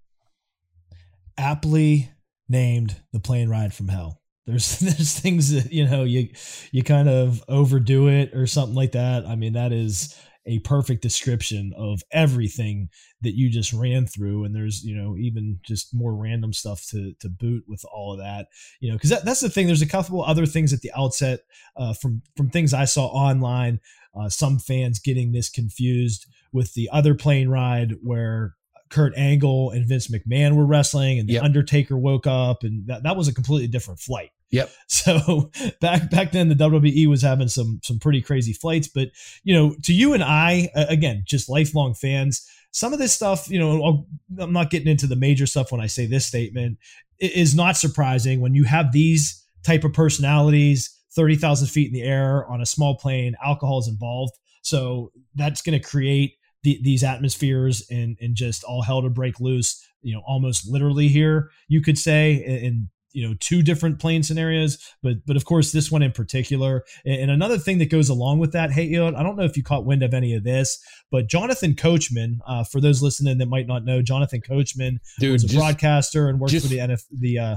Aptly 1.38 2.12
named 2.50 3.02
the 3.14 3.20
plane 3.20 3.50
ride 3.50 3.74
from 3.74 3.88
hell. 3.88 4.22
There's 4.46 4.80
there's 4.80 5.18
things 5.18 5.52
that 5.52 5.72
you 5.72 5.86
know 5.86 6.04
you 6.04 6.30
you 6.72 6.84
kind 6.84 7.10
of 7.10 7.44
overdo 7.48 8.08
it 8.08 8.34
or 8.34 8.48
something 8.48 8.76
like 8.76 8.92
that. 8.94 9.26
I 9.26 9.36
mean 9.36 9.54
that 9.54 9.72
is 9.72 10.16
a 10.46 10.60
perfect 10.60 11.02
description 11.02 11.74
of 11.78 12.04
everything 12.12 12.90
that 13.22 13.36
you 13.36 13.50
just 13.50 13.72
ran 13.72 14.06
through 14.06 14.44
and 14.44 14.56
there's 14.56 14.84
you 14.84 14.96
know 14.96 15.16
even 15.18 15.60
just 15.64 15.94
more 15.94 16.14
random 16.14 16.52
stuff 16.52 16.86
to 16.88 17.14
to 17.20 17.30
boot 17.30 17.64
with 17.68 17.84
all 17.92 18.14
of 18.14 18.20
that 18.20 18.48
you 18.80 18.90
know 18.90 18.96
because 18.96 19.10
that, 19.10 19.24
that's 19.26 19.40
the 19.40 19.50
thing 19.50 19.68
there's 19.68 19.82
a 19.82 19.88
couple 19.88 20.24
other 20.24 20.46
things 20.46 20.74
at 20.74 20.82
the 20.82 20.92
outset 20.98 21.42
uh, 21.78 21.94
from 21.94 22.22
from 22.36 22.50
things 22.50 22.74
i 22.74 22.86
saw 22.86 23.06
online 23.06 23.80
uh, 24.16 24.30
some 24.30 24.60
fans 24.60 25.00
getting 25.00 25.32
this 25.32 25.50
confused 25.50 26.26
with 26.52 26.74
the 26.74 26.90
other 26.92 27.16
plane 27.16 27.50
ride 27.50 27.96
where 28.02 28.56
Kurt 28.90 29.18
Angle 29.18 29.72
and 29.72 29.88
Vince 29.88 30.08
McMahon 30.10 30.56
were 30.56 30.68
wrestling, 30.68 31.18
and 31.18 31.28
the 31.28 31.34
yep. 31.34 31.44
Undertaker 31.44 31.98
woke 31.98 32.28
up, 32.28 32.62
and 32.62 32.86
that, 32.86 33.02
that 33.02 33.18
was 33.18 33.28
a 33.28 33.34
completely 33.34 33.68
different 33.68 34.00
flight. 34.00 34.30
Yep. 34.54 34.70
So 34.88 35.50
back 35.82 36.12
back 36.12 36.32
then, 36.32 36.50
the 36.50 36.56
WWE 36.56 37.08
was 37.08 37.24
having 37.24 37.48
some 37.48 37.80
some 37.84 37.98
pretty 37.98 38.22
crazy 38.22 38.54
flights. 38.54 38.88
But 38.88 39.10
you 39.44 39.54
know, 39.54 39.76
to 39.84 39.94
you 39.94 40.14
and 40.14 40.24
I, 40.24 40.70
again, 40.76 41.24
just 41.26 41.50
lifelong 41.50 41.96
fans, 41.96 42.48
some 42.72 42.94
of 42.94 43.00
this 43.00 43.12
stuff, 43.12 43.50
you 43.50 43.58
know, 43.58 44.06
I'm 44.40 44.54
not 44.54 44.70
getting 44.70 44.88
into 44.88 45.08
the 45.08 45.16
major 45.16 45.48
stuff 45.48 45.72
when 45.72 45.82
I 45.82 45.88
say 45.88 46.06
this 46.06 46.28
statement, 46.28 46.78
is 47.20 47.56
not 47.56 47.76
surprising 47.76 48.40
when 48.40 48.54
you 48.54 48.66
have 48.66 48.92
these 48.92 49.44
type 49.66 49.84
of 49.84 49.94
personalities, 49.94 50.96
thirty 51.16 51.36
thousand 51.36 51.70
feet 51.70 51.88
in 51.88 51.94
the 51.94 52.04
air 52.04 52.46
on 52.46 52.62
a 52.62 52.66
small 52.66 52.96
plane, 52.96 53.36
alcohol 53.44 53.80
is 53.80 53.88
involved. 53.88 54.34
So 54.62 55.12
that's 55.34 55.64
going 55.64 55.78
to 55.78 55.86
create 55.86 56.36
the, 56.62 56.80
these 56.84 57.04
atmospheres 57.04 57.86
and 57.90 58.16
and 58.22 58.36
just 58.36 58.64
all 58.64 58.84
hell 58.84 59.02
to 59.02 59.10
break 59.10 59.40
loose 59.40 59.86
you 60.02 60.14
know 60.14 60.22
almost 60.26 60.66
literally 60.70 61.08
here 61.10 61.50
you 61.68 61.82
could 61.82 61.98
say 61.98 62.36
in 62.36 62.90
you 63.14 63.28
know 63.28 63.36
two 63.40 63.62
different 63.62 64.00
plane 64.00 64.24
scenarios 64.24 64.78
but 65.02 65.18
but 65.26 65.36
of 65.36 65.46
course 65.46 65.72
this 65.72 65.92
one 65.92 66.02
in 66.02 66.12
particular. 66.12 66.84
And 67.06 67.32
another 67.32 67.58
thing 67.58 67.78
that 67.80 67.90
goes 67.90 68.10
along 68.10 68.40
with 68.40 68.52
that 68.54 68.72
hey 68.72 68.96
i 68.98 69.24
don't 69.24 69.36
know 69.36 69.44
if 69.44 69.56
you 69.58 69.64
caught 69.64 69.86
wind 69.86 70.04
of 70.04 70.14
any 70.14 70.34
of 70.34 70.44
this 70.44 70.80
but 71.12 71.28
jonathan 71.28 71.76
coachman 71.76 72.40
uh, 72.48 72.64
for 72.64 72.82
those 72.82 73.02
listening 73.02 73.38
that 73.38 73.48
might 73.48 73.68
not 73.68 73.86
know 73.86 74.02
jonathan 74.02 74.42
coachman 74.42 75.00
Dude, 75.20 75.34
was 75.34 75.44
a 75.44 75.48
just, 75.48 75.58
broadcaster 75.58 76.28
and 76.28 76.40
worked 76.40 76.52
just, 76.52 76.66
for 76.66 76.70
the 76.70 76.80
nf 76.80 77.04
the 77.12 77.40
uh 77.40 77.56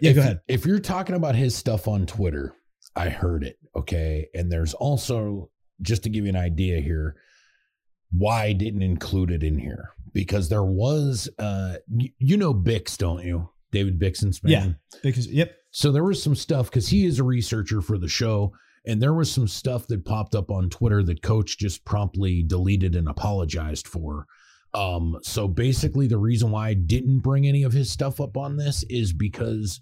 yeah 0.00 0.12
go 0.12 0.20
ahead. 0.20 0.40
if 0.48 0.66
you're 0.66 0.78
talking 0.78 1.14
about 1.14 1.34
his 1.34 1.54
stuff 1.54 1.88
on 1.88 2.06
twitter 2.06 2.54
i 2.94 3.08
heard 3.08 3.44
it 3.44 3.58
okay? 3.76 4.28
And 4.34 4.50
there's 4.50 4.74
also 4.74 5.50
just 5.82 6.02
to 6.04 6.08
give 6.08 6.24
you 6.24 6.30
an 6.30 6.36
idea 6.36 6.80
here 6.80 7.16
why 8.10 8.44
I 8.44 8.52
didn't 8.52 8.82
include 8.82 9.30
it 9.30 9.42
in 9.42 9.58
here 9.58 9.90
because 10.12 10.48
there 10.48 10.64
was, 10.64 11.28
uh, 11.38 11.76
you, 11.88 12.10
you 12.18 12.36
know, 12.36 12.54
Bix, 12.54 12.96
don't 12.96 13.24
you? 13.24 13.50
David 13.76 14.00
Bixenspan. 14.00 14.48
Yeah. 14.50 14.68
Because, 15.02 15.26
yep. 15.26 15.54
So 15.70 15.92
there 15.92 16.04
was 16.04 16.22
some 16.22 16.34
stuff 16.34 16.70
because 16.70 16.88
he 16.88 17.04
is 17.04 17.18
a 17.18 17.24
researcher 17.24 17.82
for 17.82 17.98
the 17.98 18.08
show. 18.08 18.52
And 18.86 19.02
there 19.02 19.14
was 19.14 19.30
some 19.30 19.48
stuff 19.48 19.86
that 19.88 20.04
popped 20.04 20.34
up 20.34 20.50
on 20.50 20.70
Twitter 20.70 21.02
that 21.02 21.20
Coach 21.20 21.58
just 21.58 21.84
promptly 21.84 22.42
deleted 22.42 22.94
and 22.94 23.08
apologized 23.08 23.86
for. 23.88 24.26
Um, 24.72 25.18
so 25.22 25.48
basically, 25.48 26.06
the 26.06 26.18
reason 26.18 26.50
why 26.50 26.68
I 26.68 26.74
didn't 26.74 27.20
bring 27.20 27.46
any 27.46 27.64
of 27.64 27.72
his 27.72 27.90
stuff 27.90 28.20
up 28.20 28.36
on 28.36 28.56
this 28.56 28.84
is 28.88 29.12
because 29.12 29.80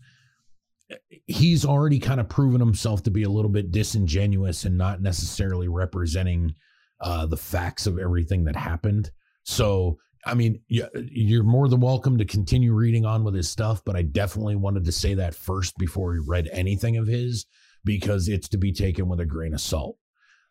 he's 1.26 1.64
already 1.64 1.98
kind 1.98 2.20
of 2.20 2.28
proven 2.28 2.60
himself 2.60 3.02
to 3.02 3.10
be 3.10 3.22
a 3.22 3.30
little 3.30 3.50
bit 3.50 3.70
disingenuous 3.70 4.64
and 4.64 4.78
not 4.78 5.02
necessarily 5.02 5.68
representing 5.68 6.54
uh, 7.00 7.26
the 7.26 7.36
facts 7.36 7.86
of 7.86 7.98
everything 7.98 8.44
that 8.44 8.56
happened. 8.56 9.10
So, 9.44 9.98
I 10.26 10.34
mean, 10.34 10.60
you're 10.68 11.42
more 11.42 11.68
than 11.68 11.80
welcome 11.80 12.18
to 12.18 12.24
continue 12.24 12.72
reading 12.72 13.04
on 13.04 13.24
with 13.24 13.34
his 13.34 13.48
stuff, 13.48 13.82
but 13.84 13.96
I 13.96 14.02
definitely 14.02 14.56
wanted 14.56 14.84
to 14.84 14.92
say 14.92 15.14
that 15.14 15.34
first 15.34 15.76
before 15.76 16.12
we 16.12 16.18
read 16.18 16.48
anything 16.52 16.96
of 16.96 17.06
his 17.06 17.46
because 17.84 18.28
it's 18.28 18.48
to 18.48 18.58
be 18.58 18.72
taken 18.72 19.08
with 19.08 19.20
a 19.20 19.26
grain 19.26 19.52
of 19.52 19.60
salt. 19.60 19.98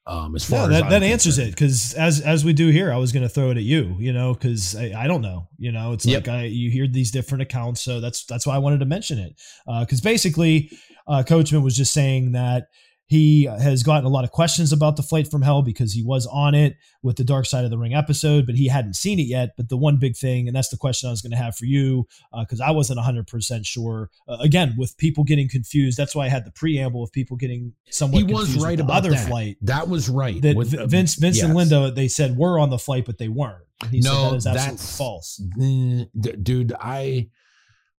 Um, 0.05 0.35
as 0.35 0.43
far 0.43 0.67
no, 0.67 0.73
that, 0.73 0.89
that 0.89 1.01
answers 1.01 1.37
it 1.39 1.51
because 1.51 1.93
as 1.93 2.19
as 2.19 2.43
we 2.43 2.51
do 2.51 2.67
here, 2.67 2.91
I 2.91 2.97
was 2.97 3.13
going 3.13 3.23
to 3.23 3.29
throw 3.29 3.51
it 3.51 3.57
at 3.57 3.63
you, 3.63 3.95
you 3.99 4.11
know, 4.11 4.33
because 4.33 4.75
I, 4.75 4.91
I, 4.97 5.07
don't 5.07 5.21
know, 5.21 5.47
you 5.57 5.71
know, 5.71 5.93
it's 5.93 6.05
yep. 6.05 6.27
like 6.27 6.35
I 6.35 6.43
you 6.43 6.69
hear 6.69 6.87
these 6.87 7.09
different 7.09 7.41
accounts, 7.41 7.81
so 7.81 8.01
that's 8.01 8.25
that's 8.25 8.45
why 8.45 8.55
I 8.55 8.57
wanted 8.57 8.79
to 8.79 8.85
mention 8.85 9.17
it 9.17 9.39
because 9.65 10.01
uh, 10.01 10.03
basically, 10.03 10.71
uh, 11.07 11.23
Coachman 11.25 11.63
was 11.63 11.77
just 11.77 11.93
saying 11.93 12.33
that 12.33 12.67
he 13.13 13.43
has 13.43 13.83
gotten 13.83 14.05
a 14.05 14.09
lot 14.09 14.23
of 14.23 14.31
questions 14.31 14.73
about 14.73 14.95
the 14.95 15.03
flight 15.03 15.29
from 15.29 15.43
hell 15.43 15.61
because 15.61 15.93
he 15.93 16.01
was 16.01 16.25
on 16.25 16.55
it 16.55 16.77
with 17.03 17.15
the 17.15 17.23
Dark 17.23 17.45
Side 17.45 17.63
of 17.63 17.69
the 17.69 17.77
Ring 17.77 17.93
episode, 17.93 18.47
but 18.47 18.55
he 18.55 18.67
hadn't 18.67 18.95
seen 18.95 19.19
it 19.19 19.27
yet. 19.27 19.51
But 19.55 19.69
the 19.69 19.77
one 19.77 19.97
big 19.97 20.17
thing, 20.17 20.47
and 20.47 20.55
that's 20.55 20.69
the 20.69 20.77
question 20.77 21.09
I 21.09 21.11
was 21.11 21.21
going 21.21 21.29
to 21.29 21.37
have 21.37 21.55
for 21.55 21.65
you, 21.65 22.07
because 22.39 22.59
uh, 22.59 22.65
I 22.65 22.71
wasn't 22.71 22.99
100% 22.99 23.67
sure. 23.67 24.09
Uh, 24.27 24.37
again, 24.39 24.73
with 24.79 24.97
people 24.97 25.23
getting 25.23 25.47
confused, 25.47 25.95
that's 25.95 26.15
why 26.15 26.25
I 26.25 26.29
had 26.29 26.43
the 26.43 26.49
preamble 26.49 27.03
of 27.03 27.11
people 27.11 27.37
getting 27.37 27.73
somewhat 27.91 28.25
he 28.25 28.33
was 28.33 28.57
right 28.57 28.79
about 28.79 28.97
other 28.97 29.11
that. 29.11 29.27
flight. 29.27 29.57
That 29.61 29.87
was 29.87 30.09
right. 30.09 30.41
That 30.41 30.55
with, 30.55 30.71
Vince, 30.89 31.13
Vince 31.13 31.37
yes. 31.37 31.45
and 31.45 31.53
Linda, 31.53 31.91
they 31.91 32.07
said 32.07 32.35
were 32.35 32.57
on 32.57 32.71
the 32.71 32.79
flight, 32.79 33.05
but 33.05 33.19
they 33.19 33.27
weren't. 33.27 33.63
He 33.91 33.99
no, 33.99 34.31
that 34.31 34.37
is 34.37 34.43
that's 34.45 34.97
false. 34.97 35.37
Dude, 35.37 36.73
I 36.79 37.29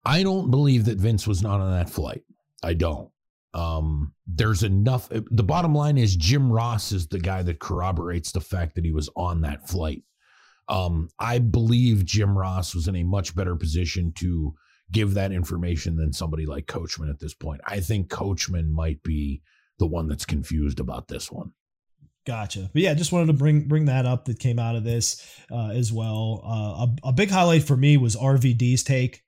I 0.03 0.23
don't 0.23 0.49
believe 0.49 0.85
that 0.85 0.97
Vince 0.97 1.27
was 1.27 1.43
not 1.43 1.59
on 1.59 1.71
that 1.71 1.89
flight. 1.89 2.23
I 2.63 2.73
don't. 2.73 3.09
Um, 3.53 4.13
there's 4.25 4.63
enough. 4.63 5.11
Uh, 5.11 5.21
the 5.29 5.43
bottom 5.43 5.75
line 5.75 5.97
is 5.97 6.15
Jim 6.15 6.51
Ross 6.51 6.91
is 6.91 7.07
the 7.07 7.19
guy 7.19 7.43
that 7.43 7.59
corroborates 7.59 8.31
the 8.31 8.41
fact 8.41 8.75
that 8.75 8.85
he 8.85 8.91
was 8.91 9.09
on 9.15 9.41
that 9.41 9.67
flight. 9.67 10.03
Um, 10.69 11.09
I 11.19 11.39
believe 11.39 12.05
Jim 12.05 12.37
Ross 12.37 12.73
was 12.73 12.87
in 12.87 12.95
a 12.95 13.03
much 13.03 13.35
better 13.35 13.55
position 13.55 14.13
to 14.17 14.55
give 14.91 15.13
that 15.15 15.31
information 15.31 15.97
than 15.97 16.13
somebody 16.13 16.45
like 16.45 16.67
Coachman 16.67 17.09
at 17.09 17.19
this 17.19 17.33
point. 17.33 17.61
I 17.65 17.79
think 17.79 18.09
Coachman 18.09 18.71
might 18.71 19.03
be 19.03 19.41
the 19.79 19.87
one 19.87 20.07
that's 20.07 20.25
confused 20.25 20.79
about 20.79 21.07
this 21.07 21.31
one. 21.31 21.51
Gotcha. 22.25 22.69
But 22.71 22.81
yeah, 22.81 22.91
I 22.91 22.93
just 22.93 23.11
wanted 23.11 23.27
to 23.27 23.33
bring 23.33 23.67
bring 23.67 23.85
that 23.85 24.05
up 24.05 24.25
that 24.25 24.39
came 24.39 24.57
out 24.57 24.75
of 24.75 24.85
this 24.85 25.21
uh, 25.51 25.69
as 25.69 25.91
well. 25.91 26.41
Uh, 26.45 26.85
a, 26.85 27.09
a 27.09 27.13
big 27.13 27.29
highlight 27.29 27.63
for 27.63 27.75
me 27.75 27.97
was 27.97 28.15
RVD's 28.15 28.83
take 28.83 29.23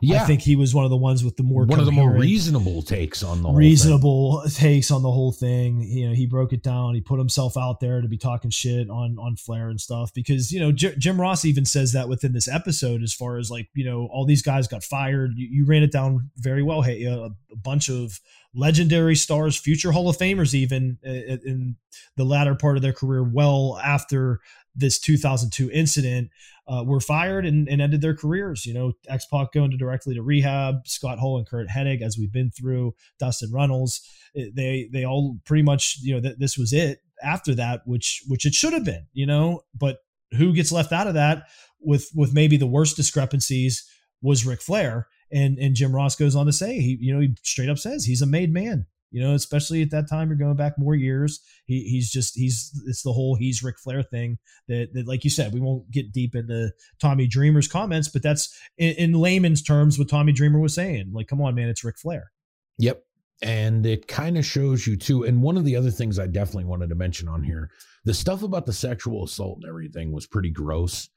yeah. 0.00 0.22
I 0.22 0.26
think 0.26 0.42
he 0.42 0.56
was 0.56 0.74
one 0.74 0.84
of 0.84 0.90
the 0.90 0.96
ones 0.96 1.24
with 1.24 1.36
the 1.36 1.42
more 1.42 1.64
one 1.64 1.80
of 1.80 1.86
the 1.86 1.92
more 1.92 2.10
reasonable 2.10 2.82
takes 2.82 3.22
on 3.22 3.42
the 3.42 3.50
reasonable 3.50 4.42
takes 4.52 4.90
on 4.90 5.02
the 5.02 5.10
whole 5.10 5.32
thing. 5.32 5.80
You 5.80 6.08
know, 6.08 6.14
he 6.14 6.26
broke 6.26 6.52
it 6.52 6.62
down. 6.62 6.94
He 6.94 7.00
put 7.00 7.18
himself 7.18 7.56
out 7.56 7.80
there 7.80 8.02
to 8.02 8.08
be 8.08 8.18
talking 8.18 8.50
shit 8.50 8.90
on 8.90 9.18
on 9.18 9.36
Flair 9.36 9.70
and 9.70 9.80
stuff 9.80 10.12
because 10.12 10.52
you 10.52 10.60
know 10.60 10.70
J- 10.70 10.96
Jim 10.98 11.18
Ross 11.18 11.44
even 11.46 11.64
says 11.64 11.92
that 11.92 12.08
within 12.08 12.32
this 12.32 12.48
episode 12.48 13.02
as 13.02 13.14
far 13.14 13.38
as 13.38 13.50
like 13.50 13.68
you 13.74 13.84
know 13.84 14.08
all 14.12 14.26
these 14.26 14.42
guys 14.42 14.68
got 14.68 14.84
fired. 14.84 15.32
You, 15.36 15.48
you 15.50 15.64
ran 15.66 15.82
it 15.82 15.92
down 15.92 16.30
very 16.36 16.62
well. 16.62 16.82
Hey, 16.82 17.04
a, 17.04 17.16
a 17.16 17.56
bunch 17.56 17.88
of 17.88 18.20
legendary 18.54 19.16
stars, 19.16 19.56
future 19.56 19.92
Hall 19.92 20.08
of 20.08 20.16
Famers, 20.16 20.54
even 20.54 20.98
uh, 21.06 21.10
in 21.10 21.76
the 22.16 22.24
latter 22.24 22.54
part 22.54 22.76
of 22.76 22.82
their 22.82 22.92
career, 22.92 23.22
well 23.22 23.80
after 23.82 24.40
this 24.74 24.98
2002 24.98 25.70
incident 25.70 26.30
uh, 26.68 26.84
were 26.84 27.00
fired 27.00 27.44
and, 27.44 27.68
and, 27.68 27.82
ended 27.82 28.00
their 28.00 28.14
careers. 28.14 28.64
You 28.64 28.74
know, 28.74 28.92
X 29.08 29.26
Pac 29.26 29.52
going 29.52 29.70
to 29.72 29.76
directly 29.76 30.14
to 30.14 30.22
rehab, 30.22 30.86
Scott 30.86 31.18
Hall 31.18 31.38
and 31.38 31.46
Curt 31.46 31.68
Hennig, 31.68 32.02
as 32.02 32.16
we've 32.16 32.32
been 32.32 32.50
through, 32.50 32.94
Dustin 33.18 33.50
Runnels. 33.52 34.00
They 34.34 34.88
they 34.92 35.04
all 35.04 35.38
pretty 35.44 35.62
much 35.62 35.98
you 36.02 36.14
know 36.14 36.20
th- 36.20 36.38
this 36.38 36.56
was 36.56 36.72
it 36.72 37.00
after 37.22 37.54
that, 37.56 37.82
which 37.86 38.22
which 38.28 38.46
it 38.46 38.54
should 38.54 38.72
have 38.72 38.84
been. 38.84 39.06
You 39.12 39.26
know, 39.26 39.62
but 39.74 39.98
who 40.36 40.52
gets 40.52 40.70
left 40.70 40.92
out 40.92 41.08
of 41.08 41.14
that 41.14 41.48
with 41.80 42.08
with 42.14 42.32
maybe 42.32 42.56
the 42.56 42.66
worst 42.66 42.96
discrepancies 42.96 43.88
was 44.22 44.46
Ric 44.46 44.62
Flair. 44.62 45.08
And 45.32 45.58
and 45.58 45.74
Jim 45.74 45.94
Ross 45.94 46.16
goes 46.16 46.36
on 46.36 46.46
to 46.46 46.52
say 46.52 46.80
he 46.80 46.98
you 47.00 47.12
know 47.12 47.20
he 47.20 47.34
straight 47.42 47.68
up 47.68 47.78
says 47.78 48.04
he's 48.04 48.22
a 48.22 48.26
made 48.26 48.52
man. 48.52 48.86
You 49.10 49.20
know, 49.20 49.34
especially 49.34 49.82
at 49.82 49.90
that 49.90 50.08
time, 50.08 50.28
you're 50.28 50.38
going 50.38 50.56
back 50.56 50.78
more 50.78 50.94
years. 50.94 51.40
He, 51.64 51.82
he's 51.82 52.10
just 52.10 52.36
he's 52.36 52.70
it's 52.86 53.02
the 53.02 53.12
whole 53.12 53.34
he's 53.34 53.62
Ric 53.62 53.78
Flair 53.78 54.02
thing 54.02 54.38
that, 54.68 54.90
that 54.94 55.08
like 55.08 55.24
you 55.24 55.30
said, 55.30 55.52
we 55.52 55.60
won't 55.60 55.90
get 55.90 56.12
deep 56.12 56.34
into 56.34 56.70
Tommy 57.00 57.26
Dreamer's 57.26 57.68
comments, 57.68 58.08
but 58.08 58.22
that's 58.22 58.56
in, 58.78 58.94
in 58.94 59.12
layman's 59.12 59.62
terms 59.62 59.98
what 59.98 60.08
Tommy 60.08 60.32
Dreamer 60.32 60.60
was 60.60 60.74
saying. 60.74 61.10
Like, 61.12 61.28
come 61.28 61.42
on, 61.42 61.54
man, 61.54 61.68
it's 61.68 61.82
Ric 61.82 61.98
Flair. 61.98 62.30
Yep, 62.78 63.02
and 63.42 63.84
it 63.84 64.06
kind 64.06 64.38
of 64.38 64.44
shows 64.46 64.86
you 64.86 64.96
too. 64.96 65.24
And 65.24 65.42
one 65.42 65.56
of 65.56 65.64
the 65.64 65.76
other 65.76 65.90
things 65.90 66.18
I 66.18 66.26
definitely 66.26 66.66
wanted 66.66 66.90
to 66.90 66.94
mention 66.94 67.28
on 67.28 67.42
here, 67.42 67.70
the 68.04 68.14
stuff 68.14 68.42
about 68.42 68.66
the 68.66 68.72
sexual 68.72 69.24
assault 69.24 69.58
and 69.62 69.68
everything 69.68 70.12
was 70.12 70.26
pretty 70.26 70.50
gross. 70.50 71.08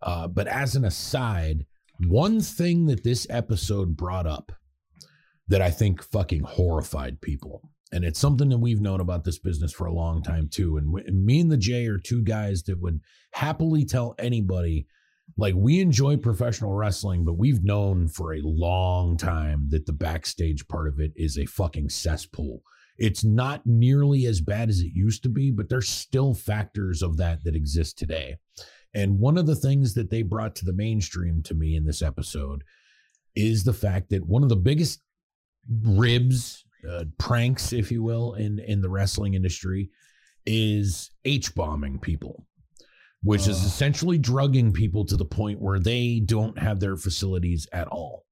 Uh, 0.00 0.26
but 0.26 0.46
as 0.48 0.74
an 0.74 0.84
aside, 0.84 1.66
one 2.06 2.40
thing 2.40 2.86
that 2.86 3.04
this 3.04 3.26
episode 3.30 3.96
brought 3.96 4.26
up 4.26 4.52
that 5.52 5.60
I 5.60 5.70
think 5.70 6.02
fucking 6.02 6.44
horrified 6.44 7.20
people. 7.20 7.60
And 7.92 8.06
it's 8.06 8.18
something 8.18 8.48
that 8.48 8.56
we've 8.56 8.80
known 8.80 9.02
about 9.02 9.22
this 9.22 9.38
business 9.38 9.70
for 9.70 9.86
a 9.86 9.92
long 9.92 10.22
time 10.22 10.48
too. 10.48 10.78
And, 10.78 10.90
me 11.26 11.40
and 11.40 11.52
the 11.52 11.58
Jay 11.58 11.86
are 11.88 11.98
two 11.98 12.22
guys 12.22 12.62
that 12.62 12.80
would 12.80 13.00
happily 13.34 13.84
tell 13.84 14.14
anybody, 14.18 14.86
like, 15.36 15.54
we 15.54 15.80
enjoy 15.80 16.16
professional 16.16 16.72
wrestling, 16.72 17.26
but 17.26 17.34
we've 17.34 17.62
known 17.62 18.08
for 18.08 18.32
a 18.32 18.40
long 18.40 19.18
time 19.18 19.66
that 19.68 19.84
the 19.84 19.92
backstage 19.92 20.66
part 20.68 20.88
of 20.88 20.98
it 20.98 21.12
is 21.16 21.36
a 21.36 21.44
fucking 21.44 21.90
cesspool. 21.90 22.62
It's 22.96 23.22
not 23.22 23.66
nearly 23.66 24.24
as 24.24 24.40
bad 24.40 24.70
as 24.70 24.80
it 24.80 24.92
used 24.94 25.22
to 25.24 25.28
be, 25.28 25.50
but 25.50 25.68
there's 25.68 25.90
still 25.90 26.32
factors 26.32 27.02
of 27.02 27.18
that 27.18 27.44
that 27.44 27.54
exist 27.54 27.98
today. 27.98 28.38
And 28.94 29.18
one 29.18 29.36
of 29.36 29.44
the 29.44 29.56
things 29.56 29.92
that 29.94 30.08
they 30.08 30.22
brought 30.22 30.56
to 30.56 30.64
the 30.64 30.72
mainstream 30.72 31.42
to 31.42 31.54
me 31.54 31.76
in 31.76 31.84
this 31.84 32.00
episode 32.00 32.64
is 33.36 33.64
the 33.64 33.74
fact 33.74 34.08
that 34.08 34.26
one 34.26 34.42
of 34.42 34.48
the 34.48 34.56
biggest 34.56 35.02
ribs, 35.68 36.64
uh, 36.88 37.04
pranks, 37.18 37.72
if 37.72 37.90
you 37.90 38.02
will, 38.02 38.34
in 38.34 38.58
in 38.58 38.80
the 38.80 38.90
wrestling 38.90 39.34
industry 39.34 39.90
is 40.46 41.10
H 41.24 41.54
bombing 41.54 41.98
people, 41.98 42.46
which 43.22 43.46
is 43.46 43.62
essentially 43.62 44.18
drugging 44.18 44.72
people 44.72 45.04
to 45.06 45.16
the 45.16 45.24
point 45.24 45.60
where 45.60 45.78
they 45.78 46.20
don't 46.24 46.58
have 46.58 46.80
their 46.80 46.96
facilities 46.96 47.66
at 47.72 47.88
all. 47.88 48.24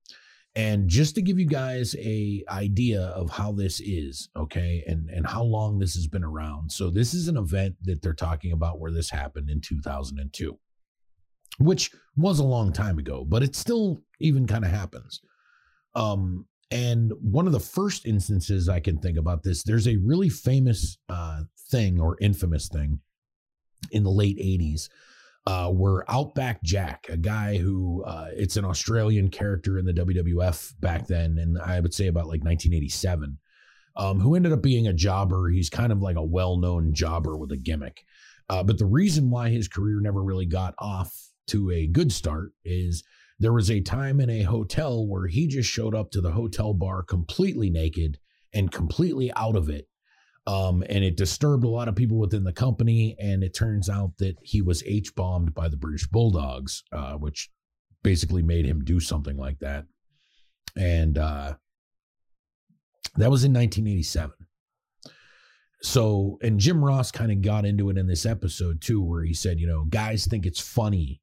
And 0.56 0.88
just 0.88 1.14
to 1.14 1.22
give 1.22 1.38
you 1.38 1.46
guys 1.46 1.94
a 1.96 2.42
idea 2.50 3.02
of 3.02 3.30
how 3.30 3.52
this 3.52 3.80
is, 3.80 4.28
okay, 4.36 4.82
and 4.86 5.08
and 5.10 5.24
how 5.24 5.44
long 5.44 5.78
this 5.78 5.94
has 5.94 6.08
been 6.08 6.24
around. 6.24 6.72
So 6.72 6.90
this 6.90 7.14
is 7.14 7.28
an 7.28 7.36
event 7.36 7.76
that 7.82 8.02
they're 8.02 8.12
talking 8.14 8.52
about 8.52 8.80
where 8.80 8.90
this 8.90 9.10
happened 9.10 9.48
in 9.48 9.60
2002, 9.60 10.58
which 11.58 11.92
was 12.16 12.40
a 12.40 12.44
long 12.44 12.72
time 12.72 12.98
ago, 12.98 13.24
but 13.24 13.44
it 13.44 13.54
still 13.54 14.02
even 14.18 14.48
kind 14.48 14.64
of 14.64 14.72
happens. 14.72 15.20
Um, 15.94 16.46
and 16.70 17.12
one 17.20 17.46
of 17.46 17.52
the 17.52 17.60
first 17.60 18.06
instances 18.06 18.68
I 18.68 18.80
can 18.80 18.98
think 18.98 19.18
about 19.18 19.42
this, 19.42 19.62
there's 19.62 19.88
a 19.88 19.96
really 19.96 20.28
famous 20.28 20.98
uh, 21.08 21.42
thing 21.70 22.00
or 22.00 22.16
infamous 22.20 22.68
thing 22.68 23.00
in 23.90 24.04
the 24.04 24.10
late 24.10 24.38
80s 24.38 24.88
uh, 25.46 25.68
where 25.70 26.10
Outback 26.10 26.62
Jack, 26.62 27.06
a 27.08 27.16
guy 27.16 27.56
who 27.56 28.04
uh, 28.04 28.28
it's 28.32 28.56
an 28.56 28.64
Australian 28.64 29.30
character 29.30 29.78
in 29.78 29.84
the 29.84 29.92
WWF 29.92 30.74
back 30.80 31.06
then, 31.06 31.38
and 31.38 31.58
I 31.58 31.80
would 31.80 31.94
say 31.94 32.06
about 32.06 32.26
like 32.26 32.44
1987, 32.44 33.38
um, 33.96 34.20
who 34.20 34.34
ended 34.34 34.52
up 34.52 34.62
being 34.62 34.86
a 34.86 34.92
jobber. 34.92 35.48
He's 35.48 35.70
kind 35.70 35.92
of 35.92 36.02
like 36.02 36.16
a 36.16 36.22
well 36.22 36.56
known 36.56 36.92
jobber 36.92 37.36
with 37.36 37.52
a 37.52 37.56
gimmick. 37.56 38.04
Uh, 38.48 38.62
but 38.62 38.78
the 38.78 38.86
reason 38.86 39.30
why 39.30 39.48
his 39.48 39.68
career 39.68 40.00
never 40.00 40.22
really 40.22 40.46
got 40.46 40.74
off 40.78 41.12
to 41.48 41.70
a 41.70 41.86
good 41.86 42.12
start 42.12 42.52
is 42.64 43.02
there 43.40 43.52
was 43.52 43.70
a 43.70 43.80
time 43.80 44.20
in 44.20 44.30
a 44.30 44.42
hotel 44.42 45.06
where 45.06 45.26
he 45.26 45.48
just 45.48 45.68
showed 45.68 45.94
up 45.94 46.10
to 46.12 46.20
the 46.20 46.32
hotel 46.32 46.72
bar 46.74 47.02
completely 47.02 47.70
naked 47.70 48.18
and 48.54 48.70
completely 48.70 49.32
out 49.34 49.56
of 49.56 49.68
it 49.68 49.88
um, 50.46 50.82
and 50.88 51.04
it 51.04 51.16
disturbed 51.16 51.64
a 51.64 51.68
lot 51.68 51.88
of 51.88 51.94
people 51.94 52.18
within 52.18 52.44
the 52.44 52.52
company. 52.52 53.16
And 53.20 53.44
it 53.44 53.54
turns 53.54 53.88
out 53.88 54.12
that 54.18 54.36
he 54.42 54.62
was 54.62 54.82
H 54.84 55.14
bombed 55.14 55.54
by 55.54 55.68
the 55.68 55.76
British 55.76 56.06
Bulldogs, 56.08 56.82
uh, 56.92 57.14
which 57.14 57.50
basically 58.02 58.42
made 58.42 58.66
him 58.66 58.82
do 58.82 59.00
something 59.00 59.36
like 59.36 59.58
that. 59.60 59.84
And 60.76 61.18
uh, 61.18 61.54
that 63.16 63.30
was 63.30 63.44
in 63.44 63.52
1987. 63.52 64.32
So, 65.82 66.38
and 66.42 66.60
Jim 66.60 66.84
Ross 66.84 67.10
kind 67.10 67.32
of 67.32 67.42
got 67.42 67.64
into 67.64 67.88
it 67.88 67.96
in 67.96 68.06
this 68.06 68.26
episode 68.26 68.80
too, 68.80 69.02
where 69.02 69.22
he 69.22 69.32
said, 69.32 69.58
you 69.58 69.66
know, 69.66 69.84
guys 69.84 70.26
think 70.26 70.46
it's 70.46 70.60
funny 70.60 71.20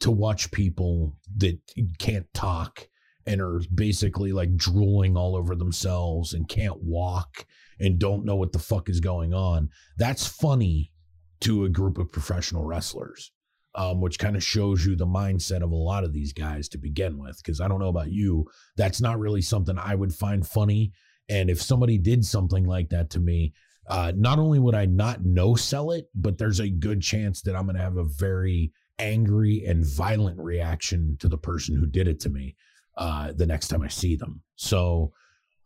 to 0.00 0.10
watch 0.10 0.50
people 0.50 1.16
that 1.36 1.58
can't 1.98 2.26
talk 2.34 2.88
and 3.26 3.40
are 3.40 3.60
basically 3.74 4.32
like 4.32 4.56
drooling 4.56 5.16
all 5.16 5.36
over 5.36 5.54
themselves 5.54 6.32
and 6.32 6.48
can't 6.48 6.82
walk 6.82 7.46
and 7.78 7.98
don't 7.98 8.24
know 8.24 8.36
what 8.36 8.52
the 8.52 8.58
fuck 8.58 8.88
is 8.88 9.00
going 9.00 9.34
on. 9.34 9.68
That's 9.98 10.26
funny 10.26 10.92
to 11.40 11.64
a 11.64 11.68
group 11.68 11.98
of 11.98 12.12
professional 12.12 12.64
wrestlers, 12.64 13.32
um, 13.74 14.00
which 14.00 14.18
kind 14.18 14.36
of 14.36 14.42
shows 14.42 14.84
you 14.84 14.96
the 14.96 15.06
mindset 15.06 15.62
of 15.62 15.70
a 15.70 15.76
lot 15.76 16.04
of 16.04 16.12
these 16.12 16.32
guys 16.32 16.68
to 16.70 16.78
begin 16.78 17.18
with. 17.18 17.36
Because 17.38 17.60
I 17.60 17.68
don't 17.68 17.80
know 17.80 17.88
about 17.88 18.10
you, 18.10 18.46
that's 18.76 19.00
not 19.00 19.18
really 19.18 19.42
something 19.42 19.78
I 19.78 19.94
would 19.94 20.14
find 20.14 20.46
funny. 20.46 20.92
And 21.28 21.48
if 21.50 21.62
somebody 21.62 21.98
did 21.98 22.24
something 22.24 22.64
like 22.64 22.88
that 22.90 23.10
to 23.10 23.20
me, 23.20 23.52
uh, 23.88 24.12
not 24.16 24.38
only 24.38 24.58
would 24.58 24.74
I 24.74 24.86
not 24.86 25.24
no 25.24 25.54
sell 25.54 25.90
it, 25.90 26.06
but 26.14 26.38
there's 26.38 26.60
a 26.60 26.68
good 26.68 27.02
chance 27.02 27.42
that 27.42 27.56
I'm 27.56 27.64
going 27.64 27.76
to 27.76 27.82
have 27.82 27.96
a 27.96 28.04
very 28.04 28.72
angry 29.00 29.64
and 29.66 29.84
violent 29.84 30.38
reaction 30.38 31.16
to 31.20 31.28
the 31.28 31.38
person 31.38 31.76
who 31.76 31.86
did 31.86 32.06
it 32.06 32.20
to 32.20 32.30
me 32.30 32.54
uh, 32.96 33.32
the 33.32 33.46
next 33.46 33.68
time 33.68 33.82
I 33.82 33.88
see 33.88 34.14
them. 34.14 34.42
So 34.56 35.12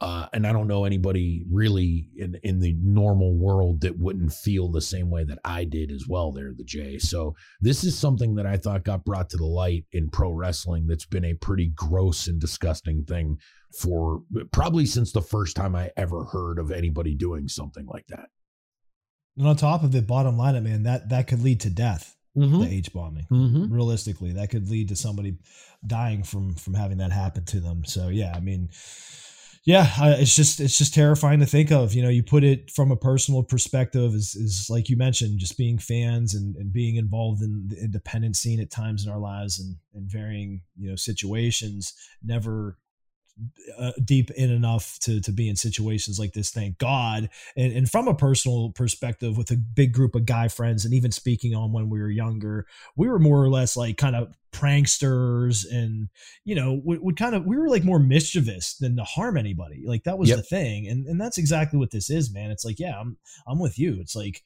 uh, 0.01 0.27
and 0.32 0.47
I 0.47 0.52
don't 0.52 0.66
know 0.66 0.85
anybody 0.85 1.44
really 1.51 2.11
in, 2.16 2.39
in 2.43 2.59
the 2.59 2.77
normal 2.78 3.35
world 3.35 3.81
that 3.81 3.98
wouldn't 3.98 4.32
feel 4.32 4.69
the 4.69 4.82
same 4.82 5.09
way 5.09 5.24
that 5.24 5.39
I 5.44 5.65
did 5.65 5.90
as 5.90 6.06
well 6.09 6.32
there, 6.32 6.52
the 6.52 6.65
J. 6.65 6.98
So 6.98 7.35
this 7.61 7.85
is 7.85 7.97
something 7.97 8.35
that 8.35 8.44
I 8.44 8.56
thought 8.56 8.85
got 8.85 9.05
brought 9.05 9.31
to 9.31 9.36
the 9.36 9.47
light 9.47 9.86
in 9.93 10.11
pro 10.11 10.31
wrestling 10.31 10.89
that's 10.89 11.06
been 11.06 11.24
a 11.24 11.35
pretty 11.35 11.69
gross 11.69 12.27
and 12.27 12.40
disgusting 12.40 13.05
thing 13.05 13.39
for 13.81 14.20
probably 14.52 14.85
since 14.85 15.12
the 15.12 15.23
first 15.23 15.56
time 15.56 15.74
I 15.74 15.90
ever 15.97 16.24
heard 16.24 16.59
of 16.59 16.70
anybody 16.70 17.15
doing 17.15 17.48
something 17.48 17.86
like 17.86 18.06
that. 18.09 18.28
And 19.39 19.47
on 19.47 19.56
top 19.56 19.85
of 19.85 19.94
it, 19.94 20.06
bottom 20.06 20.36
line, 20.36 20.62
man, 20.62 20.82
that 20.82 21.09
that 21.09 21.28
could 21.28 21.43
lead 21.43 21.61
to 21.61 21.70
death. 21.70 22.14
Mm-hmm. 22.36 22.62
The 22.62 22.69
H 22.69 22.93
bombing, 22.93 23.27
mm-hmm. 23.31 23.73
realistically, 23.73 24.32
that 24.32 24.51
could 24.51 24.69
lead 24.69 24.89
to 24.89 24.97
somebody 24.97 25.36
dying 25.86 26.24
from 26.24 26.55
from 26.55 26.74
having 26.74 26.98
that 26.98 27.12
happen 27.12 27.44
to 27.47 27.61
them. 27.61 27.85
So 27.85 28.09
yeah, 28.09 28.32
I 28.35 28.40
mean, 28.40 28.70
yeah, 29.65 29.89
it's 30.19 30.36
just 30.36 30.61
it's 30.61 30.77
just 30.77 30.93
terrifying 30.93 31.40
to 31.40 31.47
think 31.47 31.70
of. 31.73 31.94
You 31.94 32.02
know, 32.02 32.11
you 32.11 32.23
put 32.23 32.44
it 32.44 32.70
from 32.70 32.90
a 32.90 32.97
personal 32.97 33.43
perspective, 33.43 34.15
is 34.15 34.35
is 34.35 34.66
like 34.69 34.90
you 34.90 34.97
mentioned, 34.97 35.39
just 35.39 35.56
being 35.56 35.78
fans 35.78 36.35
and, 36.35 36.55
and 36.56 36.70
being 36.73 36.97
involved 36.97 37.40
in 37.40 37.69
the 37.69 37.82
independent 37.82 38.36
scene 38.36 38.61
at 38.61 38.70
times 38.70 39.06
in 39.06 39.12
our 39.12 39.19
lives 39.19 39.59
and, 39.59 39.77
and 39.94 40.11
varying 40.11 40.61
you 40.77 40.90
know 40.90 40.97
situations. 40.97 41.94
Never 42.23 42.77
uh, 43.78 43.93
deep 44.05 44.31
in 44.32 44.51
enough 44.51 44.98
to 45.01 45.20
to 45.20 45.32
be 45.32 45.48
in 45.48 45.56
situations 45.56 46.19
like 46.19 46.32
this 46.32 46.51
thank 46.51 46.78
god. 46.78 47.28
And, 47.56 47.73
and 47.73 47.90
from 47.90 48.09
a 48.09 48.15
personal 48.15 48.70
perspective 48.70 49.36
with 49.36 49.51
a 49.51 49.56
big 49.56 49.93
group 49.93 50.15
of 50.15 50.27
guy 50.27 50.48
friends 50.48 50.85
and 50.85 50.94
even 50.94 51.11
speaking 51.11 51.55
on 51.55 51.73
when 51.73 51.90
we 51.90 52.01
were 52.01 52.11
younger 52.11 52.66
we 52.97 53.09
were 53.09 53.19
more 53.19 53.43
or 53.43 53.48
less 53.48 53.77
like 53.77 53.97
kind 53.97 54.15
of 54.15 54.35
pranksters 54.52 55.65
and 55.69 56.09
you 56.44 56.55
know 56.55 56.81
would, 56.85 57.01
would 57.02 57.16
kind 57.16 57.35
of 57.35 57.44
we 57.44 57.56
were 57.56 57.69
like 57.69 57.85
more 57.85 57.98
mischievous 57.98 58.77
than 58.77 58.97
to 58.97 59.05
harm 59.05 59.36
anybody. 59.36 59.85
Like 59.86 60.05
that 60.05 60.19
was 60.19 60.28
yep. 60.28 60.39
the 60.39 60.44
thing. 60.44 60.86
And 60.86 61.06
and 61.06 61.20
that's 61.20 61.39
exactly 61.39 61.78
what 61.78 61.90
this 61.90 62.11
is 62.11 62.32
man. 62.32 62.51
It's 62.51 62.65
like 62.65 62.78
yeah 62.78 62.98
i'm 62.98 63.16
i'm 63.47 63.59
with 63.59 63.78
you. 63.78 63.98
It's 64.01 64.15
like 64.15 64.43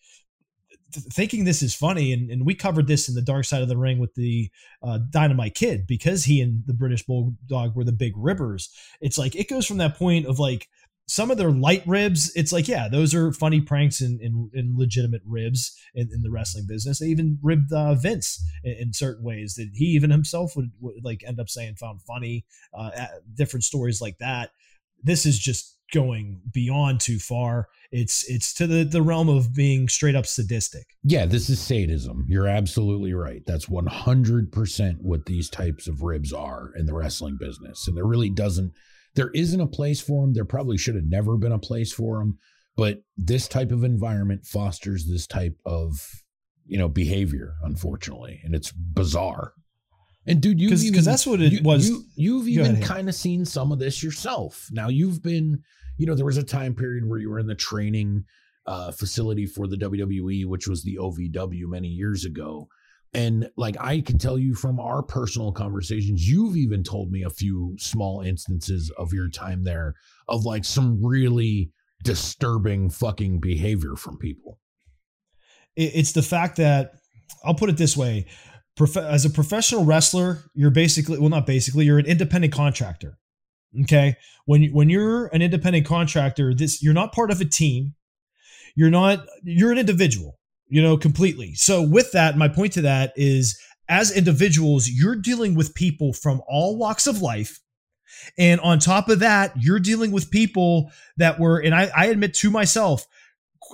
thinking 0.92 1.44
this 1.44 1.62
is 1.62 1.74
funny, 1.74 2.12
and, 2.12 2.30
and 2.30 2.46
we 2.46 2.54
covered 2.54 2.86
this 2.86 3.08
in 3.08 3.14
the 3.14 3.22
Dark 3.22 3.44
Side 3.44 3.62
of 3.62 3.68
the 3.68 3.76
Ring 3.76 3.98
with 3.98 4.14
the 4.14 4.50
uh, 4.82 4.98
Dynamite 5.10 5.54
Kid 5.54 5.86
because 5.86 6.24
he 6.24 6.40
and 6.40 6.62
the 6.66 6.74
British 6.74 7.04
Bulldog 7.04 7.74
were 7.74 7.84
the 7.84 7.92
big 7.92 8.12
ribbers. 8.16 8.70
It's 9.00 9.18
like 9.18 9.36
it 9.36 9.48
goes 9.48 9.66
from 9.66 9.78
that 9.78 9.96
point 9.96 10.26
of 10.26 10.38
like 10.38 10.68
some 11.06 11.30
of 11.30 11.38
their 11.38 11.50
light 11.50 11.82
ribs. 11.86 12.30
It's 12.36 12.52
like 12.52 12.68
yeah, 12.68 12.88
those 12.88 13.14
are 13.14 13.32
funny 13.32 13.60
pranks 13.60 14.00
and 14.00 14.20
in, 14.20 14.74
legitimate 14.76 15.22
ribs 15.26 15.76
in, 15.94 16.10
in, 16.12 16.22
the 16.22 16.30
wrestling 16.30 16.66
business. 16.68 16.98
They 16.98 17.06
even 17.06 17.38
ribbed 17.42 17.72
uh, 17.72 17.94
Vince 17.94 18.44
in, 18.62 18.72
in, 18.72 18.92
certain 18.92 19.24
ways 19.24 19.54
that 19.54 19.70
he 19.74 19.86
even 19.86 20.10
himself 20.10 20.54
would, 20.54 20.70
would 20.80 21.04
like 21.04 21.24
end 21.26 21.40
up 21.40 21.48
saying 21.48 21.76
found 21.76 22.02
funny. 22.02 22.44
Uh, 22.72 22.90
different 23.34 23.64
stories 23.64 24.00
like 24.00 24.18
that. 24.18 24.50
This 25.02 25.24
is 25.24 25.38
just 25.38 25.77
going 25.92 26.40
beyond 26.52 27.00
too 27.00 27.18
far. 27.18 27.68
It's 27.90 28.28
it's 28.28 28.52
to 28.54 28.66
the 28.66 28.84
the 28.84 29.02
realm 29.02 29.28
of 29.28 29.54
being 29.54 29.88
straight 29.88 30.14
up 30.14 30.26
sadistic. 30.26 30.86
Yeah, 31.02 31.26
this 31.26 31.48
is 31.48 31.60
sadism. 31.60 32.26
You're 32.28 32.46
absolutely 32.46 33.14
right. 33.14 33.42
That's 33.46 33.66
100% 33.66 35.00
what 35.00 35.26
these 35.26 35.48
types 35.48 35.88
of 35.88 36.02
ribs 36.02 36.32
are 36.32 36.70
in 36.76 36.86
the 36.86 36.94
wrestling 36.94 37.36
business. 37.38 37.88
And 37.88 37.96
there 37.96 38.04
really 38.04 38.30
doesn't 38.30 38.72
there 39.14 39.30
isn't 39.34 39.60
a 39.60 39.66
place 39.66 40.00
for 40.00 40.22
them. 40.22 40.34
There 40.34 40.44
probably 40.44 40.78
should 40.78 40.94
have 40.94 41.08
never 41.08 41.36
been 41.36 41.52
a 41.52 41.58
place 41.58 41.92
for 41.92 42.18
them, 42.18 42.38
but 42.76 43.02
this 43.16 43.48
type 43.48 43.72
of 43.72 43.84
environment 43.84 44.44
fosters 44.46 45.06
this 45.06 45.26
type 45.26 45.56
of, 45.64 46.22
you 46.66 46.78
know, 46.78 46.88
behavior 46.88 47.54
unfortunately, 47.62 48.40
and 48.44 48.54
it's 48.54 48.70
bizarre. 48.70 49.54
And 50.28 50.42
dude, 50.42 50.60
you 50.60 50.68
because 50.68 51.06
that's 51.06 51.26
what 51.26 51.40
it 51.40 51.52
you, 51.52 51.62
was. 51.62 51.90
You, 52.14 52.38
have 52.38 52.48
even 52.48 52.82
kind 52.82 53.08
of 53.08 53.14
seen 53.14 53.46
some 53.46 53.72
of 53.72 53.78
this 53.78 54.02
yourself. 54.02 54.68
Now 54.70 54.88
you've 54.88 55.22
been, 55.22 55.62
you 55.96 56.06
know, 56.06 56.14
there 56.14 56.26
was 56.26 56.36
a 56.36 56.44
time 56.44 56.74
period 56.74 57.08
where 57.08 57.18
you 57.18 57.30
were 57.30 57.38
in 57.38 57.46
the 57.46 57.54
training 57.54 58.24
uh, 58.66 58.92
facility 58.92 59.46
for 59.46 59.66
the 59.66 59.76
WWE, 59.76 60.44
which 60.44 60.68
was 60.68 60.84
the 60.84 60.98
OVW 61.00 61.64
many 61.66 61.88
years 61.88 62.26
ago. 62.26 62.68
And 63.14 63.48
like 63.56 63.76
I 63.80 64.02
can 64.02 64.18
tell 64.18 64.38
you 64.38 64.54
from 64.54 64.78
our 64.78 65.02
personal 65.02 65.50
conversations, 65.50 66.28
you've 66.28 66.58
even 66.58 66.84
told 66.84 67.10
me 67.10 67.22
a 67.22 67.30
few 67.30 67.74
small 67.78 68.20
instances 68.20 68.92
of 68.98 69.14
your 69.14 69.30
time 69.30 69.64
there 69.64 69.94
of 70.28 70.44
like 70.44 70.66
some 70.66 71.02
really 71.02 71.72
disturbing 72.04 72.90
fucking 72.90 73.40
behavior 73.40 73.96
from 73.96 74.18
people. 74.18 74.58
It's 75.74 76.12
the 76.12 76.22
fact 76.22 76.56
that 76.56 76.92
I'll 77.44 77.54
put 77.54 77.70
it 77.70 77.78
this 77.78 77.96
way 77.96 78.26
as 78.96 79.24
a 79.24 79.30
professional 79.30 79.84
wrestler, 79.84 80.44
you're 80.54 80.70
basically 80.70 81.18
well, 81.18 81.28
not 81.28 81.46
basically, 81.46 81.84
you're 81.84 81.98
an 81.98 82.06
independent 82.06 82.52
contractor. 82.52 83.18
Okay, 83.82 84.16
when 84.46 84.62
you, 84.62 84.70
when 84.70 84.88
you're 84.88 85.26
an 85.26 85.42
independent 85.42 85.86
contractor, 85.86 86.54
this 86.54 86.82
you're 86.82 86.94
not 86.94 87.12
part 87.12 87.30
of 87.30 87.40
a 87.40 87.44
team. 87.44 87.94
You're 88.74 88.90
not. 88.90 89.26
You're 89.42 89.72
an 89.72 89.78
individual. 89.78 90.38
You 90.68 90.82
know 90.82 90.96
completely. 90.96 91.54
So 91.54 91.82
with 91.82 92.12
that, 92.12 92.36
my 92.36 92.48
point 92.48 92.74
to 92.74 92.82
that 92.82 93.12
is, 93.16 93.60
as 93.88 94.14
individuals, 94.14 94.88
you're 94.88 95.16
dealing 95.16 95.54
with 95.54 95.74
people 95.74 96.12
from 96.12 96.42
all 96.46 96.76
walks 96.76 97.06
of 97.06 97.22
life. 97.22 97.60
And 98.36 98.60
on 98.60 98.78
top 98.78 99.08
of 99.08 99.20
that, 99.20 99.52
you're 99.56 99.78
dealing 99.78 100.12
with 100.12 100.30
people 100.30 100.90
that 101.16 101.38
were, 101.38 101.58
and 101.58 101.74
I, 101.74 101.90
I 101.96 102.06
admit 102.06 102.34
to 102.34 102.50
myself, 102.50 103.06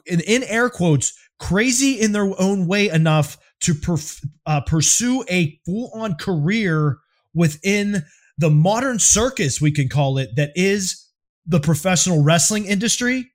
in, 0.06 0.20
in 0.20 0.42
air 0.44 0.70
quotes, 0.70 1.14
crazy 1.38 2.00
in 2.00 2.12
their 2.12 2.30
own 2.40 2.66
way 2.66 2.88
enough 2.88 3.38
to 3.60 3.74
perf- 3.74 4.26
uh, 4.46 4.60
pursue 4.60 5.24
a 5.30 5.58
full 5.64 5.90
on 5.94 6.14
career 6.14 6.98
within 7.34 8.04
the 8.38 8.50
modern 8.50 8.98
circus, 8.98 9.60
we 9.60 9.70
can 9.70 9.88
call 9.88 10.18
it, 10.18 10.30
that 10.36 10.52
is 10.54 11.08
the 11.46 11.60
professional 11.60 12.22
wrestling 12.22 12.66
industry. 12.66 13.30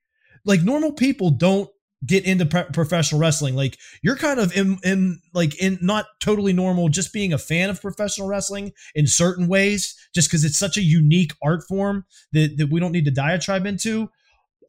Like 0.45 0.61
normal 0.61 0.93
people 0.93 1.31
don't 1.31 1.69
get 2.05 2.23
into 2.25 2.45
professional 2.45 3.19
wrestling. 3.19 3.55
Like 3.55 3.77
you're 4.01 4.15
kind 4.15 4.39
of 4.39 4.55
in, 4.55 4.77
in 4.83 5.19
like 5.33 5.55
in 5.61 5.77
not 5.81 6.05
totally 6.19 6.53
normal, 6.53 6.89
just 6.89 7.11
being 7.11 7.33
a 7.33 7.37
fan 7.37 7.69
of 7.69 7.81
professional 7.81 8.27
wrestling 8.27 8.71
in 8.95 9.05
certain 9.05 9.47
ways, 9.47 9.95
just 10.13 10.29
because 10.29 10.45
it's 10.45 10.57
such 10.57 10.77
a 10.77 10.81
unique 10.81 11.33
art 11.43 11.63
form 11.67 12.05
that, 12.31 12.57
that 12.57 12.69
we 12.69 12.79
don't 12.79 12.93
need 12.93 13.05
to 13.05 13.11
diatribe 13.11 13.65
into. 13.65 14.09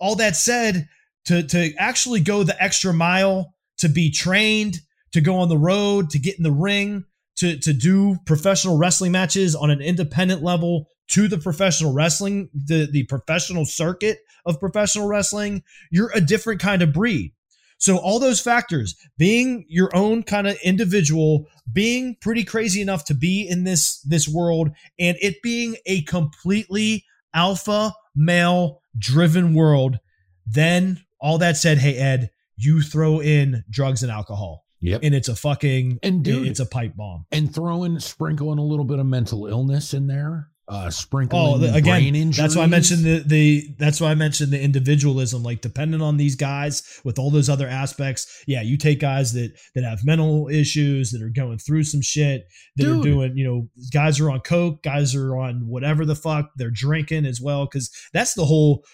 All 0.00 0.16
that 0.16 0.36
said, 0.36 0.88
to 1.26 1.42
to 1.44 1.72
actually 1.76 2.20
go 2.20 2.42
the 2.42 2.60
extra 2.62 2.92
mile, 2.92 3.54
to 3.78 3.88
be 3.88 4.10
trained, 4.10 4.80
to 5.12 5.20
go 5.20 5.36
on 5.36 5.48
the 5.48 5.58
road, 5.58 6.10
to 6.10 6.18
get 6.18 6.36
in 6.36 6.42
the 6.42 6.52
ring, 6.52 7.04
to 7.36 7.58
to 7.58 7.72
do 7.72 8.16
professional 8.26 8.78
wrestling 8.78 9.12
matches 9.12 9.54
on 9.54 9.70
an 9.70 9.80
independent 9.80 10.42
level 10.42 10.88
to 11.08 11.26
the 11.26 11.38
professional 11.38 11.92
wrestling, 11.92 12.48
the 12.54 12.86
the 12.90 13.04
professional 13.04 13.64
circuit 13.64 14.18
of 14.46 14.60
professional 14.60 15.08
wrestling, 15.08 15.62
you're 15.90 16.12
a 16.14 16.20
different 16.20 16.60
kind 16.60 16.82
of 16.82 16.92
breed. 16.92 17.32
So 17.78 17.96
all 17.96 18.18
those 18.18 18.40
factors, 18.40 18.94
being 19.16 19.64
your 19.68 19.94
own 19.96 20.22
kind 20.22 20.46
of 20.46 20.58
individual, 20.62 21.46
being 21.72 22.16
pretty 22.20 22.44
crazy 22.44 22.82
enough 22.82 23.04
to 23.06 23.14
be 23.14 23.48
in 23.48 23.64
this 23.64 24.00
this 24.02 24.28
world 24.28 24.70
and 24.98 25.16
it 25.20 25.42
being 25.42 25.76
a 25.86 26.02
completely 26.02 27.04
alpha 27.32 27.94
male 28.14 28.82
driven 28.98 29.54
world, 29.54 29.98
then 30.46 31.00
all 31.20 31.38
that 31.38 31.56
said, 31.56 31.78
hey 31.78 31.96
Ed, 31.96 32.30
you 32.56 32.82
throw 32.82 33.20
in 33.20 33.64
drugs 33.70 34.02
and 34.02 34.12
alcohol. 34.12 34.66
Yep. 34.80 35.00
And 35.02 35.14
it's 35.14 35.28
a 35.28 35.36
fucking 35.36 35.98
and 36.02 36.24
dude, 36.24 36.46
it's 36.46 36.60
a 36.60 36.66
pipe 36.66 36.96
bomb. 36.96 37.26
And 37.30 37.52
throwing 37.54 37.98
sprinkling 38.00 38.58
a 38.58 38.64
little 38.64 38.84
bit 38.84 38.98
of 38.98 39.06
mental 39.06 39.46
illness 39.46 39.92
in 39.92 40.06
there 40.06 40.50
uh, 40.70 40.88
sprinkling 40.88 41.42
oh, 41.42 41.58
the, 41.58 41.74
again, 41.74 42.30
that's 42.30 42.54
why 42.54 42.62
I 42.62 42.66
mentioned 42.66 43.02
the 43.02 43.24
the 43.26 43.74
that's 43.76 44.00
why 44.00 44.12
I 44.12 44.14
mentioned 44.14 44.52
the 44.52 44.60
individualism. 44.60 45.42
Like 45.42 45.62
depending 45.62 46.00
on 46.00 46.16
these 46.16 46.36
guys 46.36 47.00
with 47.02 47.18
all 47.18 47.30
those 47.30 47.50
other 47.50 47.66
aspects, 47.66 48.44
yeah, 48.46 48.62
you 48.62 48.76
take 48.76 49.00
guys 49.00 49.32
that 49.32 49.52
that 49.74 49.82
have 49.82 50.04
mental 50.04 50.48
issues 50.48 51.10
that 51.10 51.22
are 51.22 51.28
going 51.28 51.58
through 51.58 51.82
some 51.82 52.00
shit 52.00 52.46
that 52.76 52.84
Dude. 52.84 53.00
are 53.00 53.02
doing, 53.02 53.36
you 53.36 53.44
know, 53.44 53.68
guys 53.92 54.20
are 54.20 54.30
on 54.30 54.40
coke, 54.40 54.84
guys 54.84 55.12
are 55.16 55.36
on 55.36 55.66
whatever 55.66 56.04
the 56.04 56.14
fuck 56.14 56.52
they're 56.54 56.70
drinking 56.70 57.26
as 57.26 57.40
well, 57.40 57.66
because 57.66 57.90
that's 58.12 58.34
the 58.34 58.44
whole 58.44 58.84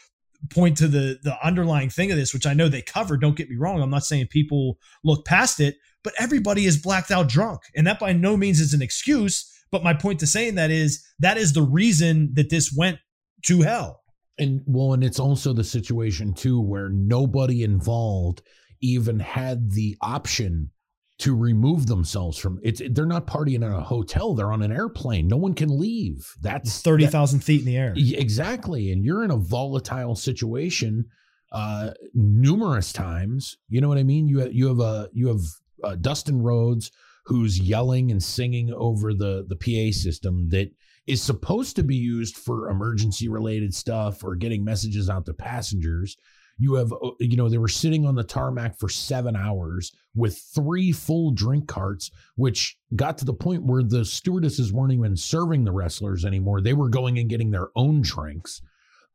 point 0.50 0.76
to 0.78 0.88
the 0.88 1.18
the 1.22 1.36
underlying 1.44 1.90
thing 1.90 2.10
of 2.10 2.16
this, 2.16 2.34
which 2.34 2.46
I 2.46 2.54
know 2.54 2.68
they 2.68 2.82
covered. 2.82 3.20
Don't 3.20 3.36
get 3.36 3.50
me 3.50 3.56
wrong, 3.56 3.80
I'm 3.80 3.90
not 3.90 4.04
saying 4.04 4.28
people 4.30 4.78
look 5.04 5.24
past 5.24 5.60
it, 5.60 5.76
but 6.02 6.14
everybody 6.18 6.66
is 6.66 6.76
blacked 6.76 7.10
out 7.10 7.28
drunk, 7.28 7.60
and 7.74 7.86
that 7.86 7.98
by 7.98 8.12
no 8.12 8.36
means 8.36 8.60
is 8.60 8.74
an 8.74 8.82
excuse 8.82 9.52
but 9.70 9.82
my 9.82 9.94
point 9.94 10.20
to 10.20 10.26
saying 10.26 10.54
that 10.56 10.70
is 10.70 11.04
that 11.18 11.38
is 11.38 11.52
the 11.52 11.62
reason 11.62 12.30
that 12.34 12.50
this 12.50 12.72
went 12.72 12.98
to 13.46 13.62
hell. 13.62 14.02
And 14.38 14.60
well, 14.66 14.92
and 14.92 15.02
it's 15.02 15.18
also 15.18 15.52
the 15.52 15.64
situation 15.64 16.34
too 16.34 16.60
where 16.60 16.88
nobody 16.88 17.62
involved 17.62 18.42
even 18.80 19.18
had 19.18 19.72
the 19.72 19.96
option 20.00 20.70
to 21.18 21.34
remove 21.34 21.86
themselves 21.86 22.36
from 22.36 22.58
it's 22.62 22.82
they're 22.90 23.06
not 23.06 23.26
partying 23.26 23.56
in 23.56 23.62
a 23.62 23.80
hotel 23.80 24.34
they're 24.34 24.52
on 24.52 24.62
an 24.62 24.72
airplane 24.72 25.26
no 25.26 25.36
one 25.36 25.54
can 25.54 25.78
leave 25.78 26.34
that's 26.42 26.82
30,000 26.82 27.38
that, 27.38 27.44
feet 27.44 27.60
in 27.60 27.66
the 27.66 27.76
air 27.76 27.94
exactly 27.96 28.92
and 28.92 29.04
you're 29.04 29.24
in 29.24 29.30
a 29.30 29.36
volatile 29.36 30.14
situation 30.14 31.06
uh 31.52 31.90
numerous 32.12 32.92
times 32.92 33.56
you 33.68 33.80
know 33.80 33.88
what 33.88 33.98
i 33.98 34.02
mean 34.02 34.28
you 34.28 34.40
have 34.40 34.52
you 34.52 34.68
have 34.68 34.80
a 34.80 35.08
you 35.12 35.28
have 35.28 35.40
uh, 35.84 35.94
Dustin 35.94 36.42
Rhodes 36.42 36.90
who's 37.26 37.58
yelling 37.58 38.10
and 38.10 38.22
singing 38.22 38.72
over 38.72 39.12
the 39.12 39.46
the 39.48 39.56
PA 39.56 39.96
system 39.96 40.48
that 40.50 40.70
is 41.06 41.22
supposed 41.22 41.76
to 41.76 41.82
be 41.82 41.96
used 41.96 42.36
for 42.36 42.68
emergency 42.68 43.28
related 43.28 43.74
stuff 43.74 44.24
or 44.24 44.34
getting 44.34 44.64
messages 44.64 45.08
out 45.08 45.26
to 45.26 45.32
passengers. 45.32 46.16
You 46.58 46.74
have, 46.74 46.92
uh, 46.92 47.10
you 47.20 47.36
know, 47.36 47.48
they 47.48 47.58
were 47.58 47.68
sitting 47.68 48.06
on 48.06 48.14
the 48.14 48.24
tarmac 48.24 48.78
for 48.78 48.88
seven 48.88 49.36
hours 49.36 49.92
with 50.14 50.38
three 50.54 50.90
full 50.92 51.30
drink 51.32 51.68
carts, 51.68 52.10
which 52.36 52.78
got 52.94 53.18
to 53.18 53.24
the 53.24 53.34
point 53.34 53.64
where 53.64 53.82
the 53.82 54.04
stewardesses 54.04 54.72
weren't 54.72 54.92
even 54.92 55.16
serving 55.16 55.64
the 55.64 55.72
wrestlers 55.72 56.24
anymore. 56.24 56.60
They 56.60 56.72
were 56.72 56.88
going 56.88 57.18
and 57.18 57.28
getting 57.28 57.50
their 57.50 57.68
own 57.76 58.00
drinks. 58.00 58.62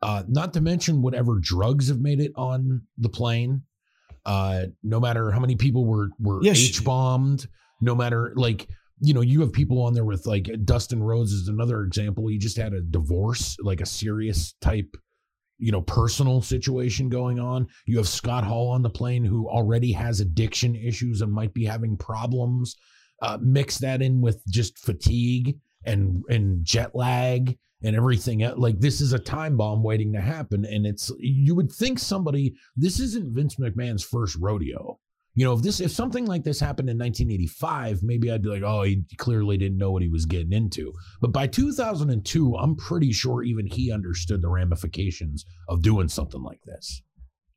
Uh, 0.03 0.23
not 0.27 0.53
to 0.53 0.61
mention 0.61 1.01
whatever 1.01 1.39
drugs 1.39 1.87
have 1.87 1.99
made 1.99 2.19
it 2.19 2.31
on 2.35 2.81
the 2.97 3.09
plane. 3.09 3.63
Uh, 4.25 4.65
no 4.83 4.99
matter 4.99 5.31
how 5.31 5.39
many 5.39 5.55
people 5.55 5.85
were 5.85 6.09
were 6.19 6.41
H 6.45 6.83
bombed, 6.83 7.47
no 7.81 7.95
matter 7.95 8.33
like 8.35 8.67
you 9.01 9.15
know, 9.15 9.21
you 9.21 9.41
have 9.41 9.51
people 9.51 9.81
on 9.81 9.93
there 9.93 10.05
with 10.05 10.27
like 10.27 10.49
Dustin 10.63 11.01
Rhodes 11.01 11.31
is 11.31 11.47
another 11.47 11.81
example. 11.81 12.27
He 12.27 12.37
just 12.37 12.55
had 12.55 12.73
a 12.73 12.81
divorce, 12.81 13.57
like 13.61 13.81
a 13.81 13.85
serious 13.85 14.53
type, 14.61 14.95
you 15.61 15.71
know, 15.71 15.81
personal 15.81 16.41
situation 16.41 17.07
going 17.07 17.39
on. 17.39 17.67
You 17.85 17.97
have 17.97 18.07
Scott 18.07 18.43
Hall 18.43 18.69
on 18.69 18.81
the 18.81 18.89
plane 18.89 19.23
who 19.23 19.47
already 19.47 19.91
has 19.91 20.19
addiction 20.19 20.75
issues 20.75 21.21
and 21.21 21.31
might 21.31 21.53
be 21.53 21.63
having 21.63 21.95
problems. 21.95 22.75
Uh, 23.21 23.37
mix 23.39 23.77
that 23.77 24.01
in 24.01 24.19
with 24.19 24.43
just 24.47 24.79
fatigue 24.79 25.59
and 25.85 26.23
and 26.29 26.65
jet 26.65 26.95
lag 26.95 27.55
and 27.83 27.95
everything 27.95 28.39
like 28.57 28.79
this 28.79 29.01
is 29.01 29.13
a 29.13 29.19
time 29.19 29.57
bomb 29.57 29.83
waiting 29.83 30.13
to 30.13 30.21
happen 30.21 30.65
and 30.65 30.85
it's 30.85 31.11
you 31.19 31.55
would 31.55 31.71
think 31.71 31.97
somebody 31.99 32.55
this 32.75 32.99
isn't 32.99 33.33
Vince 33.35 33.55
McMahon's 33.55 34.03
first 34.03 34.37
rodeo 34.39 34.99
you 35.33 35.45
know, 35.45 35.53
if 35.53 35.61
this 35.61 35.79
if 35.79 35.91
something 35.91 36.25
like 36.25 36.43
this 36.43 36.59
happened 36.59 36.89
in 36.89 36.97
1985, 36.97 38.03
maybe 38.03 38.31
I'd 38.31 38.41
be 38.41 38.49
like, 38.49 38.63
oh, 38.63 38.83
he 38.83 39.03
clearly 39.17 39.57
didn't 39.57 39.77
know 39.77 39.91
what 39.91 40.01
he 40.01 40.09
was 40.09 40.25
getting 40.25 40.51
into. 40.51 40.91
But 41.21 41.31
by 41.31 41.47
2002, 41.47 42.55
I'm 42.55 42.75
pretty 42.75 43.13
sure 43.13 43.43
even 43.43 43.65
he 43.65 43.91
understood 43.91 44.41
the 44.41 44.49
ramifications 44.49 45.45
of 45.69 45.81
doing 45.81 46.09
something 46.09 46.43
like 46.43 46.61
this. 46.65 47.01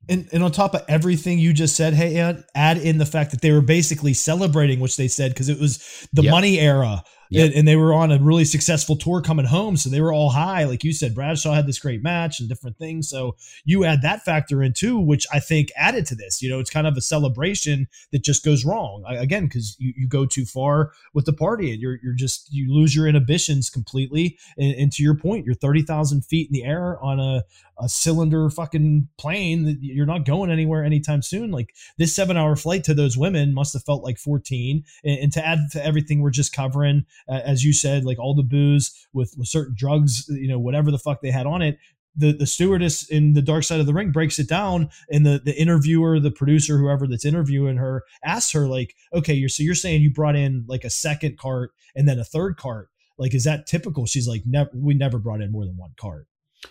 And, 0.07 0.29
and 0.31 0.43
on 0.43 0.51
top 0.51 0.75
of 0.75 0.83
everything 0.87 1.39
you 1.39 1.51
just 1.51 1.75
said, 1.75 1.95
hey, 1.95 2.17
add, 2.17 2.43
add 2.53 2.77
in 2.77 2.99
the 2.99 3.07
fact 3.07 3.31
that 3.31 3.41
they 3.41 3.51
were 3.51 3.61
basically 3.61 4.13
celebrating, 4.13 4.79
which 4.79 4.97
they 4.97 5.07
said 5.07 5.31
because 5.31 5.49
it 5.49 5.59
was 5.59 6.07
the 6.13 6.21
yep. 6.21 6.31
money 6.31 6.59
era 6.59 7.03
And, 7.33 7.67
they 7.67 7.75
were 7.75 7.93
on 7.93 8.11
a 8.11 8.19
really 8.19 8.45
successful 8.45 8.95
tour 8.95 9.21
coming 9.21 9.45
home. 9.45 9.75
So 9.77 9.89
they 9.89 10.01
were 10.01 10.13
all 10.13 10.29
high. 10.29 10.65
Like 10.65 10.83
you 10.83 10.93
said, 10.93 11.15
Bradshaw 11.15 11.53
had 11.53 11.67
this 11.67 11.79
great 11.79 12.03
match 12.03 12.39
and 12.39 12.47
different 12.47 12.77
things. 12.77 13.09
So 13.09 13.35
you 13.63 13.83
add 13.83 14.01
that 14.03 14.23
factor 14.23 14.61
in 14.61 14.73
too, 14.73 14.99
which 14.99 15.25
I 15.33 15.39
think 15.39 15.71
added 15.75 16.05
to 16.07 16.15
this. 16.15 16.41
You 16.41 16.49
know, 16.49 16.59
it's 16.59 16.69
kind 16.69 16.85
of 16.85 16.95
a 16.95 17.01
celebration 17.01 17.87
that 18.11 18.23
just 18.23 18.45
goes 18.45 18.65
wrong. 18.65 19.03
again, 19.07 19.45
because 19.45 19.75
you, 19.79 19.93
you 19.97 20.07
go 20.07 20.25
too 20.25 20.45
far 20.45 20.91
with 21.13 21.25
the 21.25 21.33
party 21.33 21.71
and 21.71 21.81
you're, 21.81 21.97
you're 22.03 22.13
just, 22.13 22.53
you 22.53 22.73
lose 22.73 22.95
your 22.95 23.07
inhibitions 23.07 23.69
completely. 23.69 24.37
And, 24.57 24.75
and 24.75 24.91
to 24.93 25.03
your 25.03 25.15
point, 25.15 25.45
you're 25.45 25.55
30,000 25.55 26.23
feet 26.23 26.49
in 26.49 26.53
the 26.53 26.63
air 26.63 26.99
on 27.01 27.19
a, 27.19 27.43
a 27.77 27.89
cylinder 27.89 28.49
fucking 28.49 29.07
plane 29.17 29.77
you're 29.81 30.05
not 30.05 30.25
going 30.25 30.49
anywhere 30.49 30.83
anytime 30.83 31.21
soon. 31.21 31.51
Like 31.51 31.75
this 31.97 32.15
seven 32.15 32.37
hour 32.37 32.55
flight 32.55 32.83
to 32.85 32.93
those 32.93 33.17
women 33.17 33.53
must 33.53 33.73
have 33.73 33.83
felt 33.83 34.03
like 34.03 34.17
14. 34.17 34.83
And, 35.03 35.19
and 35.19 35.33
to 35.33 35.45
add 35.45 35.59
to 35.71 35.85
everything 35.85 36.21
we're 36.21 36.29
just 36.29 36.53
covering, 36.53 37.05
as 37.27 37.63
you 37.63 37.73
said, 37.73 38.05
like 38.05 38.19
all 38.19 38.35
the 38.35 38.43
booze 38.43 39.07
with, 39.13 39.35
with 39.37 39.47
certain 39.47 39.75
drugs, 39.77 40.25
you 40.29 40.47
know, 40.47 40.59
whatever 40.59 40.91
the 40.91 40.99
fuck 40.99 41.21
they 41.21 41.31
had 41.31 41.45
on 41.45 41.61
it. 41.61 41.77
The, 42.17 42.31
the 42.31 42.47
stewardess 42.47 43.09
in 43.09 43.33
the 43.33 43.41
dark 43.41 43.65
side 43.65 43.81
of 43.81 43.87
the 43.87 43.93
ring 43.93 44.11
breaks 44.11 44.39
it 44.39 44.47
down 44.47 44.89
and 45.11 45.25
the, 45.25 45.41
the 45.43 45.53
interviewer 45.59 46.17
the 46.17 46.31
producer 46.31 46.77
whoever 46.77 47.07
that's 47.07 47.25
interviewing 47.25 47.75
her 47.75 48.03
asks 48.23 48.53
her 48.53 48.69
like 48.69 48.95
okay 49.13 49.33
you're 49.33 49.49
so 49.49 49.63
you're 49.63 49.75
saying 49.75 50.01
you 50.01 50.13
brought 50.13 50.37
in 50.37 50.63
like 50.65 50.85
a 50.85 50.89
second 50.89 51.37
cart 51.37 51.71
and 51.93 52.07
then 52.07 52.17
a 52.17 52.23
third 52.23 52.55
cart 52.55 52.87
like 53.17 53.35
is 53.35 53.43
that 53.43 53.67
typical 53.67 54.05
she's 54.05 54.29
like 54.29 54.43
never 54.45 54.69
we 54.73 54.93
never 54.93 55.19
brought 55.19 55.41
in 55.41 55.51
more 55.51 55.65
than 55.65 55.75
one 55.75 55.91
cart 55.99 56.25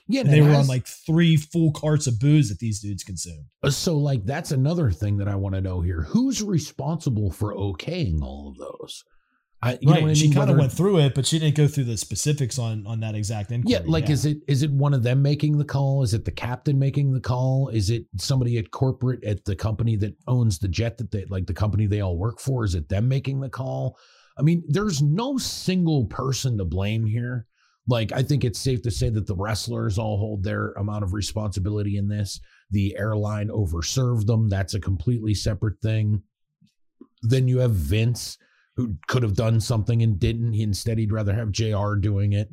yeah, 0.06 0.22
they 0.22 0.40
were 0.40 0.48
has, 0.48 0.58
on 0.58 0.66
like 0.66 0.86
three 0.86 1.36
full 1.36 1.72
carts 1.72 2.06
of 2.06 2.18
booze 2.18 2.48
that 2.48 2.58
these 2.58 2.80
dudes 2.80 3.04
consumed. 3.04 3.46
Uh, 3.62 3.70
so, 3.70 3.96
like, 3.96 4.24
that's 4.24 4.50
another 4.50 4.90
thing 4.90 5.18
that 5.18 5.28
I 5.28 5.36
want 5.36 5.54
to 5.54 5.60
know 5.60 5.80
here: 5.80 6.02
who's 6.02 6.42
responsible 6.42 7.30
for 7.30 7.54
okaying 7.54 8.22
all 8.22 8.48
of 8.48 8.58
those? 8.58 9.04
I, 9.64 9.78
you 9.80 9.90
right. 9.90 10.04
know 10.04 10.12
she 10.12 10.30
kind 10.30 10.50
of 10.50 10.58
went 10.58 10.72
through 10.72 10.98
it, 10.98 11.14
but 11.14 11.24
she 11.24 11.38
didn't 11.38 11.54
go 11.54 11.66
through 11.66 11.84
the 11.84 11.96
specifics 11.96 12.58
on 12.58 12.86
on 12.86 13.00
that 13.00 13.14
exact 13.14 13.50
inquiry. 13.50 13.72
Yeah, 13.72 13.90
like 13.90 14.08
yeah. 14.08 14.12
is 14.12 14.26
it 14.26 14.38
is 14.46 14.62
it 14.62 14.70
one 14.70 14.92
of 14.92 15.02
them 15.02 15.22
making 15.22 15.56
the 15.56 15.64
call? 15.64 16.02
Is 16.02 16.12
it 16.12 16.26
the 16.26 16.30
captain 16.30 16.78
making 16.78 17.14
the 17.14 17.20
call? 17.20 17.70
Is 17.70 17.88
it 17.88 18.04
somebody 18.18 18.58
at 18.58 18.70
corporate 18.70 19.24
at 19.24 19.44
the 19.46 19.56
company 19.56 19.96
that 19.96 20.14
owns 20.28 20.58
the 20.58 20.68
jet 20.68 20.98
that 20.98 21.10
they 21.10 21.24
like 21.30 21.46
the 21.46 21.54
company 21.54 21.86
they 21.86 22.02
all 22.02 22.18
work 22.18 22.40
for? 22.40 22.64
Is 22.64 22.74
it 22.74 22.90
them 22.90 23.08
making 23.08 23.40
the 23.40 23.48
call? 23.48 23.96
I 24.38 24.42
mean, 24.42 24.64
there's 24.68 25.00
no 25.00 25.38
single 25.38 26.04
person 26.06 26.58
to 26.58 26.64
blame 26.66 27.06
here. 27.06 27.46
Like, 27.86 28.12
I 28.12 28.22
think 28.22 28.44
it's 28.44 28.58
safe 28.58 28.82
to 28.82 28.90
say 28.90 29.10
that 29.10 29.26
the 29.26 29.36
wrestlers 29.36 29.98
all 29.98 30.18
hold 30.18 30.42
their 30.42 30.72
amount 30.72 31.04
of 31.04 31.12
responsibility 31.12 31.96
in 31.96 32.08
this. 32.08 32.40
The 32.70 32.96
airline 32.98 33.48
overserved 33.48 34.26
them. 34.26 34.48
That's 34.48 34.74
a 34.74 34.80
completely 34.80 35.34
separate 35.34 35.80
thing. 35.82 36.22
Then 37.22 37.46
you 37.46 37.58
have 37.58 37.72
Vince, 37.72 38.38
who 38.76 38.96
could 39.06 39.22
have 39.22 39.36
done 39.36 39.60
something 39.60 40.02
and 40.02 40.18
didn't. 40.18 40.52
He 40.52 40.62
instead 40.62 40.98
he'd 40.98 41.12
rather 41.12 41.34
have 41.34 41.52
JR 41.52 41.94
doing 41.94 42.32
it. 42.32 42.48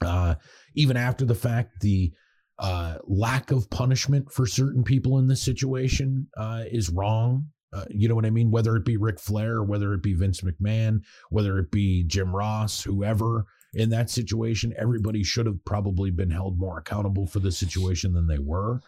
Uh, 0.00 0.36
even 0.74 0.96
after 0.96 1.24
the 1.24 1.34
fact, 1.34 1.80
the 1.80 2.12
uh, 2.58 2.98
lack 3.04 3.50
of 3.50 3.70
punishment 3.70 4.30
for 4.30 4.46
certain 4.46 4.84
people 4.84 5.18
in 5.18 5.26
this 5.26 5.42
situation 5.42 6.28
uh, 6.36 6.64
is 6.70 6.90
wrong. 6.90 7.46
Uh, 7.72 7.84
you 7.88 8.08
know 8.08 8.14
what 8.14 8.26
I 8.26 8.30
mean? 8.30 8.50
Whether 8.50 8.76
it 8.76 8.84
be 8.84 8.96
Ric 8.96 9.18
Flair, 9.18 9.62
whether 9.62 9.94
it 9.94 10.02
be 10.02 10.12
Vince 10.12 10.42
McMahon, 10.42 11.00
whether 11.30 11.58
it 11.58 11.70
be 11.70 12.04
Jim 12.04 12.34
Ross, 12.34 12.82
whoever 12.82 13.46
in 13.74 13.88
that 13.90 14.10
situation, 14.10 14.74
everybody 14.76 15.24
should 15.24 15.46
have 15.46 15.64
probably 15.64 16.10
been 16.10 16.30
held 16.30 16.58
more 16.58 16.78
accountable 16.78 17.26
for 17.26 17.40
the 17.40 17.50
situation 17.50 18.12
than 18.12 18.26
they 18.26 18.38
were. 18.38 18.80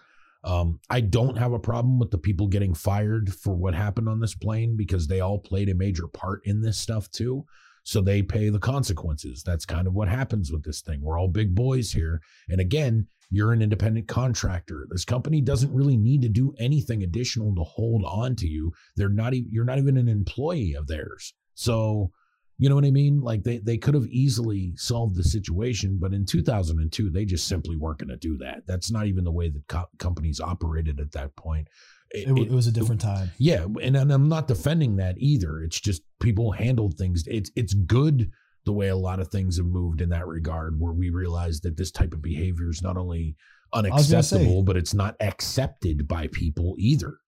Um, 0.44 0.78
I 0.90 1.00
don't 1.00 1.38
have 1.38 1.52
a 1.52 1.58
problem 1.58 1.98
with 1.98 2.10
the 2.10 2.18
people 2.18 2.46
getting 2.46 2.74
fired 2.74 3.32
for 3.32 3.54
what 3.54 3.74
happened 3.74 4.08
on 4.08 4.20
this 4.20 4.34
plane 4.34 4.76
because 4.76 5.06
they 5.06 5.20
all 5.20 5.38
played 5.38 5.70
a 5.70 5.74
major 5.74 6.06
part 6.06 6.42
in 6.44 6.60
this 6.60 6.78
stuff 6.78 7.10
too. 7.10 7.44
So 7.82 8.00
they 8.00 8.22
pay 8.22 8.48
the 8.48 8.58
consequences. 8.58 9.42
That's 9.42 9.66
kind 9.66 9.86
of 9.86 9.94
what 9.94 10.08
happens 10.08 10.50
with 10.50 10.64
this 10.64 10.80
thing. 10.80 11.00
We're 11.02 11.18
all 11.18 11.28
big 11.28 11.54
boys 11.54 11.92
here. 11.92 12.20
And 12.48 12.60
again, 12.60 13.06
you're 13.30 13.52
an 13.52 13.62
independent 13.62 14.08
contractor. 14.08 14.86
This 14.90 15.04
company 15.04 15.40
doesn't 15.40 15.74
really 15.74 15.96
need 15.96 16.22
to 16.22 16.28
do 16.28 16.54
anything 16.58 17.02
additional 17.02 17.54
to 17.54 17.62
hold 17.62 18.04
on 18.04 18.36
to 18.36 18.46
you. 18.46 18.72
They're 18.96 19.08
not 19.08 19.34
even 19.34 19.50
you're 19.50 19.64
not 19.64 19.78
even 19.78 19.96
an 19.96 20.08
employee 20.08 20.74
of 20.74 20.86
theirs. 20.86 21.34
So, 21.54 22.10
you 22.56 22.68
know 22.68 22.76
what 22.76 22.84
I 22.84 22.90
mean? 22.90 23.20
Like 23.20 23.42
they 23.42 23.58
they 23.58 23.76
could 23.76 23.94
have 23.94 24.06
easily 24.06 24.74
solved 24.76 25.16
the 25.16 25.24
situation, 25.24 25.98
but 26.00 26.12
in 26.12 26.24
2002 26.24 27.10
they 27.10 27.24
just 27.24 27.48
simply 27.48 27.76
weren't 27.76 27.98
going 27.98 28.08
to 28.08 28.16
do 28.16 28.36
that. 28.38 28.62
That's 28.66 28.92
not 28.92 29.06
even 29.06 29.24
the 29.24 29.32
way 29.32 29.48
that 29.48 29.66
co- 29.68 29.88
companies 29.98 30.40
operated 30.40 31.00
at 31.00 31.12
that 31.12 31.34
point. 31.36 31.68
It, 32.10 32.28
it, 32.28 32.46
it, 32.46 32.50
was 32.52 32.68
a 32.68 32.72
different 32.72 33.00
time. 33.00 33.32
Yeah, 33.38 33.64
and, 33.64 33.96
and 33.96 34.12
I'm 34.12 34.28
not 34.28 34.46
defending 34.46 34.96
that 34.96 35.16
either. 35.18 35.62
It's 35.62 35.80
just 35.80 36.02
people 36.20 36.52
handled 36.52 36.96
things. 36.96 37.24
It's 37.26 37.50
it's 37.56 37.74
good 37.74 38.30
the 38.64 38.72
way 38.72 38.88
a 38.88 38.96
lot 38.96 39.18
of 39.18 39.28
things 39.28 39.56
have 39.56 39.66
moved 39.66 40.00
in 40.00 40.10
that 40.10 40.26
regard, 40.26 40.78
where 40.78 40.92
we 40.92 41.10
realize 41.10 41.60
that 41.62 41.76
this 41.76 41.90
type 41.90 42.12
of 42.12 42.22
behavior 42.22 42.70
is 42.70 42.82
not 42.82 42.96
only 42.96 43.36
unacceptable, 43.72 44.62
but 44.62 44.76
it's 44.76 44.94
not 44.94 45.16
accepted 45.20 46.06
by 46.06 46.28
people 46.28 46.76
either 46.78 47.18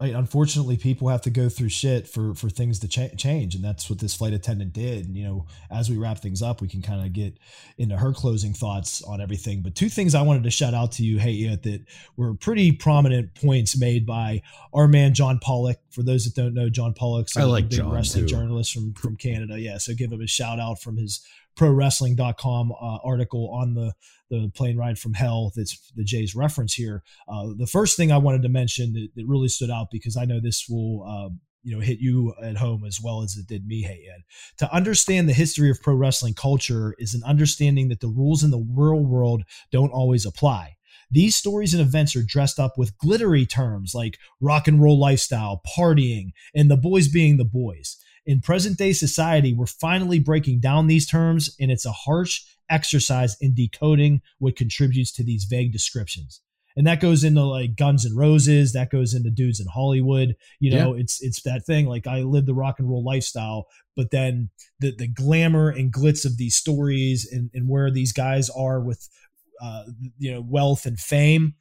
unfortunately 0.00 0.76
people 0.76 1.08
have 1.08 1.22
to 1.22 1.30
go 1.30 1.48
through 1.48 1.68
shit 1.68 2.08
for 2.08 2.34
for 2.34 2.50
things 2.50 2.80
to 2.80 2.88
cha- 2.88 3.14
change 3.16 3.54
and 3.54 3.64
that's 3.64 3.88
what 3.88 3.98
this 4.00 4.14
flight 4.14 4.32
attendant 4.32 4.72
did 4.72 5.06
and, 5.06 5.16
you 5.16 5.24
know 5.24 5.46
as 5.70 5.88
we 5.88 5.96
wrap 5.96 6.18
things 6.18 6.42
up 6.42 6.60
we 6.60 6.68
can 6.68 6.82
kind 6.82 7.04
of 7.04 7.12
get 7.12 7.38
into 7.78 7.96
her 7.96 8.12
closing 8.12 8.52
thoughts 8.52 9.02
on 9.02 9.20
everything 9.20 9.62
but 9.62 9.74
two 9.74 9.88
things 9.88 10.14
i 10.14 10.22
wanted 10.22 10.42
to 10.42 10.50
shout 10.50 10.74
out 10.74 10.90
to 10.90 11.04
you 11.04 11.18
hey 11.18 11.46
that 11.54 11.84
were 12.16 12.34
pretty 12.34 12.72
prominent 12.72 13.32
points 13.36 13.78
made 13.78 14.04
by 14.04 14.42
our 14.72 14.88
man 14.88 15.14
john 15.14 15.38
pollock 15.38 15.78
for 15.90 16.02
those 16.02 16.24
that 16.24 16.34
don't 16.34 16.54
know 16.54 16.68
john 16.68 16.92
pollock's 16.92 17.36
I 17.36 17.44
like 17.44 17.68
big 17.68 17.78
john 17.78 17.92
wrestling 17.92 18.24
too. 18.26 18.34
journalist 18.34 18.74
from 18.74 18.94
from 18.94 19.16
canada 19.16 19.58
yeah 19.60 19.78
so 19.78 19.94
give 19.94 20.10
him 20.10 20.20
a 20.20 20.26
shout 20.26 20.58
out 20.58 20.80
from 20.80 20.96
his 20.96 21.24
prowrestling.com 21.56 22.72
uh, 22.72 22.98
article 23.04 23.48
on 23.50 23.74
the 23.74 23.92
the 24.40 24.50
plane 24.54 24.76
ride 24.76 24.98
from 24.98 25.14
hell 25.14 25.52
that's 25.54 25.92
the 25.96 26.04
Jay's 26.04 26.34
reference 26.34 26.74
here. 26.74 27.02
Uh, 27.28 27.48
the 27.56 27.66
first 27.66 27.96
thing 27.96 28.12
I 28.12 28.18
wanted 28.18 28.42
to 28.42 28.48
mention 28.48 28.92
that, 28.94 29.08
that, 29.16 29.26
really 29.26 29.48
stood 29.48 29.70
out 29.70 29.88
because 29.90 30.16
I 30.16 30.24
know 30.24 30.38
this 30.40 30.66
will 30.68 31.02
um, 31.04 31.40
you 31.64 31.74
know 31.74 31.80
hit 31.80 31.98
you 31.98 32.34
at 32.42 32.58
home 32.58 32.84
as 32.86 33.00
well 33.02 33.22
as 33.22 33.36
it 33.36 33.46
did 33.48 33.66
me 33.66 33.82
hey 33.82 34.04
ed 34.14 34.22
to 34.58 34.72
understand 34.72 35.28
the 35.28 35.32
history 35.32 35.70
of 35.70 35.82
pro 35.82 35.94
wrestling 35.94 36.34
culture 36.34 36.94
is 36.98 37.14
an 37.14 37.22
understanding 37.24 37.88
that 37.88 38.00
the 38.00 38.08
rules 38.08 38.44
in 38.44 38.50
the 38.50 38.64
real 38.76 39.02
world 39.02 39.42
don't 39.72 39.90
always 39.90 40.26
apply 40.26 40.76
these 41.10 41.34
stories 41.34 41.74
and 41.74 41.80
events 41.80 42.14
are 42.14 42.22
dressed 42.22 42.60
up 42.60 42.74
with 42.76 42.96
glittery 42.98 43.46
terms 43.46 43.94
like 43.94 44.18
rock 44.40 44.68
and 44.68 44.82
roll 44.82 44.98
lifestyle 44.98 45.62
partying 45.76 46.32
and 46.54 46.70
the 46.70 46.76
boys 46.76 47.08
being 47.08 47.36
the 47.36 47.44
boys 47.44 47.96
in 48.26 48.40
present 48.40 48.78
day 48.78 48.92
society, 48.92 49.52
we're 49.52 49.66
finally 49.66 50.18
breaking 50.18 50.60
down 50.60 50.86
these 50.86 51.06
terms, 51.06 51.54
and 51.60 51.70
it's 51.70 51.86
a 51.86 51.92
harsh 51.92 52.42
exercise 52.70 53.36
in 53.40 53.54
decoding 53.54 54.22
what 54.38 54.56
contributes 54.56 55.12
to 55.12 55.24
these 55.24 55.44
vague 55.44 55.72
descriptions. 55.72 56.40
And 56.76 56.86
that 56.86 57.00
goes 57.00 57.22
into 57.22 57.42
like 57.42 57.76
Guns 57.76 58.04
N' 58.04 58.16
Roses, 58.16 58.72
that 58.72 58.90
goes 58.90 59.14
into 59.14 59.30
dudes 59.30 59.60
in 59.60 59.66
Hollywood. 59.68 60.36
You 60.58 60.72
know, 60.72 60.94
yeah. 60.94 61.02
it's 61.02 61.22
it's 61.22 61.42
that 61.42 61.64
thing. 61.64 61.86
Like 61.86 62.06
I 62.06 62.22
live 62.22 62.46
the 62.46 62.54
rock 62.54 62.80
and 62.80 62.88
roll 62.88 63.04
lifestyle, 63.04 63.68
but 63.94 64.10
then 64.10 64.50
the 64.80 64.94
the 64.96 65.06
glamour 65.06 65.68
and 65.68 65.92
glitz 65.92 66.24
of 66.24 66.36
these 66.36 66.56
stories 66.56 67.30
and, 67.30 67.50
and 67.54 67.68
where 67.68 67.90
these 67.92 68.12
guys 68.12 68.50
are 68.50 68.80
with 68.80 69.08
uh, 69.62 69.84
you 70.18 70.32
know 70.32 70.40
wealth 70.40 70.84
and 70.84 70.98
fame 70.98 71.54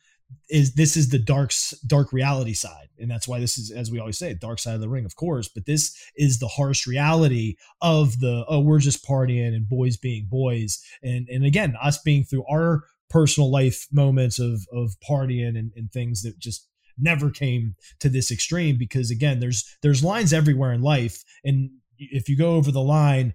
is 0.50 0.76
this 0.76 0.96
is 0.96 1.10
the 1.10 1.20
dark 1.20 1.52
dark 1.86 2.14
reality 2.14 2.54
side. 2.54 2.90
And 3.00 3.10
that's 3.10 3.28
why 3.28 3.40
this 3.40 3.58
is 3.58 3.72
as 3.72 3.92
we 3.92 4.00
always 4.00 4.18
say 4.18 4.34
dark 4.34 4.60
side 4.60 4.76
of 4.76 4.82
the 4.82 4.90
ring 4.90 5.06
of 5.06 5.16
course 5.16 5.48
but 5.48 5.66
this 5.66 5.96
is 6.16 6.40
the 6.40 6.48
harsh 6.48 6.88
reality 6.88 7.56
of 7.82 8.20
the 8.20 8.46
oh 8.48 8.60
we're 8.60 8.80
just 8.80 9.06
partying 9.06 9.48
and 9.48 9.68
boys 9.68 9.98
being 9.98 10.28
boys. 10.30 10.84
And 11.02 11.28
and 11.30 11.46
again 11.46 11.76
us 11.82 12.02
being 12.02 12.24
through 12.24 12.46
our 12.50 12.84
personal 13.10 13.52
life 13.52 13.88
moments 13.92 14.40
of 14.40 14.66
of 14.72 14.96
partying 15.08 15.58
and, 15.58 15.72
and 15.76 15.92
things 15.92 16.22
that 16.24 16.40
just 16.40 16.68
never 16.98 17.32
came 17.32 17.76
to 18.00 18.10
this 18.10 18.32
extreme 18.32 18.78
because 18.78 19.10
again 19.10 19.40
there's 19.40 19.78
there's 19.82 20.04
lines 20.04 20.34
everywhere 20.34 20.74
in 20.74 20.82
life. 20.82 21.24
And 21.44 21.72
if 21.98 22.28
you 22.28 22.38
go 22.38 22.56
over 22.56 22.72
the 22.72 22.82
line 22.82 23.34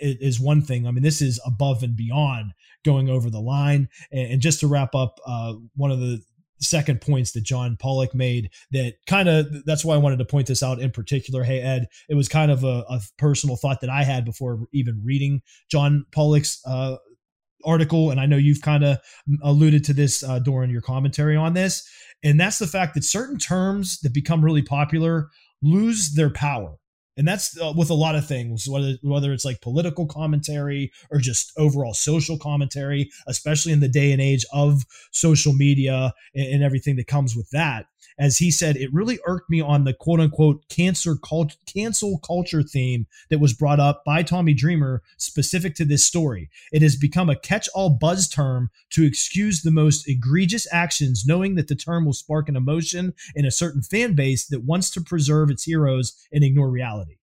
it 0.00 0.18
is 0.20 0.40
one 0.40 0.62
thing. 0.62 0.86
I 0.86 0.90
mean 0.90 1.02
this 1.02 1.22
is 1.22 1.40
above 1.46 1.82
and 1.82 1.96
beyond 1.96 2.52
going 2.84 3.08
over 3.08 3.30
the 3.30 3.40
line. 3.40 3.88
And, 4.12 4.40
just 4.40 4.60
to 4.60 4.66
wrap 4.66 4.94
up 4.94 5.18
uh, 5.26 5.54
one 5.76 5.90
of 5.90 6.00
the 6.00 6.22
second 6.60 7.00
points 7.00 7.32
that 7.32 7.42
John 7.42 7.76
Pollock 7.76 8.14
made 8.14 8.50
that 8.72 8.94
kind 9.06 9.28
of 9.28 9.64
that's 9.64 9.84
why 9.84 9.94
I 9.94 9.98
wanted 9.98 10.18
to 10.18 10.24
point 10.24 10.46
this 10.46 10.62
out 10.62 10.80
in 10.80 10.90
particular. 10.90 11.42
Hey 11.42 11.60
Ed, 11.60 11.86
it 12.08 12.14
was 12.14 12.28
kind 12.28 12.50
of 12.50 12.64
a, 12.64 12.84
a 12.88 13.00
personal 13.18 13.56
thought 13.56 13.80
that 13.80 13.90
I 13.90 14.04
had 14.04 14.24
before 14.24 14.66
even 14.72 15.02
reading 15.04 15.42
John 15.70 16.06
Pollock's 16.12 16.60
uh, 16.66 16.96
article, 17.64 18.10
and 18.10 18.20
I 18.20 18.26
know 18.26 18.36
you've 18.36 18.62
kind 18.62 18.84
of 18.84 18.98
alluded 19.42 19.84
to 19.84 19.92
this 19.92 20.22
uh, 20.22 20.38
during 20.38 20.70
your 20.70 20.82
commentary 20.82 21.36
on 21.36 21.54
this, 21.54 21.88
and 22.22 22.38
that's 22.38 22.58
the 22.58 22.66
fact 22.66 22.94
that 22.94 23.04
certain 23.04 23.38
terms 23.38 24.00
that 24.00 24.14
become 24.14 24.44
really 24.44 24.62
popular 24.62 25.28
lose 25.62 26.14
their 26.14 26.30
power 26.30 26.79
and 27.20 27.28
that's 27.28 27.60
uh, 27.60 27.70
with 27.76 27.90
a 27.90 27.94
lot 27.94 28.14
of 28.14 28.26
things 28.26 28.66
whether 28.66 28.94
whether 29.02 29.32
it's 29.32 29.44
like 29.44 29.60
political 29.60 30.06
commentary 30.06 30.90
or 31.10 31.18
just 31.18 31.52
overall 31.58 31.92
social 31.92 32.38
commentary 32.38 33.10
especially 33.28 33.72
in 33.72 33.80
the 33.80 33.88
day 33.88 34.10
and 34.10 34.22
age 34.22 34.44
of 34.54 34.84
social 35.12 35.52
media 35.52 36.14
and, 36.34 36.54
and 36.54 36.62
everything 36.64 36.96
that 36.96 37.06
comes 37.06 37.36
with 37.36 37.48
that 37.50 37.84
as 38.20 38.36
he 38.36 38.50
said, 38.50 38.76
it 38.76 38.92
really 38.92 39.18
irked 39.26 39.48
me 39.48 39.62
on 39.62 39.84
the 39.84 39.94
quote 39.94 40.20
unquote 40.20 40.68
cancer 40.68 41.16
cult- 41.16 41.56
cancel 41.64 42.18
culture 42.18 42.62
theme 42.62 43.06
that 43.30 43.40
was 43.40 43.54
brought 43.54 43.80
up 43.80 44.04
by 44.04 44.22
Tommy 44.22 44.52
Dreamer 44.52 45.02
specific 45.16 45.74
to 45.76 45.86
this 45.86 46.04
story. 46.04 46.50
It 46.70 46.82
has 46.82 46.96
become 46.96 47.30
a 47.30 47.36
catch 47.36 47.66
all 47.74 47.88
buzz 47.88 48.28
term 48.28 48.70
to 48.90 49.06
excuse 49.06 49.62
the 49.62 49.70
most 49.70 50.06
egregious 50.06 50.68
actions, 50.70 51.24
knowing 51.26 51.54
that 51.54 51.68
the 51.68 51.74
term 51.74 52.04
will 52.04 52.12
spark 52.12 52.50
an 52.50 52.56
emotion 52.56 53.14
in 53.34 53.46
a 53.46 53.50
certain 53.50 53.80
fan 53.80 54.14
base 54.14 54.46
that 54.48 54.64
wants 54.64 54.90
to 54.90 55.00
preserve 55.00 55.48
its 55.48 55.64
heroes 55.64 56.14
and 56.30 56.44
ignore 56.44 56.70
reality. 56.70 57.16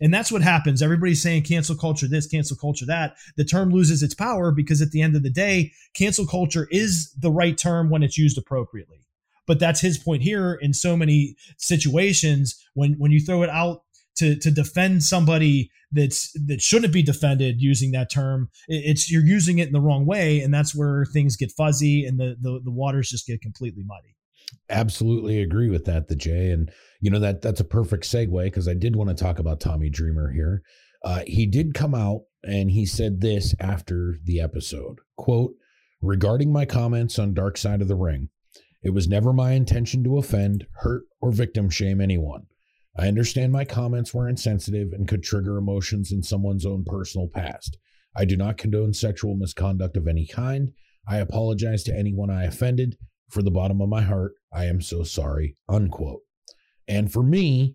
And 0.00 0.14
that's 0.14 0.30
what 0.30 0.42
happens. 0.42 0.80
Everybody's 0.80 1.22
saying 1.22 1.42
cancel 1.42 1.74
culture 1.74 2.06
this, 2.06 2.28
cancel 2.28 2.56
culture 2.56 2.86
that. 2.86 3.16
The 3.36 3.44
term 3.44 3.70
loses 3.70 4.02
its 4.02 4.14
power 4.14 4.52
because 4.52 4.80
at 4.80 4.92
the 4.92 5.02
end 5.02 5.16
of 5.16 5.24
the 5.24 5.30
day, 5.30 5.72
cancel 5.94 6.26
culture 6.26 6.68
is 6.70 7.12
the 7.18 7.32
right 7.32 7.58
term 7.58 7.90
when 7.90 8.04
it's 8.04 8.18
used 8.18 8.38
appropriately. 8.38 9.05
But 9.46 9.60
that's 9.60 9.80
his 9.80 9.98
point 9.98 10.22
here 10.22 10.54
in 10.60 10.72
so 10.72 10.96
many 10.96 11.36
situations 11.58 12.60
when 12.74 12.94
when 12.98 13.12
you 13.12 13.20
throw 13.20 13.42
it 13.42 13.50
out 13.50 13.82
to 14.16 14.36
to 14.36 14.50
defend 14.50 15.04
somebody 15.04 15.70
that's 15.92 16.32
that 16.46 16.60
shouldn't 16.60 16.92
be 16.92 17.02
defended 17.02 17.60
using 17.60 17.92
that 17.92 18.10
term 18.10 18.50
it's 18.66 19.10
you're 19.10 19.24
using 19.24 19.58
it 19.58 19.68
in 19.68 19.72
the 19.72 19.80
wrong 19.80 20.04
way 20.04 20.40
and 20.40 20.52
that's 20.52 20.74
where 20.74 21.04
things 21.12 21.36
get 21.36 21.52
fuzzy 21.56 22.04
and 22.04 22.18
the 22.18 22.36
the, 22.40 22.60
the 22.64 22.70
waters 22.70 23.10
just 23.10 23.26
get 23.26 23.40
completely 23.40 23.84
muddy. 23.84 24.14
Absolutely 24.68 25.40
agree 25.40 25.70
with 25.70 25.84
that 25.84 26.08
the 26.08 26.16
jay 26.16 26.50
and 26.50 26.70
you 27.00 27.10
know 27.10 27.18
that 27.20 27.42
that's 27.42 27.60
a 27.60 27.64
perfect 27.64 28.04
segue 28.04 28.44
because 28.44 28.68
i 28.68 28.74
did 28.74 28.96
want 28.96 29.08
to 29.08 29.14
talk 29.14 29.38
about 29.38 29.60
tommy 29.60 29.90
dreamer 29.90 30.32
here. 30.32 30.62
Uh, 31.04 31.22
he 31.26 31.46
did 31.46 31.72
come 31.72 31.94
out 31.94 32.22
and 32.42 32.70
he 32.70 32.84
said 32.84 33.20
this 33.20 33.54
after 33.60 34.16
the 34.24 34.40
episode 34.40 34.98
quote 35.16 35.52
regarding 36.02 36.52
my 36.52 36.64
comments 36.64 37.18
on 37.18 37.34
dark 37.34 37.56
side 37.56 37.80
of 37.80 37.88
the 37.88 37.94
ring 37.94 38.28
it 38.86 38.94
was 38.94 39.08
never 39.08 39.32
my 39.32 39.50
intention 39.50 40.04
to 40.04 40.16
offend, 40.16 40.64
hurt, 40.74 41.02
or 41.20 41.32
victim 41.32 41.68
shame 41.68 42.00
anyone. 42.00 42.46
I 42.96 43.08
understand 43.08 43.50
my 43.50 43.64
comments 43.64 44.14
were 44.14 44.28
insensitive 44.28 44.92
and 44.92 45.08
could 45.08 45.24
trigger 45.24 45.58
emotions 45.58 46.12
in 46.12 46.22
someone's 46.22 46.64
own 46.64 46.84
personal 46.84 47.26
past. 47.26 47.78
I 48.14 48.24
do 48.24 48.36
not 48.36 48.58
condone 48.58 48.94
sexual 48.94 49.34
misconduct 49.34 49.96
of 49.96 50.06
any 50.06 50.24
kind. 50.24 50.70
I 51.08 51.16
apologize 51.16 51.82
to 51.84 51.96
anyone 51.98 52.30
I 52.30 52.44
offended. 52.44 52.96
For 53.28 53.42
the 53.42 53.50
bottom 53.50 53.80
of 53.80 53.88
my 53.88 54.02
heart, 54.02 54.34
I 54.52 54.66
am 54.66 54.80
so 54.80 55.02
sorry. 55.02 55.56
Unquote. 55.68 56.20
And 56.86 57.12
for 57.12 57.24
me, 57.24 57.74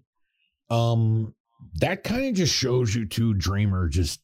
um, 0.69 1.35
that 1.81 2.05
kind 2.05 2.27
of 2.27 2.35
just 2.35 2.55
shows 2.55 2.95
you 2.95 3.05
too, 3.05 3.33
Dreamer 3.33 3.89
just 3.89 4.21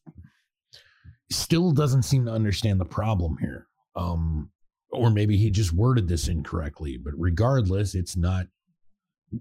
still 1.30 1.70
doesn't 1.72 2.04
seem 2.04 2.24
to 2.24 2.32
understand 2.32 2.80
the 2.80 2.86
problem 2.86 3.36
here. 3.42 3.66
Um, 3.94 4.50
or 4.90 5.10
maybe 5.10 5.36
he 5.36 5.50
just 5.50 5.72
worded 5.72 6.08
this 6.08 6.28
incorrectly 6.28 6.96
but 6.96 7.12
regardless 7.16 7.94
it's 7.94 8.16
not 8.16 8.46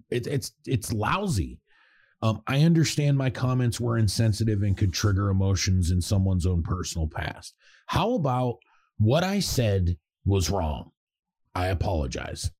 it, 0.10 0.28
it's 0.28 0.52
it's 0.66 0.92
lousy 0.92 1.60
um, 2.22 2.42
i 2.48 2.62
understand 2.62 3.18
my 3.18 3.30
comments 3.30 3.80
were 3.80 3.98
insensitive 3.98 4.64
and 4.64 4.78
could 4.78 4.94
trigger 4.94 5.30
emotions 5.30 5.92
in 5.92 6.02
someone's 6.02 6.46
own 6.46 6.64
personal 6.64 7.08
past 7.08 7.54
how 7.86 8.14
about 8.14 8.58
what 8.98 9.24
i 9.24 9.40
said 9.40 9.98
was 10.26 10.50
wrong 10.50 10.92
i 11.56 11.68
apologize 11.68 12.52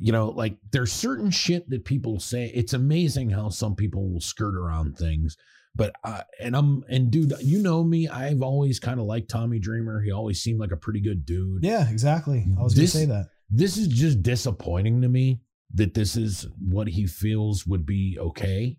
you 0.00 0.12
know, 0.12 0.30
like 0.30 0.56
there's 0.72 0.92
certain 0.92 1.30
shit 1.30 1.68
that 1.68 1.84
people 1.84 2.18
say. 2.18 2.50
It's 2.54 2.72
amazing 2.72 3.28
how 3.28 3.50
some 3.50 3.76
people 3.76 4.10
will 4.10 4.20
skirt 4.20 4.56
around 4.56 4.96
things. 4.96 5.36
But 5.76 5.94
uh, 6.04 6.22
and 6.40 6.56
I'm 6.56 6.84
and 6.88 7.10
dude, 7.10 7.32
you 7.40 7.62
know 7.62 7.82
me. 7.84 8.08
I've 8.08 8.42
always 8.42 8.80
kind 8.80 8.98
of 9.00 9.06
liked 9.06 9.30
Tommy 9.30 9.58
Dreamer. 9.58 10.02
He 10.02 10.10
always 10.10 10.42
seemed 10.42 10.58
like 10.60 10.72
a 10.72 10.76
pretty 10.76 11.00
good 11.00 11.24
dude. 11.24 11.62
Yeah, 11.64 11.88
exactly. 11.88 12.44
I 12.58 12.62
was 12.62 12.74
This- 12.74 12.92
gonna 12.92 13.04
say 13.04 13.08
that. 13.10 13.28
This 13.52 13.76
is 13.76 13.88
just 13.88 14.22
disappointing 14.22 15.02
to 15.02 15.08
me 15.08 15.40
that 15.74 15.94
this 15.94 16.16
is 16.16 16.46
what 16.60 16.88
he 16.88 17.06
feels 17.06 17.66
would 17.66 17.84
be 17.86 18.16
okay 18.20 18.76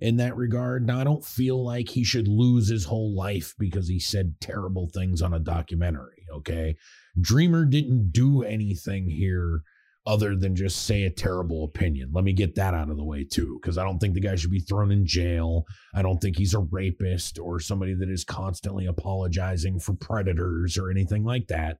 in 0.00 0.16
that 0.16 0.36
regard. 0.36 0.86
Now 0.86 1.00
I 1.00 1.04
don't 1.04 1.24
feel 1.24 1.62
like 1.64 1.88
he 1.90 2.04
should 2.04 2.28
lose 2.28 2.68
his 2.68 2.84
whole 2.84 3.14
life 3.14 3.54
because 3.58 3.88
he 3.88 3.98
said 3.98 4.34
terrible 4.40 4.88
things 4.88 5.20
on 5.22 5.32
a 5.34 5.38
documentary. 5.38 6.24
Okay, 6.32 6.76
Dreamer 7.20 7.64
didn't 7.66 8.12
do 8.12 8.42
anything 8.42 9.08
here 9.10 9.62
other 10.06 10.34
than 10.34 10.56
just 10.56 10.86
say 10.86 11.04
a 11.04 11.10
terrible 11.10 11.64
opinion. 11.64 12.10
Let 12.12 12.24
me 12.24 12.32
get 12.32 12.54
that 12.54 12.74
out 12.74 12.90
of 12.90 12.96
the 12.96 13.04
way 13.04 13.24
too, 13.24 13.58
because 13.60 13.76
I 13.78 13.84
don't 13.84 13.98
think 13.98 14.14
the 14.14 14.20
guy 14.20 14.34
should 14.34 14.50
be 14.50 14.60
thrown 14.60 14.90
in 14.90 15.06
jail. 15.06 15.64
I 15.94 16.02
don't 16.02 16.18
think 16.18 16.36
he's 16.38 16.54
a 16.54 16.60
rapist 16.60 17.38
or 17.38 17.60
somebody 17.60 17.94
that 17.94 18.08
is 18.08 18.24
constantly 18.24 18.86
apologizing 18.86 19.78
for 19.78 19.94
predators 19.94 20.78
or 20.78 20.90
anything 20.90 21.24
like 21.24 21.48
that. 21.48 21.76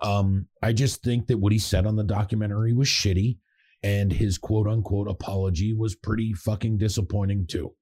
Um, 0.00 0.46
I 0.62 0.72
just 0.72 1.02
think 1.02 1.26
that 1.26 1.38
what 1.38 1.52
he 1.52 1.58
said 1.58 1.86
on 1.86 1.96
the 1.96 2.04
documentary 2.04 2.72
was 2.72 2.88
shitty, 2.88 3.38
and 3.82 4.12
his 4.12 4.38
quote 4.38 4.68
unquote 4.68 5.08
apology 5.10 5.74
was 5.74 5.94
pretty 5.94 6.34
fucking 6.34 6.78
disappointing 6.78 7.46
too. 7.46 7.74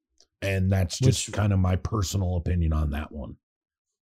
And 0.43 0.70
that's 0.70 0.98
just 0.98 1.28
Which- 1.28 1.35
kind 1.35 1.52
of 1.52 1.59
my 1.59 1.77
personal 1.77 2.36
opinion 2.36 2.73
on 2.73 2.90
that 2.90 3.12
one. 3.12 3.36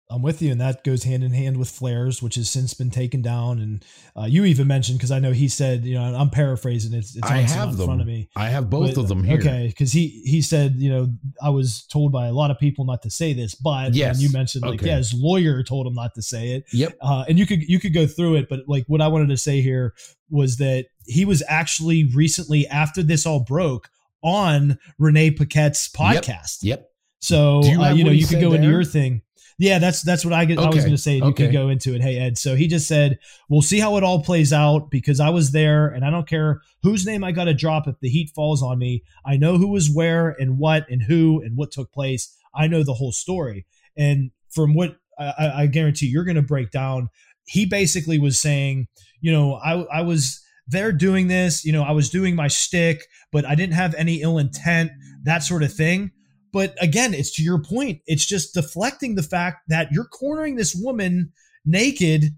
I'm 0.09 0.23
with 0.23 0.41
you, 0.41 0.53
and 0.53 0.61
that 0.61 0.85
goes 0.85 1.03
hand 1.03 1.25
in 1.25 1.33
hand 1.33 1.57
with 1.57 1.69
Flair's, 1.69 2.23
which 2.23 2.37
has 2.37 2.49
since 2.49 2.75
been 2.75 2.91
taken 2.91 3.23
down. 3.23 3.59
And 3.59 3.85
uh, 4.17 4.27
you 4.27 4.45
even 4.45 4.69
mentioned 4.69 4.99
because 4.99 5.11
I 5.11 5.19
know 5.19 5.33
he 5.33 5.49
said, 5.49 5.85
you 5.85 5.95
know, 5.95 6.03
I'm 6.03 6.31
paraphrasing. 6.31 6.95
It's, 6.97 7.17
it's 7.17 7.29
I 7.29 7.39
have 7.39 7.71
in 7.71 7.77
them. 7.77 7.87
front 7.87 8.01
of 8.03 8.07
me. 8.07 8.29
I 8.37 8.49
have 8.51 8.71
both 8.71 8.95
But- 8.95 9.01
of 9.03 9.09
them 9.09 9.25
here. 9.25 9.39
Okay, 9.39 9.67
because 9.67 9.91
he 9.91 10.23
he 10.25 10.43
said, 10.43 10.77
you 10.77 10.91
know, 10.91 11.09
I 11.43 11.49
was 11.51 11.85
told 11.91 12.13
by 12.13 12.29
a 12.29 12.33
lot 12.33 12.53
of 12.53 12.59
people 12.61 12.85
not 12.85 13.03
to 13.03 13.11
say 13.11 13.33
this, 13.33 13.57
but 13.57 13.95
Yes. 13.95 14.15
and 14.17 14.23
you 14.23 14.33
mentioned 14.33 14.63
like, 14.65 14.81
Okay. 14.81 14.87
yeah, 14.91 14.99
his 14.99 15.13
lawyer 15.13 15.65
told 15.65 15.89
him 15.89 15.95
not 15.95 16.15
to 16.15 16.23
say 16.23 16.51
it. 16.51 16.65
Yep. 16.73 16.97
Uh, 17.01 17.25
and 17.29 17.37
you 17.37 17.45
could 17.45 17.63
you 17.63 17.81
could 17.81 17.93
go 17.93 18.07
through 18.07 18.37
it, 18.37 18.49
but 18.49 18.61
like 18.69 18.85
what 18.87 19.01
I 19.01 19.09
wanted 19.09 19.31
to 19.31 19.37
say 19.37 19.61
here 19.61 19.93
was 20.31 20.59
that 20.59 20.87
he 21.07 21.25
was 21.25 21.43
actually 21.49 22.05
recently 22.15 22.65
after 22.69 23.03
this 23.03 23.27
all 23.27 23.41
broke 23.41 23.89
on 24.23 24.79
Renee 25.01 25.33
Paquette's 25.33 25.89
podcast. 25.89 26.59
Yep. 26.63 26.89
So 27.21 27.65
you 27.65 27.83
uh, 27.83 27.93
you 27.93 28.05
know 28.05 28.13
you 28.13 28.27
could 28.27 28.41
go 28.41 28.53
into 28.53 28.69
your 28.69 28.85
thing. 28.85 29.23
Yeah, 29.59 29.79
that's 29.79 30.03
that's 30.03 30.25
what 30.25 30.35
I, 30.35 30.45
get, 30.45 30.59
I 30.59 30.67
was 30.67 30.77
going 30.77 30.91
to 30.91 30.99
say. 30.99 31.17
You 31.17 31.25
okay. 31.25 31.45
could 31.45 31.53
go 31.53 31.71
into 31.71 31.95
it. 31.95 32.03
Hey 32.03 32.19
Ed, 32.19 32.37
so 32.37 32.55
he 32.55 32.69
just 32.69 32.87
said 32.87 33.19
we'll 33.49 33.63
see 33.63 33.79
how 33.79 33.97
it 33.97 34.05
all 34.05 34.23
plays 34.23 34.53
out 34.53 34.91
because 34.91 35.19
I 35.19 35.31
was 35.31 35.53
there 35.53 35.89
and 35.89 36.05
I 36.05 36.11
don't 36.11 36.29
care 36.29 36.61
whose 36.83 37.07
name 37.07 37.25
I 37.25 37.33
got 37.33 37.45
to 37.45 37.55
drop 37.55 37.89
if 37.89 37.99
the 38.01 38.11
heat 38.11 38.31
falls 38.35 38.63
on 38.63 38.79
me. 38.79 39.03
I 39.25 39.39
know 39.39 39.57
who 39.57 39.69
was 39.69 39.91
where 39.91 40.37
and 40.39 40.59
what 40.59 40.87
and 40.91 41.03
who 41.03 41.41
and 41.43 41.57
what 41.57 41.71
took 41.71 41.91
place. 41.91 42.37
I 42.55 42.67
know 42.67 42.83
the 42.83 42.95
whole 42.95 43.13
story. 43.13 43.65
And 43.97 44.31
from 44.51 44.75
what 44.75 44.99
I, 45.19 45.53
I- 45.63 45.67
guarantee 45.67 46.07
you're 46.07 46.25
going 46.25 46.37
to 46.37 46.43
break 46.43 46.71
down, 46.71 47.09
he 47.47 47.65
basically 47.65 48.19
was 48.19 48.39
saying, 48.39 48.89
you 49.23 49.33
know, 49.33 49.55
I 49.55 49.85
I 49.85 50.03
was 50.03 50.43
there 50.69 50.93
doing 50.93 51.29
this, 51.29 51.65
you 51.65 51.73
know, 51.73 51.83
I 51.83 51.93
was 51.93 52.11
doing 52.11 52.35
my 52.35 52.49
shtick, 52.49 53.07
but 53.33 53.47
I 53.47 53.55
didn't 53.55 53.75
have 53.75 53.95
any 53.95 54.21
ill 54.21 54.37
intent, 54.37 54.91
that 55.23 55.43
sort 55.43 55.63
of 55.63 55.73
thing. 55.73 56.11
But 56.53 56.75
again, 56.81 57.13
it's 57.13 57.35
to 57.37 57.43
your 57.43 57.63
point. 57.63 58.01
It's 58.07 58.25
just 58.25 58.55
deflecting 58.55 59.15
the 59.15 59.23
fact 59.23 59.65
that 59.69 59.93
you're 59.93 60.07
cornering 60.07 60.57
this 60.57 60.75
woman 60.75 61.33
naked. 61.65 62.35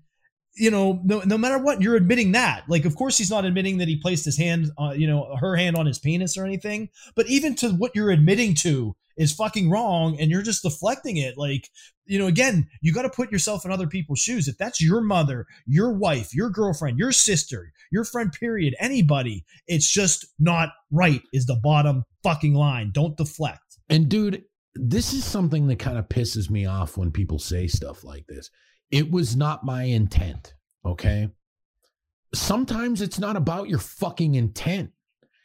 You 0.55 0.73
know, 0.73 1.01
no, 1.05 1.21
no 1.21 1.39
matter 1.39 1.59
what, 1.59 1.81
you're 1.81 1.95
admitting 1.95 2.33
that. 2.33 2.65
Like, 2.69 2.85
of 2.85 2.97
course, 2.97 3.17
he's 3.17 3.31
not 3.31 3.45
admitting 3.45 3.79
that 3.79 3.87
he 3.87 4.01
placed 4.01 4.25
his 4.25 4.37
hand, 4.37 4.71
uh, 4.77 4.93
you 4.97 5.07
know, 5.07 5.37
her 5.37 5.55
hand 5.55 5.77
on 5.77 5.87
his 5.87 6.01
penis 6.01 6.37
or 6.37 6.45
anything. 6.45 6.89
But 7.15 7.29
even 7.29 7.55
to 7.57 7.71
what 7.71 7.95
you're 7.95 8.11
admitting 8.11 8.55
to 8.57 8.97
is 9.17 9.33
fucking 9.33 9.71
wrong, 9.71 10.19
and 10.19 10.31
you're 10.31 10.43
just 10.43 10.63
deflecting 10.63 11.17
it. 11.17 11.37
Like, 11.37 11.69
you 12.07 12.19
know, 12.19 12.27
again, 12.27 12.69
you 12.81 12.93
got 12.93 13.03
to 13.03 13.11
put 13.11 13.31
yourself 13.31 13.65
in 13.65 13.71
other 13.71 13.87
people's 13.87 14.21
shoes. 14.21 14.49
If 14.49 14.59
that's 14.59 14.81
your 14.81 15.01
mother, 15.01 15.47
your 15.67 15.93
wife, 15.93 16.35
your 16.35 16.51
girlfriend, 16.51 16.99
your 16.99 17.13
sister, 17.13 17.73
your 17.93 18.05
friend, 18.05 18.33
period, 18.33 18.75
anybody, 18.81 19.45
it's 19.67 19.91
just 19.91 20.27
not 20.39 20.71
right. 20.91 21.23
Is 21.33 21.47
the 21.47 21.61
bottom 21.63 22.05
fucking 22.23 22.55
line. 22.55 22.91
Don't 22.93 23.17
deflect. 23.17 23.68
And 23.89 24.09
dude, 24.09 24.45
this 24.75 25.13
is 25.13 25.25
something 25.25 25.67
that 25.69 25.79
kind 25.79 25.99
of 25.99 26.09
pisses 26.09 26.51
me 26.51 26.67
off 26.67 26.97
when 26.97 27.11
people 27.11 27.39
say 27.39 27.67
stuff 27.67 28.05
like 28.05 28.27
this. 28.27 28.51
It 28.91 29.11
was 29.11 29.37
not 29.37 29.65
my 29.65 29.85
intent. 29.85 30.55
Okay. 30.85 31.29
Sometimes 32.35 33.01
it's 33.01 33.19
not 33.19 33.37
about 33.37 33.69
your 33.69 33.79
fucking 33.79 34.35
intent. 34.35 34.91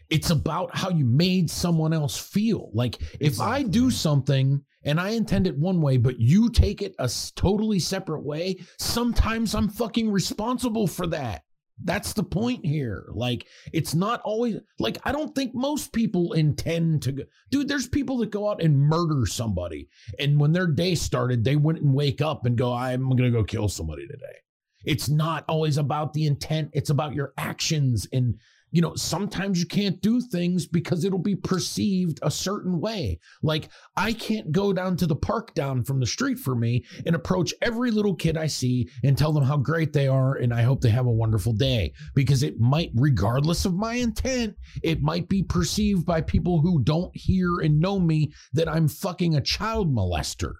It's 0.09 0.29
about 0.29 0.75
how 0.75 0.89
you 0.89 1.05
made 1.05 1.49
someone 1.49 1.93
else 1.93 2.17
feel. 2.17 2.69
Like 2.73 2.99
if 3.19 3.39
I 3.39 3.63
do 3.63 3.89
something 3.89 4.61
and 4.83 4.99
I 4.99 5.09
intend 5.09 5.47
it 5.47 5.57
one 5.57 5.81
way, 5.81 5.97
but 5.97 6.19
you 6.19 6.49
take 6.49 6.81
it 6.81 6.93
a 6.99 7.09
totally 7.35 7.79
separate 7.79 8.23
way, 8.23 8.57
sometimes 8.77 9.55
I'm 9.55 9.69
fucking 9.69 10.11
responsible 10.11 10.87
for 10.87 11.07
that. 11.07 11.43
That's 11.83 12.13
the 12.13 12.23
point 12.23 12.65
here. 12.65 13.05
Like, 13.09 13.47
it's 13.71 13.95
not 13.95 14.21
always 14.21 14.57
like 14.79 14.97
I 15.03 15.11
don't 15.11 15.33
think 15.33 15.55
most 15.55 15.91
people 15.93 16.33
intend 16.33 17.01
to 17.03 17.11
go. 17.11 17.23
Dude, 17.51 17.67
there's 17.67 17.87
people 17.87 18.17
that 18.17 18.31
go 18.31 18.49
out 18.49 18.61
and 18.61 18.77
murder 18.77 19.25
somebody. 19.25 19.89
And 20.19 20.39
when 20.39 20.51
their 20.51 20.67
day 20.67 20.95
started, 20.95 21.43
they 21.43 21.55
wouldn't 21.55 21.85
wake 21.85 22.21
up 22.21 22.45
and 22.45 22.57
go, 22.57 22.73
I'm 22.73 23.09
going 23.09 23.23
to 23.23 23.31
go 23.31 23.43
kill 23.43 23.69
somebody 23.69 24.07
today. 24.07 24.37
It's 24.85 25.09
not 25.09 25.45
always 25.47 25.77
about 25.77 26.13
the 26.13 26.25
intent, 26.27 26.71
it's 26.73 26.89
about 26.89 27.13
your 27.13 27.33
actions. 27.37 28.07
And, 28.11 28.35
you 28.73 28.81
know, 28.81 28.95
sometimes 28.95 29.59
you 29.59 29.67
can't 29.67 30.01
do 30.01 30.19
things 30.19 30.65
because 30.65 31.05
it'll 31.05 31.19
be 31.19 31.35
perceived 31.35 32.19
a 32.23 32.31
certain 32.31 32.81
way. 32.81 33.19
Like, 33.43 33.69
I 33.95 34.13
can't 34.13 34.51
go 34.51 34.73
down 34.73 34.97
to 34.97 35.05
the 35.05 35.15
park 35.15 35.53
down 35.53 35.83
from 35.83 35.99
the 35.99 36.07
street 36.07 36.39
for 36.39 36.55
me 36.55 36.83
and 37.05 37.15
approach 37.15 37.53
every 37.61 37.91
little 37.91 38.15
kid 38.15 38.35
I 38.35 38.47
see 38.47 38.89
and 39.03 39.15
tell 39.15 39.31
them 39.31 39.43
how 39.43 39.57
great 39.57 39.93
they 39.93 40.07
are 40.07 40.35
and 40.35 40.51
I 40.51 40.63
hope 40.63 40.81
they 40.81 40.89
have 40.89 41.05
a 41.05 41.11
wonderful 41.11 41.53
day 41.53 41.93
because 42.15 42.41
it 42.41 42.59
might, 42.59 42.89
regardless 42.95 43.63
of 43.65 43.75
my 43.75 43.93
intent, 43.93 44.55
it 44.81 45.03
might 45.03 45.29
be 45.29 45.43
perceived 45.43 46.03
by 46.03 46.21
people 46.21 46.59
who 46.59 46.81
don't 46.81 47.15
hear 47.15 47.59
and 47.59 47.79
know 47.79 47.99
me 47.99 48.33
that 48.53 48.67
I'm 48.67 48.87
fucking 48.87 49.35
a 49.35 49.41
child 49.41 49.93
molester. 49.93 50.55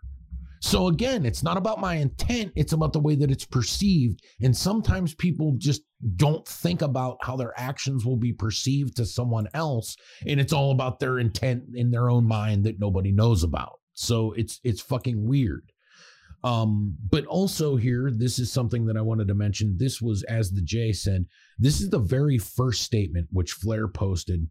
So 0.64 0.88
again, 0.88 1.26
it's 1.26 1.44
not 1.44 1.58
about 1.58 1.82
my 1.82 1.96
intent, 1.96 2.54
it's 2.56 2.72
about 2.72 2.94
the 2.94 3.00
way 3.02 3.16
that 3.16 3.30
it's 3.30 3.44
perceived. 3.44 4.24
And 4.42 4.56
sometimes 4.56 5.14
people 5.14 5.56
just 5.58 5.82
don't 6.16 6.48
think 6.48 6.82
about 6.82 7.18
how 7.22 7.36
their 7.36 7.54
actions 7.58 8.06
will 8.06 8.16
be 8.16 8.32
perceived 8.32 8.96
to 8.96 9.06
someone 9.06 9.50
else 9.54 9.98
and 10.26 10.40
it's 10.40 10.54
all 10.54 10.72
about 10.72 11.00
their 11.00 11.20
intent 11.20 11.64
in 11.76 11.92
their 11.92 12.10
own 12.10 12.26
mind 12.26 12.64
that 12.64 12.80
nobody 12.80 13.12
knows 13.12 13.44
about. 13.44 13.82
So 13.92 14.32
it's 14.38 14.62
it's 14.64 14.80
fucking 14.80 15.28
weird. 15.28 15.70
Um, 16.46 16.96
but 17.10 17.26
also 17.26 17.76
here, 17.76 18.10
this 18.10 18.40
is 18.40 18.50
something 18.50 18.86
that 18.86 18.98
I 18.98 19.02
wanted 19.02 19.28
to 19.28 19.36
mention. 19.36 19.76
This 19.78 20.02
was, 20.02 20.24
as 20.24 20.52
the 20.52 20.62
J 20.62 20.94
said, 20.94 21.26
this 21.60 21.82
is 21.82 21.90
the 21.90 22.00
very 22.00 22.38
first 22.38 22.84
statement 22.84 23.28
which 23.32 23.52
Flair 23.52 23.90
posted 23.90 24.48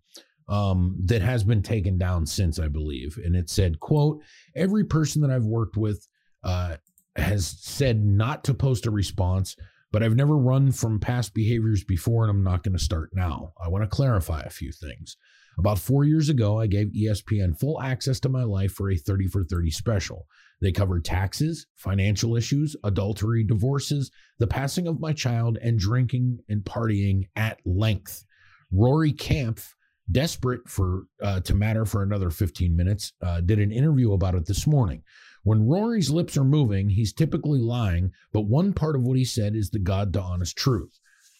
um, 0.48 0.96
that 1.04 1.22
has 1.22 1.44
been 1.44 1.62
taken 1.62 1.98
down 1.98 2.26
since, 2.26 2.58
I 2.58 2.68
believe. 2.68 3.18
And 3.24 3.36
it 3.36 3.50
said, 3.50 3.80
quote, 3.80 4.20
every 4.54 4.84
person 4.84 5.22
that 5.22 5.30
I've 5.30 5.44
worked 5.44 5.76
with 5.76 6.06
uh, 6.44 6.76
has 7.16 7.46
said 7.46 8.04
not 8.04 8.44
to 8.44 8.54
post 8.54 8.86
a 8.86 8.90
response, 8.90 9.56
but 9.92 10.02
I've 10.02 10.16
never 10.16 10.36
run 10.36 10.72
from 10.72 10.98
past 10.98 11.34
behaviors 11.34 11.84
before, 11.84 12.24
and 12.24 12.30
I'm 12.30 12.44
not 12.44 12.62
going 12.62 12.76
to 12.76 12.82
start 12.82 13.10
now. 13.14 13.52
I 13.62 13.68
want 13.68 13.84
to 13.84 13.88
clarify 13.88 14.40
a 14.40 14.50
few 14.50 14.72
things. 14.72 15.16
About 15.58 15.78
four 15.78 16.04
years 16.04 16.30
ago, 16.30 16.58
I 16.58 16.66
gave 16.66 16.88
ESPN 16.88 17.58
full 17.58 17.80
access 17.82 18.18
to 18.20 18.30
my 18.30 18.42
life 18.42 18.72
for 18.72 18.90
a 18.90 18.96
30 18.96 19.28
for 19.28 19.44
30 19.44 19.70
special. 19.70 20.26
They 20.62 20.72
covered 20.72 21.04
taxes, 21.04 21.66
financial 21.76 22.36
issues, 22.36 22.74
adultery, 22.84 23.44
divorces, 23.44 24.10
the 24.38 24.46
passing 24.46 24.86
of 24.86 25.00
my 25.00 25.12
child, 25.12 25.58
and 25.60 25.78
drinking 25.78 26.38
and 26.48 26.62
partying 26.62 27.24
at 27.36 27.60
length. 27.66 28.24
Rory 28.70 29.12
Karpf, 29.12 29.74
desperate 30.10 30.68
for 30.68 31.04
uh, 31.22 31.40
to 31.40 31.54
matter 31.54 31.84
for 31.84 32.02
another 32.02 32.30
15 32.30 32.76
minutes, 32.76 33.12
uh, 33.22 33.40
did 33.40 33.58
an 33.58 33.72
interview 33.72 34.12
about 34.12 34.34
it 34.34 34.46
this 34.46 34.66
morning. 34.66 35.02
When 35.44 35.66
Rory's 35.66 36.10
lips 36.10 36.36
are 36.36 36.44
moving, 36.44 36.88
he's 36.88 37.12
typically 37.12 37.60
lying, 37.60 38.12
but 38.32 38.42
one 38.42 38.72
part 38.72 38.94
of 38.94 39.02
what 39.02 39.16
he 39.16 39.24
said 39.24 39.56
is 39.56 39.70
the 39.70 39.78
God 39.78 40.12
to 40.12 40.20
honest 40.20 40.56
truth. 40.56 40.98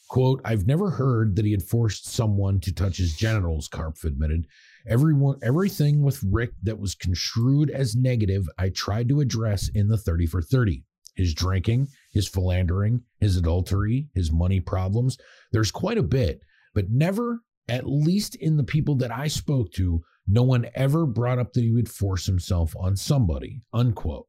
Quote, 0.09 0.41
I've 0.45 0.67
never 0.67 0.91
heard 0.91 1.37
that 1.37 1.45
he 1.45 1.53
had 1.53 1.63
forced 1.63 2.07
someone 2.07 2.61
to 2.61 2.75
touch 2.75 2.99
his 2.99 3.17
genitals, 3.17 3.69
Karpf 3.69 4.05
admitted. 4.05 4.47
Everyone, 4.87 5.39
everything 5.43 6.03
with 6.03 6.23
Rick 6.25 6.51
that 6.65 6.79
was 6.79 6.95
construed 6.95 7.71
as 7.71 7.97
negative, 7.97 8.49
I 8.59 8.71
tried 8.71 9.09
to 9.09 9.21
address 9.21 9.69
in 9.69 9.89
the 9.89 9.97
30 9.97 10.27
for 10.27 10.43
30. 10.43 10.85
His 11.15 11.33
drinking, 11.33 11.89
his 12.11 12.29
philandering, 12.29 13.03
his 13.21 13.37
adultery, 13.37 14.09
his 14.15 14.33
money 14.33 14.61
problems. 14.61 15.17
There's 15.53 15.71
quite 15.71 15.99
a 15.99 16.03
bit, 16.03 16.43
but 16.75 16.91
never, 16.91 17.41
at 17.69 17.87
least 17.87 18.35
in 18.37 18.57
the 18.57 18.65
people 18.65 18.97
that 18.97 19.11
I 19.11 19.29
spoke 19.29 19.73
to, 19.73 20.03
no 20.27 20.43
one 20.43 20.67
ever 20.75 21.07
brought 21.07 21.39
up 21.39 21.53
that 21.53 21.63
he 21.63 21.73
would 21.73 21.89
force 21.89 22.27
himself 22.27 22.75
on 22.79 22.97
somebody. 22.97 23.61
Unquote. 23.73 24.27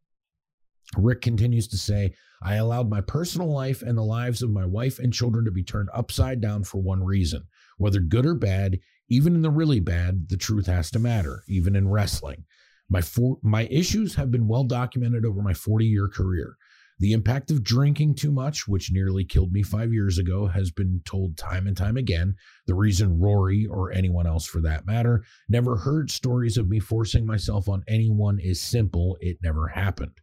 Rick 0.97 1.21
continues 1.21 1.67
to 1.69 1.77
say, 1.77 2.13
I 2.41 2.55
allowed 2.55 2.89
my 2.89 3.01
personal 3.01 3.51
life 3.51 3.81
and 3.81 3.97
the 3.97 4.03
lives 4.03 4.41
of 4.41 4.51
my 4.51 4.65
wife 4.65 4.99
and 4.99 5.13
children 5.13 5.45
to 5.45 5.51
be 5.51 5.63
turned 5.63 5.89
upside 5.93 6.41
down 6.41 6.63
for 6.63 6.81
one 6.81 7.03
reason. 7.03 7.43
Whether 7.77 7.99
good 7.99 8.25
or 8.25 8.35
bad, 8.35 8.79
even 9.09 9.35
in 9.35 9.41
the 9.41 9.49
really 9.49 9.79
bad, 9.79 10.29
the 10.29 10.37
truth 10.37 10.67
has 10.67 10.91
to 10.91 10.99
matter, 10.99 11.43
even 11.47 11.75
in 11.75 11.89
wrestling. 11.89 12.45
My 12.89 13.01
my 13.41 13.63
issues 13.71 14.15
have 14.15 14.29
been 14.29 14.47
well 14.47 14.65
documented 14.65 15.25
over 15.25 15.41
my 15.41 15.53
40 15.53 15.85
year 15.85 16.07
career. 16.07 16.57
The 16.99 17.13
impact 17.13 17.51
of 17.51 17.63
drinking 17.63 18.15
too 18.15 18.31
much, 18.31 18.67
which 18.67 18.91
nearly 18.91 19.25
killed 19.25 19.51
me 19.51 19.63
five 19.63 19.91
years 19.91 20.17
ago, 20.17 20.47
has 20.47 20.71
been 20.71 21.01
told 21.05 21.37
time 21.37 21.67
and 21.67 21.75
time 21.75 21.97
again. 21.97 22.35
The 22.67 22.75
reason 22.75 23.19
Rory, 23.19 23.65
or 23.65 23.91
anyone 23.91 24.27
else 24.27 24.45
for 24.45 24.61
that 24.61 24.85
matter, 24.85 25.23
never 25.49 25.75
heard 25.75 26.11
stories 26.11 26.57
of 26.57 26.69
me 26.69 26.79
forcing 26.79 27.25
myself 27.25 27.67
on 27.67 27.83
anyone 27.87 28.39
is 28.39 28.61
simple. 28.61 29.17
It 29.21 29.37
never 29.41 29.67
happened. 29.67 30.19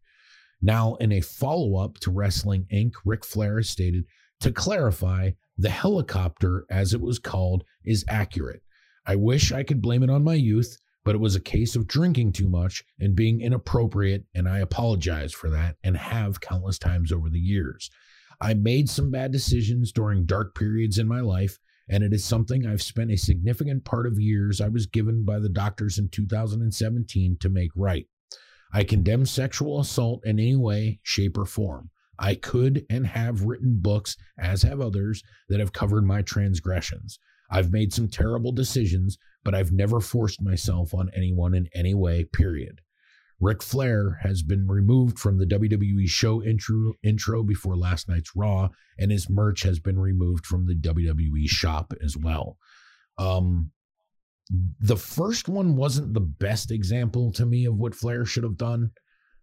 Now, 0.62 0.94
in 0.96 1.12
a 1.12 1.20
follow 1.20 1.76
up 1.76 1.98
to 2.00 2.10
Wrestling 2.10 2.66
Inc., 2.72 2.92
Ric 3.04 3.24
Flair 3.24 3.56
has 3.56 3.70
stated 3.70 4.04
to 4.40 4.52
clarify, 4.52 5.30
the 5.58 5.70
helicopter, 5.70 6.64
as 6.70 6.94
it 6.94 7.00
was 7.00 7.18
called, 7.18 7.64
is 7.84 8.04
accurate. 8.08 8.62
I 9.06 9.16
wish 9.16 9.52
I 9.52 9.62
could 9.62 9.82
blame 9.82 10.02
it 10.02 10.10
on 10.10 10.24
my 10.24 10.34
youth 10.34 10.78
but 11.04 11.14
it 11.14 11.20
was 11.20 11.34
a 11.34 11.40
case 11.40 11.76
of 11.76 11.86
drinking 11.86 12.32
too 12.32 12.48
much 12.48 12.84
and 12.98 13.16
being 13.16 13.40
inappropriate, 13.40 14.24
and 14.34 14.48
I 14.48 14.58
apologize 14.58 15.32
for 15.32 15.50
that 15.50 15.76
and 15.82 15.96
have 15.96 16.40
countless 16.40 16.78
times 16.78 17.12
over 17.12 17.30
the 17.30 17.40
years. 17.40 17.90
I 18.40 18.54
made 18.54 18.88
some 18.88 19.10
bad 19.10 19.32
decisions 19.32 19.92
during 19.92 20.24
dark 20.24 20.54
periods 20.54 20.98
in 20.98 21.06
my 21.06 21.20
life, 21.20 21.58
and 21.88 22.02
it 22.02 22.12
is 22.12 22.24
something 22.24 22.66
I've 22.66 22.82
spent 22.82 23.10
a 23.10 23.16
significant 23.16 23.84
part 23.84 24.06
of 24.06 24.20
years 24.20 24.60
I 24.60 24.68
was 24.68 24.86
given 24.86 25.24
by 25.24 25.38
the 25.38 25.48
doctors 25.48 25.98
in 25.98 26.08
2017 26.08 27.36
to 27.40 27.48
make 27.48 27.70
right. 27.74 28.06
I 28.72 28.84
condemn 28.84 29.26
sexual 29.26 29.80
assault 29.80 30.24
in 30.24 30.38
any 30.38 30.56
way, 30.56 31.00
shape, 31.02 31.36
or 31.36 31.44
form. 31.44 31.90
I 32.18 32.34
could 32.34 32.86
and 32.88 33.06
have 33.06 33.44
written 33.44 33.78
books, 33.80 34.16
as 34.38 34.62
have 34.62 34.80
others, 34.80 35.22
that 35.48 35.58
have 35.58 35.72
covered 35.72 36.04
my 36.04 36.22
transgressions. 36.22 37.18
I've 37.50 37.72
made 37.72 37.92
some 37.92 38.08
terrible 38.08 38.52
decisions, 38.52 39.18
but 39.44 39.54
I've 39.54 39.72
never 39.72 40.00
forced 40.00 40.42
myself 40.42 40.94
on 40.94 41.10
anyone 41.14 41.54
in 41.54 41.68
any 41.74 41.94
way, 41.94 42.24
period. 42.24 42.80
Ric 43.40 43.62
Flair 43.62 44.18
has 44.22 44.42
been 44.42 44.68
removed 44.68 45.18
from 45.18 45.38
the 45.38 45.46
WWE 45.46 46.06
show 46.06 46.42
intro, 46.42 46.92
intro 47.02 47.42
before 47.42 47.76
last 47.76 48.08
night's 48.08 48.36
Raw, 48.36 48.68
and 48.98 49.10
his 49.10 49.30
merch 49.30 49.62
has 49.62 49.80
been 49.80 49.98
removed 49.98 50.44
from 50.44 50.66
the 50.66 50.74
WWE 50.74 51.48
shop 51.48 51.94
as 52.04 52.18
well. 52.18 52.58
Um, 53.16 53.70
the 54.80 54.96
first 54.96 55.48
one 55.48 55.76
wasn't 55.76 56.12
the 56.12 56.20
best 56.20 56.70
example 56.70 57.32
to 57.32 57.46
me 57.46 57.64
of 57.64 57.78
what 57.78 57.94
Flair 57.94 58.26
should 58.26 58.44
have 58.44 58.58
done. 58.58 58.90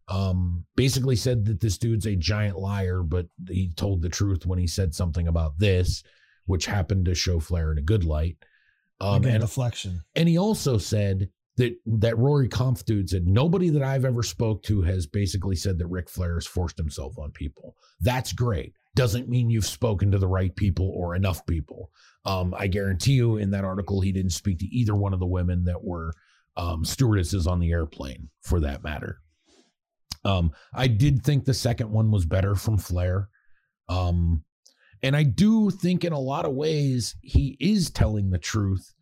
Um, 0.10 0.65
basically 0.76 1.15
said 1.15 1.45
that 1.45 1.60
this 1.60 1.78
dude's 1.78 2.06
a 2.06 2.15
giant 2.15 2.57
liar, 2.57 3.02
but 3.03 3.28
he 3.49 3.72
told 3.76 4.02
the 4.02 4.10
truth 4.10 4.45
when 4.45 4.60
he 4.60 4.68
said 4.68 4.94
something 4.94 5.28
about 5.28 5.60
this, 5.60 6.03
which 6.45 6.65
happened 6.65 7.06
to 7.06 7.15
show 7.15 7.40
Flair 7.40 7.72
in 7.72 7.78
a 7.78 7.82
good 7.82 8.03
light. 8.03 8.38
Um, 8.99 9.18
Again, 9.18 9.36
and 9.36 9.41
deflection. 9.41 10.02
And 10.15 10.28
he 10.28 10.38
also 10.38 10.78
said 10.78 11.30
that 11.57 11.76
that 11.86 12.18
Rory 12.18 12.49
Karpf 12.49 12.86
dude 12.86 13.10
said 13.10 13.28
nobody 13.28 13.69
that 13.69 13.84
I've 13.84 14.06
ever 14.06 14.24
spoke 14.24 14.64
to 14.64 14.82
has 14.84 15.06
basically 15.06 15.56
said 15.56 15.78
that 15.78 15.88
Ric 15.88 16.10
Flair 16.10 16.36
has 16.36 16.48
forced 16.48 16.78
himself 16.78 17.18
on 17.18 17.32
people. 17.32 17.76
That's 18.02 18.34
great. 18.34 18.74
Doesn't 18.95 19.30
mean 19.30 19.49
you've 19.49 19.65
spoken 19.65 20.11
to 20.11 20.18
the 20.18 20.28
right 20.28 20.56
people 20.56 20.91
or 20.95 21.15
enough 21.15 21.45
people. 21.45 21.91
Um, 22.26 22.56
I 22.57 22.68
guarantee 22.68 23.14
you, 23.14 23.38
in 23.38 23.52
that 23.52 23.64
article, 23.64 24.02
he 24.02 24.11
didn't 24.11 24.32
speak 24.32 24.60
to 24.60 24.65
either 24.65 24.95
one 24.95 25.14
of 25.14 25.19
the 25.19 25.28
women 25.28 25.65
that 25.65 25.84
were 25.84 26.14
um, 26.57 26.84
stewardesses 26.84 27.45
on 27.45 27.60
the 27.60 27.72
airplane, 27.72 28.30
for 28.41 28.60
that 28.61 28.84
matter. 28.84 29.19
Um, 30.26 30.52
I 30.74 30.88
did 30.88 31.24
think 31.24 31.45
the 31.45 31.53
second 31.53 31.91
one 31.91 32.11
was 32.11 32.26
better 32.26 32.56
from 32.56 32.78
Flair. 32.78 33.30
Um, 33.88 34.44
and 35.03 35.15
I 35.15 35.24
do 35.24 35.69
think 35.69 36.03
in 36.03 36.14
a 36.14 36.19
lot 36.19 36.45
of 36.45 36.53
ways 36.53 37.15
he 37.22 37.57
is 37.60 37.90
telling 37.90 38.30
the 38.30 38.38
truth 38.38 38.94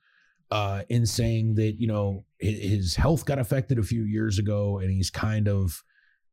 uh, 0.52 0.84
in 0.90 1.06
saying 1.06 1.56
that, 1.56 1.80
you 1.80 1.88
know, 1.88 2.26
his 2.40 2.96
health 2.96 3.26
got 3.26 3.40
affected 3.40 3.80
a 3.80 3.84
few 3.84 4.04
years 4.04 4.38
ago 4.38 4.80
and 4.80 4.92
he's 4.92 5.10
kind 5.10 5.48
of 5.48 5.84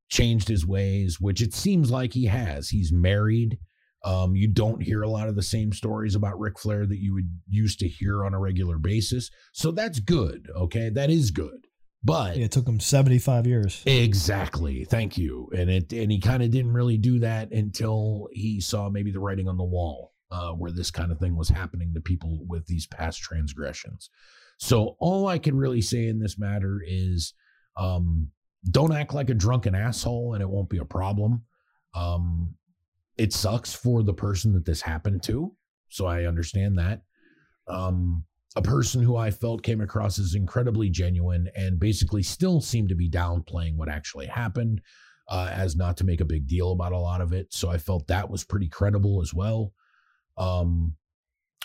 changed 0.08 0.48
his 0.48 0.66
ways, 0.66 1.20
which 1.20 1.40
it 1.40 1.54
seems 1.54 1.90
like 1.90 2.12
he 2.12 2.26
has. 2.26 2.68
He's 2.68 2.92
married. 2.92 3.58
Um, 4.04 4.34
you 4.34 4.48
don't 4.48 4.82
hear 4.82 5.02
a 5.02 5.08
lot 5.08 5.28
of 5.28 5.36
the 5.36 5.42
same 5.42 5.72
stories 5.72 6.14
about 6.14 6.38
Ric 6.38 6.58
Flair 6.58 6.86
that 6.86 6.98
you 6.98 7.14
would 7.14 7.30
used 7.48 7.78
to 7.80 7.88
hear 7.88 8.24
on 8.24 8.34
a 8.34 8.38
regular 8.38 8.78
basis. 8.78 9.30
So 9.52 9.70
that's 9.70 10.00
good. 10.00 10.48
Okay. 10.56 10.90
That 10.90 11.08
is 11.08 11.30
good. 11.30 11.66
But 12.04 12.36
yeah, 12.36 12.46
it 12.46 12.50
took 12.50 12.66
him 12.66 12.80
75 12.80 13.46
years. 13.46 13.82
Exactly. 13.86 14.84
Thank 14.84 15.16
you. 15.16 15.50
And 15.56 15.70
it 15.70 15.92
and 15.92 16.10
he 16.10 16.20
kind 16.20 16.42
of 16.42 16.50
didn't 16.50 16.72
really 16.72 16.98
do 16.98 17.20
that 17.20 17.52
until 17.52 18.28
he 18.32 18.60
saw 18.60 18.88
maybe 18.90 19.12
the 19.12 19.20
writing 19.20 19.48
on 19.48 19.56
the 19.56 19.64
wall, 19.64 20.12
uh, 20.30 20.50
where 20.50 20.72
this 20.72 20.90
kind 20.90 21.12
of 21.12 21.18
thing 21.18 21.36
was 21.36 21.48
happening 21.48 21.94
to 21.94 22.00
people 22.00 22.44
with 22.48 22.66
these 22.66 22.86
past 22.86 23.20
transgressions. 23.20 24.10
So 24.58 24.96
all 24.98 25.28
I 25.28 25.38
can 25.38 25.56
really 25.56 25.82
say 25.82 26.06
in 26.06 26.18
this 26.18 26.38
matter 26.38 26.80
is 26.84 27.34
um, 27.76 28.30
don't 28.70 28.92
act 28.92 29.14
like 29.14 29.30
a 29.30 29.34
drunken 29.34 29.74
asshole 29.74 30.34
and 30.34 30.42
it 30.42 30.48
won't 30.48 30.70
be 30.70 30.78
a 30.78 30.84
problem. 30.84 31.44
Um, 31.94 32.54
it 33.16 33.32
sucks 33.32 33.74
for 33.74 34.02
the 34.02 34.14
person 34.14 34.52
that 34.54 34.64
this 34.64 34.80
happened 34.80 35.22
to. 35.24 35.54
So 35.88 36.06
I 36.06 36.24
understand 36.24 36.78
that. 36.78 37.02
Um, 37.68 38.24
a 38.56 38.62
person 38.62 39.02
who 39.02 39.16
I 39.16 39.30
felt 39.30 39.62
came 39.62 39.80
across 39.80 40.18
as 40.18 40.34
incredibly 40.34 40.90
genuine 40.90 41.48
and 41.54 41.80
basically 41.80 42.22
still 42.22 42.60
seemed 42.60 42.90
to 42.90 42.94
be 42.94 43.08
downplaying 43.08 43.76
what 43.76 43.88
actually 43.88 44.26
happened 44.26 44.82
uh, 45.28 45.50
as 45.52 45.76
not 45.76 45.96
to 45.98 46.04
make 46.04 46.20
a 46.20 46.26
big 46.26 46.46
deal 46.46 46.72
about 46.72 46.92
a 46.92 46.98
lot 46.98 47.20
of 47.20 47.32
it. 47.32 47.52
So 47.52 47.70
I 47.70 47.78
felt 47.78 48.08
that 48.08 48.30
was 48.30 48.44
pretty 48.44 48.68
credible 48.68 49.22
as 49.22 49.32
well. 49.32 49.72
Um, 50.36 50.96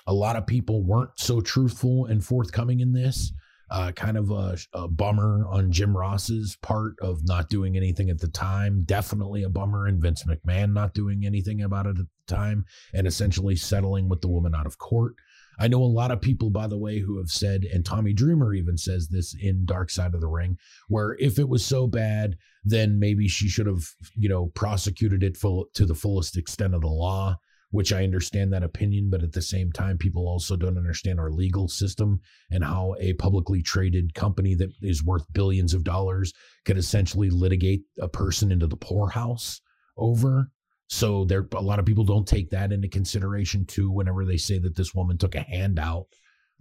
a 0.05 0.13
lot 0.13 0.37
of 0.37 0.47
people 0.47 0.83
weren't 0.83 1.19
so 1.19 1.41
truthful 1.41 2.05
and 2.05 2.23
forthcoming 2.23 2.79
in 2.79 2.93
this. 2.93 3.33
Uh, 3.69 3.91
kind 3.91 4.15
of 4.15 4.31
a, 4.31 4.57
a, 4.71 4.87
bummer 4.87 5.45
on 5.49 5.73
Jim 5.73 5.95
Ross's 5.95 6.57
part 6.61 6.93
of 7.01 7.19
not 7.25 7.49
doing 7.49 7.75
anything 7.75 8.09
at 8.09 8.17
the 8.17 8.29
time. 8.29 8.83
Definitely 8.85 9.43
a 9.43 9.49
bummer 9.49 9.89
in 9.89 9.99
Vince 9.99 10.23
McMahon 10.23 10.71
not 10.71 10.93
doing 10.93 11.25
anything 11.25 11.61
about 11.61 11.85
it 11.85 11.89
at 11.89 11.95
the 11.97 12.07
time 12.33 12.63
and 12.93 13.05
essentially 13.05 13.57
settling 13.57 14.07
with 14.07 14.21
the 14.21 14.29
woman 14.29 14.55
out 14.55 14.65
of 14.65 14.77
court. 14.77 15.15
I 15.59 15.67
know 15.67 15.81
a 15.81 15.85
lot 15.85 16.11
of 16.11 16.21
people, 16.21 16.49
by 16.49 16.67
the 16.67 16.77
way, 16.77 16.99
who 16.99 17.17
have 17.17 17.29
said, 17.29 17.65
and 17.65 17.85
Tommy 17.85 18.13
Dreamer 18.13 18.53
even 18.53 18.77
says 18.77 19.07
this 19.07 19.35
in 19.41 19.65
Dark 19.65 19.89
Side 19.89 20.13
of 20.13 20.21
the 20.21 20.27
Ring, 20.27 20.57
where 20.87 21.15
if 21.19 21.39
it 21.39 21.49
was 21.49 21.65
so 21.65 21.87
bad, 21.87 22.37
then 22.63 22.99
maybe 22.99 23.27
she 23.27 23.49
should 23.49 23.67
have, 23.67 23.87
you 24.15 24.29
know, 24.29 24.47
prosecuted 24.47 25.23
it 25.23 25.37
full, 25.37 25.67
to 25.73 25.85
the 25.85 25.95
fullest 25.95 26.37
extent 26.37 26.75
of 26.75 26.81
the 26.81 26.87
law, 26.87 27.39
which 27.71 27.91
I 27.91 28.03
understand 28.03 28.53
that 28.53 28.63
opinion. 28.63 29.09
But 29.09 29.23
at 29.23 29.33
the 29.33 29.41
same 29.41 29.71
time, 29.71 29.97
people 29.97 30.27
also 30.27 30.55
don't 30.55 30.77
understand 30.77 31.19
our 31.19 31.31
legal 31.31 31.67
system 31.67 32.21
and 32.51 32.63
how 32.63 32.95
a 32.99 33.13
publicly 33.13 33.61
traded 33.61 34.13
company 34.13 34.53
that 34.55 34.71
is 34.81 35.03
worth 35.03 35.25
billions 35.33 35.73
of 35.73 35.83
dollars 35.83 36.33
could 36.65 36.77
essentially 36.77 37.29
litigate 37.29 37.81
a 37.99 38.07
person 38.07 38.51
into 38.51 38.67
the 38.67 38.77
poorhouse 38.77 39.59
over 39.97 40.51
so 40.87 41.25
there 41.25 41.47
a 41.53 41.61
lot 41.61 41.79
of 41.79 41.85
people 41.85 42.03
don't 42.03 42.27
take 42.27 42.49
that 42.51 42.71
into 42.71 42.87
consideration 42.87 43.65
too 43.65 43.91
whenever 43.91 44.25
they 44.25 44.37
say 44.37 44.57
that 44.59 44.75
this 44.75 44.95
woman 44.95 45.17
took 45.17 45.35
a 45.35 45.41
handout. 45.41 46.07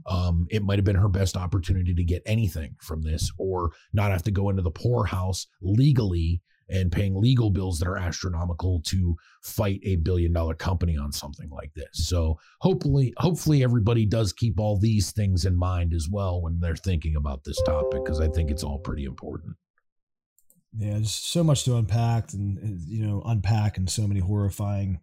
Um, 0.06 0.46
it 0.50 0.62
might 0.62 0.78
have 0.78 0.84
been 0.84 0.96
her 0.96 1.08
best 1.08 1.36
opportunity 1.36 1.94
to 1.94 2.04
get 2.04 2.22
anything 2.26 2.76
from 2.82 3.02
this 3.02 3.30
or 3.38 3.70
not 3.94 4.10
have 4.10 4.24
to 4.24 4.30
go 4.30 4.50
into 4.50 4.60
the 4.60 4.70
poorhouse 4.70 5.46
legally 5.62 6.42
and 6.68 6.92
paying 6.92 7.14
legal 7.14 7.50
bills 7.50 7.78
that 7.78 7.88
are 7.88 7.96
astronomical 7.96 8.82
to 8.86 9.16
fight 9.42 9.80
a 9.84 9.96
billion 9.96 10.32
dollar 10.32 10.54
company 10.54 10.96
on 10.98 11.12
something 11.12 11.48
like 11.48 11.72
this. 11.74 12.08
So 12.08 12.38
hopefully 12.60 13.14
hopefully 13.18 13.62
everybody 13.62 14.04
does 14.04 14.32
keep 14.32 14.58
all 14.58 14.78
these 14.78 15.12
things 15.12 15.44
in 15.44 15.56
mind 15.56 15.94
as 15.94 16.08
well 16.10 16.42
when 16.42 16.58
they're 16.60 16.76
thinking 16.76 17.16
about 17.16 17.44
this 17.44 17.60
topic 17.62 18.04
because 18.04 18.20
I 18.20 18.28
think 18.28 18.50
it's 18.50 18.64
all 18.64 18.80
pretty 18.80 19.04
important. 19.04 19.56
Yeah, 20.78 20.94
there's 20.94 21.14
so 21.14 21.42
much 21.42 21.64
to 21.64 21.76
unpack 21.76 22.32
and 22.32 22.80
you 22.86 23.06
know 23.06 23.22
unpack 23.24 23.78
and 23.78 23.88
so 23.88 24.06
many 24.06 24.20
horrifying 24.20 25.00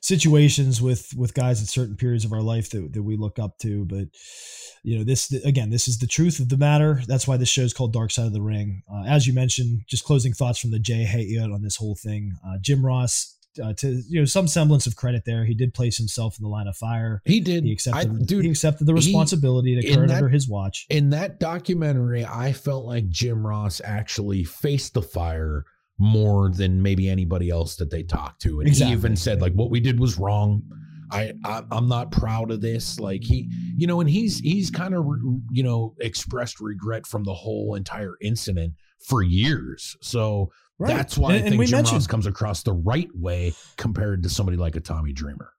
situations 0.00 0.82
with 0.82 1.14
with 1.16 1.32
guys 1.32 1.62
at 1.62 1.68
certain 1.68 1.96
periods 1.96 2.24
of 2.24 2.32
our 2.32 2.42
life 2.42 2.70
that, 2.70 2.92
that 2.92 3.02
we 3.02 3.16
look 3.16 3.38
up 3.38 3.58
to. 3.58 3.84
But 3.84 4.08
you 4.82 4.98
know, 4.98 5.04
this 5.04 5.32
again, 5.44 5.70
this 5.70 5.86
is 5.86 5.98
the 5.98 6.06
truth 6.06 6.40
of 6.40 6.48
the 6.48 6.56
matter. 6.56 7.00
That's 7.06 7.26
why 7.28 7.36
this 7.36 7.48
show 7.48 7.62
is 7.62 7.72
called 7.72 7.92
Dark 7.92 8.10
Side 8.10 8.26
of 8.26 8.32
the 8.32 8.42
Ring. 8.42 8.82
Uh, 8.92 9.04
as 9.06 9.26
you 9.26 9.32
mentioned, 9.32 9.82
just 9.86 10.04
closing 10.04 10.32
thoughts 10.32 10.58
from 10.58 10.72
the 10.72 10.80
Jay 10.80 11.04
Hayat 11.04 11.54
on 11.54 11.62
this 11.62 11.76
whole 11.76 11.94
thing. 11.94 12.34
Uh, 12.44 12.58
Jim 12.60 12.84
Ross 12.84 13.31
uh, 13.62 13.72
to 13.74 14.02
you 14.08 14.20
know 14.20 14.24
some 14.24 14.46
semblance 14.46 14.86
of 14.86 14.96
credit 14.96 15.24
there. 15.24 15.44
He 15.44 15.54
did 15.54 15.74
place 15.74 15.98
himself 15.98 16.38
in 16.38 16.42
the 16.42 16.48
line 16.48 16.66
of 16.66 16.76
fire. 16.76 17.22
He 17.24 17.40
did. 17.40 17.64
He 17.64 17.72
accepted. 17.72 18.10
I, 18.10 18.24
dude, 18.24 18.44
he 18.44 18.50
accepted 18.50 18.86
the 18.86 18.94
responsibility 18.94 19.74
he, 19.74 19.76
that 19.76 19.92
occurred 19.92 20.10
that, 20.10 20.16
under 20.16 20.28
his 20.28 20.48
watch. 20.48 20.86
In 20.90 21.10
that 21.10 21.40
documentary, 21.40 22.24
I 22.24 22.52
felt 22.52 22.84
like 22.84 23.08
Jim 23.08 23.46
Ross 23.46 23.80
actually 23.84 24.44
faced 24.44 24.94
the 24.94 25.02
fire 25.02 25.64
more 25.98 26.50
than 26.50 26.82
maybe 26.82 27.08
anybody 27.08 27.50
else 27.50 27.76
that 27.76 27.90
they 27.90 28.02
talked 28.02 28.42
to, 28.42 28.60
and 28.60 28.68
exactly. 28.68 28.92
he 28.94 28.98
even 28.98 29.16
said 29.16 29.40
like, 29.40 29.52
"What 29.54 29.70
we 29.70 29.80
did 29.80 30.00
was 30.00 30.18
wrong." 30.18 30.62
I, 31.10 31.34
I 31.44 31.62
am 31.72 31.88
not 31.88 32.10
proud 32.10 32.50
of 32.50 32.62
this. 32.62 32.98
Like 32.98 33.22
he, 33.22 33.50
you 33.76 33.86
know, 33.86 34.00
and 34.00 34.08
he's 34.08 34.38
he's 34.38 34.70
kind 34.70 34.94
of 34.94 35.04
you 35.50 35.62
know 35.62 35.94
expressed 36.00 36.58
regret 36.58 37.06
from 37.06 37.24
the 37.24 37.34
whole 37.34 37.74
entire 37.74 38.14
incident 38.22 38.74
for 39.06 39.22
years. 39.22 39.96
So 40.00 40.50
Right. 40.78 40.96
That's 40.96 41.16
why 41.16 41.34
and, 41.34 41.46
I 41.46 41.50
think 41.50 41.66
Jim 41.66 41.84
Ross 41.84 42.06
comes 42.06 42.26
across 42.26 42.62
the 42.62 42.72
right 42.72 43.10
way 43.14 43.54
compared 43.76 44.22
to 44.24 44.28
somebody 44.28 44.56
like 44.56 44.74
a 44.74 44.80
Tommy 44.80 45.12
Dreamer. 45.12 45.52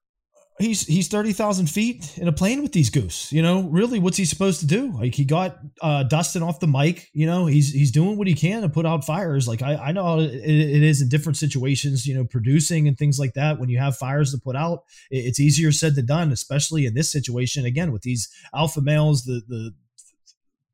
he's 0.58 0.86
he's 0.86 1.08
30,000 1.08 1.66
feet 1.66 2.18
in 2.18 2.28
a 2.28 2.32
plane 2.32 2.62
with 2.62 2.72
these 2.72 2.90
goose. 2.90 3.32
You 3.32 3.40
know, 3.40 3.62
really 3.62 3.98
what's 3.98 4.18
he 4.18 4.24
supposed 4.24 4.60
to 4.60 4.66
do? 4.66 4.92
Like 4.92 5.14
he 5.14 5.24
got 5.24 5.58
uh, 5.80 6.02
Dustin 6.02 6.42
off 6.42 6.60
the 6.60 6.66
mic, 6.66 7.08
you 7.12 7.26
know, 7.26 7.46
he's 7.46 7.72
he's 7.72 7.90
doing 7.90 8.18
what 8.18 8.26
he 8.26 8.34
can 8.34 8.62
to 8.62 8.68
put 8.68 8.84
out 8.84 9.04
fires. 9.04 9.48
Like 9.48 9.62
I, 9.62 9.76
I 9.76 9.92
know 9.92 10.18
it, 10.20 10.30
it 10.30 10.82
is 10.82 11.00
in 11.00 11.08
different 11.08 11.38
situations, 11.38 12.06
you 12.06 12.14
know, 12.14 12.24
producing 12.24 12.86
and 12.86 12.98
things 12.98 13.18
like 13.18 13.34
that. 13.34 13.58
When 13.58 13.68
you 13.68 13.78
have 13.78 13.96
fires 13.96 14.32
to 14.32 14.38
put 14.38 14.56
out, 14.56 14.80
it, 15.10 15.24
it's 15.24 15.40
easier 15.40 15.72
said 15.72 15.94
than 15.94 16.06
done, 16.06 16.32
especially 16.32 16.84
in 16.84 16.94
this 16.94 17.10
situation. 17.10 17.64
Again, 17.64 17.92
with 17.92 18.02
these 18.02 18.28
alpha 18.54 18.80
males, 18.80 19.24
the 19.24 19.40
the 19.48 19.72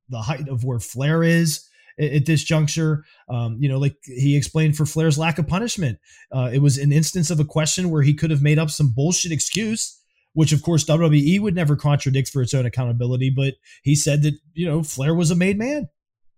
the 0.08 0.22
height 0.22 0.48
of 0.48 0.64
where 0.64 0.80
Flair 0.80 1.22
is 1.22 1.69
at, 2.00 2.26
this 2.26 2.42
juncture. 2.42 3.04
Um, 3.28 3.56
you 3.60 3.68
know, 3.68 3.78
like 3.78 3.96
he 4.04 4.36
explained 4.36 4.76
for 4.76 4.86
Flair's 4.86 5.18
lack 5.18 5.38
of 5.38 5.46
punishment, 5.46 5.98
uh, 6.32 6.50
it 6.52 6.60
was 6.60 6.78
an 6.78 6.92
instance 6.92 7.30
of 7.30 7.40
a 7.40 7.44
question 7.44 7.90
where 7.90 8.02
he 8.02 8.14
could 8.14 8.30
have 8.30 8.42
made 8.42 8.58
up 8.58 8.70
some 8.70 8.92
bullshit 8.94 9.32
excuse. 9.32 9.96
Which 10.32 10.52
of 10.52 10.62
course 10.62 10.84
WWE 10.84 11.40
would 11.40 11.56
never 11.56 11.74
contradict 11.74 12.28
for 12.28 12.40
its 12.40 12.54
own 12.54 12.64
accountability, 12.64 13.30
but 13.30 13.54
he 13.82 13.96
said 13.96 14.22
that 14.22 14.34
you 14.54 14.64
know 14.64 14.84
Flair 14.84 15.12
was 15.12 15.32
a 15.32 15.34
made 15.34 15.58
man, 15.58 15.88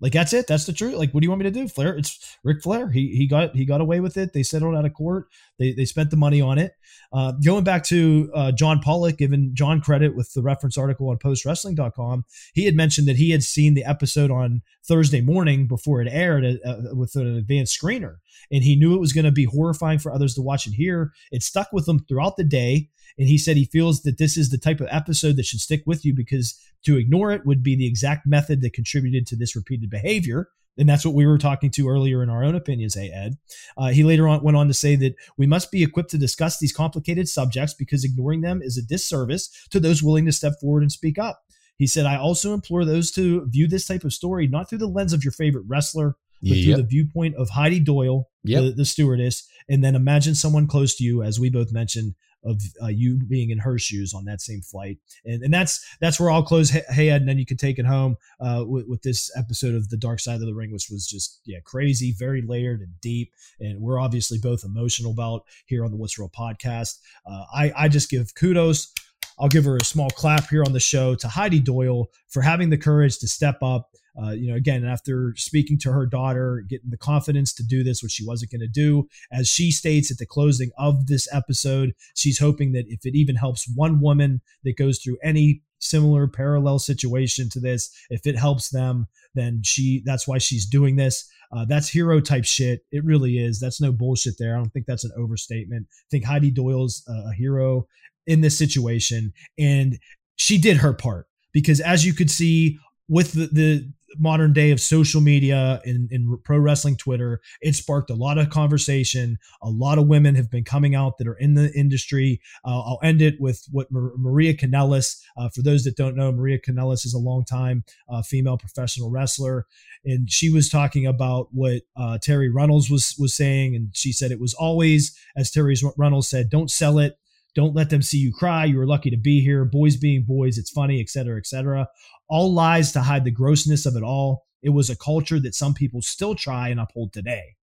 like 0.02 0.12
that's 0.12 0.32
it. 0.32 0.48
That's 0.48 0.66
the 0.66 0.72
truth. 0.72 0.96
Like, 0.96 1.14
what 1.14 1.20
do 1.20 1.26
you 1.26 1.30
want 1.30 1.44
me 1.44 1.50
to 1.50 1.50
do? 1.52 1.68
Flair, 1.68 1.96
it's 1.96 2.36
Ric 2.42 2.60
Flair. 2.60 2.90
He 2.90 3.14
he 3.16 3.28
got 3.28 3.54
he 3.54 3.64
got 3.64 3.80
away 3.80 4.00
with 4.00 4.16
it. 4.16 4.32
They 4.32 4.42
settled 4.42 4.74
out 4.74 4.84
of 4.84 4.92
court. 4.92 5.28
They 5.60 5.72
they 5.72 5.84
spent 5.84 6.10
the 6.10 6.16
money 6.16 6.40
on 6.40 6.58
it. 6.58 6.74
Uh, 7.12 7.32
going 7.44 7.62
back 7.62 7.84
to 7.84 8.30
uh, 8.34 8.50
John 8.50 8.80
Pollock, 8.80 9.16
giving 9.16 9.52
John 9.54 9.80
credit 9.80 10.16
with 10.16 10.32
the 10.32 10.42
reference 10.42 10.76
article 10.76 11.08
on 11.08 11.18
postwrestling.com, 11.18 12.24
he 12.52 12.64
had 12.64 12.74
mentioned 12.74 13.06
that 13.06 13.16
he 13.16 13.30
had 13.30 13.44
seen 13.44 13.74
the 13.74 13.84
episode 13.84 14.30
on 14.32 14.62
Thursday 14.84 15.20
morning 15.20 15.68
before 15.68 16.02
it 16.02 16.08
aired 16.10 16.44
uh, 16.44 16.68
uh 16.68 16.94
with 16.94 17.14
an 17.14 17.36
advanced 17.36 17.80
screener, 17.80 18.16
and 18.50 18.64
he 18.64 18.74
knew 18.74 18.96
it 18.96 19.00
was 19.00 19.12
going 19.12 19.24
to 19.24 19.30
be 19.30 19.44
horrifying 19.44 20.00
for 20.00 20.12
others 20.12 20.34
to 20.34 20.42
watch 20.42 20.66
and 20.66 20.74
hear. 20.74 21.12
It 21.30 21.44
stuck 21.44 21.68
with 21.72 21.88
him 21.88 22.00
throughout 22.00 22.36
the 22.36 22.44
day. 22.44 22.88
And 23.18 23.28
he 23.28 23.38
said 23.38 23.56
he 23.56 23.64
feels 23.64 24.02
that 24.02 24.18
this 24.18 24.36
is 24.36 24.50
the 24.50 24.58
type 24.58 24.80
of 24.80 24.88
episode 24.90 25.36
that 25.36 25.46
should 25.46 25.60
stick 25.60 25.82
with 25.86 26.04
you 26.04 26.14
because 26.14 26.58
to 26.84 26.96
ignore 26.96 27.32
it 27.32 27.46
would 27.46 27.62
be 27.62 27.76
the 27.76 27.86
exact 27.86 28.26
method 28.26 28.60
that 28.62 28.72
contributed 28.72 29.26
to 29.26 29.36
this 29.36 29.54
repeated 29.54 29.90
behavior. 29.90 30.48
And 30.78 30.88
that's 30.88 31.04
what 31.04 31.14
we 31.14 31.26
were 31.26 31.38
talking 31.38 31.70
to 31.72 31.88
earlier 31.88 32.22
in 32.22 32.30
our 32.30 32.42
own 32.42 32.54
opinions, 32.54 32.94
hey, 32.94 33.10
Ed. 33.10 33.34
Uh, 33.76 33.88
he 33.88 34.04
later 34.04 34.26
on 34.26 34.42
went 34.42 34.56
on 34.56 34.68
to 34.68 34.74
say 34.74 34.96
that 34.96 35.14
we 35.36 35.46
must 35.46 35.70
be 35.70 35.82
equipped 35.82 36.10
to 36.12 36.18
discuss 36.18 36.58
these 36.58 36.72
complicated 36.72 37.28
subjects 37.28 37.74
because 37.74 38.04
ignoring 38.04 38.40
them 38.40 38.62
is 38.62 38.78
a 38.78 38.86
disservice 38.86 39.50
to 39.70 39.78
those 39.78 40.02
willing 40.02 40.24
to 40.24 40.32
step 40.32 40.54
forward 40.60 40.82
and 40.82 40.90
speak 40.90 41.18
up. 41.18 41.42
He 41.76 41.86
said, 41.86 42.06
I 42.06 42.16
also 42.16 42.54
implore 42.54 42.84
those 42.84 43.10
to 43.12 43.46
view 43.48 43.68
this 43.68 43.86
type 43.86 44.04
of 44.04 44.14
story 44.14 44.46
not 44.46 44.68
through 44.68 44.78
the 44.78 44.86
lens 44.86 45.12
of 45.12 45.24
your 45.24 45.32
favorite 45.32 45.64
wrestler, 45.66 46.16
but 46.40 46.56
yep. 46.56 46.64
through 46.64 46.82
the 46.82 46.88
viewpoint 46.88 47.36
of 47.36 47.50
Heidi 47.50 47.80
Doyle, 47.80 48.28
yep. 48.44 48.62
the, 48.62 48.70
the 48.72 48.84
stewardess, 48.84 49.46
and 49.68 49.84
then 49.84 49.94
imagine 49.94 50.34
someone 50.34 50.66
close 50.66 50.96
to 50.96 51.04
you, 51.04 51.22
as 51.22 51.38
we 51.38 51.50
both 51.50 51.72
mentioned, 51.72 52.14
of 52.44 52.60
uh, 52.82 52.88
you 52.88 53.18
being 53.18 53.50
in 53.50 53.58
her 53.58 53.78
shoes 53.78 54.14
on 54.14 54.24
that 54.24 54.40
same 54.40 54.60
flight. 54.60 54.98
And, 55.24 55.42
and 55.42 55.54
that's 55.54 55.84
that's 56.00 56.18
where 56.18 56.30
I'll 56.30 56.42
close 56.42 56.70
hey 56.70 57.10
Ed, 57.10 57.22
and 57.22 57.28
then 57.28 57.38
you 57.38 57.46
can 57.46 57.56
take 57.56 57.78
it 57.78 57.86
home 57.86 58.16
uh, 58.40 58.64
with, 58.66 58.86
with 58.88 59.02
this 59.02 59.30
episode 59.36 59.74
of 59.74 59.88
the 59.88 59.96
Dark 59.96 60.20
Side 60.20 60.40
of 60.40 60.46
the 60.46 60.54
Ring, 60.54 60.72
which 60.72 60.88
was 60.90 61.06
just 61.06 61.40
yeah 61.44 61.58
crazy, 61.64 62.14
very 62.18 62.42
layered 62.42 62.80
and 62.80 63.00
deep. 63.00 63.32
And 63.60 63.80
we're 63.80 63.98
obviously 63.98 64.38
both 64.38 64.64
emotional 64.64 65.12
about 65.12 65.44
here 65.66 65.84
on 65.84 65.90
the 65.90 65.96
What's 65.96 66.18
Real 66.18 66.30
podcast. 66.30 66.98
Uh, 67.26 67.44
I 67.54 67.72
I 67.76 67.88
just 67.88 68.10
give 68.10 68.34
kudos. 68.34 68.92
I'll 69.38 69.48
give 69.48 69.64
her 69.64 69.76
a 69.76 69.84
small 69.84 70.10
clap 70.10 70.48
here 70.48 70.62
on 70.62 70.72
the 70.72 70.80
show 70.80 71.14
to 71.16 71.28
Heidi 71.28 71.58
Doyle 71.58 72.10
for 72.28 72.42
having 72.42 72.70
the 72.70 72.76
courage 72.76 73.18
to 73.18 73.28
step 73.28 73.62
up 73.62 73.90
uh, 74.20 74.30
you 74.30 74.50
know, 74.50 74.56
again, 74.56 74.84
after 74.84 75.34
speaking 75.36 75.78
to 75.78 75.92
her 75.92 76.06
daughter, 76.06 76.62
getting 76.68 76.90
the 76.90 76.98
confidence 76.98 77.52
to 77.54 77.62
do 77.62 77.82
this, 77.82 78.02
which 78.02 78.12
she 78.12 78.26
wasn't 78.26 78.50
going 78.50 78.60
to 78.60 78.68
do, 78.68 79.08
as 79.32 79.48
she 79.48 79.70
states 79.70 80.10
at 80.10 80.18
the 80.18 80.26
closing 80.26 80.70
of 80.78 81.06
this 81.06 81.26
episode, 81.32 81.94
she's 82.14 82.38
hoping 82.38 82.72
that 82.72 82.84
if 82.88 83.06
it 83.06 83.14
even 83.14 83.36
helps 83.36 83.70
one 83.74 84.00
woman 84.00 84.40
that 84.64 84.76
goes 84.76 84.98
through 84.98 85.16
any 85.22 85.62
similar 85.78 86.28
parallel 86.28 86.78
situation 86.78 87.48
to 87.50 87.60
this, 87.60 87.90
if 88.10 88.26
it 88.26 88.38
helps 88.38 88.70
them, 88.70 89.06
then 89.34 89.62
she 89.64 90.02
that's 90.04 90.28
why 90.28 90.38
she's 90.38 90.66
doing 90.66 90.96
this. 90.96 91.28
Uh, 91.50 91.64
that's 91.66 91.88
hero 91.88 92.20
type 92.20 92.44
shit. 92.44 92.80
It 92.92 93.04
really 93.04 93.38
is. 93.38 93.60
That's 93.60 93.80
no 93.80 93.92
bullshit 93.92 94.34
there. 94.38 94.54
I 94.54 94.58
don't 94.58 94.70
think 94.70 94.86
that's 94.86 95.04
an 95.04 95.12
overstatement. 95.16 95.86
I 95.90 96.08
think 96.10 96.24
Heidi 96.24 96.50
Doyle's 96.50 97.02
a 97.08 97.32
hero 97.32 97.86
in 98.26 98.42
this 98.42 98.58
situation, 98.58 99.32
and 99.58 99.98
she 100.36 100.58
did 100.58 100.78
her 100.78 100.92
part 100.92 101.26
because 101.52 101.80
as 101.80 102.04
you 102.04 102.12
could 102.12 102.30
see 102.30 102.78
with 103.08 103.32
the, 103.32 103.46
the 103.46 103.92
modern 104.18 104.52
day 104.52 104.70
of 104.70 104.80
social 104.80 105.20
media 105.20 105.80
and, 105.84 106.10
in 106.10 106.38
pro 106.44 106.58
wrestling 106.58 106.96
Twitter, 106.96 107.40
it 107.60 107.74
sparked 107.74 108.10
a 108.10 108.14
lot 108.14 108.38
of 108.38 108.50
conversation. 108.50 109.38
A 109.62 109.68
lot 109.68 109.98
of 109.98 110.06
women 110.06 110.34
have 110.34 110.50
been 110.50 110.64
coming 110.64 110.94
out 110.94 111.18
that 111.18 111.26
are 111.26 111.36
in 111.36 111.54
the 111.54 111.72
industry. 111.72 112.40
Uh, 112.64 112.80
I'll 112.80 113.00
end 113.02 113.22
it 113.22 113.40
with 113.40 113.64
what 113.70 113.88
Maria 113.90 114.54
Kanellis. 114.54 115.20
Uh, 115.36 115.48
for 115.48 115.62
those 115.62 115.84
that 115.84 115.96
don't 115.96 116.16
know, 116.16 116.32
Maria 116.32 116.58
Kanellis 116.58 117.04
is 117.06 117.14
a 117.14 117.18
longtime 117.18 117.84
uh, 118.08 118.22
female 118.22 118.58
professional 118.58 119.10
wrestler, 119.10 119.66
and 120.04 120.30
she 120.30 120.50
was 120.50 120.68
talking 120.68 121.06
about 121.06 121.48
what 121.52 121.82
uh, 121.96 122.18
Terri 122.24 122.50
Runnels 122.52 122.90
was 122.90 123.14
was 123.18 123.34
saying, 123.34 123.74
and 123.74 123.90
she 123.92 124.12
said 124.12 124.30
it 124.30 124.40
was 124.40 124.54
always, 124.54 125.16
as 125.36 125.50
Terri 125.50 125.82
Runnels 125.96 126.28
said, 126.28 126.50
"Don't 126.50 126.70
sell 126.70 126.98
it." 126.98 127.18
Don't 127.54 127.74
let 127.74 127.90
them 127.90 128.00
see 128.00 128.16
you 128.16 128.32
cry. 128.32 128.64
You 128.64 128.78
were 128.78 128.86
lucky 128.86 129.10
to 129.10 129.18
be 129.18 129.42
here. 129.42 129.66
Boys 129.66 129.98
being 129.98 130.24
boys, 130.26 130.56
it's 130.56 130.70
funny, 130.70 131.02
etc., 131.02 131.36
etc 131.36 131.86
all 132.28 132.52
lies 132.52 132.92
to 132.92 133.00
hide 133.00 133.24
the 133.24 133.30
grossness 133.30 133.86
of 133.86 133.96
it 133.96 134.02
all. 134.02 134.44
It 134.62 134.70
was 134.70 134.88
a 134.90 134.96
culture 134.96 135.40
that 135.40 135.54
some 135.54 135.74
people 135.74 136.02
still 136.02 136.34
try 136.34 136.68
and 136.68 136.80
uphold 136.80 137.12
today. 137.12 137.56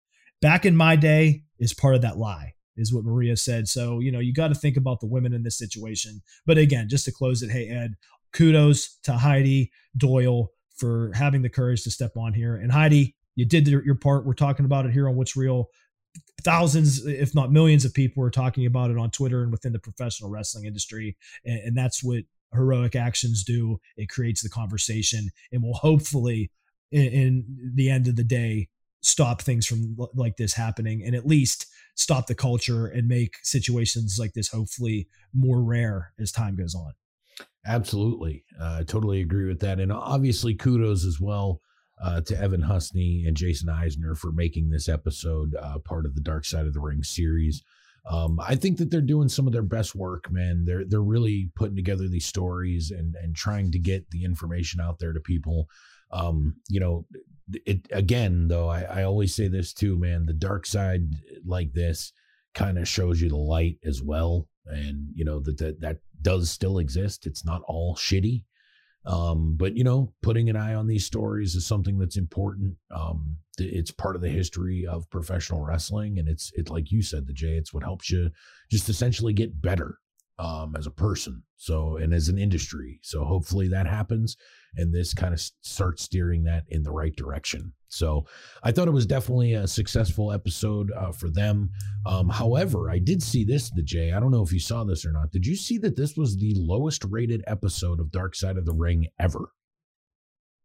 Back 0.41 0.65
in 0.65 0.75
my 0.75 0.95
day 0.95 1.43
is 1.59 1.73
part 1.73 1.95
of 1.95 2.01
that 2.01 2.17
lie, 2.17 2.53
is 2.75 2.93
what 2.93 3.05
Maria 3.05 3.37
said. 3.37 3.67
So, 3.67 3.99
you 3.99 4.11
know, 4.11 4.19
you 4.19 4.33
got 4.33 4.49
to 4.49 4.55
think 4.55 4.77
about 4.77 4.99
the 4.99 5.07
women 5.07 5.33
in 5.33 5.43
this 5.43 5.57
situation. 5.57 6.21
But 6.45 6.57
again, 6.57 6.89
just 6.89 7.05
to 7.05 7.11
close 7.11 7.41
it, 7.41 7.51
hey, 7.51 7.69
Ed, 7.69 7.95
kudos 8.33 8.97
to 9.03 9.13
Heidi 9.13 9.71
Doyle 9.95 10.51
for 10.75 11.11
having 11.15 11.41
the 11.41 11.49
courage 11.49 11.83
to 11.83 11.91
step 11.91 12.15
on 12.17 12.33
here. 12.33 12.55
And 12.55 12.71
Heidi, 12.71 13.15
you 13.35 13.45
did 13.45 13.67
your 13.67 13.95
part. 13.95 14.25
We're 14.25 14.33
talking 14.33 14.65
about 14.65 14.85
it 14.85 14.91
here 14.91 15.07
on 15.07 15.15
What's 15.15 15.35
Real. 15.35 15.69
Thousands, 16.41 17.05
if 17.05 17.35
not 17.35 17.51
millions, 17.51 17.85
of 17.85 17.93
people 17.93 18.23
are 18.23 18.31
talking 18.31 18.65
about 18.65 18.89
it 18.89 18.97
on 18.97 19.11
Twitter 19.11 19.43
and 19.43 19.51
within 19.51 19.73
the 19.73 19.79
professional 19.79 20.29
wrestling 20.29 20.65
industry. 20.65 21.15
And, 21.45 21.59
and 21.59 21.77
that's 21.77 22.03
what 22.03 22.23
heroic 22.53 22.95
actions 22.95 23.43
do. 23.43 23.77
It 23.95 24.09
creates 24.09 24.41
the 24.41 24.49
conversation 24.49 25.29
and 25.51 25.63
will 25.63 25.75
hopefully, 25.75 26.51
in, 26.91 27.05
in 27.05 27.71
the 27.75 27.89
end 27.89 28.07
of 28.07 28.15
the 28.15 28.23
day, 28.23 28.69
stop 29.01 29.41
things 29.41 29.65
from 29.65 29.95
like 30.15 30.37
this 30.37 30.53
happening 30.53 31.03
and 31.05 31.15
at 31.15 31.25
least 31.25 31.67
stop 31.95 32.27
the 32.27 32.35
culture 32.35 32.87
and 32.87 33.07
make 33.07 33.35
situations 33.43 34.17
like 34.19 34.33
this 34.33 34.49
hopefully 34.49 35.07
more 35.33 35.63
rare 35.63 36.13
as 36.19 36.31
time 36.31 36.55
goes 36.55 36.75
on. 36.75 36.93
Absolutely. 37.65 38.43
Uh, 38.59 38.77
I 38.79 38.83
totally 38.83 39.21
agree 39.21 39.47
with 39.47 39.59
that. 39.59 39.79
And 39.79 39.91
obviously, 39.91 40.55
kudos 40.55 41.05
as 41.05 41.19
well 41.19 41.61
uh, 42.01 42.21
to 42.21 42.39
Evan 42.39 42.61
Husney 42.61 43.27
and 43.27 43.35
Jason 43.35 43.69
Eisner 43.69 44.15
for 44.15 44.31
making 44.31 44.69
this 44.69 44.87
episode 44.87 45.55
uh, 45.55 45.79
part 45.79 46.05
of 46.05 46.15
the 46.15 46.21
Dark 46.21 46.45
Side 46.45 46.65
of 46.65 46.73
the 46.73 46.79
Ring 46.79 47.03
series. 47.03 47.63
Um, 48.09 48.39
I 48.39 48.55
think 48.55 48.77
that 48.77 48.89
they're 48.89 49.01
doing 49.01 49.27
some 49.27 49.47
of 49.47 49.53
their 49.53 49.61
best 49.61 49.95
work, 49.95 50.31
man. 50.31 50.63
They're 50.65 50.85
they're 50.85 51.01
really 51.01 51.51
putting 51.55 51.75
together 51.75 52.07
these 52.07 52.25
stories 52.25 52.91
and 52.91 53.15
and 53.15 53.35
trying 53.35 53.71
to 53.71 53.79
get 53.79 54.09
the 54.11 54.23
information 54.23 54.79
out 54.79 54.99
there 54.99 55.13
to 55.13 55.19
people. 55.19 55.67
Um, 56.11 56.55
you 56.69 56.79
know, 56.79 57.05
it 57.65 57.87
again 57.91 58.47
though. 58.47 58.69
I, 58.69 58.81
I 58.83 59.03
always 59.03 59.35
say 59.35 59.47
this 59.47 59.73
too, 59.73 59.97
man. 59.97 60.25
The 60.25 60.33
dark 60.33 60.65
side 60.65 61.01
like 61.45 61.73
this 61.73 62.13
kind 62.53 62.77
of 62.77 62.87
shows 62.87 63.21
you 63.21 63.29
the 63.29 63.37
light 63.37 63.77
as 63.83 64.01
well, 64.01 64.47
and 64.65 65.09
you 65.13 65.25
know 65.25 65.39
that 65.41 65.57
that 65.57 65.81
that 65.81 65.97
does 66.21 66.49
still 66.49 66.79
exist. 66.79 67.27
It's 67.27 67.45
not 67.45 67.61
all 67.67 67.95
shitty. 67.95 68.43
Um, 69.05 69.55
but 69.57 69.77
you 69.77 69.83
know, 69.83 70.13
putting 70.21 70.49
an 70.49 70.55
eye 70.55 70.73
on 70.73 70.87
these 70.87 71.05
stories 71.05 71.55
is 71.55 71.65
something 71.65 71.97
that's 71.97 72.17
important. 72.17 72.75
Um, 72.91 73.37
it's 73.57 73.91
part 73.91 74.15
of 74.15 74.21
the 74.21 74.29
history 74.29 74.85
of 74.85 75.09
professional 75.09 75.63
wrestling, 75.63 76.19
and 76.19 76.27
it's 76.27 76.51
it 76.55 76.69
like 76.69 76.91
you 76.91 77.01
said, 77.01 77.25
the 77.25 77.33
Jay. 77.33 77.55
It's 77.55 77.73
what 77.73 77.83
helps 77.83 78.11
you 78.11 78.31
just 78.69 78.89
essentially 78.89 79.33
get 79.33 79.61
better 79.61 79.99
um, 80.39 80.75
as 80.77 80.87
a 80.87 80.91
person. 80.91 81.43
So 81.55 81.97
and 81.97 82.13
as 82.13 82.29
an 82.29 82.37
industry. 82.37 82.99
So 83.01 83.23
hopefully 83.23 83.67
that 83.69 83.87
happens, 83.87 84.37
and 84.77 84.93
this 84.93 85.13
kind 85.13 85.33
of 85.33 85.41
starts 85.61 86.03
steering 86.03 86.43
that 86.43 86.63
in 86.69 86.83
the 86.83 86.91
right 86.91 87.15
direction. 87.15 87.73
So 87.89 88.25
I 88.63 88.71
thought 88.71 88.87
it 88.87 88.91
was 88.91 89.05
definitely 89.05 89.53
a 89.53 89.67
successful 89.67 90.31
episode 90.31 90.91
uh, 90.91 91.11
for 91.11 91.29
them. 91.29 91.71
Um, 92.05 92.29
however, 92.29 92.89
I 92.89 92.99
did 92.99 93.23
see 93.23 93.43
this, 93.43 93.69
the 93.69 93.81
Jay. 93.81 94.11
I 94.11 94.19
don't 94.19 94.31
know 94.31 94.43
if 94.43 94.51
you 94.51 94.59
saw 94.59 94.83
this 94.83 95.05
or 95.05 95.11
not. 95.11 95.31
Did 95.31 95.45
you 95.45 95.55
see 95.55 95.77
that 95.79 95.95
this 95.95 96.17
was 96.17 96.37
the 96.37 96.53
lowest 96.57 97.03
rated 97.05 97.43
episode 97.47 97.99
of 97.99 98.11
Dark 98.11 98.35
Side 98.35 98.57
of 98.57 98.65
the 98.65 98.73
Ring 98.73 99.07
ever? 99.19 99.51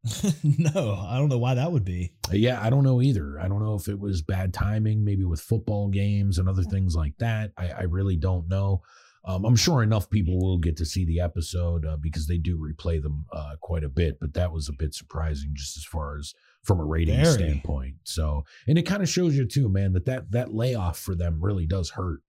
no, 0.42 1.06
I 1.08 1.16
don't 1.16 1.28
know 1.28 1.38
why 1.38 1.54
that 1.54 1.70
would 1.70 1.84
be. 1.84 2.12
Uh, 2.28 2.34
yeah, 2.34 2.60
I 2.60 2.70
don't 2.70 2.82
know 2.82 3.00
either. 3.00 3.38
I 3.40 3.46
don't 3.46 3.62
know 3.62 3.76
if 3.76 3.86
it 3.86 3.98
was 3.98 4.20
bad 4.20 4.52
timing, 4.52 5.04
maybe 5.04 5.24
with 5.24 5.40
football 5.40 5.88
games 5.88 6.38
and 6.38 6.48
other 6.48 6.64
things 6.64 6.96
like 6.96 7.16
that. 7.18 7.52
I, 7.56 7.68
I 7.68 7.82
really 7.82 8.16
don't 8.16 8.48
know. 8.48 8.82
Um, 9.24 9.44
I'm 9.44 9.56
sure 9.56 9.82
enough 9.82 10.10
people 10.10 10.38
will 10.40 10.58
get 10.58 10.76
to 10.78 10.84
see 10.84 11.04
the 11.04 11.20
episode 11.20 11.86
uh, 11.86 11.96
because 11.96 12.26
they 12.26 12.38
do 12.38 12.58
replay 12.58 13.00
them 13.00 13.24
uh, 13.32 13.54
quite 13.60 13.84
a 13.84 13.88
bit, 13.88 14.18
but 14.20 14.34
that 14.34 14.50
was 14.52 14.68
a 14.68 14.72
bit 14.72 14.94
surprising 14.94 15.52
just 15.54 15.76
as 15.76 15.84
far 15.84 16.18
as 16.18 16.34
from 16.64 16.80
a 16.80 16.84
rating 16.84 17.22
Very. 17.22 17.32
standpoint. 17.34 17.94
So, 18.04 18.44
and 18.66 18.78
it 18.78 18.82
kind 18.82 19.02
of 19.02 19.08
shows 19.08 19.36
you 19.36 19.46
too, 19.46 19.68
man, 19.68 19.92
that 19.92 20.06
that 20.06 20.30
that 20.32 20.52
layoff 20.52 20.98
for 20.98 21.14
them 21.14 21.38
really 21.40 21.66
does 21.66 21.90
hurt. 21.90 22.20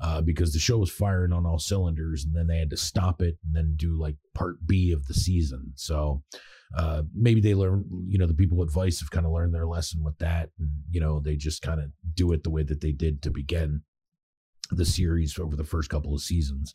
uh, 0.00 0.20
because 0.20 0.52
the 0.52 0.58
show 0.58 0.78
was 0.78 0.90
firing 0.90 1.32
on 1.32 1.46
all 1.46 1.58
cylinders, 1.58 2.24
and 2.24 2.34
then 2.34 2.48
they 2.48 2.58
had 2.58 2.70
to 2.70 2.76
stop 2.76 3.22
it 3.22 3.36
and 3.44 3.54
then 3.54 3.74
do 3.76 3.96
like 3.98 4.16
part 4.34 4.56
B 4.66 4.90
of 4.92 5.06
the 5.06 5.14
season. 5.14 5.72
So 5.76 6.22
uh, 6.76 7.02
maybe 7.14 7.40
they 7.40 7.54
learn, 7.54 7.84
you 8.08 8.18
know, 8.18 8.26
the 8.26 8.34
people 8.34 8.60
at 8.62 8.70
Vice 8.70 8.98
have 9.00 9.10
kind 9.10 9.26
of 9.26 9.32
learned 9.32 9.54
their 9.54 9.66
lesson 9.66 10.02
with 10.02 10.18
that, 10.18 10.50
and 10.58 10.70
you 10.90 11.00
know, 11.00 11.20
they 11.20 11.36
just 11.36 11.62
kind 11.62 11.80
of 11.80 11.90
do 12.14 12.32
it 12.32 12.42
the 12.42 12.50
way 12.50 12.64
that 12.64 12.80
they 12.80 12.92
did 12.92 13.22
to 13.22 13.30
begin 13.30 13.82
the 14.76 14.84
series 14.84 15.38
over 15.38 15.56
the 15.56 15.64
first 15.64 15.90
couple 15.90 16.14
of 16.14 16.20
seasons. 16.22 16.74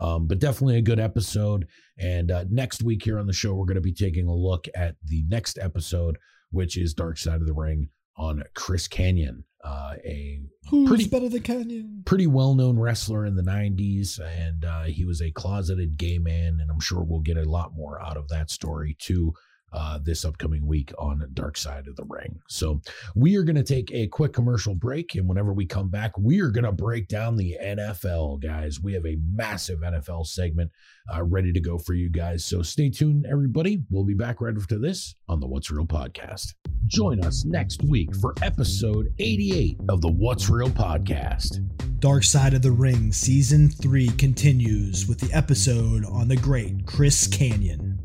Um, 0.00 0.26
but 0.28 0.38
definitely 0.38 0.78
a 0.78 0.82
good 0.82 1.00
episode. 1.00 1.66
And 1.98 2.30
uh, 2.30 2.44
next 2.48 2.82
week 2.84 3.02
here 3.02 3.18
on 3.18 3.26
the 3.26 3.32
show, 3.32 3.54
we're 3.54 3.66
going 3.66 3.74
to 3.74 3.80
be 3.80 3.92
taking 3.92 4.28
a 4.28 4.34
look 4.34 4.66
at 4.76 4.94
the 5.04 5.24
next 5.28 5.58
episode, 5.58 6.16
which 6.50 6.76
is 6.78 6.94
Dark 6.94 7.18
Side 7.18 7.40
of 7.40 7.46
the 7.46 7.52
Ring 7.52 7.88
on 8.16 8.42
Chris 8.54 8.86
Kanyon, 8.88 9.42
uh, 9.64 9.94
a 10.04 10.40
Who's 10.70 10.88
pretty 10.88 11.08
better 11.08 11.28
than 11.28 11.42
Kanyon? 11.42 12.04
pretty 12.04 12.26
well 12.28 12.54
known 12.54 12.78
wrestler 12.78 13.26
in 13.26 13.34
the 13.34 13.42
90s. 13.42 14.20
And 14.20 14.64
uh, 14.64 14.84
he 14.84 15.04
was 15.04 15.20
a 15.20 15.32
closeted 15.32 15.96
gay 15.96 16.18
man. 16.18 16.58
And 16.60 16.70
I'm 16.70 16.80
sure 16.80 17.02
we'll 17.02 17.20
get 17.20 17.36
a 17.36 17.44
lot 17.48 17.72
more 17.74 18.00
out 18.00 18.16
of 18.16 18.28
that 18.28 18.50
story 18.50 18.96
too. 19.00 19.32
Uh, 19.72 19.98
this 20.02 20.24
upcoming 20.24 20.66
week 20.66 20.92
on 20.98 21.28
Dark 21.34 21.56
Side 21.56 21.88
of 21.88 21.96
the 21.96 22.04
Ring. 22.04 22.40
So, 22.48 22.80
we 23.14 23.36
are 23.36 23.42
going 23.42 23.56
to 23.56 23.62
take 23.62 23.90
a 23.92 24.06
quick 24.06 24.32
commercial 24.32 24.74
break. 24.74 25.14
And 25.14 25.28
whenever 25.28 25.52
we 25.52 25.66
come 25.66 25.90
back, 25.90 26.16
we 26.16 26.40
are 26.40 26.50
going 26.50 26.64
to 26.64 26.72
break 26.72 27.08
down 27.08 27.36
the 27.36 27.58
NFL, 27.62 28.40
guys. 28.42 28.80
We 28.80 28.94
have 28.94 29.04
a 29.04 29.18
massive 29.34 29.80
NFL 29.80 30.26
segment 30.26 30.70
uh, 31.14 31.22
ready 31.22 31.52
to 31.52 31.60
go 31.60 31.76
for 31.78 31.92
you 31.92 32.08
guys. 32.08 32.44
So, 32.44 32.62
stay 32.62 32.88
tuned, 32.88 33.26
everybody. 33.30 33.82
We'll 33.90 34.04
be 34.04 34.14
back 34.14 34.40
right 34.40 34.56
after 34.56 34.78
this 34.78 35.14
on 35.28 35.40
the 35.40 35.46
What's 35.46 35.70
Real 35.70 35.86
podcast. 35.86 36.54
Join 36.86 37.22
us 37.22 37.44
next 37.44 37.82
week 37.82 38.14
for 38.16 38.34
episode 38.40 39.08
88 39.18 39.78
of 39.90 40.00
the 40.00 40.10
What's 40.10 40.48
Real 40.48 40.70
podcast. 40.70 41.60
Dark 42.00 42.22
Side 42.22 42.54
of 42.54 42.62
the 42.62 42.70
Ring 42.70 43.12
Season 43.12 43.68
3 43.68 44.08
continues 44.10 45.06
with 45.08 45.18
the 45.18 45.32
episode 45.36 46.04
on 46.04 46.28
the 46.28 46.36
great 46.36 46.86
Chris 46.86 47.26
Kanyon. 47.26 47.97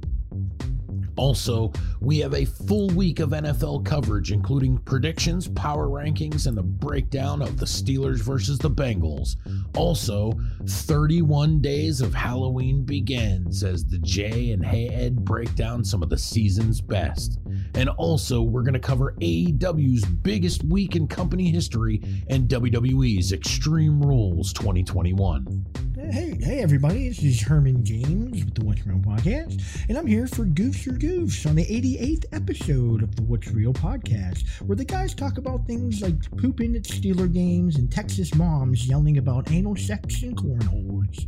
Also, 1.15 1.71
we 1.99 2.19
have 2.19 2.33
a 2.33 2.45
full 2.45 2.87
week 2.89 3.19
of 3.19 3.29
NFL 3.29 3.85
coverage, 3.85 4.31
including 4.31 4.77
predictions, 4.79 5.47
power 5.49 5.87
rankings, 5.87 6.47
and 6.47 6.57
the 6.57 6.63
breakdown 6.63 7.41
of 7.41 7.57
the 7.57 7.65
Steelers 7.65 8.19
versus 8.19 8.57
the 8.57 8.69
Bengals. 8.69 9.35
Also, 9.75 10.33
31 10.67 11.61
days 11.61 12.01
of 12.01 12.13
Halloween 12.13 12.83
begins 12.83 13.63
as 13.63 13.85
the 13.85 13.99
Jay 13.99 14.51
and 14.51 14.65
Hey 14.65 14.89
Ed 14.89 15.23
break 15.23 15.53
down 15.55 15.83
some 15.83 16.01
of 16.01 16.09
the 16.09 16.17
season's 16.17 16.81
best. 16.81 17.39
And 17.75 17.89
also, 17.89 18.41
we're 18.41 18.63
going 18.63 18.73
to 18.73 18.79
cover 18.79 19.15
AEW's 19.19 20.05
biggest 20.05 20.63
week 20.63 20.95
in 20.95 21.07
company 21.07 21.49
history 21.49 22.01
and 22.27 22.49
WWE's 22.49 23.31
Extreme 23.31 24.01
Rules 24.01 24.53
2021. 24.53 25.65
Hey, 26.11 26.37
hey 26.39 26.59
everybody, 26.61 27.07
this 27.07 27.23
is 27.23 27.41
Herman 27.41 27.83
James 27.83 28.43
with 28.43 28.53
the 28.55 28.65
What's 28.65 28.85
Real 28.85 28.97
Podcast, 28.97 29.63
and 29.87 29.97
I'm 29.97 30.05
here 30.05 30.27
for 30.27 30.45
Goofs 30.45 30.85
R 30.87 30.97
Goofs 30.97 31.47
on 31.47 31.55
the 31.55 31.65
88th 31.65 32.25
episode 32.33 33.01
of 33.01 33.15
the 33.15 33.23
What's 33.23 33.47
Real 33.47 33.73
Podcast, 33.73 34.45
where 34.61 34.75
the 34.75 34.83
guys 34.83 35.15
talk 35.15 35.37
about 35.37 35.65
things 35.65 36.01
like 36.01 36.19
pooping 36.37 36.75
at 36.75 36.83
Steeler 36.83 37.31
games 37.31 37.77
and 37.77 37.89
Texas 37.89 38.35
moms 38.35 38.85
yelling 38.85 39.17
about 39.17 39.49
anal 39.49 39.77
sex 39.77 40.21
and 40.23 40.35
cornholes. 40.35 41.25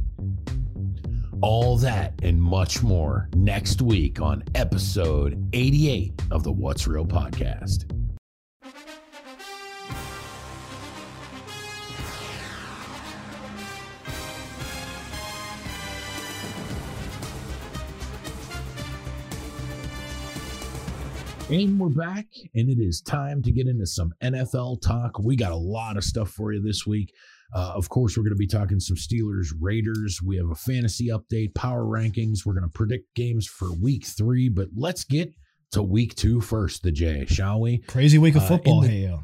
All 1.41 1.77
that 1.77 2.13
and 2.21 2.39
much 2.39 2.83
more 2.83 3.29
next 3.33 3.81
week 3.81 4.19
on 4.19 4.43
episode 4.55 5.47
88 5.53 6.21
of 6.31 6.43
the 6.43 6.51
What's 6.51 6.85
Real 6.85 7.05
podcast. 7.05 7.94
And 21.51 21.79
we're 21.79 21.89
back, 21.89 22.25
and 22.55 22.69
it 22.69 22.79
is 22.79 23.01
time 23.01 23.43
to 23.43 23.51
get 23.51 23.67
into 23.67 23.85
some 23.85 24.11
NFL 24.23 24.81
talk. 24.81 25.19
We 25.19 25.35
got 25.35 25.51
a 25.51 25.55
lot 25.55 25.95
of 25.95 26.03
stuff 26.03 26.31
for 26.31 26.51
you 26.51 26.59
this 26.59 26.87
week. 26.87 27.13
Uh, 27.53 27.71
of 27.75 27.87
course, 27.87 28.17
we're 28.17 28.23
going 28.23 28.33
to 28.33 28.35
be 28.35 28.47
talking 28.47 28.79
some 28.79 28.97
Steelers, 28.97 29.49
Raiders. 29.61 30.23
We 30.23 30.37
have 30.37 30.49
a 30.49 30.55
fantasy 30.55 31.09
update, 31.09 31.53
power 31.53 31.83
rankings. 31.83 32.47
We're 32.47 32.55
going 32.55 32.63
to 32.63 32.73
predict 32.73 33.13
games 33.13 33.45
for 33.45 33.71
week 33.73 34.05
three, 34.05 34.49
but 34.49 34.69
let's 34.75 35.03
get 35.03 35.29
to 35.73 35.83
week 35.83 36.15
two 36.15 36.41
first, 36.41 36.81
the 36.81 36.91
J, 36.91 37.27
shall 37.27 37.61
we? 37.61 37.77
Crazy 37.77 38.17
week 38.17 38.35
of 38.35 38.41
Uh, 38.41 38.47
football, 38.47 38.83
in 38.83 38.89
the-. 38.89 39.19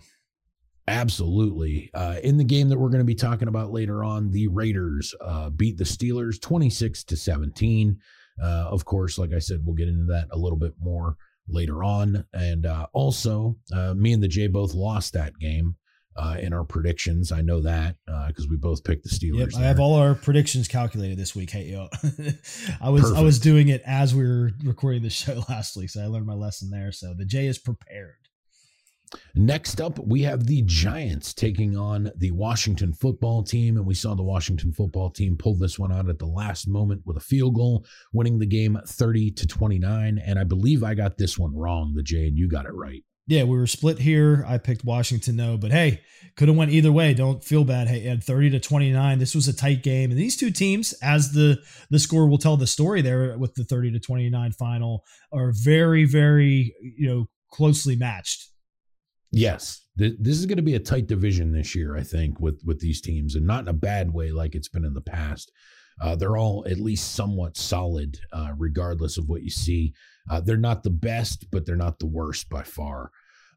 Absolutely. 0.88 1.89
Uh, 1.95 2.18
in 2.23 2.38
the 2.38 2.43
game 2.43 2.69
that 2.69 2.77
we're 2.77 2.89
going 2.89 2.99
to 2.99 3.03
be 3.06 3.15
talking 3.15 3.48
about 3.48 3.72
later 3.72 4.03
on, 4.03 4.30
the 4.30 4.48
Raiders 4.48 5.15
uh, 5.22 5.49
beat 5.49 5.77
the 5.80 5.85
Steelers 5.85 6.39
26 6.39 7.03
to 7.06 7.18
17. 7.18 7.98
Uh, 8.39 8.45
of 8.45 8.85
course, 8.85 9.18
like 9.18 9.34
I 9.34 9.39
said, 9.39 9.61
we'll 9.65 9.76
get 9.76 9.88
into 9.88 10.06
that 10.06 10.27
a 10.31 10.38
little 10.38 10.57
bit 10.57 10.73
more 10.80 11.15
later 11.51 11.83
on. 11.83 12.25
And 12.33 12.65
uh, 12.65 12.87
also, 12.93 13.57
uh, 13.73 13.93
me 13.93 14.13
and 14.13 14.23
the 14.23 14.27
J 14.27 14.47
both 14.47 14.73
lost 14.73 15.13
that 15.13 15.37
game 15.39 15.75
uh, 16.15 16.37
in 16.39 16.53
our 16.53 16.63
predictions. 16.63 17.31
I 17.31 17.41
know 17.41 17.61
that 17.61 17.95
because 18.27 18.47
we 18.47 18.57
both 18.57 18.83
picked 18.83 19.03
the 19.03 19.09
Steelers. 19.09 19.53
Yep, 19.53 19.61
I 19.61 19.67
have 19.67 19.79
all 19.79 19.95
our 19.95 20.15
predictions 20.15 20.67
calculated 20.67 21.17
this 21.17 21.35
week. 21.35 21.51
Hey 21.51 21.65
yo, 21.65 21.87
I 22.81 22.89
was 22.89 23.11
I 23.13 23.21
was 23.21 23.39
doing 23.39 23.69
it 23.69 23.81
as 23.85 24.13
we 24.13 24.23
were 24.23 24.51
recording 24.63 25.03
the 25.03 25.09
show 25.09 25.43
last 25.49 25.75
week, 25.77 25.89
so 25.89 26.01
I 26.01 26.07
learned 26.07 26.25
my 26.27 26.33
lesson 26.33 26.69
there. 26.69 26.91
So 26.91 27.13
the 27.17 27.25
J 27.25 27.47
is 27.47 27.57
prepared. 27.57 28.15
Next 29.35 29.81
up, 29.81 29.99
we 29.99 30.21
have 30.23 30.45
the 30.45 30.61
Giants 30.63 31.33
taking 31.33 31.77
on 31.77 32.11
the 32.17 32.31
Washington 32.31 32.93
football 32.93 33.43
team. 33.43 33.77
And 33.77 33.85
we 33.85 33.93
saw 33.93 34.15
the 34.15 34.23
Washington 34.23 34.71
football 34.73 35.09
team 35.09 35.38
pull 35.38 35.55
this 35.55 35.79
one 35.79 35.91
out 35.91 36.09
at 36.09 36.19
the 36.19 36.25
last 36.25 36.67
moment 36.67 37.01
with 37.05 37.17
a 37.17 37.21
field 37.21 37.55
goal, 37.55 37.85
winning 38.13 38.39
the 38.39 38.45
game 38.45 38.77
30 38.85 39.31
to 39.31 39.47
29. 39.47 40.19
And 40.25 40.39
I 40.39 40.43
believe 40.43 40.83
I 40.83 40.93
got 40.93 41.17
this 41.17 41.38
one 41.38 41.55
wrong, 41.55 41.93
the 41.95 42.03
Jay, 42.03 42.27
and 42.27 42.38
you 42.38 42.47
got 42.47 42.65
it 42.65 42.73
right. 42.73 43.03
Yeah, 43.27 43.43
we 43.43 43.55
were 43.55 43.67
split 43.67 43.99
here. 43.99 44.43
I 44.47 44.57
picked 44.57 44.83
Washington, 44.83 45.35
no, 45.35 45.55
but 45.55 45.71
hey, 45.71 46.01
could 46.35 46.47
have 46.47 46.57
went 46.57 46.71
either 46.71 46.91
way. 46.91 47.13
Don't 47.13 47.43
feel 47.43 47.63
bad. 47.63 47.88
Hey, 47.88 48.07
at 48.07 48.23
thirty 48.23 48.49
to 48.49 48.59
twenty 48.59 48.91
nine, 48.91 49.19
this 49.19 49.35
was 49.35 49.47
a 49.47 49.53
tight 49.53 49.83
game, 49.83 50.09
and 50.09 50.19
these 50.19 50.35
two 50.35 50.51
teams, 50.51 50.93
as 51.01 51.31
the 51.31 51.59
the 51.89 51.99
score 51.99 52.27
will 52.27 52.39
tell 52.39 52.57
the 52.57 52.67
story 52.67 53.01
there 53.01 53.38
with 53.38 53.53
the 53.53 53.63
thirty 53.63 53.91
to 53.91 53.99
twenty 53.99 54.29
nine 54.29 54.51
final, 54.51 55.05
are 55.31 55.53
very, 55.55 56.03
very 56.03 56.75
you 56.81 57.07
know 57.07 57.29
closely 57.51 57.95
matched. 57.95 58.50
Yes, 59.31 59.85
th- 59.97 60.15
this 60.19 60.37
is 60.37 60.45
going 60.45 60.57
to 60.57 60.63
be 60.63 60.75
a 60.75 60.79
tight 60.79 61.07
division 61.07 61.51
this 61.51 61.73
year, 61.73 61.95
I 61.95 62.03
think, 62.03 62.39
with 62.39 62.61
with 62.65 62.79
these 62.79 63.01
teams, 63.01 63.35
and 63.35 63.47
not 63.47 63.61
in 63.61 63.69
a 63.69 63.73
bad 63.73 64.13
way 64.13 64.31
like 64.31 64.55
it's 64.55 64.67
been 64.67 64.85
in 64.85 64.93
the 64.93 65.01
past. 65.01 65.51
Uh, 66.01 66.15
they're 66.15 66.37
all 66.37 66.65
at 66.67 66.79
least 66.79 67.13
somewhat 67.13 67.55
solid, 67.55 68.19
uh, 68.33 68.51
regardless 68.57 69.17
of 69.17 69.29
what 69.29 69.43
you 69.43 69.49
see. 69.49 69.93
Uh, 70.29 70.41
they're 70.41 70.57
not 70.57 70.83
the 70.83 70.89
best, 70.89 71.49
but 71.51 71.65
they're 71.65 71.75
not 71.75 71.99
the 71.99 72.07
worst 72.07 72.49
by 72.49 72.63
far. 72.63 73.11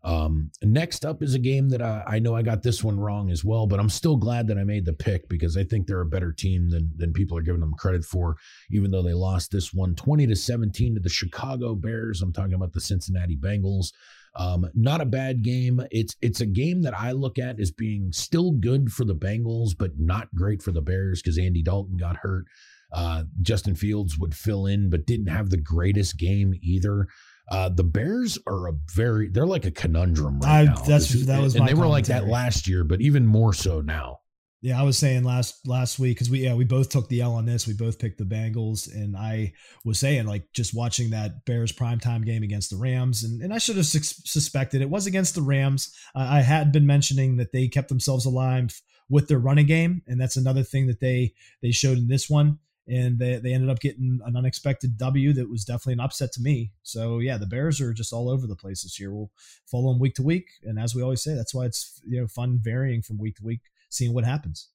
Um, 0.04 0.50
next 0.62 1.06
up 1.06 1.22
is 1.22 1.34
a 1.34 1.38
game 1.38 1.70
that 1.70 1.80
I, 1.80 2.04
I 2.06 2.18
know 2.18 2.36
I 2.36 2.42
got 2.42 2.62
this 2.62 2.84
one 2.84 3.00
wrong 3.00 3.30
as 3.30 3.42
well, 3.42 3.66
but 3.66 3.80
I'm 3.80 3.88
still 3.88 4.16
glad 4.16 4.46
that 4.48 4.58
I 4.58 4.64
made 4.64 4.84
the 4.84 4.92
pick 4.92 5.26
because 5.30 5.56
I 5.56 5.64
think 5.64 5.86
they're 5.86 6.02
a 6.02 6.06
better 6.06 6.30
team 6.30 6.68
than 6.68 6.90
than 6.96 7.14
people 7.14 7.38
are 7.38 7.42
giving 7.42 7.62
them 7.62 7.74
credit 7.78 8.04
for, 8.04 8.36
even 8.70 8.90
though 8.90 9.02
they 9.02 9.14
lost 9.14 9.50
this 9.50 9.72
one 9.72 9.94
20 9.94 10.26
to 10.26 10.36
17 10.36 10.94
to 10.94 11.00
the 11.00 11.08
Chicago 11.08 11.74
Bears. 11.74 12.20
I'm 12.20 12.34
talking 12.34 12.52
about 12.52 12.74
the 12.74 12.82
Cincinnati 12.82 13.36
Bengals. 13.36 13.92
Um, 14.36 14.66
not 14.74 15.00
a 15.00 15.04
bad 15.06 15.42
game. 15.42 15.80
It's 15.90 16.16
it's 16.20 16.40
a 16.40 16.46
game 16.46 16.82
that 16.82 16.98
I 16.98 17.12
look 17.12 17.38
at 17.38 17.60
as 17.60 17.70
being 17.70 18.10
still 18.12 18.50
good 18.52 18.90
for 18.92 19.04
the 19.04 19.14
Bengals, 19.14 19.70
but 19.78 19.92
not 19.98 20.34
great 20.34 20.62
for 20.62 20.72
the 20.72 20.82
Bears 20.82 21.22
because 21.22 21.38
Andy 21.38 21.62
Dalton 21.62 21.96
got 21.96 22.16
hurt. 22.16 22.46
Uh, 22.92 23.24
Justin 23.42 23.74
Fields 23.74 24.18
would 24.18 24.34
fill 24.34 24.66
in, 24.66 24.90
but 24.90 25.06
didn't 25.06 25.26
have 25.28 25.50
the 25.50 25.56
greatest 25.56 26.18
game 26.18 26.52
either. 26.62 27.06
Uh, 27.50 27.68
the 27.68 27.84
Bears 27.84 28.38
are 28.46 28.68
a 28.68 28.72
very 28.92 29.28
they're 29.28 29.46
like 29.46 29.66
a 29.66 29.70
conundrum 29.70 30.40
right 30.40 30.60
I- 30.60 30.64
now. 30.64 30.74
that's- 30.76 31.12
This 31.12 31.26
that 31.26 31.40
was 31.42 31.54
and 31.54 31.64
my 31.64 31.68
they 31.68 31.74
were 31.74 31.86
like 31.86 32.06
that 32.06 32.26
last 32.26 32.66
year, 32.68 32.82
but 32.84 33.00
even 33.00 33.26
more 33.26 33.52
so 33.52 33.80
now. 33.80 34.18
Yeah, 34.64 34.80
I 34.80 34.82
was 34.82 34.96
saying 34.96 35.24
last 35.24 35.68
last 35.68 35.98
week 35.98 36.16
because 36.16 36.30
we 36.30 36.38
yeah 36.38 36.54
we 36.54 36.64
both 36.64 36.88
took 36.88 37.06
the 37.10 37.20
L 37.20 37.34
on 37.34 37.44
this. 37.44 37.66
We 37.66 37.74
both 37.74 37.98
picked 37.98 38.16
the 38.16 38.24
Bengals, 38.24 38.90
and 38.90 39.14
I 39.14 39.52
was 39.84 40.00
saying 40.00 40.24
like 40.24 40.50
just 40.54 40.72
watching 40.72 41.10
that 41.10 41.44
Bears 41.44 41.70
primetime 41.70 42.24
game 42.24 42.42
against 42.42 42.70
the 42.70 42.78
Rams, 42.78 43.24
and, 43.24 43.42
and 43.42 43.52
I 43.52 43.58
should 43.58 43.76
have 43.76 43.84
sus- 43.84 44.22
suspected 44.24 44.80
it 44.80 44.88
was 44.88 45.06
against 45.06 45.34
the 45.34 45.42
Rams. 45.42 45.94
I 46.14 46.38
I 46.38 46.40
had 46.40 46.72
been 46.72 46.86
mentioning 46.86 47.36
that 47.36 47.52
they 47.52 47.68
kept 47.68 47.90
themselves 47.90 48.24
alive 48.24 48.80
with 49.10 49.28
their 49.28 49.38
running 49.38 49.66
game, 49.66 50.00
and 50.06 50.18
that's 50.18 50.38
another 50.38 50.62
thing 50.62 50.86
that 50.86 51.00
they 51.00 51.34
they 51.60 51.70
showed 51.70 51.98
in 51.98 52.08
this 52.08 52.30
one. 52.30 52.58
And 52.88 53.18
they, 53.18 53.36
they 53.36 53.52
ended 53.52 53.70
up 53.70 53.80
getting 53.80 54.20
an 54.24 54.36
unexpected 54.36 54.98
W 54.98 55.32
that 55.34 55.48
was 55.48 55.64
definitely 55.64 55.94
an 55.94 56.00
upset 56.00 56.32
to 56.32 56.42
me. 56.42 56.72
So 56.82 57.18
yeah, 57.18 57.38
the 57.38 57.46
Bears 57.46 57.80
are 57.82 57.94
just 57.94 58.12
all 58.14 58.30
over 58.30 58.46
the 58.46 58.56
place 58.56 58.82
this 58.82 59.00
year. 59.00 59.12
We'll 59.12 59.30
follow 59.66 59.92
them 59.92 60.00
week 60.00 60.14
to 60.14 60.22
week, 60.22 60.48
and 60.62 60.78
as 60.78 60.94
we 60.94 61.02
always 61.02 61.22
say, 61.22 61.34
that's 61.34 61.54
why 61.54 61.66
it's 61.66 62.00
you 62.06 62.18
know 62.18 62.26
fun 62.26 62.60
varying 62.62 63.02
from 63.02 63.18
week 63.18 63.36
to 63.36 63.44
week, 63.44 63.60
seeing 63.94 64.12
what 64.12 64.24
happens. 64.24 64.70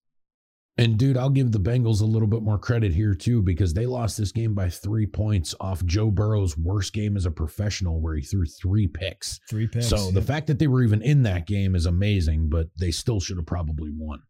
And 0.79 0.97
dude, 0.97 1.17
I'll 1.17 1.29
give 1.29 1.51
the 1.51 1.59
Bengals 1.59 1.99
a 1.99 2.05
little 2.05 2.27
bit 2.27 2.41
more 2.41 2.57
credit 2.57 2.93
here 2.93 3.13
too 3.13 3.41
because 3.41 3.73
they 3.73 3.85
lost 3.85 4.17
this 4.17 4.31
game 4.31 4.55
by 4.55 4.69
three 4.69 5.05
points 5.05 5.53
off 5.59 5.83
Joe 5.83 6.09
Burrow's 6.09 6.57
worst 6.57 6.93
game 6.93 7.17
as 7.17 7.25
a 7.25 7.31
professional, 7.31 7.99
where 7.99 8.15
he 8.15 8.21
threw 8.21 8.45
three 8.45 8.87
picks. 8.87 9.41
Three 9.49 9.67
picks. 9.67 9.89
So 9.89 10.09
the 10.09 10.21
fact 10.21 10.47
that 10.47 10.57
they 10.57 10.67
were 10.67 10.81
even 10.81 11.01
in 11.01 11.23
that 11.23 11.47
game 11.47 11.75
is 11.75 11.85
amazing, 11.85 12.47
but 12.47 12.67
they 12.79 12.91
still 12.91 13.19
should 13.19 13.35
have 13.35 13.45
probably 13.45 13.91
won. 13.93 14.21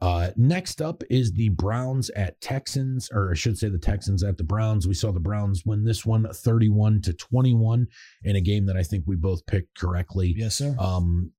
Uh, 0.00 0.30
next 0.36 0.80
up 0.80 1.02
is 1.10 1.32
the 1.32 1.50
Browns 1.50 2.08
at 2.10 2.40
Texans, 2.40 3.10
or 3.12 3.30
I 3.30 3.34
should 3.34 3.58
say 3.58 3.68
the 3.68 3.78
Texans 3.78 4.24
at 4.24 4.38
the 4.38 4.44
Browns. 4.44 4.88
We 4.88 4.94
saw 4.94 5.12
the 5.12 5.20
Browns 5.20 5.64
win 5.66 5.84
this 5.84 6.06
one 6.06 6.26
31 6.32 7.02
to 7.02 7.12
21 7.12 7.86
in 8.24 8.36
a 8.36 8.40
game 8.40 8.64
that 8.66 8.76
I 8.76 8.82
think 8.82 9.04
we 9.06 9.16
both 9.16 9.46
picked 9.46 9.78
correctly. 9.78 10.34
Yes, 10.34 10.56
sir. 10.56 10.74
Um, 10.78 11.30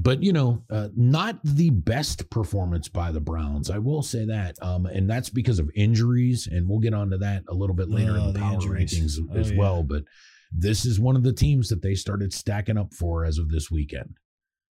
but 0.00 0.22
you 0.22 0.32
know, 0.32 0.62
uh, 0.70 0.88
not 0.96 1.40
the 1.44 1.70
best 1.70 2.30
performance 2.30 2.88
by 2.88 3.10
the 3.10 3.20
Browns. 3.20 3.68
I 3.68 3.78
will 3.78 4.02
say 4.02 4.24
that, 4.26 4.56
um, 4.62 4.86
and 4.86 5.10
that's 5.10 5.28
because 5.28 5.58
of 5.58 5.68
injuries, 5.74 6.46
and 6.46 6.68
we'll 6.68 6.78
get 6.78 6.94
onto 6.94 7.18
that 7.18 7.42
a 7.48 7.54
little 7.54 7.74
bit 7.74 7.90
later 7.90 8.12
Oh, 8.12 8.20
in 8.20 8.26
the 8.28 8.32
the 8.32 8.38
power 8.38 8.54
injuries. 8.54 8.94
rankings 8.94 9.18
Oh, 9.30 9.36
as 9.38 9.50
yeah. 9.50 9.58
well. 9.58 9.82
But 9.82 10.04
this 10.52 10.86
is 10.86 10.98
one 11.00 11.16
of 11.16 11.24
the 11.24 11.32
teams 11.32 11.68
that 11.68 11.82
they 11.82 11.94
started 11.94 12.32
stacking 12.32 12.78
up 12.78 12.94
for 12.94 13.24
as 13.24 13.38
of 13.38 13.50
this 13.50 13.70
weekend. 13.70 14.14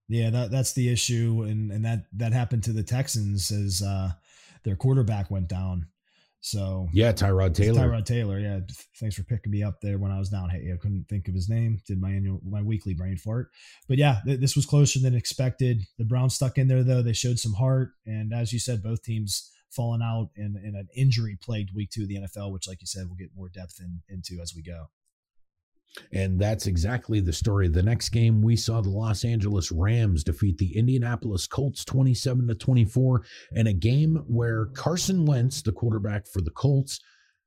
Yeah, 0.08 0.30
that 0.32 0.50
that's 0.52 0.74
the 0.74 0.90
issue, 0.92 1.44
and 1.48 1.72
and 1.72 1.86
that 1.86 2.06
that 2.14 2.34
happened 2.34 2.64
to 2.64 2.74
the 2.74 2.82
Texans 2.84 3.52
as 3.52 3.84
uh, 3.84 4.14
their 4.64 4.76
quarterback 4.76 5.30
went 5.30 5.48
down. 5.50 5.88
So 6.42 6.88
Yeah, 6.94 7.12
Tyrod 7.12 7.54
Taylor. 7.54 7.82
Tyrod 7.82 8.06
Taylor. 8.06 8.40
Yeah, 8.40 8.60
thanks 9.00 9.16
for 9.16 9.24
picking 9.24 9.52
me 9.52 9.62
up 9.64 9.82
there 9.82 9.98
when 9.98 10.12
I 10.12 10.20
was 10.20 10.30
down. 10.30 10.50
Hey, 10.50 10.72
I 10.74 10.78
couldn't 10.78 11.06
think 11.10 11.28
of 11.28 11.34
his 11.34 11.50
name. 11.50 11.80
Did 11.86 12.00
my 12.00 12.12
annual 12.12 12.40
my 12.44 12.62
weekly 12.62 12.94
brain 12.94 13.18
fart. 13.18 13.50
But 13.88 13.98
yeah, 13.98 14.20
th- 14.26 14.40
this 14.40 14.56
was 14.56 14.66
closer 14.66 15.00
than 15.00 15.16
expected. 15.16 15.82
The 15.98 16.06
Browns 16.06 16.36
stuck 16.36 16.58
in 16.58 16.68
there 16.68 16.84
though. 16.84 17.02
They 17.02 17.14
showed 17.14 17.40
some 17.40 17.54
heart, 17.54 17.92
and 18.06 18.34
as 18.34 18.54
you 18.54 18.60
said, 18.60 18.82
both 18.82 19.04
teams 19.04 19.52
falling 19.70 20.02
out 20.02 20.30
in, 20.36 20.56
in 20.64 20.76
an 20.76 20.88
injury 20.96 21.38
plagued 21.42 21.76
week 21.76 21.90
two 21.92 22.04
of 22.04 22.08
the 22.08 22.18
NFL, 22.18 22.52
which, 22.52 22.68
like 22.68 22.82
you 22.82 22.88
said, 22.88 23.04
we'll 23.06 23.16
get 23.16 23.36
more 23.36 23.50
depth 23.50 23.80
in, 23.80 24.02
into 24.10 24.42
as 24.42 24.54
we 24.56 24.64
go. 24.64 24.88
And 26.14 26.40
that's 26.40 26.68
exactly 26.68 27.20
the 27.20 27.34
story. 27.34 27.68
The 27.68 27.84
next 27.84 28.10
game, 28.10 28.42
we 28.42 28.56
saw 28.56 28.80
the 28.82 28.90
Los 28.90 29.26
Angeles 29.26 29.72
Rams 29.72 30.24
defeat 30.24 30.58
the 30.58 30.78
Indianapolis 30.78 31.48
Colts 31.48 31.84
27 31.84 32.48
to 32.48 32.56
24 32.56 33.24
in 33.54 33.68
a 33.68 33.74
game 33.74 34.24
where 34.28 34.68
Carson 34.68 35.26
Wentz, 35.26 35.62
the 35.62 35.72
quarterback 35.72 36.28
for 36.28 36.42
the 36.42 36.52
Colts, 36.52 37.00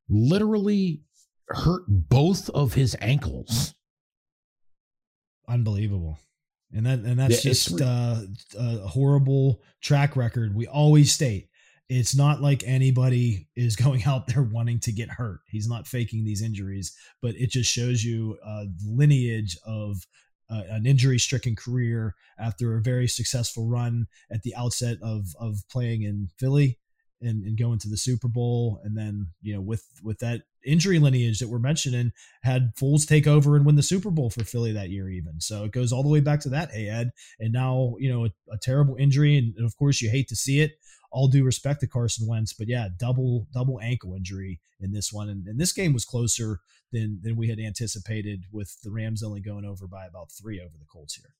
literally 0.08 1.02
hurt 1.48 1.82
both 1.88 2.50
of 2.50 2.74
his 2.74 2.96
ankles. 3.00 3.74
unbelievable 5.48 6.18
and 6.72 6.86
that 6.86 7.00
and 7.00 7.18
that's 7.18 7.44
Yeah, 7.44 7.50
just 7.50 7.80
uh, 7.80 8.22
a 8.58 8.88
horrible 8.88 9.60
track 9.82 10.16
record 10.16 10.54
we 10.54 10.66
always 10.66 11.12
state 11.12 11.48
it's 11.98 12.16
not 12.16 12.40
like 12.40 12.62
anybody 12.66 13.48
is 13.56 13.76
going 13.84 14.02
out 14.04 14.26
there 14.26 14.42
wanting 14.42 14.78
to 14.80 14.92
get 14.92 15.08
hurt 15.10 15.40
he's 15.48 15.68
not 15.68 15.86
faking 15.86 16.24
these 16.24 16.42
injuries 16.42 16.96
but 17.20 17.34
it 17.36 17.50
just 17.50 17.70
shows 17.70 18.04
you 18.04 18.36
lineage 18.86 19.56
of 19.66 20.06
uh, 20.50 20.62
an 20.68 20.86
injury 20.86 21.18
stricken 21.18 21.56
career 21.56 22.14
after 22.38 22.76
a 22.76 22.82
very 22.82 23.08
successful 23.08 23.66
run 23.66 24.06
at 24.30 24.42
the 24.42 24.54
outset 24.54 24.98
of 25.02 25.26
of 25.38 25.58
playing 25.70 26.02
in 26.02 26.28
philly 26.38 26.78
and, 27.20 27.44
and 27.44 27.58
going 27.58 27.78
to 27.78 27.88
the 27.88 27.96
super 27.96 28.28
bowl 28.28 28.80
and 28.84 28.96
then 28.96 29.28
you 29.40 29.54
know 29.54 29.60
with 29.60 29.86
with 30.02 30.18
that 30.18 30.42
injury 30.64 30.98
lineage 30.98 31.38
that 31.38 31.48
we're 31.48 31.58
mentioning 31.58 32.12
had 32.42 32.74
Foles 32.76 33.06
take 33.06 33.26
over 33.26 33.56
and 33.56 33.66
win 33.66 33.76
the 33.76 33.82
Super 33.82 34.10
Bowl 34.10 34.30
for 34.30 34.44
Philly 34.44 34.72
that 34.72 34.90
year, 34.90 35.08
even. 35.08 35.40
So 35.40 35.64
it 35.64 35.72
goes 35.72 35.92
all 35.92 36.02
the 36.02 36.08
way 36.08 36.20
back 36.20 36.40
to 36.40 36.48
that, 36.50 36.70
hey 36.70 36.88
Ed. 36.88 37.10
And 37.40 37.52
now, 37.52 37.94
you 37.98 38.08
know, 38.08 38.26
a, 38.26 38.30
a 38.52 38.58
terrible 38.60 38.96
injury, 38.96 39.36
and, 39.36 39.54
and 39.56 39.66
of 39.66 39.76
course 39.76 40.00
you 40.00 40.10
hate 40.10 40.28
to 40.28 40.36
see 40.36 40.60
it. 40.60 40.72
All 41.12 41.28
due 41.28 41.44
respect 41.44 41.80
to 41.80 41.86
Carson 41.86 42.26
Wentz, 42.26 42.52
but 42.52 42.68
yeah, 42.68 42.88
double 42.96 43.46
double 43.52 43.80
ankle 43.80 44.14
injury 44.14 44.60
in 44.80 44.92
this 44.92 45.12
one, 45.12 45.28
and, 45.28 45.46
and 45.46 45.60
this 45.60 45.72
game 45.72 45.92
was 45.92 46.04
closer 46.04 46.60
than 46.90 47.20
than 47.22 47.36
we 47.36 47.48
had 47.48 47.60
anticipated, 47.60 48.44
with 48.50 48.80
the 48.82 48.90
Rams 48.90 49.22
only 49.22 49.40
going 49.40 49.64
over 49.64 49.86
by 49.86 50.06
about 50.06 50.32
three 50.32 50.60
over 50.60 50.74
the 50.78 50.86
Colts 50.86 51.16
here. 51.16 51.34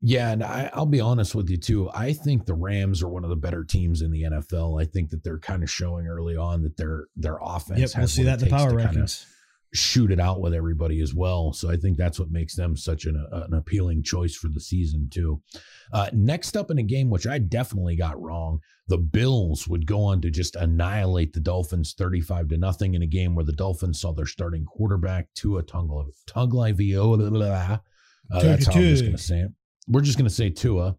Yeah, 0.00 0.30
and 0.30 0.42
I, 0.42 0.70
I'll 0.72 0.86
be 0.86 1.00
honest 1.00 1.34
with 1.34 1.50
you 1.50 1.56
too. 1.56 1.90
I 1.92 2.12
think 2.12 2.46
the 2.46 2.54
Rams 2.54 3.02
are 3.02 3.08
one 3.08 3.24
of 3.24 3.30
the 3.30 3.36
better 3.36 3.64
teams 3.64 4.00
in 4.00 4.10
the 4.10 4.22
NFL. 4.22 4.80
I 4.80 4.84
think 4.84 5.10
that 5.10 5.22
they're 5.22 5.38
kind 5.38 5.62
of 5.62 5.70
showing 5.70 6.06
early 6.06 6.36
on 6.36 6.62
that 6.62 6.76
their 6.76 7.06
their 7.16 7.38
offense. 7.40 7.80
Yep, 7.80 7.90
we'll 7.96 8.08
see 8.08 8.22
that 8.24 8.42
in 8.42 8.48
the 8.48 8.50
power 8.50 8.70
to 8.70 8.76
kinda 8.76 9.00
rankings. 9.00 9.26
Shoot 9.74 10.10
it 10.10 10.18
out 10.18 10.40
with 10.40 10.54
everybody 10.54 11.00
as 11.00 11.14
well. 11.14 11.52
So 11.52 11.70
I 11.70 11.76
think 11.76 11.98
that's 11.98 12.18
what 12.18 12.30
makes 12.30 12.56
them 12.56 12.76
such 12.76 13.04
an, 13.04 13.22
an 13.30 13.52
appealing 13.52 14.02
choice 14.02 14.34
for 14.34 14.48
the 14.48 14.60
season 14.60 15.08
too. 15.10 15.42
Uh, 15.92 16.08
next 16.12 16.56
up 16.56 16.70
in 16.70 16.78
a 16.78 16.82
game 16.82 17.10
which 17.10 17.26
I 17.26 17.38
definitely 17.38 17.96
got 17.96 18.20
wrong, 18.20 18.60
the 18.88 18.98
Bills 18.98 19.68
would 19.68 19.86
go 19.86 20.02
on 20.04 20.22
to 20.22 20.30
just 20.30 20.56
annihilate 20.56 21.34
the 21.34 21.40
Dolphins 21.40 21.94
thirty-five 21.98 22.48
to 22.48 22.56
nothing 22.56 22.94
in 22.94 23.02
a 23.02 23.06
game 23.06 23.34
where 23.34 23.44
the 23.44 23.52
Dolphins 23.52 24.00
saw 24.00 24.12
their 24.12 24.26
starting 24.26 24.64
quarterback 24.64 25.28
Tua 25.34 25.62
Tungla 25.62 26.06
Tagovailoa. 26.26 27.80
Uh, 28.32 28.42
that's 28.42 28.66
how 28.66 28.72
I'm 28.72 28.80
just 28.80 29.02
going 29.02 29.16
to 29.16 29.22
say 29.22 29.40
it. 29.40 29.50
We're 29.86 30.00
just 30.00 30.18
going 30.18 30.28
to 30.28 30.34
say 30.34 30.50
Tua. 30.50 30.96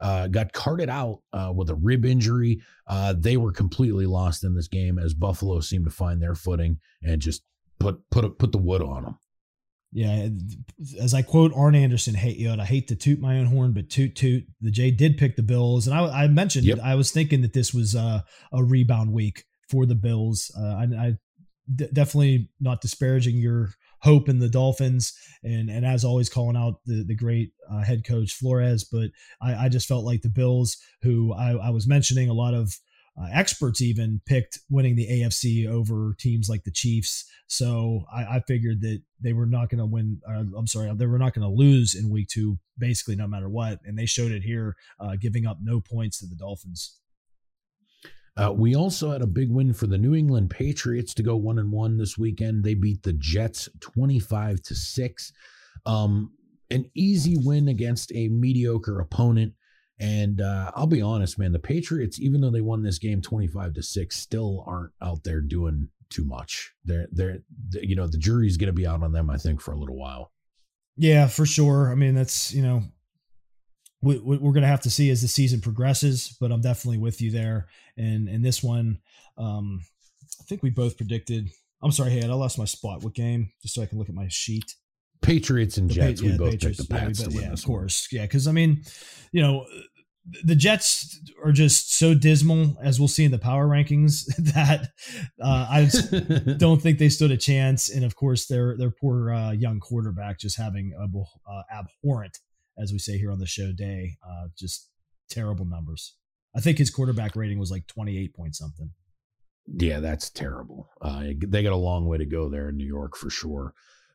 Uh, 0.00 0.26
got 0.26 0.52
carted 0.52 0.88
out 0.88 1.20
uh, 1.32 1.52
with 1.54 1.70
a 1.70 1.76
rib 1.76 2.04
injury. 2.04 2.60
Uh, 2.88 3.14
they 3.16 3.36
were 3.36 3.52
completely 3.52 4.04
lost 4.04 4.42
in 4.42 4.52
this 4.52 4.66
game 4.66 4.98
as 4.98 5.14
Buffalo 5.14 5.60
seemed 5.60 5.84
to 5.84 5.92
find 5.92 6.20
their 6.20 6.34
footing 6.34 6.78
and 7.04 7.22
just 7.22 7.44
put 7.82 8.10
put 8.10 8.38
put 8.38 8.52
the 8.52 8.58
wood 8.58 8.82
on 8.82 9.04
them. 9.04 9.18
Yeah, 9.94 10.28
as 10.98 11.12
I 11.12 11.20
quote 11.20 11.52
Arn 11.54 11.74
Anderson, 11.74 12.14
"Hate 12.14 12.38
you." 12.38 12.50
I 12.50 12.64
hate 12.64 12.88
to 12.88 12.96
toot 12.96 13.20
my 13.20 13.38
own 13.38 13.46
horn, 13.46 13.72
but 13.72 13.90
toot 13.90 14.16
toot. 14.16 14.44
The 14.60 14.70
J 14.70 14.90
did 14.90 15.18
pick 15.18 15.36
the 15.36 15.42
Bills, 15.42 15.86
and 15.86 15.94
I, 15.94 16.24
I 16.24 16.28
mentioned 16.28 16.64
Yep. 16.64 16.78
I 16.82 16.94
was 16.94 17.10
thinking 17.10 17.42
that 17.42 17.52
this 17.52 17.74
was 17.74 17.94
uh, 17.94 18.22
a 18.52 18.64
rebound 18.64 19.12
week 19.12 19.44
for 19.68 19.84
the 19.84 19.94
Bills. 19.94 20.50
Uh, 20.56 20.62
I, 20.62 20.82
I 20.98 21.12
d- 21.74 21.88
definitely 21.92 22.48
not 22.58 22.80
disparaging 22.80 23.36
your 23.36 23.70
hope 24.00 24.30
in 24.30 24.38
the 24.38 24.48
Dolphins, 24.48 25.12
and 25.42 25.68
and 25.68 25.84
as 25.84 26.04
always 26.04 26.30
calling 26.30 26.56
out 26.56 26.80
the 26.86 27.04
the 27.06 27.14
great 27.14 27.52
uh, 27.70 27.82
head 27.82 28.06
coach 28.06 28.32
Flores. 28.32 28.84
But 28.84 29.10
I, 29.42 29.66
I 29.66 29.68
just 29.68 29.86
felt 29.86 30.06
like 30.06 30.22
the 30.22 30.30
Bills, 30.30 30.78
who 31.02 31.34
I, 31.34 31.52
I 31.52 31.68
was 31.70 31.86
mentioning, 31.86 32.30
a 32.30 32.34
lot 32.34 32.54
of 32.54 32.72
uh, 33.20 33.26
experts 33.32 33.82
even 33.82 34.20
picked 34.24 34.58
winning 34.70 34.96
the 34.96 35.06
AFC 35.06 35.68
over 35.68 36.14
teams 36.18 36.48
like 36.48 36.64
the 36.64 36.70
Chiefs. 36.70 37.24
So 37.46 38.04
I, 38.12 38.36
I 38.36 38.42
figured 38.46 38.80
that 38.80 39.02
they 39.20 39.34
were 39.34 39.46
not 39.46 39.68
going 39.68 39.80
to 39.80 39.86
win. 39.86 40.20
Uh, 40.26 40.44
I'm 40.56 40.66
sorry, 40.66 40.90
they 40.94 41.06
were 41.06 41.18
not 41.18 41.34
going 41.34 41.46
to 41.46 41.54
lose 41.54 41.94
in 41.94 42.10
week 42.10 42.28
two, 42.28 42.58
basically 42.78 43.16
no 43.16 43.26
matter 43.26 43.50
what, 43.50 43.80
and 43.84 43.98
they 43.98 44.06
showed 44.06 44.32
it 44.32 44.42
here, 44.42 44.76
uh, 44.98 45.16
giving 45.20 45.46
up 45.46 45.58
no 45.62 45.80
points 45.80 46.18
to 46.20 46.26
the 46.26 46.36
Dolphins. 46.36 46.98
Uh, 48.34 48.50
we 48.50 48.74
also 48.74 49.10
had 49.10 49.20
a 49.20 49.26
big 49.26 49.50
win 49.50 49.74
for 49.74 49.86
the 49.86 49.98
New 49.98 50.14
England 50.14 50.48
Patriots 50.48 51.12
to 51.14 51.22
go 51.22 51.36
one 51.36 51.58
and 51.58 51.70
one 51.70 51.98
this 51.98 52.16
weekend. 52.16 52.64
They 52.64 52.72
beat 52.72 53.02
the 53.02 53.12
Jets 53.12 53.68
twenty 53.80 54.18
five 54.18 54.62
to 54.62 54.74
six. 54.74 55.32
Um, 55.84 56.32
an 56.70 56.90
easy 56.94 57.36
win 57.36 57.68
against 57.68 58.10
a 58.14 58.28
mediocre 58.28 59.00
opponent. 59.00 59.52
And 60.02 60.40
uh, 60.40 60.72
I'll 60.74 60.88
be 60.88 61.00
honest, 61.00 61.38
man, 61.38 61.52
the 61.52 61.60
Patriots, 61.60 62.20
even 62.20 62.40
though 62.40 62.50
they 62.50 62.60
won 62.60 62.82
this 62.82 62.98
game 62.98 63.22
twenty 63.22 63.46
five 63.46 63.72
to 63.74 63.82
six, 63.84 64.16
still 64.18 64.64
aren't 64.66 64.90
out 65.00 65.22
there 65.22 65.40
doing 65.40 65.88
too 66.10 66.24
much. 66.24 66.72
They're 66.84 67.06
they're 67.12 67.38
you 67.80 67.94
know 67.94 68.08
the 68.08 68.18
jury's 68.18 68.56
going 68.56 68.66
to 68.66 68.72
be 68.72 68.86
out 68.86 69.02
on 69.04 69.12
them, 69.12 69.30
I 69.30 69.36
think, 69.36 69.60
for 69.60 69.72
a 69.72 69.78
little 69.78 69.96
while. 69.96 70.32
Yeah, 70.96 71.28
for 71.28 71.46
sure. 71.46 71.92
I 71.92 71.94
mean, 71.94 72.14
that's 72.16 72.52
you 72.52 72.62
know, 72.62 72.82
we, 74.02 74.18
we- 74.18 74.38
we're 74.38 74.52
going 74.52 74.62
to 74.62 74.68
have 74.68 74.82
to 74.82 74.90
see 74.90 75.08
as 75.10 75.22
the 75.22 75.28
season 75.28 75.60
progresses. 75.60 76.36
But 76.40 76.50
I'm 76.50 76.60
definitely 76.60 76.98
with 76.98 77.22
you 77.22 77.30
there. 77.30 77.68
And 77.96 78.28
and 78.28 78.44
this 78.44 78.60
one, 78.60 78.98
um, 79.38 79.82
I 80.40 80.44
think 80.48 80.62
we 80.64 80.70
both 80.70 80.96
predicted. 80.96 81.48
I'm 81.80 81.92
sorry, 81.92 82.10
hey, 82.10 82.24
I 82.24 82.26
lost 82.34 82.58
my 82.58 82.64
spot. 82.64 83.04
What 83.04 83.14
game? 83.14 83.52
Just 83.62 83.74
so 83.74 83.82
I 83.82 83.86
can 83.86 83.98
look 83.98 84.08
at 84.08 84.14
my 84.14 84.26
sheet. 84.28 84.74
Patriots 85.20 85.78
and 85.78 85.88
Jets, 85.88 86.20
Pa- 86.20 86.26
we 86.26 86.36
both 86.36 86.50
Patriots. 86.50 86.78
picked 86.80 86.88
the 86.90 86.94
Yeah, 86.96 87.04
Pats 87.04 87.20
bet- 87.20 87.30
to 87.30 87.34
win 87.36 87.44
yeah, 87.44 87.50
this 87.50 87.60
of 87.60 87.66
course. 87.66 88.08
Yeah, 88.10 88.22
because 88.22 88.48
I 88.48 88.52
mean, 88.52 88.82
you 89.30 89.40
know, 89.40 89.66
the 90.44 90.54
Jets 90.54 91.20
are 91.44 91.52
just 91.52 91.94
so 91.94 92.14
dismal, 92.14 92.76
as 92.82 92.98
we'll 92.98 93.08
see 93.08 93.24
in 93.24 93.32
the 93.32 93.38
power 93.38 93.66
rankings, 93.66 94.24
that 94.54 94.90
uh, 95.42 95.66
I 95.68 96.54
don't 96.58 96.80
think 96.80 96.98
they 96.98 97.08
stood 97.08 97.30
a 97.30 97.36
chance. 97.36 97.88
And 97.88 98.04
of 98.04 98.14
course, 98.14 98.46
their 98.46 98.76
their 98.76 98.90
poor 98.90 99.32
uh, 99.32 99.52
young 99.52 99.80
quarterback 99.80 100.38
just 100.38 100.56
having 100.56 100.92
a 100.98 101.04
uh, 101.04 101.62
abhorrent, 101.72 102.38
as 102.78 102.92
we 102.92 102.98
say 102.98 103.18
here 103.18 103.32
on 103.32 103.38
the 103.38 103.46
show, 103.46 103.72
day. 103.72 104.16
Uh, 104.26 104.48
just 104.56 104.88
terrible 105.28 105.64
numbers. 105.64 106.14
I 106.54 106.60
think 106.60 106.78
his 106.78 106.90
quarterback 106.90 107.34
rating 107.34 107.58
was 107.58 107.70
like 107.70 107.86
28 107.86 108.34
point 108.34 108.54
something. 108.54 108.90
Yeah, 109.66 110.00
that's 110.00 110.28
terrible. 110.28 110.90
Uh, 111.00 111.24
they 111.38 111.62
got 111.62 111.72
a 111.72 111.76
long 111.76 112.06
way 112.06 112.18
to 112.18 112.26
go 112.26 112.48
there 112.48 112.68
in 112.68 112.76
New 112.76 112.86
York 112.86 113.16
for 113.16 113.30
sure. 113.30 113.74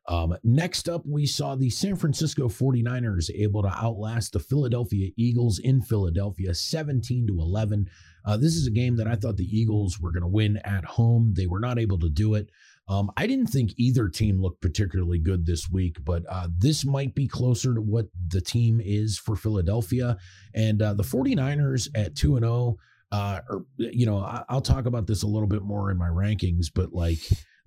Um, 0.09 0.37
next 0.43 0.87
up, 0.87 1.03
we 1.05 1.25
saw 1.25 1.55
the 1.55 1.69
San 1.69 1.95
Francisco 1.95 2.47
49ers 2.47 3.29
able 3.35 3.61
to 3.61 3.69
outlast 3.69 4.33
the 4.33 4.39
Philadelphia 4.39 5.11
Eagles 5.17 5.59
in 5.59 5.81
Philadelphia 5.81 6.53
17 6.53 7.27
to 7.27 7.39
11. 7.39 7.89
Uh, 8.25 8.37
this 8.37 8.55
is 8.55 8.67
a 8.67 8.71
game 8.71 8.95
that 8.97 9.07
I 9.07 9.15
thought 9.15 9.35
the 9.35 9.57
Eagles 9.57 9.99
were 9.99 10.11
going 10.11 10.21
to 10.21 10.27
win 10.27 10.57
at 10.63 10.85
home. 10.85 11.33
They 11.35 11.47
were 11.47 11.59
not 11.59 11.77
able 11.77 11.99
to 11.99 12.09
do 12.09 12.35
it. 12.35 12.49
Um, 12.89 13.11
I 13.17 13.27
didn't 13.27 13.47
think 13.47 13.73
either 13.75 14.07
team 14.07 14.41
looked 14.41 14.61
particularly 14.61 15.19
good 15.19 15.45
this 15.45 15.69
week, 15.69 15.97
but 16.05 16.23
uh, 16.29 16.47
this 16.57 16.85
might 16.85 17.13
be 17.13 17.27
closer 17.27 17.73
to 17.73 17.81
what 17.81 18.05
the 18.29 18.39
team 18.39 18.79
is 18.81 19.17
for 19.17 19.35
Philadelphia. 19.35 20.17
And 20.53 20.81
uh, 20.81 20.93
the 20.93 21.03
49ers 21.03 21.89
at 21.95 22.15
2 22.15 22.37
and 22.37 22.45
0 22.45 22.77
uh, 23.11 23.39
you 23.77 24.05
know, 24.05 24.17
I, 24.17 24.43
I'll 24.49 24.61
talk 24.61 24.85
about 24.85 25.07
this 25.07 25.23
a 25.23 25.27
little 25.27 25.47
bit 25.47 25.63
more 25.63 25.91
in 25.91 25.97
my 25.97 26.09
rankings, 26.09 26.67
but 26.73 26.93
like 26.93 27.19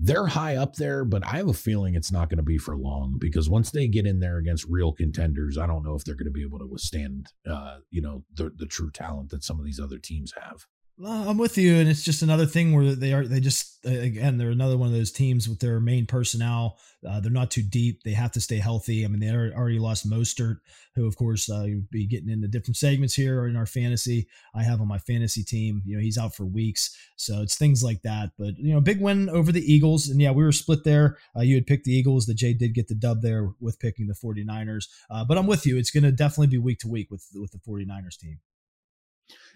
they're 0.03 0.27
high 0.27 0.57
up 0.57 0.77
there, 0.77 1.05
but 1.05 1.25
I 1.27 1.37
have 1.37 1.49
a 1.49 1.55
feeling 1.55 1.95
it's 1.95 2.11
not 2.11 2.31
going 2.31 2.39
to 2.39 2.43
be 2.43 2.57
for 2.57 2.75
long 2.75 3.17
because 3.19 3.51
once 3.51 3.71
they 3.71 3.87
get 3.87 4.07
in 4.07 4.19
there 4.19 4.39
against 4.39 4.65
real 4.65 4.93
contenders, 4.93 5.59
I 5.59 5.67
don't 5.67 5.85
know 5.85 5.95
if 5.95 6.05
they're 6.05 6.15
going 6.15 6.25
to 6.25 6.31
be 6.31 6.43
able 6.43 6.59
to 6.59 6.67
withstand, 6.67 7.27
uh, 7.47 7.79
you 7.91 8.01
know, 8.01 8.25
the 8.35 8.51
the 8.57 8.67
true 8.67 8.91
talent 8.91 9.29
that 9.31 9.45
some 9.45 9.59
of 9.59 9.65
these 9.67 9.79
other 9.79 9.99
teams 9.99 10.33
have. 10.41 10.67
I'm 11.07 11.39
with 11.39 11.57
you, 11.57 11.77
and 11.77 11.89
it's 11.89 12.03
just 12.03 12.21
another 12.21 12.45
thing 12.45 12.75
where 12.75 12.95
they 12.95 13.13
are. 13.15 13.27
They 13.27 13.41
just 13.41 13.85
again, 13.87 14.37
they're 14.37 14.51
another 14.51 14.77
one 14.77 14.89
of 14.89 14.95
those 14.95 15.13
teams 15.13 15.49
with 15.49 15.59
their 15.59 15.81
main 15.81 16.05
personnel. 16.05 16.79
Uh, 17.09 17.21
they're 17.21 17.31
not 17.31 17.51
too 17.51 17.63
deep. 17.63 18.03
They 18.03 18.13
have 18.13 18.33
to 18.33 18.41
stay 18.41 18.59
healthy. 18.59 19.05
I 19.05 19.09
mean, 19.09 19.21
they 19.21 19.31
already 19.31 19.79
lost 19.79 20.09
Mostert, 20.09 20.59
who 20.95 21.07
of 21.07 21.17
course 21.17 21.49
uh, 21.49 21.67
be 21.91 22.07
getting 22.07 22.29
into 22.29 22.49
different 22.49 22.77
segments 22.77 23.15
here 23.15 23.47
in 23.47 23.57
our 23.57 23.65
fantasy. 23.65 24.29
I 24.55 24.63
have 24.63 24.83
on 24.83 24.89
my 24.89 24.99
fantasy 24.99 25.43
team. 25.43 25.81
You 25.87 25.97
know, 25.97 26.03
he's 26.03 26.19
out 26.19 26.35
for 26.35 26.45
weeks, 26.45 26.95
so 27.17 27.41
it's 27.41 27.57
things 27.57 27.83
like 27.83 28.03
that. 28.03 28.33
But 28.39 28.59
you 28.59 28.75
know, 28.75 28.81
big 28.81 29.01
win 29.01 29.31
over 29.31 29.53
the 29.53 29.73
Eagles, 29.73 30.09
and 30.09 30.21
yeah, 30.21 30.33
we 30.33 30.45
were 30.45 30.53
split 30.53 30.85
there. 30.85 31.17
Uh, 31.35 31.41
you 31.43 31.55
had 31.55 31.67
picked 31.67 31.85
the 31.85 31.95
Eagles. 31.95 32.27
The 32.27 32.35
Jay 32.35 32.53
did 32.53 32.75
get 32.75 32.89
the 32.89 32.95
dub 32.95 33.23
there 33.23 33.53
with 33.59 33.81
picking 33.81 34.07
the 34.07 34.15
49ers. 34.15 34.85
Uh, 35.11 35.25
but 35.25 35.39
I'm 35.39 35.47
with 35.47 35.65
you. 35.65 35.79
It's 35.79 35.91
going 35.91 36.05
to 36.05 36.13
definitely 36.13 36.49
be 36.49 36.59
week 36.59 36.81
to 36.81 36.89
week 36.89 37.11
with 37.11 37.27
with 37.35 37.53
the 37.53 37.59
49ers 37.59 38.19
team. 38.19 38.41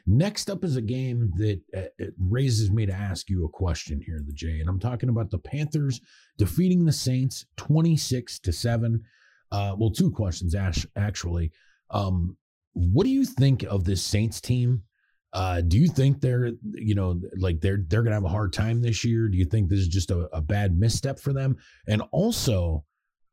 Next 0.07 0.51
up 0.51 0.65
is 0.65 0.77
a 0.77 0.83
game 0.83 1.33
that 1.37 1.61
uh, 1.75 2.05
raises 2.19 2.71
me 2.71 2.85
to 2.85 2.93
ask 2.93 3.31
you 3.31 3.45
a 3.45 3.49
question 3.49 4.03
here, 4.05 4.21
the 4.25 4.33
Jay, 4.33 4.61
and 4.61 4.69
I'm 4.69 4.79
talking 4.79 5.09
about 5.09 5.31
the 5.31 5.39
Panthers 5.39 6.01
defeating 6.37 6.85
the 6.85 6.93
Saints 6.93 7.47
26 7.57 8.39
to 8.41 8.53
seven. 8.53 9.03
Uh, 9.51 9.75
well, 9.79 9.91
two 9.91 10.11
questions 10.11 10.55
Ash, 10.55 10.87
actually. 10.97 11.53
Um, 11.91 12.37
what 12.75 13.05
do 13.05 13.11
you 13.11 13.25
think 13.25 13.63
of 13.63 13.85
this 13.85 14.03
Saints 14.03 14.41
team? 14.41 14.83
Uh, 15.33 15.63
do 15.63 15.79
you 15.79 15.89
think 15.89 16.21
they're, 16.21 16.53
you 16.75 16.95
know, 16.95 17.21
like 17.39 17.61
they're 17.61 17.85
they're 17.89 18.03
gonna 18.03 18.15
have 18.15 18.25
a 18.25 18.29
hard 18.29 18.53
time 18.53 18.83
this 18.83 19.05
year? 19.05 19.29
Do 19.29 19.39
you 19.39 19.45
think 19.45 19.69
this 19.69 19.81
is 19.81 19.89
just 19.89 20.11
a, 20.11 20.29
a 20.37 20.41
bad 20.41 20.79
misstep 20.79 21.19
for 21.19 21.33
them? 21.33 21.57
And 21.89 22.03
also, 22.13 22.85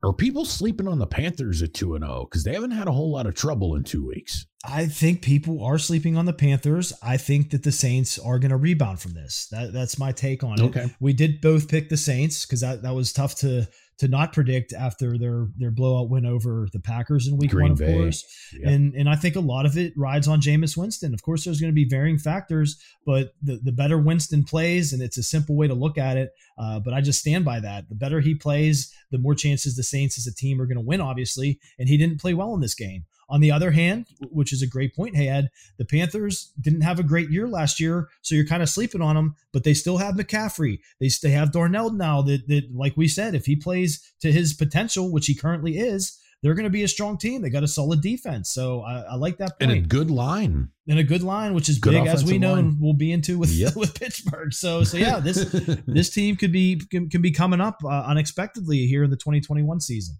are 0.03 0.13
people 0.13 0.45
sleeping 0.45 0.87
on 0.87 0.99
the 0.99 1.07
Panthers 1.07 1.61
at 1.61 1.73
2 1.73 1.95
and 1.95 2.03
0 2.03 2.27
because 2.29 2.43
they 2.43 2.53
haven't 2.53 2.71
had 2.71 2.87
a 2.87 2.91
whole 2.91 3.11
lot 3.11 3.27
of 3.27 3.35
trouble 3.35 3.75
in 3.75 3.83
2 3.83 4.05
weeks? 4.05 4.47
I 4.65 4.87
think 4.87 5.21
people 5.21 5.63
are 5.63 5.77
sleeping 5.77 6.17
on 6.17 6.25
the 6.25 6.33
Panthers. 6.33 6.93
I 7.01 7.17
think 7.17 7.51
that 7.51 7.63
the 7.63 7.71
Saints 7.71 8.19
are 8.19 8.39
going 8.39 8.51
to 8.51 8.57
rebound 8.57 8.99
from 8.99 9.13
this. 9.13 9.47
That, 9.51 9.73
that's 9.73 9.99
my 9.99 10.11
take 10.11 10.43
on 10.43 10.59
it. 10.59 10.65
Okay. 10.65 10.95
We 10.99 11.13
did 11.13 11.41
both 11.41 11.67
pick 11.67 11.89
the 11.89 11.97
Saints 11.97 12.45
because 12.45 12.61
that, 12.61 12.81
that 12.83 12.93
was 12.93 13.13
tough 13.13 13.35
to 13.37 13.67
to 13.97 14.07
not 14.07 14.33
predict 14.33 14.73
after 14.73 15.17
their 15.17 15.47
their 15.57 15.71
blowout 15.71 16.09
win 16.09 16.25
over 16.25 16.67
the 16.73 16.79
Packers 16.79 17.27
in 17.27 17.37
Week 17.37 17.51
Green 17.51 17.63
One, 17.63 17.71
of 17.73 17.77
Bay. 17.77 17.93
course. 17.93 18.25
And 18.65 18.93
and 18.95 19.07
I 19.07 19.15
think 19.15 19.35
a 19.35 19.39
lot 19.39 19.65
of 19.65 19.77
it 19.77 19.93
rides 19.95 20.27
on 20.27 20.41
Jameis 20.41 20.75
Winston. 20.75 21.13
Of 21.13 21.21
course, 21.21 21.45
there's 21.45 21.61
going 21.61 21.71
to 21.71 21.75
be 21.75 21.85
varying 21.87 22.17
factors, 22.17 22.81
but 23.05 23.33
the 23.41 23.59
the 23.63 23.71
better 23.71 23.99
Winston 23.99 24.43
plays, 24.43 24.91
and 24.93 25.01
it's 25.01 25.17
a 25.17 25.23
simple 25.23 25.55
way 25.55 25.67
to 25.67 25.73
look 25.75 25.97
at 25.97 26.17
it. 26.17 26.31
Uh, 26.57 26.79
but 26.79 26.93
I 26.93 27.01
just 27.01 27.19
stand 27.19 27.45
by 27.45 27.59
that. 27.59 27.89
The 27.89 27.95
better 27.95 28.19
he 28.19 28.35
plays, 28.35 28.93
the 29.11 29.17
more 29.17 29.35
chances 29.35 29.75
the 29.75 29.83
Saints 29.83 30.17
as 30.17 30.27
a 30.27 30.33
team 30.33 30.59
are 30.61 30.65
going 30.65 30.77
to 30.77 30.85
win. 30.85 31.01
Obviously, 31.01 31.59
and 31.77 31.87
he 31.87 31.97
didn't 31.97 32.19
play 32.19 32.33
well 32.33 32.53
in 32.55 32.61
this 32.61 32.75
game. 32.75 33.05
On 33.31 33.39
the 33.39 33.51
other 33.51 33.71
hand, 33.71 34.07
which 34.29 34.51
is 34.51 34.61
a 34.61 34.67
great 34.67 34.93
point, 34.93 35.17
Ed, 35.17 35.49
the 35.77 35.85
Panthers 35.85 36.51
didn't 36.59 36.81
have 36.81 36.99
a 36.99 37.03
great 37.03 37.29
year 37.29 37.47
last 37.47 37.79
year, 37.79 38.09
so 38.21 38.35
you're 38.35 38.45
kind 38.45 38.61
of 38.61 38.67
sleeping 38.67 39.01
on 39.01 39.15
them, 39.15 39.35
but 39.53 39.63
they 39.63 39.73
still 39.73 39.97
have 39.97 40.15
McCaffrey. 40.15 40.79
They, 40.99 41.09
they 41.23 41.31
have 41.31 41.51
Darnold 41.51 41.95
now 41.95 42.21
that, 42.23 42.49
that, 42.49 42.75
like 42.75 42.97
we 42.97 43.07
said, 43.07 43.33
if 43.33 43.45
he 43.45 43.55
plays 43.55 44.13
to 44.19 44.33
his 44.33 44.53
potential, 44.53 45.11
which 45.13 45.27
he 45.27 45.33
currently 45.33 45.77
is, 45.77 46.19
they're 46.43 46.55
going 46.55 46.65
to 46.65 46.71
be 46.71 46.83
a 46.83 46.87
strong 46.87 47.17
team. 47.17 47.41
They 47.41 47.49
got 47.49 47.63
a 47.63 47.67
solid 47.67 48.01
defense. 48.01 48.49
So 48.51 48.81
I, 48.81 49.01
I 49.01 49.15
like 49.15 49.37
that 49.37 49.59
point. 49.59 49.71
And 49.71 49.85
a 49.85 49.87
good 49.87 50.09
line. 50.09 50.69
And 50.87 50.99
a 50.99 51.03
good 51.03 51.23
line, 51.23 51.53
which 51.53 51.69
is 51.69 51.77
good 51.77 51.93
big, 51.93 52.07
as 52.07 52.25
we 52.25 52.37
know, 52.37 52.53
line. 52.53 52.77
we'll 52.81 52.93
be 52.93 53.11
into 53.11 53.37
with 53.37 53.51
yep. 53.51 53.75
with 53.75 53.97
Pittsburgh. 53.97 54.51
So, 54.51 54.83
so 54.83 54.97
yeah, 54.97 55.19
this 55.19 55.45
this 55.87 56.09
team 56.09 56.35
could 56.35 56.51
be 56.51 56.81
can, 56.89 57.09
can 57.09 57.21
be 57.21 57.31
coming 57.31 57.61
up 57.61 57.77
uh, 57.85 57.87
unexpectedly 58.07 58.87
here 58.87 59.03
in 59.03 59.09
the 59.09 59.17
2021 59.17 59.79
season. 59.79 60.17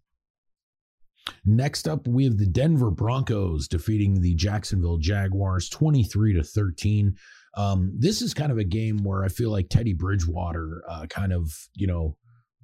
Next 1.46 1.88
up, 1.88 2.08
we 2.08 2.24
have 2.26 2.38
the 2.38 2.48
Denver 2.48 2.92
Broncos 2.92 3.68
defeating 3.68 4.22
the 4.22 4.36
Jacksonville 4.36 4.98
Jaguars 4.98 5.70
23 5.70 6.34
to 6.34 6.44
13. 6.44 7.16
Um, 7.58 7.94
this 7.98 8.22
is 8.22 8.34
kind 8.34 8.52
of 8.52 8.58
a 8.58 8.64
game 8.64 9.04
where 9.04 9.24
I 9.24 9.28
feel 9.28 9.52
like 9.52 9.70
Teddy 9.70 9.94
Bridgewater 9.94 10.84
uh, 10.88 11.06
kind 11.08 11.34
of, 11.34 11.52
you 11.76 11.88
know, 11.88 12.16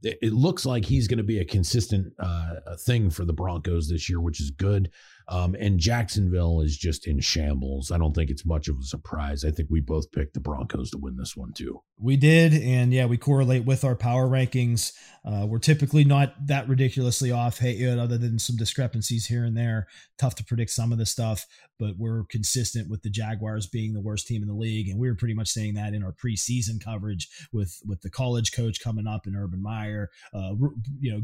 it, 0.03 0.17
it 0.21 0.33
looks 0.33 0.65
like 0.65 0.85
he's 0.85 1.07
going 1.07 1.17
to 1.17 1.23
be 1.23 1.39
a 1.39 1.45
consistent 1.45 2.13
uh, 2.19 2.55
thing 2.85 3.09
for 3.09 3.25
the 3.25 3.33
Broncos 3.33 3.89
this 3.89 4.09
year, 4.09 4.21
which 4.21 4.39
is 4.39 4.51
good. 4.51 4.91
Um, 5.29 5.55
and 5.59 5.77
Jacksonville 5.79 6.61
is 6.61 6.77
just 6.77 7.05
in 7.05 7.19
shambles. 7.19 7.91
I 7.91 7.97
don't 7.97 8.13
think 8.13 8.29
it's 8.29 8.45
much 8.45 8.69
of 8.69 8.77
a 8.79 8.83
surprise. 8.83 9.43
I 9.43 9.51
think 9.51 9.69
we 9.69 9.81
both 9.81 10.11
picked 10.11 10.33
the 10.33 10.39
Broncos 10.39 10.91
to 10.91 10.97
win 10.97 11.17
this 11.17 11.35
one 11.35 11.51
too. 11.51 11.81
We 11.99 12.15
did, 12.15 12.53
and 12.53 12.93
yeah, 12.93 13.07
we 13.07 13.17
correlate 13.17 13.65
with 13.65 13.83
our 13.83 13.95
power 13.95 14.27
rankings. 14.27 14.93
Uh, 15.25 15.45
we're 15.45 15.59
typically 15.59 16.05
not 16.05 16.47
that 16.47 16.69
ridiculously 16.69 17.31
off, 17.31 17.59
hey, 17.59 17.85
other 17.89 18.17
than 18.17 18.39
some 18.39 18.55
discrepancies 18.55 19.25
here 19.25 19.43
and 19.43 19.57
there. 19.57 19.87
Tough 20.17 20.35
to 20.35 20.45
predict 20.45 20.71
some 20.71 20.93
of 20.93 20.97
the 20.97 21.05
stuff, 21.05 21.45
but 21.77 21.97
we're 21.97 22.23
consistent 22.25 22.89
with 22.89 23.01
the 23.01 23.09
Jaguars 23.09 23.67
being 23.67 23.93
the 23.93 24.01
worst 24.01 24.27
team 24.27 24.41
in 24.41 24.47
the 24.47 24.53
league, 24.53 24.87
and 24.87 24.97
we 24.97 25.09
were 25.09 25.15
pretty 25.15 25.33
much 25.33 25.49
saying 25.49 25.73
that 25.73 25.93
in 25.93 26.03
our 26.03 26.13
preseason 26.13 26.81
coverage 26.81 27.27
with 27.51 27.81
with 27.85 28.01
the 28.01 28.09
college 28.09 28.53
coach 28.53 28.79
coming 28.79 29.07
up 29.07 29.27
in 29.27 29.35
Urban 29.35 29.61
Meyer. 29.61 30.09
Uh, 30.33 30.53
you 30.99 31.11
know, 31.11 31.21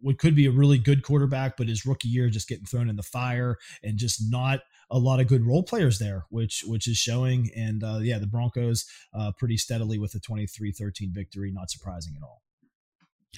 what 0.00 0.18
could 0.18 0.34
be 0.34 0.46
a 0.46 0.50
really 0.50 0.78
good 0.78 1.02
quarterback, 1.02 1.56
but 1.56 1.68
his 1.68 1.86
rookie 1.86 2.08
year 2.08 2.28
just 2.28 2.48
getting 2.48 2.64
thrown 2.64 2.88
in 2.88 2.96
the 2.96 3.02
fire 3.02 3.56
and 3.82 3.98
just 3.98 4.30
not 4.30 4.60
a 4.90 4.98
lot 4.98 5.20
of 5.20 5.28
good 5.28 5.46
role 5.46 5.62
players 5.62 5.98
there, 5.98 6.26
which 6.30 6.64
which 6.66 6.88
is 6.88 6.96
showing. 6.96 7.50
And 7.56 7.82
uh, 7.84 7.98
yeah, 8.00 8.18
the 8.18 8.26
Broncos 8.26 8.86
uh, 9.14 9.32
pretty 9.38 9.56
steadily 9.56 9.98
with 9.98 10.14
a 10.14 10.20
23-13 10.20 11.12
victory, 11.12 11.52
not 11.52 11.70
surprising 11.70 12.14
at 12.16 12.22
all. 12.22 12.42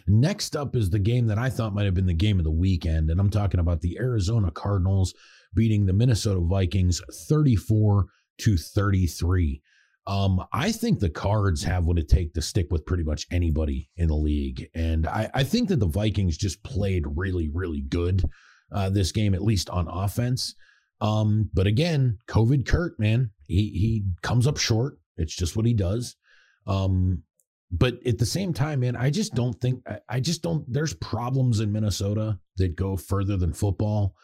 Next 0.06 0.56
up 0.56 0.74
is 0.74 0.89
the 0.89 0.98
game 0.98 1.26
that 1.26 1.39
I 1.39 1.51
thought 1.51 1.74
might 1.74 1.84
have 1.84 1.94
been 1.94 2.06
the 2.06 2.14
game 2.14 2.39
of 2.39 2.44
the 2.44 2.51
weekend, 2.51 3.10
and 3.10 3.20
I'm 3.20 3.30
talking 3.30 3.60
about 3.60 3.82
the 3.82 3.98
Arizona 3.98 4.51
Cardinals 4.51 5.14
beating 5.55 5.84
the 5.84 5.93
Minnesota 5.93 6.40
Vikings 6.40 7.02
34 7.28 8.06
to 8.39 8.56
33. 8.56 9.60
Um, 10.06 10.44
I 10.52 10.72
think 10.72 10.98
the 10.98 11.10
Cards 11.10 11.62
have 11.62 11.84
what 11.84 11.98
it 11.98 12.08
takes 12.08 12.32
to 12.32 12.42
stick 12.42 12.68
with 12.70 12.84
pretty 12.84 13.04
much 13.04 13.26
anybody 13.30 13.88
in 13.96 14.08
the 14.08 14.16
league, 14.16 14.68
and 14.74 15.06
I, 15.06 15.30
I 15.32 15.44
think 15.44 15.68
that 15.68 15.78
the 15.78 15.86
Vikings 15.86 16.36
just 16.36 16.62
played 16.64 17.04
really, 17.16 17.48
really 17.48 17.82
good 17.82 18.24
uh, 18.72 18.90
this 18.90 19.12
game, 19.12 19.34
at 19.34 19.42
least 19.42 19.70
on 19.70 19.86
offense. 19.88 20.56
Um, 21.00 21.50
but 21.54 21.66
again, 21.66 22.18
COVID 22.28 22.66
Kirk, 22.66 22.98
man, 22.98 23.30
he 23.46 23.70
he 23.70 24.04
comes 24.22 24.46
up 24.46 24.56
short. 24.56 24.98
It's 25.16 25.34
just 25.34 25.56
what 25.56 25.66
he 25.66 25.74
does. 25.74 26.16
Um, 26.66 27.22
but 27.70 28.04
at 28.06 28.18
the 28.18 28.26
same 28.26 28.52
time, 28.52 28.80
man, 28.80 28.96
I 28.96 29.10
just 29.10 29.34
don't 29.34 29.58
think 29.60 29.82
I, 29.88 29.98
I 30.08 30.20
just 30.20 30.42
don't. 30.42 30.64
There's 30.72 30.94
problems 30.94 31.60
in 31.60 31.72
Minnesota 31.72 32.38
that 32.56 32.76
go 32.76 32.96
further 32.96 33.36
than 33.36 33.52
football 33.52 34.14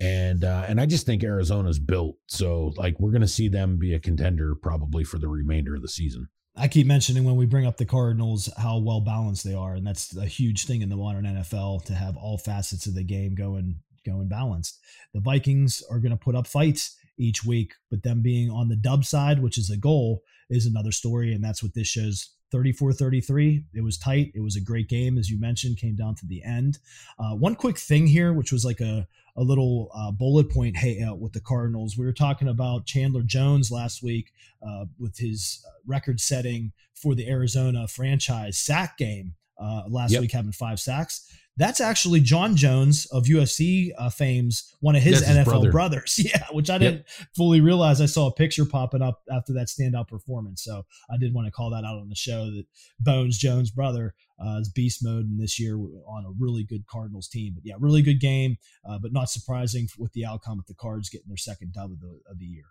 and 0.00 0.44
uh, 0.44 0.64
and 0.68 0.80
I 0.80 0.86
just 0.86 1.06
think 1.06 1.24
Arizona's 1.24 1.78
built 1.78 2.16
so 2.26 2.72
like 2.76 2.98
we're 3.00 3.12
going 3.12 3.22
to 3.22 3.28
see 3.28 3.48
them 3.48 3.78
be 3.78 3.94
a 3.94 4.00
contender 4.00 4.54
probably 4.54 5.04
for 5.04 5.18
the 5.18 5.28
remainder 5.28 5.74
of 5.74 5.82
the 5.82 5.88
season. 5.88 6.28
I 6.58 6.68
keep 6.68 6.86
mentioning 6.86 7.24
when 7.24 7.36
we 7.36 7.44
bring 7.44 7.66
up 7.66 7.76
the 7.76 7.84
Cardinals 7.84 8.48
how 8.56 8.78
well 8.78 9.00
balanced 9.00 9.44
they 9.44 9.54
are, 9.54 9.74
and 9.74 9.86
that's 9.86 10.16
a 10.16 10.24
huge 10.24 10.64
thing 10.64 10.80
in 10.80 10.88
the 10.88 10.96
modern 10.96 11.24
NFL 11.24 11.84
to 11.84 11.94
have 11.94 12.16
all 12.16 12.38
facets 12.38 12.86
of 12.86 12.94
the 12.94 13.04
game 13.04 13.34
going 13.34 13.76
going 14.04 14.28
balanced. 14.28 14.78
The 15.12 15.20
Vikings 15.20 15.82
are 15.90 15.98
going 15.98 16.12
to 16.12 16.16
put 16.16 16.34
up 16.34 16.46
fights 16.46 16.96
each 17.18 17.44
week, 17.44 17.72
but 17.90 18.02
them 18.02 18.22
being 18.22 18.50
on 18.50 18.68
the 18.68 18.76
dub 18.76 19.04
side, 19.04 19.42
which 19.42 19.58
is 19.58 19.70
a 19.70 19.76
goal, 19.76 20.22
is 20.48 20.66
another 20.66 20.92
story, 20.92 21.32
and 21.32 21.42
that's 21.42 21.62
what 21.62 21.74
this 21.74 21.88
shows 21.88 22.35
34 22.52 22.92
33. 22.92 23.64
It 23.74 23.82
was 23.82 23.98
tight. 23.98 24.32
It 24.34 24.40
was 24.40 24.56
a 24.56 24.60
great 24.60 24.88
game, 24.88 25.18
as 25.18 25.30
you 25.30 25.38
mentioned, 25.38 25.78
came 25.78 25.96
down 25.96 26.14
to 26.16 26.26
the 26.26 26.42
end. 26.44 26.78
Uh, 27.18 27.34
one 27.34 27.54
quick 27.54 27.78
thing 27.78 28.06
here, 28.06 28.32
which 28.32 28.52
was 28.52 28.64
like 28.64 28.80
a, 28.80 29.06
a 29.36 29.42
little 29.42 29.90
uh, 29.94 30.12
bullet 30.12 30.50
point 30.50 30.76
hey, 30.76 31.02
uh, 31.02 31.14
with 31.14 31.32
the 31.32 31.40
Cardinals. 31.40 31.96
We 31.98 32.06
were 32.06 32.12
talking 32.12 32.48
about 32.48 32.86
Chandler 32.86 33.22
Jones 33.22 33.70
last 33.70 34.02
week 34.02 34.32
uh, 34.66 34.86
with 34.98 35.18
his 35.18 35.64
uh, 35.66 35.70
record 35.86 36.20
setting 36.20 36.72
for 36.94 37.14
the 37.14 37.28
Arizona 37.28 37.88
franchise 37.88 38.58
sack 38.58 38.96
game 38.96 39.34
uh, 39.58 39.82
last 39.88 40.12
yep. 40.12 40.20
week, 40.20 40.32
having 40.32 40.52
five 40.52 40.80
sacks. 40.80 41.30
That's 41.58 41.80
actually 41.80 42.20
Jon 42.20 42.54
Jones 42.54 43.06
of 43.06 43.24
UFC 43.24 43.90
uh, 43.96 44.10
fame's 44.10 44.74
one 44.80 44.94
of 44.94 45.02
his 45.02 45.20
That's 45.20 45.32
NFL 45.32 45.36
his 45.36 45.44
brother. 45.44 45.70
brothers. 45.72 46.20
Yeah, 46.26 46.44
which 46.52 46.68
I 46.68 46.76
didn't 46.76 47.06
yep. 47.18 47.28
fully 47.34 47.60
realize. 47.60 48.00
I 48.00 48.06
saw 48.06 48.26
a 48.26 48.32
picture 48.32 48.66
popping 48.66 49.00
up 49.00 49.22
after 49.30 49.54
that 49.54 49.68
standout 49.68 50.08
performance, 50.08 50.62
so 50.64 50.84
I 51.10 51.16
did 51.16 51.32
want 51.32 51.46
to 51.46 51.50
call 51.50 51.70
that 51.70 51.84
out 51.84 51.98
on 51.98 52.08
the 52.08 52.14
show. 52.14 52.50
That 52.50 52.64
Bones 53.00 53.38
Jones' 53.38 53.70
brother 53.70 54.14
uh, 54.44 54.58
is 54.60 54.68
beast 54.68 55.02
mode, 55.02 55.24
in 55.24 55.38
this 55.38 55.58
year 55.58 55.76
on 55.76 56.24
a 56.26 56.34
really 56.38 56.64
good 56.64 56.86
Cardinals 56.86 57.28
team. 57.28 57.52
But 57.54 57.64
yeah, 57.64 57.74
really 57.78 58.02
good 58.02 58.20
game, 58.20 58.58
uh, 58.86 58.98
but 58.98 59.12
not 59.12 59.30
surprising 59.30 59.88
with 59.98 60.12
the 60.12 60.26
outcome 60.26 60.58
with 60.58 60.66
the 60.66 60.74
Cards 60.74 61.08
getting 61.08 61.28
their 61.28 61.36
second 61.38 61.72
dub 61.72 61.92
of 61.92 62.00
the 62.00 62.20
of 62.30 62.38
the 62.38 62.46
year. 62.46 62.64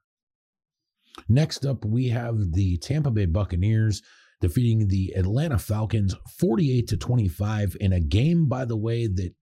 Next 1.30 1.66
up, 1.66 1.86
we 1.86 2.10
have 2.10 2.52
the 2.52 2.78
Tampa 2.78 3.10
Bay 3.10 3.26
Buccaneers 3.26 4.02
defeating 4.42 4.88
the 4.88 5.14
Atlanta 5.16 5.58
Falcons 5.58 6.16
48 6.40 6.88
to 6.88 6.98
25 6.98 7.78
in 7.80 7.94
a 7.94 8.00
game, 8.00 8.48
by 8.48 8.66
the 8.66 8.78
way, 8.78 9.08
that 9.08 9.34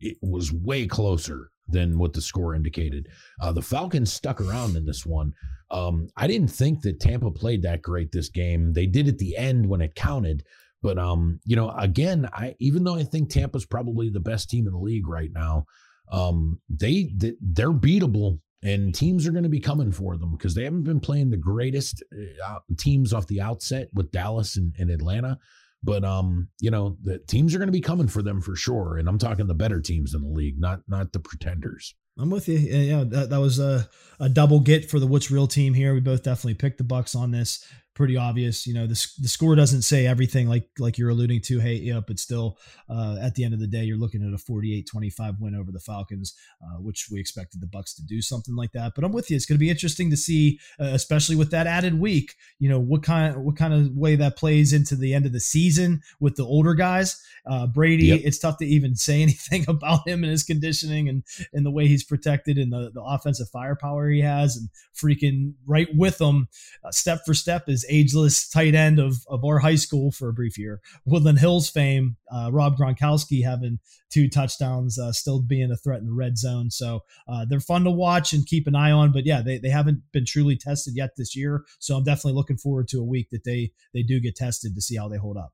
it 0.00 0.16
was 0.22 0.52
way 0.52 0.86
closer 0.86 1.50
than 1.68 1.98
what 1.98 2.12
the 2.12 2.20
score 2.20 2.54
indicated. 2.54 3.08
Uh, 3.40 3.52
the 3.52 3.62
Falcons 3.62 4.12
stuck 4.12 4.40
around 4.40 4.76
in 4.76 4.84
this 4.84 5.06
one. 5.06 5.32
Um, 5.70 6.08
I 6.16 6.26
didn't 6.26 6.48
think 6.50 6.82
that 6.82 7.00
Tampa 7.00 7.30
played 7.30 7.62
that 7.62 7.82
great 7.82 8.12
this 8.12 8.28
game. 8.28 8.72
They 8.72 8.86
did 8.86 9.08
at 9.08 9.18
the 9.18 9.36
end 9.36 9.66
when 9.66 9.80
it 9.80 9.94
counted, 9.94 10.44
But 10.82 10.98
um, 10.98 11.40
you 11.44 11.56
know, 11.56 11.70
again, 11.70 12.28
I 12.32 12.54
even 12.58 12.84
though 12.84 12.96
I 12.96 13.04
think 13.04 13.30
Tampa's 13.30 13.64
probably 13.64 14.10
the 14.10 14.20
best 14.20 14.50
team 14.50 14.66
in 14.66 14.72
the 14.72 14.78
league 14.78 15.06
right 15.06 15.30
now, 15.32 15.64
um, 16.10 16.60
they, 16.68 17.12
they 17.16 17.34
they're 17.40 17.72
beatable 17.72 18.40
and 18.62 18.94
teams 18.94 19.26
are 19.26 19.32
going 19.32 19.42
to 19.42 19.48
be 19.48 19.60
coming 19.60 19.90
for 19.90 20.16
them 20.16 20.32
because 20.32 20.54
they 20.54 20.64
haven't 20.64 20.84
been 20.84 21.00
playing 21.00 21.30
the 21.30 21.36
greatest 21.36 22.02
uh, 22.46 22.58
teams 22.78 23.12
off 23.12 23.26
the 23.26 23.40
outset 23.40 23.88
with 23.92 24.12
Dallas 24.12 24.56
and, 24.56 24.74
and, 24.78 24.90
Atlanta. 24.90 25.38
But 25.82 26.04
um, 26.04 26.48
you 26.60 26.70
know, 26.70 26.96
the 27.02 27.18
teams 27.18 27.54
are 27.54 27.58
going 27.58 27.68
to 27.68 27.72
be 27.72 27.80
coming 27.80 28.06
for 28.06 28.22
them 28.22 28.40
for 28.40 28.54
sure, 28.54 28.98
and 28.98 29.08
I'm 29.08 29.18
talking 29.18 29.48
the 29.48 29.54
better 29.54 29.80
teams 29.80 30.14
in 30.14 30.22
the 30.22 30.28
league, 30.28 30.60
not 30.60 30.80
not 30.86 31.12
the 31.12 31.18
pretenders. 31.18 31.94
I'm 32.18 32.30
with 32.30 32.46
you. 32.46 32.58
Yeah, 32.58 33.04
that, 33.04 33.30
that 33.30 33.40
was 33.40 33.58
a, 33.58 33.88
a 34.20 34.28
double 34.28 34.60
get 34.60 34.90
for 34.90 35.00
the 35.00 35.06
What's 35.06 35.30
Real 35.30 35.46
team 35.46 35.72
here. 35.72 35.94
We 35.94 36.00
both 36.00 36.22
definitely 36.22 36.54
picked 36.54 36.78
the 36.78 36.84
Bucs 36.84 37.16
on 37.16 37.30
this 37.30 37.66
pretty 37.94 38.16
obvious. 38.16 38.66
You 38.66 38.74
know, 38.74 38.86
the, 38.86 39.06
the 39.20 39.28
score 39.28 39.54
doesn't 39.54 39.82
say 39.82 40.06
everything 40.06 40.48
like 40.48 40.68
like 40.78 40.98
you're 40.98 41.10
alluding 41.10 41.40
to. 41.42 41.60
Hey, 41.60 41.74
yeah, 41.74 42.00
but 42.06 42.18
still, 42.18 42.58
uh, 42.88 43.16
at 43.20 43.34
the 43.34 43.44
end 43.44 43.54
of 43.54 43.60
the 43.60 43.66
day, 43.66 43.84
you're 43.84 43.98
looking 43.98 44.22
at 44.22 44.32
a 44.32 44.42
48-25 44.42 45.40
win 45.40 45.54
over 45.54 45.70
the 45.70 45.80
Falcons, 45.80 46.34
uh, 46.62 46.80
which 46.80 47.08
we 47.10 47.20
expected 47.20 47.60
the 47.60 47.66
Bucs 47.66 47.94
to 47.96 48.02
do 48.04 48.22
something 48.22 48.56
like 48.56 48.72
that. 48.72 48.92
But 48.94 49.04
I'm 49.04 49.12
with 49.12 49.30
you. 49.30 49.36
It's 49.36 49.46
going 49.46 49.56
to 49.56 49.60
be 49.60 49.70
interesting 49.70 50.10
to 50.10 50.16
see, 50.16 50.58
uh, 50.80 50.86
especially 50.86 51.36
with 51.36 51.50
that 51.50 51.66
added 51.66 51.98
week. 52.00 52.34
You 52.58 52.68
know, 52.68 52.80
what 52.80 53.02
kind 53.02 53.44
what 53.44 53.56
kind 53.56 53.74
of 53.74 53.92
way 53.94 54.16
that 54.16 54.36
plays 54.36 54.72
into 54.72 54.96
the 54.96 55.14
end 55.14 55.26
of 55.26 55.32
the 55.32 55.40
season 55.40 56.02
with 56.20 56.36
the 56.36 56.44
older 56.44 56.74
guys. 56.74 57.22
Uh, 57.44 57.66
Brady, 57.66 58.06
yep. 58.06 58.20
it's 58.24 58.38
tough 58.38 58.58
to 58.58 58.66
even 58.66 58.96
say 58.96 59.22
anything 59.22 59.64
about 59.68 60.06
him 60.06 60.22
and 60.22 60.30
his 60.30 60.44
conditioning 60.44 61.08
and 61.08 61.24
and 61.52 61.66
the 61.66 61.70
way 61.70 61.86
he's 61.86 62.04
protected 62.04 62.58
and 62.58 62.72
the 62.72 62.90
the 62.94 63.02
offensive 63.02 63.48
firepower 63.50 64.08
he 64.08 64.20
has 64.20 64.56
and 64.56 64.68
freaking 64.94 65.54
right 65.66 65.88
with 65.94 66.20
him, 66.20 66.48
uh, 66.84 66.90
step 66.90 67.20
for 67.26 67.34
step 67.34 67.68
is 67.68 67.81
ageless 67.88 68.48
tight 68.48 68.74
end 68.74 68.98
of, 68.98 69.16
of 69.28 69.44
our 69.44 69.58
high 69.58 69.76
school 69.76 70.10
for 70.10 70.28
a 70.28 70.32
brief 70.32 70.58
year. 70.58 70.80
Woodland 71.04 71.38
Hills 71.38 71.68
fame, 71.68 72.16
uh, 72.30 72.50
Rob 72.52 72.76
Gronkowski 72.76 73.44
having 73.44 73.78
two 74.10 74.28
touchdowns, 74.28 74.98
uh, 74.98 75.12
still 75.12 75.42
being 75.42 75.70
a 75.70 75.76
threat 75.76 76.00
in 76.00 76.06
the 76.06 76.14
red 76.14 76.38
zone. 76.38 76.70
So 76.70 77.00
uh, 77.28 77.46
they're 77.48 77.60
fun 77.60 77.84
to 77.84 77.90
watch 77.90 78.32
and 78.32 78.46
keep 78.46 78.66
an 78.66 78.76
eye 78.76 78.90
on. 78.90 79.12
But 79.12 79.26
yeah, 79.26 79.42
they, 79.42 79.58
they 79.58 79.70
haven't 79.70 80.02
been 80.12 80.26
truly 80.26 80.56
tested 80.56 80.94
yet 80.96 81.10
this 81.16 81.36
year. 81.36 81.64
So 81.78 81.96
I'm 81.96 82.04
definitely 82.04 82.34
looking 82.34 82.58
forward 82.58 82.88
to 82.88 83.00
a 83.00 83.04
week 83.04 83.28
that 83.30 83.44
they 83.44 83.72
they 83.94 84.02
do 84.02 84.20
get 84.20 84.36
tested 84.36 84.74
to 84.74 84.82
see 84.82 84.96
how 84.96 85.08
they 85.08 85.18
hold 85.18 85.36
up. 85.36 85.52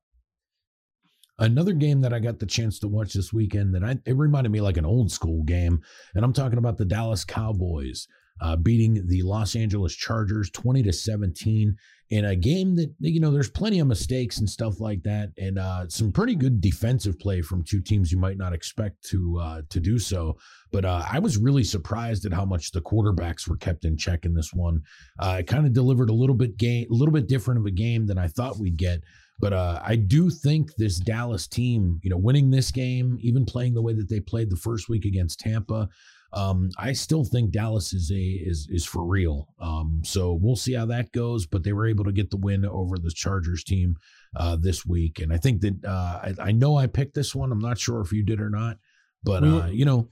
Another 1.37 1.71
game 1.71 2.01
that 2.01 2.13
I 2.13 2.19
got 2.19 2.39
the 2.39 2.45
chance 2.45 2.79
to 2.79 2.89
watch 2.89 3.13
this 3.13 3.31
weekend 3.31 3.73
that 3.73 3.83
I 3.83 3.97
it 4.05 4.17
reminded 4.17 4.51
me 4.51 4.59
like 4.59 4.75
an 4.75 4.85
old 4.85 5.09
school 5.11 5.43
game, 5.43 5.81
and 6.13 6.25
I'm 6.25 6.33
talking 6.33 6.57
about 6.57 6.77
the 6.77 6.85
Dallas 6.85 7.23
Cowboys 7.23 8.07
uh, 8.41 8.55
beating 8.55 9.05
the 9.07 9.21
Los 9.23 9.55
Angeles 9.55 9.95
Chargers 9.95 10.49
20 10.51 10.83
to 10.83 10.93
17 10.93 11.75
in 12.11 12.25
a 12.25 12.35
game 12.35 12.75
that 12.75 12.91
you 12.99 13.19
know 13.19 13.29
there's 13.29 13.51
plenty 13.51 13.79
of 13.79 13.87
mistakes 13.87 14.39
and 14.39 14.49
stuff 14.49 14.79
like 14.79 15.03
that, 15.03 15.29
and 15.37 15.59
uh, 15.59 15.87
some 15.89 16.11
pretty 16.11 16.35
good 16.35 16.59
defensive 16.59 17.19
play 17.19 17.41
from 17.41 17.63
two 17.63 17.81
teams 17.81 18.11
you 18.11 18.17
might 18.17 18.37
not 18.37 18.51
expect 18.51 19.03
to 19.03 19.37
uh, 19.39 19.61
to 19.69 19.79
do 19.79 19.99
so. 19.99 20.35
But 20.71 20.85
uh, 20.85 21.05
I 21.09 21.19
was 21.19 21.37
really 21.37 21.63
surprised 21.63 22.25
at 22.25 22.33
how 22.33 22.45
much 22.45 22.71
the 22.71 22.81
quarterbacks 22.81 23.47
were 23.47 23.57
kept 23.57 23.85
in 23.85 23.95
check 23.95 24.25
in 24.25 24.33
this 24.33 24.53
one. 24.53 24.81
Uh, 25.19 25.37
it 25.39 25.47
kind 25.47 25.67
of 25.67 25.73
delivered 25.73 26.09
a 26.09 26.13
little 26.13 26.35
bit 26.35 26.57
game, 26.57 26.87
a 26.89 26.95
little 26.95 27.13
bit 27.13 27.27
different 27.27 27.59
of 27.59 27.65
a 27.65 27.71
game 27.71 28.07
than 28.07 28.17
I 28.17 28.27
thought 28.27 28.59
we'd 28.59 28.77
get. 28.77 29.01
But 29.39 29.53
uh, 29.53 29.81
I 29.83 29.95
do 29.95 30.29
think 30.29 30.75
this 30.75 30.99
Dallas 30.99 31.47
team, 31.47 31.99
you 32.03 32.09
know, 32.09 32.17
winning 32.17 32.49
this 32.49 32.71
game, 32.71 33.17
even 33.21 33.45
playing 33.45 33.73
the 33.73 33.81
way 33.81 33.93
that 33.93 34.09
they 34.09 34.19
played 34.19 34.49
the 34.49 34.57
first 34.57 34.89
week 34.89 35.05
against 35.05 35.39
Tampa, 35.39 35.87
um, 36.31 36.69
I 36.77 36.93
still 36.93 37.23
think 37.23 37.51
Dallas 37.51 37.93
is 37.93 38.11
a 38.11 38.15
is 38.15 38.67
is 38.69 38.85
for 38.85 39.03
real. 39.03 39.47
Um, 39.59 40.01
so 40.03 40.33
we'll 40.33 40.55
see 40.55 40.73
how 40.73 40.85
that 40.87 41.11
goes. 41.11 41.47
But 41.47 41.63
they 41.63 41.73
were 41.73 41.87
able 41.87 42.05
to 42.05 42.11
get 42.11 42.29
the 42.29 42.37
win 42.37 42.65
over 42.65 42.97
the 42.97 43.11
Chargers 43.11 43.63
team 43.63 43.95
uh, 44.35 44.55
this 44.59 44.85
week, 44.85 45.19
and 45.19 45.33
I 45.33 45.37
think 45.37 45.61
that 45.61 45.83
uh, 45.85 46.19
I, 46.23 46.33
I, 46.39 46.51
know 46.51 46.77
I 46.77 46.85
picked 46.87 47.15
this 47.15 47.33
one. 47.33 47.51
I'm 47.51 47.59
not 47.59 47.79
sure 47.79 48.01
if 48.01 48.11
you 48.11 48.23
did 48.23 48.41
or 48.41 48.49
not, 48.49 48.77
but 49.23 49.43
uh, 49.43 49.67
you 49.71 49.85
know, 49.85 50.09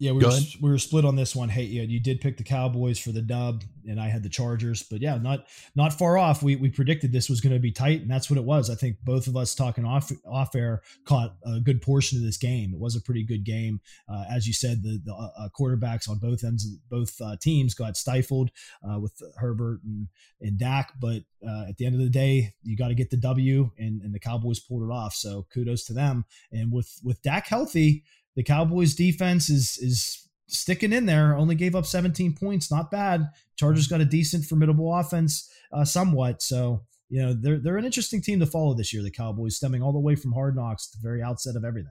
yeah, 0.00 0.12
we 0.12 0.24
were, 0.24 0.30
we 0.62 0.70
were 0.70 0.78
split 0.78 1.04
on 1.04 1.16
this 1.16 1.34
one. 1.34 1.48
Hey, 1.48 1.64
yeah, 1.64 1.82
you 1.82 1.98
did 1.98 2.20
pick 2.20 2.36
the 2.36 2.44
Cowboys 2.44 3.00
for 3.00 3.10
the 3.10 3.20
dub, 3.20 3.64
and 3.84 4.00
I 4.00 4.06
had 4.06 4.22
the 4.22 4.28
Chargers. 4.28 4.84
But 4.84 5.00
yeah, 5.00 5.18
not 5.18 5.46
not 5.74 5.92
far 5.92 6.16
off. 6.16 6.40
We 6.40 6.54
we 6.54 6.70
predicted 6.70 7.10
this 7.10 7.28
was 7.28 7.40
going 7.40 7.52
to 7.52 7.58
be 7.58 7.72
tight, 7.72 8.02
and 8.02 8.10
that's 8.10 8.30
what 8.30 8.38
it 8.38 8.44
was. 8.44 8.70
I 8.70 8.76
think 8.76 8.98
both 9.02 9.26
of 9.26 9.36
us 9.36 9.56
talking 9.56 9.84
off 9.84 10.12
off 10.24 10.54
air 10.54 10.82
caught 11.04 11.34
a 11.44 11.58
good 11.58 11.82
portion 11.82 12.16
of 12.16 12.24
this 12.24 12.36
game. 12.36 12.72
It 12.72 12.78
was 12.78 12.94
a 12.94 13.00
pretty 13.00 13.24
good 13.24 13.44
game, 13.44 13.80
uh, 14.08 14.24
as 14.30 14.46
you 14.46 14.52
said. 14.52 14.84
The 14.84 15.00
the 15.04 15.12
uh, 15.12 15.30
uh 15.36 15.48
quarterbacks 15.48 16.08
on 16.08 16.18
both 16.18 16.44
ends, 16.44 16.64
of 16.64 16.88
both 16.88 17.20
uh, 17.20 17.34
teams 17.40 17.74
got 17.74 17.96
stifled 17.96 18.50
uh, 18.88 19.00
with 19.00 19.20
Herbert 19.36 19.80
and 19.82 20.06
and 20.40 20.56
Dak. 20.56 20.92
But 21.00 21.22
uh, 21.44 21.64
at 21.68 21.76
the 21.76 21.86
end 21.86 21.96
of 21.96 22.00
the 22.00 22.08
day, 22.08 22.54
you 22.62 22.76
got 22.76 22.88
to 22.88 22.94
get 22.94 23.10
the 23.10 23.16
W, 23.16 23.72
and 23.76 24.00
and 24.02 24.14
the 24.14 24.20
Cowboys 24.20 24.60
pulled 24.60 24.88
it 24.88 24.92
off. 24.92 25.14
So 25.14 25.48
kudos 25.52 25.86
to 25.86 25.92
them. 25.92 26.24
And 26.52 26.72
with 26.72 27.00
with 27.02 27.20
Dak 27.22 27.48
healthy 27.48 28.04
the 28.38 28.44
Cowboys 28.44 28.94
defense 28.94 29.50
is 29.50 29.78
is 29.78 30.28
sticking 30.46 30.92
in 30.92 31.06
there. 31.06 31.36
Only 31.36 31.56
gave 31.56 31.74
up 31.74 31.84
17 31.84 32.36
points, 32.36 32.70
not 32.70 32.88
bad. 32.88 33.28
Chargers 33.56 33.88
got 33.88 34.00
a 34.00 34.04
decent, 34.04 34.44
formidable 34.44 34.94
offense, 34.94 35.50
uh, 35.72 35.84
somewhat. 35.84 36.40
So 36.40 36.84
you 37.08 37.20
know 37.20 37.32
they're 37.34 37.58
they're 37.58 37.78
an 37.78 37.84
interesting 37.84 38.22
team 38.22 38.38
to 38.38 38.46
follow 38.46 38.74
this 38.74 38.94
year. 38.94 39.02
The 39.02 39.10
Cowboys, 39.10 39.56
stemming 39.56 39.82
all 39.82 39.92
the 39.92 39.98
way 39.98 40.14
from 40.14 40.30
Hard 40.32 40.54
Knocks 40.54 40.86
the 40.86 41.00
very 41.02 41.20
outset 41.20 41.56
of 41.56 41.64
everything. 41.64 41.90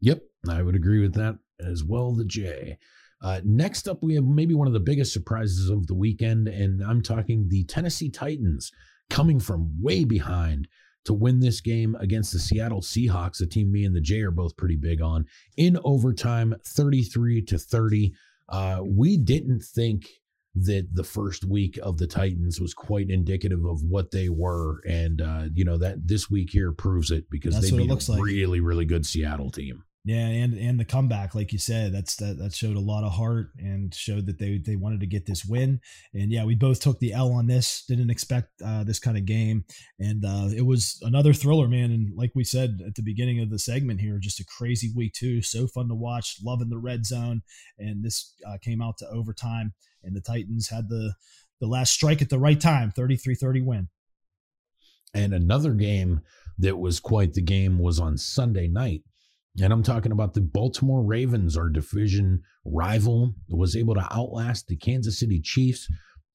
Yep, 0.00 0.22
I 0.48 0.62
would 0.62 0.76
agree 0.76 1.00
with 1.00 1.14
that 1.14 1.38
as 1.58 1.82
well. 1.82 2.14
The 2.14 2.24
J. 2.24 2.78
Uh, 3.20 3.40
next 3.44 3.88
up, 3.88 4.00
we 4.00 4.14
have 4.14 4.24
maybe 4.24 4.54
one 4.54 4.68
of 4.68 4.72
the 4.72 4.80
biggest 4.80 5.12
surprises 5.12 5.68
of 5.68 5.88
the 5.88 5.94
weekend, 5.94 6.46
and 6.46 6.84
I'm 6.84 7.02
talking 7.02 7.48
the 7.48 7.64
Tennessee 7.64 8.10
Titans 8.10 8.70
coming 9.10 9.40
from 9.40 9.74
way 9.82 10.04
behind 10.04 10.68
to 11.04 11.14
win 11.14 11.40
this 11.40 11.60
game 11.60 11.96
against 12.00 12.32
the 12.32 12.38
Seattle 12.38 12.80
Seahawks, 12.80 13.40
a 13.40 13.46
team 13.46 13.72
me 13.72 13.84
and 13.84 13.94
the 13.94 14.00
Jay 14.00 14.20
are 14.20 14.30
both 14.30 14.56
pretty 14.56 14.76
big 14.76 15.02
on, 15.02 15.26
in 15.56 15.78
overtime, 15.84 16.54
33 16.64 17.42
to 17.42 17.58
30. 17.58 18.14
Uh, 18.48 18.80
we 18.84 19.16
didn't 19.16 19.62
think 19.62 20.08
that 20.54 20.86
the 20.92 21.04
first 21.04 21.44
week 21.44 21.78
of 21.82 21.96
the 21.96 22.06
Titans 22.06 22.60
was 22.60 22.74
quite 22.74 23.08
indicative 23.10 23.64
of 23.64 23.82
what 23.82 24.10
they 24.10 24.28
were, 24.28 24.80
and 24.86 25.22
uh, 25.22 25.44
you 25.54 25.64
know 25.64 25.78
that 25.78 26.06
this 26.06 26.30
week 26.30 26.50
here 26.50 26.72
proves 26.72 27.10
it 27.10 27.28
because 27.30 27.54
That's 27.54 27.70
they 27.70 27.76
beat 27.78 27.90
a 27.90 28.12
like. 28.12 28.22
really, 28.22 28.60
really 28.60 28.84
good 28.84 29.06
Seattle 29.06 29.50
team. 29.50 29.84
Yeah, 30.04 30.26
and 30.26 30.54
and 30.54 30.80
the 30.80 30.84
comeback, 30.84 31.32
like 31.36 31.52
you 31.52 31.60
said, 31.60 31.94
that's 31.94 32.16
that 32.16 32.36
that 32.38 32.54
showed 32.54 32.74
a 32.74 32.80
lot 32.80 33.04
of 33.04 33.12
heart 33.12 33.50
and 33.56 33.94
showed 33.94 34.26
that 34.26 34.36
they 34.36 34.58
they 34.58 34.74
wanted 34.74 34.98
to 35.00 35.06
get 35.06 35.26
this 35.26 35.44
win. 35.44 35.80
And 36.12 36.32
yeah, 36.32 36.44
we 36.44 36.56
both 36.56 36.80
took 36.80 36.98
the 36.98 37.12
L 37.12 37.32
on 37.32 37.46
this. 37.46 37.84
Didn't 37.86 38.10
expect 38.10 38.48
uh, 38.64 38.82
this 38.82 38.98
kind 38.98 39.16
of 39.16 39.26
game, 39.26 39.64
and 40.00 40.24
uh, 40.24 40.48
it 40.56 40.66
was 40.66 40.98
another 41.02 41.32
thriller, 41.32 41.68
man. 41.68 41.92
And 41.92 42.16
like 42.16 42.32
we 42.34 42.42
said 42.42 42.80
at 42.84 42.96
the 42.96 43.02
beginning 43.02 43.38
of 43.38 43.50
the 43.50 43.60
segment 43.60 44.00
here, 44.00 44.18
just 44.18 44.40
a 44.40 44.44
crazy 44.44 44.90
week 44.92 45.12
too. 45.12 45.40
So 45.40 45.68
fun 45.68 45.88
to 45.88 45.94
watch. 45.94 46.38
Loving 46.44 46.68
the 46.68 46.78
red 46.78 47.06
zone, 47.06 47.42
and 47.78 48.02
this 48.02 48.34
uh, 48.44 48.58
came 48.60 48.82
out 48.82 48.98
to 48.98 49.08
overtime, 49.08 49.72
and 50.02 50.16
the 50.16 50.20
Titans 50.20 50.68
had 50.68 50.88
the 50.88 51.14
the 51.60 51.68
last 51.68 51.92
strike 51.92 52.20
at 52.20 52.28
the 52.28 52.40
right 52.40 52.60
time, 52.60 52.90
33-30 52.90 53.64
win. 53.64 53.88
And 55.14 55.32
another 55.32 55.74
game 55.74 56.22
that 56.58 56.76
was 56.76 56.98
quite 56.98 57.34
the 57.34 57.40
game 57.40 57.78
was 57.78 58.00
on 58.00 58.18
Sunday 58.18 58.66
night 58.66 59.02
and 59.60 59.72
I'm 59.72 59.82
talking 59.82 60.12
about 60.12 60.34
the 60.34 60.40
Baltimore 60.40 61.02
Ravens, 61.02 61.56
our 61.56 61.68
division 61.68 62.42
rival, 62.64 63.34
was 63.48 63.76
able 63.76 63.94
to 63.94 64.08
outlast 64.12 64.66
the 64.66 64.76
Kansas 64.76 65.18
City 65.18 65.40
Chiefs 65.40 65.88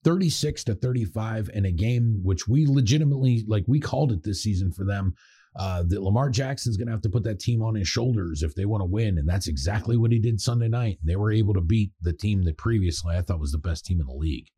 36 0.04 0.64
to 0.66 0.76
35 0.76 1.50
in 1.54 1.66
a 1.66 1.72
game 1.72 2.20
which 2.24 2.48
we 2.48 2.68
legitimately, 2.68 3.44
like, 3.48 3.64
we 3.68 3.80
called 3.80 4.12
it 4.12 4.24
this 4.24 4.44
season 4.44 4.72
for 4.72 4.86
them. 4.86 5.16
Uh, 5.60 5.82
that 5.88 6.04
Lamar 6.04 6.30
Jackson's 6.30 6.78
going 6.78 6.86
to 6.86 6.92
have 6.92 7.02
to 7.02 7.10
put 7.10 7.24
that 7.24 7.40
team 7.40 7.64
on 7.64 7.74
his 7.74 7.88
shoulders 7.88 8.44
if 8.44 8.54
they 8.54 8.66
want 8.66 8.82
to 8.82 8.86
win. 8.86 9.18
And 9.18 9.28
that's 9.28 9.48
exactly 9.48 9.98
what 9.98 10.12
he 10.12 10.20
did 10.20 10.40
Sunday 10.40 10.68
night. 10.68 11.00
They 11.04 11.16
were 11.16 11.32
able 11.32 11.56
to 11.56 11.62
beat 11.62 11.94
the 12.00 12.14
team 12.14 12.44
that 12.44 12.58
previously 12.58 13.16
I 13.16 13.24
thought 13.24 13.40
was 13.40 13.54
the 13.54 13.58
best 13.58 13.84
team 13.84 14.00
in 14.00 14.06
the 14.06 14.14
league. 14.14 14.50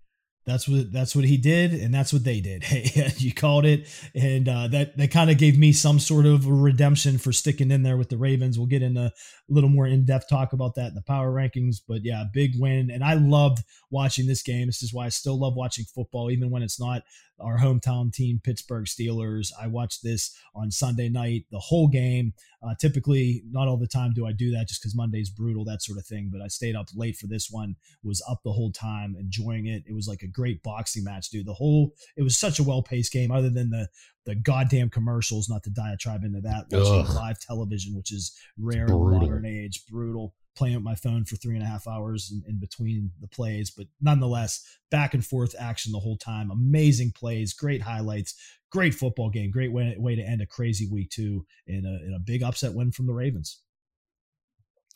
That's 0.46 0.68
what 0.68 0.92
that's 0.92 1.16
what 1.16 1.26
he 1.26 1.38
did, 1.38 1.74
and 1.74 1.94
that's 1.94 2.12
what 2.12 2.24
they 2.24 2.40
did. 2.40 2.64
Hey, 2.64 3.12
you 3.18 3.34
called 3.34 3.66
it, 3.66 3.88
and 4.16 4.48
uh, 4.50 4.68
that 4.70 4.98
that 4.98 5.12
kind 5.12 5.30
of 5.30 5.38
gave 5.38 5.60
me 5.60 5.72
some 5.74 6.00
sort 6.00 6.26
of 6.26 6.48
redemption 6.48 7.18
for 7.18 7.32
sticking 7.32 7.72
in 7.72 7.84
there 7.84 7.98
with 7.98 8.10
the 8.10 8.18
Ravens. 8.18 8.58
We'll 8.58 8.68
get 8.68 8.82
into 8.82 9.02
a 9.02 9.14
little 9.48 9.70
more 9.70 9.86
in 9.86 10.06
depth 10.06 10.30
talk 10.30 10.54
about 10.54 10.76
that 10.76 10.88
in 10.88 10.96
the 10.96 11.04
power 11.04 11.32
rankings, 11.32 11.78
but 11.88 12.04
yeah, 12.04 12.24
big 12.34 12.54
win, 12.58 12.90
and 12.90 13.04
I 13.04 13.14
loved 13.14 13.60
watching 13.92 14.28
this 14.28 14.42
game. 14.42 14.68
This 14.68 14.82
is 14.82 14.94
why 14.94 15.06
I 15.06 15.10
still 15.10 15.40
love 15.40 15.56
watching 15.56 15.86
football, 15.86 16.32
even 16.32 16.50
when 16.50 16.64
it's 16.64 16.80
not 16.80 17.04
our 17.40 17.58
hometown 17.58 18.14
team, 18.14 18.40
Pittsburgh 18.44 18.86
Steelers. 18.86 19.52
I 19.62 19.68
watched 19.68 20.04
this 20.04 20.36
on 20.56 20.72
Sunday 20.72 21.10
night, 21.10 21.46
the 21.52 21.60
whole 21.60 21.88
game. 21.88 22.34
Uh, 22.62 22.76
typically, 22.80 23.44
not 23.50 23.68
all 23.68 23.78
the 23.78 23.88
time 23.88 24.12
do 24.14 24.26
I 24.26 24.32
do 24.32 24.52
that 24.52 24.68
just 24.68 24.82
because 24.82 24.96
Monday's 24.96 25.30
brutal, 25.30 25.64
that 25.66 25.82
sort 25.82 25.98
of 25.98 26.06
thing. 26.06 26.30
But 26.32 26.42
I 26.42 26.48
stayed 26.48 26.76
up 26.76 26.88
late 26.96 27.16
for 27.16 27.28
this 27.28 27.50
one, 27.50 27.76
was 28.04 28.22
up 28.30 28.42
the 28.44 28.52
whole 28.52 28.72
time, 28.72 29.16
enjoying 29.20 29.68
it. 29.68 29.84
It 29.88 29.94
was 29.94 30.08
like 30.08 30.22
a 30.22 30.28
great 30.28 30.62
boxing 30.64 31.04
match, 31.04 31.30
dude. 31.30 31.46
The 31.46 31.54
whole, 31.54 31.94
it 32.18 32.24
was 32.24 32.38
such 32.38 32.60
a 32.60 32.64
well 32.64 32.84
paced 32.84 33.14
game, 33.14 33.32
other 33.32 33.50
than 33.50 33.70
the 33.70 33.88
the 34.30 34.36
goddamn 34.36 34.90
commercials, 34.90 35.50
not 35.50 35.64
to 35.64 35.70
diatribe 35.72 36.24
into 36.24 36.42
that, 36.42 36.66
watching 36.72 37.06
Ugh. 37.08 37.16
live 37.16 37.40
television, 37.40 37.96
which 37.96 38.12
is 38.14 38.38
rare 38.58 38.86
in 38.86 38.92
the 38.92 38.98
modern 38.98 39.46
age, 39.46 39.86
brutal 39.90 40.36
playing 40.56 40.76
with 40.76 40.84
my 40.84 40.96
phone 40.96 41.24
for 41.26 41.36
three 41.38 41.56
and 41.56 41.64
a 41.64 41.68
half 41.68 41.88
hours 41.88 42.32
in, 42.32 42.44
in, 42.52 42.60
between 42.60 43.12
the 43.22 43.28
plays. 43.28 43.72
But 43.72 43.88
nonetheless, 44.02 44.62
back 44.92 45.14
and 45.14 45.26
forth 45.26 45.56
action 45.58 45.92
the 45.92 46.00
whole 46.00 46.18
time. 46.18 46.52
Amazing 46.52 47.14
plays, 47.16 47.54
great 47.54 47.82
highlights, 47.82 48.36
great 48.70 48.94
football 48.94 49.30
game, 49.30 49.52
great 49.52 49.72
way, 49.72 49.96
way 49.98 50.16
to 50.16 50.22
end 50.22 50.42
a 50.42 50.46
crazy 50.46 50.88
week 50.92 51.10
two, 51.10 51.46
in 51.66 51.86
a, 51.86 52.06
and 52.06 52.16
a 52.16 52.20
big 52.20 52.44
upset 52.44 52.74
win 52.74 52.92
from 52.92 53.08
the 53.08 53.14
Ravens. 53.14 53.62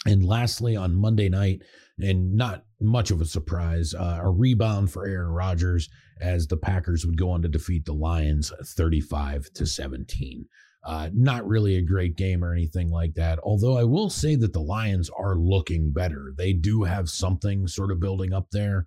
And 0.06 0.26
lastly, 0.26 0.76
on 0.76 0.96
Monday 0.96 1.30
night, 1.30 1.62
and 2.00 2.34
not 2.34 2.64
much 2.82 3.12
of 3.12 3.22
a 3.22 3.26
surprise, 3.26 3.94
uh, 3.94 4.20
a 4.22 4.30
rebound 4.30 4.92
for 4.92 5.08
Aaron 5.08 5.32
Rodgers 5.32 5.90
as 6.20 6.48
the 6.48 6.58
Packers 6.58 7.06
would 7.06 7.18
go 7.18 7.30
on 7.30 7.42
to 7.42 7.48
defeat 7.48 7.86
the 7.86 7.94
Lions 7.94 8.52
35 8.64 9.52
to 9.54 9.66
17. 9.66 10.46
Uh, 10.86 11.10
not 11.14 11.48
really 11.48 11.78
a 11.78 11.82
great 11.82 12.18
game 12.18 12.44
or 12.44 12.52
anything 12.52 12.90
like 12.90 13.14
that. 13.14 13.40
Although 13.44 13.78
I 13.78 13.86
will 13.86 14.10
say 14.10 14.36
that 14.36 14.52
the 14.52 14.62
Lions 14.62 15.10
are 15.18 15.38
looking 15.38 15.94
better. 15.94 16.34
They 16.38 16.52
do 16.52 16.84
have 16.84 17.10
something 17.10 17.68
sort 17.68 17.92
of 17.92 18.02
building 18.02 18.34
up 18.34 18.48
there, 18.52 18.86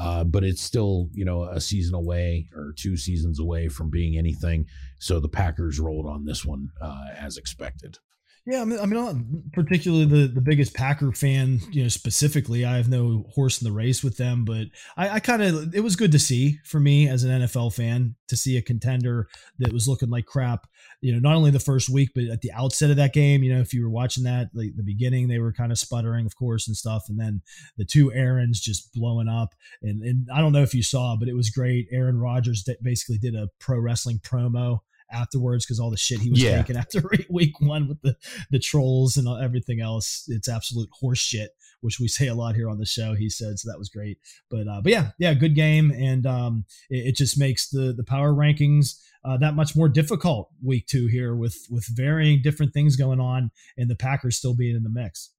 uh, 0.00 0.24
but 0.24 0.42
it's 0.42 0.60
still, 0.60 1.08
you 1.12 1.24
know, 1.24 1.44
a 1.44 1.60
season 1.60 1.94
away 1.94 2.48
or 2.54 2.72
two 2.76 2.96
seasons 2.96 3.38
away 3.38 3.68
from 3.68 3.90
being 3.90 4.18
anything. 4.18 4.66
So 4.98 5.20
the 5.20 5.28
Packers 5.28 5.78
rolled 5.78 6.06
on 6.06 6.24
this 6.24 6.44
one 6.44 6.70
uh, 6.80 7.06
as 7.16 7.36
expected. 7.36 7.98
Yeah, 8.48 8.62
I 8.62 8.64
mean, 8.64 8.78
I 8.78 8.86
mean, 8.86 9.42
particularly 9.52 10.04
the 10.04 10.28
the 10.28 10.40
biggest 10.40 10.72
Packer 10.72 11.10
fan, 11.10 11.58
you 11.72 11.82
know, 11.82 11.88
specifically. 11.88 12.64
I 12.64 12.76
have 12.76 12.88
no 12.88 13.26
horse 13.34 13.60
in 13.60 13.66
the 13.66 13.74
race 13.74 14.04
with 14.04 14.18
them, 14.18 14.44
but 14.44 14.66
I, 14.96 15.08
I 15.08 15.20
kind 15.20 15.42
of 15.42 15.74
it 15.74 15.80
was 15.80 15.96
good 15.96 16.12
to 16.12 16.20
see 16.20 16.60
for 16.64 16.78
me 16.78 17.08
as 17.08 17.24
an 17.24 17.42
NFL 17.42 17.74
fan 17.74 18.14
to 18.28 18.36
see 18.36 18.56
a 18.56 18.62
contender 18.62 19.26
that 19.58 19.72
was 19.72 19.88
looking 19.88 20.10
like 20.10 20.26
crap. 20.26 20.68
You 21.00 21.12
know, 21.12 21.18
not 21.18 21.34
only 21.34 21.50
the 21.50 21.58
first 21.58 21.88
week, 21.88 22.10
but 22.14 22.26
at 22.26 22.40
the 22.40 22.52
outset 22.52 22.90
of 22.90 22.96
that 22.98 23.12
game. 23.12 23.42
You 23.42 23.52
know, 23.52 23.60
if 23.60 23.74
you 23.74 23.82
were 23.82 23.90
watching 23.90 24.22
that, 24.24 24.50
like 24.54 24.76
the 24.76 24.84
beginning, 24.84 25.26
they 25.26 25.40
were 25.40 25.52
kind 25.52 25.72
of 25.72 25.78
sputtering, 25.78 26.24
of 26.24 26.36
course, 26.36 26.68
and 26.68 26.76
stuff, 26.76 27.06
and 27.08 27.18
then 27.18 27.42
the 27.76 27.84
two 27.84 28.12
Aaron's 28.12 28.60
just 28.60 28.92
blowing 28.92 29.28
up. 29.28 29.54
And 29.82 30.04
and 30.04 30.28
I 30.32 30.40
don't 30.40 30.52
know 30.52 30.62
if 30.62 30.72
you 30.72 30.84
saw, 30.84 31.16
but 31.18 31.28
it 31.28 31.34
was 31.34 31.50
great. 31.50 31.88
Aaron 31.90 32.20
Rodgers 32.20 32.64
basically 32.80 33.18
did 33.18 33.34
a 33.34 33.48
pro 33.58 33.80
wrestling 33.80 34.20
promo 34.20 34.82
afterwards 35.10 35.64
because 35.64 35.80
all 35.80 35.90
the 35.90 35.96
shit 35.96 36.20
he 36.20 36.30
was 36.30 36.42
yeah. 36.42 36.58
taking 36.58 36.76
after 36.76 37.02
week 37.30 37.60
one 37.60 37.88
with 37.88 38.00
the 38.02 38.16
the 38.50 38.58
trolls 38.58 39.16
and 39.16 39.28
everything 39.42 39.80
else. 39.80 40.24
It's 40.28 40.48
absolute 40.48 40.88
horse 40.92 41.18
shit, 41.18 41.50
which 41.80 42.00
we 42.00 42.08
say 42.08 42.26
a 42.28 42.34
lot 42.34 42.54
here 42.54 42.68
on 42.68 42.78
the 42.78 42.86
show. 42.86 43.14
He 43.14 43.30
said 43.30 43.58
so 43.58 43.70
that 43.70 43.78
was 43.78 43.88
great, 43.88 44.18
but 44.50 44.66
uh, 44.68 44.80
but 44.82 44.92
yeah, 44.92 45.10
yeah, 45.18 45.34
good 45.34 45.54
game, 45.54 45.90
and 45.90 46.26
um, 46.26 46.64
it, 46.90 47.08
it 47.08 47.16
just 47.16 47.38
makes 47.38 47.68
the 47.68 47.92
the 47.92 48.04
power 48.04 48.32
rankings. 48.32 49.00
Uh, 49.24 49.36
that 49.36 49.56
much 49.56 49.74
more 49.74 49.88
difficult 49.88 50.50
week 50.62 50.86
two 50.86 51.08
here 51.08 51.34
with 51.34 51.66
with 51.68 51.84
varying 51.88 52.40
different 52.42 52.72
things 52.72 52.94
going 52.94 53.18
on 53.18 53.50
and 53.76 53.90
the 53.90 53.96
Packers 53.96 54.36
still 54.36 54.54
being 54.54 54.76
in 54.76 54.84
the 54.84 54.90
mix. 54.90 55.30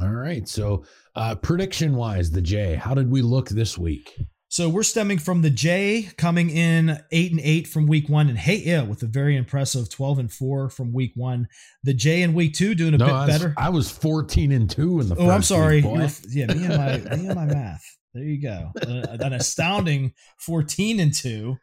All 0.00 0.12
right. 0.12 0.48
So 0.48 0.84
uh, 1.14 1.34
prediction 1.34 1.94
wise, 1.94 2.30
the 2.30 2.40
J, 2.40 2.76
how 2.76 2.94
did 2.94 3.10
we 3.10 3.22
look 3.22 3.48
this 3.48 3.76
week? 3.76 4.16
So 4.50 4.68
we're 4.68 4.82
stemming 4.82 5.18
from 5.18 5.42
the 5.42 5.50
J 5.50 6.10
coming 6.16 6.50
in 6.50 6.98
eight 7.12 7.30
and 7.30 7.40
eight 7.40 7.68
from 7.68 7.86
week 7.86 8.08
one, 8.08 8.28
and 8.28 8.36
hey, 8.36 8.56
yeah, 8.56 8.82
with 8.82 9.00
a 9.04 9.06
very 9.06 9.36
impressive 9.36 9.88
twelve 9.88 10.18
and 10.18 10.30
four 10.30 10.68
from 10.68 10.92
week 10.92 11.12
one. 11.14 11.46
The 11.84 11.94
J 11.94 12.22
in 12.22 12.34
week 12.34 12.54
two 12.54 12.74
doing 12.74 12.94
a 12.94 12.98
no, 12.98 13.06
bit 13.06 13.14
I 13.14 13.26
was, 13.26 13.38
better. 13.38 13.54
I 13.56 13.68
was 13.68 13.90
fourteen 13.92 14.50
and 14.50 14.68
two 14.68 14.98
in 14.98 15.08
the. 15.08 15.14
Oh, 15.14 15.30
I'm 15.30 15.44
sorry. 15.44 15.82
Week, 15.82 16.10
yeah, 16.30 16.46
me 16.46 16.64
and 16.64 16.76
my 16.76 17.16
me 17.16 17.26
and 17.28 17.34
my 17.36 17.44
math. 17.54 17.84
There 18.12 18.24
you 18.24 18.42
go. 18.42 18.72
Uh, 18.82 19.18
an 19.20 19.34
astounding 19.34 20.14
fourteen 20.38 20.98
and 20.98 21.14
two. 21.14 21.56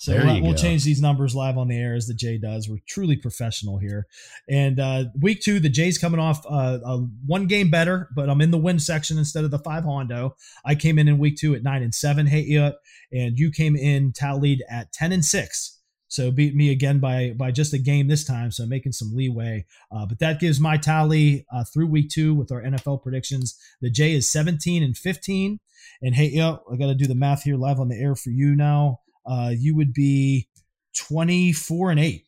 So 0.00 0.14
we'll, 0.14 0.40
we'll 0.40 0.54
change 0.54 0.82
these 0.82 1.02
numbers 1.02 1.34
live 1.34 1.58
on 1.58 1.68
the 1.68 1.76
air 1.76 1.94
as 1.94 2.06
the 2.06 2.14
Jay 2.14 2.38
does. 2.38 2.70
We're 2.70 2.78
truly 2.88 3.16
professional 3.16 3.76
here. 3.76 4.06
And 4.48 4.80
uh, 4.80 5.04
week 5.20 5.42
two, 5.42 5.60
the 5.60 5.68
Jay's 5.68 5.98
coming 5.98 6.18
off 6.18 6.42
uh, 6.48 6.78
one 7.26 7.46
game 7.46 7.70
better, 7.70 8.08
but 8.16 8.30
I'm 8.30 8.40
in 8.40 8.50
the 8.50 8.56
win 8.56 8.78
section 8.78 9.18
instead 9.18 9.44
of 9.44 9.50
the 9.50 9.58
five 9.58 9.84
Hondo. 9.84 10.36
I 10.64 10.74
came 10.74 10.98
in 10.98 11.06
in 11.06 11.18
week 11.18 11.36
two 11.36 11.54
at 11.54 11.62
nine 11.62 11.82
and 11.82 11.94
seven, 11.94 12.26
hey, 12.26 12.72
and 13.12 13.38
you 13.38 13.50
came 13.50 13.76
in 13.76 14.12
tallied 14.12 14.64
at 14.70 14.90
ten 14.90 15.12
and 15.12 15.22
six. 15.22 15.78
So 16.08 16.30
beat 16.30 16.54
me 16.54 16.72
again 16.72 16.98
by 16.98 17.34
by 17.36 17.50
just 17.50 17.74
a 17.74 17.78
game 17.78 18.08
this 18.08 18.24
time. 18.24 18.52
So 18.52 18.64
making 18.64 18.92
some 18.92 19.14
leeway. 19.14 19.66
Uh, 19.94 20.06
but 20.06 20.18
that 20.20 20.40
gives 20.40 20.58
my 20.58 20.78
tally 20.78 21.44
uh, 21.52 21.64
through 21.64 21.88
week 21.88 22.08
two 22.08 22.34
with 22.34 22.50
our 22.50 22.62
NFL 22.62 23.02
predictions. 23.02 23.54
The 23.82 23.90
J 23.90 24.14
is 24.14 24.32
17 24.32 24.82
and 24.82 24.96
15. 24.96 25.60
And 26.00 26.14
hey, 26.14 26.30
yeah, 26.32 26.56
I 26.72 26.76
got 26.76 26.86
to 26.86 26.94
do 26.94 27.06
the 27.06 27.14
math 27.14 27.42
here 27.42 27.56
live 27.56 27.78
on 27.78 27.88
the 27.88 28.00
air 28.00 28.14
for 28.14 28.30
you 28.30 28.56
now 28.56 29.00
uh, 29.26 29.52
you 29.56 29.76
would 29.76 29.92
be 29.92 30.48
24 30.96 31.90
and 31.92 32.00
8. 32.00 32.24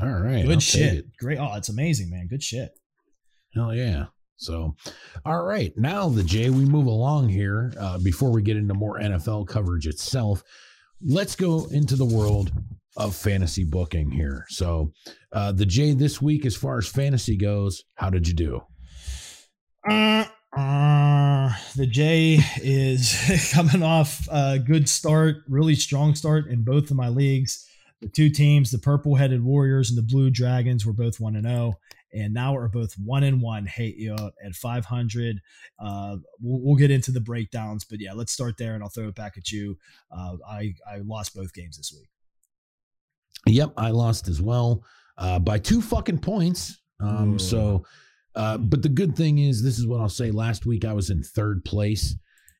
All 0.00 0.08
right. 0.08 0.44
Good 0.44 0.52
I'll 0.54 0.60
shit. 0.60 1.16
Great. 1.18 1.38
Oh, 1.38 1.54
it's 1.56 1.68
amazing, 1.68 2.10
man. 2.10 2.28
Good 2.28 2.42
shit. 2.42 2.70
Hell 3.54 3.74
yeah. 3.74 4.06
So, 4.36 4.76
all 5.26 5.42
right. 5.42 5.72
Now, 5.76 6.08
the 6.08 6.22
Jay, 6.22 6.48
we 6.50 6.64
move 6.64 6.86
along 6.86 7.28
here 7.28 7.72
uh, 7.78 7.98
before 7.98 8.30
we 8.30 8.42
get 8.42 8.56
into 8.56 8.74
more 8.74 9.00
NFL 9.00 9.48
coverage 9.48 9.86
itself. 9.86 10.42
Let's 11.04 11.34
go 11.34 11.66
into 11.72 11.96
the 11.96 12.04
world 12.04 12.52
of 12.96 13.16
fantasy 13.16 13.64
booking 13.64 14.10
here. 14.10 14.44
So, 14.48 14.92
uh, 15.32 15.52
the 15.52 15.66
Jay 15.66 15.92
this 15.92 16.22
week, 16.22 16.46
as 16.46 16.54
far 16.54 16.78
as 16.78 16.86
fantasy 16.86 17.36
goes, 17.36 17.82
how 17.94 18.10
did 18.10 18.28
you 18.28 18.34
do? 18.34 18.60
Uh, 19.90 20.24
uh, 20.56 21.52
the 21.76 21.86
J 21.86 22.40
is 22.62 23.50
coming 23.52 23.82
off 23.82 24.26
a 24.30 24.58
good 24.58 24.88
start, 24.88 25.44
really 25.48 25.74
strong 25.74 26.14
start 26.14 26.46
in 26.46 26.62
both 26.62 26.90
of 26.90 26.96
my 26.96 27.08
leagues. 27.08 27.66
The 28.00 28.08
two 28.08 28.30
teams, 28.30 28.70
the 28.70 28.78
purple 28.78 29.16
headed 29.16 29.42
Warriors 29.42 29.90
and 29.90 29.98
the 29.98 30.02
blue 30.02 30.30
Dragons, 30.30 30.86
were 30.86 30.92
both 30.92 31.20
1 31.20 31.36
and 31.36 31.46
0. 31.46 31.74
And 32.14 32.32
now 32.32 32.54
we're 32.54 32.68
both 32.68 32.94
1 32.94 33.22
and 33.24 33.42
1, 33.42 33.66
Hey, 33.66 33.94
you 33.96 34.14
at 34.14 34.54
500. 34.54 35.40
Uh, 35.78 36.16
we'll, 36.40 36.60
we'll, 36.62 36.76
get 36.76 36.90
into 36.90 37.10
the 37.10 37.20
breakdowns, 37.20 37.84
but 37.84 38.00
yeah, 38.00 38.12
let's 38.12 38.32
start 38.32 38.56
there 38.56 38.74
and 38.74 38.82
I'll 38.82 38.88
throw 38.88 39.08
it 39.08 39.14
back 39.14 39.36
at 39.36 39.50
you. 39.52 39.76
Uh, 40.10 40.36
I, 40.48 40.74
I 40.90 40.98
lost 41.04 41.34
both 41.34 41.52
games 41.52 41.76
this 41.76 41.92
week. 41.92 42.08
Yep, 43.46 43.74
I 43.76 43.90
lost 43.90 44.28
as 44.28 44.40
well 44.40 44.84
uh, 45.18 45.38
by 45.38 45.58
two 45.58 45.82
fucking 45.82 46.18
points. 46.18 46.78
Um, 47.00 47.38
so 47.38 47.84
uh, 48.34 48.58
but 48.58 48.82
the 48.82 48.88
good 48.88 49.16
thing 49.16 49.38
is, 49.38 49.62
this 49.62 49.78
is 49.78 49.86
what 49.86 50.00
I'll 50.00 50.08
say. 50.08 50.30
Last 50.30 50.66
week 50.66 50.84
I 50.84 50.92
was 50.92 51.10
in 51.10 51.22
third 51.22 51.64
place, 51.64 52.16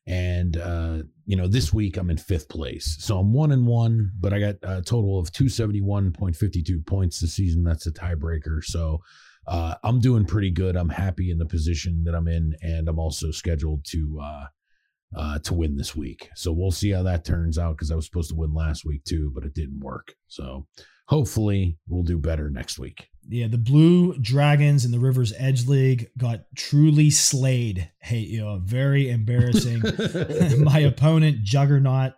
and 0.07 0.57
uh, 0.57 1.03
you 1.25 1.35
know 1.35 1.47
this 1.47 1.73
week 1.73 1.97
I'm 1.97 2.09
in 2.09 2.17
fifth 2.17 2.49
place. 2.49 2.97
So 2.99 3.19
I'm 3.19 3.33
one 3.33 3.51
and 3.51 3.65
one, 3.65 4.11
but 4.19 4.33
I 4.33 4.39
got 4.39 4.55
a 4.63 4.81
total 4.81 5.19
of 5.19 5.31
271.52 5.31 6.85
points 6.85 7.19
this 7.19 7.35
season. 7.35 7.63
That's 7.63 7.87
a 7.87 7.91
tiebreaker. 7.91 8.63
So 8.63 8.99
uh, 9.47 9.75
I'm 9.83 9.99
doing 9.99 10.25
pretty 10.25 10.51
good. 10.51 10.75
I'm 10.75 10.89
happy 10.89 11.31
in 11.31 11.37
the 11.37 11.45
position 11.45 12.03
that 12.05 12.15
I'm 12.15 12.27
in, 12.27 12.55
and 12.61 12.87
I'm 12.87 12.99
also 12.99 13.31
scheduled 13.31 13.85
to 13.85 14.19
uh, 14.21 14.45
uh, 15.15 15.39
to 15.39 15.53
win 15.53 15.75
this 15.75 15.95
week. 15.95 16.29
So 16.35 16.51
we'll 16.51 16.71
see 16.71 16.91
how 16.91 17.03
that 17.03 17.25
turns 17.25 17.57
out 17.57 17.77
because 17.77 17.91
I 17.91 17.95
was 17.95 18.05
supposed 18.05 18.29
to 18.29 18.35
win 18.35 18.53
last 18.53 18.85
week 18.85 19.03
too, 19.05 19.31
but 19.33 19.43
it 19.43 19.53
didn't 19.53 19.79
work. 19.79 20.13
So 20.27 20.67
hopefully 21.09 21.77
we'll 21.87 22.03
do 22.03 22.17
better 22.17 22.49
next 22.49 22.79
week 22.79 23.09
yeah, 23.29 23.47
the 23.47 23.57
Blue 23.59 24.17
Dragons 24.17 24.83
in 24.85 24.91
the 24.91 24.99
Rivers 24.99 25.31
Edge 25.37 25.67
League 25.67 26.09
got 26.17 26.45
truly 26.55 27.11
slayed. 27.11 27.91
Hey, 27.99 28.19
you 28.19 28.39
know, 28.39 28.59
very 28.63 29.11
embarrassing. 29.11 29.81
My 30.63 30.79
opponent, 30.79 31.43
Juggernaut, 31.43 32.13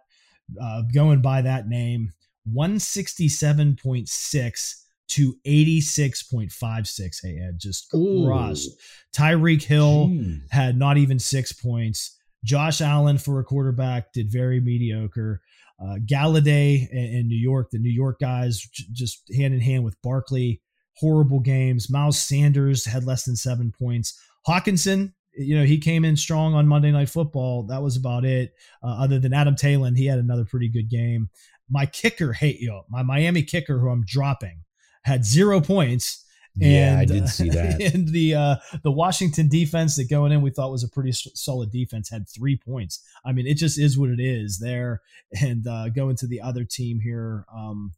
uh, 0.61 0.83
going 0.93 1.21
by 1.21 1.41
that 1.41 1.67
name, 1.67 2.13
167.6 2.49 4.75
to 5.09 5.35
86.56. 5.45 7.17
Hey, 7.21 7.39
Ed, 7.45 7.59
just 7.59 7.89
crushed. 7.89 8.69
Tyreek 9.13 9.63
Hill 9.63 10.07
Jeez. 10.07 10.49
had 10.51 10.77
not 10.77 10.97
even 10.97 11.19
six 11.19 11.51
points. 11.51 12.17
Josh 12.45 12.79
Allen 12.79 13.17
for 13.17 13.41
a 13.41 13.43
quarterback 13.43 14.13
did 14.13 14.31
very 14.31 14.61
mediocre. 14.61 15.41
Uh, 15.81 15.95
Golladay 16.05 16.87
in, 16.91 17.05
in 17.15 17.27
New 17.27 17.37
York, 17.37 17.69
the 17.71 17.79
New 17.79 17.91
York 17.91 18.19
guys 18.19 18.59
just 18.91 19.23
hand 19.35 19.53
in 19.53 19.59
hand 19.59 19.83
with 19.83 20.01
Barkley 20.01 20.61
horrible 20.97 21.39
games. 21.39 21.89
Miles 21.89 22.21
Sanders 22.21 22.85
had 22.85 23.05
less 23.05 23.23
than 23.23 23.35
seven 23.35 23.71
points. 23.71 24.19
Hockenson, 24.47 25.13
you 25.33 25.57
know, 25.57 25.65
he 25.65 25.79
came 25.79 26.05
in 26.05 26.15
strong 26.15 26.53
on 26.53 26.67
Monday 26.67 26.91
Night 26.91 27.09
Football. 27.09 27.63
That 27.63 27.81
was 27.81 27.97
about 27.97 28.25
it. 28.25 28.53
Uh, 28.83 29.03
other 29.03 29.19
than 29.19 29.33
Adam 29.33 29.55
Taylor, 29.55 29.91
he 29.95 30.05
had 30.05 30.19
another 30.19 30.45
pretty 30.45 30.69
good 30.69 30.89
game. 30.89 31.29
My 31.69 31.85
kicker, 31.85 32.33
hey, 32.33 32.57
yo, 32.59 32.83
my 32.89 33.01
Miami 33.01 33.43
kicker, 33.43 33.79
who 33.79 33.89
I'm 33.89 34.03
dropping, 34.05 34.63
had 35.03 35.25
zero 35.25 35.61
points. 35.61 36.20
Yeah, 36.55 36.97
I 36.99 37.05
did 37.05 37.29
see 37.29 37.49
that. 37.49 37.81
And 37.93 38.09
the 38.09 38.35
uh, 38.35 38.55
the 38.83 38.91
Washington 38.91 39.47
defense 39.47 39.95
that 39.95 40.09
going 40.09 40.31
in 40.31 40.41
we 40.41 40.51
thought 40.51 40.71
was 40.71 40.83
a 40.83 40.89
pretty 40.89 41.11
solid 41.13 41.71
defense 41.71 42.09
had 42.09 42.27
three 42.27 42.57
points. 42.57 43.03
I 43.25 43.31
mean, 43.31 43.47
it 43.47 43.55
just 43.55 43.79
is 43.79 43.97
what 43.97 44.09
it 44.09 44.19
is 44.19 44.59
there. 44.59 45.01
And 45.41 45.65
uh, 45.65 45.89
going 45.89 46.17
to 46.17 46.27
the 46.27 46.41
other 46.41 46.65
team 46.65 46.99
here, 46.99 47.45
um, 47.55 47.93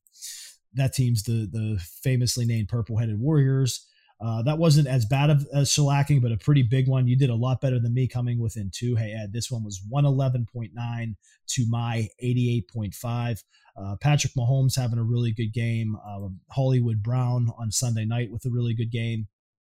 that 0.75 0.93
team's 0.93 1.23
the 1.23 1.47
the 1.51 1.83
famously 2.03 2.45
named 2.45 2.69
Purple 2.69 2.97
Headed 2.97 3.19
Warriors. 3.19 3.87
Uh, 4.23 4.41
that 4.43 4.57
wasn't 4.57 4.87
as 4.87 5.03
bad 5.05 5.29
of 5.29 5.45
a 5.51 5.61
shellacking, 5.61 6.21
but 6.21 6.31
a 6.31 6.37
pretty 6.37 6.63
big 6.63 6.87
one. 6.87 7.07
You 7.07 7.17
did 7.17 7.29
a 7.29 7.35
lot 7.35 7.59
better 7.59 7.77
than 7.77 7.93
me 7.93 8.07
coming 8.07 8.39
within 8.39 8.71
two. 8.73 8.95
Hey, 8.95 9.11
Ed, 9.11 9.33
this 9.33 9.51
one 9.51 9.65
was 9.65 9.81
111.9 9.91 11.15
to 11.47 11.65
my 11.67 12.07
88.5. 12.23 13.43
Uh, 13.75 13.95
Patrick 13.99 14.33
Mahomes 14.33 14.79
having 14.79 14.99
a 14.99 15.03
really 15.03 15.31
good 15.31 15.53
game. 15.53 15.95
Uh, 16.05 16.29
Hollywood 16.51 17.01
Brown 17.01 17.49
on 17.57 17.71
Sunday 17.71 18.05
night 18.05 18.31
with 18.31 18.45
a 18.45 18.49
really 18.49 18.73
good 18.73 18.91
game. 18.91 19.27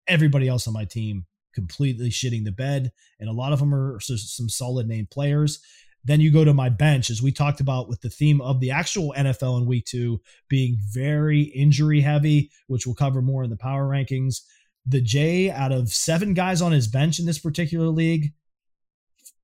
Everybody 0.08 0.48
else 0.48 0.66
on 0.66 0.74
my 0.74 0.84
team 0.84 1.26
completely 1.54 2.08
shitting 2.08 2.44
the 2.44 2.52
bed, 2.52 2.92
and 3.20 3.28
a 3.28 3.32
lot 3.32 3.52
of 3.52 3.58
them 3.58 3.74
are 3.74 4.00
some 4.00 4.48
solid 4.48 4.88
name 4.88 5.06
players. 5.10 5.60
Then 6.04 6.20
you 6.20 6.32
go 6.32 6.44
to 6.44 6.54
my 6.54 6.68
bench, 6.68 7.10
as 7.10 7.22
we 7.22 7.30
talked 7.30 7.60
about 7.60 7.88
with 7.88 8.00
the 8.00 8.10
theme 8.10 8.40
of 8.40 8.58
the 8.58 8.72
actual 8.72 9.14
NFL 9.16 9.58
in 9.58 9.66
week 9.66 9.84
two 9.84 10.20
being 10.48 10.76
very 10.90 11.42
injury 11.42 12.00
heavy, 12.00 12.50
which 12.66 12.86
we'll 12.86 12.96
cover 12.96 13.22
more 13.22 13.44
in 13.44 13.50
the 13.50 13.56
power 13.56 13.88
rankings. 13.88 14.40
The 14.84 15.00
J, 15.00 15.48
out 15.50 15.70
of 15.70 15.90
seven 15.90 16.34
guys 16.34 16.60
on 16.60 16.72
his 16.72 16.88
bench 16.88 17.20
in 17.20 17.26
this 17.26 17.38
particular 17.38 17.86
league, 17.86 18.32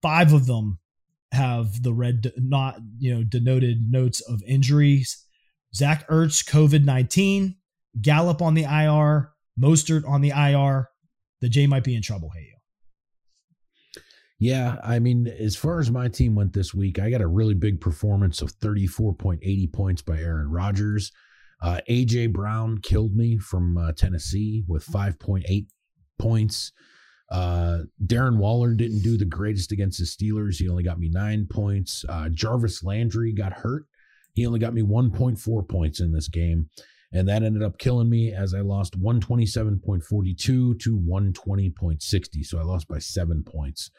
five 0.03 0.33
of 0.33 0.47
them 0.47 0.81
have 1.33 1.83
the 1.83 1.93
red, 1.93 2.33
not, 2.37 2.79
you 2.99 3.15
know, 3.15 3.25
denoted 3.25 3.91
notes 3.91 4.21
of 4.21 4.43
injuries. 4.47 5.25
Zach 5.75 6.09
Ertz, 6.09 6.45
COVID 6.45 6.85
19, 6.85 7.57
Gallup 8.01 8.41
on 8.41 8.55
the 8.55 8.65
IR, 8.65 9.33
Mostert 9.61 10.09
on 10.09 10.21
the 10.21 10.31
IR. 10.31 10.89
The 11.41 11.49
J 11.49 11.67
might 11.67 11.85
be 11.85 11.95
in 11.95 12.03
trouble. 12.03 12.31
Hey, 12.35 12.49
yeah, 14.39 14.77
I 14.85 15.01
mean, 15.01 15.27
as 15.27 15.57
far 15.57 15.81
as 15.81 15.91
my 15.91 16.07
team 16.09 16.37
went 16.37 16.53
this 16.53 16.73
week, 16.73 17.01
I 17.01 17.11
got 17.11 17.21
a 17.21 17.27
really 17.27 17.55
big 17.55 17.81
performance 17.81 18.41
of 18.41 18.57
34.80 18.59 19.73
points 19.73 20.03
by 20.03 20.19
Aaron 20.19 20.51
Rodgers. 20.51 21.11
Uh, 21.61 21.81
AJ 21.91 22.33
Brown 22.33 22.79
killed 22.79 23.17
me 23.17 23.37
from 23.39 23.77
uh, 23.77 23.93
Tennessee 23.93 24.63
with 24.69 24.87
5.8 24.87 25.67
points. 26.21 26.73
Uh, 27.31 27.81
Darren 28.05 28.39
Waller 28.39 28.75
didn't 28.75 29.03
do 29.03 29.19
the 29.19 29.25
greatest 29.25 29.73
against 29.73 29.99
the 29.99 30.05
Steelers. 30.05 30.57
He 30.57 30.69
only 30.69 30.83
got 30.83 30.99
me 30.99 31.09
nine 31.09 31.47
points. 31.51 32.05
Uh, 32.09 32.29
Jarvis 32.31 32.83
Landry 32.83 33.33
got 33.33 33.53
hurt. 33.53 33.85
He 34.35 34.47
only 34.47 34.59
got 34.59 34.75
me 34.75 34.83
1.4 34.83 35.69
points 35.69 36.01
in 36.01 36.13
this 36.13 36.29
game. 36.29 36.71
And 37.13 37.29
that 37.29 37.43
ended 37.43 37.63
up 37.63 37.79
killing 37.79 38.11
me 38.11 38.33
as 38.33 38.55
I 38.55 38.61
lost 38.61 39.01
127.42 39.01 40.37
to 40.37 40.75
120.60. 40.77 42.45
So 42.45 42.59
I 42.59 42.63
lost 42.63 42.89
by 42.89 42.99
seven 42.99 43.43
points. 43.43 43.91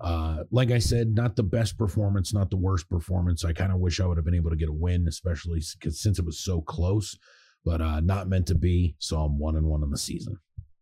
Uh, 0.00 0.44
like 0.50 0.70
I 0.70 0.78
said, 0.78 1.14
not 1.14 1.36
the 1.36 1.42
best 1.42 1.78
performance, 1.78 2.34
not 2.34 2.50
the 2.50 2.56
worst 2.56 2.88
performance. 2.88 3.44
I 3.44 3.52
kind 3.52 3.72
of 3.72 3.78
wish 3.78 4.00
I 4.00 4.06
would 4.06 4.18
have 4.18 4.24
been 4.24 4.34
able 4.34 4.50
to 4.50 4.56
get 4.56 4.68
a 4.68 4.72
win, 4.72 5.06
especially 5.08 5.60
since 5.60 6.18
it 6.18 6.24
was 6.24 6.38
so 6.38 6.60
close, 6.60 7.16
but 7.64 7.80
uh, 7.80 8.00
not 8.00 8.28
meant 8.28 8.46
to 8.48 8.54
be. 8.54 8.96
So 8.98 9.20
I'm 9.20 9.38
one 9.38 9.56
and 9.56 9.66
one 9.66 9.82
in 9.82 9.90
the 9.90 9.98
season. 9.98 10.38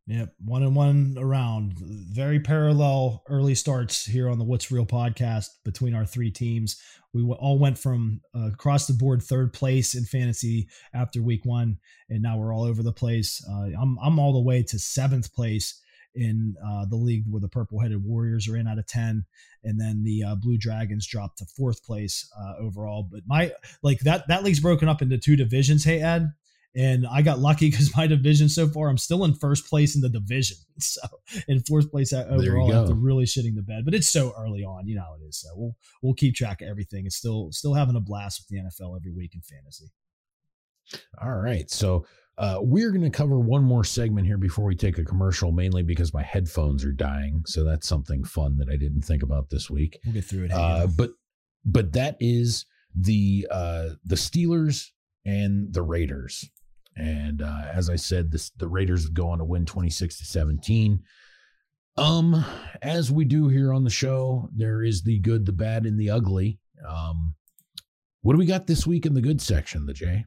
Yep, 0.07 0.35
one 0.45 0.63
and 0.63 0.77
one 0.77 1.17
around. 1.19 1.77
Very 1.79 2.39
parallel 2.39 3.23
early 3.27 3.55
starts 3.55 4.05
here 4.05 4.29
on 4.29 4.39
the 4.39 4.45
What's 4.45 4.71
Real 4.71 4.85
podcast 4.85 5.49
between 5.65 5.95
our 5.95 6.05
three 6.05 6.31
teams. 6.31 6.79
We 7.15 7.23
all 7.23 7.59
went 7.59 7.79
from 7.79 8.21
uh, 8.37 8.49
across 8.49 8.87
the 8.87 8.93
board 8.93 9.23
third 9.23 9.55
place 9.55 9.95
in 9.95 10.05
fantasy 10.05 10.69
after 10.93 11.23
week 11.23 11.47
one, 11.47 11.79
and 12.11 12.23
now 12.23 12.37
we're 12.37 12.55
all 12.55 12.65
over 12.65 12.83
the 12.83 12.93
place. 12.93 13.43
Uh, 13.49 13.71
I'm 13.81 13.97
I'm 14.03 14.19
all 14.19 14.35
the 14.35 14.43
way 14.43 14.63
to 14.65 14.79
seventh 14.79 15.33
place 15.33 15.81
in 16.15 16.55
uh, 16.65 16.85
the 16.85 16.97
league 16.97 17.25
where 17.29 17.41
the 17.41 17.49
purple 17.49 17.81
headed 17.81 18.05
warriors 18.05 18.47
are 18.47 18.57
in 18.57 18.69
out 18.69 18.79
of 18.79 18.87
10 18.87 19.25
and 19.65 19.81
then 19.81 20.05
the 20.05 20.23
uh, 20.23 20.35
blue 20.37 20.57
dragons 20.57 21.09
dropped 21.09 21.39
to 21.39 21.45
fourth 21.45 21.85
place 21.85 22.31
uh, 22.41 22.55
overall 22.61 23.09
but 23.11 23.23
my 23.27 23.51
like 23.83 23.99
that 24.01 24.23
that 24.29 24.45
league's 24.45 24.61
broken 24.61 24.89
up 24.89 25.03
into 25.03 25.19
two 25.19 25.35
divisions 25.35 25.83
hey 25.83 26.01
ed 26.01 26.33
and 26.77 27.07
i 27.07 27.23
got 27.23 27.39
lucky 27.39 27.71
because 27.71 27.95
my 27.97 28.07
division 28.07 28.49
so 28.49 28.67
far 28.69 28.89
i'm 28.89 28.99
still 28.99 29.25
in 29.25 29.35
first 29.35 29.69
place 29.69 29.95
in 29.95 30.01
the 30.01 30.09
division 30.09 30.57
so 30.79 31.01
in 31.49 31.61
fourth 31.61 31.91
place 31.91 32.13
overall 32.13 32.73
after 32.73 32.95
really 32.95 33.25
shitting 33.25 33.55
the 33.55 33.63
bed 33.63 33.85
but 33.85 33.95
it's 33.95 34.11
so 34.11 34.33
early 34.39 34.65
on 34.65 34.87
you 34.87 34.95
know 34.95 35.03
how 35.03 35.15
it 35.15 35.25
is 35.27 35.39
so 35.39 35.49
we'll 35.55 35.77
we'll 36.03 36.15
keep 36.15 36.35
track 36.35 36.61
of 36.61 36.69
everything 36.69 37.07
it's 37.07 37.17
still 37.17 37.51
still 37.53 37.75
having 37.75 37.97
a 37.97 38.01
blast 38.01 38.43
with 38.43 38.49
the 38.49 38.57
nfl 38.69 38.97
every 38.97 39.13
week 39.13 39.35
in 39.35 39.41
fantasy 39.41 39.91
all 41.23 41.37
right 41.37 41.71
so 41.71 42.05
uh, 42.37 42.59
we're 42.61 42.91
going 42.91 43.03
to 43.03 43.11
cover 43.11 43.39
one 43.39 43.63
more 43.63 43.85
segment 43.85 44.27
here 44.27 44.39
before 44.39 44.65
we 44.65 44.75
take 44.75 44.99
a 44.99 45.05
commercial, 45.05 45.53
mainly 45.53 45.83
because 45.83 46.13
my 46.13 46.23
headphones 46.23 46.85
are 46.85 46.93
dying. 46.93 47.43
So 47.47 47.63
that's 47.63 47.87
something 47.87 48.25
fun 48.25 48.57
that 48.57 48.69
I 48.69 48.77
didn't 48.77 49.03
think 49.03 49.23
about 49.23 49.51
this 49.51 49.71
week. 49.71 50.01
We'll 50.05 50.15
get 50.15 50.25
through 50.25 50.47
it. 50.47 50.51
Uh, 50.51 50.89
but 50.97 51.11
but 51.65 51.93
that 51.93 52.17
is 52.19 52.67
the 52.95 53.47
uh, 53.51 53.91
the 54.05 54.17
Steelers 54.17 54.91
and 55.25 55.73
the 55.73 55.83
Raiders. 55.83 56.51
And 56.97 57.43
uh, 57.43 57.63
as 57.73 57.91
I 57.91 57.97
said, 57.97 58.31
this, 58.31 58.51
the 58.51 58.69
Raiders 58.69 59.09
go 59.09 59.29
on 59.29 59.39
to 59.39 59.45
win 59.45 59.67
26 59.67 60.19
to 60.19 60.25
17. 60.25 61.03
Um, 61.97 62.45
as 62.83 63.13
we 63.13 63.25
do 63.25 63.49
here 63.49 63.73
on 63.73 63.85
the 63.85 63.91
show, 63.91 64.49
there 64.55 64.83
is 64.83 65.03
the 65.03 65.19
good, 65.21 65.47
the 65.47 65.53
bad, 65.53 65.87
and 65.87 65.99
the 65.99 66.11
ugly. 66.11 66.59
Um, 66.87 67.35
what 68.23 68.33
do 68.33 68.39
we 68.39 68.47
got 68.47 68.67
this 68.67 68.87
week 68.87 69.07
in 69.07 69.15
the 69.15 69.21
good 69.21 69.41
section, 69.41 69.87
the 69.87 69.93
Jay? 69.93 70.25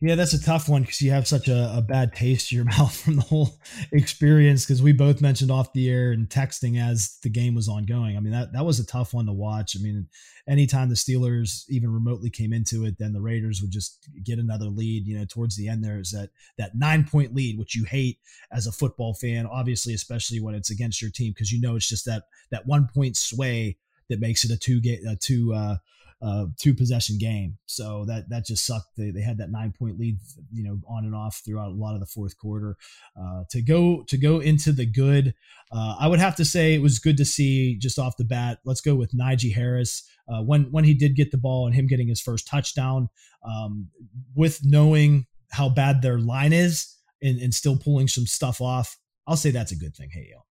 Yeah, 0.00 0.14
that's 0.14 0.32
a 0.32 0.40
tough 0.40 0.68
one 0.68 0.82
because 0.82 1.02
you 1.02 1.10
have 1.10 1.26
such 1.26 1.48
a, 1.48 1.76
a, 1.76 1.82
bad 1.82 2.14
taste 2.14 2.52
in 2.52 2.56
your 2.56 2.64
mouth 2.78 2.96
from 2.96 3.16
the 3.16 3.22
whole 3.22 3.58
experience. 3.90 4.64
Because 4.64 4.80
we 4.80 4.92
both 4.92 5.20
mentioned 5.20 5.50
off 5.50 5.72
the 5.72 5.90
air 5.90 6.12
and 6.12 6.28
texting 6.28 6.80
as 6.80 7.18
the 7.24 7.28
game 7.28 7.56
was 7.56 7.68
ongoing. 7.68 8.16
I 8.16 8.20
mean, 8.20 8.32
that 8.32 8.52
that 8.52 8.64
was 8.64 8.78
a 8.78 8.86
tough 8.86 9.12
one 9.12 9.26
to 9.26 9.32
watch. 9.32 9.76
I 9.76 9.82
mean, 9.82 10.06
anytime 10.48 10.88
the 10.88 10.94
Steelers 10.94 11.64
even 11.68 11.92
remotely 11.92 12.30
came 12.30 12.52
into 12.52 12.84
it, 12.84 12.96
then 12.98 13.12
the 13.12 13.20
Raiders 13.20 13.60
would 13.60 13.72
just 13.72 14.08
get 14.22 14.38
another 14.38 14.66
lead. 14.66 15.04
You 15.04 15.18
know, 15.18 15.24
towards 15.24 15.56
the 15.56 15.66
end, 15.66 15.82
there 15.82 15.98
is 15.98 16.12
that 16.12 16.30
that 16.58 16.76
nine 16.76 17.04
point 17.04 17.34
lead, 17.34 17.58
which 17.58 17.74
you 17.74 17.84
hate 17.84 18.18
as 18.52 18.68
a 18.68 18.72
football 18.72 19.14
fan, 19.14 19.46
obviously, 19.46 19.94
especially 19.94 20.40
when 20.40 20.54
it's 20.54 20.70
against 20.70 21.02
your 21.02 21.10
team, 21.10 21.32
because 21.32 21.50
you 21.50 21.60
know 21.60 21.74
it's 21.74 21.88
just 21.88 22.04
that 22.04 22.22
that 22.52 22.66
one 22.66 22.88
point 22.94 23.16
sway 23.16 23.76
that 24.08 24.20
makes 24.20 24.44
it 24.44 24.52
a 24.52 24.56
two 24.56 24.80
game 24.80 25.00
a 25.08 25.16
two. 25.16 25.52
Uh, 25.52 25.78
uh, 26.20 26.46
two 26.58 26.74
possession 26.74 27.16
game. 27.18 27.58
So 27.66 28.04
that 28.06 28.28
that 28.30 28.44
just 28.44 28.66
sucked. 28.66 28.96
They, 28.96 29.10
they 29.10 29.20
had 29.20 29.38
that 29.38 29.50
nine 29.50 29.72
point 29.78 29.98
lead, 29.98 30.18
you 30.52 30.64
know, 30.64 30.80
on 30.88 31.04
and 31.04 31.14
off 31.14 31.42
throughout 31.44 31.68
a 31.68 31.74
lot 31.74 31.94
of 31.94 32.00
the 32.00 32.06
fourth 32.06 32.36
quarter. 32.38 32.76
Uh, 33.18 33.44
to 33.50 33.62
go 33.62 34.02
to 34.08 34.16
go 34.16 34.40
into 34.40 34.72
the 34.72 34.86
good, 34.86 35.34
uh, 35.70 35.96
I 35.98 36.08
would 36.08 36.18
have 36.18 36.36
to 36.36 36.44
say 36.44 36.74
it 36.74 36.82
was 36.82 36.98
good 36.98 37.16
to 37.18 37.24
see 37.24 37.76
just 37.76 37.98
off 37.98 38.16
the 38.16 38.24
bat. 38.24 38.58
Let's 38.64 38.80
go 38.80 38.94
with 38.94 39.12
Najee 39.12 39.54
Harris. 39.54 40.08
Uh, 40.28 40.42
when 40.42 40.64
when 40.72 40.84
he 40.84 40.94
did 40.94 41.14
get 41.14 41.30
the 41.30 41.38
ball 41.38 41.66
and 41.66 41.74
him 41.74 41.86
getting 41.86 42.08
his 42.08 42.20
first 42.20 42.48
touchdown, 42.48 43.08
um, 43.44 43.88
with 44.34 44.60
knowing 44.64 45.26
how 45.50 45.68
bad 45.68 46.02
their 46.02 46.18
line 46.18 46.52
is 46.52 46.94
and, 47.22 47.40
and 47.40 47.54
still 47.54 47.78
pulling 47.78 48.08
some 48.08 48.26
stuff 48.26 48.60
off, 48.60 48.98
I'll 49.26 49.36
say 49.36 49.50
that's 49.50 49.72
a 49.72 49.76
good 49.76 49.96
thing. 49.96 50.10
Hey, 50.12 50.28
yo. 50.30 50.47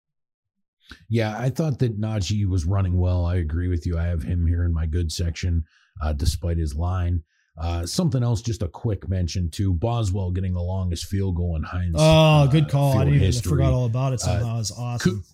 Yeah, 1.08 1.36
I 1.38 1.50
thought 1.50 1.78
that 1.80 2.00
Najee 2.00 2.46
was 2.46 2.64
running 2.64 2.98
well. 2.98 3.24
I 3.24 3.36
agree 3.36 3.68
with 3.68 3.86
you. 3.86 3.98
I 3.98 4.04
have 4.04 4.22
him 4.22 4.46
here 4.46 4.64
in 4.64 4.72
my 4.72 4.86
good 4.86 5.10
section, 5.10 5.64
uh, 6.02 6.12
despite 6.12 6.58
his 6.58 6.74
line. 6.74 7.22
Uh, 7.58 7.86
something 7.86 8.22
else, 8.22 8.42
just 8.42 8.62
a 8.62 8.68
quick 8.68 9.08
mention 9.08 9.50
to 9.50 9.72
Boswell 9.72 10.30
getting 10.30 10.52
the 10.52 10.60
longest 10.62 11.06
field 11.06 11.36
goal 11.36 11.56
in 11.56 11.62
Heinz. 11.62 11.94
Oh, 11.96 12.46
good 12.50 12.64
uh, 12.64 12.68
call. 12.68 12.98
I 12.98 13.04
didn't 13.04 13.22
even 13.22 13.42
forgot 13.42 13.72
all 13.72 13.86
about 13.86 14.12
it. 14.12 14.20
Somehow 14.20 14.56
uh, 14.56 14.60
it's 14.60 14.72
awesome. 14.72 15.24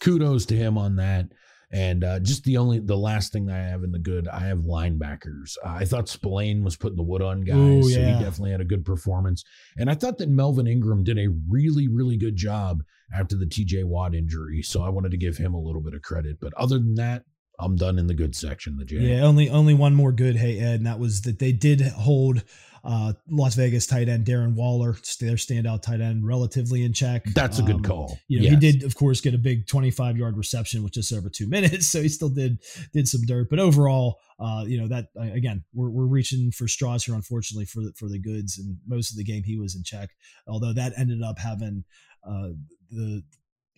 Kudos 0.00 0.46
to 0.46 0.56
him 0.56 0.78
on 0.78 0.96
that. 0.96 1.26
And 1.72 2.02
uh, 2.02 2.18
just 2.18 2.42
the 2.44 2.56
only 2.56 2.80
the 2.80 2.96
last 2.96 3.32
thing 3.32 3.48
I 3.48 3.58
have 3.58 3.84
in 3.84 3.92
the 3.92 3.98
good, 3.98 4.26
I 4.26 4.40
have 4.40 4.60
linebackers. 4.60 5.56
Uh, 5.64 5.68
I 5.68 5.84
thought 5.84 6.08
Spillane 6.08 6.64
was 6.64 6.76
putting 6.76 6.96
the 6.96 7.04
wood 7.04 7.22
on 7.22 7.42
guys, 7.42 7.56
Ooh, 7.56 7.88
yeah. 7.88 7.94
so 7.94 8.00
he 8.00 8.24
definitely 8.24 8.50
had 8.50 8.60
a 8.60 8.64
good 8.64 8.84
performance. 8.84 9.44
And 9.76 9.88
I 9.88 9.94
thought 9.94 10.18
that 10.18 10.28
Melvin 10.28 10.66
Ingram 10.66 11.04
did 11.04 11.18
a 11.18 11.28
really 11.48 11.86
really 11.86 12.16
good 12.16 12.34
job 12.34 12.82
after 13.14 13.36
the 13.36 13.46
T.J. 13.46 13.84
Watt 13.84 14.14
injury, 14.14 14.62
so 14.62 14.82
I 14.82 14.88
wanted 14.88 15.10
to 15.10 15.16
give 15.16 15.36
him 15.36 15.54
a 15.54 15.60
little 15.60 15.80
bit 15.80 15.94
of 15.94 16.02
credit. 16.02 16.38
But 16.40 16.52
other 16.54 16.78
than 16.78 16.94
that, 16.94 17.24
I'm 17.58 17.76
done 17.76 17.98
in 17.98 18.06
the 18.06 18.14
good 18.14 18.34
section. 18.34 18.76
The 18.76 18.84
J. 18.84 18.96
Yeah, 18.96 19.22
only 19.22 19.50
only 19.50 19.74
one 19.74 19.94
more 19.94 20.12
good. 20.12 20.36
Hey 20.36 20.58
Ed, 20.58 20.76
and 20.76 20.86
that 20.86 20.98
was 20.98 21.22
that 21.22 21.38
they 21.38 21.52
did 21.52 21.80
hold 21.82 22.42
uh, 22.82 23.12
Las 23.28 23.54
Vegas 23.54 23.86
tight 23.86 24.08
end 24.08 24.24
Darren 24.24 24.54
Waller, 24.54 24.96
their 25.20 25.34
standout 25.34 25.82
tight 25.82 26.00
end, 26.00 26.26
relatively 26.26 26.82
in 26.82 26.92
check. 26.92 27.24
That's 27.34 27.58
a 27.58 27.62
good 27.62 27.76
um, 27.76 27.82
call. 27.82 28.18
You 28.28 28.38
know, 28.38 28.44
yes. 28.44 28.52
he 28.54 28.72
did, 28.72 28.84
of 28.84 28.94
course, 28.94 29.20
get 29.20 29.34
a 29.34 29.38
big 29.38 29.66
25 29.66 30.16
yard 30.16 30.36
reception 30.36 30.82
with 30.82 30.92
just 30.92 31.12
over 31.12 31.28
two 31.28 31.46
minutes, 31.48 31.88
so 31.88 32.00
he 32.02 32.08
still 32.08 32.30
did 32.30 32.58
did 32.92 33.08
some 33.08 33.22
dirt. 33.26 33.48
But 33.50 33.58
overall, 33.58 34.20
uh, 34.38 34.64
you 34.66 34.80
know 34.80 34.88
that 34.88 35.08
again, 35.16 35.64
we're, 35.74 35.90
we're 35.90 36.06
reaching 36.06 36.50
for 36.50 36.66
straws 36.66 37.04
here, 37.04 37.14
unfortunately, 37.14 37.66
for 37.66 37.82
the, 37.82 37.92
for 37.96 38.08
the 38.08 38.18
goods. 38.18 38.58
And 38.58 38.78
most 38.86 39.10
of 39.10 39.16
the 39.16 39.24
game 39.24 39.42
he 39.42 39.58
was 39.58 39.76
in 39.76 39.84
check, 39.84 40.10
although 40.46 40.72
that 40.72 40.92
ended 40.96 41.22
up 41.22 41.38
having 41.38 41.84
uh, 42.24 42.50
the 42.90 43.22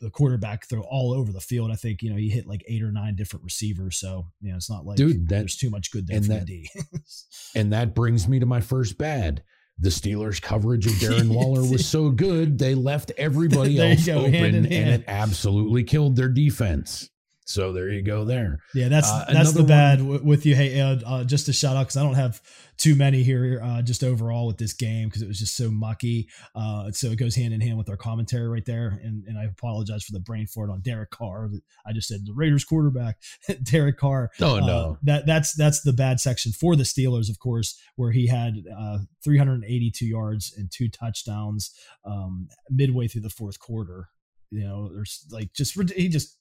the 0.03 0.11
quarterback 0.11 0.67
throw 0.67 0.83
all 0.83 1.13
over 1.13 1.33
the 1.33 1.41
field. 1.41 1.71
I 1.71 1.77
think 1.77 2.03
you 2.03 2.11
know 2.11 2.17
he 2.17 2.29
hit 2.29 2.47
like 2.47 2.65
eight 2.69 2.83
or 2.83 2.91
nine 2.91 3.15
different 3.15 3.45
receivers. 3.45 3.97
So 3.97 4.27
you 4.41 4.51
know 4.51 4.57
it's 4.57 4.69
not 4.69 4.85
like 4.85 4.97
dude 4.97 5.29
that, 5.29 5.39
there's 5.39 5.57
too 5.57 5.71
much 5.71 5.91
good 5.93 6.07
there 6.07 6.17
and 6.19 6.27
for 6.27 6.33
that, 6.33 6.45
D. 6.45 6.69
and 7.55 7.73
that 7.73 7.95
brings 7.95 8.29
me 8.29 8.41
to 8.41 8.47
my 8.47 8.61
first 8.61 8.99
bad. 8.99 9.43
The 9.79 9.89
Steelers' 9.89 10.43
coverage 10.43 10.87
of 10.87 10.93
Darren 10.93 11.29
Waller 11.35 11.63
was 11.63 11.89
so 11.89 12.11
good 12.11 12.59
they 12.59 12.75
left 12.75 13.11
everybody 13.17 13.81
else 13.91 14.07
open, 14.09 14.55
and 14.55 14.69
it 14.69 15.05
absolutely 15.07 15.85
killed 15.85 16.17
their 16.17 16.29
defense. 16.29 17.09
So 17.45 17.73
there 17.73 17.89
you 17.89 18.03
go. 18.03 18.25
There. 18.25 18.61
Yeah, 18.75 18.89
that's 18.89 19.11
uh, 19.11 19.27
that's 19.33 19.53
the 19.53 19.65
bad 19.65 20.01
one. 20.01 20.25
with 20.25 20.47
you. 20.47 20.55
Hey, 20.55 20.79
Ed, 20.79 21.03
uh, 21.05 21.25
just 21.25 21.49
a 21.49 21.53
shout 21.53 21.77
out 21.77 21.85
because 21.85 21.97
I 21.97 22.03
don't 22.03 22.15
have 22.15 22.41
too 22.79 22.95
many 22.95 23.23
here. 23.25 23.61
Uh, 23.63 23.83
just 23.83 24.05
overall 24.05 24.47
with 24.47 24.59
this 24.59 24.73
game 24.73 25.09
because 25.09 25.23
it 25.23 25.29
was 25.29 25.39
just 25.39 25.57
so 25.57 25.71
mucky. 25.71 26.29
Uh, 26.55 26.93
so 26.93 27.09
it 27.09 27.17
goes 27.17 27.35
hand 27.35 27.53
in 27.53 27.61
hand 27.61 27.79
with 27.79 27.89
our 27.89 27.97
commentary 27.97 28.49
right 28.49 28.65
there. 28.65 29.01
And 29.03 29.25
and 29.27 29.39
I 29.39 29.45
apologize 29.45 30.05
for 30.05 30.13
the 30.13 30.21
brain 30.21 30.47
fart 30.47 30.71
on 30.71 30.83
Derek 30.83 31.11
Carr. 31.11 31.51
I 31.85 31.93
just 31.93 32.09
said 32.09 32.21
the 32.25 32.33
Raiders 32.33 32.65
quarterback, 32.65 33.17
Derek 33.63 33.99
Carr. 33.99 34.31
Oh 34.41 34.61
no, 34.61 34.93
uh, 34.93 34.95
that 35.03 35.27
that's 35.27 35.55
that's 35.55 35.83
the 35.83 35.93
bad 35.93 36.21
section 36.21 36.53
for 36.53 36.77
the 36.77 36.85
Steelers, 36.85 37.29
of 37.29 37.41
course, 37.41 37.79
where 37.97 38.13
he 38.13 38.29
had 38.29 38.55
uh, 38.79 38.99
382 39.25 40.07
yards 40.07 40.55
and 40.57 40.71
two 40.71 40.89
touchdowns 40.89 41.75
um, 42.05 42.49
midway 42.71 43.09
through 43.09 43.23
the 43.23 43.31
fourth 43.31 43.59
quarter 43.59 44.09
You 44.51 44.65
know, 44.65 44.91
there's 44.95 45.27
like 45.31 45.53
just 45.55 45.77
he 45.93 46.09
just 46.09 46.39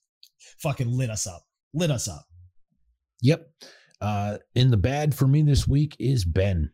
fucking 0.60 0.90
lit 0.90 1.10
us 1.10 1.26
up, 1.26 1.42
lit 1.74 1.90
us 1.90 2.08
up. 2.08 2.24
Yep. 3.22 3.48
Uh, 4.00 4.38
in 4.54 4.70
the 4.70 4.76
bad 4.76 5.14
for 5.14 5.26
me 5.26 5.42
this 5.42 5.68
week 5.68 5.96
is 5.98 6.24
Ben. 6.24 6.72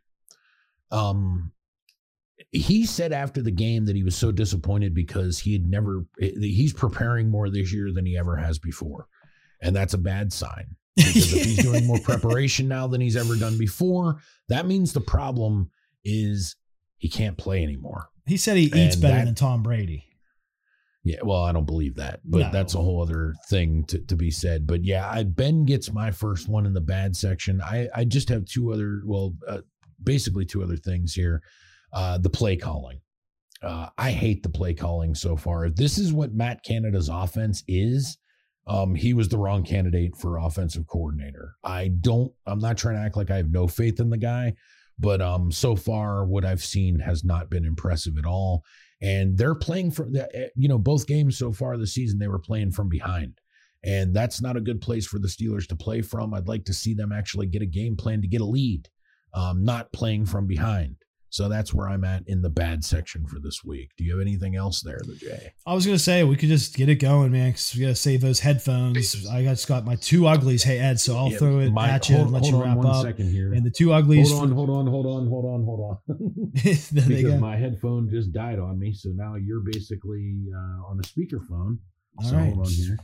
Um, 0.90 1.52
he 2.52 2.86
said 2.86 3.12
after 3.12 3.42
the 3.42 3.50
game 3.50 3.84
that 3.86 3.96
he 3.96 4.02
was 4.02 4.16
so 4.16 4.32
disappointed 4.32 4.94
because 4.94 5.38
he 5.38 5.52
had 5.52 5.66
never 5.66 6.06
he's 6.18 6.72
preparing 6.72 7.30
more 7.30 7.50
this 7.50 7.72
year 7.72 7.92
than 7.92 8.06
he 8.06 8.16
ever 8.16 8.36
has 8.36 8.58
before 8.58 9.06
and 9.60 9.74
that's 9.74 9.94
a 9.94 9.98
bad 9.98 10.32
sign 10.32 10.76
because 10.96 11.32
if 11.34 11.44
he's 11.44 11.62
doing 11.62 11.86
more 11.86 11.98
preparation 11.98 12.68
now 12.68 12.86
than 12.86 13.00
he's 13.00 13.16
ever 13.16 13.36
done 13.36 13.58
before 13.58 14.18
that 14.48 14.66
means 14.66 14.92
the 14.92 15.00
problem 15.00 15.70
is 16.04 16.56
he 16.96 17.08
can't 17.08 17.36
play 17.36 17.62
anymore 17.62 18.08
he 18.26 18.36
said 18.36 18.56
he 18.56 18.64
eats 18.64 18.94
and 18.94 19.02
better 19.02 19.16
that, 19.16 19.24
than 19.26 19.34
tom 19.34 19.62
brady 19.62 20.07
yeah 21.04 21.18
well 21.22 21.44
i 21.44 21.52
don't 21.52 21.66
believe 21.66 21.94
that 21.94 22.20
but 22.24 22.38
no. 22.38 22.50
that's 22.52 22.74
a 22.74 22.78
whole 22.78 23.02
other 23.02 23.34
thing 23.48 23.84
to, 23.84 23.98
to 24.00 24.16
be 24.16 24.30
said 24.30 24.66
but 24.66 24.84
yeah 24.84 25.08
I, 25.08 25.22
ben 25.22 25.64
gets 25.64 25.92
my 25.92 26.10
first 26.10 26.48
one 26.48 26.66
in 26.66 26.74
the 26.74 26.80
bad 26.80 27.14
section 27.14 27.60
i 27.62 27.88
i 27.94 28.04
just 28.04 28.28
have 28.28 28.44
two 28.44 28.72
other 28.72 29.02
well 29.04 29.34
uh, 29.46 29.60
basically 30.02 30.44
two 30.44 30.62
other 30.62 30.76
things 30.76 31.14
here 31.14 31.42
uh, 31.92 32.18
the 32.18 32.30
play 32.30 32.56
calling. 32.56 33.00
Uh, 33.62 33.88
I 33.98 34.12
hate 34.12 34.42
the 34.42 34.48
play 34.48 34.74
calling 34.74 35.14
so 35.14 35.36
far. 35.36 35.66
If 35.66 35.76
this 35.76 35.98
is 35.98 36.12
what 36.12 36.32
Matt 36.32 36.62
Canada's 36.62 37.08
offense 37.08 37.64
is, 37.66 38.18
um, 38.66 38.94
he 38.94 39.14
was 39.14 39.28
the 39.28 39.38
wrong 39.38 39.64
candidate 39.64 40.16
for 40.16 40.38
offensive 40.38 40.86
coordinator. 40.86 41.54
I 41.64 41.88
don't, 41.88 42.32
I'm 42.46 42.60
not 42.60 42.76
trying 42.76 42.96
to 42.96 43.00
act 43.02 43.16
like 43.16 43.30
I 43.30 43.36
have 43.36 43.50
no 43.50 43.66
faith 43.66 43.98
in 43.98 44.10
the 44.10 44.18
guy, 44.18 44.54
but 44.98 45.20
um, 45.20 45.50
so 45.50 45.74
far, 45.74 46.24
what 46.24 46.44
I've 46.44 46.62
seen 46.62 47.00
has 47.00 47.24
not 47.24 47.50
been 47.50 47.64
impressive 47.64 48.16
at 48.18 48.26
all. 48.26 48.62
And 49.00 49.38
they're 49.38 49.54
playing 49.54 49.92
from, 49.92 50.14
eh, 50.16 50.48
you 50.56 50.68
know, 50.68 50.78
both 50.78 51.06
games 51.06 51.38
so 51.38 51.52
far 51.52 51.76
this 51.76 51.94
season, 51.94 52.18
they 52.18 52.28
were 52.28 52.38
playing 52.38 52.72
from 52.72 52.88
behind. 52.88 53.40
And 53.84 54.14
that's 54.14 54.42
not 54.42 54.56
a 54.56 54.60
good 54.60 54.80
place 54.80 55.06
for 55.06 55.18
the 55.18 55.28
Steelers 55.28 55.68
to 55.68 55.76
play 55.76 56.02
from. 56.02 56.34
I'd 56.34 56.48
like 56.48 56.64
to 56.64 56.74
see 56.74 56.94
them 56.94 57.12
actually 57.12 57.46
get 57.46 57.62
a 57.62 57.66
game 57.66 57.96
plan 57.96 58.20
to 58.22 58.28
get 58.28 58.40
a 58.40 58.44
lead, 58.44 58.88
um, 59.34 59.64
not 59.64 59.92
playing 59.92 60.26
from 60.26 60.46
behind. 60.46 60.96
So 61.30 61.48
that's 61.48 61.74
where 61.74 61.88
I'm 61.88 62.04
at 62.04 62.26
in 62.26 62.40
the 62.40 62.48
bad 62.48 62.84
section 62.84 63.26
for 63.26 63.38
this 63.38 63.62
week. 63.62 63.90
Do 63.96 64.04
you 64.04 64.12
have 64.12 64.20
anything 64.20 64.56
else 64.56 64.80
there, 64.80 65.00
the 65.04 65.14
J? 65.14 65.52
I 65.66 65.74
was 65.74 65.84
gonna 65.84 65.98
say 65.98 66.24
we 66.24 66.36
could 66.36 66.48
just 66.48 66.74
get 66.74 66.88
it 66.88 66.96
going, 66.96 67.32
man. 67.32 67.50
Because 67.50 67.74
we 67.74 67.82
gotta 67.82 67.94
save 67.94 68.22
those 68.22 68.40
headphones. 68.40 69.26
I 69.26 69.42
just 69.42 69.68
got 69.68 69.84
my 69.84 69.96
two 69.96 70.26
uglies. 70.26 70.62
Hey 70.62 70.78
Ed, 70.78 70.98
so 70.98 71.16
I'll 71.16 71.30
yeah, 71.30 71.38
throw 71.38 71.58
it 71.58 71.70
my, 71.70 71.90
at 71.90 72.08
you 72.08 72.16
hold, 72.16 72.28
and 72.28 72.34
let 72.34 72.50
you 72.50 72.62
wrap 72.62 72.78
up. 72.84 73.04
Second 73.04 73.30
here. 73.30 73.52
And 73.52 73.64
the 73.64 73.70
two 73.70 73.92
uglies. 73.92 74.30
Hold 74.30 74.44
on, 74.44 74.52
hold 74.52 74.70
on, 74.70 74.86
hold 74.86 75.06
on, 75.06 75.28
hold 75.28 75.44
on, 75.44 75.64
hold 75.64 76.00
on. 76.08 76.50
because 76.54 77.40
my 77.40 77.56
headphone 77.56 78.08
just 78.08 78.32
died 78.32 78.58
on 78.58 78.78
me, 78.78 78.94
so 78.94 79.10
now 79.10 79.34
you're 79.34 79.60
basically 79.60 80.46
uh, 80.54 80.90
on 80.90 80.98
a 80.98 81.02
speakerphone. 81.02 81.78
So 82.22 82.36
right. 82.36 82.54
hold 82.54 82.66
on 82.66 82.72
here. 82.72 82.98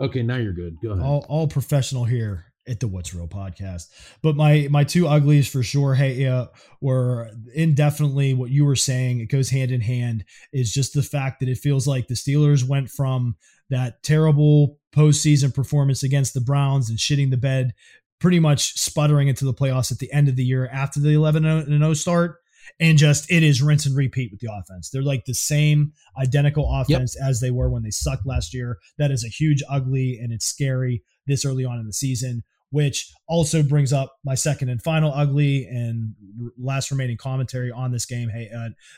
Okay, 0.00 0.22
now 0.22 0.36
you're 0.36 0.54
good. 0.54 0.78
Go 0.82 0.92
ahead. 0.92 1.04
All, 1.04 1.24
all 1.28 1.46
professional 1.46 2.04
here 2.04 2.51
at 2.68 2.80
the 2.80 2.88
What's 2.88 3.14
Real 3.14 3.28
podcast. 3.28 3.88
But 4.22 4.36
my 4.36 4.68
my 4.70 4.84
two 4.84 5.06
uglies 5.08 5.48
for 5.48 5.62
sure, 5.62 5.94
hey, 5.94 6.26
uh, 6.26 6.46
were 6.80 7.30
indefinitely 7.54 8.34
what 8.34 8.50
you 8.50 8.64
were 8.64 8.76
saying. 8.76 9.20
It 9.20 9.26
goes 9.26 9.50
hand 9.50 9.70
in 9.70 9.80
hand. 9.80 10.24
Is 10.52 10.72
just 10.72 10.94
the 10.94 11.02
fact 11.02 11.40
that 11.40 11.48
it 11.48 11.58
feels 11.58 11.86
like 11.86 12.08
the 12.08 12.14
Steelers 12.14 12.66
went 12.66 12.90
from 12.90 13.36
that 13.70 14.02
terrible 14.02 14.78
postseason 14.94 15.54
performance 15.54 16.02
against 16.02 16.34
the 16.34 16.40
Browns 16.40 16.90
and 16.90 16.98
shitting 16.98 17.30
the 17.30 17.36
bed, 17.36 17.72
pretty 18.20 18.38
much 18.38 18.78
sputtering 18.78 19.28
into 19.28 19.44
the 19.44 19.54
playoffs 19.54 19.90
at 19.90 19.98
the 19.98 20.12
end 20.12 20.28
of 20.28 20.36
the 20.36 20.44
year 20.44 20.68
after 20.68 21.00
the 21.00 21.10
11 21.10 21.42
0 21.66 21.94
start. 21.94 22.36
And 22.78 22.96
just 22.96 23.30
it 23.30 23.42
is 23.42 23.60
rinse 23.60 23.86
and 23.86 23.96
repeat 23.96 24.30
with 24.30 24.40
the 24.40 24.50
offense. 24.52 24.88
They're 24.88 25.02
like 25.02 25.24
the 25.24 25.34
same 25.34 25.92
identical 26.16 26.72
offense 26.72 27.16
yep. 27.18 27.28
as 27.28 27.40
they 27.40 27.50
were 27.50 27.68
when 27.68 27.82
they 27.82 27.90
sucked 27.90 28.24
last 28.24 28.54
year. 28.54 28.78
That 28.98 29.10
is 29.10 29.24
a 29.24 29.28
huge 29.28 29.62
ugly 29.68 30.18
and 30.22 30.32
it's 30.32 30.46
scary 30.46 31.02
this 31.26 31.44
early 31.44 31.64
on 31.64 31.80
in 31.80 31.86
the 31.86 31.92
season 31.92 32.44
which 32.72 33.12
also 33.28 33.62
brings 33.62 33.92
up 33.92 34.16
my 34.24 34.34
second 34.34 34.70
and 34.70 34.82
final 34.82 35.12
ugly 35.14 35.66
and 35.66 36.14
last 36.58 36.90
remaining 36.90 37.18
commentary 37.18 37.70
on 37.70 37.92
this 37.92 38.06
game. 38.06 38.30
Hey, 38.30 38.50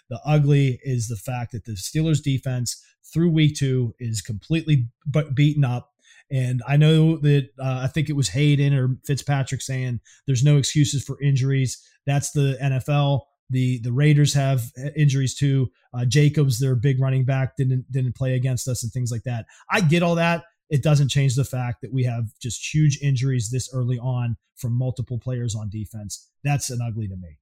the 0.09 0.21
ugly 0.25 0.79
is 0.85 1.09
the 1.09 1.17
fact 1.17 1.53
that 1.53 1.65
the 1.65 1.73
Steelers 1.73 2.23
defense 2.23 2.83
through 3.13 3.31
week 3.31 3.57
two 3.57 3.93
is 3.99 4.23
completely 4.23 4.87
beaten 5.35 5.65
up. 5.65 5.91
And 6.31 6.63
I 6.67 6.77
know 6.77 7.17
that 7.19 7.49
uh, 7.59 7.81
I 7.83 7.89
think 7.89 8.09
it 8.09 8.15
was 8.15 8.29
Haden 8.29 8.75
or 8.75 8.97
Fitzpatrick 9.05 9.61
saying 9.61 10.01
there's 10.27 10.45
no 10.45 10.57
excuses 10.57 11.05
for 11.05 11.21
injuries. 11.21 11.83
That's 12.07 12.31
the 12.31 12.57
NFL. 12.63 13.23
The 13.51 13.81
the 13.83 13.93
Raiders 13.93 14.33
have 14.35 14.73
uh, 14.79 14.91
injuries 14.97 15.35
too. 15.35 15.71
Uh, 15.93 16.05
Jacobs, 16.05 16.61
their 16.61 16.77
big 16.77 17.01
running 17.01 17.25
back, 17.25 17.57
didn't 17.57 17.91
didn't 17.91 18.15
play 18.15 18.35
against 18.35 18.69
us 18.69 18.85
and 18.85 18.93
things 18.93 19.11
like 19.11 19.25
that. 19.25 19.47
I 19.69 19.81
get 19.81 20.03
all 20.03 20.15
that 20.15 20.45
it 20.71 20.83
doesn't 20.83 21.09
change 21.09 21.35
the 21.35 21.45
fact 21.45 21.83
that 21.83 21.93
we 21.93 22.05
have 22.05 22.25
just 22.41 22.75
huge 22.75 22.99
injuries 23.03 23.51
this 23.51 23.71
early 23.73 23.99
on 23.99 24.37
from 24.57 24.73
multiple 24.73 25.19
players 25.19 25.55
on 25.55 25.69
defense. 25.69 26.31
That's 26.43 26.71
an 26.71 26.81
ugly 26.85 27.09
to 27.09 27.17
me. 27.17 27.39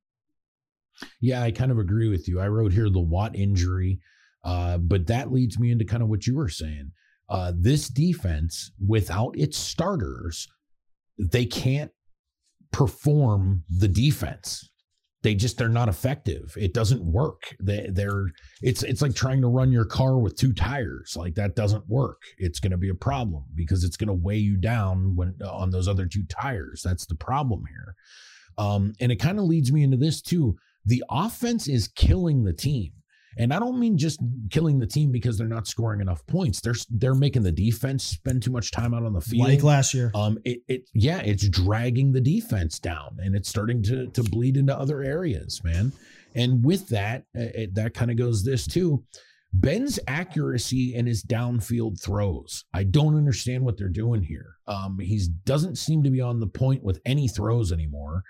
Yeah, 1.20 1.42
I 1.42 1.50
kind 1.50 1.70
of 1.70 1.78
agree 1.78 2.08
with 2.08 2.28
you. 2.28 2.40
I 2.40 2.48
wrote 2.48 2.72
here 2.72 2.90
the 2.90 3.00
Watt 3.00 3.34
injury, 3.36 4.00
uh, 4.44 4.78
but 4.78 5.06
that 5.06 5.32
leads 5.32 5.58
me 5.58 5.70
into 5.70 5.84
kind 5.84 6.02
of 6.02 6.08
what 6.08 6.26
you 6.26 6.36
were 6.36 6.48
saying. 6.48 6.92
Uh, 7.28 7.52
this 7.56 7.88
defense, 7.88 8.72
without 8.86 9.34
its 9.38 9.56
starters, 9.56 10.48
they 11.18 11.46
can't 11.46 11.90
perform 12.72 13.64
the 13.68 13.88
defense 13.88 14.68
they 15.22 15.34
just 15.34 15.56
they're 15.56 15.68
not 15.68 15.88
effective. 15.88 16.54
It 16.56 16.74
doesn't 16.74 17.02
work. 17.04 17.56
They 17.60 17.88
they're 17.90 18.26
it's 18.60 18.82
it's 18.82 19.02
like 19.02 19.14
trying 19.14 19.40
to 19.42 19.48
run 19.48 19.72
your 19.72 19.84
car 19.84 20.18
with 20.18 20.36
two 20.36 20.52
tires. 20.52 21.16
Like 21.16 21.34
that 21.36 21.54
doesn't 21.54 21.88
work. 21.88 22.22
It's 22.38 22.60
going 22.60 22.72
to 22.72 22.76
be 22.76 22.88
a 22.88 22.94
problem 22.94 23.44
because 23.54 23.84
it's 23.84 23.96
going 23.96 24.08
to 24.08 24.14
weigh 24.14 24.38
you 24.38 24.56
down 24.56 25.14
when 25.14 25.34
on 25.48 25.70
those 25.70 25.88
other 25.88 26.06
two 26.06 26.24
tires. 26.24 26.82
That's 26.82 27.06
the 27.06 27.14
problem 27.14 27.64
here. 27.68 27.94
Um, 28.58 28.92
and 29.00 29.10
it 29.12 29.16
kind 29.16 29.38
of 29.38 29.44
leads 29.44 29.72
me 29.72 29.84
into 29.84 29.96
this 29.96 30.20
too. 30.20 30.56
The 30.84 31.04
offense 31.08 31.68
is 31.68 31.88
killing 31.88 32.44
the 32.44 32.52
team. 32.52 32.92
And 33.38 33.52
I 33.52 33.58
don't 33.58 33.78
mean 33.78 33.96
just 33.96 34.20
killing 34.50 34.78
the 34.78 34.86
team 34.86 35.10
because 35.10 35.38
they're 35.38 35.48
not 35.48 35.66
scoring 35.66 36.00
enough 36.00 36.26
points. 36.26 36.60
They're 36.60 36.74
they're 36.90 37.14
making 37.14 37.42
the 37.42 37.52
defense 37.52 38.04
spend 38.04 38.42
too 38.42 38.50
much 38.50 38.70
time 38.70 38.94
out 38.94 39.04
on 39.04 39.12
the 39.12 39.20
field. 39.20 39.48
Like 39.48 39.62
last 39.62 39.94
year. 39.94 40.10
Um 40.14 40.38
it, 40.44 40.60
it 40.68 40.88
yeah, 40.94 41.20
it's 41.20 41.48
dragging 41.48 42.12
the 42.12 42.20
defense 42.20 42.78
down 42.78 43.18
and 43.22 43.34
it's 43.34 43.48
starting 43.48 43.82
to 43.84 44.08
to 44.08 44.22
bleed 44.22 44.56
into 44.56 44.76
other 44.76 45.02
areas, 45.02 45.62
man. 45.64 45.92
And 46.34 46.64
with 46.64 46.88
that, 46.88 47.24
it, 47.34 47.74
that 47.74 47.94
kind 47.94 48.10
of 48.10 48.16
goes 48.16 48.42
this 48.42 48.66
too. 48.66 49.04
Ben's 49.54 49.98
accuracy 50.08 50.94
and 50.96 51.06
his 51.06 51.22
downfield 51.22 52.00
throws. 52.00 52.64
I 52.72 52.84
don't 52.84 53.16
understand 53.16 53.64
what 53.64 53.76
they're 53.76 53.88
doing 53.88 54.22
here. 54.22 54.56
Um, 54.66 54.98
he 54.98 55.20
doesn't 55.44 55.76
seem 55.76 56.02
to 56.04 56.10
be 56.10 56.22
on 56.22 56.40
the 56.40 56.46
point 56.46 56.82
with 56.82 57.00
any 57.04 57.28
throws 57.28 57.70
anymore. 57.70 58.22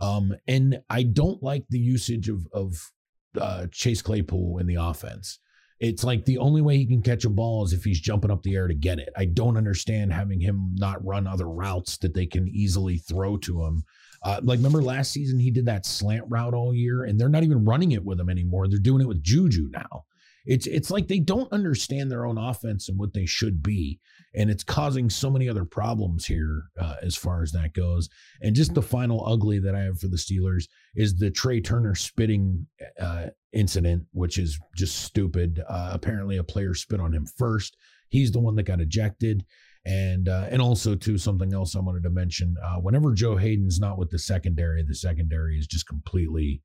Um, 0.00 0.34
and 0.48 0.80
I 0.90 1.04
don't 1.04 1.40
like 1.42 1.64
the 1.68 1.78
usage 1.78 2.28
of 2.28 2.46
of 2.52 2.90
uh, 3.40 3.66
Chase 3.70 4.02
Claypool 4.02 4.58
in 4.58 4.66
the 4.66 4.76
offense. 4.76 5.38
It's 5.80 6.04
like 6.04 6.24
the 6.24 6.38
only 6.38 6.62
way 6.62 6.76
he 6.76 6.86
can 6.86 7.02
catch 7.02 7.24
a 7.24 7.30
ball 7.30 7.64
is 7.64 7.72
if 7.72 7.84
he's 7.84 8.00
jumping 8.00 8.30
up 8.30 8.42
the 8.42 8.54
air 8.54 8.68
to 8.68 8.74
get 8.74 8.98
it. 8.98 9.10
I 9.16 9.26
don't 9.26 9.56
understand 9.56 10.12
having 10.12 10.40
him 10.40 10.70
not 10.76 11.04
run 11.04 11.26
other 11.26 11.48
routes 11.48 11.96
that 11.98 12.14
they 12.14 12.26
can 12.26 12.48
easily 12.48 12.98
throw 12.98 13.36
to 13.38 13.64
him. 13.64 13.84
Uh, 14.22 14.40
like 14.42 14.58
remember 14.58 14.82
last 14.82 15.12
season 15.12 15.38
he 15.38 15.50
did 15.50 15.66
that 15.66 15.84
slant 15.84 16.24
route 16.28 16.54
all 16.54 16.74
year, 16.74 17.04
and 17.04 17.20
they're 17.20 17.28
not 17.28 17.42
even 17.42 17.64
running 17.64 17.92
it 17.92 18.04
with 18.04 18.18
him 18.18 18.30
anymore. 18.30 18.68
They're 18.68 18.78
doing 18.78 19.02
it 19.02 19.08
with 19.08 19.22
Juju 19.22 19.68
now. 19.70 20.04
It's 20.46 20.66
it's 20.66 20.90
like 20.90 21.08
they 21.08 21.20
don't 21.20 21.52
understand 21.52 22.10
their 22.10 22.24
own 22.24 22.38
offense 22.38 22.88
and 22.88 22.98
what 22.98 23.12
they 23.12 23.26
should 23.26 23.62
be, 23.62 24.00
and 24.34 24.50
it's 24.50 24.64
causing 24.64 25.08
so 25.08 25.30
many 25.30 25.48
other 25.48 25.64
problems 25.64 26.26
here 26.26 26.64
uh, 26.80 26.96
as 27.02 27.16
far 27.16 27.42
as 27.42 27.52
that 27.52 27.72
goes. 27.72 28.08
And 28.42 28.54
just 28.54 28.74
the 28.74 28.82
final 28.82 29.26
ugly 29.26 29.58
that 29.60 29.74
I 29.74 29.80
have 29.80 30.00
for 30.00 30.08
the 30.08 30.16
Steelers 30.16 30.64
is 30.94 31.16
the 31.16 31.30
Trai 31.30 31.64
Turner 31.64 31.94
spitting 31.94 32.66
uh, 33.00 33.26
incident, 33.52 34.04
which 34.12 34.38
is 34.38 34.58
just 34.76 35.00
stupid. 35.00 35.62
Uh, 35.68 35.90
apparently, 35.92 36.36
a 36.38 36.44
player 36.44 36.74
spit 36.74 37.00
on 37.00 37.12
him 37.12 37.26
first. 37.38 37.76
He's 38.08 38.32
the 38.32 38.40
one 38.40 38.56
that 38.56 38.64
got 38.64 38.80
ejected. 38.80 39.44
And 39.86 40.30
uh, 40.30 40.46
and 40.50 40.62
also 40.62 40.94
too 40.94 41.18
something 41.18 41.52
else 41.52 41.76
I 41.76 41.80
wanted 41.80 42.04
to 42.04 42.10
mention. 42.10 42.54
Uh, 42.64 42.76
whenever 42.76 43.12
Joe 43.12 43.36
Haden's 43.36 43.78
not 43.78 43.98
with 43.98 44.08
the 44.08 44.18
secondary, 44.18 44.82
the 44.82 44.94
secondary 44.94 45.58
is 45.58 45.66
just 45.66 45.86
completely 45.86 46.62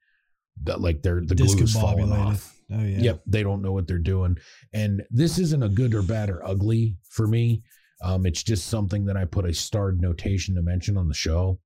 that 0.63 0.79
like 0.79 1.01
they're 1.01 1.21
the 1.25 1.35
glue 1.35 1.45
is 1.45 1.73
falling 1.73 2.13
off. 2.13 2.58
Oh 2.71 2.83
yeah. 2.83 2.99
Yep, 2.99 3.23
they 3.25 3.43
don't 3.43 3.61
know 3.61 3.71
what 3.71 3.87
they're 3.87 3.97
doing. 3.97 4.37
And 4.73 5.03
this 5.09 5.39
isn't 5.39 5.63
a 5.63 5.69
good 5.69 5.95
or 5.95 6.03
bad 6.03 6.29
or 6.29 6.45
ugly 6.45 6.97
for 7.09 7.27
me. 7.27 7.63
Um, 8.03 8.25
it's 8.25 8.43
just 8.43 8.67
something 8.67 9.05
that 9.05 9.17
I 9.17 9.25
put 9.25 9.45
a 9.45 9.53
starred 9.53 10.01
notation 10.01 10.55
to 10.55 10.61
mention 10.61 10.97
on 10.97 11.07
the 11.07 11.13
show. 11.13 11.59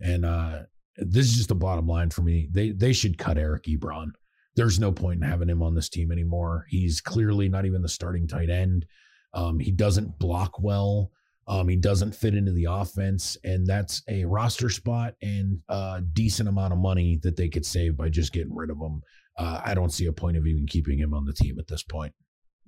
And 0.00 0.24
uh, 0.24 0.60
this 0.96 1.26
is 1.26 1.36
just 1.36 1.48
the 1.48 1.54
bottom 1.54 1.86
line 1.86 2.10
for 2.10 2.22
me. 2.22 2.48
They 2.50 2.70
they 2.70 2.92
should 2.92 3.18
cut 3.18 3.38
Eric 3.38 3.64
Ebron. 3.64 4.10
There's 4.56 4.80
no 4.80 4.90
point 4.90 5.22
in 5.22 5.28
having 5.28 5.48
him 5.48 5.62
on 5.62 5.74
this 5.74 5.88
team 5.88 6.10
anymore. 6.10 6.66
He's 6.68 7.00
clearly 7.00 7.48
not 7.48 7.64
even 7.64 7.82
the 7.82 7.88
starting 7.88 8.26
tight 8.26 8.50
end. 8.50 8.86
Um, 9.32 9.60
he 9.60 9.70
doesn't 9.70 10.18
block 10.18 10.60
well. 10.60 11.12
Um, 11.46 11.68
he 11.68 11.76
doesn't 11.76 12.14
fit 12.14 12.34
into 12.34 12.52
the 12.52 12.66
offense, 12.68 13.36
and 13.42 13.66
that's 13.66 14.02
a 14.08 14.24
roster 14.24 14.68
spot 14.68 15.14
and 15.22 15.60
a 15.68 16.02
decent 16.12 16.48
amount 16.48 16.74
of 16.74 16.78
money 16.78 17.18
that 17.22 17.36
they 17.36 17.48
could 17.48 17.64
save 17.64 17.96
by 17.96 18.10
just 18.10 18.32
getting 18.32 18.54
rid 18.54 18.70
of 18.70 18.76
him. 18.76 19.00
Uh, 19.38 19.60
I 19.64 19.74
don't 19.74 19.92
see 19.92 20.06
a 20.06 20.12
point 20.12 20.36
of 20.36 20.46
even 20.46 20.66
keeping 20.66 20.98
him 20.98 21.14
on 21.14 21.24
the 21.24 21.32
team 21.32 21.58
at 21.58 21.68
this 21.68 21.82
point. 21.82 22.12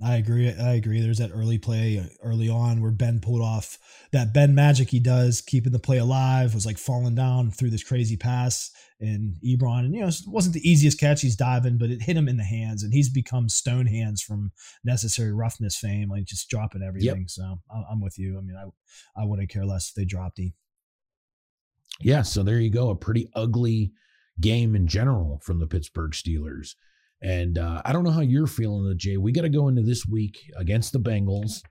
I 0.02 0.16
agree. 0.16 0.50
I 0.50 0.74
agree. 0.74 1.02
There's 1.02 1.18
that 1.18 1.32
early 1.34 1.58
play 1.58 2.02
early 2.22 2.48
on 2.48 2.80
where 2.80 2.90
Ben 2.90 3.20
pulled 3.20 3.42
off 3.42 3.78
that 4.12 4.32
Ben 4.32 4.54
magic 4.54 4.88
he 4.88 4.98
does, 4.98 5.42
keeping 5.42 5.72
the 5.72 5.78
play 5.78 5.98
alive, 5.98 6.54
was 6.54 6.64
like 6.64 6.78
falling 6.78 7.14
down 7.14 7.50
through 7.50 7.68
this 7.68 7.84
crazy 7.84 8.16
pass 8.16 8.70
and 8.98 9.34
Ebron. 9.44 9.80
And, 9.80 9.94
you 9.94 10.00
know, 10.00 10.08
it 10.08 10.22
wasn't 10.26 10.54
the 10.54 10.66
easiest 10.66 10.98
catch. 10.98 11.20
He's 11.20 11.36
diving, 11.36 11.76
but 11.76 11.90
it 11.90 12.00
hit 12.00 12.16
him 12.16 12.28
in 12.28 12.38
the 12.38 12.44
hands 12.44 12.82
and 12.82 12.94
he's 12.94 13.10
become 13.10 13.50
stone 13.50 13.86
hands 13.86 14.22
from 14.22 14.52
necessary 14.84 15.32
roughness 15.32 15.76
fame, 15.76 16.08
like 16.08 16.24
just 16.24 16.48
dropping 16.48 16.82
everything. 16.82 17.26
Yep. 17.28 17.30
So 17.30 17.60
I'm 17.70 18.00
with 18.00 18.18
you. 18.18 18.38
I 18.38 18.40
mean, 18.40 18.56
I, 18.56 19.20
I 19.20 19.26
wouldn't 19.26 19.50
care 19.50 19.66
less 19.66 19.90
if 19.90 19.94
they 19.96 20.06
dropped 20.06 20.38
him. 20.38 20.54
Yeah. 22.00 22.22
So 22.22 22.42
there 22.42 22.58
you 22.58 22.70
go. 22.70 22.88
A 22.88 22.96
pretty 22.96 23.28
ugly 23.34 23.92
game 24.40 24.74
in 24.74 24.86
general 24.86 25.40
from 25.42 25.58
the 25.58 25.66
Pittsburgh 25.66 26.12
Steelers. 26.12 26.74
And 27.22 27.58
uh, 27.58 27.82
I 27.84 27.92
don't 27.92 28.04
know 28.04 28.10
how 28.10 28.22
you're 28.22 28.46
feeling, 28.46 28.96
Jay. 28.96 29.16
We 29.16 29.32
got 29.32 29.42
to 29.42 29.48
go 29.48 29.68
into 29.68 29.82
this 29.82 30.06
week 30.06 30.38
against 30.56 30.92
the 30.92 31.00
Bengals. 31.00 31.62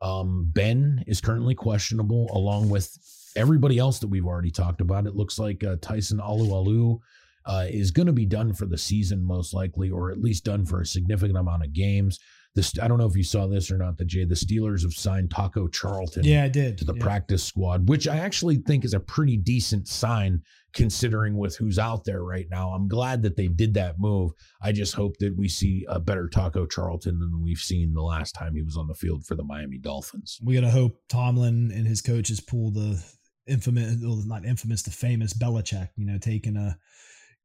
Um, 0.00 0.50
ben 0.52 1.04
is 1.06 1.20
currently 1.20 1.54
questionable, 1.54 2.28
along 2.32 2.68
with 2.70 2.90
everybody 3.36 3.78
else 3.78 3.98
that 3.98 4.08
we've 4.08 4.26
already 4.26 4.50
talked 4.50 4.80
about. 4.80 5.06
It 5.06 5.16
looks 5.16 5.38
like 5.38 5.62
uh, 5.64 5.76
Tyson 5.80 6.18
Alualu 6.18 7.00
uh, 7.46 7.66
is 7.68 7.90
going 7.90 8.06
to 8.06 8.12
be 8.12 8.26
done 8.26 8.54
for 8.54 8.66
the 8.66 8.78
season, 8.78 9.22
most 9.24 9.52
likely, 9.52 9.90
or 9.90 10.10
at 10.10 10.20
least 10.20 10.44
done 10.44 10.64
for 10.64 10.80
a 10.80 10.86
significant 10.86 11.38
amount 11.38 11.64
of 11.64 11.72
games. 11.72 12.18
This 12.54 12.78
I 12.78 12.86
don't 12.86 12.98
know 12.98 13.06
if 13.06 13.16
you 13.16 13.24
saw 13.24 13.48
this 13.48 13.70
or 13.70 13.78
not. 13.78 13.98
The 13.98 14.04
Jay 14.04 14.24
the 14.24 14.36
Steelers 14.36 14.82
have 14.82 14.92
signed 14.92 15.30
Taco 15.30 15.66
Charlton. 15.66 16.22
Yeah, 16.24 16.44
I 16.44 16.48
did 16.48 16.78
to 16.78 16.84
the 16.84 16.94
yeah. 16.94 17.02
practice 17.02 17.42
squad, 17.42 17.88
which 17.88 18.06
I 18.06 18.18
actually 18.18 18.56
think 18.58 18.84
is 18.84 18.94
a 18.94 19.00
pretty 19.00 19.36
decent 19.36 19.88
sign 19.88 20.42
considering 20.72 21.36
with 21.36 21.56
who's 21.56 21.78
out 21.78 22.04
there 22.04 22.22
right 22.22 22.46
now. 22.50 22.70
I'm 22.70 22.86
glad 22.86 23.22
that 23.22 23.36
they 23.36 23.48
did 23.48 23.74
that 23.74 23.98
move. 23.98 24.32
I 24.62 24.72
just 24.72 24.94
hope 24.94 25.16
that 25.18 25.36
we 25.36 25.48
see 25.48 25.84
a 25.88 25.98
better 25.98 26.28
Taco 26.28 26.66
Charlton 26.66 27.18
than 27.18 27.42
we've 27.42 27.58
seen 27.58 27.92
the 27.92 28.02
last 28.02 28.32
time 28.32 28.54
he 28.54 28.62
was 28.62 28.76
on 28.76 28.86
the 28.86 28.94
field 28.94 29.26
for 29.26 29.34
the 29.34 29.44
Miami 29.44 29.78
Dolphins. 29.78 30.38
We 30.42 30.54
gotta 30.54 30.70
hope 30.70 31.00
Tomlin 31.08 31.72
and 31.72 31.86
his 31.86 32.02
coaches 32.02 32.40
pull 32.40 32.70
the 32.70 33.04
infamous, 33.48 33.96
well, 34.00 34.22
not 34.26 34.44
infamous, 34.44 34.82
the 34.82 34.90
famous 34.90 35.32
Belichick. 35.32 35.88
You 35.96 36.06
know, 36.06 36.18
taking 36.18 36.56
a 36.56 36.78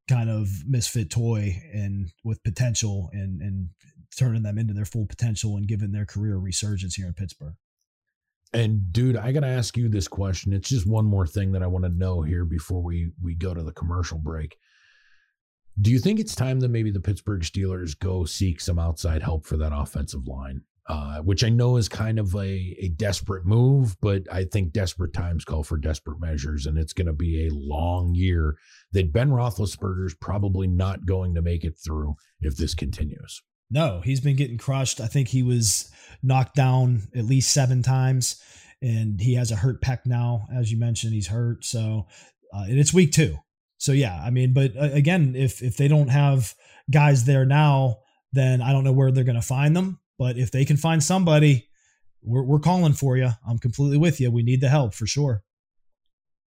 kind 0.08 0.30
of 0.30 0.48
misfit 0.66 1.10
toy 1.10 1.56
and 1.72 2.10
with 2.24 2.42
potential 2.42 3.10
and 3.12 3.40
and 3.40 3.68
turning 4.16 4.42
them 4.42 4.58
into 4.58 4.74
their 4.74 4.84
full 4.84 5.06
potential 5.06 5.56
and 5.56 5.68
giving 5.68 5.92
their 5.92 6.06
career 6.06 6.36
resurgence 6.36 6.94
here 6.94 7.06
in 7.06 7.14
Pittsburgh. 7.14 7.54
And 8.52 8.92
dude, 8.92 9.16
I 9.16 9.32
got 9.32 9.40
to 9.40 9.46
ask 9.46 9.76
you 9.76 9.88
this 9.88 10.08
question. 10.08 10.52
It's 10.52 10.68
just 10.68 10.86
one 10.86 11.04
more 11.04 11.26
thing 11.26 11.52
that 11.52 11.62
I 11.62 11.68
want 11.68 11.84
to 11.84 11.90
know 11.90 12.22
here 12.22 12.44
before 12.44 12.82
we 12.82 13.12
we 13.22 13.34
go 13.34 13.54
to 13.54 13.62
the 13.62 13.72
commercial 13.72 14.18
break. 14.18 14.56
Do 15.80 15.90
you 15.90 15.98
think 15.98 16.18
it's 16.18 16.34
time 16.34 16.60
that 16.60 16.68
maybe 16.68 16.90
the 16.90 17.00
Pittsburgh 17.00 17.42
Steelers 17.42 17.98
go 17.98 18.24
seek 18.24 18.60
some 18.60 18.78
outside 18.78 19.22
help 19.22 19.46
for 19.46 19.56
that 19.58 19.72
offensive 19.72 20.26
line? 20.26 20.62
Uh, 20.88 21.20
which 21.20 21.44
I 21.44 21.50
know 21.50 21.76
is 21.76 21.88
kind 21.88 22.18
of 22.18 22.34
a, 22.34 22.76
a 22.80 22.88
desperate 22.96 23.46
move, 23.46 23.96
but 24.00 24.24
I 24.32 24.42
think 24.42 24.72
desperate 24.72 25.12
times 25.12 25.44
call 25.44 25.62
for 25.62 25.76
desperate 25.76 26.18
measures, 26.20 26.66
and 26.66 26.76
it's 26.76 26.92
going 26.92 27.06
to 27.06 27.12
be 27.12 27.46
a 27.46 27.54
long 27.54 28.12
year 28.12 28.56
that 28.90 29.12
Ben 29.12 29.30
Roethlisberger's 29.30 30.14
probably 30.14 30.66
not 30.66 31.06
going 31.06 31.36
to 31.36 31.42
make 31.42 31.62
it 31.64 31.78
through 31.78 32.16
if 32.40 32.56
this 32.56 32.74
continues. 32.74 33.40
No, 33.70 34.00
he's 34.00 34.20
been 34.20 34.36
getting 34.36 34.58
crushed. 34.58 35.00
I 35.00 35.06
think 35.06 35.28
he 35.28 35.42
was 35.42 35.90
knocked 36.22 36.56
down 36.56 37.08
at 37.14 37.24
least 37.24 37.52
seven 37.52 37.82
times, 37.82 38.42
and 38.82 39.20
he 39.20 39.34
has 39.34 39.50
a 39.50 39.56
hurt 39.56 39.80
pec 39.80 40.06
now. 40.06 40.46
As 40.52 40.70
you 40.72 40.78
mentioned, 40.78 41.14
he's 41.14 41.28
hurt. 41.28 41.64
So, 41.64 42.06
uh, 42.52 42.64
and 42.68 42.78
it's 42.78 42.92
week 42.92 43.12
two. 43.12 43.36
So 43.78 43.92
yeah, 43.92 44.20
I 44.22 44.30
mean, 44.30 44.52
but 44.52 44.76
uh, 44.76 44.90
again, 44.92 45.34
if 45.36 45.62
if 45.62 45.76
they 45.76 45.88
don't 45.88 46.08
have 46.08 46.54
guys 46.90 47.24
there 47.24 47.46
now, 47.46 48.00
then 48.32 48.60
I 48.60 48.72
don't 48.72 48.84
know 48.84 48.92
where 48.92 49.10
they're 49.10 49.24
going 49.24 49.36
to 49.36 49.42
find 49.42 49.74
them. 49.74 50.00
But 50.18 50.36
if 50.36 50.50
they 50.50 50.64
can 50.64 50.76
find 50.76 51.02
somebody, 51.02 51.68
we're 52.22 52.42
we're 52.42 52.58
calling 52.58 52.92
for 52.92 53.16
you. 53.16 53.30
I'm 53.46 53.58
completely 53.58 53.96
with 53.96 54.20
you. 54.20 54.30
We 54.30 54.42
need 54.42 54.60
the 54.60 54.68
help 54.68 54.94
for 54.94 55.06
sure. 55.06 55.42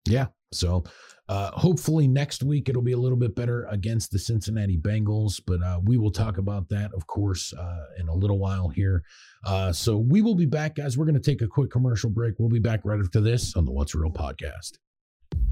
Yeah. 0.06 0.26
So 0.52 0.84
uh, 1.28 1.50
hopefully 1.52 2.08
next 2.08 2.42
week 2.42 2.68
it'll 2.68 2.82
be 2.82 2.92
a 2.92 2.98
little 2.98 3.16
bit 3.16 3.34
better 3.34 3.66
against 3.70 4.10
the 4.10 4.18
Cincinnati 4.18 4.76
Bengals, 4.76 5.40
but 5.46 5.62
uh, 5.62 5.80
we 5.84 5.96
will 5.96 6.10
talk 6.10 6.38
about 6.38 6.68
that, 6.68 6.92
of 6.94 7.06
course, 7.06 7.52
uh, 7.52 7.86
in 7.98 8.08
a 8.08 8.14
little 8.14 8.38
while 8.38 8.68
here. 8.68 9.02
Uh, 9.46 9.72
so 9.72 9.96
we 9.96 10.20
will 10.20 10.34
be 10.34 10.46
back, 10.46 10.76
guys. 10.76 10.98
We're 10.98 11.06
going 11.06 11.14
to 11.14 11.20
take 11.20 11.42
a 11.42 11.48
quick 11.48 11.70
commercial 11.70 12.10
break. 12.10 12.34
We'll 12.38 12.48
be 12.48 12.58
back 12.58 12.80
right 12.84 13.00
after 13.00 13.20
this 13.20 13.56
on 13.56 13.64
the 13.64 13.72
What's 13.72 13.94
Real 13.94 14.10
podcast. 14.10 14.78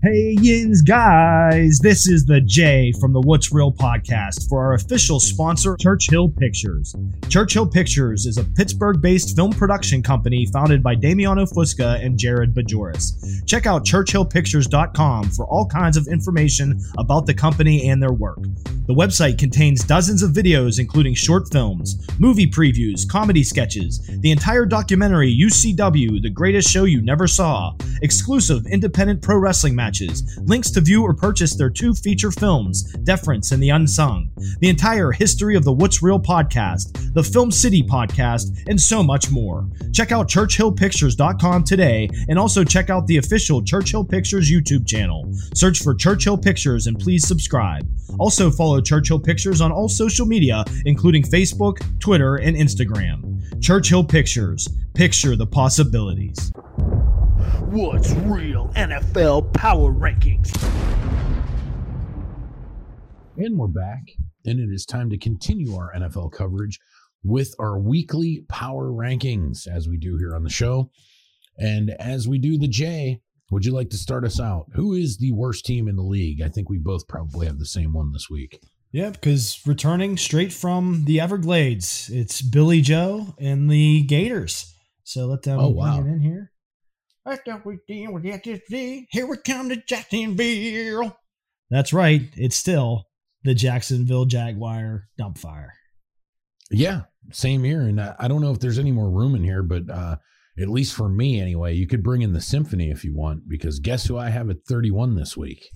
Hey, 0.03 0.35
Yins, 0.41 0.81
guys, 0.81 1.79
this 1.79 2.09
is 2.09 2.25
the 2.25 2.41
J 2.41 2.91
from 2.99 3.13
the 3.13 3.21
What's 3.21 3.53
Real 3.53 3.71
podcast 3.71 4.49
for 4.49 4.65
our 4.65 4.73
official 4.73 5.21
sponsor, 5.21 5.77
Churchill 5.79 6.31
Pictures. 6.31 6.97
Churchill 7.29 7.67
Pictures 7.67 8.25
is 8.25 8.39
a 8.39 8.45
Pittsburgh 8.45 9.03
based 9.03 9.37
film 9.37 9.53
production 9.53 10.03
company 10.03 10.47
founded 10.55 10.83
by 10.83 10.95
Damiano 10.95 11.45
Fusca 11.45 12.03
and 12.03 12.19
Jared 12.19 12.55
Bajoris. 12.55 13.47
Check 13.47 13.67
out 13.67 13.85
churchillpictures.com 13.85 15.33
for 15.33 15.45
all 15.45 15.67
kinds 15.67 15.99
of 15.99 16.09
information 16.09 16.81
about 16.97 17.27
the 17.27 17.35
company 17.35 17.91
and 17.91 18.03
their 18.03 18.15
work. 18.15 18.41
The 18.87 18.95
website 18.95 19.39
contains 19.39 19.85
dozens 19.85 20.23
of 20.23 20.31
videos, 20.31 20.81
including 20.81 21.15
short 21.15 21.53
films, 21.53 22.09
movie 22.19 22.51
previews, 22.51 23.07
comedy 23.07 23.45
sketches, 23.45 24.01
the 24.21 24.31
entire 24.31 24.65
documentary 24.65 25.31
UCW, 25.31 26.23
The 26.23 26.31
Greatest 26.31 26.71
Show 26.71 26.85
You 26.85 27.03
Never 27.03 27.27
Saw, 27.27 27.75
exclusive 28.01 28.67
independent 28.67 29.21
pro 29.21 29.37
wrestling 29.37 29.75
matches 29.75 29.90
matches, 29.91 30.39
links 30.43 30.71
to 30.71 30.81
view 30.81 31.03
or 31.03 31.13
purchase 31.13 31.57
their 31.57 31.69
two 31.69 31.93
feature 31.93 32.31
films, 32.31 32.93
Deference 33.03 33.51
and 33.51 33.61
The 33.61 33.71
Unsung, 33.71 34.31
the 34.61 34.69
entire 34.69 35.11
history 35.11 35.57
of 35.57 35.65
the 35.65 35.73
What's 35.73 36.01
Real 36.01 36.21
podcast, 36.21 37.13
the 37.13 37.25
Film 37.25 37.51
City 37.51 37.83
podcast, 37.83 38.57
and 38.69 38.81
so 38.81 39.03
much 39.03 39.33
more. 39.33 39.67
Check 39.93 40.13
out 40.13 40.29
ChurchillPictures.com 40.29 41.65
today 41.65 42.09
and 42.29 42.39
also 42.39 42.63
check 42.63 42.89
out 42.89 43.09
the 43.09 43.17
official 43.17 43.63
Churchill 43.63 44.05
Pictures 44.05 44.49
YouTube 44.49 44.87
channel. 44.87 45.29
Search 45.55 45.83
for 45.83 45.93
Churchill 45.93 46.39
Pictures 46.39 46.87
and 46.87 46.97
please 46.97 47.27
subscribe. 47.27 47.85
Also 48.21 48.49
follow 48.49 48.81
Churchill 48.81 49.19
Pictures 49.19 49.61
on 49.61 49.73
all 49.73 49.89
social 49.89 50.27
media, 50.27 50.65
including 50.85 51.25
Facebook, 51.25 51.79
Twitter, 51.99 52.37
and 52.37 52.57
Instagram. 52.57 53.61
Churchill 53.61 54.05
Pictures. 54.05 54.69
Picture 54.95 55.35
the 55.35 55.47
possibilities. 55.47 56.53
What's 57.41 58.13
real 58.13 58.69
NFL 58.77 59.55
power 59.55 59.93
rankings? 59.93 60.53
And 63.39 63.59
we're 63.59 63.67
back, 63.67 64.11
and 64.45 64.61
it 64.61 64.71
is 64.71 64.85
time 64.85 65.09
to 65.09 65.17
continue 65.17 65.75
our 65.75 65.91
NFL 65.95 66.33
coverage 66.33 66.79
with 67.25 67.55
our 67.59 67.79
weekly 67.79 68.45
power 68.49 68.91
rankings, 68.91 69.67
as 69.67 69.89
we 69.89 69.97
do 69.97 70.19
here 70.19 70.35
on 70.35 70.45
the 70.45 70.51
show. 70.51 70.91
And 71.57 71.91
as 71.99 72.29
we 72.29 72.39
do 72.39 72.59
the 72.59 72.69
J, 72.69 73.23
would 73.51 73.65
you 73.65 73.73
like 73.73 73.89
to 73.91 73.97
start 73.97 74.25
us 74.25 74.39
out? 74.39 74.67
Who 74.75 74.93
is 74.93 75.17
the 75.17 75.33
worst 75.33 75.65
team 75.65 75.89
in 75.89 75.97
the 75.97 76.03
league? 76.03 76.43
I 76.43 76.51
think 76.51 76.69
we 76.69 76.77
both 76.77 77.09
probably 77.09 77.47
have 77.47 77.59
the 77.59 77.65
same 77.65 77.95
one 77.95 78.13
this 78.13 78.29
week. 78.29 78.61
Yeah, 78.93 79.11
because 79.11 79.61
returning 79.65 80.19
straight 80.19 80.53
from 80.53 81.05
the 81.07 81.21
Everglades, 81.21 82.11
it's 82.13 82.43
Billy 82.43 82.83
Joe 82.83 83.35
and 83.39 83.71
the 83.71 84.03
Gators. 84.03 84.75
So 85.05 85.27
let 85.27 85.43
them 85.43 85.59
oh, 85.59 85.69
wow. 85.69 86.01
in 86.01 86.21
here. 86.21 86.50
That's 87.31 87.47
what 87.47 87.65
we 87.65 87.79
deal 87.87 88.13
with 88.13 88.25
SSD. 88.25 89.07
Here 89.11 89.25
we 89.25 89.37
come 89.37 89.69
to 89.69 89.77
Jacksonville. 89.77 91.17
That's 91.71 91.93
right. 91.93 92.23
It's 92.35 92.57
still 92.57 93.05
the 93.45 93.55
Jacksonville 93.55 94.25
Jaguar 94.25 95.05
dump 95.17 95.39
fire. 95.39 95.75
Yeah, 96.73 97.03
same 97.31 97.63
here. 97.63 97.83
And 97.83 98.01
I, 98.01 98.17
I 98.19 98.27
don't 98.27 98.41
know 98.41 98.51
if 98.51 98.59
there's 98.59 98.81
any 98.81 98.91
more 98.91 99.09
room 99.09 99.37
in 99.37 99.45
here, 99.45 99.63
but 99.63 99.89
uh, 99.89 100.17
at 100.59 100.69
least 100.69 100.95
for 100.95 101.09
me 101.09 101.41
anyway, 101.41 101.73
you 101.75 101.87
could 101.87 102.03
bring 102.03 102.23
in 102.23 102.33
the 102.33 102.41
symphony 102.41 102.91
if 102.91 103.05
you 103.05 103.15
want, 103.15 103.49
because 103.49 103.79
guess 103.79 104.07
who 104.07 104.19
I 104.19 104.31
have 104.31 104.51
at 104.51 104.65
31 104.69 105.15
this 105.15 105.37
week? 105.37 105.71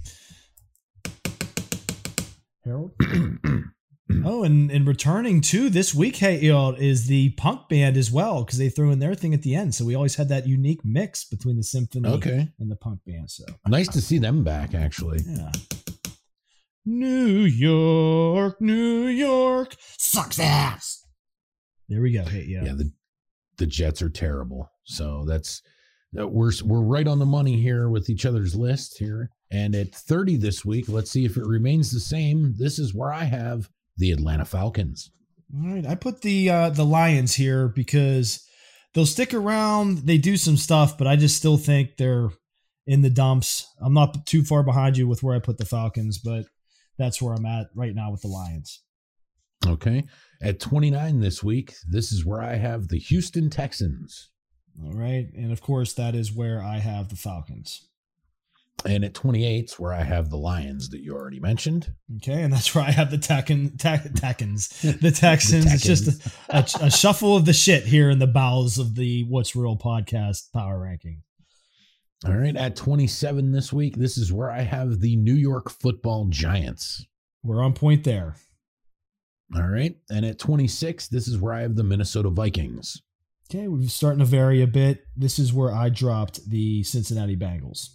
Harold? 2.64 2.96
Oh, 4.24 4.42
and, 4.42 4.70
and 4.70 4.86
returning 4.86 5.40
to 5.42 5.70
this 5.70 5.94
week, 5.94 6.16
hey, 6.16 6.40
know, 6.48 6.72
is 6.72 7.06
the 7.06 7.30
punk 7.30 7.68
band 7.68 7.96
as 7.96 8.10
well 8.10 8.44
because 8.44 8.58
they 8.58 8.68
threw 8.68 8.90
in 8.90 8.98
their 8.98 9.14
thing 9.14 9.34
at 9.34 9.42
the 9.42 9.54
end. 9.54 9.74
So 9.74 9.84
we 9.84 9.94
always 9.94 10.16
had 10.16 10.28
that 10.28 10.46
unique 10.46 10.80
mix 10.84 11.24
between 11.24 11.56
the 11.56 11.62
symphony 11.62 12.08
okay. 12.08 12.48
and 12.58 12.70
the 12.70 12.76
punk 12.76 13.00
band. 13.06 13.30
So 13.30 13.44
nice 13.66 13.88
to 13.88 14.00
see 14.00 14.18
them 14.18 14.44
back, 14.44 14.74
actually. 14.74 15.20
Yeah. 15.26 15.50
New 16.86 17.44
York, 17.44 18.60
New 18.60 19.06
York 19.06 19.74
sucks 19.96 20.38
ass. 20.38 21.06
There 21.88 22.02
we 22.02 22.12
go. 22.12 22.24
Hey, 22.24 22.44
yeah, 22.46 22.64
yeah. 22.64 22.74
The 22.74 22.92
the 23.56 23.66
Jets 23.66 24.02
are 24.02 24.10
terrible. 24.10 24.70
So 24.84 25.24
that's 25.26 25.62
uh, 26.18 26.28
we're 26.28 26.52
we're 26.64 26.82
right 26.82 27.06
on 27.06 27.18
the 27.18 27.26
money 27.26 27.60
here 27.60 27.88
with 27.88 28.10
each 28.10 28.26
other's 28.26 28.54
list 28.54 28.98
here. 28.98 29.30
And 29.50 29.74
at 29.74 29.94
30 29.94 30.36
this 30.36 30.64
week, 30.64 30.88
let's 30.88 31.10
see 31.10 31.24
if 31.24 31.36
it 31.36 31.46
remains 31.46 31.92
the 31.92 32.00
same. 32.00 32.54
This 32.58 32.78
is 32.78 32.94
where 32.94 33.12
I 33.12 33.24
have 33.24 33.68
the 33.96 34.10
Atlanta 34.10 34.44
Falcons. 34.44 35.10
All 35.54 35.74
right, 35.74 35.86
I 35.86 35.94
put 35.94 36.22
the 36.22 36.50
uh, 36.50 36.70
the 36.70 36.84
Lions 36.84 37.34
here 37.34 37.68
because 37.68 38.44
they'll 38.92 39.06
stick 39.06 39.34
around. 39.34 39.98
They 39.98 40.18
do 40.18 40.36
some 40.36 40.56
stuff, 40.56 40.98
but 40.98 41.06
I 41.06 41.16
just 41.16 41.36
still 41.36 41.56
think 41.56 41.96
they're 41.96 42.30
in 42.86 43.02
the 43.02 43.10
dumps. 43.10 43.66
I'm 43.80 43.94
not 43.94 44.26
too 44.26 44.42
far 44.42 44.62
behind 44.62 44.96
you 44.96 45.06
with 45.06 45.22
where 45.22 45.36
I 45.36 45.40
put 45.40 45.58
the 45.58 45.64
Falcons, 45.64 46.18
but 46.18 46.46
that's 46.98 47.20
where 47.20 47.34
I'm 47.34 47.46
at 47.46 47.68
right 47.74 47.94
now 47.94 48.10
with 48.10 48.22
the 48.22 48.28
Lions. 48.28 48.82
Okay. 49.66 50.04
At 50.42 50.60
29 50.60 51.20
this 51.20 51.42
week, 51.42 51.74
this 51.88 52.12
is 52.12 52.24
where 52.24 52.42
I 52.42 52.56
have 52.56 52.88
the 52.88 52.98
Houston 52.98 53.48
Texans. 53.48 54.30
All 54.82 54.92
right. 54.92 55.26
And 55.34 55.52
of 55.52 55.62
course, 55.62 55.94
that 55.94 56.14
is 56.14 56.34
where 56.34 56.62
I 56.62 56.78
have 56.78 57.08
the 57.08 57.16
Falcons. 57.16 57.88
And 58.86 59.02
at 59.04 59.14
28 59.14 59.64
is 59.64 59.78
where 59.78 59.94
I 59.94 60.02
have 60.02 60.28
the 60.28 60.36
Lions 60.36 60.90
that 60.90 61.00
you 61.00 61.14
already 61.14 61.40
mentioned. 61.40 61.90
Okay, 62.16 62.42
and 62.42 62.52
that's 62.52 62.74
where 62.74 62.84
I 62.84 62.90
have 62.90 63.10
the 63.10 63.16
Tekken, 63.16 63.78
te- 63.78 64.08
Tekkens, 64.10 65.00
the 65.00 65.10
Texans. 65.10 65.64
the 65.68 65.70
it's 65.72 65.82
just 65.82 66.26
a, 66.50 66.56
a, 66.58 66.86
a, 66.86 66.90
shuffle 66.90 67.34
of 67.34 67.46
the 67.46 67.54
shit 67.54 67.84
here 67.84 68.10
in 68.10 68.18
the 68.18 68.26
bowels 68.26 68.78
of 68.78 68.94
the 68.94 69.24
What's 69.24 69.56
Real 69.56 69.76
podcast 69.76 70.52
power 70.52 70.78
ranking. 70.78 71.22
All 72.26 72.34
right, 72.34 72.56
at 72.56 72.76
27 72.76 73.52
this 73.52 73.72
week, 73.72 73.96
this 73.96 74.18
is 74.18 74.32
where 74.32 74.50
I 74.50 74.62
have 74.62 75.00
the 75.00 75.16
New 75.16 75.34
York 75.34 75.70
Football 75.70 76.26
Giants. 76.26 77.06
We're 77.42 77.62
on 77.62 77.72
point 77.72 78.04
there. 78.04 78.36
All 79.54 79.66
right, 79.66 79.96
and 80.10 80.26
at 80.26 80.38
26, 80.38 81.08
this 81.08 81.26
is 81.26 81.38
where 81.38 81.54
I 81.54 81.62
have 81.62 81.76
the 81.76 81.84
Minnesota 81.84 82.28
Vikings. 82.28 83.00
Okay, 83.50 83.68
we're 83.68 83.88
starting 83.88 84.20
to 84.20 84.24
vary 84.24 84.62
a 84.62 84.66
bit. 84.66 85.06
This 85.16 85.38
is 85.38 85.52
where 85.52 85.72
I 85.72 85.90
dropped 85.90 86.48
the 86.48 86.82
Cincinnati 86.82 87.36
Bengals. 87.36 87.88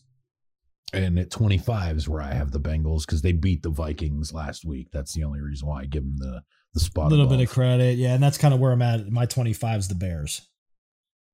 And 0.93 1.19
at 1.19 1.29
25 1.29 1.97
is 1.97 2.09
where 2.09 2.21
I 2.21 2.33
have 2.33 2.51
the 2.51 2.59
Bengals 2.59 3.05
because 3.05 3.21
they 3.21 3.31
beat 3.31 3.61
the 3.61 3.69
Vikings 3.69 4.33
last 4.33 4.65
week. 4.65 4.87
That's 4.91 5.13
the 5.13 5.23
only 5.23 5.39
reason 5.39 5.67
why 5.67 5.81
I 5.81 5.85
give 5.85 6.03
them 6.03 6.17
the, 6.17 6.41
the 6.73 6.79
spot. 6.79 7.07
A 7.07 7.09
little 7.09 7.25
above. 7.25 7.37
bit 7.37 7.47
of 7.47 7.53
credit. 7.53 7.97
Yeah. 7.97 8.13
And 8.13 8.23
that's 8.23 8.37
kind 8.37 8.53
of 8.53 8.59
where 8.59 8.71
I'm 8.71 8.81
at. 8.81 9.07
My 9.09 9.25
25 9.25 9.79
is 9.79 9.87
the 9.87 9.95
Bears. 9.95 10.47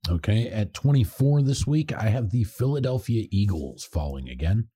Okay. 0.09 0.50
At 0.50 0.74
24 0.74 1.43
this 1.43 1.66
week, 1.66 1.93
I 1.93 2.09
have 2.09 2.32
the 2.32 2.43
Philadelphia 2.43 3.27
Eagles 3.32 3.85
falling 3.85 4.30
again. 4.30 4.67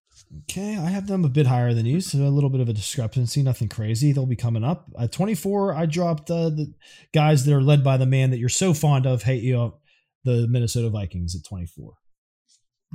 Okay, 0.43 0.77
I 0.77 0.89
have 0.89 1.07
them 1.07 1.25
a 1.25 1.29
bit 1.29 1.47
higher 1.47 1.73
than 1.73 1.85
you, 1.85 2.01
so 2.01 2.19
a 2.19 2.29
little 2.29 2.49
bit 2.49 2.61
of 2.61 2.69
a 2.69 2.73
discrepancy. 2.73 3.41
Nothing 3.41 3.69
crazy. 3.69 4.11
They'll 4.11 4.25
be 4.25 4.35
coming 4.35 4.63
up. 4.63 4.87
At 4.99 5.11
24, 5.11 5.73
I 5.73 5.85
dropped 5.85 6.29
uh, 6.29 6.49
the 6.49 6.73
guys 7.13 7.45
that 7.45 7.53
are 7.53 7.61
led 7.61 7.83
by 7.83 7.97
the 7.97 8.05
man 8.05 8.31
that 8.31 8.37
you're 8.37 8.49
so 8.49 8.73
fond 8.73 9.05
of. 9.05 9.23
Hey, 9.23 9.37
you 9.37 9.53
know, 9.53 9.79
the 10.23 10.47
Minnesota 10.47 10.89
Vikings 10.89 11.35
at 11.35 11.45
24. 11.45 11.93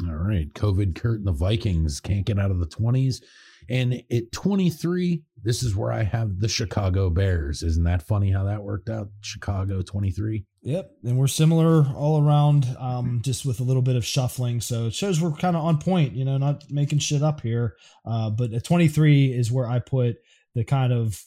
All 0.02 0.14
right. 0.14 0.52
COVID 0.54 0.96
Kirk 0.96 1.18
and 1.18 1.26
the 1.26 1.32
Vikings 1.32 2.00
can't 2.00 2.26
get 2.26 2.38
out 2.38 2.50
of 2.50 2.58
the 2.58 2.66
20s. 2.66 3.22
And 3.68 4.02
at 4.10 4.32
23, 4.32 5.22
this 5.42 5.62
is 5.62 5.74
where 5.74 5.92
I 5.92 6.02
have 6.02 6.40
the 6.40 6.48
Chicago 6.48 7.08
Bears. 7.10 7.62
Isn't 7.62 7.84
that 7.84 8.02
funny 8.02 8.30
how 8.30 8.44
that 8.44 8.62
worked 8.62 8.90
out? 8.90 9.08
Chicago 9.20 9.82
23. 9.82 10.44
Yep. 10.62 10.90
And 11.04 11.16
we're 11.16 11.28
similar 11.28 11.86
all 11.94 12.22
around, 12.22 12.66
um, 12.78 13.20
just 13.22 13.46
with 13.46 13.60
a 13.60 13.62
little 13.62 13.82
bit 13.82 13.96
of 13.96 14.04
shuffling. 14.04 14.60
So 14.60 14.86
it 14.86 14.94
shows 14.94 15.20
we're 15.20 15.32
kind 15.32 15.56
of 15.56 15.64
on 15.64 15.78
point, 15.78 16.14
you 16.14 16.24
know, 16.24 16.36
not 16.38 16.64
making 16.70 16.98
shit 16.98 17.22
up 17.22 17.40
here. 17.40 17.76
Uh, 18.04 18.30
but 18.30 18.52
at 18.52 18.64
23 18.64 19.32
is 19.32 19.52
where 19.52 19.66
I 19.66 19.78
put 19.78 20.16
the 20.54 20.64
kind 20.64 20.92
of 20.92 21.22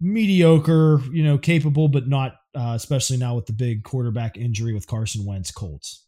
mediocre, 0.00 1.00
you 1.12 1.22
know, 1.22 1.38
capable, 1.38 1.88
but 1.88 2.08
not, 2.08 2.36
uh, 2.54 2.72
especially 2.74 3.18
now 3.18 3.36
with 3.36 3.46
the 3.46 3.52
big 3.52 3.84
quarterback 3.84 4.36
injury 4.36 4.74
with 4.74 4.86
Carson 4.86 5.24
Wentz 5.24 5.52
Colts. 5.52 6.01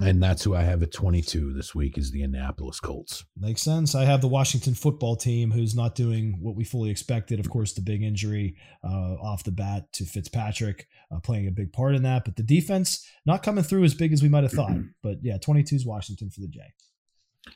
And 0.00 0.20
that's 0.20 0.42
who 0.42 0.56
I 0.56 0.62
have 0.62 0.82
at 0.82 0.92
22 0.92 1.52
this 1.52 1.72
week 1.72 1.96
is 1.96 2.10
the 2.10 2.24
Indianapolis 2.24 2.80
Colts. 2.80 3.24
Makes 3.38 3.62
sense. 3.62 3.94
I 3.94 4.04
have 4.04 4.20
the 4.20 4.28
Washington 4.28 4.74
football 4.74 5.14
team 5.14 5.52
who's 5.52 5.76
not 5.76 5.94
doing 5.94 6.38
what 6.40 6.56
we 6.56 6.64
fully 6.64 6.90
expected. 6.90 7.38
Of 7.38 7.48
course, 7.48 7.74
the 7.74 7.80
big 7.80 8.02
injury 8.02 8.56
uh, 8.82 9.14
off 9.22 9.44
the 9.44 9.52
bat 9.52 9.92
to 9.92 10.04
Fitzpatrick 10.04 10.88
uh, 11.12 11.20
playing 11.20 11.46
a 11.46 11.52
big 11.52 11.72
part 11.72 11.94
in 11.94 12.02
that, 12.02 12.24
but 12.24 12.34
the 12.34 12.42
defense 12.42 13.06
not 13.24 13.44
coming 13.44 13.62
through 13.62 13.84
as 13.84 13.94
big 13.94 14.12
as 14.12 14.20
we 14.20 14.28
might 14.28 14.42
have 14.42 14.52
thought. 14.52 14.76
but 15.02 15.18
yeah, 15.22 15.38
22 15.38 15.76
is 15.76 15.86
Washington 15.86 16.28
for 16.28 16.40
the 16.40 16.48
J. 16.48 16.60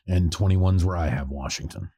And 0.06 0.30
21's 0.30 0.84
where 0.84 0.96
I 0.96 1.08
have 1.08 1.30
Washington. 1.30 1.90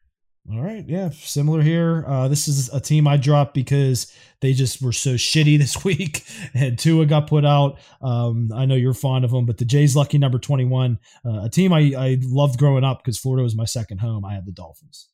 All 0.51 0.63
right. 0.63 0.85
Yeah. 0.89 1.11
Similar 1.11 1.63
here. 1.63 2.05
Uh, 2.07 2.29
this 2.29 2.49
is 2.49 2.71
a 2.71 2.81
team 2.81 3.07
I 3.07 3.17
dropped 3.17 3.55
because 3.55 4.13
they 4.41 4.53
just 4.53 4.83
were 4.83 4.93
so 4.93 5.15
shitty 5.15 5.59
this 5.61 5.85
week. 5.85 6.25
and 6.55 6.79
Tua 6.79 7.07
got 7.07 7.29
put 7.29 7.45
out. 7.45 7.79
Um, 8.01 8.51
I 8.55 8.65
know 8.65 8.75
you're 8.75 8.95
fond 8.95 9.25
of 9.25 9.31
them, 9.31 9.47
but 9.47 9.59
the 9.59 9.65
Jays 9.65 9.95
lucky 9.95 10.19
number 10.19 10.39
21, 10.39 10.99
uh, 11.25 11.43
a 11.45 11.51
team 11.51 11.73
I, 11.73 11.93
I 11.97 12.19
loved 12.23 12.59
growing 12.59 12.85
up 12.85 13.03
because 13.03 13.19
Florida 13.19 13.43
was 13.43 13.55
my 13.55 13.65
second 13.67 13.99
home. 13.99 14.25
I 14.25 14.35
had 14.35 14.47
the 14.47 14.53
Dolphins. 14.53 15.09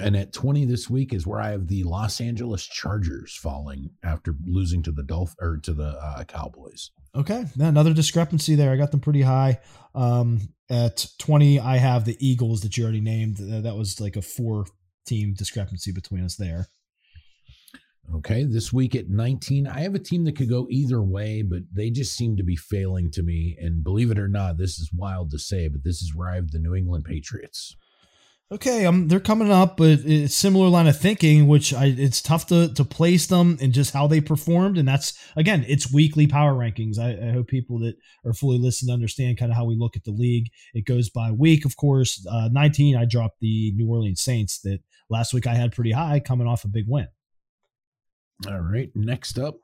And 0.00 0.16
at 0.16 0.32
20 0.32 0.64
this 0.64 0.90
week 0.90 1.12
is 1.12 1.26
where 1.26 1.40
I 1.40 1.50
have 1.50 1.68
the 1.68 1.84
Los 1.84 2.20
Angeles 2.20 2.66
Chargers 2.66 3.36
falling 3.36 3.90
after 4.02 4.34
losing 4.44 4.82
to 4.84 4.90
the 4.90 5.04
Dolph 5.04 5.36
or 5.40 5.58
to 5.58 5.72
the 5.72 5.90
uh, 6.02 6.24
Cowboys. 6.24 6.90
Okay, 7.14 7.44
another 7.60 7.94
discrepancy 7.94 8.56
there. 8.56 8.72
I 8.72 8.76
got 8.76 8.90
them 8.90 8.98
pretty 8.98 9.22
high. 9.22 9.60
Um, 9.94 10.40
at 10.70 11.06
20, 11.18 11.60
I 11.60 11.76
have 11.76 12.04
the 12.04 12.16
Eagles 12.20 12.62
that 12.62 12.76
you 12.76 12.84
already 12.84 13.00
named. 13.00 13.36
That 13.38 13.76
was 13.76 14.00
like 14.00 14.16
a 14.16 14.22
four 14.22 14.66
team 15.06 15.34
discrepancy 15.34 15.92
between 15.92 16.24
us 16.24 16.36
there. 16.36 16.68
Okay, 18.16 18.44
this 18.44 18.72
week 18.72 18.94
at 18.94 19.08
19, 19.08 19.66
I 19.66 19.80
have 19.80 19.94
a 19.94 19.98
team 19.98 20.24
that 20.24 20.36
could 20.36 20.50
go 20.50 20.66
either 20.70 21.02
way, 21.02 21.42
but 21.42 21.62
they 21.72 21.88
just 21.90 22.14
seem 22.14 22.36
to 22.36 22.42
be 22.42 22.56
failing 22.56 23.10
to 23.12 23.22
me. 23.22 23.56
And 23.58 23.82
believe 23.82 24.10
it 24.10 24.18
or 24.18 24.28
not, 24.28 24.58
this 24.58 24.78
is 24.78 24.92
wild 24.92 25.30
to 25.30 25.38
say, 25.38 25.68
but 25.68 25.84
this 25.84 26.02
is 26.02 26.14
where 26.14 26.28
I 26.28 26.36
have 26.36 26.50
the 26.50 26.58
New 26.58 26.74
England 26.74 27.04
Patriots 27.04 27.76
okay, 28.52 28.86
um, 28.86 29.08
they're 29.08 29.20
coming 29.20 29.50
up, 29.50 29.76
but 29.76 30.00
it's 30.04 30.34
similar 30.34 30.68
line 30.68 30.86
of 30.86 30.98
thinking, 30.98 31.46
which 31.46 31.72
I, 31.74 31.86
it's 31.86 32.22
tough 32.22 32.46
to 32.48 32.72
to 32.74 32.84
place 32.84 33.26
them 33.26 33.58
and 33.60 33.72
just 33.72 33.92
how 33.92 34.06
they 34.06 34.20
performed, 34.20 34.78
and 34.78 34.86
that's 34.86 35.18
again, 35.36 35.64
it's 35.68 35.92
weekly 35.92 36.26
power 36.26 36.54
rankings. 36.54 36.98
I, 36.98 37.28
I 37.28 37.32
hope 37.32 37.48
people 37.48 37.78
that 37.80 37.96
are 38.24 38.34
fully 38.34 38.58
listening 38.58 38.92
understand 38.92 39.38
kind 39.38 39.50
of 39.50 39.56
how 39.56 39.64
we 39.64 39.76
look 39.76 39.96
at 39.96 40.04
the 40.04 40.12
league. 40.12 40.48
It 40.74 40.84
goes 40.84 41.10
by 41.10 41.30
week, 41.30 41.64
of 41.64 41.76
course. 41.76 42.24
Uh, 42.30 42.48
Nineteen, 42.52 42.96
I 42.96 43.04
dropped 43.04 43.40
the 43.40 43.72
New 43.74 43.88
Orleans 43.88 44.22
Saints 44.22 44.60
that 44.60 44.80
last 45.10 45.34
week 45.34 45.46
I 45.46 45.54
had 45.54 45.72
pretty 45.72 45.92
high, 45.92 46.20
coming 46.20 46.46
off 46.46 46.64
a 46.64 46.68
big 46.68 46.86
win. 46.88 47.08
All 48.46 48.60
right, 48.60 48.90
next 48.94 49.38
up 49.38 49.56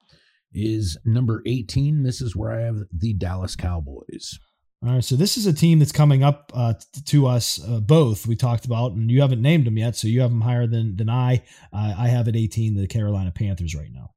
is 0.52 0.96
number 1.04 1.42
18. 1.46 2.02
This 2.02 2.20
is 2.20 2.34
where 2.34 2.52
I 2.52 2.62
have 2.62 2.82
the 2.92 3.12
Dallas 3.12 3.56
Cowboys. 3.56 4.38
All 4.82 4.94
right, 4.94 5.04
so 5.04 5.14
this 5.14 5.36
is 5.36 5.44
a 5.46 5.52
team 5.52 5.78
that's 5.78 5.92
coming 5.92 6.22
up 6.22 6.50
uh, 6.54 6.72
to 7.04 7.26
us 7.26 7.62
uh, 7.62 7.80
both. 7.80 8.26
We 8.26 8.34
talked 8.34 8.64
about, 8.64 8.92
and 8.92 9.10
you 9.10 9.20
haven't 9.20 9.42
named 9.42 9.66
them 9.66 9.76
yet, 9.76 9.94
so 9.94 10.08
you 10.08 10.22
have 10.22 10.30
them 10.30 10.40
higher 10.40 10.66
than 10.66 10.96
than 10.96 11.10
I. 11.10 11.42
Uh, 11.70 11.94
I 11.98 12.08
have 12.08 12.28
at 12.28 12.36
18 12.36 12.76
the 12.76 12.86
Carolina 12.86 13.30
Panthers 13.30 13.74
right 13.74 13.92
now. 13.92 14.12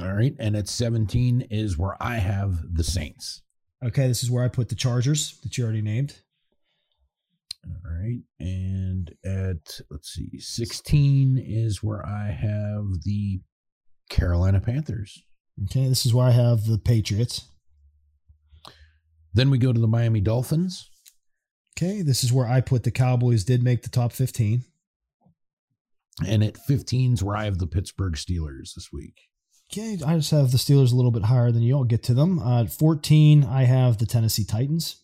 All 0.00 0.14
right, 0.14 0.34
and 0.38 0.54
at 0.54 0.68
17 0.68 1.48
is 1.50 1.76
where 1.76 2.00
I 2.00 2.16
have 2.16 2.60
the 2.72 2.84
Saints. 2.84 3.42
Okay, 3.84 4.06
this 4.06 4.22
is 4.22 4.30
where 4.30 4.44
I 4.44 4.48
put 4.48 4.68
the 4.68 4.76
Chargers 4.76 5.40
that 5.42 5.58
you 5.58 5.64
already 5.64 5.82
named. 5.82 6.20
All 7.66 7.92
right, 7.92 8.20
and 8.38 9.12
at 9.24 9.80
let's 9.90 10.12
see, 10.12 10.38
16 10.38 11.44
is 11.44 11.82
where 11.82 12.06
I 12.06 12.30
have 12.30 13.02
the 13.02 13.40
Carolina 14.08 14.60
Panthers. 14.60 15.24
Okay, 15.64 15.88
this 15.88 16.06
is 16.06 16.14
where 16.14 16.28
I 16.28 16.30
have 16.30 16.66
the 16.66 16.78
Patriots. 16.78 17.48
Then 19.34 19.50
we 19.50 19.58
go 19.58 19.72
to 19.72 19.80
the 19.80 19.88
Miami 19.88 20.20
Dolphins. 20.20 20.88
Okay, 21.76 22.02
this 22.02 22.22
is 22.22 22.32
where 22.32 22.46
I 22.46 22.60
put 22.60 22.82
the 22.82 22.90
Cowboys 22.90 23.44
did 23.44 23.62
make 23.62 23.82
the 23.82 23.88
top 23.88 24.12
15. 24.12 24.64
And 26.26 26.44
at 26.44 26.58
15 26.58 27.14
is 27.14 27.22
where 27.22 27.36
I 27.36 27.44
have 27.44 27.58
the 27.58 27.66
Pittsburgh 27.66 28.14
Steelers 28.14 28.74
this 28.74 28.92
week. 28.92 29.28
Okay, 29.72 29.98
I 30.06 30.16
just 30.16 30.30
have 30.32 30.50
the 30.50 30.58
Steelers 30.58 30.92
a 30.92 30.96
little 30.96 31.10
bit 31.10 31.24
higher 31.24 31.50
than 31.50 31.62
you. 31.62 31.76
I'll 31.76 31.84
get 31.84 32.02
to 32.04 32.14
them. 32.14 32.38
Uh, 32.38 32.64
at 32.64 32.72
14, 32.72 33.44
I 33.44 33.64
have 33.64 33.96
the 33.96 34.04
Tennessee 34.04 34.44
Titans. 34.44 34.96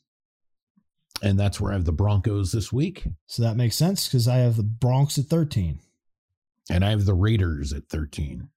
And 1.23 1.41
that's 1.41 1.59
where 1.59 1.73
I 1.73 1.75
have 1.75 1.87
the 1.87 1.93
Broncos 1.93 2.53
this 2.53 2.71
week. 2.71 3.09
So 3.27 3.43
that 3.43 3.57
makes 3.57 3.77
sense 3.77 4.07
because 4.07 4.29
I 4.29 4.37
have 4.37 4.57
the 4.57 4.63
Bronx 4.63 5.19
at 5.19 5.25
13. 5.25 5.81
And 6.71 6.85
I 6.85 6.91
have 6.91 7.07
the 7.07 7.15
Raiders 7.15 7.73
at 7.73 7.89
13. 7.89 8.51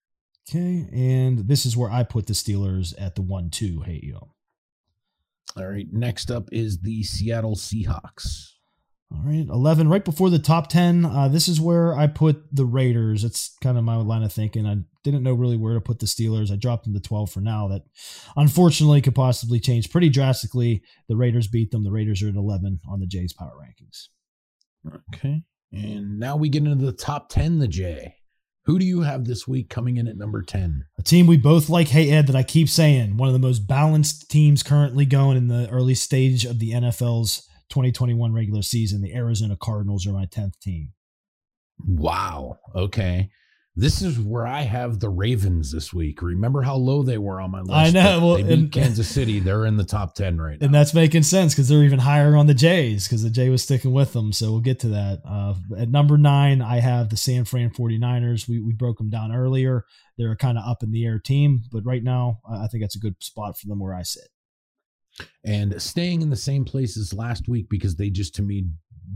Okay, 0.49 0.89
and 0.91 1.47
this 1.47 1.65
is 1.65 1.77
where 1.77 1.89
I 1.89 2.03
put 2.03 2.27
the 2.27 2.33
Steelers 2.33 2.93
at 2.99 3.15
the 3.15 3.21
1 3.21 3.49
2. 3.51 3.81
Hey, 3.81 4.01
yo. 4.03 4.33
All 5.57 5.67
right. 5.67 5.87
Next 5.91 6.31
up 6.31 6.49
is 6.51 6.79
the 6.81 7.03
Seattle 7.03 7.55
Seahawks. 7.55 8.51
All 9.13 9.21
right. 9.25 9.45
11, 9.47 9.89
right 9.89 10.05
before 10.05 10.29
the 10.29 10.39
top 10.39 10.67
10. 10.67 11.05
Uh, 11.05 11.27
this 11.27 11.47
is 11.47 11.59
where 11.59 11.93
I 11.93 12.07
put 12.07 12.43
the 12.55 12.65
Raiders. 12.65 13.23
It's 13.23 13.57
kind 13.61 13.77
of 13.77 13.83
my 13.83 13.97
line 13.97 14.23
of 14.23 14.31
thinking. 14.31 14.65
I 14.65 14.77
didn't 15.03 15.23
know 15.23 15.33
really 15.33 15.57
where 15.57 15.73
to 15.73 15.81
put 15.81 15.99
the 15.99 16.05
Steelers. 16.05 16.51
I 16.51 16.55
dropped 16.55 16.85
them 16.85 16.93
to 16.93 16.99
12 17.01 17.29
for 17.29 17.41
now. 17.41 17.67
That 17.67 17.83
unfortunately 18.37 19.01
could 19.01 19.15
possibly 19.15 19.59
change 19.59 19.91
pretty 19.91 20.09
drastically. 20.09 20.83
The 21.09 21.17
Raiders 21.17 21.47
beat 21.47 21.71
them. 21.71 21.83
The 21.83 21.91
Raiders 21.91 22.23
are 22.23 22.29
at 22.29 22.35
11 22.35 22.79
on 22.87 22.99
the 22.99 23.07
Jays 23.07 23.33
power 23.33 23.53
rankings. 23.59 24.07
Okay. 25.13 25.43
And 25.73 26.19
now 26.19 26.37
we 26.37 26.49
get 26.49 26.63
into 26.63 26.85
the 26.85 26.91
top 26.91 27.29
10, 27.29 27.59
the 27.59 27.67
J. 27.67 28.15
Who 28.65 28.77
do 28.77 28.85
you 28.85 29.01
have 29.01 29.25
this 29.25 29.47
week 29.47 29.69
coming 29.69 29.97
in 29.97 30.07
at 30.07 30.17
number 30.17 30.43
10? 30.43 30.85
A 30.99 31.01
team 31.03 31.25
we 31.25 31.37
both 31.37 31.67
like, 31.67 31.87
hey 31.87 32.11
Ed, 32.11 32.27
that 32.27 32.35
I 32.35 32.43
keep 32.43 32.69
saying, 32.69 33.17
one 33.17 33.27
of 33.27 33.33
the 33.33 33.39
most 33.39 33.67
balanced 33.67 34.29
teams 34.29 34.61
currently 34.61 35.05
going 35.05 35.35
in 35.35 35.47
the 35.47 35.67
early 35.69 35.95
stage 35.95 36.45
of 36.45 36.59
the 36.59 36.71
NFL's 36.71 37.47
2021 37.69 38.33
regular 38.33 38.61
season. 38.61 39.01
The 39.01 39.15
Arizona 39.15 39.57
Cardinals 39.59 40.05
are 40.05 40.11
my 40.11 40.25
10th 40.25 40.59
team. 40.59 40.93
Wow. 41.87 42.59
Okay. 42.75 43.31
This 43.73 44.01
is 44.01 44.19
where 44.19 44.45
I 44.45 44.63
have 44.63 44.99
the 44.99 45.09
Ravens 45.09 45.71
this 45.71 45.93
week. 45.93 46.21
Remember 46.21 46.61
how 46.61 46.75
low 46.75 47.03
they 47.03 47.17
were 47.17 47.39
on 47.39 47.51
my 47.51 47.61
list? 47.61 47.71
I 47.71 47.89
know. 47.91 48.19
Well, 48.19 48.35
they 48.35 48.43
beat 48.43 48.51
and- 48.51 48.71
Kansas 48.71 49.07
City. 49.07 49.39
They're 49.39 49.65
in 49.65 49.77
the 49.77 49.85
top 49.85 50.13
ten 50.13 50.41
right 50.41 50.59
now. 50.59 50.65
And 50.65 50.75
that's 50.75 50.93
making 50.93 51.23
sense 51.23 51.53
because 51.53 51.69
they're 51.69 51.83
even 51.83 51.99
higher 51.99 52.35
on 52.35 52.47
the 52.47 52.53
Jays 52.53 53.07
because 53.07 53.23
the 53.23 53.29
Jay 53.29 53.47
was 53.49 53.63
sticking 53.63 53.93
with 53.93 54.11
them. 54.11 54.33
So 54.33 54.51
we'll 54.51 54.59
get 54.59 54.79
to 54.81 54.89
that. 54.89 55.21
Uh, 55.25 55.53
at 55.77 55.89
number 55.89 56.17
nine, 56.17 56.61
I 56.61 56.81
have 56.81 57.09
the 57.09 57.17
San 57.17 57.45
Fran 57.45 57.69
49ers. 57.69 58.45
We, 58.49 58.59
we 58.59 58.73
broke 58.73 58.97
them 58.97 59.09
down 59.09 59.33
earlier. 59.33 59.85
They're 60.17 60.33
a 60.33 60.37
kind 60.37 60.57
of 60.57 60.65
up 60.67 60.83
in 60.83 60.91
the 60.91 61.05
air 61.05 61.19
team, 61.19 61.61
but 61.71 61.85
right 61.85 62.03
now, 62.03 62.39
I 62.49 62.65
I 62.65 62.67
think 62.67 62.83
that's 62.83 62.97
a 62.97 62.99
good 62.99 63.15
spot 63.23 63.57
for 63.57 63.67
them 63.67 63.79
where 63.79 63.95
I 63.95 64.01
sit. 64.03 64.27
and 65.45 65.81
staying 65.81 66.21
in 66.21 66.29
the 66.29 66.35
same 66.35 66.65
place 66.65 66.97
as 66.97 67.13
last 67.13 67.47
week 67.47 67.67
because 67.69 67.95
they 67.95 68.09
just 68.09 68.35
to 68.35 68.41
me 68.41 68.65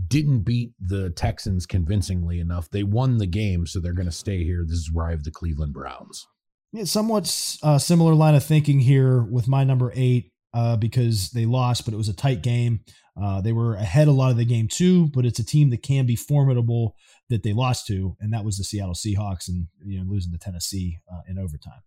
didn't 0.07 0.39
beat 0.39 0.73
the 0.79 1.09
Texans 1.11 1.65
convincingly 1.65 2.39
enough. 2.39 2.69
They 2.69 2.83
won 2.83 3.17
the 3.17 3.27
game, 3.27 3.65
so 3.65 3.79
they're 3.79 3.93
going 3.93 4.07
to 4.07 4.11
stay 4.11 4.43
here. 4.43 4.63
This 4.67 4.77
is 4.77 4.91
where 4.91 5.07
I 5.07 5.11
have 5.11 5.23
the 5.23 5.31
Cleveland 5.31 5.73
Browns. 5.73 6.25
Yeah, 6.71 6.83
somewhat 6.83 7.23
uh, 7.63 7.77
similar 7.77 8.13
line 8.13 8.35
of 8.35 8.43
thinking 8.43 8.79
here 8.79 9.23
with 9.23 9.47
my 9.47 9.63
number 9.63 9.93
eight 9.95 10.31
uh, 10.53 10.75
because 10.75 11.31
they 11.31 11.45
lost, 11.45 11.85
but 11.85 11.93
it 11.93 11.97
was 11.97 12.09
a 12.09 12.13
tight 12.13 12.41
game. 12.41 12.81
Uh, 13.21 13.39
they 13.39 13.53
were 13.53 13.75
ahead 13.75 14.09
a 14.09 14.11
lot 14.11 14.31
of 14.31 14.37
the 14.37 14.45
game 14.45 14.67
too, 14.67 15.07
but 15.13 15.25
it's 15.25 15.39
a 15.39 15.45
team 15.45 15.69
that 15.69 15.83
can 15.83 16.05
be 16.05 16.17
formidable 16.17 16.95
that 17.29 17.43
they 17.43 17.53
lost 17.53 17.87
to, 17.87 18.17
and 18.19 18.33
that 18.33 18.43
was 18.43 18.57
the 18.57 18.63
Seattle 18.63 18.93
Seahawks, 18.93 19.47
and 19.47 19.67
you 19.85 19.97
know 19.97 20.05
losing 20.09 20.33
to 20.33 20.37
Tennessee 20.37 20.99
uh, 21.11 21.21
in 21.29 21.39
overtime. 21.39 21.81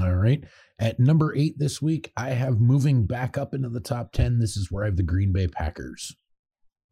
All 0.00 0.14
right. 0.14 0.44
At 0.78 1.00
number 1.00 1.34
eight 1.36 1.58
this 1.58 1.82
week, 1.82 2.12
I 2.16 2.30
have 2.30 2.60
moving 2.60 3.06
back 3.06 3.36
up 3.36 3.52
into 3.52 3.68
the 3.68 3.80
top 3.80 4.12
10. 4.12 4.38
This 4.38 4.56
is 4.56 4.70
where 4.70 4.84
I 4.84 4.86
have 4.86 4.96
the 4.96 5.02
Green 5.02 5.32
Bay 5.32 5.48
Packers. 5.48 6.14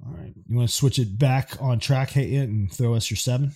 All 0.04 0.12
right, 0.12 0.34
you 0.46 0.56
want 0.56 0.68
to 0.68 0.74
switch 0.74 0.98
it 0.98 1.18
back 1.18 1.56
on 1.60 1.78
track, 1.78 2.10
Hayden, 2.10 2.42
and 2.42 2.72
throw 2.72 2.94
us 2.94 3.10
your 3.10 3.16
seven? 3.16 3.52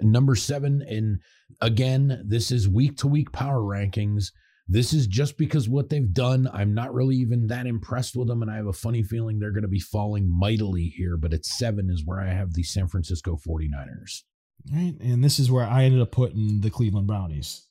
Number 0.00 0.36
seven, 0.36 0.82
and 0.82 1.20
again, 1.60 2.22
this 2.24 2.52
is 2.52 2.68
week 2.68 2.98
to 2.98 3.08
week 3.08 3.32
power 3.32 3.60
rankings. 3.60 4.30
This 4.68 4.92
is 4.92 5.06
just 5.06 5.38
because 5.38 5.68
what 5.68 5.88
they've 5.88 6.12
done. 6.12 6.48
I'm 6.52 6.74
not 6.74 6.94
really 6.94 7.16
even 7.16 7.48
that 7.48 7.66
impressed 7.66 8.14
with 8.14 8.28
them, 8.28 8.42
and 8.42 8.50
I 8.50 8.56
have 8.56 8.66
a 8.66 8.72
funny 8.72 9.02
feeling 9.02 9.38
they're 9.38 9.50
going 9.50 9.62
to 9.62 9.68
be 9.68 9.80
falling 9.80 10.30
mightily 10.30 10.92
here. 10.96 11.16
But 11.16 11.32
at 11.32 11.44
seven 11.44 11.90
is 11.90 12.04
where 12.04 12.20
I 12.20 12.28
have 12.28 12.52
the 12.52 12.62
San 12.62 12.86
Francisco 12.86 13.36
49ers. 13.36 14.22
All 14.70 14.76
right, 14.76 14.94
and 15.00 15.24
this 15.24 15.38
is 15.38 15.50
where 15.50 15.64
I 15.64 15.84
ended 15.84 16.02
up 16.02 16.12
putting 16.12 16.60
the 16.60 16.70
Cleveland 16.70 17.06
Brownies. 17.06 17.68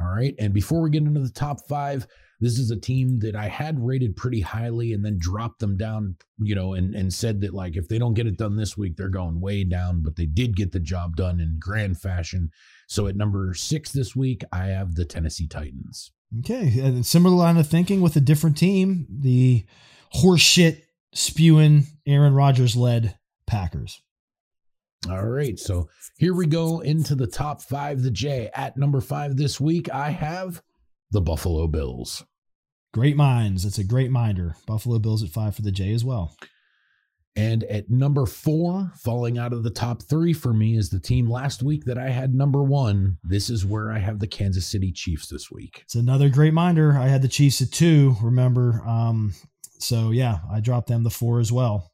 All 0.00 0.08
right. 0.08 0.34
And 0.38 0.52
before 0.52 0.80
we 0.80 0.90
get 0.90 1.02
into 1.02 1.20
the 1.20 1.30
top 1.30 1.66
five, 1.68 2.06
this 2.40 2.58
is 2.58 2.70
a 2.70 2.80
team 2.80 3.18
that 3.20 3.36
I 3.36 3.48
had 3.48 3.84
rated 3.84 4.16
pretty 4.16 4.40
highly 4.40 4.92
and 4.92 5.04
then 5.04 5.18
dropped 5.18 5.60
them 5.60 5.76
down, 5.76 6.16
you 6.38 6.54
know, 6.54 6.74
and, 6.74 6.94
and 6.94 7.12
said 7.12 7.40
that, 7.42 7.52
like, 7.52 7.76
if 7.76 7.88
they 7.88 7.98
don't 7.98 8.14
get 8.14 8.26
it 8.26 8.38
done 8.38 8.56
this 8.56 8.76
week, 8.76 8.96
they're 8.96 9.08
going 9.08 9.40
way 9.40 9.62
down, 9.64 10.02
but 10.02 10.16
they 10.16 10.26
did 10.26 10.56
get 10.56 10.72
the 10.72 10.80
job 10.80 11.16
done 11.16 11.38
in 11.38 11.58
grand 11.60 12.00
fashion. 12.00 12.50
So 12.88 13.06
at 13.06 13.16
number 13.16 13.52
six 13.54 13.92
this 13.92 14.16
week, 14.16 14.42
I 14.52 14.66
have 14.66 14.94
the 14.94 15.04
Tennessee 15.04 15.46
Titans. 15.46 16.12
Okay, 16.38 16.80
and 16.80 17.04
similar 17.04 17.36
line 17.36 17.56
of 17.56 17.66
thinking 17.66 18.00
with 18.00 18.16
a 18.16 18.20
different 18.20 18.56
team, 18.56 19.06
the 19.10 19.64
horseshit 20.14 20.82
spewing 21.12 21.86
Aaron 22.06 22.34
Rodgers 22.34 22.76
led 22.76 23.18
Packers. 23.46 24.00
All 25.08 25.26
right. 25.26 25.58
So 25.58 25.88
here 26.18 26.34
we 26.34 26.46
go 26.46 26.80
into 26.80 27.14
the 27.14 27.26
top 27.26 27.62
five. 27.62 28.02
The 28.02 28.10
J 28.10 28.50
at 28.54 28.76
number 28.76 29.00
five 29.00 29.36
this 29.36 29.58
week, 29.60 29.92
I 29.92 30.10
have 30.10 30.62
the 31.10 31.20
Buffalo 31.20 31.66
Bills. 31.66 32.24
Great 32.92 33.16
minds. 33.16 33.64
It's 33.64 33.78
a 33.78 33.84
great 33.84 34.10
minder. 34.10 34.56
Buffalo 34.66 34.98
Bills 34.98 35.22
at 35.22 35.30
five 35.30 35.54
for 35.54 35.62
the 35.62 35.70
J 35.70 35.92
as 35.92 36.04
well. 36.04 36.36
And 37.36 37.62
at 37.64 37.88
number 37.88 38.26
four, 38.26 38.90
falling 38.96 39.38
out 39.38 39.52
of 39.52 39.62
the 39.62 39.70
top 39.70 40.02
three 40.02 40.32
for 40.32 40.52
me, 40.52 40.76
is 40.76 40.90
the 40.90 40.98
team 40.98 41.30
last 41.30 41.62
week 41.62 41.84
that 41.84 41.96
I 41.96 42.08
had 42.08 42.34
number 42.34 42.64
one. 42.64 43.18
This 43.22 43.48
is 43.48 43.64
where 43.64 43.92
I 43.92 43.98
have 43.98 44.18
the 44.18 44.26
Kansas 44.26 44.66
City 44.66 44.90
Chiefs 44.90 45.28
this 45.28 45.50
week. 45.50 45.82
It's 45.84 45.94
another 45.94 46.28
great 46.28 46.52
minder. 46.52 46.98
I 46.98 47.06
had 47.06 47.22
the 47.22 47.28
Chiefs 47.28 47.62
at 47.62 47.70
two, 47.70 48.16
remember? 48.20 48.82
Um, 48.84 49.34
so 49.78 50.10
yeah, 50.10 50.40
I 50.52 50.58
dropped 50.58 50.88
them 50.88 51.04
the 51.04 51.10
four 51.10 51.38
as 51.38 51.52
well. 51.52 51.92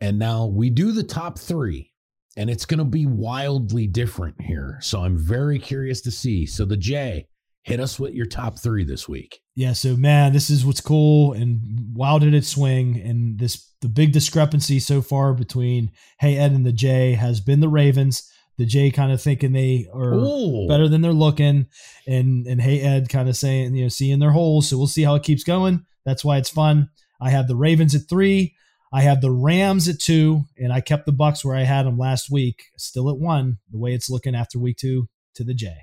And 0.00 0.18
now 0.18 0.44
we 0.46 0.68
do 0.68 0.92
the 0.92 1.02
top 1.02 1.38
three, 1.38 1.92
and 2.36 2.50
it's 2.50 2.66
going 2.66 2.78
to 2.78 2.84
be 2.84 3.06
wildly 3.06 3.86
different 3.86 4.42
here. 4.42 4.78
So 4.82 5.02
I'm 5.02 5.16
very 5.16 5.58
curious 5.58 6.02
to 6.02 6.10
see. 6.10 6.44
So 6.44 6.66
the 6.66 6.76
J, 6.76 7.26
hit 7.64 7.80
us 7.80 7.98
with 7.98 8.14
your 8.14 8.26
top 8.26 8.58
three 8.58 8.84
this 8.84 9.08
week. 9.08 9.40
Yeah, 9.56 9.72
so 9.72 9.96
man, 9.96 10.32
this 10.32 10.50
is 10.50 10.64
what's 10.64 10.80
cool 10.80 11.32
and 11.32 11.60
wow 11.94 12.18
did 12.18 12.34
it 12.34 12.44
swing. 12.44 13.00
And 13.00 13.38
this 13.38 13.72
the 13.80 13.88
big 13.88 14.12
discrepancy 14.12 14.78
so 14.78 15.02
far 15.02 15.34
between 15.34 15.90
Hey 16.20 16.36
Ed 16.36 16.52
and 16.52 16.64
the 16.64 16.72
J 16.72 17.14
has 17.14 17.40
been 17.40 17.60
the 17.60 17.68
Ravens. 17.68 18.30
The 18.56 18.66
J 18.66 18.90
kind 18.90 19.10
of 19.10 19.20
thinking 19.20 19.52
they 19.52 19.88
are 19.92 20.14
Ooh. 20.14 20.68
better 20.68 20.88
than 20.88 21.00
they're 21.00 21.12
looking, 21.12 21.66
and 22.06 22.46
and 22.46 22.60
Hey 22.60 22.80
Ed 22.80 23.08
kind 23.08 23.28
of 23.28 23.36
saying 23.36 23.74
you 23.74 23.82
know 23.82 23.88
seeing 23.88 24.20
their 24.20 24.30
holes. 24.30 24.68
So 24.68 24.78
we'll 24.78 24.86
see 24.86 25.02
how 25.02 25.16
it 25.16 25.24
keeps 25.24 25.42
going. 25.42 25.84
That's 26.04 26.24
why 26.24 26.36
it's 26.36 26.50
fun. 26.50 26.90
I 27.20 27.30
have 27.30 27.48
the 27.48 27.56
Ravens 27.56 27.94
at 27.94 28.02
three. 28.08 28.54
I 28.92 29.00
have 29.00 29.20
the 29.20 29.32
Rams 29.32 29.88
at 29.88 29.98
two, 29.98 30.44
and 30.56 30.72
I 30.72 30.80
kept 30.80 31.04
the 31.04 31.12
Bucs 31.12 31.44
where 31.44 31.56
I 31.56 31.64
had 31.64 31.84
them 31.84 31.98
last 31.98 32.30
week, 32.30 32.66
still 32.76 33.10
at 33.10 33.18
one. 33.18 33.58
The 33.72 33.78
way 33.78 33.92
it's 33.92 34.08
looking 34.08 34.36
after 34.36 34.60
week 34.60 34.76
two 34.76 35.08
to 35.34 35.42
the 35.42 35.54
J. 35.54 35.74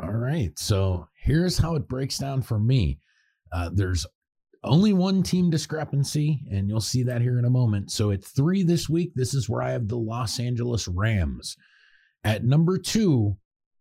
All 0.00 0.12
right. 0.12 0.56
So 0.58 1.08
here's 1.14 1.58
how 1.58 1.74
it 1.74 1.88
breaks 1.88 2.18
down 2.18 2.42
for 2.42 2.58
me. 2.58 2.98
Uh, 3.52 3.70
there's 3.72 4.06
only 4.64 4.92
one 4.92 5.22
team 5.22 5.50
discrepancy, 5.50 6.40
and 6.50 6.68
you'll 6.68 6.80
see 6.80 7.02
that 7.02 7.20
here 7.20 7.38
in 7.38 7.44
a 7.44 7.50
moment. 7.50 7.90
So 7.90 8.10
at 8.10 8.24
three 8.24 8.62
this 8.62 8.88
week, 8.88 9.12
this 9.14 9.34
is 9.34 9.48
where 9.48 9.62
I 9.62 9.72
have 9.72 9.88
the 9.88 9.98
Los 9.98 10.38
Angeles 10.40 10.88
Rams. 10.88 11.56
At 12.24 12.44
number 12.44 12.78
two, 12.78 13.36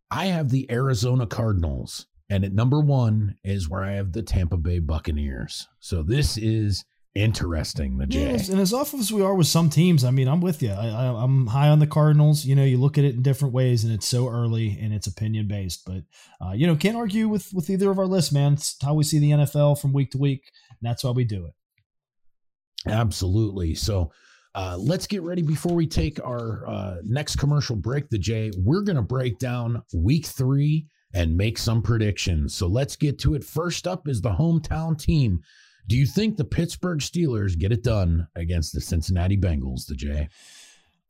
I 0.10 0.26
have 0.26 0.50
the 0.50 0.70
Arizona 0.72 1.26
Cardinals. 1.26 2.08
And 2.30 2.46
at 2.46 2.54
number 2.54 2.80
one 2.80 3.36
is 3.44 3.70
where 3.70 3.84
I 3.84 3.92
have 3.94 4.14
the 4.14 4.24
Tampa 4.24 4.58
Bay 4.58 4.80
Buccaneers. 4.80 5.68
So 5.80 6.02
this 6.02 6.38
is 6.38 6.84
interesting, 7.16 7.98
the 7.98 8.08
J. 8.08 8.32
Yes, 8.32 8.50
and 8.50 8.60
as 8.60 8.74
off 8.74 8.94
as 8.94 9.12
we 9.12 9.22
are 9.22 9.36
with 9.36 9.48
some 9.48 9.70
teams, 9.70 10.04
I 10.04 10.12
mean, 10.12 10.28
I'm 10.28 10.42
with 10.42 10.62
you. 10.62 10.72
I, 10.72 10.88
I, 10.88 11.24
I'm 11.24 11.48
high 11.48 11.70
on 11.70 11.80
the 11.80 11.88
Cardinals. 11.88 12.46
You 12.46 12.56
know, 12.56 12.64
you 12.64 12.78
look 12.78 12.98
at 12.98 13.04
it 13.04 13.16
in 13.16 13.22
different 13.22 13.54
ways, 13.54 13.84
and 13.84 13.94
it's 13.94 14.08
so 14.08 14.30
early 14.30 14.78
and 14.82 14.94
it's 14.94 15.08
opinion 15.08 15.48
based. 15.48 15.84
But 15.86 16.04
uh, 16.46 16.52
you 16.54 16.68
know, 16.68 16.76
can't 16.76 16.98
argue 16.98 17.28
with 17.28 17.54
with 17.54 17.70
either 17.70 17.92
of 17.92 18.00
our 18.00 18.08
lists, 18.08 18.32
man. 18.32 18.54
It's 18.54 18.76
how 18.82 18.94
we 18.94 19.04
see 19.04 19.20
the 19.20 19.32
NFL 19.32 19.80
from 19.80 19.94
week 19.94 20.12
to 20.12 20.18
week, 20.18 20.52
and 20.70 20.90
that's 20.90 21.04
why 21.04 21.12
we 21.12 21.24
do 21.24 21.46
it. 21.46 21.54
Absolutely. 22.88 23.76
So 23.76 24.12
uh, 24.56 24.78
let's 24.80 25.08
get 25.08 25.22
ready 25.22 25.42
before 25.42 25.74
we 25.74 25.88
take 25.88 26.20
our 26.26 26.68
uh, 26.68 26.96
next 27.04 27.38
commercial 27.38 27.76
break. 27.76 28.10
The 28.10 28.18
J, 28.18 28.52
we're 28.58 28.82
going 28.82 28.96
to 28.96 29.02
break 29.02 29.40
down 29.40 29.82
week 29.94 30.26
three 30.26 30.88
and 31.14 31.36
make 31.36 31.58
some 31.58 31.82
predictions. 31.82 32.56
So 32.56 32.68
let's 32.68 32.96
get 32.96 33.20
to 33.20 33.36
it. 33.36 33.44
First 33.44 33.88
up 33.88 34.08
is 34.08 34.22
the 34.22 34.32
hometown 34.32 34.98
team. 35.00 35.42
Do 35.88 35.98
you 35.98 36.06
think 36.06 36.38
the 36.38 36.46
Pittsburgh 36.46 37.00
Steelers 37.00 37.58
get 37.58 37.72
it 37.72 37.84
done 37.84 38.28
against 38.36 38.74
the 38.74 38.82
Cincinnati 38.82 39.38
Bengals? 39.38 39.86
The 39.88 39.96
J. 39.96 40.30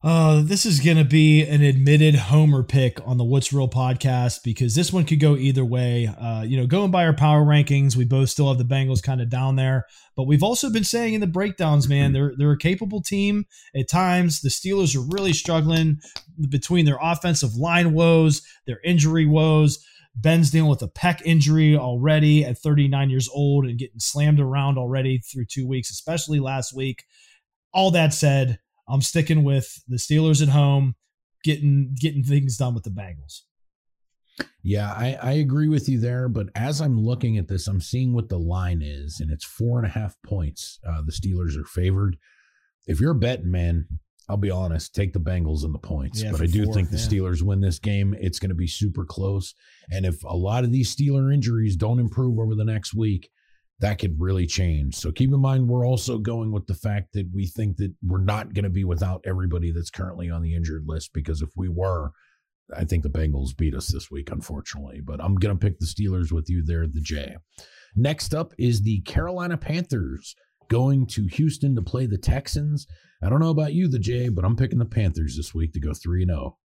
Uh, 0.03 0.41
this 0.43 0.65
is 0.65 0.79
going 0.79 0.97
to 0.97 1.05
be 1.05 1.43
an 1.43 1.61
admitted 1.61 2.15
homer 2.15 2.63
pick 2.63 2.99
on 3.05 3.17
the 3.17 3.23
What's 3.23 3.53
Real 3.53 3.69
podcast 3.69 4.39
because 4.43 4.73
this 4.73 4.91
one 4.91 5.05
could 5.05 5.19
go 5.19 5.35
either 5.35 5.63
way. 5.63 6.07
Uh, 6.07 6.41
you 6.41 6.57
know, 6.57 6.65
going 6.65 6.89
by 6.89 7.05
our 7.05 7.13
power 7.13 7.43
rankings, 7.43 7.95
we 7.95 8.03
both 8.03 8.29
still 8.29 8.47
have 8.47 8.57
the 8.57 8.63
Bengals 8.63 9.03
kind 9.03 9.21
of 9.21 9.29
down 9.29 9.57
there, 9.57 9.85
but 10.15 10.23
we've 10.23 10.41
also 10.41 10.71
been 10.71 10.83
saying 10.83 11.13
in 11.13 11.21
the 11.21 11.27
breakdowns, 11.27 11.87
man, 11.87 12.13
they're 12.13 12.33
they're 12.35 12.51
a 12.51 12.57
capable 12.57 13.03
team 13.03 13.45
at 13.75 13.89
times. 13.89 14.41
The 14.41 14.49
Steelers 14.49 14.95
are 14.95 15.15
really 15.15 15.33
struggling 15.33 15.99
between 16.49 16.85
their 16.85 16.97
offensive 16.99 17.53
line 17.55 17.93
woes, 17.93 18.41
their 18.65 18.79
injury 18.83 19.27
woes. 19.27 19.85
Ben's 20.15 20.51
dealing 20.51 20.69
with 20.69 20.81
a 20.81 20.87
pec 20.87 21.21
injury 21.23 21.75
already 21.77 22.43
at 22.43 22.57
39 22.57 23.09
years 23.09 23.29
old 23.33 23.65
and 23.65 23.79
getting 23.79 23.99
slammed 23.99 24.39
around 24.39 24.77
already 24.77 25.19
through 25.19 25.45
two 25.45 25.65
weeks, 25.65 25.89
especially 25.89 26.39
last 26.39 26.75
week. 26.75 27.05
All 27.73 27.91
that 27.91 28.13
said, 28.13 28.59
I'm 28.87 29.01
sticking 29.01 29.43
with 29.43 29.81
the 29.87 29.97
Steelers 29.97 30.41
at 30.41 30.49
home, 30.49 30.95
getting 31.43 31.95
getting 31.99 32.23
things 32.23 32.57
done 32.57 32.73
with 32.73 32.83
the 32.83 32.89
Bengals. 32.89 33.41
Yeah, 34.63 34.91
I, 34.91 35.17
I 35.21 35.31
agree 35.33 35.67
with 35.67 35.87
you 35.87 35.99
there. 35.99 36.27
But 36.27 36.49
as 36.55 36.81
I'm 36.81 36.99
looking 36.99 37.37
at 37.37 37.47
this, 37.47 37.67
I'm 37.67 37.81
seeing 37.81 38.13
what 38.13 38.29
the 38.29 38.39
line 38.39 38.81
is, 38.81 39.19
and 39.19 39.31
it's 39.31 39.45
four 39.45 39.77
and 39.77 39.87
a 39.87 39.91
half 39.91 40.15
points. 40.25 40.79
Uh, 40.87 41.01
the 41.05 41.11
Steelers 41.11 41.57
are 41.57 41.65
favored. 41.65 42.17
If 42.87 42.99
you're 42.99 43.11
a 43.11 43.15
betting 43.15 43.51
man, 43.51 43.87
I'll 44.31 44.37
be 44.37 44.49
honest, 44.49 44.95
take 44.95 45.11
the 45.11 45.19
Bengals 45.19 45.65
and 45.65 45.73
the 45.73 45.79
points. 45.79 46.23
Yeah, 46.23 46.31
but 46.31 46.39
I 46.39 46.45
do 46.45 46.63
four, 46.63 46.73
think 46.73 46.89
the 46.89 46.95
yeah. 46.95 47.03
Steelers 47.03 47.41
win 47.41 47.59
this 47.59 47.79
game. 47.79 48.15
It's 48.17 48.39
going 48.39 48.47
to 48.47 48.55
be 48.55 48.65
super 48.65 49.03
close. 49.03 49.53
And 49.91 50.05
if 50.05 50.23
a 50.23 50.33
lot 50.33 50.63
of 50.63 50.71
these 50.71 50.95
Steeler 50.95 51.33
injuries 51.33 51.75
don't 51.75 51.99
improve 51.99 52.39
over 52.39 52.55
the 52.55 52.63
next 52.63 52.93
week, 52.93 53.29
that 53.81 53.99
could 53.99 54.15
really 54.21 54.47
change. 54.47 54.95
So 54.95 55.11
keep 55.11 55.33
in 55.33 55.41
mind, 55.41 55.67
we're 55.67 55.85
also 55.85 56.17
going 56.17 56.53
with 56.53 56.65
the 56.65 56.75
fact 56.75 57.11
that 57.11 57.29
we 57.33 57.45
think 57.45 57.75
that 57.77 57.93
we're 58.01 58.23
not 58.23 58.53
going 58.53 58.63
to 58.63 58.69
be 58.69 58.85
without 58.85 59.21
everybody 59.25 59.73
that's 59.73 59.89
currently 59.89 60.29
on 60.29 60.41
the 60.41 60.55
injured 60.55 60.83
list 60.85 61.11
because 61.13 61.41
if 61.41 61.49
we 61.57 61.67
were, 61.67 62.11
I 62.73 62.85
think 62.85 63.03
the 63.03 63.09
Bengals 63.09 63.57
beat 63.57 63.75
us 63.75 63.87
this 63.87 64.09
week, 64.09 64.31
unfortunately. 64.31 65.01
But 65.03 65.21
I'm 65.21 65.35
going 65.35 65.53
to 65.53 65.59
pick 65.59 65.77
the 65.77 65.85
Steelers 65.85 66.31
with 66.31 66.49
you 66.49 66.63
there, 66.63 66.87
the 66.87 67.01
J. 67.01 67.35
Next 67.97 68.33
up 68.33 68.53
is 68.57 68.81
the 68.81 69.01
Carolina 69.01 69.57
Panthers 69.57 70.35
going 70.71 71.05
to 71.05 71.27
Houston 71.27 71.75
to 71.75 71.81
play 71.81 72.05
the 72.05 72.17
Texans. 72.17 72.87
I 73.21 73.29
don't 73.29 73.41
know 73.41 73.49
about 73.49 73.73
you, 73.73 73.89
the 73.89 73.99
Jay, 73.99 74.29
but 74.29 74.45
I'm 74.45 74.55
picking 74.55 74.79
the 74.79 74.85
Panthers 74.85 75.35
this 75.35 75.53
week 75.53 75.73
to 75.73 75.79
go 75.81 75.93
3 75.93 76.25
0. 76.25 76.57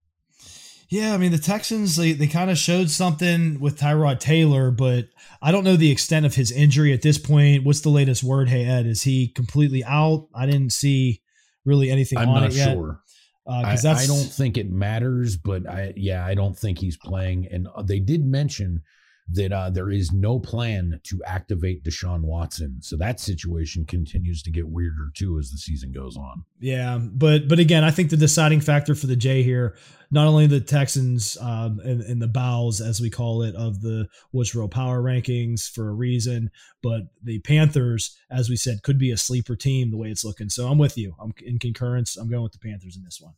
Yeah, 0.88 1.12
I 1.12 1.18
mean 1.18 1.32
the 1.32 1.38
Texans 1.38 1.96
they, 1.96 2.12
they 2.12 2.28
kind 2.28 2.48
of 2.48 2.56
showed 2.56 2.90
something 2.90 3.58
with 3.58 3.80
Tyrod 3.80 4.20
Taylor, 4.20 4.70
but 4.70 5.06
I 5.42 5.50
don't 5.50 5.64
know 5.64 5.74
the 5.74 5.90
extent 5.90 6.24
of 6.24 6.36
his 6.36 6.52
injury 6.52 6.92
at 6.92 7.02
this 7.02 7.18
point. 7.18 7.64
What's 7.64 7.80
the 7.80 7.88
latest 7.88 8.22
word? 8.22 8.48
Hey 8.48 8.64
Ed, 8.64 8.86
is 8.86 9.02
he 9.02 9.26
completely 9.26 9.82
out? 9.84 10.28
I 10.32 10.46
didn't 10.46 10.70
see 10.70 11.22
really 11.64 11.90
anything 11.90 12.18
I'm 12.18 12.28
on 12.28 12.42
not 12.42 12.50
it 12.52 12.56
yet. 12.56 12.74
sure. 12.74 13.00
Uh, 13.48 13.62
I, 13.64 13.72
I 13.74 14.06
don't 14.06 14.30
think 14.30 14.56
it 14.56 14.70
matters, 14.70 15.36
but 15.36 15.68
I 15.68 15.92
yeah, 15.96 16.24
I 16.24 16.34
don't 16.34 16.56
think 16.56 16.78
he's 16.78 16.96
playing. 16.96 17.48
And 17.50 17.66
they 17.84 17.98
did 17.98 18.24
mention 18.24 18.82
that 19.28 19.52
uh, 19.52 19.70
there 19.70 19.90
is 19.90 20.12
no 20.12 20.38
plan 20.38 21.00
to 21.02 21.20
activate 21.24 21.82
Deshaun 21.82 22.20
Watson, 22.20 22.78
so 22.80 22.96
that 22.96 23.18
situation 23.18 23.84
continues 23.84 24.40
to 24.42 24.52
get 24.52 24.68
weirder 24.68 25.10
too 25.14 25.38
as 25.38 25.50
the 25.50 25.58
season 25.58 25.90
goes 25.90 26.16
on. 26.16 26.44
Yeah, 26.60 26.98
but 27.00 27.48
but 27.48 27.58
again, 27.58 27.82
I 27.82 27.90
think 27.90 28.10
the 28.10 28.16
deciding 28.16 28.60
factor 28.60 28.94
for 28.94 29.08
the 29.08 29.16
J 29.16 29.42
here, 29.42 29.76
not 30.12 30.28
only 30.28 30.46
the 30.46 30.60
Texans 30.60 31.36
um, 31.40 31.80
and, 31.80 32.02
and 32.02 32.22
the 32.22 32.28
bows, 32.28 32.80
as 32.80 33.00
we 33.00 33.10
call 33.10 33.42
it, 33.42 33.56
of 33.56 33.80
the 33.80 34.06
Real 34.32 34.68
Power 34.68 35.02
rankings 35.02 35.68
for 35.68 35.88
a 35.88 35.94
reason, 35.94 36.50
but 36.80 37.02
the 37.22 37.40
Panthers, 37.40 38.16
as 38.30 38.48
we 38.48 38.56
said, 38.56 38.84
could 38.84 38.98
be 38.98 39.10
a 39.10 39.16
sleeper 39.16 39.56
team 39.56 39.90
the 39.90 39.96
way 39.96 40.08
it's 40.08 40.24
looking. 40.24 40.48
So 40.48 40.68
I'm 40.68 40.78
with 40.78 40.96
you. 40.96 41.16
I'm 41.20 41.34
in 41.44 41.58
concurrence. 41.58 42.16
I'm 42.16 42.30
going 42.30 42.44
with 42.44 42.52
the 42.52 42.60
Panthers 42.60 42.96
in 42.96 43.02
this 43.02 43.20
one. 43.20 43.34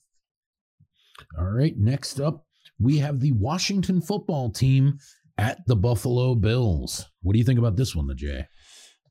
All 1.38 1.46
right, 1.50 1.76
next 1.76 2.20
up 2.20 2.44
we 2.78 2.98
have 2.98 3.20
the 3.20 3.32
Washington 3.32 4.00
football 4.00 4.50
team 4.50 4.98
at 5.38 5.66
the 5.66 5.76
Buffalo 5.76 6.34
Bills. 6.34 7.06
What 7.22 7.32
do 7.32 7.38
you 7.38 7.44
think 7.44 7.58
about 7.58 7.76
this 7.76 7.94
one, 7.94 8.06
the 8.06 8.14
Jay? 8.14 8.46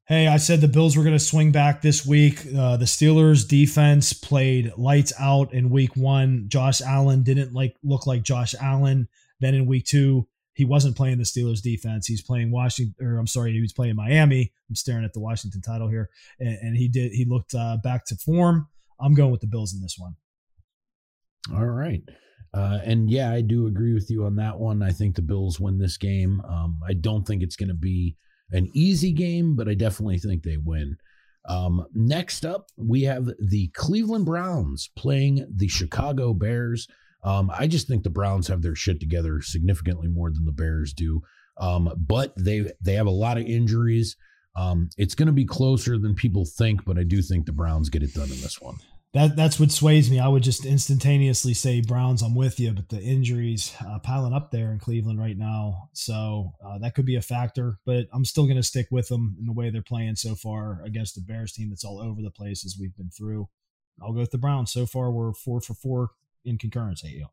Hey, 0.08 0.28
I 0.28 0.38
said 0.38 0.62
the 0.62 0.68
Bills 0.68 0.96
were 0.96 1.04
going 1.04 1.18
to 1.18 1.20
swing 1.20 1.52
back 1.52 1.82
this 1.82 2.06
week. 2.06 2.40
Uh, 2.56 2.78
the 2.78 2.86
Steelers 2.86 3.48
defense 3.48 4.14
played 4.14 4.72
lights 4.78 5.12
out 5.20 5.54
in 5.54 5.70
week 5.70 5.96
one. 5.98 6.46
Josh 6.48 6.82
Allen 6.82 7.24
didn't 7.24 7.54
like 7.54 7.76
look 7.84 8.08
like 8.08 8.24
Josh 8.24 8.56
Allen. 8.62 9.10
Then 9.42 9.54
in 9.54 9.66
week 9.66 9.86
two, 9.86 10.28
he 10.54 10.66
wasn't 10.66 10.96
playing 10.96 11.18
the 11.18 11.24
Steelers 11.24 11.62
defense. 11.62 12.08
He's 12.08 12.22
playing 12.22 12.52
Washington, 12.52 12.96
or 13.06 13.18
I'm 13.18 13.28
sorry, 13.28 13.52
he 13.52 13.62
was 13.62 13.74
playing 13.74 13.96
Miami. 13.96 14.54
I'm 14.70 14.76
staring 14.76 15.04
at 15.04 15.14
the 15.14 15.20
Washington 15.20 15.62
title 15.62 15.90
here, 15.90 16.10
and, 16.40 16.58
and 16.62 16.78
he 16.78 16.88
did. 16.88 17.12
He 17.12 17.26
looked 17.26 17.54
uh, 17.54 17.78
back 17.84 18.06
to 18.06 18.16
form. 18.16 18.68
I'm 19.00 19.14
going 19.14 19.32
with 19.32 19.42
the 19.42 19.48
Bills 19.48 19.74
in 19.74 19.82
this 19.82 19.98
one. 20.00 20.16
All 21.54 21.66
right. 21.66 22.02
Uh, 22.54 22.80
and 22.84 23.10
yeah, 23.10 23.32
I 23.32 23.42
do 23.42 23.68
agree 23.68 23.94
with 23.94 24.10
you 24.10 24.26
on 24.26 24.36
that 24.38 24.58
one. 24.58 24.82
I 24.82 24.92
think 24.92 25.16
the 25.16 25.22
Bills 25.22 25.60
win 25.60 25.78
this 25.78 25.98
game. 25.98 26.42
Um, 26.48 26.80
I 26.88 26.94
don't 26.94 27.26
think 27.26 27.44
it's 27.44 27.56
going 27.56 27.70
to 27.70 27.76
be 27.76 28.16
an 28.52 28.70
easy 28.74 29.12
game, 29.12 29.56
but 29.56 29.68
I 29.68 29.74
definitely 29.74 30.20
think 30.20 30.44
they 30.44 30.58
win. 30.58 30.98
Um, 31.48 31.86
next 31.94 32.46
up, 32.46 32.68
we 32.78 33.04
have 33.04 33.30
the 33.40 33.70
Cleveland 33.70 34.26
Browns 34.26 34.90
playing 34.96 35.46
the 35.54 35.68
Chicago 35.68 36.34
Bears. 36.34 36.88
Um, 37.24 37.52
I 37.54 37.68
just 37.68 37.88
think 37.88 38.04
the 38.04 38.10
Browns 38.10 38.48
have 38.48 38.62
their 38.62 38.76
shit 38.76 39.00
together 39.00 39.42
significantly 39.42 40.08
more 40.08 40.32
than 40.32 40.46
the 40.46 40.52
Bears 40.52 40.94
do. 40.94 41.22
Um, 41.60 41.92
but 41.98 42.34
they 42.38 42.72
they 42.82 42.94
have 42.94 43.08
a 43.08 43.12
lot 43.12 43.38
of 43.38 43.46
injuries. 43.46 44.16
Um, 44.56 44.90
it's 44.98 45.16
going 45.16 45.28
to 45.28 45.34
be 45.34 45.46
closer 45.46 45.98
than 45.98 46.16
people 46.16 46.46
think, 46.46 46.84
but 46.86 46.98
I 46.98 47.04
do 47.04 47.22
think 47.22 47.46
the 47.46 47.52
Browns 47.52 47.90
get 47.90 48.04
it 48.04 48.14
done 48.14 48.32
in 48.32 48.42
this 48.42 48.62
one. 48.62 48.78
That 49.14 49.36
that's 49.36 49.60
what 49.60 49.72
sways 49.72 50.12
me. 50.12 50.20
I 50.20 50.28
would 50.28 50.44
just 50.44 50.66
instantaneously 50.66 51.54
say 51.54 51.82
Browns. 51.82 52.22
I'm 52.22 52.36
with 52.36 52.60
you, 52.60 52.72
but 52.74 52.90
the 52.90 53.02
injuries 53.02 53.74
uh, 53.86 54.00
piling 54.00 54.34
up 54.34 54.52
there 54.52 54.72
in 54.72 54.80
Cleveland 54.80 55.20
right 55.20 55.38
now, 55.38 55.90
so 55.94 56.54
uh, 56.64 56.78
that 56.80 56.94
could 56.94 57.06
be 57.06 57.16
a 57.16 57.22
factor. 57.22 57.80
But 57.86 58.08
I'm 58.14 58.26
still 58.26 58.44
going 58.44 58.58
to 58.58 58.64
stick 58.64 58.88
with 58.92 59.08
them 59.08 59.38
in 59.40 59.46
the 59.46 59.54
way 59.54 59.70
they're 59.70 59.82
playing 59.82 60.18
so 60.18 60.36
far 60.36 60.82
against 60.86 61.16
the 61.16 61.22
Bears 61.22 61.54
team 61.54 61.70
that's 61.70 61.86
all 61.86 62.02
over 62.02 62.22
the 62.22 62.32
place 62.32 62.66
as 62.66 62.78
we've 62.80 62.96
been 62.96 63.10
through. 63.10 63.48
I'll 64.02 64.14
go 64.14 64.20
with 64.20 64.32
the 64.32 64.38
Browns. 64.38 64.72
So 64.72 64.86
far, 64.86 65.10
we're 65.10 65.34
four 65.34 65.62
for 65.62 65.74
four 65.74 66.12
in 66.44 66.58
concurrence. 66.58 67.02
Hey, 67.02 67.20
yo. 67.20 67.28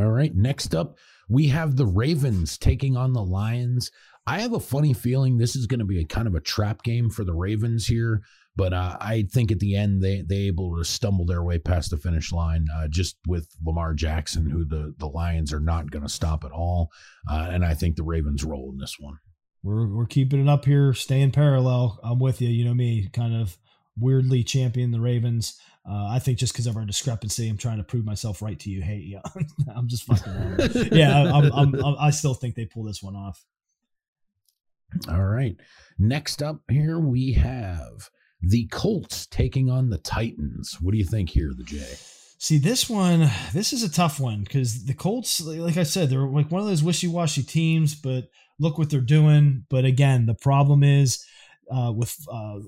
All 0.00 0.10
right. 0.10 0.34
Next 0.34 0.74
up, 0.74 0.98
we 1.28 1.48
have 1.48 1.76
the 1.76 1.86
Ravens 1.86 2.56
taking 2.56 2.96
on 2.96 3.12
the 3.12 3.22
Lions. 3.22 3.90
I 4.26 4.40
have 4.40 4.52
a 4.52 4.60
funny 4.60 4.92
feeling 4.92 5.36
this 5.38 5.56
is 5.56 5.66
going 5.66 5.80
to 5.80 5.84
be 5.84 6.00
a 6.00 6.04
kind 6.04 6.28
of 6.28 6.34
a 6.34 6.40
trap 6.40 6.82
game 6.82 7.10
for 7.10 7.24
the 7.24 7.34
Ravens 7.34 7.86
here, 7.86 8.22
but 8.56 8.72
uh, 8.72 8.96
I 9.00 9.26
think 9.30 9.52
at 9.52 9.60
the 9.60 9.76
end 9.76 10.02
they 10.02 10.22
they 10.22 10.42
able 10.42 10.76
to 10.76 10.84
stumble 10.84 11.24
their 11.24 11.42
way 11.42 11.58
past 11.58 11.90
the 11.90 11.96
finish 11.96 12.32
line 12.32 12.66
uh, 12.76 12.88
just 12.88 13.16
with 13.26 13.48
Lamar 13.64 13.94
Jackson, 13.94 14.48
who 14.48 14.64
the 14.64 14.94
the 14.98 15.08
Lions 15.08 15.52
are 15.52 15.60
not 15.60 15.90
going 15.90 16.02
to 16.02 16.08
stop 16.08 16.44
at 16.44 16.52
all, 16.52 16.90
uh, 17.30 17.48
and 17.50 17.64
I 17.64 17.74
think 17.74 17.96
the 17.96 18.02
Ravens 18.02 18.44
roll 18.44 18.70
in 18.72 18.78
this 18.78 18.96
one. 18.98 19.18
We're 19.62 19.86
we're 19.86 20.06
keeping 20.06 20.40
it 20.40 20.48
up 20.48 20.64
here, 20.64 20.92
staying 20.92 21.32
parallel. 21.32 22.00
I'm 22.02 22.18
with 22.18 22.40
you. 22.40 22.48
You 22.48 22.64
know 22.64 22.74
me, 22.74 23.08
kind 23.12 23.34
of 23.34 23.56
weirdly 23.98 24.42
champion 24.42 24.90
the 24.90 25.00
Ravens. 25.00 25.58
Uh, 25.88 26.08
I 26.08 26.18
think 26.18 26.38
just 26.38 26.52
because 26.52 26.66
of 26.66 26.76
our 26.76 26.84
discrepancy, 26.84 27.48
I'm 27.48 27.56
trying 27.56 27.78
to 27.78 27.84
prove 27.84 28.04
myself 28.04 28.42
right 28.42 28.58
to 28.60 28.70
you. 28.70 28.82
Hey, 28.82 29.02
yeah, 29.06 29.22
I'm 29.74 29.88
just 29.88 30.04
fucking. 30.04 30.88
Yeah, 30.92 31.32
I'm, 31.32 31.52
I'm, 31.52 31.74
I'm, 31.74 31.96
I 31.98 32.10
still 32.10 32.34
think 32.34 32.54
they 32.54 32.66
pull 32.66 32.84
this 32.84 33.02
one 33.02 33.16
off. 33.16 33.44
All 35.08 35.24
right. 35.24 35.56
Next 35.98 36.42
up 36.42 36.60
here 36.68 36.98
we 36.98 37.32
have 37.34 38.10
the 38.42 38.66
Colts 38.66 39.26
taking 39.26 39.70
on 39.70 39.90
the 39.90 39.98
Titans. 39.98 40.78
What 40.80 40.92
do 40.92 40.98
you 40.98 41.04
think 41.04 41.30
here, 41.30 41.52
the 41.56 41.64
Jay? 41.64 41.96
See, 42.38 42.58
this 42.58 42.88
one, 42.88 43.30
this 43.52 43.72
is 43.74 43.82
a 43.82 43.92
tough 43.92 44.18
one 44.18 44.44
because 44.44 44.84
the 44.84 44.94
Colts, 44.94 45.42
like 45.42 45.76
I 45.76 45.82
said, 45.82 46.08
they're 46.08 46.26
like 46.26 46.50
one 46.50 46.62
of 46.62 46.66
those 46.66 46.82
wishy-washy 46.82 47.42
teams, 47.42 47.94
but 47.94 48.28
look 48.58 48.78
what 48.78 48.88
they're 48.88 49.00
doing. 49.00 49.66
But 49.68 49.84
again, 49.84 50.24
the 50.24 50.34
problem 50.34 50.82
is 50.82 51.22
uh, 51.70 51.92
with 51.94 52.16
uh, 52.32 52.60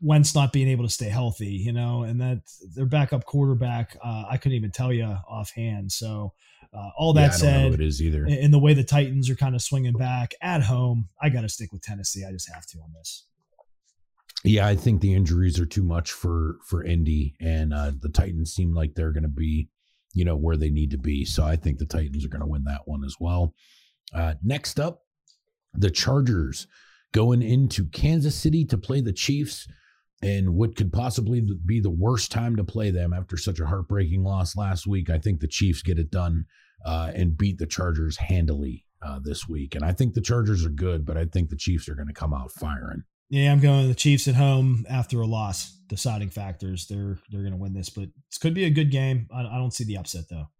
Wentz 0.00 0.34
not 0.34 0.52
being 0.52 0.68
able 0.68 0.84
to 0.84 0.90
stay 0.90 1.08
healthy, 1.08 1.52
you 1.52 1.72
know, 1.72 2.02
and 2.02 2.20
that 2.20 2.42
their 2.74 2.86
backup 2.86 3.24
quarterback, 3.26 3.96
uh, 4.04 4.24
I 4.28 4.38
couldn't 4.38 4.56
even 4.56 4.72
tell 4.72 4.92
you 4.92 5.04
offhand. 5.04 5.92
So, 5.92 6.32
uh, 6.76 6.90
all 6.98 7.12
that 7.12 7.30
yeah, 7.30 7.30
said, 7.30 7.74
it 7.74 7.80
is 7.80 8.02
either. 8.02 8.26
in 8.26 8.50
the 8.50 8.58
way 8.58 8.74
the 8.74 8.82
Titans 8.82 9.30
are 9.30 9.36
kind 9.36 9.54
of 9.54 9.62
swinging 9.62 9.92
back 9.92 10.34
at 10.42 10.62
home, 10.62 11.08
I 11.22 11.28
got 11.28 11.42
to 11.42 11.48
stick 11.48 11.72
with 11.72 11.82
Tennessee. 11.82 12.24
I 12.28 12.32
just 12.32 12.52
have 12.52 12.66
to 12.66 12.78
on 12.78 12.92
this. 12.92 13.24
Yeah, 14.46 14.66
I 14.66 14.76
think 14.76 15.00
the 15.00 15.14
injuries 15.14 15.58
are 15.58 15.66
too 15.66 15.82
much 15.82 16.12
for 16.12 16.58
for 16.66 16.84
Indy, 16.84 17.34
and 17.40 17.72
uh, 17.72 17.92
the 17.98 18.10
Titans 18.10 18.52
seem 18.52 18.74
like 18.74 18.94
they're 18.94 19.12
going 19.12 19.22
to 19.22 19.28
be, 19.28 19.70
you 20.12 20.26
know, 20.26 20.36
where 20.36 20.58
they 20.58 20.68
need 20.68 20.90
to 20.90 20.98
be. 20.98 21.24
So 21.24 21.44
I 21.44 21.56
think 21.56 21.78
the 21.78 21.86
Titans 21.86 22.26
are 22.26 22.28
going 22.28 22.42
to 22.42 22.46
win 22.46 22.64
that 22.64 22.82
one 22.84 23.04
as 23.04 23.16
well. 23.18 23.54
Uh, 24.12 24.34
next 24.42 24.78
up, 24.78 25.00
the 25.72 25.90
Chargers 25.90 26.66
going 27.12 27.40
into 27.40 27.86
Kansas 27.86 28.34
City 28.34 28.66
to 28.66 28.76
play 28.76 29.00
the 29.00 29.14
Chiefs, 29.14 29.66
and 30.22 30.54
what 30.54 30.76
could 30.76 30.92
possibly 30.92 31.42
be 31.64 31.80
the 31.80 31.88
worst 31.88 32.30
time 32.30 32.54
to 32.56 32.64
play 32.64 32.90
them 32.90 33.14
after 33.14 33.38
such 33.38 33.60
a 33.60 33.66
heartbreaking 33.66 34.24
loss 34.24 34.56
last 34.56 34.86
week. 34.86 35.08
I 35.08 35.18
think 35.18 35.40
the 35.40 35.48
Chiefs 35.48 35.80
get 35.80 35.98
it 35.98 36.10
done 36.10 36.44
uh, 36.84 37.12
and 37.14 37.38
beat 37.38 37.56
the 37.56 37.66
Chargers 37.66 38.18
handily 38.18 38.84
uh, 39.00 39.20
this 39.22 39.48
week, 39.48 39.74
and 39.74 39.86
I 39.86 39.92
think 39.92 40.12
the 40.12 40.20
Chargers 40.20 40.66
are 40.66 40.70
good, 40.70 41.06
but 41.06 41.16
I 41.16 41.24
think 41.24 41.48
the 41.48 41.56
Chiefs 41.56 41.88
are 41.88 41.94
going 41.94 42.08
to 42.08 42.12
come 42.12 42.34
out 42.34 42.52
firing. 42.52 43.04
Yeah, 43.34 43.50
I'm 43.50 43.58
going 43.58 43.88
the 43.88 43.96
Chiefs 43.96 44.28
at 44.28 44.36
home 44.36 44.86
after 44.88 45.20
a 45.20 45.26
loss. 45.26 45.72
Deciding 45.88 46.30
factors, 46.30 46.86
they're 46.86 47.18
they're 47.30 47.40
going 47.40 47.52
to 47.52 47.58
win 47.58 47.74
this, 47.74 47.90
but 47.90 48.08
this 48.30 48.38
could 48.38 48.54
be 48.54 48.62
a 48.64 48.70
good 48.70 48.92
game. 48.92 49.26
I, 49.34 49.40
I 49.40 49.58
don't 49.58 49.74
see 49.74 49.82
the 49.82 49.96
upset 49.96 50.26
though. 50.30 50.50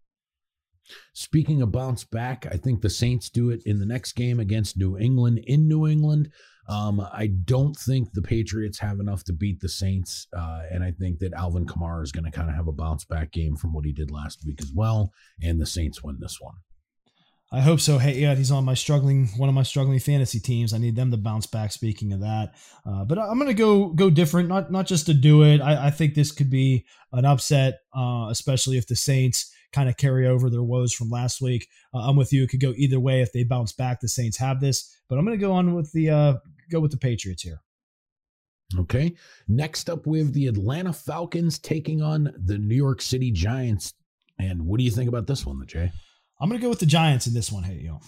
Speaking 1.13 1.61
of 1.61 1.71
bounce 1.71 2.03
back, 2.03 2.45
I 2.51 2.57
think 2.57 2.81
the 2.81 2.89
Saints 2.89 3.29
do 3.29 3.49
it 3.49 3.61
in 3.65 3.79
the 3.79 3.85
next 3.85 4.11
game 4.11 4.41
against 4.41 4.77
New 4.77 4.97
England 4.97 5.39
in 5.47 5.69
New 5.69 5.87
England. 5.87 6.33
Um, 6.67 6.99
I 6.99 7.27
don't 7.27 7.77
think 7.77 8.11
the 8.11 8.21
Patriots 8.21 8.79
have 8.79 8.99
enough 8.99 9.23
to 9.25 9.33
beat 9.33 9.61
the 9.61 9.69
Saints, 9.69 10.27
uh, 10.35 10.63
and 10.69 10.83
I 10.83 10.91
think 10.91 11.19
that 11.19 11.31
Alvin 11.31 11.65
Kamara 11.65 12.03
is 12.03 12.11
going 12.11 12.25
to 12.25 12.31
kind 12.31 12.49
of 12.49 12.57
have 12.57 12.67
a 12.67 12.73
bounce 12.73 13.05
back 13.05 13.31
game 13.31 13.55
from 13.55 13.71
what 13.71 13.85
he 13.85 13.93
did 13.93 14.11
last 14.11 14.45
week 14.45 14.61
as 14.61 14.73
well, 14.75 15.13
and 15.41 15.61
the 15.61 15.65
Saints 15.65 16.03
win 16.03 16.17
this 16.19 16.41
one. 16.41 16.55
I 17.55 17.61
hope 17.61 17.79
so. 17.79 17.97
Hey, 17.97 18.19
yeah, 18.19 18.35
he's 18.35 18.51
on 18.51 18.65
my 18.65 18.73
struggling 18.73 19.27
one 19.37 19.47
of 19.47 19.55
my 19.55 19.63
struggling 19.63 19.99
fantasy 19.99 20.41
teams. 20.41 20.73
I 20.73 20.77
need 20.77 20.97
them 20.97 21.09
to 21.11 21.17
bounce 21.17 21.45
back. 21.45 21.71
Speaking 21.71 22.11
of 22.11 22.19
that, 22.19 22.53
uh, 22.85 23.05
but 23.05 23.17
I'm 23.17 23.39
gonna 23.39 23.53
go 23.53 23.93
go 23.93 24.09
different. 24.09 24.49
Not 24.49 24.73
not 24.73 24.87
just 24.87 25.05
to 25.05 25.13
do 25.13 25.43
it. 25.43 25.61
I, 25.61 25.87
I 25.87 25.89
think 25.89 26.15
this 26.15 26.33
could 26.33 26.49
be 26.49 26.85
an 27.13 27.23
upset, 27.23 27.79
uh, 27.95 28.27
especially 28.29 28.77
if 28.77 28.87
the 28.87 28.97
Saints 28.97 29.53
kind 29.71 29.87
of 29.87 29.95
carry 29.95 30.27
over 30.27 30.49
their 30.49 30.63
woes 30.63 30.91
from 30.91 31.09
last 31.09 31.41
week. 31.41 31.69
Uh, 31.93 31.99
I'm 31.99 32.17
with 32.17 32.33
you. 32.33 32.43
It 32.43 32.49
could 32.49 32.59
go 32.59 32.73
either 32.75 32.99
way 32.99 33.21
if 33.21 33.31
they 33.31 33.45
bounce 33.45 33.71
back. 33.71 34.01
The 34.01 34.09
Saints 34.09 34.35
have 34.35 34.59
this, 34.59 34.93
but 35.07 35.17
I'm 35.17 35.23
gonna 35.23 35.37
go 35.37 35.53
on 35.53 35.75
with 35.75 35.93
the 35.93 36.09
uh, 36.09 36.33
go 36.69 36.81
with 36.81 36.91
the 36.91 36.97
Patriots 36.97 37.43
here. 37.43 37.61
Okay. 38.77 39.15
Next 39.47 39.89
up, 39.89 40.05
we 40.05 40.19
have 40.19 40.33
the 40.33 40.47
Atlanta 40.47 40.91
Falcons 40.91 41.57
taking 41.59 42.01
on 42.01 42.33
the 42.37 42.57
New 42.57 42.75
York 42.75 43.01
City 43.01 43.31
Giants. 43.31 43.93
And 44.39 44.65
what 44.65 44.77
do 44.77 44.83
you 44.83 44.91
think 44.91 45.07
about 45.07 45.25
this 45.25 45.45
one, 45.45 45.57
the 45.57 45.65
Jay? 45.65 45.93
I'm 46.45 46.49
gonna 46.51 46.61
go 46.61 46.69
with 46.69 46.79
the 46.79 46.85
Giants 46.85 47.25
in 47.25 47.33
this 47.33 47.51
one. 47.51 47.63
Hey, 47.63 47.81
yo. 47.83 47.99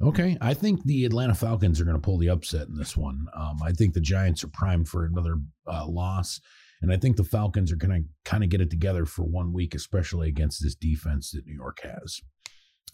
Okay, 0.00 0.38
I 0.40 0.54
think 0.54 0.82
the 0.84 1.04
Atlanta 1.04 1.34
Falcons 1.34 1.78
are 1.78 1.84
going 1.84 1.96
to 1.96 2.00
pull 2.00 2.16
the 2.16 2.30
upset 2.30 2.68
in 2.68 2.74
this 2.74 2.96
one. 2.96 3.26
Um, 3.36 3.58
I 3.62 3.72
think 3.72 3.92
the 3.92 4.00
Giants 4.00 4.42
are 4.44 4.48
primed 4.48 4.88
for 4.88 5.04
another 5.04 5.36
uh, 5.66 5.86
loss, 5.86 6.40
and 6.80 6.90
I 6.90 6.96
think 6.96 7.16
the 7.16 7.24
Falcons 7.24 7.70
are 7.70 7.76
going 7.76 8.02
to 8.02 8.08
kind 8.24 8.42
of 8.42 8.48
get 8.48 8.62
it 8.62 8.70
together 8.70 9.04
for 9.04 9.24
one 9.24 9.52
week, 9.52 9.74
especially 9.74 10.28
against 10.28 10.62
this 10.62 10.74
defense 10.74 11.32
that 11.32 11.44
New 11.44 11.54
York 11.54 11.80
has. 11.82 12.20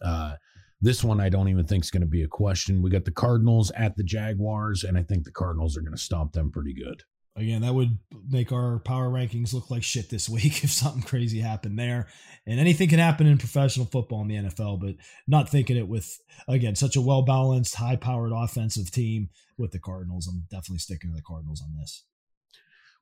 Uh, 0.03 0.35
This 0.81 1.05
one 1.05 1.21
I 1.21 1.29
don't 1.29 1.49
even 1.49 1.67
think 1.67 1.85
is 1.85 1.91
going 1.91 2.01
to 2.01 2.07
be 2.07 2.25
a 2.25 2.29
question. 2.29 2.83
We 2.83 2.91
got 2.91 3.05
the 3.05 3.13
Cardinals 3.13 3.71
at 3.77 3.95
the 3.97 4.03
Jaguars, 4.03 4.83
and 4.85 4.99
I 4.99 5.03
think 5.05 5.25
the 5.25 5.33
Cardinals 5.33 5.77
are 5.77 5.81
going 5.83 5.97
to 5.97 5.99
stomp 5.99 6.33
them 6.33 6.51
pretty 6.51 6.75
good. 6.75 7.03
Again, 7.37 7.63
that 7.63 7.75
would 7.75 7.99
make 8.29 8.53
our 8.53 8.79
power 8.79 9.09
rankings 9.09 9.53
look 9.53 9.69
like 9.69 9.83
shit 9.83 10.09
this 10.09 10.29
week 10.29 10.63
if 10.65 10.71
something 10.71 11.03
crazy 11.03 11.41
happened 11.41 11.79
there. 11.79 12.07
And 12.47 12.61
anything 12.61 12.89
can 12.89 13.01
happen 13.01 13.27
in 13.27 13.39
professional 13.39 13.87
football 13.87 14.23
in 14.23 14.29
the 14.29 14.37
NFL, 14.37 14.81
but 14.81 14.95
not 15.27 15.49
thinking 15.49 15.77
it 15.77 15.89
with, 15.89 16.21
again, 16.47 16.77
such 16.77 16.95
a 16.95 17.01
well 17.01 17.23
balanced, 17.23 17.75
high 17.75 17.97
powered 17.97 18.33
offensive 18.33 18.91
team 18.91 19.31
with 19.59 19.73
the 19.73 19.81
Cardinals. 19.81 20.29
I'm 20.29 20.47
definitely 20.51 20.79
sticking 20.79 21.11
to 21.11 21.17
the 21.17 21.23
Cardinals 21.23 21.63
on 21.63 21.77
this. 21.77 22.05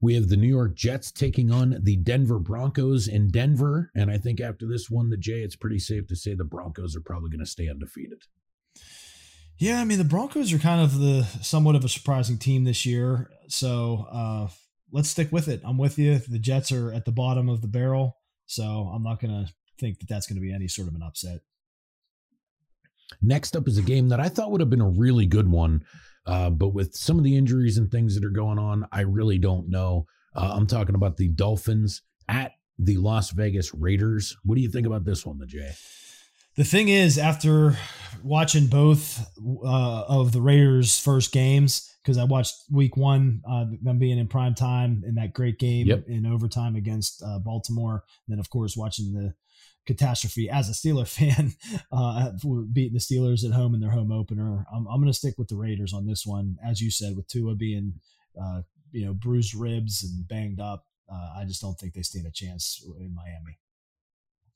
We 0.00 0.14
have 0.14 0.28
the 0.28 0.36
New 0.36 0.48
York 0.48 0.74
Jets 0.74 1.12
taking 1.12 1.52
on 1.52 1.78
the 1.80 1.96
Denver 1.96 2.40
Broncos 2.40 3.06
in 3.06 3.30
Denver. 3.30 3.92
And 3.94 4.10
I 4.10 4.18
think 4.18 4.40
after 4.40 4.66
this 4.66 4.90
one, 4.90 5.10
the 5.10 5.16
Jay, 5.16 5.42
it's 5.42 5.54
pretty 5.54 5.78
safe 5.78 6.08
to 6.08 6.16
say 6.16 6.34
the 6.34 6.42
Broncos 6.42 6.96
are 6.96 7.00
probably 7.00 7.30
going 7.30 7.44
to 7.44 7.46
stay 7.46 7.68
undefeated. 7.68 8.22
Yeah, 9.62 9.80
I 9.80 9.84
mean 9.84 9.98
the 9.98 10.04
Broncos 10.04 10.52
are 10.52 10.58
kind 10.58 10.80
of 10.80 10.98
the 10.98 11.22
somewhat 11.40 11.76
of 11.76 11.84
a 11.84 11.88
surprising 11.88 12.36
team 12.36 12.64
this 12.64 12.84
year. 12.84 13.30
So 13.46 14.08
uh, 14.10 14.48
let's 14.90 15.08
stick 15.08 15.30
with 15.30 15.46
it. 15.46 15.60
I'm 15.62 15.78
with 15.78 16.00
you. 16.00 16.18
The 16.18 16.40
Jets 16.40 16.72
are 16.72 16.92
at 16.92 17.04
the 17.04 17.12
bottom 17.12 17.48
of 17.48 17.62
the 17.62 17.68
barrel, 17.68 18.16
so 18.46 18.90
I'm 18.92 19.04
not 19.04 19.20
going 19.20 19.30
to 19.30 19.52
think 19.78 20.00
that 20.00 20.08
that's 20.08 20.26
going 20.26 20.34
to 20.34 20.40
be 20.40 20.52
any 20.52 20.66
sort 20.66 20.88
of 20.88 20.96
an 20.96 21.02
upset. 21.04 21.42
Next 23.22 23.54
up 23.54 23.68
is 23.68 23.78
a 23.78 23.82
game 23.82 24.08
that 24.08 24.18
I 24.18 24.28
thought 24.28 24.50
would 24.50 24.60
have 24.60 24.68
been 24.68 24.80
a 24.80 24.88
really 24.88 25.26
good 25.26 25.48
one, 25.48 25.84
uh, 26.26 26.50
but 26.50 26.70
with 26.70 26.96
some 26.96 27.16
of 27.16 27.22
the 27.22 27.36
injuries 27.36 27.78
and 27.78 27.88
things 27.88 28.16
that 28.16 28.24
are 28.24 28.30
going 28.30 28.58
on, 28.58 28.88
I 28.90 29.02
really 29.02 29.38
don't 29.38 29.68
know. 29.68 30.06
Uh, 30.34 30.54
I'm 30.56 30.66
talking 30.66 30.96
about 30.96 31.18
the 31.18 31.28
Dolphins 31.28 32.02
at 32.28 32.54
the 32.80 32.96
Las 32.96 33.30
Vegas 33.30 33.72
Raiders. 33.72 34.36
What 34.42 34.56
do 34.56 34.60
you 34.60 34.70
think 34.70 34.88
about 34.88 35.04
this 35.04 35.24
one, 35.24 35.38
the 35.38 35.46
Jay? 35.46 35.70
The 36.56 36.64
thing 36.64 36.88
is, 36.88 37.18
after 37.18 37.78
watching 38.22 38.66
both 38.66 39.26
uh, 39.64 40.02
of 40.08 40.32
the 40.32 40.40
Raiders' 40.40 40.98
first 40.98 41.32
games, 41.32 41.88
because 42.02 42.18
I 42.18 42.24
watched 42.24 42.54
Week 42.70 42.96
One, 42.96 43.40
uh, 43.48 43.66
them 43.80 43.98
being 43.98 44.18
in 44.18 44.28
prime 44.28 44.54
time 44.54 45.02
in 45.06 45.14
that 45.14 45.32
great 45.32 45.58
game 45.58 45.86
Yep. 45.86 46.04
in 46.08 46.26
overtime 46.26 46.76
against 46.76 47.22
uh, 47.22 47.38
Baltimore, 47.38 48.04
and 48.26 48.34
then 48.34 48.38
of 48.38 48.50
course 48.50 48.76
watching 48.76 49.12
the 49.14 49.34
catastrophe 49.86 50.50
as 50.50 50.68
a 50.68 50.72
Steeler 50.72 51.08
fan, 51.08 51.54
uh, 51.90 52.30
beating 52.72 52.92
the 52.92 52.98
Steelers 53.00 53.44
at 53.44 53.52
home 53.52 53.74
in 53.74 53.80
their 53.80 53.90
home 53.90 54.12
opener. 54.12 54.66
I'm, 54.72 54.86
I'm 54.88 55.00
going 55.00 55.06
to 55.12 55.18
stick 55.18 55.34
with 55.38 55.48
the 55.48 55.56
Raiders 55.56 55.92
on 55.94 56.06
this 56.06 56.26
one, 56.26 56.56
as 56.64 56.80
you 56.80 56.90
said, 56.90 57.16
with 57.16 57.28
Tua 57.28 57.54
being, 57.54 57.94
uh, 58.40 58.62
you 58.92 59.06
know, 59.06 59.14
bruised 59.14 59.54
ribs 59.54 60.04
and 60.04 60.26
banged 60.28 60.60
up. 60.60 60.84
Uh, 61.10 61.30
I 61.38 61.44
just 61.46 61.60
don't 61.62 61.74
think 61.78 61.94
they 61.94 62.02
stand 62.02 62.26
a 62.26 62.30
chance 62.30 62.84
in 63.00 63.14
Miami. 63.14 63.58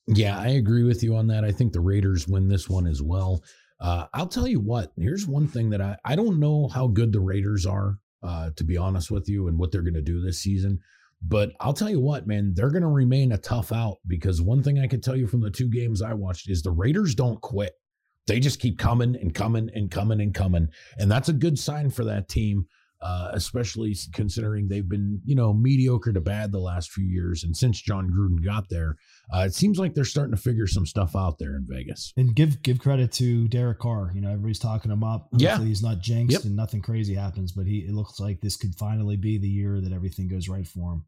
Yeah, 0.07 0.39
I 0.39 0.49
agree 0.49 0.85
with 0.85 1.03
you 1.03 1.17
on 1.17 1.27
that. 1.29 1.45
I 1.45 1.51
think 1.51 1.73
the 1.73 1.81
Raiders 1.81 2.29
win 2.29 2.49
this 2.49 2.69
one 2.69 2.87
as 2.87 3.03
well. 3.03 3.43
Uh, 3.81 4.07
I'll 4.15 4.29
tell 4.29 4.47
you 4.47 4.61
what, 4.61 4.93
here's 4.97 5.27
one 5.27 5.49
thing 5.49 5.71
that 5.71 5.81
I, 5.81 5.97
I 6.05 6.17
don't 6.17 6.41
know 6.41 6.69
how 6.69 6.87
good 6.87 7.13
the 7.13 7.21
Raiders 7.21 7.67
are, 7.67 7.99
uh, 8.23 8.51
to 8.57 8.65
be 8.65 8.77
honest 8.77 9.11
with 9.11 9.29
you, 9.29 9.49
and 9.49 9.59
what 9.59 9.73
they're 9.73 9.83
going 9.83 9.95
to 9.95 10.03
do 10.03 10.21
this 10.21 10.41
season. 10.41 10.79
But 11.23 11.53
I'll 11.61 11.75
tell 11.75 11.91
you 11.91 12.01
what, 12.01 12.27
man, 12.27 12.53
they're 12.55 12.71
going 12.71 12.83
to 12.83 12.89
remain 12.89 13.33
a 13.33 13.39
tough 13.39 13.73
out 13.73 13.97
because 14.07 14.41
one 14.41 14.63
thing 14.63 14.79
I 14.79 14.87
can 14.87 15.01
tell 15.01 15.17
you 15.17 15.27
from 15.27 15.41
the 15.41 15.51
two 15.51 15.69
games 15.69 16.03
I 16.03 16.15
watched 16.15 16.49
is 16.49 16.63
the 16.63 16.71
Raiders 16.71 17.15
don't 17.15 17.41
quit. 17.41 17.73
They 18.27 18.39
just 18.41 18.61
keep 18.61 18.79
coming 18.79 19.17
and 19.17 19.35
coming 19.35 19.71
and 19.75 19.91
coming 19.91 20.21
and 20.21 20.35
coming. 20.35 20.69
And 20.99 21.11
that's 21.11 21.29
a 21.29 21.35
good 21.35 21.59
sign 21.59 21.91
for 21.91 22.05
that 22.05 22.29
team 22.29 22.67
uh, 23.07 23.31
especially 23.35 23.95
considering 24.13 24.67
they've 24.67 24.89
been, 24.89 25.21
you 25.25 25.37
know, 25.37 25.53
mediocre 25.55 26.13
to 26.13 26.21
bad 26.21 26.51
the 26.51 26.59
last 26.59 26.91
few 26.91 27.05
years. 27.07 27.45
And 27.45 27.57
since 27.57 27.81
Jon 27.81 28.11
Gruden 28.11 28.45
got 28.45 28.69
there, 28.69 28.97
uh, 29.33 29.45
it 29.47 29.55
seems 29.55 29.79
like 29.79 29.95
they're 29.95 30.05
starting 30.05 30.35
to 30.35 30.41
figure 30.43 30.67
some 30.67 30.87
stuff 30.87 31.15
out 31.15 31.39
there 31.39 31.55
in 31.57 31.67
Vegas. 31.69 32.13
And 32.17 32.35
give 32.35 32.63
give 32.63 32.79
credit 32.81 33.13
to 33.13 33.47
Derek 33.49 33.79
Carr. 33.79 34.11
You 34.15 34.21
know, 34.23 34.31
everybody's 34.31 34.59
talking 34.59 34.91
him 34.91 35.05
up. 35.05 35.29
Hopefully 35.33 35.45
Yeah. 35.45 35.63
he's 35.63 35.83
not 35.83 36.01
jinxed 36.01 36.33
Yep. 36.39 36.45
and 36.47 36.57
nothing 36.57 36.83
crazy 36.83 37.15
happens. 37.15 37.53
But 37.53 37.67
he 37.67 37.79
it 37.89 37.93
looks 37.95 38.19
like 38.19 38.41
this 38.41 38.57
could 38.57 38.75
finally 38.75 39.17
be 39.17 39.39
the 39.39 39.49
year 39.49 39.81
that 39.81 39.93
everything 39.93 40.27
goes 40.29 40.49
right 40.49 40.67
for 40.67 40.95
him. 40.95 41.05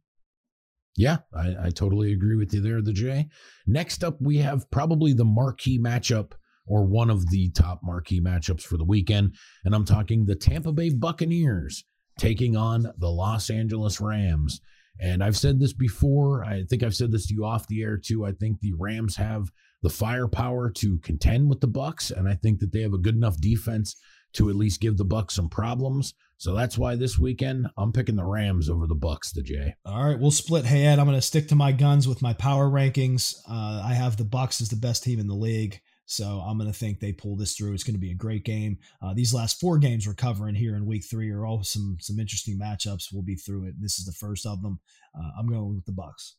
Yeah, 0.97 1.19
I, 1.33 1.67
I 1.67 1.71
totally 1.71 2.13
agree 2.13 2.37
with 2.37 2.53
you 2.53 2.61
there, 2.61 2.83
the 2.83 2.93
J. 2.93 3.29
Next 3.67 4.03
up, 4.03 4.17
we 4.21 4.39
have 4.39 4.69
probably 4.71 5.13
the 5.13 5.25
marquee 5.25 5.79
matchup 5.79 6.33
or 6.67 6.85
one 6.85 7.09
of 7.09 7.31
the 7.31 7.51
top 7.53 7.81
marquee 7.85 8.21
matchups 8.21 8.63
for 8.63 8.77
the 8.77 8.85
weekend. 8.85 9.35
And 9.65 9.75
I'm 9.75 9.85
talking 9.85 10.25
the 10.27 10.35
Tampa 10.35 10.73
Bay 10.73 10.91
Buccaneers 10.91 11.85
taking 12.19 12.57
on 12.57 12.93
the 12.99 13.11
Los 13.11 13.51
Angeles 13.51 14.01
Rams. 14.01 14.61
And 15.01 15.23
I've 15.23 15.37
said 15.37 15.61
this 15.61 15.73
before. 15.73 16.45
I 16.45 16.65
think 16.65 16.83
I've 16.83 16.97
said 16.97 17.13
this 17.13 17.27
to 17.29 17.35
you 17.35 17.45
off 17.45 17.69
the 17.69 17.83
air 17.83 17.97
too. 17.97 18.27
I 18.27 18.33
think 18.33 18.61
the 18.61 18.75
Rams 18.75 19.17
have 19.17 19.51
the 19.83 19.91
firepower 19.91 20.71
to 20.71 20.99
contend 20.99 21.49
with 21.49 21.61
the 21.61 21.69
Bucs, 21.69 22.11
and 22.11 22.29
I 22.29 22.35
think 22.35 22.59
that 22.59 22.73
they 22.73 22.83
have 22.83 22.95
a 22.95 22.99
good 22.99 23.15
enough 23.15 23.41
defense 23.41 23.95
to 24.35 24.51
at 24.51 24.57
least 24.57 24.81
give 24.81 24.97
the 24.97 25.07
Bucs 25.07 25.33
some 25.33 25.49
problems. 25.49 26.15
So 26.37 26.55
that's 26.55 26.77
why 26.77 26.97
this 26.97 27.19
weekend 27.19 27.69
I'm 27.77 27.93
picking 27.93 28.17
the 28.17 28.25
Rams 28.25 28.69
over 28.69 28.87
the 28.87 28.97
Bucs, 28.97 29.33
the 29.33 29.43
J. 29.43 29.75
All 29.85 30.05
right, 30.05 30.19
we'll 30.19 30.31
split 30.31 30.65
head. 30.65 30.99
I'm 30.99 31.07
going 31.07 31.17
to 31.17 31.23
stick 31.23 31.49
to 31.49 31.55
my 31.55 31.73
guns 31.73 32.07
with 32.07 32.23
my 32.23 32.33
power 32.33 32.69
rankings. 32.69 33.37
Uh, 33.49 33.83
I 33.85 33.95
have 33.95 34.17
the 34.17 34.25
Bucs 34.25 34.61
as 34.61 34.69
the 34.69 34.77
best 34.77 35.03
team 35.03 35.19
in 35.19 35.27
the 35.27 35.35
league, 35.35 35.81
so 36.11 36.43
I'm 36.47 36.57
going 36.57 36.73
to 36.73 36.77
think 36.77 37.01
they 37.01 37.13
pull 37.13 37.37
this 37.37 37.55
through. 37.55 37.75
It's 37.75 37.85
going 37.85 37.95
to 37.95 38.01
be 38.01 38.13
a 38.13 38.17
great 38.17 38.43
game. 38.43 38.79
Uh, 39.03 39.13
these 39.13 39.35
last 39.35 39.61
four 39.61 39.77
games 39.77 40.07
we're 40.07 40.15
covering 40.15 40.55
here 40.55 40.75
in 40.75 40.87
Week 40.87 41.05
Three 41.05 41.31
are 41.31 41.45
all 41.45 41.63
some 41.63 41.99
some 42.01 42.19
interesting 42.19 42.59
matchups. 42.59 43.13
We'll 43.13 43.23
be 43.23 43.35
through 43.35 43.67
it. 43.67 43.75
This 43.79 43.99
is 43.99 44.07
the 44.07 44.13
first 44.13 44.47
of 44.47 44.63
them. 44.63 44.81
Uh, 45.15 45.29
I'm 45.39 45.47
going 45.47 45.75
with 45.75 45.85
the 45.85 45.93
Bucs. 45.93 46.33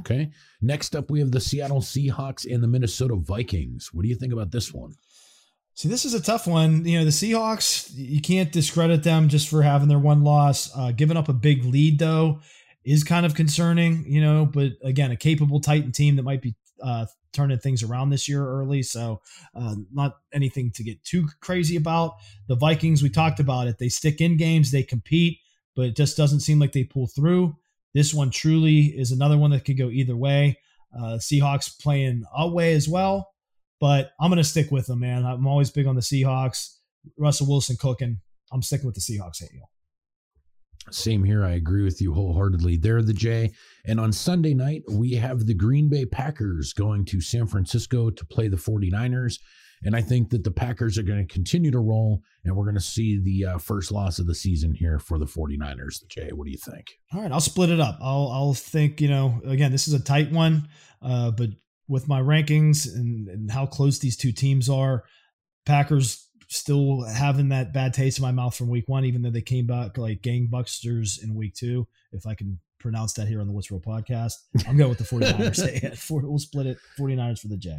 Okay. 0.00 0.30
Next 0.62 0.96
up, 0.96 1.10
we 1.10 1.20
have 1.20 1.30
the 1.30 1.40
Seattle 1.40 1.82
Seahawks 1.82 2.50
and 2.50 2.62
the 2.62 2.66
Minnesota 2.66 3.16
Vikings. 3.16 3.90
What 3.92 4.02
do 4.02 4.08
you 4.08 4.14
think 4.14 4.32
about 4.32 4.50
this 4.50 4.72
one? 4.72 4.94
See, 5.74 5.90
this 5.90 6.06
is 6.06 6.14
a 6.14 6.22
tough 6.22 6.46
one. 6.46 6.86
You 6.86 7.00
know, 7.00 7.04
the 7.04 7.10
Seahawks, 7.10 7.90
you 7.94 8.22
can't 8.22 8.50
discredit 8.50 9.02
them 9.02 9.28
just 9.28 9.50
for 9.50 9.60
having 9.60 9.88
their 9.88 9.98
one 9.98 10.24
loss. 10.24 10.74
Uh, 10.74 10.92
giving 10.92 11.18
up 11.18 11.28
a 11.28 11.34
big 11.34 11.66
lead, 11.66 11.98
though, 11.98 12.40
is 12.82 13.04
kind 13.04 13.26
of 13.26 13.34
concerning, 13.34 14.06
you 14.06 14.22
know, 14.22 14.46
but 14.46 14.72
again, 14.82 15.10
a 15.10 15.16
capable 15.16 15.60
Titan 15.60 15.92
team 15.92 16.16
that 16.16 16.22
might 16.22 16.40
be 16.40 16.54
uh, 16.84 17.06
turning 17.32 17.58
things 17.58 17.82
around 17.82 18.10
this 18.10 18.28
year 18.28 18.46
early. 18.46 18.82
So, 18.82 19.20
uh, 19.54 19.74
not 19.92 20.18
anything 20.32 20.70
to 20.72 20.84
get 20.84 21.02
too 21.02 21.26
crazy 21.40 21.76
about. 21.76 22.14
The 22.46 22.56
Vikings, 22.56 23.02
we 23.02 23.10
talked 23.10 23.40
about 23.40 23.66
it. 23.66 23.78
They 23.78 23.88
stick 23.88 24.20
in 24.20 24.36
games, 24.36 24.70
they 24.70 24.82
compete, 24.82 25.38
but 25.74 25.86
it 25.86 25.96
just 25.96 26.16
doesn't 26.16 26.40
seem 26.40 26.58
like 26.58 26.72
they 26.72 26.84
pull 26.84 27.08
through. 27.08 27.56
This 27.94 28.14
one 28.14 28.30
truly 28.30 28.86
is 28.86 29.10
another 29.10 29.38
one 29.38 29.50
that 29.50 29.64
could 29.64 29.78
go 29.78 29.88
either 29.88 30.16
way. 30.16 30.58
Uh, 30.96 31.18
Seahawks 31.18 31.76
playing 31.80 32.24
away 32.36 32.74
as 32.74 32.88
well 32.88 33.34
but 33.84 34.12
I'm 34.18 34.30
going 34.30 34.38
to 34.38 34.44
stick 34.44 34.70
with 34.70 34.86
them, 34.86 35.00
man. 35.00 35.26
I'm 35.26 35.46
always 35.46 35.70
big 35.70 35.86
on 35.86 35.94
the 35.94 36.00
Seahawks. 36.00 36.76
Russell 37.18 37.48
Wilson 37.48 37.76
cooking. 37.76 38.18
I'm 38.50 38.62
sticking 38.62 38.86
with 38.86 38.94
the 38.94 39.02
Seahawks. 39.02 39.40
Hey, 39.40 39.48
yo. 39.52 39.73
Same 40.90 41.24
here. 41.24 41.44
I 41.44 41.52
agree 41.52 41.82
with 41.82 42.00
you 42.00 42.12
wholeheartedly. 42.12 42.76
They're 42.76 43.02
the 43.02 43.12
J. 43.12 43.52
And 43.86 43.98
on 43.98 44.12
Sunday 44.12 44.54
night, 44.54 44.82
we 44.90 45.12
have 45.14 45.46
the 45.46 45.54
Green 45.54 45.88
Bay 45.88 46.04
Packers 46.04 46.72
going 46.72 47.04
to 47.06 47.20
San 47.20 47.46
Francisco 47.46 48.10
to 48.10 48.26
play 48.26 48.48
the 48.48 48.56
49ers. 48.56 49.38
And 49.82 49.94
I 49.94 50.00
think 50.00 50.30
that 50.30 50.44
the 50.44 50.50
Packers 50.50 50.96
are 50.96 51.02
going 51.02 51.26
to 51.26 51.32
continue 51.32 51.70
to 51.70 51.78
roll, 51.78 52.22
and 52.44 52.56
we're 52.56 52.64
going 52.64 52.76
to 52.76 52.80
see 52.80 53.20
the 53.22 53.52
uh, 53.52 53.58
first 53.58 53.92
loss 53.92 54.18
of 54.18 54.26
the 54.26 54.34
season 54.34 54.72
here 54.72 54.98
for 54.98 55.18
the 55.18 55.26
49ers. 55.26 56.00
The 56.00 56.06
J, 56.08 56.30
what 56.32 56.46
do 56.46 56.50
you 56.50 56.58
think? 56.58 56.86
All 57.12 57.20
right, 57.20 57.30
I'll 57.30 57.40
split 57.40 57.70
it 57.70 57.80
up. 57.80 57.98
I'll 58.00 58.30
I'll 58.32 58.54
think, 58.54 59.00
you 59.00 59.08
know, 59.08 59.42
again, 59.44 59.72
this 59.72 59.86
is 59.86 59.94
a 59.94 60.02
tight 60.02 60.32
one, 60.32 60.68
uh, 61.02 61.32
but 61.32 61.50
with 61.86 62.08
my 62.08 62.20
rankings 62.20 62.86
and, 62.86 63.28
and 63.28 63.50
how 63.50 63.66
close 63.66 63.98
these 63.98 64.16
two 64.16 64.32
teams 64.32 64.70
are, 64.70 65.04
Packers 65.66 66.23
still 66.54 67.02
having 67.02 67.48
that 67.48 67.72
bad 67.72 67.92
taste 67.92 68.18
in 68.18 68.22
my 68.22 68.32
mouth 68.32 68.56
from 68.56 68.68
week 68.68 68.88
one, 68.88 69.04
even 69.04 69.22
though 69.22 69.30
they 69.30 69.42
came 69.42 69.66
back 69.66 69.98
like 69.98 70.22
gangbusters 70.22 71.22
in 71.22 71.34
week 71.34 71.54
two. 71.54 71.86
If 72.12 72.26
I 72.26 72.34
can 72.34 72.58
pronounce 72.78 73.12
that 73.14 73.28
here 73.28 73.40
on 73.40 73.46
the 73.46 73.52
What's 73.52 73.70
Real 73.70 73.80
podcast, 73.80 74.34
I'm 74.66 74.76
going 74.76 74.90
with 74.90 74.98
the 74.98 75.04
49ers. 75.04 75.98
Four- 75.98 76.22
we'll 76.22 76.38
split 76.38 76.66
it 76.66 76.78
49ers 76.98 77.40
for 77.40 77.48
the 77.48 77.56
J. 77.56 77.78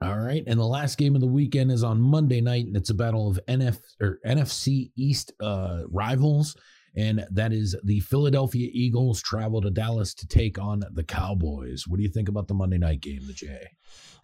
All 0.00 0.18
right. 0.18 0.44
And 0.46 0.58
the 0.58 0.64
last 0.64 0.96
game 0.96 1.16
of 1.16 1.20
the 1.20 1.26
weekend 1.26 1.72
is 1.72 1.82
on 1.82 2.00
Monday 2.00 2.40
night, 2.40 2.66
and 2.66 2.76
it's 2.76 2.90
a 2.90 2.94
battle 2.94 3.28
of 3.28 3.40
NF 3.48 3.78
or 4.00 4.20
NFC 4.24 4.92
East 4.96 5.32
uh, 5.40 5.82
rivals. 5.88 6.56
And 6.98 7.24
that 7.30 7.52
is 7.52 7.76
the 7.84 8.00
Philadelphia 8.00 8.68
Eagles 8.72 9.22
travel 9.22 9.60
to 9.60 9.70
Dallas 9.70 10.12
to 10.14 10.26
take 10.26 10.58
on 10.58 10.82
the 10.90 11.04
Cowboys. 11.04 11.84
What 11.86 11.98
do 11.98 12.02
you 12.02 12.08
think 12.08 12.28
about 12.28 12.48
the 12.48 12.54
Monday 12.54 12.76
night 12.76 13.00
game, 13.00 13.20
the 13.24 13.32
J? 13.32 13.68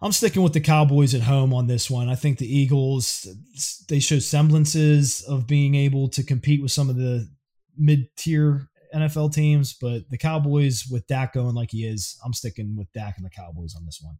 I'm 0.01 0.11
sticking 0.11 0.43
with 0.43 0.51
the 0.51 0.59
Cowboys 0.59 1.15
at 1.15 1.21
home 1.21 1.53
on 1.53 1.67
this 1.67 1.89
one. 1.89 2.09
I 2.09 2.15
think 2.15 2.37
the 2.37 2.53
Eagles 2.53 3.27
they 3.87 4.01
show 4.01 4.19
semblances 4.19 5.21
of 5.21 5.47
being 5.47 5.73
able 5.73 6.09
to 6.09 6.21
compete 6.21 6.61
with 6.61 6.73
some 6.73 6.89
of 6.89 6.97
the 6.97 7.29
mid-tier 7.77 8.67
NFL 8.93 9.33
teams, 9.33 9.73
but 9.73 10.09
the 10.09 10.17
Cowboys 10.17 10.85
with 10.91 11.07
Dak 11.07 11.33
going 11.33 11.55
like 11.55 11.71
he 11.71 11.85
is, 11.85 12.19
I'm 12.25 12.33
sticking 12.33 12.75
with 12.75 12.91
Dak 12.91 13.15
and 13.15 13.25
the 13.25 13.29
Cowboys 13.29 13.73
on 13.75 13.85
this 13.85 14.01
one. 14.03 14.17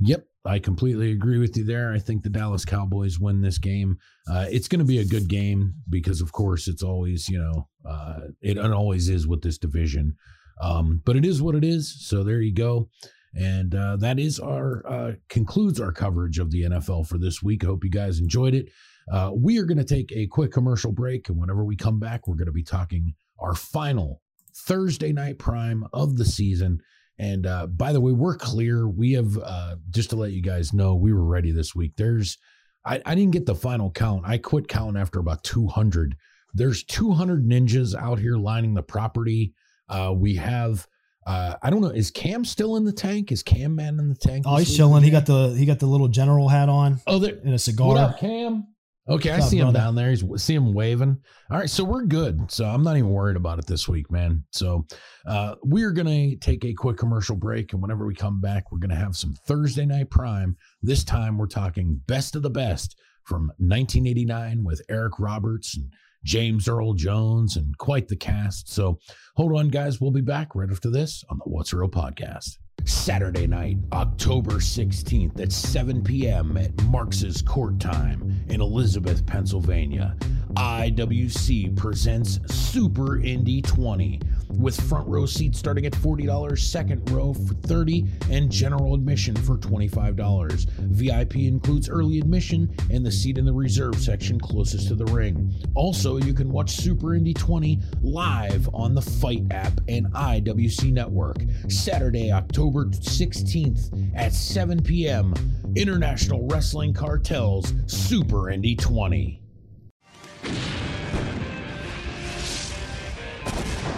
Yep, 0.00 0.26
I 0.44 0.58
completely 0.58 1.12
agree 1.12 1.38
with 1.38 1.56
you 1.56 1.64
there. 1.64 1.92
I 1.92 1.98
think 1.98 2.22
the 2.22 2.30
Dallas 2.30 2.64
Cowboys 2.64 3.18
win 3.18 3.40
this 3.40 3.58
game. 3.58 3.98
Uh, 4.30 4.46
it's 4.50 4.68
going 4.68 4.80
to 4.80 4.84
be 4.84 4.98
a 4.98 5.04
good 5.04 5.28
game 5.28 5.74
because, 5.88 6.20
of 6.20 6.32
course, 6.32 6.68
it's 6.68 6.82
always 6.82 7.28
you 7.28 7.38
know 7.38 7.68
uh, 7.88 8.20
it, 8.40 8.56
it 8.56 8.72
always 8.72 9.08
is 9.08 9.26
with 9.26 9.42
this 9.42 9.58
division. 9.58 10.16
Um, 10.60 11.02
but 11.04 11.16
it 11.16 11.24
is 11.24 11.42
what 11.42 11.54
it 11.54 11.64
is. 11.64 12.08
So 12.08 12.24
there 12.24 12.40
you 12.40 12.54
go. 12.54 12.88
And 13.34 13.74
uh, 13.74 13.96
that 13.96 14.18
is 14.18 14.40
our 14.40 14.82
uh, 14.88 15.12
concludes 15.28 15.80
our 15.80 15.92
coverage 15.92 16.38
of 16.38 16.50
the 16.50 16.62
NFL 16.62 17.06
for 17.06 17.18
this 17.18 17.42
week. 17.42 17.64
I 17.64 17.66
hope 17.66 17.84
you 17.84 17.90
guys 17.90 18.18
enjoyed 18.18 18.54
it. 18.54 18.70
Uh, 19.12 19.30
we 19.34 19.58
are 19.58 19.64
going 19.64 19.78
to 19.78 19.84
take 19.84 20.10
a 20.12 20.26
quick 20.26 20.52
commercial 20.52 20.90
break, 20.90 21.28
and 21.28 21.38
whenever 21.38 21.64
we 21.64 21.76
come 21.76 22.00
back, 22.00 22.26
we're 22.26 22.34
going 22.34 22.46
to 22.46 22.52
be 22.52 22.64
talking 22.64 23.14
our 23.38 23.54
final 23.54 24.22
Thursday 24.54 25.12
night 25.12 25.38
prime 25.38 25.84
of 25.92 26.16
the 26.16 26.24
season. 26.24 26.80
And 27.18 27.46
uh, 27.46 27.66
by 27.66 27.92
the 27.92 28.00
way, 28.00 28.12
we're 28.12 28.36
clear. 28.36 28.88
We 28.88 29.12
have 29.12 29.38
uh, 29.38 29.76
just 29.90 30.10
to 30.10 30.16
let 30.16 30.32
you 30.32 30.42
guys 30.42 30.72
know, 30.72 30.94
we 30.94 31.12
were 31.12 31.24
ready 31.24 31.50
this 31.50 31.74
week. 31.74 31.92
There's, 31.96 32.38
I, 32.84 33.00
I 33.06 33.14
didn't 33.14 33.32
get 33.32 33.46
the 33.46 33.54
final 33.54 33.90
count. 33.90 34.24
I 34.26 34.38
quit 34.38 34.68
counting 34.68 35.00
after 35.00 35.18
about 35.18 35.42
200. 35.44 36.16
There's 36.52 36.84
200 36.84 37.46
ninjas 37.46 37.94
out 37.94 38.18
here 38.18 38.36
lining 38.36 38.74
the 38.74 38.82
property. 38.82 39.54
Uh, 39.88 40.12
we 40.14 40.36
have 40.36 40.86
uh, 41.26 41.56
I 41.60 41.70
don't 41.70 41.80
know. 41.80 41.88
Is 41.88 42.12
Cam 42.12 42.44
still 42.44 42.76
in 42.76 42.84
the 42.84 42.92
tank? 42.92 43.32
Is 43.32 43.42
Cam 43.42 43.74
man 43.74 43.98
in 43.98 44.08
the 44.08 44.14
tank? 44.14 44.44
Oh, 44.46 44.56
he's 44.56 44.74
chilling. 44.74 45.02
He 45.02 45.10
got 45.10 45.26
the 45.26 45.48
he 45.58 45.66
got 45.66 45.80
the 45.80 45.86
little 45.86 46.06
general 46.06 46.48
hat 46.48 46.68
on. 46.68 47.00
Oh, 47.06 47.18
there 47.18 47.34
and 47.44 47.52
a 47.52 47.58
cigar. 47.58 47.88
What 47.88 47.96
up, 47.96 48.20
Cam? 48.20 48.68
Okay, 49.08 49.30
I 49.30 49.40
see 49.40 49.58
him 49.58 49.72
down 49.72 49.94
there. 49.94 50.10
He's 50.10 50.24
see 50.42 50.54
him 50.54 50.72
waving. 50.74 51.16
All 51.50 51.58
right, 51.58 51.70
so 51.70 51.84
we're 51.84 52.04
good. 52.04 52.50
So 52.50 52.64
I'm 52.64 52.82
not 52.82 52.96
even 52.96 53.10
worried 53.10 53.36
about 53.36 53.58
it 53.60 53.66
this 53.66 53.88
week, 53.88 54.10
man. 54.10 54.42
So 54.50 54.84
uh, 55.26 55.54
we're 55.62 55.92
gonna 55.92 56.34
take 56.36 56.64
a 56.64 56.74
quick 56.74 56.96
commercial 56.96 57.36
break, 57.36 57.72
and 57.72 57.80
whenever 57.80 58.04
we 58.04 58.14
come 58.14 58.40
back, 58.40 58.72
we're 58.72 58.78
gonna 58.78 58.96
have 58.96 59.16
some 59.16 59.34
Thursday 59.46 59.86
night 59.86 60.10
prime. 60.10 60.56
This 60.82 61.04
time, 61.04 61.38
we're 61.38 61.46
talking 61.46 62.00
best 62.06 62.34
of 62.34 62.42
the 62.42 62.50
best 62.50 62.96
from 63.22 63.52
1989 63.58 64.64
with 64.64 64.82
Eric 64.88 65.18
Roberts 65.20 65.76
and 65.76 65.92
James 66.24 66.66
Earl 66.66 66.94
Jones, 66.94 67.56
and 67.56 67.78
quite 67.78 68.08
the 68.08 68.16
cast. 68.16 68.68
So 68.72 68.98
hold 69.36 69.56
on, 69.56 69.68
guys. 69.68 70.00
We'll 70.00 70.10
be 70.10 70.20
back 70.20 70.56
right 70.56 70.70
after 70.70 70.90
this 70.90 71.22
on 71.30 71.38
the 71.38 71.48
What's 71.48 71.72
Real 71.72 71.88
podcast. 71.88 72.56
Saturday 72.84 73.46
night, 73.46 73.78
October 73.92 74.54
16th 74.54 75.40
at 75.40 75.50
7 75.52 76.02
p.m. 76.02 76.56
at 76.56 76.76
Marx's 76.84 77.42
Court 77.42 77.80
Time 77.80 78.44
in 78.48 78.60
Elizabeth, 78.60 79.24
Pennsylvania. 79.26 80.16
IWC 80.54 81.76
presents 81.76 82.40
Super 82.54 83.20
Indy 83.20 83.60
20 83.60 84.20
with 84.58 84.80
front 84.88 85.06
row 85.06 85.26
seats 85.26 85.58
starting 85.58 85.84
at 85.84 85.92
$40, 85.92 86.58
second 86.58 87.10
row 87.10 87.34
for 87.34 87.54
30 87.54 88.06
and 88.30 88.50
general 88.50 88.94
admission 88.94 89.36
for 89.36 89.56
$25. 89.58 90.64
VIP 90.78 91.36
includes 91.36 91.88
early 91.88 92.18
admission 92.18 92.74
and 92.90 93.04
the 93.04 93.12
seat 93.12 93.38
in 93.38 93.44
the 93.44 93.52
reserve 93.52 93.96
section 93.96 94.40
closest 94.40 94.88
to 94.88 94.94
the 94.94 95.04
ring. 95.06 95.52
Also, 95.74 96.16
you 96.16 96.32
can 96.32 96.50
watch 96.50 96.70
Super 96.70 97.14
Indy 97.14 97.34
20 97.34 97.80
live 98.02 98.68
on 98.72 98.94
the 98.94 99.02
Fight 99.02 99.44
app 99.50 99.78
and 99.88 100.06
IWC 100.12 100.92
Network. 100.92 101.36
Saturday, 101.68 102.32
October 102.32 102.65
16th 102.74 104.12
at 104.16 104.32
7 104.32 104.82
p.m. 104.82 105.34
International 105.76 106.46
Wrestling 106.48 106.92
Cartels 106.92 107.72
Super 107.86 108.50
Indy 108.50 108.74
20. 108.74 109.40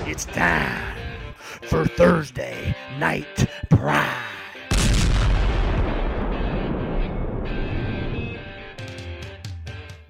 It's 0.07 0.25
time 0.27 0.97
for 1.63 1.87
Thursday 1.87 2.75
Night 2.99 3.47
Prime. 3.71 4.23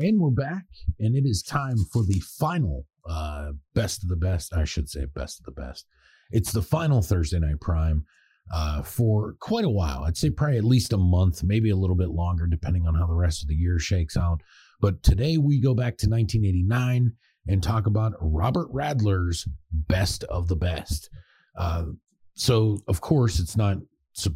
And 0.00 0.20
we're 0.20 0.30
back, 0.30 0.64
and 1.00 1.16
it 1.16 1.26
is 1.26 1.42
time 1.42 1.76
for 1.92 2.04
the 2.04 2.20
final 2.20 2.86
uh, 3.08 3.52
best 3.74 4.04
of 4.04 4.08
the 4.08 4.16
best. 4.16 4.54
I 4.54 4.64
should 4.64 4.88
say 4.88 5.06
best 5.06 5.40
of 5.40 5.44
the 5.44 5.60
best. 5.60 5.86
It's 6.30 6.52
the 6.52 6.62
final 6.62 7.02
Thursday 7.02 7.40
Night 7.40 7.60
Prime 7.60 8.04
uh, 8.52 8.82
for 8.82 9.34
quite 9.40 9.64
a 9.64 9.70
while. 9.70 10.04
I'd 10.04 10.16
say 10.16 10.30
probably 10.30 10.58
at 10.58 10.64
least 10.64 10.92
a 10.92 10.98
month, 10.98 11.42
maybe 11.42 11.70
a 11.70 11.76
little 11.76 11.96
bit 11.96 12.10
longer, 12.10 12.46
depending 12.46 12.86
on 12.86 12.94
how 12.94 13.06
the 13.06 13.14
rest 13.14 13.42
of 13.42 13.48
the 13.48 13.54
year 13.54 13.78
shakes 13.78 14.16
out. 14.16 14.40
But 14.80 15.02
today 15.02 15.38
we 15.38 15.60
go 15.60 15.74
back 15.74 15.96
to 15.98 16.08
1989 16.08 17.12
and 17.48 17.62
talk 17.62 17.86
about 17.86 18.12
Robert 18.20 18.72
Radler's 18.72 19.46
Best 19.72 20.24
of 20.24 20.48
the 20.48 20.56
Best. 20.56 21.10
Uh, 21.56 21.86
so, 22.34 22.78
of 22.86 23.00
course, 23.00 23.40
it's 23.40 23.56
not, 23.56 23.78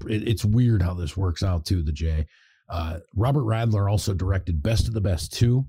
it's 0.07 0.45
weird 0.45 0.83
how 0.83 0.95
this 0.95 1.17
works 1.17 1.43
out 1.43 1.65
too, 1.65 1.83
the 1.83 1.93
J. 1.93 2.27
Uh, 2.69 2.99
Robert 3.15 3.45
Radler 3.45 3.91
also 3.91 4.15
directed 4.15 4.63
Best 4.63 4.89
of 4.89 4.95
the 4.95 5.01
Best 5.01 5.33
2. 5.35 5.65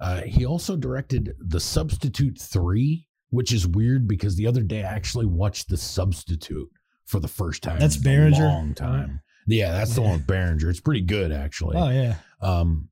Uh, 0.00 0.22
he 0.22 0.44
also 0.44 0.76
directed 0.76 1.34
The 1.38 1.60
Substitute 1.60 2.38
3, 2.40 3.06
which 3.30 3.52
is 3.52 3.66
weird 3.66 4.08
because 4.08 4.34
the 4.34 4.46
other 4.46 4.62
day 4.62 4.82
I 4.82 4.92
actually 4.94 5.26
watched 5.26 5.68
The 5.68 5.76
Substitute 5.76 6.68
for 7.06 7.20
the 7.20 7.28
first 7.28 7.62
time. 7.62 7.78
That's 7.78 7.96
Berenger. 7.96 8.42
long 8.42 8.74
time. 8.74 9.20
Yeah, 9.46 9.72
that's 9.72 9.90
yeah. 9.90 9.94
the 9.96 10.00
one 10.02 10.12
with 10.12 10.26
Berenger. 10.26 10.70
It's 10.70 10.80
pretty 10.80 11.02
good 11.02 11.32
actually. 11.32 11.76
Oh 11.76 11.90
yeah. 11.90 12.16
Um, 12.40 12.88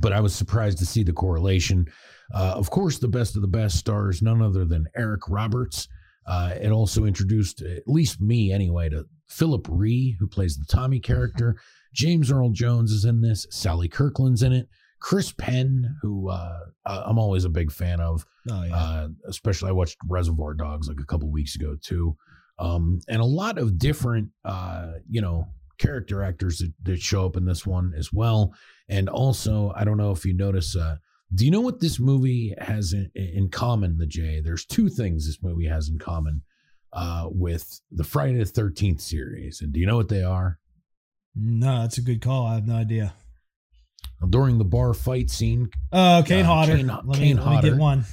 but 0.00 0.12
I 0.12 0.20
was 0.20 0.34
surprised 0.34 0.78
to 0.78 0.86
see 0.86 1.02
the 1.02 1.12
correlation. 1.12 1.86
Uh, 2.34 2.52
of 2.56 2.70
course, 2.70 2.98
the 2.98 3.08
best 3.08 3.36
of 3.36 3.42
the 3.42 3.48
best 3.48 3.76
stars 3.76 4.22
none 4.22 4.42
other 4.42 4.64
than 4.64 4.86
Eric 4.96 5.28
Roberts. 5.28 5.88
Uh, 6.26 6.54
it 6.60 6.70
also 6.70 7.04
introduced 7.04 7.62
at 7.62 7.84
least 7.86 8.20
me 8.20 8.52
anyway 8.52 8.88
to 8.90 9.06
Phillip 9.28 9.66
Rhee, 9.70 10.16
who 10.18 10.26
plays 10.26 10.56
the 10.56 10.66
Tommy 10.66 11.00
character. 11.00 11.56
James 11.94 12.30
Earl 12.30 12.50
Jones 12.50 12.92
is 12.92 13.06
in 13.06 13.22
this. 13.22 13.46
Sally 13.50 13.88
Kirkland's 13.88 14.42
in 14.42 14.52
it. 14.52 14.68
Chris 15.00 15.32
Penn, 15.32 15.96
who 16.02 16.28
uh, 16.28 16.58
I'm 16.84 17.18
always 17.18 17.44
a 17.44 17.48
big 17.48 17.70
fan 17.72 18.00
of. 18.00 18.26
Oh, 18.50 18.62
yeah. 18.62 18.76
Uh, 18.76 19.08
especially 19.26 19.70
I 19.70 19.72
watched 19.72 19.96
Reservoir 20.06 20.54
Dogs 20.54 20.88
like 20.88 21.00
a 21.00 21.06
couple 21.06 21.30
weeks 21.30 21.54
ago 21.54 21.76
too 21.80 22.16
um, 22.58 23.00
and 23.08 23.20
a 23.20 23.26
lot 23.26 23.58
of 23.58 23.78
different, 23.78 24.30
uh, 24.44 24.92
you 25.08 25.20
know, 25.20 25.48
character 25.78 26.22
actors 26.22 26.58
that, 26.58 26.72
that, 26.82 27.00
show 27.00 27.24
up 27.24 27.36
in 27.36 27.44
this 27.44 27.64
one 27.64 27.92
as 27.96 28.12
well. 28.12 28.52
And 28.88 29.08
also, 29.08 29.72
I 29.76 29.84
don't 29.84 29.96
know 29.96 30.10
if 30.10 30.24
you 30.24 30.34
notice, 30.34 30.76
uh, 30.76 30.96
do 31.34 31.44
you 31.44 31.50
know 31.50 31.60
what 31.60 31.80
this 31.80 32.00
movie 32.00 32.54
has 32.58 32.92
in, 32.92 33.10
in 33.14 33.48
common, 33.48 33.98
the 33.98 34.06
J? 34.06 34.40
There's 34.40 34.64
two 34.64 34.88
things 34.88 35.26
this 35.26 35.42
movie 35.42 35.66
has 35.66 35.88
in 35.88 35.98
common 35.98 36.42
uh, 36.92 37.28
with 37.30 37.80
the 37.92 38.04
Friday 38.04 38.42
the 38.42 38.44
13th 38.44 39.00
series. 39.00 39.60
And 39.60 39.72
do 39.72 39.80
you 39.80 39.86
know 39.86 39.96
what 39.96 40.08
they 40.08 40.22
are? 40.22 40.58
No, 41.34 41.82
that's 41.82 41.98
a 41.98 42.02
good 42.02 42.20
call. 42.20 42.46
I 42.46 42.54
have 42.54 42.66
no 42.66 42.74
idea. 42.74 43.14
During 44.28 44.58
the 44.58 44.64
bar 44.64 44.94
fight 44.94 45.30
scene, 45.30 45.70
oh, 45.92 46.24
Kane 46.26 46.44
uh, 46.44 46.48
Hodder. 46.48 46.76
Kane, 46.76 46.86
let, 46.88 47.16
Kane 47.16 47.36
me, 47.36 47.42
Hodder. 47.42 47.54
let 47.54 47.64
me 47.64 47.70
get 47.70 47.78
one. 47.78 48.04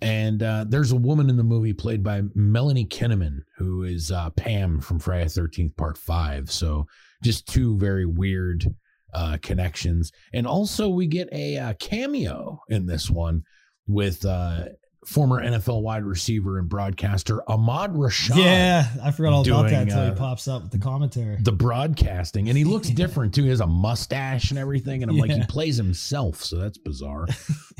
And 0.00 0.42
uh, 0.42 0.64
there's 0.68 0.92
a 0.92 0.96
woman 0.96 1.28
in 1.28 1.36
the 1.36 1.44
movie 1.44 1.72
played 1.72 2.02
by 2.02 2.22
Melanie 2.34 2.86
Kinnaman, 2.86 3.40
who 3.56 3.82
is 3.82 4.10
uh, 4.10 4.30
Pam 4.30 4.80
from 4.80 4.98
Friday 4.98 5.24
13th, 5.24 5.76
Part 5.76 5.98
5. 5.98 6.50
So 6.50 6.86
just 7.22 7.48
two 7.48 7.76
very 7.78 8.06
weird 8.06 8.74
uh, 9.14 9.38
connections. 9.42 10.12
And 10.32 10.46
also, 10.46 10.88
we 10.88 11.06
get 11.06 11.28
a 11.32 11.56
uh, 11.56 11.72
cameo 11.74 12.62
in 12.68 12.86
this 12.86 13.10
one 13.10 13.42
with 13.86 14.24
uh, 14.24 14.66
former 15.06 15.42
NFL 15.42 15.82
wide 15.82 16.04
receiver 16.04 16.58
and 16.58 16.68
broadcaster 16.68 17.42
Ahmad 17.50 17.94
Rashad. 17.94 18.36
Yeah, 18.36 18.86
I 19.02 19.10
forgot 19.10 19.32
all 19.32 19.42
doing, 19.42 19.60
about 19.60 19.70
that 19.70 19.82
until 19.82 20.00
uh, 20.00 20.10
he 20.10 20.16
pops 20.16 20.46
up 20.46 20.62
with 20.62 20.72
the 20.72 20.78
commentary. 20.78 21.38
The 21.40 21.52
broadcasting. 21.52 22.48
And 22.48 22.58
he 22.58 22.64
looks 22.64 22.88
different 22.90 23.34
too. 23.34 23.44
He 23.44 23.48
has 23.48 23.60
a 23.60 23.66
mustache 23.66 24.50
and 24.50 24.58
everything. 24.58 25.02
And 25.02 25.10
I'm 25.10 25.16
yeah. 25.16 25.22
like, 25.22 25.30
he 25.30 25.44
plays 25.46 25.76
himself. 25.76 26.42
So 26.44 26.56
that's 26.58 26.78
bizarre. 26.78 27.26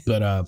but 0.06 0.22
uh 0.22 0.44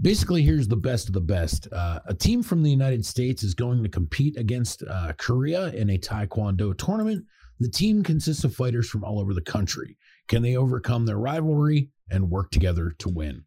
basically 0.00 0.42
here's 0.42 0.68
the 0.68 0.76
best 0.76 1.08
of 1.08 1.14
the 1.14 1.20
best. 1.20 1.68
Uh, 1.72 2.00
a 2.06 2.14
team 2.14 2.42
from 2.42 2.62
the 2.62 2.70
united 2.70 3.04
states 3.04 3.42
is 3.42 3.54
going 3.54 3.82
to 3.82 3.88
compete 3.88 4.36
against 4.36 4.82
uh, 4.88 5.12
korea 5.18 5.68
in 5.68 5.90
a 5.90 5.98
taekwondo 5.98 6.76
tournament. 6.76 7.24
The 7.58 7.70
team 7.70 8.02
consists 8.02 8.44
of 8.44 8.54
fighters 8.54 8.88
from 8.88 9.04
all 9.04 9.20
over 9.20 9.34
the 9.34 9.42
country. 9.42 9.98
Can 10.28 10.42
they 10.42 10.56
overcome 10.56 11.04
their 11.04 11.18
rivalry 11.18 11.90
and 12.10 12.30
work 12.30 12.50
together 12.50 12.94
to 12.98 13.08
win? 13.08 13.44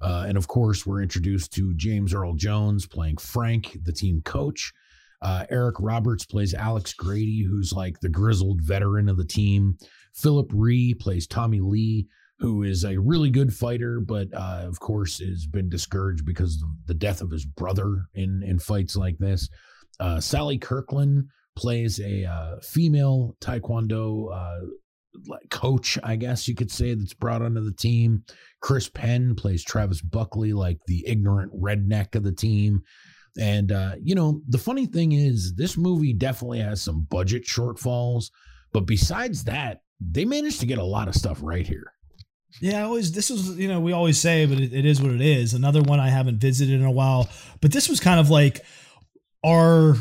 Uh, 0.00 0.26
and 0.28 0.36
of 0.38 0.46
course 0.46 0.86
we're 0.86 1.02
introduced 1.02 1.52
to 1.54 1.74
james 1.74 2.14
earl 2.14 2.34
jones 2.34 2.86
playing 2.86 3.16
frank 3.16 3.76
the 3.82 3.92
team 3.92 4.22
coach. 4.24 4.72
Uh, 5.22 5.46
eric 5.50 5.76
roberts 5.80 6.24
plays 6.26 6.54
alex 6.54 6.92
grady 6.92 7.42
who's 7.42 7.72
like 7.72 7.98
the 8.00 8.08
grizzled 8.08 8.60
veteran 8.62 9.08
of 9.08 9.16
the 9.16 9.24
team. 9.24 9.76
Phillip 10.14 10.50
Rhee 10.52 10.94
plays 10.94 11.26
tommy 11.26 11.60
lee 11.60 12.06
who 12.38 12.62
is 12.62 12.84
a 12.84 12.98
really 12.98 13.30
good 13.30 13.52
fighter, 13.52 14.00
but 14.00 14.28
uh, 14.34 14.64
of 14.66 14.78
course 14.80 15.20
has 15.20 15.46
been 15.46 15.68
discouraged 15.68 16.24
because 16.26 16.62
of 16.62 16.68
the 16.86 16.94
death 16.94 17.22
of 17.22 17.30
his 17.30 17.46
brother 17.46 18.06
in 18.14 18.42
in 18.44 18.58
fights 18.58 18.96
like 18.96 19.18
this. 19.18 19.48
Uh, 19.98 20.20
Sally 20.20 20.58
Kirkland 20.58 21.24
plays 21.56 21.98
a 22.00 22.24
uh, 22.24 22.56
female 22.60 23.36
taekwondo 23.40 24.32
uh, 24.34 24.66
coach, 25.50 25.98
I 26.02 26.16
guess 26.16 26.46
you 26.46 26.54
could 26.54 26.70
say, 26.70 26.92
that's 26.94 27.14
brought 27.14 27.40
onto 27.40 27.62
the 27.62 27.72
team. 27.72 28.24
Chris 28.60 28.88
Penn 28.88 29.34
plays 29.34 29.64
Travis 29.64 30.02
Buckley, 30.02 30.52
like 30.52 30.78
the 30.86 31.04
ignorant 31.06 31.52
redneck 31.58 32.14
of 32.14 32.22
the 32.22 32.32
team. 32.32 32.82
And 33.38 33.72
uh, 33.72 33.94
you 34.02 34.14
know, 34.14 34.40
the 34.48 34.58
funny 34.58 34.86
thing 34.86 35.12
is, 35.12 35.54
this 35.56 35.76
movie 35.76 36.12
definitely 36.12 36.60
has 36.60 36.82
some 36.82 37.06
budget 37.10 37.44
shortfalls, 37.44 38.26
but 38.72 38.86
besides 38.86 39.44
that, 39.44 39.80
they 40.00 40.24
managed 40.24 40.60
to 40.60 40.66
get 40.66 40.78
a 40.78 40.84
lot 40.84 41.08
of 41.08 41.14
stuff 41.14 41.40
right 41.42 41.66
here. 41.66 41.92
Yeah, 42.60 42.78
I 42.78 42.82
always 42.82 43.12
this 43.12 43.30
was 43.30 43.58
you 43.58 43.68
know 43.68 43.80
we 43.80 43.92
always 43.92 44.18
say, 44.18 44.46
but 44.46 44.58
it, 44.58 44.72
it 44.72 44.84
is 44.86 45.02
what 45.02 45.12
it 45.12 45.20
is. 45.20 45.54
Another 45.54 45.82
one 45.82 46.00
I 46.00 46.08
haven't 46.08 46.38
visited 46.40 46.74
in 46.74 46.84
a 46.86 46.90
while, 46.90 47.28
but 47.60 47.72
this 47.72 47.88
was 47.88 48.00
kind 48.00 48.18
of 48.20 48.30
like 48.30 48.64
our 49.44 49.94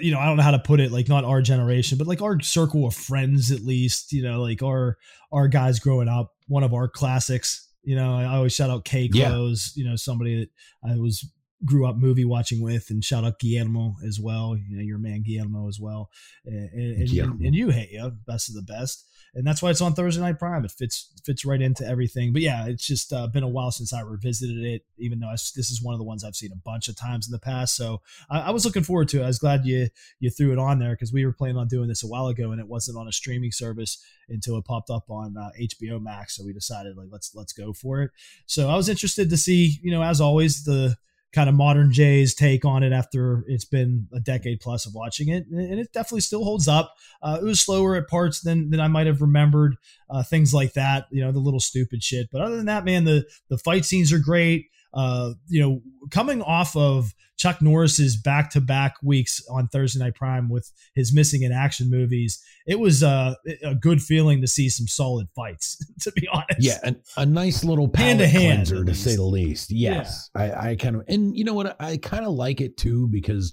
you 0.00 0.12
know 0.12 0.20
i 0.20 0.24
don't 0.24 0.36
know 0.36 0.42
how 0.42 0.52
to 0.52 0.58
put 0.58 0.78
it 0.80 0.92
like 0.92 1.08
not 1.08 1.24
our 1.24 1.42
generation 1.42 1.98
but 1.98 2.06
like 2.06 2.22
our 2.22 2.40
circle 2.40 2.86
of 2.86 2.94
friends 2.94 3.50
at 3.50 3.60
least 3.60 4.12
you 4.12 4.22
know 4.22 4.40
like 4.40 4.62
our 4.62 4.96
our 5.32 5.48
guys 5.48 5.80
growing 5.80 6.08
up 6.08 6.32
one 6.46 6.62
of 6.62 6.72
our 6.72 6.88
classics 6.88 7.68
you 7.82 7.96
know 7.96 8.14
i 8.14 8.24
always 8.24 8.54
shout 8.54 8.70
out 8.70 8.84
k 8.84 9.10
Yeah. 9.12 9.36
you 9.74 9.84
know 9.84 9.96
somebody 9.96 10.40
that 10.40 10.48
i 10.90 10.96
was 10.96 11.28
grew 11.64 11.86
up 11.86 11.96
movie 11.96 12.24
watching 12.24 12.60
with 12.62 12.90
and 12.90 13.04
shout 13.04 13.24
out 13.24 13.38
guillermo 13.40 13.94
as 14.06 14.20
well 14.20 14.56
you 14.56 14.76
know 14.76 14.82
your 14.82 14.98
man 14.98 15.22
guillermo 15.22 15.68
as 15.68 15.80
well 15.80 16.08
and, 16.44 16.70
and, 16.72 17.08
and, 17.10 17.40
and 17.40 17.54
you 17.54 17.70
hey 17.70 17.88
yeah 17.90 18.10
best 18.26 18.48
of 18.48 18.54
the 18.54 18.62
best 18.62 19.08
and 19.34 19.46
that's 19.46 19.62
why 19.62 19.70
it's 19.70 19.80
on 19.80 19.94
Thursday 19.94 20.20
Night 20.20 20.38
Prime. 20.38 20.64
It 20.64 20.70
fits 20.70 21.12
fits 21.24 21.44
right 21.44 21.60
into 21.60 21.86
everything. 21.86 22.32
But 22.32 22.42
yeah, 22.42 22.66
it's 22.66 22.86
just 22.86 23.12
uh, 23.12 23.26
been 23.26 23.42
a 23.42 23.48
while 23.48 23.70
since 23.70 23.92
I 23.92 24.00
revisited 24.00 24.64
it. 24.64 24.82
Even 24.98 25.20
though 25.20 25.28
I, 25.28 25.32
this 25.32 25.70
is 25.70 25.82
one 25.82 25.94
of 25.94 25.98
the 25.98 26.04
ones 26.04 26.24
I've 26.24 26.36
seen 26.36 26.52
a 26.52 26.56
bunch 26.56 26.88
of 26.88 26.96
times 26.96 27.28
in 27.28 27.32
the 27.32 27.38
past, 27.38 27.76
so 27.76 28.00
I, 28.30 28.40
I 28.40 28.50
was 28.50 28.64
looking 28.64 28.82
forward 28.82 29.08
to 29.10 29.20
it. 29.20 29.24
I 29.24 29.28
was 29.28 29.38
glad 29.38 29.66
you 29.66 29.88
you 30.18 30.30
threw 30.30 30.52
it 30.52 30.58
on 30.58 30.78
there 30.78 30.90
because 30.90 31.12
we 31.12 31.24
were 31.26 31.32
planning 31.32 31.56
on 31.56 31.68
doing 31.68 31.88
this 31.88 32.02
a 32.02 32.08
while 32.08 32.28
ago, 32.28 32.50
and 32.52 32.60
it 32.60 32.68
wasn't 32.68 32.98
on 32.98 33.06
a 33.06 33.12
streaming 33.12 33.52
service 33.52 34.02
until 34.28 34.56
it 34.56 34.64
popped 34.64 34.90
up 34.90 35.10
on 35.10 35.36
uh, 35.36 35.50
HBO 35.60 36.02
Max. 36.02 36.36
So 36.36 36.44
we 36.44 36.52
decided 36.52 36.96
like 36.96 37.08
let's 37.10 37.34
let's 37.34 37.52
go 37.52 37.72
for 37.72 38.02
it. 38.02 38.10
So 38.46 38.70
I 38.70 38.76
was 38.76 38.88
interested 38.88 39.30
to 39.30 39.36
see, 39.36 39.78
you 39.82 39.90
know, 39.90 40.02
as 40.02 40.20
always, 40.20 40.64
the 40.64 40.96
kind 41.32 41.48
of 41.48 41.54
modern 41.54 41.92
Jay's 41.92 42.34
take 42.34 42.64
on 42.64 42.82
it 42.82 42.92
after 42.92 43.44
it's 43.46 43.64
been 43.64 44.08
a 44.14 44.20
decade 44.20 44.60
plus 44.60 44.86
of 44.86 44.94
watching 44.94 45.28
it, 45.28 45.46
and 45.46 45.78
it 45.78 45.92
definitely 45.92 46.22
still 46.22 46.44
holds 46.44 46.68
up. 46.68 46.94
Uh, 47.22 47.38
it 47.40 47.44
was 47.44 47.60
slower 47.60 47.96
at 47.96 48.08
parts 48.08 48.40
than 48.40 48.70
than 48.70 48.80
I 48.80 48.88
might 48.88 49.06
have 49.06 49.20
remembered. 49.20 49.76
Uh, 50.10 50.22
things 50.22 50.54
like 50.54 50.72
that, 50.72 51.06
you 51.10 51.22
know, 51.22 51.32
the 51.32 51.38
little 51.38 51.60
stupid 51.60 52.02
shit. 52.02 52.28
But 52.32 52.40
other 52.40 52.56
than 52.56 52.66
that, 52.66 52.84
man, 52.84 53.04
the 53.04 53.24
the 53.48 53.58
fight 53.58 53.84
scenes 53.84 54.12
are 54.12 54.18
great. 54.18 54.66
Uh, 54.94 55.32
you 55.48 55.60
know, 55.60 55.80
coming 56.10 56.40
off 56.42 56.74
of 56.74 57.14
Chuck 57.36 57.60
Norris's 57.60 58.16
back 58.16 58.50
to 58.50 58.60
back 58.60 58.94
weeks 59.02 59.40
on 59.50 59.68
Thursday 59.68 60.00
Night 60.00 60.14
Prime 60.14 60.48
with 60.48 60.72
his 60.94 61.14
missing 61.14 61.42
in 61.42 61.52
action 61.52 61.90
movies, 61.90 62.42
it 62.66 62.80
was 62.80 63.02
uh, 63.02 63.34
a 63.62 63.74
good 63.74 64.02
feeling 64.02 64.40
to 64.40 64.46
see 64.46 64.68
some 64.68 64.86
solid 64.86 65.28
fights. 65.34 65.76
To 66.02 66.12
be 66.12 66.28
honest, 66.28 66.60
Yeah, 66.60 66.78
an, 66.84 67.02
a 67.16 67.26
nice 67.26 67.64
little 67.64 67.90
Hand 67.94 68.20
to 68.20 68.28
hand, 68.28 68.66
to 68.66 68.94
say 68.94 69.16
the 69.16 69.24
least. 69.24 69.70
Yes, 69.70 70.30
I, 70.34 70.70
I 70.70 70.76
kind 70.76 70.96
of 70.96 71.04
and 71.08 71.36
you 71.36 71.44
know 71.44 71.54
what 71.54 71.76
I 71.80 71.96
kind 71.96 72.24
of 72.24 72.32
like 72.32 72.60
it 72.60 72.76
too 72.76 73.08
because 73.08 73.52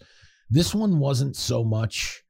this 0.50 0.74
one 0.74 1.00
wasn't 1.00 1.36
so 1.36 1.64
much 1.64 2.24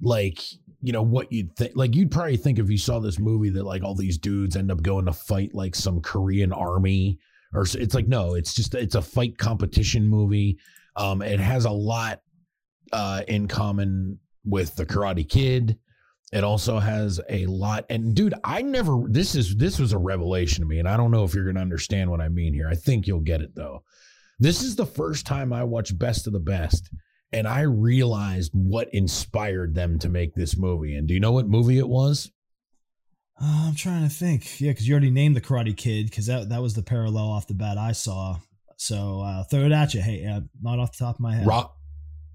like 0.00 0.42
you 0.80 0.92
know 0.92 1.02
what 1.02 1.32
you'd 1.32 1.54
think. 1.56 1.72
Like 1.76 1.94
you'd 1.94 2.10
probably 2.10 2.36
think 2.36 2.58
if 2.58 2.68
you 2.68 2.76
saw 2.76 2.98
this 2.98 3.18
movie 3.18 3.50
that 3.50 3.64
like 3.64 3.84
all 3.84 3.94
these 3.94 4.18
dudes 4.18 4.56
end 4.56 4.70
up 4.72 4.82
going 4.82 5.06
to 5.06 5.12
fight 5.12 5.54
like 5.54 5.76
some 5.76 6.00
Korean 6.00 6.52
army 6.52 7.18
or 7.54 7.62
it's 7.62 7.94
like 7.94 8.08
no, 8.08 8.34
it's 8.34 8.54
just 8.54 8.74
it's 8.74 8.94
a 8.94 9.02
fight 9.02 9.38
competition 9.38 10.06
movie. 10.06 10.58
Um, 10.96 11.22
it 11.22 11.40
has 11.40 11.64
a 11.64 11.70
lot 11.70 12.20
uh 12.92 13.22
in 13.28 13.48
common 13.48 14.18
with 14.44 14.76
the 14.76 14.86
Karate 14.86 15.28
Kid. 15.28 15.78
It 16.32 16.44
also 16.44 16.78
has 16.78 17.20
a 17.28 17.44
lot. 17.46 17.84
And 17.90 18.14
dude, 18.14 18.34
I 18.42 18.62
never 18.62 19.02
this 19.06 19.34
is 19.34 19.56
this 19.56 19.78
was 19.78 19.92
a 19.92 19.98
revelation 19.98 20.62
to 20.62 20.68
me, 20.68 20.78
and 20.78 20.88
I 20.88 20.96
don't 20.96 21.10
know 21.10 21.24
if 21.24 21.34
you're 21.34 21.44
gonna 21.44 21.60
understand 21.60 22.10
what 22.10 22.20
I 22.20 22.28
mean 22.28 22.54
here. 22.54 22.68
I 22.68 22.74
think 22.74 23.06
you'll 23.06 23.20
get 23.20 23.42
it 23.42 23.54
though. 23.54 23.84
This 24.38 24.62
is 24.62 24.74
the 24.74 24.86
first 24.86 25.26
time 25.26 25.52
I 25.52 25.62
watched 25.64 25.98
Best 25.98 26.26
of 26.26 26.32
the 26.32 26.40
Best, 26.40 26.90
and 27.32 27.46
I 27.46 27.60
realized 27.60 28.52
what 28.54 28.92
inspired 28.94 29.74
them 29.74 29.98
to 30.00 30.08
make 30.08 30.34
this 30.34 30.56
movie. 30.56 30.96
And 30.96 31.06
do 31.06 31.14
you 31.14 31.20
know 31.20 31.32
what 31.32 31.48
movie 31.48 31.78
it 31.78 31.88
was? 31.88 32.30
Uh, 33.40 33.66
I'm 33.68 33.74
trying 33.74 34.02
to 34.08 34.14
think. 34.14 34.60
Yeah, 34.60 34.70
because 34.70 34.86
you 34.86 34.94
already 34.94 35.10
named 35.10 35.34
the 35.36 35.40
Karate 35.40 35.76
Kid, 35.76 36.06
because 36.06 36.26
that 36.26 36.48
that 36.50 36.62
was 36.62 36.74
the 36.74 36.82
parallel 36.82 37.28
off 37.28 37.46
the 37.46 37.54
bat 37.54 37.78
I 37.78 37.92
saw. 37.92 38.36
So 38.76 39.20
uh, 39.20 39.44
throw 39.44 39.60
it 39.60 39.72
at 39.72 39.94
you. 39.94 40.00
Hey, 40.02 40.24
uh, 40.26 40.40
not 40.60 40.78
off 40.78 40.96
the 40.96 41.04
top 41.04 41.16
of 41.16 41.20
my 41.20 41.34
head. 41.36 41.46
Rock 41.46 41.76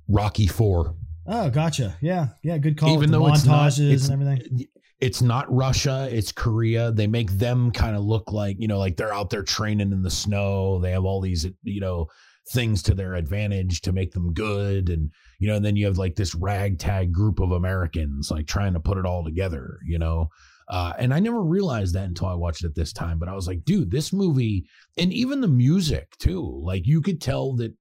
Rocky 0.08 0.48
Four. 0.48 0.96
Oh, 1.26 1.50
gotcha. 1.50 1.98
Yeah, 2.02 2.30
yeah. 2.44 2.58
Good 2.58 2.78
call. 2.78 2.90
Even 2.90 3.00
with 3.02 3.12
the 3.12 3.18
though 3.20 3.28
it's 3.34 3.46
not- 3.46 3.72
montages 3.72 3.80
it's- 3.92 4.10
and 4.10 4.22
everything. 4.22 4.66
It's 5.00 5.22
not 5.22 5.46
Russia, 5.54 6.10
it's 6.12 6.32
Korea. 6.32 6.92
They 6.92 7.06
make 7.06 7.30
them 7.34 7.70
kind 7.70 7.96
of 7.96 8.02
look 8.04 8.32
like, 8.32 8.56
you 8.60 8.68
know, 8.68 8.80
like 8.80 8.98
they're 8.98 9.14
out 9.14 9.30
there 9.30 9.44
training 9.44 9.92
in 9.92 10.02
the 10.02 10.10
snow. 10.10 10.80
They 10.80 10.90
have 10.90 11.06
all 11.06 11.22
these, 11.22 11.46
you 11.62 11.80
know, 11.80 12.08
things 12.50 12.82
to 12.82 12.96
their 12.96 13.14
advantage 13.14 13.82
to 13.82 13.92
make 13.92 14.14
them 14.14 14.34
good. 14.34 14.90
And, 14.90 15.12
you 15.38 15.50
know, 15.50 15.56
and 15.56 15.64
then 15.64 15.76
you 15.76 15.86
have 15.86 16.00
like 16.00 16.16
this 16.16 16.34
ragtag 16.34 17.12
group 17.14 17.40
of 17.40 17.52
Americans 17.52 18.32
like 18.32 18.48
trying 18.48 18.74
to 18.74 18.80
put 18.80 18.98
it 18.98 19.06
all 19.06 19.24
together, 19.24 19.78
you 19.86 20.00
know. 20.00 20.30
Uh, 20.70 20.94
and 21.00 21.14
I 21.14 21.20
never 21.20 21.42
realized 21.42 21.96
that 21.96 22.06
until 22.06 22.28
I 22.28 22.34
watched 22.34 22.64
it 22.64 22.76
this 22.76 22.92
time. 22.92 23.20
But 23.20 23.30
I 23.30 23.36
was 23.36 23.48
like, 23.48 23.64
dude, 23.64 23.92
this 23.92 24.12
movie, 24.12 24.68
and 24.98 25.14
even 25.14 25.42
the 25.42 25.48
music 25.48 26.18
too, 26.18 26.62
like 26.64 26.86
you 26.86 27.02
could 27.02 27.22
tell 27.22 27.54
that 27.56 27.74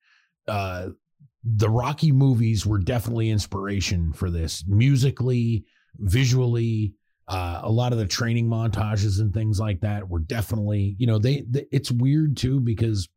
uh, 0.47 0.89
the 1.45 1.71
Rocky 1.71 2.13
movies 2.13 2.65
were 2.65 2.79
definitely 2.79 3.31
inspiration 3.31 4.13
for 4.13 4.31
this 4.31 4.65
musically, 4.67 5.65
visually. 5.99 6.95
Uh, 7.29 7.61
a 7.65 7.71
lot 7.71 7.93
of 7.93 7.99
the 7.99 8.07
training 8.07 8.47
montages 8.47 9.21
and 9.21 9.35
things 9.35 9.59
like 9.59 9.81
that 9.81 10.09
were 10.09 10.21
definitely, 10.21 10.95
you 10.99 11.09
know, 11.09 11.19
they, 11.19 11.45
they 11.51 11.67
it's 11.73 11.91
weird 11.91 12.37
too 12.37 12.61
because, 12.61 13.09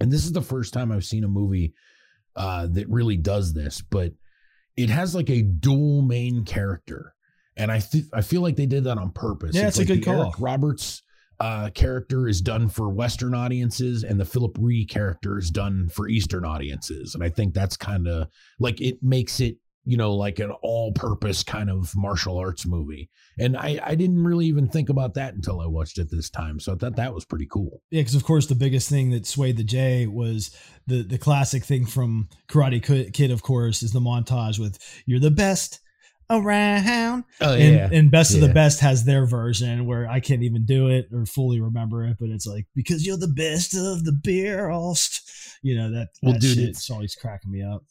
and 0.00 0.10
this 0.10 0.24
is 0.24 0.32
the 0.32 0.42
first 0.42 0.74
time 0.74 0.90
I've 0.90 1.04
seen 1.04 1.22
a 1.22 1.28
movie 1.28 1.74
uh, 2.34 2.66
that 2.72 2.88
really 2.88 3.16
does 3.16 3.52
this, 3.52 3.80
but 3.80 4.12
it 4.76 4.90
has 4.90 5.14
like 5.14 5.30
a 5.30 5.42
dual 5.42 6.02
main 6.02 6.44
character, 6.44 7.14
and 7.56 7.70
I 7.70 7.80
th- 7.80 8.06
I 8.12 8.20
feel 8.22 8.40
like 8.40 8.56
they 8.56 8.66
did 8.66 8.84
that 8.84 8.98
on 8.98 9.10
purpose. 9.10 9.54
Yeah, 9.54 9.68
it's 9.68 9.76
a 9.76 9.80
like 9.80 9.88
good 9.88 9.98
the 9.98 10.04
call. 10.04 10.22
Eric 10.22 10.34
Roberts 10.38 11.02
uh, 11.40 11.70
character 11.70 12.28
is 12.28 12.40
done 12.40 12.68
for 12.68 12.88
Western 12.88 13.34
audiences, 13.34 14.04
and 14.04 14.18
the 14.18 14.24
Phillip 14.24 14.56
Rhee 14.58 14.86
character 14.86 15.38
is 15.38 15.50
done 15.50 15.88
for 15.88 16.08
Eastern 16.08 16.44
audiences, 16.44 17.14
and 17.14 17.22
I 17.22 17.28
think 17.28 17.54
that's 17.54 17.76
kind 17.76 18.08
of 18.08 18.28
like 18.58 18.80
it 18.80 18.98
makes 19.02 19.40
it 19.40 19.56
you 19.84 19.96
know 19.96 20.14
like 20.14 20.38
an 20.38 20.50
all-purpose 20.62 21.42
kind 21.42 21.70
of 21.70 21.94
martial 21.94 22.38
arts 22.38 22.66
movie. 22.66 23.10
And 23.38 23.56
I 23.56 23.80
I 23.82 23.94
didn't 23.94 24.22
really 24.22 24.46
even 24.46 24.68
think 24.68 24.88
about 24.88 25.14
that 25.14 25.34
until 25.34 25.60
I 25.60 25.66
watched 25.66 25.98
it 25.98 26.10
this 26.10 26.30
time, 26.30 26.60
so 26.60 26.72
I 26.72 26.76
thought 26.76 26.96
that 26.96 27.14
was 27.14 27.24
pretty 27.24 27.46
cool. 27.50 27.82
Yeah, 27.90 28.00
because 28.00 28.14
of 28.14 28.24
course 28.24 28.46
the 28.46 28.54
biggest 28.54 28.88
thing 28.88 29.10
that 29.10 29.26
swayed 29.26 29.56
the 29.56 29.64
J 29.64 30.06
was 30.06 30.56
the 30.86 31.02
the 31.02 31.18
classic 31.18 31.64
thing 31.64 31.86
from 31.86 32.28
Karate 32.48 33.12
Kid. 33.12 33.30
Of 33.30 33.42
course, 33.42 33.82
is 33.82 33.92
the 33.92 34.00
montage 34.00 34.58
with 34.58 34.78
"You're 35.06 35.20
the 35.20 35.30
best 35.30 35.80
around," 36.30 37.24
Oh 37.40 37.54
and, 37.54 37.92
and 37.92 38.10
Best 38.10 38.34
of 38.34 38.40
the 38.40 38.48
Best 38.48 38.80
has 38.80 39.04
their 39.04 39.26
version 39.26 39.86
where 39.86 40.08
I 40.08 40.20
can't 40.20 40.42
even 40.42 40.64
do 40.64 40.88
it 40.88 41.08
or 41.12 41.26
fully 41.26 41.60
remember 41.60 42.04
it, 42.04 42.16
but 42.18 42.30
it's 42.30 42.46
like 42.46 42.66
because 42.74 43.06
you're 43.06 43.16
the 43.16 43.28
best 43.28 43.74
of 43.74 44.04
the 44.04 44.12
beer, 44.12 44.70
you 45.62 45.76
know 45.76 45.90
that. 45.92 46.08
Well, 46.22 46.32
that 46.34 46.40
dude, 46.40 46.56
shit, 46.56 46.68
it's 46.68 46.90
always 46.90 47.14
cracking 47.14 47.50
me 47.50 47.62
up. 47.62 47.84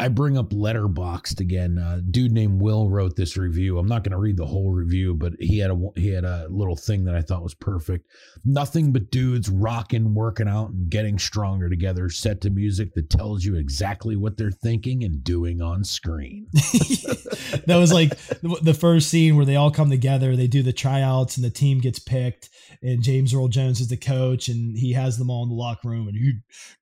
I 0.00 0.08
bring 0.08 0.36
up 0.36 0.50
Letterboxd 0.50 1.38
again. 1.38 1.78
Uh, 1.78 2.00
dude 2.10 2.32
named 2.32 2.60
Will 2.60 2.90
wrote 2.90 3.14
this 3.14 3.36
review. 3.36 3.78
I'm 3.78 3.86
not 3.86 4.02
going 4.02 4.10
to 4.10 4.18
read 4.18 4.36
the 4.36 4.46
whole 4.46 4.72
review, 4.72 5.14
but 5.14 5.34
he 5.38 5.58
had 5.58 5.70
a 5.70 5.80
he 5.94 6.08
had 6.08 6.24
a 6.24 6.48
little 6.50 6.74
thing 6.74 7.04
that 7.04 7.14
I 7.14 7.22
thought 7.22 7.44
was 7.44 7.54
perfect. 7.54 8.08
Nothing 8.44 8.92
but 8.92 9.12
dudes 9.12 9.48
rocking, 9.48 10.12
working 10.12 10.48
out, 10.48 10.70
and 10.70 10.90
getting 10.90 11.16
stronger 11.16 11.70
together. 11.70 12.10
Set 12.10 12.40
to 12.40 12.50
music 12.50 12.94
that 12.94 13.08
tells 13.08 13.44
you 13.44 13.54
exactly 13.54 14.16
what 14.16 14.36
they're 14.36 14.50
thinking 14.50 15.04
and 15.04 15.22
doing 15.22 15.62
on 15.62 15.84
screen. 15.84 16.48
that 16.52 17.76
was 17.78 17.92
like 17.92 18.16
the 18.42 18.74
first 18.74 19.08
scene 19.08 19.36
where 19.36 19.46
they 19.46 19.56
all 19.56 19.70
come 19.70 19.90
together. 19.90 20.34
They 20.34 20.48
do 20.48 20.64
the 20.64 20.72
tryouts 20.72 21.36
and 21.36 21.44
the 21.44 21.50
team 21.50 21.78
gets 21.78 22.00
picked. 22.00 22.50
And 22.82 23.02
James 23.02 23.32
Earl 23.32 23.48
Jones 23.48 23.80
is 23.80 23.88
the 23.88 23.96
coach, 23.96 24.48
and 24.48 24.76
he 24.76 24.92
has 24.92 25.16
them 25.16 25.30
all 25.30 25.42
in 25.42 25.48
the 25.48 25.54
locker 25.54 25.88
room, 25.88 26.08
and 26.08 26.16
he 26.16 26.34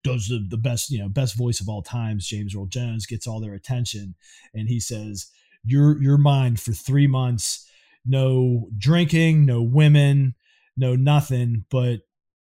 does 0.02 0.26
the, 0.28 0.44
the 0.48 0.56
best, 0.56 0.90
you 0.90 0.98
know, 0.98 1.08
best 1.08 1.36
voice 1.36 1.60
of 1.60 1.68
all 1.68 1.82
times. 1.82 2.26
James 2.26 2.54
Earl 2.56 2.66
Jones 2.66 3.01
gets 3.06 3.26
all 3.26 3.40
their 3.40 3.54
attention, 3.54 4.14
and 4.54 4.68
he 4.68 4.80
says, 4.80 5.30
"You're 5.64 6.00
you're 6.02 6.18
mine 6.18 6.56
for 6.56 6.72
three 6.72 7.06
months. 7.06 7.68
No 8.04 8.68
drinking, 8.76 9.46
no 9.46 9.62
women, 9.62 10.34
no 10.76 10.96
nothing, 10.96 11.64
but 11.70 12.00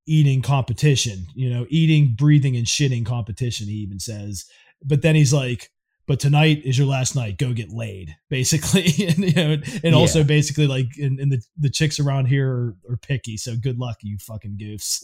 eating 0.05 0.41
competition. 0.41 1.27
You 1.35 1.49
know, 1.49 1.65
eating, 1.69 2.15
breathing, 2.17 2.55
and 2.55 2.65
shitting 2.65 3.05
competition." 3.05 3.67
He 3.67 3.73
even 3.73 3.99
says, 3.99 4.45
but 4.83 5.01
then 5.01 5.15
he's 5.15 5.33
like, 5.33 5.69
but 6.07 6.19
tonight 6.19 6.61
is 6.63 6.77
your 6.77 6.87
last 6.87 7.15
night. 7.15 7.37
Go 7.37 7.53
get 7.53 7.69
laid, 7.69 8.15
basically. 8.29 8.85
and 9.07 9.17
you 9.19 9.33
know, 9.33 9.57
and 9.83 9.95
also 9.95 10.23
basically 10.23 10.67
like, 10.67 10.87
and, 10.97 11.19
and 11.19 11.31
the, 11.31 11.41
the 11.57 11.69
chicks 11.69 11.99
around 11.99 12.25
here 12.25 12.49
are, 12.49 12.75
are 12.89 12.97
picky. 12.97 13.37
So 13.37 13.55
good 13.55 13.77
luck, 13.77 13.97
you 14.01 14.17
fucking 14.17 14.57
goofs. 14.61 15.03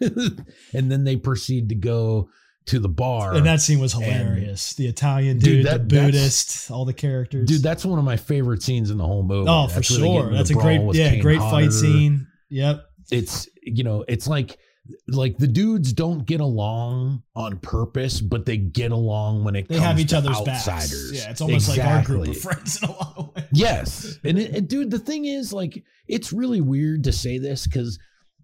and 0.74 0.90
then 0.90 1.04
they 1.04 1.16
proceed 1.16 1.68
to 1.70 1.74
go 1.74 2.28
to 2.66 2.78
the 2.78 2.88
bar. 2.88 3.34
and 3.34 3.46
that 3.46 3.60
scene 3.60 3.78
was 3.80 3.92
hilarious. 3.92 4.74
the 4.74 4.86
Italian 4.86 5.38
Dude, 5.38 5.44
dude, 5.64 5.66
that- 5.66 5.88
the 5.88 6.00
Buddhist, 6.00 6.70
all 6.70 6.84
the 6.84 6.92
characters. 6.92 7.48
Dude, 7.48 7.62
that's 7.62 7.84
one 7.84 7.98
of 7.98 8.04
my 8.04 8.16
favorite 8.16 8.62
scenes 8.62 8.90
in 8.90 8.98
the 8.98 9.06
whole 9.06 9.22
movie. 9.22 9.48
oh, 9.48 9.66
for 9.66 9.74
That's 9.76 9.88
get 9.88 9.98
sure. 9.98 10.30
That's 10.32 10.50
a 10.50 10.54
great, 10.54 10.80
yeah, 10.94 11.10
Kane 11.10 11.22
great 11.22 11.38
Hodder. 11.38 11.64
fight 11.66 11.72
scene. 11.72 12.26
Yep. 12.50 12.84
it's 13.12 13.48
you 13.62 13.84
know 13.84 14.04
it's 14.08 14.26
like 14.28 14.58
like 15.08 15.36
the 15.38 15.46
dudes 15.46 15.92
don't 15.92 16.26
get 16.26 16.40
along 16.40 17.22
on 17.36 17.58
purpose 17.58 18.20
but 18.20 18.44
they 18.44 18.56
get 18.56 18.90
along 18.92 19.44
when 19.44 19.54
it 19.54 19.68
They 19.68 19.76
comes 19.76 19.86
have 19.86 20.00
each 20.00 20.10
to 20.10 20.18
other's 20.18 20.36
outsiders 20.36 21.10
backs. 21.12 21.24
Yeah. 21.24 21.30
It's 21.30 21.40
almost 21.40 21.68
like 21.68 21.78
our 21.84 22.02
group 22.02 22.26
of 22.28 22.38
friends 22.38 22.82
in 22.82 22.88
a 22.88 22.92
lot 22.92 23.14
of 23.16 23.34
ways. 23.36 23.44
yes 23.52 24.18
and, 24.24 24.38
it, 24.38 24.52
and 24.54 24.68
dude 24.68 24.90
the 24.90 24.98
thing 24.98 25.24
is 25.26 25.52
like 25.52 25.84
it's 26.08 26.32
really 26.32 26.60
weird 26.60 27.04
to 27.04 27.12
say 27.12 27.38
this 27.38 27.66
because 27.68 27.98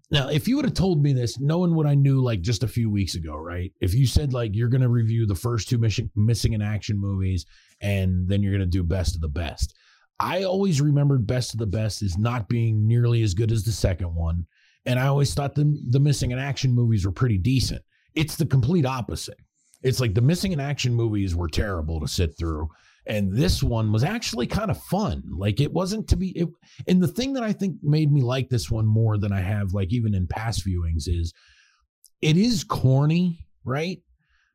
Now, 0.09 0.29
if 0.29 0.47
you 0.47 0.55
would 0.55 0.65
have 0.65 0.73
told 0.73 1.03
me 1.03 1.11
this, 1.11 1.39
knowing 1.39 1.75
what 1.75 1.85
I 1.85 1.93
knew 1.93 2.23
like 2.23 2.41
just 2.41 2.63
a 2.63 2.67
few 2.67 2.89
weeks 2.89 3.15
ago, 3.15 3.35
right? 3.35 3.73
If 3.81 3.93
you 3.93 4.07
said 4.07 4.31
like 4.33 4.55
you're 4.55 4.69
going 4.69 4.81
to 4.81 4.89
review 4.89 5.25
the 5.25 5.35
first 5.35 5.67
two 5.67 5.77
mission, 5.77 6.09
missing 6.15 6.53
in 6.53 6.61
action 6.61 6.97
movies 6.97 7.45
and 7.81 8.27
then 8.27 8.41
you're 8.41 8.53
going 8.53 8.61
to 8.61 8.65
do 8.65 8.83
best 8.83 9.15
of 9.15 9.21
the 9.21 9.27
best, 9.27 9.73
I 10.19 10.43
always 10.43 10.81
remembered 10.81 11.27
best 11.27 11.53
of 11.53 11.59
the 11.59 11.67
best 11.67 12.01
as 12.01 12.17
not 12.17 12.49
being 12.49 12.87
nearly 12.87 13.21
as 13.21 13.33
good 13.33 13.51
as 13.51 13.63
the 13.63 13.71
second 13.71 14.15
one, 14.15 14.47
and 14.85 14.99
I 14.99 15.07
always 15.07 15.33
thought 15.33 15.55
the 15.55 15.77
the 15.89 15.99
missing 15.99 16.31
in 16.31 16.39
action 16.39 16.73
movies 16.73 17.05
were 17.05 17.11
pretty 17.11 17.37
decent. 17.37 17.83
It's 18.15 18.35
the 18.35 18.45
complete 18.45 18.85
opposite. 18.85 19.37
It's 19.83 19.99
like 19.99 20.15
the 20.15 20.21
missing 20.21 20.53
in 20.53 20.59
action 20.59 20.93
movies 20.93 21.35
were 21.35 21.49
terrible 21.49 21.99
to 21.99 22.07
sit 22.07 22.35
through, 22.37 22.67
and 23.07 23.35
this 23.35 23.63
one 23.63 23.91
was 23.91 24.03
actually 24.03 24.47
kind 24.47 24.69
of 24.69 24.81
fun. 24.83 25.23
Like 25.29 25.59
it 25.59 25.71
wasn't 25.71 26.07
to 26.09 26.15
be 26.15 26.29
it, 26.37 26.49
and 26.87 27.01
the 27.01 27.07
thing 27.07 27.33
that 27.33 27.43
I 27.43 27.53
think 27.53 27.77
made 27.81 28.11
me 28.11 28.21
like 28.21 28.49
this 28.49 28.69
one 28.69 28.85
more 28.85 29.17
than 29.17 29.31
I 29.31 29.41
have 29.41 29.73
like 29.73 29.91
even 29.91 30.13
in 30.13 30.27
past 30.27 30.65
viewings 30.65 31.07
is 31.07 31.33
it 32.21 32.37
is 32.37 32.63
corny, 32.63 33.45
right? 33.63 33.99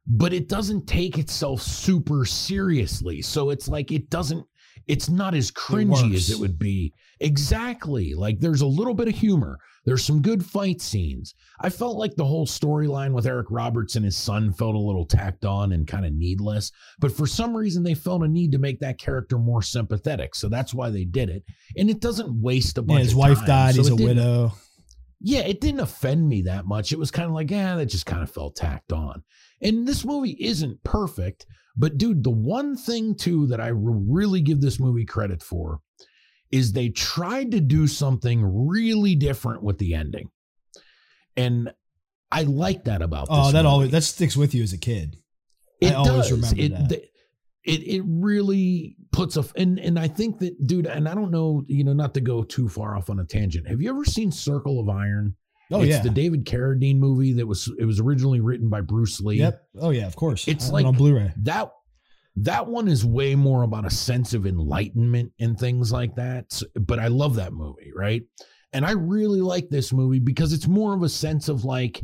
But 0.07 0.33
it 0.33 0.49
doesn't 0.49 0.87
take 0.87 1.19
itself 1.19 1.63
super 1.63 2.25
seriously. 2.25 3.23
So 3.23 3.51
it's 3.51 3.69
like 3.69 3.93
it 3.93 4.11
doesn't 4.11 4.45
it's 4.87 5.09
not 5.09 5.35
as 5.35 5.51
cringy 5.51 6.15
as 6.15 6.31
it 6.31 6.39
would 6.39 6.59
be. 6.59 6.93
Exactly. 7.21 8.15
Like 8.15 8.41
there's 8.41 8.61
a 8.61 8.67
little 8.67 8.95
bit 8.95 9.09
of 9.09 9.15
humor. 9.15 9.59
There's 9.85 10.05
some 10.05 10.23
good 10.23 10.45
fight 10.45 10.81
scenes. 10.81 11.35
I 11.61 11.69
felt 11.69 11.97
like 11.97 12.15
the 12.15 12.25
whole 12.25 12.47
storyline 12.47 13.13
with 13.13 13.27
Eric 13.27 13.49
Roberts 13.51 13.97
and 13.97 14.05
his 14.05 14.17
son 14.17 14.53
felt 14.53 14.77
a 14.77 14.79
little 14.79 15.05
tacked 15.05 15.45
on 15.45 15.73
and 15.73 15.87
kind 15.89 16.07
of 16.07 16.13
needless. 16.13 16.71
But 17.01 17.11
for 17.13 17.27
some 17.27 17.57
reason, 17.57 17.83
they 17.83 17.95
felt 17.95 18.23
a 18.23 18.29
need 18.29 18.53
to 18.53 18.59
make 18.59 18.79
that 18.81 18.99
character 18.99 19.39
more 19.39 19.61
sympathetic. 19.63 20.35
So 20.37 20.49
that's 20.49 20.73
why 20.73 20.91
they 20.91 21.05
did 21.05 21.31
it. 21.31 21.43
And 21.77 21.91
it 21.91 22.01
doesn't 22.01 22.41
waste 22.41 22.79
a 22.79 22.83
bunch 22.83 22.99
Yeah, 22.99 23.05
his 23.05 23.15
wife 23.15 23.39
time. 23.39 23.47
died. 23.47 23.75
So 23.75 23.83
he's 23.83 23.91
a 23.91 23.97
widow. 23.97 24.53
yeah, 25.21 25.41
it 25.41 25.61
didn't 25.61 25.81
offend 25.81 26.29
me 26.29 26.43
that 26.43 26.65
much. 26.67 26.93
It 26.93 26.99
was 26.99 27.11
kind 27.11 27.27
of 27.27 27.35
like, 27.35 27.51
yeah, 27.51 27.75
that 27.77 27.87
just 27.87 28.07
kind 28.07 28.23
of 28.23 28.31
felt 28.31 28.55
tacked 28.55 28.93
on. 28.93 29.25
And 29.61 29.87
this 29.87 30.05
movie 30.05 30.37
isn't 30.41 30.83
perfect, 30.85 31.47
but 31.77 31.99
dude, 31.99 32.25
the 32.25 32.31
one 32.31 32.77
thing 32.77 33.15
too 33.15 33.47
that 33.49 33.61
I 33.61 33.69
really 33.73 34.41
give 34.41 34.61
this 34.61 34.79
movie 34.81 35.05
credit 35.05 35.43
for 35.43 35.81
is 36.51 36.73
they 36.73 36.91
tried 36.91 37.51
to 37.53 37.61
do 37.61 37.87
something 37.87 38.43
really 38.69 39.15
different 39.15 39.63
with 39.63 39.79
the 39.79 39.95
ending. 39.95 40.29
And 41.37 41.73
I 42.31 42.43
like 42.43 42.85
that 42.85 43.01
about 43.03 43.29
oh, 43.31 43.37
this. 43.37 43.49
Oh, 43.49 43.53
that 43.53 43.59
movie. 43.59 43.67
always 43.69 43.91
that 43.93 44.03
sticks 44.03 44.37
with 44.37 44.55
you 44.55 44.63
as 44.63 44.73
a 44.73 44.79
kid. 44.79 45.17
I 45.83 45.87
It 45.87 45.95
always 45.95 46.29
does. 46.29 46.33
remember 46.33 46.61
it, 46.61 46.69
that. 46.71 46.89
th- 46.89 47.09
It 47.65 47.87
it 47.87 48.03
really 48.07 48.97
puts 49.13 49.37
a 49.37 49.45
and 49.57 49.79
and 49.79 49.99
I 49.99 50.09
think 50.09 50.41
that 50.41 50.67
dude, 50.67 50.87
and 50.87 51.09
I 51.09 51.15
don't 51.15 51.31
know, 51.31 51.65
you 51.69 51.85
know, 51.85 51.93
not 51.93 52.13
to 52.15 52.21
go 52.21 52.43
too 52.43 52.69
far 52.69 52.97
off 52.97 53.09
on 53.09 53.19
a 53.21 53.25
tangent. 53.25 53.69
Have 53.69 53.81
you 53.81 53.89
ever 53.91 54.05
seen 54.05 54.31
Circle 54.31 54.79
of 54.81 54.89
Iron? 54.89 55.37
Oh 55.73 55.81
it's 55.81 55.91
yeah. 55.91 56.03
the 56.03 56.11
David 56.11 56.45
Carradine 56.45 56.99
movie 56.99 57.33
that 57.35 57.47
was 57.47 57.73
it 57.79 57.85
was 57.85 58.01
originally 58.01 58.41
written 58.41 58.69
by 58.69 58.81
Bruce 58.81 59.21
Lee. 59.21 59.39
Yep. 59.39 59.63
Oh 59.81 59.91
yeah. 59.91 60.07
Of 60.07 60.17
course. 60.17 60.47
It's 60.47 60.71
like- 60.71 60.85
on 60.85 60.95
Blu-ray. 60.95 61.33
That 61.43 61.71
that 62.37 62.67
one 62.67 62.89
is 62.89 63.05
way 63.05 63.35
more 63.35 63.63
about 63.63 63.87
a 63.87 63.91
sense 63.91 64.33
of 64.33 64.47
enlightenment 64.47 65.33
and 65.41 65.59
things 65.59 65.93
like 65.93 66.15
that. 66.17 66.63
But 66.75 66.99
I 66.99 67.09
love 67.09 67.37
that 67.37 67.53
movie, 67.53 67.93
right? 67.95 68.23
And 68.73 68.87
I 68.87 68.93
really 68.93 69.43
like 69.43 69.69
this 69.69 69.93
movie 69.93 70.19
because 70.19 70.53
it's 70.53 70.67
more 70.67 70.95
of 70.95 71.03
a 71.03 71.09
sense 71.09 71.49
of 71.49 71.65
like 71.65 72.03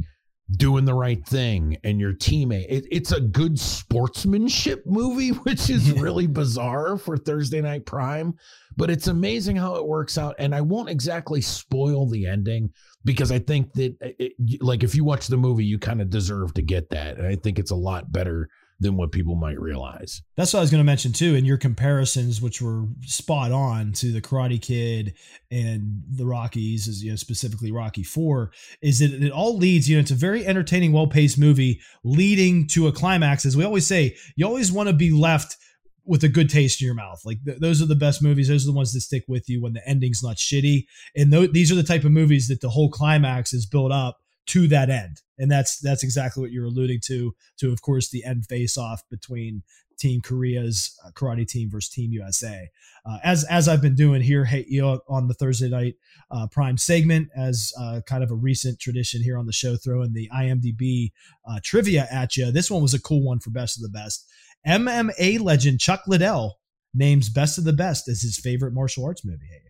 doing 0.53 0.85
the 0.85 0.95
right 0.95 1.25
thing 1.27 1.77
and 1.85 2.01
your 2.01 2.15
teammate. 2.15 2.67
It, 2.69 2.87
it's 2.91 3.13
a 3.13 3.21
good 3.21 3.59
sportsmanship 3.59 4.87
movie, 4.87 5.29
which 5.45 5.69
is 5.71 5.93
really 5.93 6.27
bizarre 6.27 6.97
for 6.97 7.17
Thursday 7.17 7.61
Night 7.61 7.85
Prime, 7.85 8.35
but 8.77 8.91
it's 8.91 9.09
amazing 9.09 9.57
how 9.57 9.77
it 9.77 9.87
works 9.87 10.17
out. 10.17 10.35
And 10.39 10.55
I 10.55 10.61
won't 10.61 10.89
exactly 10.89 11.41
spoil 11.41 12.09
the 12.09 12.27
ending 12.27 12.73
because 13.05 13.31
I 13.31 13.39
think 13.39 13.73
that, 13.75 13.97
uh, 14.03 14.09
it, 14.19 14.33
like, 14.63 14.83
if 14.83 14.95
you 14.95 15.05
watch 15.05 15.27
the 15.27 15.37
movie, 15.37 15.65
you 15.65 15.79
kind 15.79 16.01
of 16.01 16.11
deserve 16.11 16.55
to 16.55 16.63
get 16.63 16.91
that. 16.91 17.19
And 17.19 17.27
I 17.27 17.37
think 17.37 17.59
it's 17.59 17.71
a 17.71 17.77
lot 17.77 18.11
better 18.11 18.49
than 18.81 18.97
what 18.97 19.11
people 19.11 19.35
might 19.35 19.61
realize. 19.61 20.23
That's 20.37 20.53
what 20.53 20.61
I 20.61 20.63
was 20.63 20.71
going 20.71 20.81
to 20.81 20.85
mention 20.85 21.13
too. 21.13 21.35
In 21.35 21.45
your 21.45 21.57
comparisons, 21.57 22.41
which 22.41 22.63
were 22.63 22.85
spot 23.03 23.51
on 23.51 23.93
to 23.95 24.13
the 24.13 24.21
Karate 24.21 24.61
Kid 24.61 25.15
and 25.51 26.03
the 26.09 26.27
Rockies, 26.27 26.87
as 26.87 27.03
you 27.03 27.11
know, 27.11 27.17
specifically 27.17 27.73
Rocky 27.73 28.05
Four, 28.05 28.53
is 28.81 29.01
that 29.01 29.13
it 29.13 29.33
all 29.33 29.57
leads. 29.57 29.89
You 29.89 29.97
know, 29.97 30.01
it's 30.01 30.13
a 30.13 30.17
very 30.17 30.47
entertaining, 30.47 30.93
well-paced 30.93 31.39
movie 31.39 31.81
leading 32.05 32.69
to 32.69 32.87
a 32.87 32.93
climax. 32.93 33.45
As 33.45 33.57
we 33.57 33.65
always 33.65 33.87
say, 33.87 34.17
you 34.37 34.47
always 34.47 34.71
want 34.71 34.89
to 34.89 34.95
be 34.95 35.11
left 35.11 35.57
with 36.05 36.25
a 36.25 36.29
good 36.29 36.49
taste 36.49 36.81
in 36.81 36.87
your 36.87 36.95
mouth. 36.95 37.21
Like 37.25 37.45
th- 37.45 37.59
those 37.59 37.83
are 37.83 37.87
the 37.87 37.95
best 37.95 38.23
movies. 38.23 38.49
Those 38.49 38.65
are 38.65 38.71
the 38.71 38.77
ones 38.77 38.93
that 38.93 39.03
stick 39.03 39.25
with 39.29 39.49
you 39.49 39.61
when 39.61 39.75
the 39.75 39.87
ending's 39.87 40.23
not 40.23 40.37
shitty. 40.37 40.87
And 41.17 41.31
th- 41.31 41.53
these 41.53 41.71
are 41.71 41.75
the 41.75 41.83
type 41.83 42.05
of 42.05 42.13
movies 42.13 42.49
that 42.49 42.61
the 42.61 42.71
whole 42.71 42.91
climax 42.91 43.53
is 43.53 43.67
built 43.67 43.93
up 43.93 44.19
to 44.49 44.67
that 44.69 44.91
end. 44.91 45.23
And 45.39 45.51
that's 45.51 45.79
that's 45.79 46.03
exactly 46.03 46.41
what 46.41 46.51
you're 46.51 46.67
alluding 46.67 47.01
to. 47.07 47.35
To 47.61 47.73
of 47.73 47.83
course 47.83 48.11
the 48.11 48.25
end 48.25 48.47
face 48.47 48.77
off 48.77 49.03
between 49.11 49.63
Team 49.99 50.21
Korea's 50.21 50.97
uh, 51.05 51.11
karate 51.11 51.47
team 51.47 51.71
versus 51.71 51.91
Team 51.91 52.13
USA. 52.13 52.69
Uh, 53.05 53.19
as 53.23 53.45
as 53.45 53.69
I've 53.69 53.83
been 53.83 53.95
doing 53.95 54.23
here, 54.23 54.45
hey, 54.45 54.65
you 54.69 54.81
know, 54.81 55.01
on 55.09 55.29
the 55.29 55.35
Thursday 55.35 55.69
night 55.69 55.95
uh, 56.31 56.47
Prime 56.51 56.79
segment, 56.79 57.29
as 57.37 57.73
uh, 57.79 58.01
kind 58.07 58.25
of 58.25 58.31
a 58.31 58.35
recent 58.35 58.81
tradition 58.81 59.23
here 59.23 59.39
on 59.39 59.47
the 59.47 59.53
show, 59.53 59.77
throwing 59.77 60.13
the 60.13 60.31
IMDb 60.35 61.13
uh, 61.49 61.61
trivia 61.63 62.07
at 62.11 62.37
you. 62.37 62.51
This 62.51 62.71
one 62.71 62.83
was 62.83 62.95
a 62.95 63.01
cool 63.01 63.23
one 63.23 63.41
for 63.41 63.51
best 63.51 63.77
of 63.77 63.83
the 63.83 63.97
best. 63.97 64.27
MMA 64.67 65.41
legend 65.41 65.81
Chuck 65.81 66.03
Liddell 66.07 66.59
names 66.95 67.29
Best 67.29 67.59
of 67.59 67.65
the 67.65 67.73
Best 67.73 68.09
as 68.09 68.23
his 68.23 68.39
favorite 68.39 68.73
martial 68.73 69.05
arts 69.05 69.25
movie. 69.25 69.47
Hey, 69.49 69.61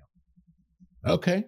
yo. 1.04 1.12
Okay. 1.14 1.44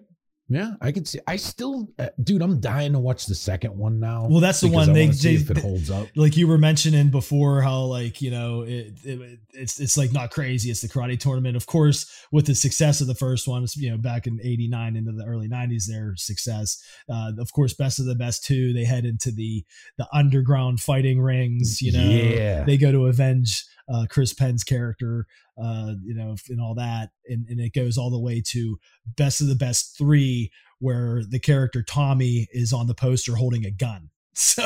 Yeah, 0.53 0.71
I 0.81 0.91
can 0.91 1.05
see. 1.05 1.19
I 1.27 1.37
still, 1.37 1.87
uh, 1.97 2.09
dude, 2.21 2.41
I'm 2.41 2.59
dying 2.59 2.91
to 2.93 2.99
watch 2.99 3.25
the 3.25 3.35
second 3.35 3.77
one 3.77 3.99
now. 3.99 4.27
Well, 4.29 4.41
that's 4.41 4.59
the 4.59 4.67
one 4.69 4.91
they- 4.91 5.11
see 5.13 5.37
they- 5.37 5.41
if 5.41 5.49
it 5.49 5.57
holds 5.59 5.89
up. 5.89 6.07
like 6.15 6.35
you 6.35 6.47
were 6.47 6.57
mentioning 6.57 7.09
before 7.09 7.61
how 7.61 7.83
like 7.83 8.21
you 8.21 8.31
know 8.31 8.61
it, 8.63 8.93
it 9.03 9.39
it's 9.53 9.79
it's 9.79 9.95
like 9.97 10.11
not 10.11 10.29
crazy 10.31 10.69
it's 10.69 10.81
the 10.81 10.87
karate 10.89 11.17
tournament 11.19 11.55
of 11.55 11.65
course 11.67 12.05
with 12.31 12.45
the 12.47 12.55
success 12.55 12.99
of 13.01 13.07
the 13.07 13.15
first 13.15 13.47
one 13.47 13.65
you 13.75 13.89
know 13.89 13.97
back 13.97 14.27
in 14.27 14.39
89 14.43 14.95
into 14.95 15.11
the 15.11 15.23
early 15.25 15.47
90s 15.47 15.85
their 15.87 16.15
success 16.17 16.81
uh, 17.09 17.31
of 17.39 17.51
course 17.53 17.73
best 17.73 17.99
of 17.99 18.05
the 18.05 18.15
best 18.15 18.43
two 18.43 18.73
they 18.73 18.83
head 18.85 19.05
into 19.05 19.31
the 19.31 19.63
the 19.97 20.07
underground 20.13 20.79
fighting 20.81 21.21
rings 21.21 21.81
you 21.81 21.91
know 21.91 22.03
Yeah. 22.09 22.63
they 22.63 22.77
go 22.77 22.91
to 22.91 23.07
avenge 23.07 23.65
uh, 23.91 24.05
chris 24.09 24.33
penn's 24.33 24.63
character 24.63 25.25
uh, 25.61 25.93
you 26.03 26.13
know 26.13 26.35
and 26.49 26.61
all 26.61 26.75
that 26.75 27.09
and, 27.27 27.45
and 27.49 27.59
it 27.59 27.73
goes 27.73 27.97
all 27.97 28.09
the 28.09 28.19
way 28.19 28.41
to 28.45 28.77
best 29.17 29.41
of 29.41 29.47
the 29.47 29.55
best 29.55 29.97
three 29.97 30.51
where 30.79 31.21
the 31.29 31.39
character 31.39 31.83
tommy 31.83 32.47
is 32.51 32.73
on 32.73 32.87
the 32.87 32.95
poster 32.95 33.35
holding 33.35 33.65
a 33.65 33.71
gun 33.71 34.09
so 34.33 34.63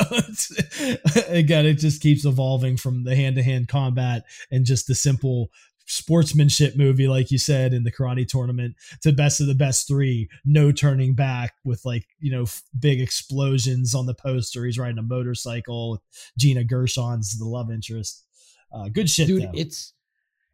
again, 1.28 1.66
it 1.66 1.74
just 1.74 2.00
keeps 2.00 2.24
evolving 2.24 2.76
from 2.76 3.02
the 3.02 3.16
hand 3.16 3.34
to 3.34 3.42
hand 3.42 3.66
combat 3.66 4.22
and 4.50 4.64
just 4.64 4.86
the 4.86 4.94
simple 4.94 5.50
sportsmanship 5.86 6.76
movie, 6.76 7.08
like 7.08 7.30
you 7.30 7.38
said, 7.38 7.72
in 7.72 7.84
the 7.84 7.92
karate 7.92 8.26
tournament 8.26 8.74
to 9.02 9.12
best 9.12 9.40
of 9.40 9.46
the 9.46 9.54
best 9.54 9.88
three, 9.88 10.28
no 10.44 10.72
turning 10.72 11.14
back 11.14 11.54
with 11.64 11.84
like, 11.84 12.06
you 12.18 12.30
know, 12.30 12.42
f- 12.42 12.62
big 12.78 13.00
explosions 13.00 13.94
on 13.94 14.06
the 14.06 14.14
poster. 14.14 14.64
He's 14.64 14.78
riding 14.78 14.98
a 14.98 15.02
motorcycle. 15.02 16.02
Gina 16.38 16.64
Gershon's 16.64 17.38
the 17.38 17.44
love 17.44 17.70
interest. 17.70 18.25
Uh, 18.76 18.88
good 18.88 19.08
shit, 19.08 19.26
dude 19.26 19.42
though. 19.42 19.52
it's 19.54 19.94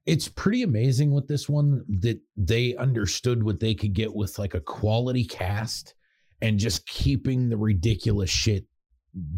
it's 0.07 0.28
pretty 0.28 0.62
amazing 0.62 1.12
with 1.12 1.28
this 1.28 1.49
one 1.49 1.84
that 1.89 2.20
they 2.36 2.75
understood 2.76 3.42
what 3.42 3.60
they 3.60 3.75
could 3.75 3.92
get 3.92 4.12
with 4.15 4.39
like 4.39 4.55
a 4.55 4.60
quality 4.60 5.25
cast 5.25 5.94
and 6.41 6.59
just 6.59 6.86
keeping 6.86 7.49
the 7.49 7.57
ridiculous 7.57 8.31
shit 8.31 8.65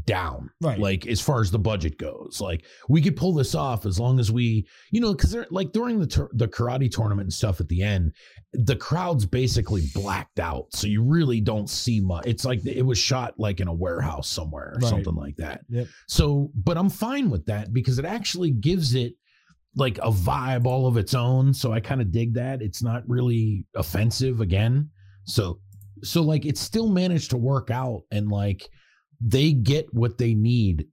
down 0.06 0.50
Right. 0.60 0.78
like 0.78 1.06
as 1.08 1.20
far 1.20 1.40
as 1.40 1.50
the 1.50 1.58
budget 1.58 1.98
goes 1.98 2.40
like 2.40 2.64
we 2.88 3.02
could 3.02 3.16
pull 3.16 3.32
this 3.34 3.56
off 3.56 3.86
as 3.86 3.98
long 3.98 4.20
as 4.20 4.30
we 4.30 4.68
you 4.92 5.00
know 5.00 5.12
because 5.12 5.32
they're 5.32 5.48
like 5.50 5.72
during 5.72 5.98
the 5.98 6.06
tur- 6.06 6.30
the 6.34 6.46
karate 6.46 6.88
tournament 6.88 7.24
and 7.26 7.32
stuff 7.32 7.60
at 7.60 7.66
the 7.68 7.82
end 7.82 8.12
the 8.52 8.76
crowd's 8.76 9.26
basically 9.26 9.82
blacked 9.92 10.38
out 10.38 10.66
so 10.70 10.86
you 10.86 11.02
really 11.02 11.40
don't 11.40 11.68
see 11.68 12.00
much 12.00 12.24
it's 12.24 12.44
like 12.44 12.64
it 12.64 12.82
was 12.86 12.98
shot 12.98 13.34
like 13.36 13.58
in 13.58 13.66
a 13.66 13.74
warehouse 13.74 14.28
somewhere 14.28 14.74
or 14.76 14.78
Right. 14.80 14.88
something 14.90 15.16
like 15.16 15.36
that 15.38 15.62
Yep. 15.68 15.88
so, 16.06 16.52
but 16.54 16.78
I'm 16.78 16.90
fine 16.90 17.28
with 17.28 17.44
that 17.46 17.72
because 17.72 17.98
it 17.98 18.04
actually 18.04 18.52
gives 18.52 18.94
it 18.94 19.14
like 19.74 19.98
a 19.98 20.10
vibe 20.12 20.66
all 20.66 20.86
of 20.86 20.96
its 20.96 21.14
own. 21.14 21.52
So 21.52 21.72
I 21.72 21.80
kind 21.80 22.00
of 22.00 22.12
dig 22.12 22.34
that. 22.34 22.62
It's 22.62 22.80
not 22.80 23.02
really 23.08 23.64
offensive 23.74 24.40
again. 24.40 24.88
So, 25.24 25.58
so 26.04 26.22
like 26.22 26.46
it 26.46 26.56
still 26.56 26.88
managed 26.88 27.30
to 27.30 27.36
work 27.36 27.72
out 27.72 28.02
and 28.12 28.28
like 28.28 28.68
they 29.20 29.52
get 29.52 29.92
what 29.92 30.18
they 30.18 30.34
need 30.34 30.86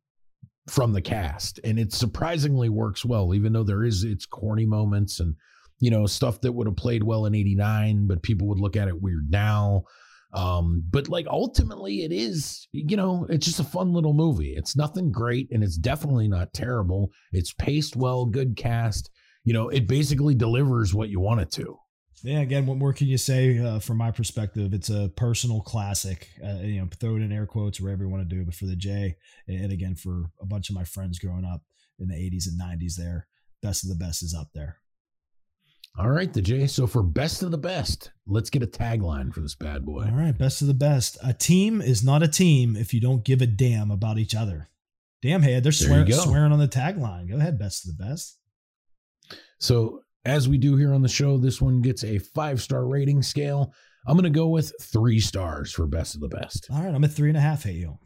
from 0.67 0.93
the 0.93 1.01
cast 1.01 1.59
and 1.64 1.80
it 1.80 1.91
surprisingly 1.91 2.69
works 2.69 3.03
well 3.03 3.33
even 3.33 3.51
though 3.51 3.64
there 3.64 3.83
is 3.83 4.03
its 4.03 4.25
corny 4.25 4.66
moments 4.66 5.19
and 5.19 5.35
you 5.80 5.90
know 5.90 6.06
stuff 6.06 6.40
that 6.41 6.51
would 6.51 6.67
have 6.67 6.77
played 6.77 7.03
well 7.03 7.25
in 7.25 7.35
89 7.35 8.08
but 8.08 8.24
people 8.24 8.48
would 8.48 8.59
look 8.59 8.77
at 8.77 8.88
it 8.88 9.01
weird 9.01 9.30
now. 9.30 9.83
Um 10.33 10.83
but 10.90 11.09
like 11.09 11.27
ultimately 11.27 12.03
it 12.03 12.14
is 12.14 12.67
you 12.72 12.95
know 12.95 13.25
it's 13.30 13.45
just 13.45 13.59
a 13.59 13.66
fun 13.66 13.91
little 13.91 14.14
movie. 14.14 14.53
It's 14.56 14.77
nothing 14.77 15.11
great 15.11 15.50
and 15.51 15.64
it's 15.64 15.75
definitely 15.75 16.30
not 16.30 16.53
terrible. 16.53 17.09
It's 17.33 17.53
paced 17.53 17.98
well 17.98 18.25
good 18.25 18.56
cast. 18.56 19.09
You 19.43 19.53
know 19.53 19.67
it 19.69 19.88
basically 19.88 20.35
delivers 20.35 20.93
what 20.93 21.09
you 21.09 21.19
want 21.19 21.41
it 21.41 21.51
to 21.53 21.75
Yeah, 22.24 22.41
again, 22.41 22.66
what 22.67 22.77
more 22.77 22.93
can 22.93 23.08
you 23.08 23.17
say 23.17 23.58
uh, 23.58 23.80
from 23.80 23.98
my 23.98 24.11
perspective? 24.11 24.74
It's 24.74 24.90
a 24.90 25.09
personal 25.16 25.61
classic. 25.61 26.30
Uh, 26.43 26.59
you 26.61 26.80
know, 26.80 26.88
throw 27.00 27.16
it 27.16 27.22
in 27.22 27.32
air 27.32 27.48
quotes 27.48 27.82
wherever 27.82 28.03
you 28.03 28.09
want 28.09 28.27
to 28.27 28.35
do, 28.35 28.45
but 28.45 28.53
for 28.53 28.66
the 28.66 28.75
J, 28.75 29.16
and 29.48 29.72
again 29.72 29.95
for 29.95 30.25
a 30.40 30.45
bunch 30.45 30.69
of 30.69 30.75
my 30.75 30.83
friends 30.83 31.17
growing 31.19 31.45
up 31.45 31.61
in 32.00 32.08
the 32.08 32.16
'80s 32.16 32.48
and 32.48 32.59
'90s, 32.61 32.95
there, 32.95 33.27
best 33.61 33.83
of 33.83 33.90
the 33.90 33.95
best 33.95 34.22
is 34.22 34.35
up 34.35 34.50
there. 34.53 34.77
All 35.98 36.09
right, 36.09 36.32
the 36.32 36.41
J. 36.41 36.67
So 36.67 36.88
for 36.88 37.03
best 37.03 37.43
of 37.43 37.51
the 37.51 37.58
best, 37.58 38.11
let's 38.25 38.50
get 38.50 38.64
a 38.64 38.67
tagline 38.67 39.33
for 39.33 39.41
this 39.41 39.56
bad 39.56 39.85
boy. 39.85 40.06
All 40.06 40.11
right, 40.17 40.38
best 40.38 40.61
of 40.61 40.67
the 40.67 40.74
best. 40.74 41.17
A 41.24 41.33
team 41.33 41.82
is 41.82 42.03
not 42.03 42.24
a 42.24 42.27
team 42.27 42.75
if 42.77 42.93
you 42.93 43.01
don't 43.01 43.25
give 43.25 43.41
a 43.41 43.48
damn 43.48 43.91
about 43.91 44.17
each 44.17 44.35
other. 44.35 44.69
Damn 45.22 45.41
head, 45.41 45.64
they're 45.64 45.72
swear- 45.72 46.09
swearing 46.09 46.51
on 46.51 46.59
the 46.59 46.67
tagline. 46.67 47.30
Go 47.30 47.38
ahead, 47.38 47.59
best 47.59 47.88
of 47.88 47.98
the 47.98 48.03
best. 48.03 48.38
So 49.59 50.01
as 50.25 50.48
we 50.48 50.58
do 50.58 50.75
here 50.75 50.93
on 50.93 51.01
the 51.01 51.09
show, 51.09 51.38
this 51.38 51.61
one 51.61 51.82
gets 51.82 52.03
a 52.03 52.19
five 52.19 52.61
star 52.61 52.85
rating 52.85 53.22
scale. 53.22 53.74
I'm 54.08 54.17
going 54.17 54.32
to 54.32 54.38
go 54.38 54.48
with 54.48 54.74
three 54.82 55.19
stars 55.19 55.72
for 55.72 55.85
best 55.85 56.16
of 56.16 56.22
the 56.22 56.30
best. 56.30 56.67
All 56.72 56.83
right, 56.83 56.93
I'm 56.93 57.03
at 57.03 57.11
three 57.11 57.30
and 57.30 57.38
a 57.38 57.41
half. 57.41 57.64
Hey, 57.64 57.74
you. 57.74 57.98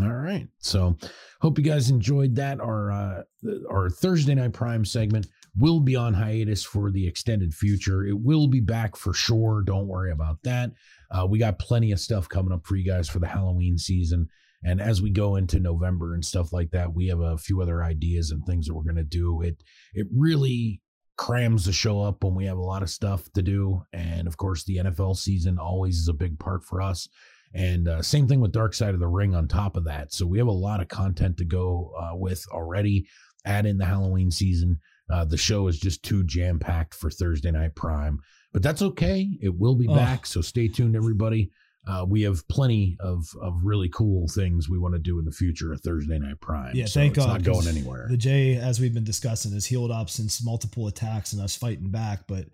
All 0.00 0.12
right. 0.12 0.46
So 0.58 0.96
hope 1.40 1.58
you 1.58 1.64
guys 1.64 1.90
enjoyed 1.90 2.36
that. 2.36 2.60
Our 2.60 2.92
uh, 2.92 3.22
our 3.70 3.90
Thursday 3.90 4.34
night 4.34 4.52
prime 4.52 4.84
segment 4.84 5.26
will 5.56 5.80
be 5.80 5.96
on 5.96 6.14
hiatus 6.14 6.64
for 6.64 6.90
the 6.90 7.06
extended 7.06 7.52
future. 7.52 8.06
It 8.06 8.20
will 8.20 8.46
be 8.46 8.60
back 8.60 8.96
for 8.96 9.12
sure. 9.12 9.62
Don't 9.64 9.88
worry 9.88 10.12
about 10.12 10.38
that. 10.44 10.70
Uh, 11.10 11.26
we 11.26 11.38
got 11.38 11.58
plenty 11.58 11.90
of 11.90 12.00
stuff 12.00 12.28
coming 12.28 12.52
up 12.52 12.66
for 12.66 12.76
you 12.76 12.84
guys 12.84 13.08
for 13.08 13.18
the 13.18 13.26
Halloween 13.26 13.78
season. 13.78 14.28
And 14.62 14.80
as 14.80 15.00
we 15.00 15.10
go 15.10 15.36
into 15.36 15.58
November 15.58 16.14
and 16.14 16.24
stuff 16.24 16.52
like 16.52 16.70
that, 16.72 16.92
we 16.92 17.08
have 17.08 17.20
a 17.20 17.38
few 17.38 17.60
other 17.62 17.82
ideas 17.82 18.30
and 18.30 18.44
things 18.44 18.66
that 18.66 18.74
we're 18.74 18.82
going 18.82 18.96
to 18.96 19.04
do. 19.04 19.40
It 19.42 19.62
it 19.94 20.06
really 20.14 20.80
crams 21.18 21.66
the 21.66 21.72
show 21.72 22.00
up 22.00 22.24
when 22.24 22.34
we 22.34 22.46
have 22.46 22.56
a 22.56 22.62
lot 22.62 22.82
of 22.82 22.88
stuff 22.88 23.30
to 23.34 23.42
do. 23.42 23.82
And 23.92 24.26
of 24.26 24.38
course, 24.38 24.64
the 24.64 24.76
NFL 24.76 25.16
season 25.16 25.58
always 25.58 25.98
is 25.98 26.08
a 26.08 26.14
big 26.14 26.38
part 26.38 26.64
for 26.64 26.80
us. 26.80 27.08
And 27.54 27.88
uh, 27.88 28.02
same 28.02 28.28
thing 28.28 28.40
with 28.40 28.52
Dark 28.52 28.72
Side 28.72 28.94
of 28.94 29.00
the 29.00 29.08
Ring 29.08 29.34
on 29.34 29.48
top 29.48 29.76
of 29.76 29.84
that. 29.84 30.12
So 30.12 30.26
we 30.26 30.38
have 30.38 30.46
a 30.46 30.52
lot 30.52 30.80
of 30.80 30.88
content 30.88 31.36
to 31.38 31.44
go 31.44 31.92
uh, 31.98 32.16
with 32.16 32.44
already. 32.50 33.06
Add 33.44 33.66
in 33.66 33.78
the 33.78 33.84
Halloween 33.84 34.30
season. 34.30 34.78
Uh, 35.10 35.24
the 35.24 35.36
show 35.36 35.68
is 35.68 35.78
just 35.78 36.02
too 36.02 36.22
jam 36.24 36.58
packed 36.58 36.94
for 36.94 37.10
Thursday 37.10 37.50
Night 37.50 37.74
Prime, 37.74 38.18
but 38.52 38.62
that's 38.62 38.82
okay. 38.82 39.28
It 39.40 39.56
will 39.58 39.74
be 39.74 39.88
oh. 39.88 39.94
back. 39.94 40.26
So 40.26 40.42
stay 40.42 40.68
tuned, 40.68 40.96
everybody. 40.96 41.50
Uh, 41.88 42.04
we 42.06 42.20
have 42.20 42.46
plenty 42.48 42.98
of 43.00 43.26
of 43.40 43.54
really 43.62 43.88
cool 43.88 44.28
things 44.28 44.68
we 44.68 44.78
want 44.78 44.94
to 44.94 44.98
do 44.98 45.18
in 45.18 45.24
the 45.24 45.32
future 45.32 45.72
of 45.72 45.80
Thursday 45.80 46.18
Night 46.18 46.38
Prime. 46.40 46.74
Yeah, 46.74 46.84
so 46.84 47.00
thank 47.00 47.16
it's 47.16 47.24
God. 47.24 47.32
Not 47.32 47.42
going 47.42 47.66
anywhere. 47.66 48.08
The 48.10 48.16
J, 48.18 48.56
as 48.56 48.78
we've 48.78 48.92
been 48.92 49.04
discussing, 49.04 49.52
has 49.52 49.64
healed 49.64 49.90
up 49.90 50.10
since 50.10 50.44
multiple 50.44 50.86
attacks 50.86 51.32
and 51.32 51.40
us 51.40 51.56
fighting 51.56 51.90
back. 51.90 52.26
But 52.28 52.44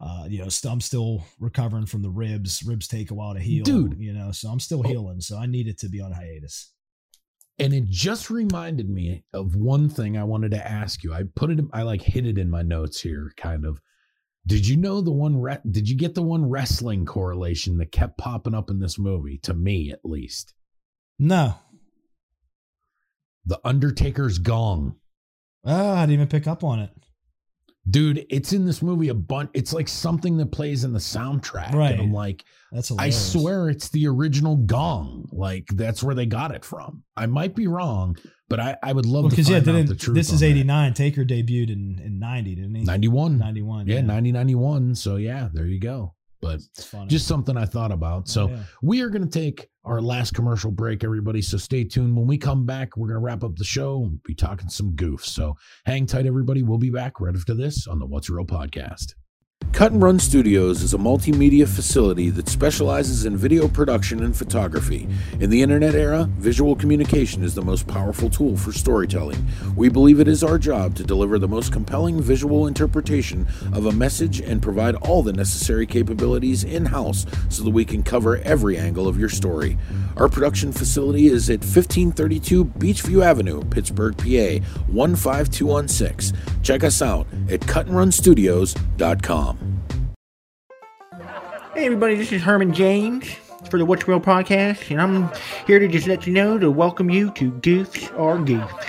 uh, 0.00 0.26
you 0.28 0.38
know, 0.38 0.48
st- 0.48 0.72
I'm 0.72 0.80
still 0.80 1.24
recovering 1.38 1.86
from 1.86 2.02
the 2.02 2.10
ribs. 2.10 2.64
Ribs 2.64 2.88
take 2.88 3.12
a 3.12 3.14
while 3.14 3.34
to 3.34 3.40
heal, 3.40 3.62
dude. 3.62 3.98
You 3.98 4.12
know, 4.12 4.32
so 4.32 4.48
I'm 4.48 4.60
still 4.60 4.80
oh. 4.80 4.88
healing. 4.88 5.20
So 5.20 5.38
I 5.38 5.46
need 5.46 5.68
it 5.68 5.78
to 5.78 5.88
be 5.88 6.00
on 6.00 6.10
hiatus. 6.10 6.72
And 7.60 7.72
it 7.72 7.84
just 7.84 8.30
reminded 8.30 8.90
me 8.90 9.22
of 9.32 9.54
one 9.54 9.88
thing 9.88 10.16
I 10.16 10.24
wanted 10.24 10.50
to 10.52 10.66
ask 10.66 11.04
you. 11.04 11.14
I 11.14 11.22
put 11.36 11.50
it, 11.50 11.60
I 11.72 11.82
like 11.82 12.02
hit 12.02 12.26
it 12.26 12.36
in 12.36 12.50
my 12.50 12.62
notes 12.62 13.00
here, 13.00 13.32
kind 13.36 13.64
of. 13.64 13.80
Did 14.46 14.66
you 14.66 14.76
know 14.76 15.00
the 15.00 15.12
one? 15.12 15.40
Re- 15.40 15.58
did 15.70 15.88
you 15.88 15.96
get 15.96 16.14
the 16.14 16.22
one 16.22 16.48
wrestling 16.48 17.06
correlation 17.06 17.78
that 17.78 17.92
kept 17.92 18.18
popping 18.18 18.54
up 18.54 18.70
in 18.70 18.80
this 18.80 18.98
movie? 18.98 19.38
To 19.38 19.54
me, 19.54 19.92
at 19.92 20.04
least. 20.04 20.54
No. 21.18 21.54
The 23.46 23.60
Undertaker's 23.64 24.38
gong. 24.38 24.96
Oh, 25.64 25.92
I 25.92 26.02
didn't 26.02 26.14
even 26.14 26.28
pick 26.28 26.46
up 26.46 26.64
on 26.64 26.80
it. 26.80 26.90
Dude, 27.88 28.26
it's 28.30 28.52
in 28.52 28.64
this 28.64 28.80
movie 28.80 29.08
a 29.08 29.14
bunch. 29.14 29.50
It's 29.54 29.72
like 29.72 29.88
something 29.88 30.36
that 30.36 30.52
plays 30.52 30.84
in 30.84 30.92
the 30.92 31.00
soundtrack. 31.00 31.72
Right. 31.72 31.92
And 31.92 32.00
I'm 32.00 32.12
like, 32.12 32.44
that's 32.70 32.88
hilarious. 32.88 33.16
I 33.16 33.38
swear 33.38 33.68
it's 33.70 33.88
the 33.88 34.06
original 34.06 34.56
gong. 34.56 35.28
Like 35.32 35.66
that's 35.74 36.02
where 36.02 36.14
they 36.14 36.26
got 36.26 36.54
it 36.54 36.64
from. 36.64 37.02
I 37.16 37.26
might 37.26 37.56
be 37.56 37.66
wrong, 37.66 38.16
but 38.52 38.60
I, 38.60 38.76
I 38.82 38.92
would 38.92 39.06
love 39.06 39.24
well, 39.24 39.30
to 39.30 39.42
find 39.42 39.66
yeah, 39.66 39.94
truth. 39.94 40.14
This 40.14 40.30
is 40.30 40.42
89. 40.42 40.92
Taker 40.92 41.24
debuted 41.24 41.70
in, 41.70 41.98
in 42.04 42.18
90, 42.18 42.54
didn't 42.56 42.74
he? 42.74 42.84
91. 42.84 43.38
91. 43.38 43.86
Yeah, 43.86 43.94
yeah, 43.94 44.00
90, 44.02 44.32
91. 44.32 44.94
So 44.94 45.16
yeah, 45.16 45.48
there 45.54 45.64
you 45.64 45.80
go. 45.80 46.14
But 46.42 46.60
just 47.06 47.26
something 47.26 47.56
I 47.56 47.64
thought 47.64 47.92
about. 47.92 48.28
So 48.28 48.44
oh, 48.44 48.48
yeah. 48.48 48.62
we 48.82 49.00
are 49.00 49.08
going 49.08 49.26
to 49.26 49.30
take 49.30 49.70
our 49.86 50.02
last 50.02 50.34
commercial 50.34 50.70
break, 50.70 51.02
everybody. 51.02 51.40
So 51.40 51.56
stay 51.56 51.82
tuned. 51.82 52.14
When 52.14 52.26
we 52.26 52.36
come 52.36 52.66
back, 52.66 52.94
we're 52.94 53.08
going 53.08 53.20
to 53.20 53.24
wrap 53.24 53.42
up 53.42 53.56
the 53.56 53.64
show 53.64 54.02
and 54.02 54.22
be 54.22 54.34
talking 54.34 54.68
some 54.68 54.92
goofs. 54.96 55.26
So 55.26 55.56
hang 55.86 56.04
tight, 56.04 56.26
everybody. 56.26 56.62
We'll 56.62 56.76
be 56.76 56.90
back 56.90 57.22
right 57.22 57.34
after 57.34 57.54
this 57.54 57.86
on 57.86 58.00
the 58.00 58.06
What's 58.06 58.28
Real 58.28 58.44
podcast. 58.44 59.14
Cut 59.70 59.92
and 59.92 60.02
Run 60.02 60.18
Studios 60.18 60.82
is 60.82 60.92
a 60.92 60.98
multimedia 60.98 61.66
facility 61.66 62.30
that 62.30 62.48
specializes 62.48 63.24
in 63.24 63.36
video 63.36 63.68
production 63.68 64.22
and 64.22 64.36
photography. 64.36 65.08
In 65.40 65.50
the 65.50 65.62
internet 65.62 65.94
era, 65.94 66.28
visual 66.38 66.76
communication 66.76 67.42
is 67.42 67.54
the 67.54 67.62
most 67.62 67.86
powerful 67.86 68.28
tool 68.28 68.56
for 68.56 68.72
storytelling. 68.72 69.46
We 69.74 69.88
believe 69.88 70.20
it 70.20 70.28
is 70.28 70.44
our 70.44 70.58
job 70.58 70.94
to 70.96 71.04
deliver 71.04 71.38
the 71.38 71.48
most 71.48 71.72
compelling 71.72 72.20
visual 72.20 72.66
interpretation 72.66 73.46
of 73.72 73.86
a 73.86 73.92
message 73.92 74.40
and 74.40 74.60
provide 74.62 74.94
all 74.96 75.22
the 75.22 75.32
necessary 75.32 75.86
capabilities 75.86 76.64
in 76.64 76.84
house 76.84 77.24
so 77.48 77.64
that 77.64 77.70
we 77.70 77.84
can 77.84 78.02
cover 78.02 78.36
every 78.38 78.76
angle 78.76 79.08
of 79.08 79.18
your 79.18 79.30
story. 79.30 79.78
Our 80.16 80.28
production 80.28 80.72
facility 80.72 81.26
is 81.26 81.48
at 81.48 81.60
1532 81.60 82.64
Beachview 82.66 83.24
Avenue, 83.24 83.64
Pittsburgh, 83.64 84.16
PA 84.16 84.60
15216. 84.92 86.36
Check 86.62 86.84
us 86.84 87.00
out 87.00 87.26
at 87.50 87.60
cutandrunstudios.com. 87.60 89.51
Hey 91.74 91.86
everybody, 91.86 92.14
this 92.14 92.32
is 92.32 92.42
Herman 92.42 92.72
James 92.72 93.26
for 93.70 93.78
the 93.78 93.84
What's 93.84 94.06
Real 94.06 94.20
podcast, 94.20 94.90
and 94.90 95.00
I'm 95.00 95.30
here 95.66 95.78
to 95.78 95.88
just 95.88 96.06
let 96.06 96.26
you 96.26 96.32
know 96.32 96.58
to 96.58 96.70
welcome 96.70 97.10
you 97.10 97.30
to 97.32 97.50
Goofs 97.52 98.12
R 98.18 98.36
Goofs. 98.38 98.84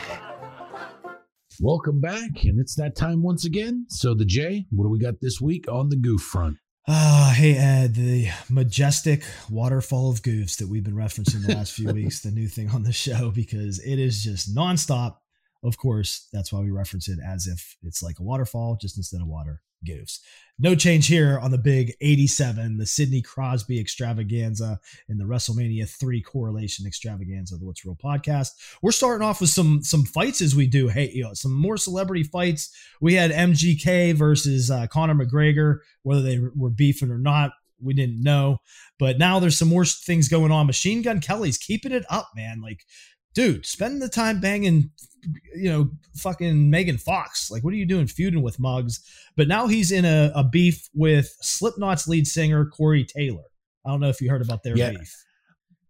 Welcome 1.59 2.01
back, 2.01 2.43
and 2.43 2.59
it's 2.59 2.75
that 2.75 2.95
time 2.95 3.23
once 3.23 3.45
again. 3.45 3.85
So 3.89 4.13
the 4.13 4.25
J, 4.25 4.65
what 4.71 4.85
do 4.85 4.89
we 4.89 4.99
got 4.99 5.21
this 5.21 5.39
week 5.41 5.67
on 5.71 5.89
the 5.89 5.95
goof 5.95 6.21
front? 6.21 6.57
Ah, 6.87 7.29
uh, 7.29 7.33
hey 7.33 7.55
Ed, 7.55 7.95
the 7.95 8.27
majestic 8.49 9.23
waterfall 9.49 10.11
of 10.11 10.21
goofs 10.21 10.57
that 10.57 10.67
we've 10.67 10.83
been 10.83 10.95
referencing 10.95 11.45
the 11.45 11.55
last 11.55 11.71
few 11.71 11.89
weeks, 11.93 12.21
the 12.21 12.31
new 12.31 12.47
thing 12.47 12.69
on 12.69 12.83
the 12.83 12.91
show, 12.91 13.31
because 13.31 13.79
it 13.79 13.99
is 13.99 14.23
just 14.23 14.53
nonstop. 14.53 15.15
Of 15.63 15.77
course, 15.77 16.27
that's 16.33 16.51
why 16.51 16.59
we 16.59 16.71
reference 16.71 17.07
it 17.07 17.19
as 17.25 17.47
if 17.47 17.77
it's 17.83 18.03
like 18.03 18.19
a 18.19 18.23
waterfall, 18.23 18.77
just 18.79 18.97
instead 18.97 19.21
of 19.21 19.27
water 19.27 19.61
goofs. 19.83 20.19
No 20.59 20.75
change 20.75 21.07
here 21.07 21.39
on 21.39 21.49
the 21.49 21.57
big 21.57 21.93
87, 21.99 22.77
the 22.77 22.85
Sidney 22.85 23.23
Crosby 23.23 23.79
extravaganza 23.79 24.79
and 25.09 25.19
the 25.19 25.25
WrestleMania 25.25 25.89
3 25.89 26.21
correlation 26.21 26.85
extravaganza 26.85 27.55
of 27.55 27.59
the 27.59 27.65
What's 27.65 27.83
Real 27.83 27.97
podcast. 28.01 28.49
We're 28.81 28.91
starting 28.91 29.27
off 29.27 29.41
with 29.41 29.49
some 29.49 29.81
some 29.81 30.05
fights 30.05 30.41
as 30.41 30.55
we 30.55 30.67
do. 30.67 30.89
Hey, 30.89 31.11
you 31.11 31.23
know, 31.23 31.33
some 31.33 31.53
more 31.53 31.77
celebrity 31.77 32.23
fights. 32.23 32.69
We 33.01 33.15
had 33.15 33.31
MGK 33.31 34.13
versus 34.13 34.69
uh, 34.69 34.85
Conor 34.87 35.15
McGregor, 35.15 35.79
whether 36.03 36.21
they 36.21 36.39
were 36.55 36.69
beefing 36.69 37.09
or 37.09 37.17
not, 37.17 37.51
we 37.83 37.93
didn't 37.93 38.21
know. 38.21 38.59
But 38.99 39.17
now 39.17 39.39
there's 39.39 39.57
some 39.57 39.69
more 39.69 39.85
things 39.85 40.27
going 40.29 40.51
on. 40.51 40.67
Machine 40.67 41.01
Gun 41.01 41.19
Kelly's 41.19 41.57
keeping 41.57 41.91
it 41.91 42.05
up, 42.09 42.29
man. 42.35 42.61
Like 42.61 42.85
dude, 43.33 43.65
spend 43.65 44.01
the 44.01 44.09
time 44.09 44.39
banging, 44.39 44.91
you 45.55 45.69
know, 45.69 45.89
fucking 46.15 46.69
Megan 46.69 46.97
Fox. 46.97 47.49
Like, 47.51 47.63
what 47.63 47.73
are 47.73 47.77
you 47.77 47.85
doing 47.85 48.07
feuding 48.07 48.41
with 48.41 48.59
Mugs? 48.59 49.03
But 49.35 49.47
now 49.47 49.67
he's 49.67 49.91
in 49.91 50.05
a, 50.05 50.31
a 50.35 50.43
beef 50.43 50.89
with 50.93 51.35
Slipknot's 51.41 52.07
lead 52.07 52.27
singer, 52.27 52.65
Corey 52.65 53.05
Taylor. 53.05 53.43
I 53.85 53.89
don't 53.89 53.99
know 53.99 54.09
if 54.09 54.21
you 54.21 54.29
heard 54.29 54.41
about 54.41 54.63
their 54.63 54.77
yeah, 54.77 54.91
beef. 54.91 55.13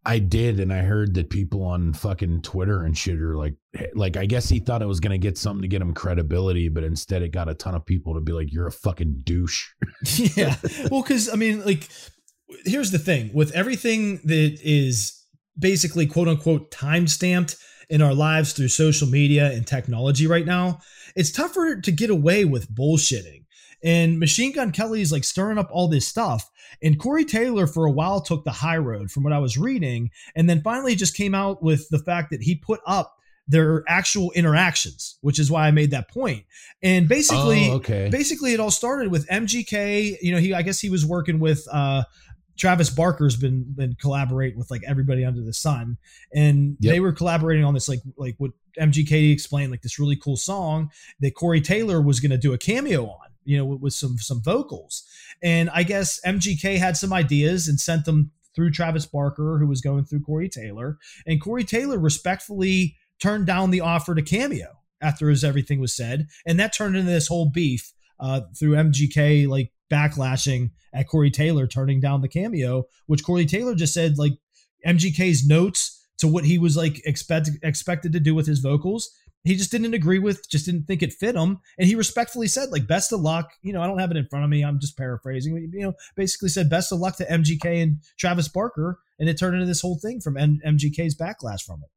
I 0.05 0.19
did, 0.19 0.59
and 0.59 0.73
I 0.73 0.81
heard 0.81 1.13
that 1.13 1.29
people 1.29 1.63
on 1.63 1.93
fucking 1.93 2.41
Twitter 2.41 2.83
and 2.83 2.97
shit 2.97 3.21
are 3.21 3.37
like, 3.37 3.55
like 3.93 4.17
I 4.17 4.25
guess 4.25 4.49
he 4.49 4.59
thought 4.59 4.81
it 4.81 4.87
was 4.87 4.99
gonna 4.99 5.17
get 5.17 5.37
something 5.37 5.61
to 5.61 5.67
get 5.67 5.81
him 5.81 5.93
credibility, 5.93 6.67
but 6.67 6.83
instead 6.83 7.21
it 7.21 7.29
got 7.29 7.47
a 7.47 7.53
ton 7.53 7.73
of 7.73 7.85
people 7.85 8.15
to 8.15 8.19
be 8.19 8.33
like, 8.33 8.51
"You're 8.51 8.67
a 8.67 8.71
fucking 8.71 9.21
douche." 9.23 9.69
yeah, 10.35 10.55
well, 10.91 11.03
because 11.03 11.29
I 11.29 11.35
mean, 11.35 11.63
like, 11.63 11.87
here's 12.65 12.91
the 12.91 12.99
thing 12.99 13.31
with 13.33 13.53
everything 13.53 14.17
that 14.25 14.59
is 14.61 15.22
basically 15.57 16.05
quote 16.05 16.27
unquote 16.27 16.71
time 16.71 17.07
stamped 17.07 17.57
in 17.89 18.01
our 18.01 18.13
lives 18.13 18.53
through 18.53 18.69
social 18.69 19.07
media 19.07 19.51
and 19.51 19.67
technology 19.67 20.27
right 20.27 20.45
now, 20.45 20.79
it's 21.15 21.31
tougher 21.31 21.79
to 21.79 21.91
get 21.91 22.09
away 22.09 22.45
with 22.45 22.73
bullshitting. 22.73 23.43
And 23.83 24.19
Machine 24.19 24.53
Gun 24.53 24.71
Kelly 24.71 25.01
is 25.01 25.11
like 25.11 25.25
stirring 25.25 25.57
up 25.57 25.69
all 25.71 25.87
this 25.87 26.07
stuff. 26.07 26.49
And 26.81 26.97
Corey 26.97 27.25
Taylor, 27.25 27.67
for 27.67 27.85
a 27.85 27.91
while, 27.91 28.21
took 28.21 28.45
the 28.45 28.51
high 28.51 28.77
road 28.77 29.11
from 29.11 29.23
what 29.23 29.33
I 29.33 29.39
was 29.39 29.57
reading. 29.57 30.09
And 30.35 30.49
then 30.49 30.61
finally 30.61 30.95
just 30.95 31.15
came 31.15 31.35
out 31.35 31.61
with 31.61 31.89
the 31.89 31.99
fact 31.99 32.31
that 32.31 32.41
he 32.41 32.55
put 32.55 32.79
up 32.87 33.15
their 33.47 33.83
actual 33.89 34.31
interactions, 34.31 35.17
which 35.21 35.37
is 35.37 35.51
why 35.51 35.67
I 35.67 35.71
made 35.71 35.91
that 35.91 36.09
point. 36.09 36.45
And 36.81 37.09
basically, 37.09 37.69
oh, 37.69 37.75
okay. 37.75 38.09
basically, 38.09 38.53
it 38.53 38.59
all 38.59 38.71
started 38.71 39.11
with 39.11 39.27
MGK. 39.27 40.17
You 40.21 40.33
know, 40.33 40.39
he 40.39 40.53
I 40.53 40.61
guess 40.61 40.79
he 40.79 40.89
was 40.89 41.05
working 41.05 41.39
with 41.39 41.67
uh, 41.71 42.03
Travis 42.57 42.89
Barker's 42.89 43.35
been 43.35 43.65
been 43.73 43.95
collaborating 43.95 44.57
with 44.57 44.69
like 44.69 44.83
everybody 44.85 45.25
under 45.25 45.41
the 45.41 45.53
sun, 45.53 45.97
and 46.33 46.77
yep. 46.79 46.93
they 46.93 46.99
were 46.99 47.11
collaborating 47.11 47.65
on 47.65 47.73
this 47.73 47.89
like 47.89 48.01
like 48.17 48.35
what 48.37 48.51
MGK 48.79 49.31
explained 49.31 49.71
like 49.71 49.81
this 49.81 49.99
really 49.99 50.15
cool 50.15 50.37
song 50.37 50.91
that 51.19 51.35
Corey 51.35 51.61
Taylor 51.61 52.01
was 52.01 52.19
going 52.19 52.31
to 52.31 52.37
do 52.37 52.53
a 52.53 52.57
cameo 52.57 53.05
on, 53.05 53.29
you 53.43 53.57
know, 53.57 53.65
with, 53.65 53.81
with 53.81 53.93
some 53.93 54.17
some 54.17 54.41
vocals. 54.41 55.03
And 55.41 55.69
I 55.71 55.83
guess 55.83 56.19
MGK 56.25 56.77
had 56.77 56.97
some 56.97 57.13
ideas 57.13 57.67
and 57.67 57.79
sent 57.79 58.05
them 58.05 58.31
through 58.55 58.71
Travis 58.71 59.05
Barker, 59.05 59.57
who 59.57 59.67
was 59.67 59.81
going 59.81 60.05
through 60.05 60.21
Corey 60.21 60.49
Taylor, 60.49 60.99
and 61.25 61.41
Corey 61.41 61.63
Taylor 61.63 61.97
respectfully 61.97 62.95
turned 63.19 63.47
down 63.47 63.71
the 63.71 63.81
offer 63.81 64.13
to 64.13 64.21
Cameo 64.21 64.79
after 65.01 65.29
as 65.29 65.43
everything 65.43 65.79
was 65.79 65.93
said, 65.93 66.27
and 66.45 66.59
that 66.59 66.73
turned 66.73 66.95
into 66.95 67.11
this 67.11 67.27
whole 67.27 67.49
beef 67.49 67.92
uh, 68.19 68.41
through 68.57 68.71
MGK 68.71 69.47
like 69.47 69.71
backlashing 69.91 70.71
at 70.93 71.07
Corey 71.07 71.31
Taylor 71.31 71.67
turning 71.67 71.99
down 71.99 72.21
the 72.21 72.27
cameo, 72.27 72.85
which 73.07 73.23
Corey 73.23 73.45
Taylor 73.45 73.75
just 73.75 73.93
said 73.93 74.17
like 74.17 74.33
MGK's 74.85 75.45
notes 75.45 75.99
to 76.19 76.27
what 76.27 76.45
he 76.45 76.57
was 76.57 76.77
like 76.77 77.05
expect, 77.05 77.49
expected 77.63 78.13
to 78.13 78.19
do 78.19 78.35
with 78.35 78.47
his 78.47 78.59
vocals. 78.59 79.09
He 79.43 79.55
just 79.55 79.71
didn't 79.71 79.93
agree 79.93 80.19
with, 80.19 80.49
just 80.49 80.65
didn't 80.65 80.85
think 80.85 81.03
it 81.03 81.11
fit 81.11 81.35
him, 81.35 81.59
and 81.77 81.87
he 81.87 81.95
respectfully 81.95 82.47
said 82.47 82.69
like 82.69 82.87
best 82.87 83.11
of 83.11 83.19
luck. 83.19 83.51
You 83.61 83.73
know, 83.73 83.81
I 83.81 83.87
don't 83.87 83.99
have 83.99 84.11
it 84.11 84.17
in 84.17 84.27
front 84.27 84.45
of 84.45 84.49
me. 84.49 84.63
I'm 84.63 84.79
just 84.79 84.97
paraphrasing. 84.97 85.69
You 85.73 85.87
know, 85.87 85.93
basically 86.15 86.47
said 86.47 86.69
best 86.69 86.93
of 86.93 86.99
luck 86.99 87.17
to 87.17 87.25
MGK 87.25 87.83
and 87.83 87.97
Travis 88.17 88.47
Barker, 88.47 88.99
and 89.19 89.27
it 89.27 89.37
turned 89.37 89.55
into 89.55 89.65
this 89.65 89.81
whole 89.81 89.99
thing 89.99 90.21
from 90.21 90.37
M- 90.37 90.61
MGK's 90.65 91.15
backlash 91.15 91.63
from 91.63 91.81
it. 91.83 91.89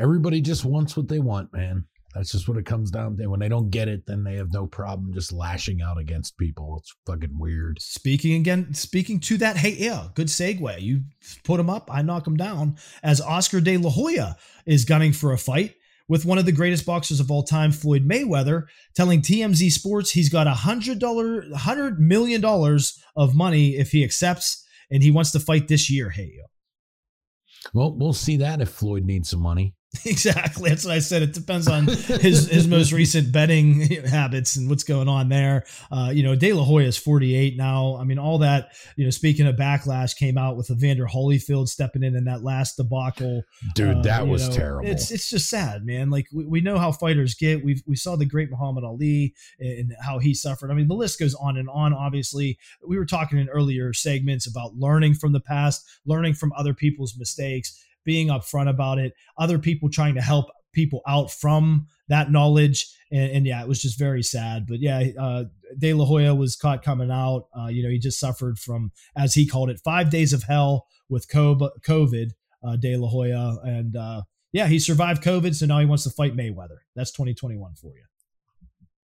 Everybody 0.00 0.40
just 0.40 0.64
wants 0.64 0.96
what 0.96 1.08
they 1.08 1.18
want, 1.18 1.52
man. 1.52 1.86
That's 2.16 2.32
just 2.32 2.48
what 2.48 2.56
it 2.56 2.64
comes 2.64 2.90
down 2.90 3.18
to. 3.18 3.26
When 3.26 3.40
they 3.40 3.48
don't 3.48 3.68
get 3.68 3.88
it, 3.88 4.06
then 4.06 4.24
they 4.24 4.36
have 4.36 4.50
no 4.50 4.66
problem 4.66 5.12
just 5.12 5.32
lashing 5.32 5.82
out 5.82 5.98
against 5.98 6.38
people. 6.38 6.78
It's 6.78 6.94
fucking 7.06 7.38
weird. 7.38 7.78
Speaking 7.80 8.40
again, 8.40 8.72
speaking 8.72 9.20
to 9.20 9.36
that, 9.38 9.58
hey, 9.58 9.76
yeah, 9.78 10.08
good 10.14 10.28
segue. 10.28 10.80
You 10.80 11.02
put 11.44 11.60
him 11.60 11.68
up, 11.68 11.90
I 11.92 12.00
knock 12.00 12.26
him 12.26 12.36
down. 12.36 12.76
As 13.02 13.20
Oscar 13.20 13.60
De 13.60 13.76
La 13.76 13.90
Hoya 13.90 14.36
is 14.64 14.86
gunning 14.86 15.12
for 15.12 15.34
a 15.34 15.38
fight 15.38 15.74
with 16.08 16.24
one 16.24 16.38
of 16.38 16.46
the 16.46 16.52
greatest 16.52 16.86
boxers 16.86 17.20
of 17.20 17.30
all 17.30 17.42
time, 17.42 17.70
Floyd 17.70 18.08
Mayweather, 18.08 18.64
telling 18.94 19.20
TMZ 19.20 19.70
Sports 19.70 20.12
he's 20.12 20.30
got 20.30 20.46
a 20.46 20.54
hundred 20.54 20.98
dollar, 20.98 21.44
hundred 21.54 22.00
million 22.00 22.40
dollars 22.40 22.98
of 23.14 23.34
money 23.34 23.76
if 23.76 23.90
he 23.90 24.02
accepts, 24.02 24.64
and 24.90 25.02
he 25.02 25.10
wants 25.10 25.32
to 25.32 25.40
fight 25.40 25.68
this 25.68 25.90
year. 25.90 26.08
Hey, 26.08 26.32
yo. 26.34 26.44
Well, 27.74 27.94
we'll 27.94 28.14
see 28.14 28.38
that 28.38 28.62
if 28.62 28.70
Floyd 28.70 29.04
needs 29.04 29.28
some 29.28 29.40
money. 29.40 29.74
Exactly. 30.06 30.70
That's 30.70 30.84
what 30.84 30.94
I 30.94 30.98
said. 31.00 31.22
It 31.22 31.32
depends 31.32 31.68
on 31.68 31.86
his 31.86 32.48
his 32.48 32.66
most 32.66 32.92
recent 32.92 33.32
betting 33.32 33.80
habits 34.04 34.56
and 34.56 34.68
what's 34.68 34.84
going 34.84 35.08
on 35.08 35.28
there. 35.28 35.64
Uh, 35.90 36.10
you 36.12 36.22
know, 36.22 36.34
De 36.34 36.52
La 36.52 36.64
Hoya 36.64 36.86
is 36.86 36.96
48 36.96 37.56
now. 37.56 37.96
I 37.96 38.04
mean, 38.04 38.18
all 38.18 38.38
that, 38.38 38.72
you 38.96 39.04
know, 39.04 39.10
speaking 39.10 39.46
of 39.46 39.56
backlash 39.56 40.16
came 40.16 40.38
out 40.38 40.56
with 40.56 40.70
Evander 40.70 41.06
Holyfield 41.06 41.68
stepping 41.68 42.02
in 42.02 42.14
in 42.16 42.24
that 42.24 42.42
last 42.42 42.76
debacle. 42.76 43.42
Dude, 43.74 43.98
Uh, 43.98 44.02
that 44.02 44.26
was 44.26 44.48
know, 44.48 44.54
terrible. 44.54 44.88
It's 44.88 45.10
it's 45.10 45.28
just 45.28 45.48
sad, 45.50 45.84
man. 45.84 46.10
Like 46.10 46.28
we, 46.32 46.44
we 46.44 46.60
know 46.60 46.78
how 46.78 46.92
fighters 46.92 47.34
get. 47.34 47.64
We 47.64 47.82
we 47.86 47.96
saw 47.96 48.16
the 48.16 48.26
great 48.26 48.50
Muhammad 48.50 48.84
Ali 48.84 49.34
and 49.58 49.92
how 50.00 50.18
he 50.18 50.34
suffered. 50.34 50.70
I 50.70 50.74
mean, 50.74 50.88
the 50.88 50.94
list 50.94 51.18
goes 51.18 51.34
on 51.34 51.56
and 51.56 51.68
on. 51.68 51.92
Obviously, 51.92 52.58
we 52.86 52.96
were 52.96 53.06
talking 53.06 53.38
in 53.38 53.48
earlier 53.48 53.92
segments 53.92 54.46
about 54.46 54.76
learning 54.76 55.14
from 55.14 55.32
the 55.32 55.40
past, 55.40 55.84
learning 56.04 56.34
from 56.34 56.52
other 56.56 56.74
people's 56.74 57.16
mistakes, 57.18 57.84
being 58.06 58.28
upfront 58.28 58.70
about 58.70 58.98
it, 58.98 59.12
other 59.36 59.58
people 59.58 59.90
trying 59.90 60.14
to 60.14 60.22
help 60.22 60.46
people 60.72 61.02
out 61.06 61.30
from 61.30 61.86
that 62.08 62.30
knowledge. 62.30 62.86
And, 63.10 63.30
and 63.32 63.46
yeah, 63.46 63.60
it 63.60 63.68
was 63.68 63.82
just 63.82 63.98
very 63.98 64.22
sad. 64.22 64.66
But 64.66 64.80
yeah, 64.80 65.08
uh, 65.20 65.44
De 65.76 65.92
La 65.92 66.06
Hoya 66.06 66.34
was 66.34 66.56
caught 66.56 66.82
coming 66.82 67.10
out. 67.10 67.48
Uh, 67.58 67.66
you 67.66 67.82
know, 67.82 67.90
he 67.90 67.98
just 67.98 68.20
suffered 68.20 68.58
from, 68.58 68.92
as 69.16 69.34
he 69.34 69.46
called 69.46 69.68
it, 69.68 69.80
five 69.84 70.08
days 70.08 70.32
of 70.32 70.44
hell 70.44 70.86
with 71.08 71.28
COVID, 71.28 72.30
uh, 72.66 72.76
De 72.76 72.96
La 72.96 73.08
Hoya. 73.08 73.56
And 73.64 73.96
uh, 73.96 74.22
yeah, 74.52 74.68
he 74.68 74.78
survived 74.78 75.22
COVID. 75.22 75.54
So 75.54 75.66
now 75.66 75.80
he 75.80 75.86
wants 75.86 76.04
to 76.04 76.10
fight 76.10 76.36
Mayweather. 76.36 76.78
That's 76.94 77.10
2021 77.10 77.74
for 77.74 77.94
you. 77.96 78.04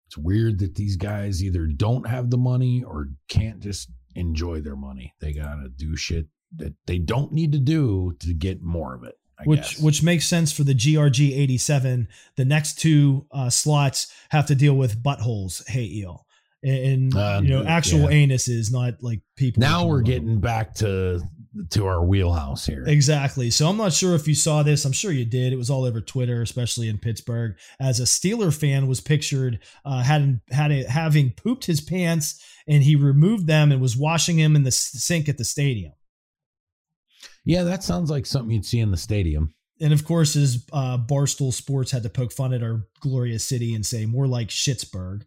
it's 0.08 0.18
weird 0.18 0.60
that 0.60 0.76
these 0.76 0.96
guys 0.96 1.44
either 1.44 1.68
don't 1.68 2.08
have 2.08 2.30
the 2.30 2.38
money 2.38 2.84
or 2.84 3.10
can't 3.30 3.60
just 3.60 3.92
enjoy 4.16 4.62
their 4.62 4.76
money. 4.76 5.14
They 5.22 5.34
gotta 5.34 5.70
do 5.70 5.96
shit 5.96 6.28
that 6.56 6.74
they 6.86 6.98
don't 6.98 7.32
need 7.34 7.52
to 7.52 7.60
do 7.60 8.14
to 8.20 8.34
get 8.34 8.62
more 8.64 8.96
of 8.96 9.04
it. 9.04 9.16
I 9.40 9.44
which 9.44 9.60
guess. 9.76 9.80
which 9.82 10.02
makes 10.04 10.26
sense 10.26 10.52
for 10.52 10.64
the 10.64 10.74
GRG 10.74 11.38
87. 11.38 12.08
The 12.38 12.46
next 12.46 12.80
two 12.80 13.28
uh, 13.32 13.50
slots 13.52 14.12
have 14.32 14.48
to 14.48 14.56
deal 14.56 14.74
with 14.76 15.04
buttholes. 15.04 15.68
Hey, 15.68 15.84
eel. 15.86 16.26
And, 16.64 17.16
Uh, 17.16 17.40
you 17.44 17.50
know, 17.50 17.64
actual 17.64 18.12
yeah. 18.12 18.26
anuses, 18.28 18.72
not 18.72 18.96
like 19.02 19.22
people. 19.36 19.62
now 19.62 19.86
we're 19.86 20.02
getting 20.02 20.40
back 20.40 20.74
to 20.76 21.22
to 21.72 21.86
our 21.88 22.04
wheelhouse 22.04 22.66
here. 22.66 22.84
Exactly. 22.88 23.50
So 23.50 23.68
I'm 23.68 23.78
not 23.78 23.94
sure 23.94 24.14
if 24.16 24.28
you 24.28 24.36
saw 24.36 24.62
this. 24.64 24.86
I'm 24.86 24.92
sure 24.92 25.12
you 25.12 25.26
did. 25.26 25.54
It 25.54 25.56
was 25.56 25.70
all 25.72 25.86
over 25.86 26.02
Twitter, 26.02 26.42
especially 26.42 26.88
in 26.88 26.98
Pittsburgh, 27.00 27.56
as 27.80 28.00
a 28.00 28.04
Steeler 28.04 28.56
fan 28.56 28.88
was 28.88 29.02
pictured 29.02 29.60
uh, 29.86 30.02
had 30.04 30.40
had 30.52 30.72
it, 30.72 30.88
having 30.88 31.32
pooped 31.32 31.66
his 31.66 31.82
pants, 31.82 32.44
and 32.68 32.84
he 32.84 32.96
removed 32.96 33.48
them 33.48 33.72
and 33.72 33.82
was 33.82 33.96
washing 33.98 34.38
them 34.38 34.56
in 34.56 34.64
the 34.64 34.72
sink 34.72 35.30
at 35.30 35.38
the 35.38 35.46
stadium. 35.46 35.94
Yeah, 37.48 37.64
that 37.64 37.82
sounds 37.82 38.12
like 38.12 38.26
something 38.26 38.52
you'd 38.52 38.66
see 38.66 38.82
in 38.82 38.92
the 38.92 38.98
stadium. 38.98 39.54
And 39.80 39.94
of 39.94 40.04
course, 40.04 40.36
as 40.36 40.66
uh, 40.74 40.98
Barstool 40.98 41.54
Sports 41.54 41.92
had 41.92 42.04
to 42.04 42.10
poke 42.10 42.34
fun 42.34 42.54
at 42.54 42.62
our 42.62 42.82
glorious 43.00 43.46
city 43.46 43.74
and 43.74 43.86
say 43.86 44.06
more 44.06 44.28
like 44.28 44.50
Schittsburg. 44.50 45.24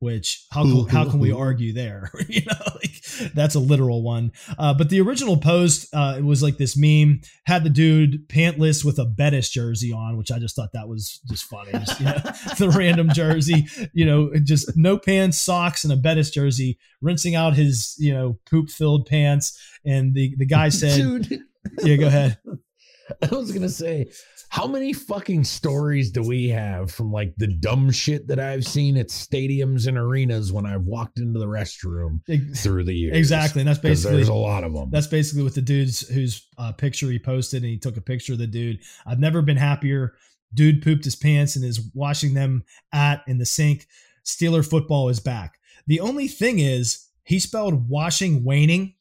Which 0.00 0.46
how 0.52 0.64
can, 0.64 0.86
how 0.88 1.08
can 1.08 1.18
we 1.18 1.32
argue 1.32 1.72
there? 1.72 2.10
you 2.28 2.42
know, 2.42 2.72
like 2.74 3.32
that's 3.32 3.54
a 3.54 3.60
literal 3.60 4.02
one. 4.02 4.32
Uh, 4.58 4.74
but 4.74 4.90
the 4.90 5.00
original 5.00 5.38
post, 5.38 5.88
uh, 5.94 6.16
it 6.18 6.24
was 6.24 6.42
like 6.42 6.58
this 6.58 6.76
meme 6.76 7.22
had 7.46 7.64
the 7.64 7.70
dude 7.70 8.28
pantless 8.28 8.84
with 8.84 8.98
a 8.98 9.06
Bettis 9.06 9.48
jersey 9.48 9.92
on, 9.92 10.18
which 10.18 10.30
I 10.30 10.38
just 10.38 10.56
thought 10.56 10.74
that 10.74 10.88
was 10.88 11.20
just 11.30 11.44
funny. 11.44 11.72
Just, 11.72 12.00
you 12.00 12.06
know, 12.06 12.18
the 12.58 12.74
random 12.76 13.08
jersey, 13.14 13.66
you 13.94 14.04
know, 14.04 14.30
just 14.42 14.76
no 14.76 14.98
pants, 14.98 15.40
socks, 15.40 15.84
and 15.84 15.92
a 15.92 15.96
Bettis 15.96 16.30
jersey, 16.30 16.78
rinsing 17.00 17.34
out 17.34 17.54
his 17.54 17.94
you 17.98 18.12
know 18.12 18.38
poop 18.50 18.68
filled 18.68 19.06
pants. 19.06 19.58
And 19.86 20.12
the 20.14 20.34
the 20.36 20.46
guy 20.46 20.68
said, 20.68 20.96
Dude, 21.28 21.44
"Yeah, 21.82 21.96
go 21.96 22.06
ahead." 22.06 22.38
I 23.22 23.34
was 23.34 23.52
gonna 23.52 23.68
say, 23.68 24.10
how 24.54 24.68
many 24.68 24.92
fucking 24.92 25.42
stories 25.42 26.12
do 26.12 26.22
we 26.22 26.48
have 26.48 26.90
from 26.90 27.10
like 27.10 27.34
the 27.36 27.48
dumb 27.48 27.90
shit 27.90 28.28
that 28.28 28.38
I've 28.38 28.64
seen 28.64 28.96
at 28.96 29.08
stadiums 29.08 29.88
and 29.88 29.98
arenas 29.98 30.52
when 30.52 30.64
I've 30.64 30.84
walked 30.84 31.18
into 31.18 31.40
the 31.40 31.46
restroom 31.46 32.20
through 32.56 32.84
the 32.84 32.94
years? 32.94 33.16
Exactly, 33.16 33.62
and 33.62 33.68
that's 33.68 33.80
basically 33.80 34.14
there's 34.16 34.28
a 34.28 34.34
lot 34.34 34.62
of 34.62 34.72
them. 34.72 34.90
That's 34.92 35.08
basically 35.08 35.42
what 35.42 35.56
the 35.56 35.60
dude's 35.60 36.08
whose 36.08 36.46
uh, 36.56 36.70
picture 36.70 37.10
he 37.10 37.18
posted, 37.18 37.62
and 37.62 37.70
he 37.70 37.78
took 37.78 37.96
a 37.96 38.00
picture 38.00 38.34
of 38.34 38.38
the 38.38 38.46
dude. 38.46 38.78
I've 39.04 39.18
never 39.18 39.42
been 39.42 39.56
happier. 39.56 40.14
Dude 40.54 40.82
pooped 40.82 41.04
his 41.04 41.16
pants 41.16 41.56
and 41.56 41.64
is 41.64 41.90
washing 41.92 42.34
them 42.34 42.62
at 42.92 43.22
in 43.26 43.38
the 43.38 43.46
sink. 43.46 43.88
Steeler 44.24 44.64
football 44.64 45.08
is 45.08 45.18
back. 45.18 45.58
The 45.88 45.98
only 45.98 46.28
thing 46.28 46.60
is, 46.60 47.08
he 47.24 47.40
spelled 47.40 47.88
washing 47.88 48.44
waning. 48.44 48.94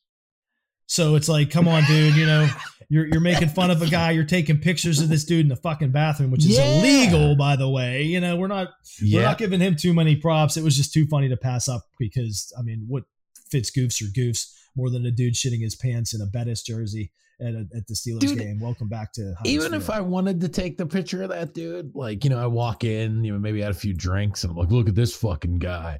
So 0.85 1.15
it's 1.15 1.29
like, 1.29 1.49
come 1.49 1.67
on, 1.67 1.83
dude. 1.85 2.15
You 2.15 2.25
know, 2.25 2.47
you're 2.89 3.07
you're 3.07 3.21
making 3.21 3.49
fun 3.49 3.71
of 3.71 3.81
a 3.81 3.87
guy. 3.87 4.11
You're 4.11 4.23
taking 4.25 4.59
pictures 4.59 4.99
of 4.99 5.09
this 5.09 5.23
dude 5.25 5.41
in 5.41 5.47
the 5.47 5.55
fucking 5.55 5.91
bathroom, 5.91 6.31
which 6.31 6.45
is 6.45 6.57
Yeah. 6.57 6.79
illegal, 6.79 7.35
by 7.35 7.55
the 7.55 7.69
way. 7.69 8.03
You 8.03 8.19
know, 8.19 8.35
we're 8.35 8.47
not 8.47 8.69
we're 9.01 9.21
not 9.21 9.37
giving 9.37 9.59
him 9.59 9.75
too 9.75 9.93
many 9.93 10.15
props. 10.15 10.57
It 10.57 10.63
was 10.63 10.75
just 10.77 10.93
too 10.93 11.05
funny 11.07 11.29
to 11.29 11.37
pass 11.37 11.67
up 11.67 11.83
because 11.99 12.51
I 12.57 12.61
mean, 12.61 12.85
what 12.87 13.03
fits 13.49 13.71
Goofs 13.71 14.01
R 14.03 14.09
Goofs 14.09 14.53
more 14.75 14.89
than 14.89 15.05
a 15.05 15.11
dude 15.11 15.33
shitting 15.35 15.61
his 15.61 15.75
pants 15.75 16.13
in 16.13 16.21
a 16.21 16.25
Bettis 16.25 16.63
jersey 16.63 17.11
at, 17.39 17.53
a, 17.53 17.67
at 17.75 17.87
the 17.87 17.93
Steelers 17.93 18.19
Dude, 18.19 18.39
game? 18.39 18.59
Welcome 18.59 18.89
back 18.89 19.13
to 19.13 19.35
even 19.45 19.73
if 19.73 19.89
I 19.89 20.01
wanted 20.01 20.41
to 20.41 20.49
take 20.49 20.77
the 20.77 20.85
picture 20.87 21.21
of 21.23 21.29
that 21.29 21.53
dude, 21.53 21.95
like, 21.95 22.23
you 22.23 22.29
know, 22.29 22.39
I 22.41 22.47
walk 22.47 22.83
in, 22.83 23.23
you 23.23 23.31
know, 23.33 23.39
maybe 23.39 23.61
I 23.61 23.67
had 23.67 23.75
a 23.75 23.77
few 23.77 23.93
drinks 23.93 24.43
and 24.43 24.51
I'm 24.51 24.57
like, 24.57 24.71
look 24.71 24.89
at 24.89 24.95
this 24.95 25.15
fucking 25.15 25.59
guy. 25.59 25.99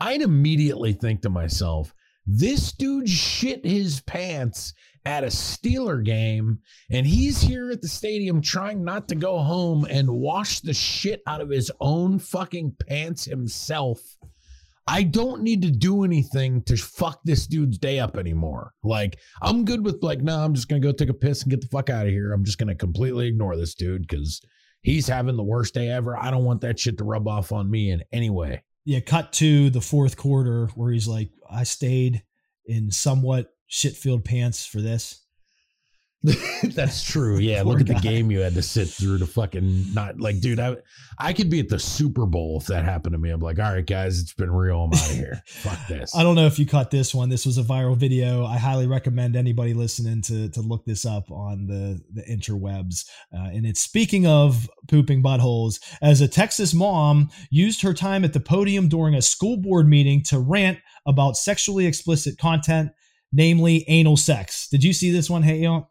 I'd 0.00 0.22
immediately 0.22 0.92
think 0.94 1.22
to 1.22 1.30
myself, 1.30 1.94
this 2.26 2.72
dude 2.72 3.08
shit 3.08 3.64
his 3.64 4.00
pants 4.00 4.72
at 5.04 5.24
a 5.24 5.28
Steeler 5.28 6.02
game 6.02 6.58
and 6.90 7.06
he's 7.06 7.42
here 7.42 7.70
at 7.70 7.82
the 7.82 7.88
stadium 7.88 8.40
trying 8.40 8.82
not 8.82 9.08
to 9.08 9.14
go 9.14 9.38
home 9.38 9.84
and 9.84 10.08
wash 10.08 10.60
the 10.60 10.72
shit 10.72 11.22
out 11.26 11.40
of 11.40 11.50
his 11.50 11.70
own 11.80 12.18
fucking 12.18 12.74
pants 12.88 13.24
himself. 13.24 14.00
I 14.86 15.02
don't 15.02 15.42
need 15.42 15.62
to 15.62 15.70
do 15.70 16.04
anything 16.04 16.62
to 16.64 16.76
fuck 16.76 17.20
this 17.24 17.46
dude's 17.46 17.78
day 17.78 17.98
up 17.98 18.18
anymore. 18.18 18.72
Like, 18.82 19.18
I'm 19.40 19.64
good 19.64 19.82
with 19.82 20.02
like, 20.02 20.20
no, 20.20 20.38
I'm 20.38 20.54
just 20.54 20.68
gonna 20.68 20.80
go 20.80 20.92
take 20.92 21.08
a 21.08 21.14
piss 21.14 21.42
and 21.42 21.50
get 21.50 21.62
the 21.62 21.68
fuck 21.68 21.88
out 21.88 22.06
of 22.06 22.12
here. 22.12 22.32
I'm 22.32 22.44
just 22.44 22.58
gonna 22.58 22.74
completely 22.74 23.28
ignore 23.28 23.56
this 23.56 23.74
dude 23.74 24.06
because 24.06 24.42
he's 24.82 25.08
having 25.08 25.36
the 25.36 25.42
worst 25.42 25.74
day 25.74 25.88
ever. 25.88 26.16
I 26.18 26.30
don't 26.30 26.44
want 26.44 26.60
that 26.62 26.78
shit 26.78 26.98
to 26.98 27.04
rub 27.04 27.26
off 27.28 27.50
on 27.50 27.70
me 27.70 27.90
in 27.90 28.02
any 28.12 28.28
way. 28.28 28.62
Yeah, 28.84 29.00
cut 29.00 29.32
to 29.34 29.70
the 29.70 29.80
fourth 29.80 30.16
quarter 30.16 30.66
where 30.74 30.92
he's 30.92 31.08
like, 31.08 31.30
I 31.50 31.64
stayed 31.64 32.22
in 32.66 32.90
somewhat 32.90 33.54
shit 33.66 33.94
filled 33.94 34.24
pants 34.24 34.66
for 34.66 34.80
this. 34.80 35.23
That's 36.62 37.02
true. 37.02 37.38
Yeah, 37.38 37.62
Poor 37.62 37.72
look 37.72 37.80
at 37.82 37.86
the 37.86 37.94
game 37.94 38.30
you 38.30 38.40
had 38.40 38.54
to 38.54 38.62
sit 38.62 38.88
through 38.88 39.18
to 39.18 39.26
fucking 39.26 39.92
not 39.92 40.18
like, 40.18 40.40
dude. 40.40 40.58
I 40.58 40.76
I 41.18 41.34
could 41.34 41.50
be 41.50 41.60
at 41.60 41.68
the 41.68 41.78
Super 41.78 42.24
Bowl 42.24 42.58
if 42.60 42.66
that 42.68 42.84
happened 42.84 43.12
to 43.12 43.18
me. 43.18 43.28
I'm 43.28 43.40
like, 43.40 43.58
all 43.58 43.72
right, 43.72 43.84
guys, 43.84 44.20
it's 44.20 44.32
been 44.32 44.50
real. 44.50 44.84
I'm 44.84 44.92
out 44.92 45.10
of 45.10 45.16
here. 45.16 45.42
Fuck 45.46 45.86
this. 45.86 46.16
I 46.16 46.22
don't 46.22 46.34
know 46.34 46.46
if 46.46 46.58
you 46.58 46.64
caught 46.64 46.90
this 46.90 47.14
one. 47.14 47.28
This 47.28 47.44
was 47.44 47.58
a 47.58 47.62
viral 47.62 47.96
video. 47.96 48.46
I 48.46 48.56
highly 48.56 48.86
recommend 48.86 49.36
anybody 49.36 49.74
listening 49.74 50.22
to 50.22 50.48
to 50.48 50.62
look 50.62 50.86
this 50.86 51.04
up 51.04 51.30
on 51.30 51.66
the 51.66 52.00
the 52.14 52.22
interwebs. 52.22 53.06
Uh, 53.36 53.50
and 53.52 53.66
it's 53.66 53.82
speaking 53.82 54.26
of 54.26 54.68
pooping 54.88 55.22
buttholes. 55.22 55.78
As 56.00 56.22
a 56.22 56.28
Texas 56.28 56.72
mom 56.72 57.28
used 57.50 57.82
her 57.82 57.92
time 57.92 58.24
at 58.24 58.32
the 58.32 58.40
podium 58.40 58.88
during 58.88 59.14
a 59.14 59.22
school 59.22 59.58
board 59.58 59.86
meeting 59.86 60.22
to 60.28 60.38
rant 60.38 60.78
about 61.06 61.36
sexually 61.36 61.84
explicit 61.86 62.38
content, 62.38 62.92
namely 63.30 63.84
anal 63.88 64.16
sex. 64.16 64.68
Did 64.70 64.82
you 64.82 64.94
see 64.94 65.10
this 65.10 65.28
one, 65.28 65.42
Hey? 65.42 65.58
Yo? 65.58 65.86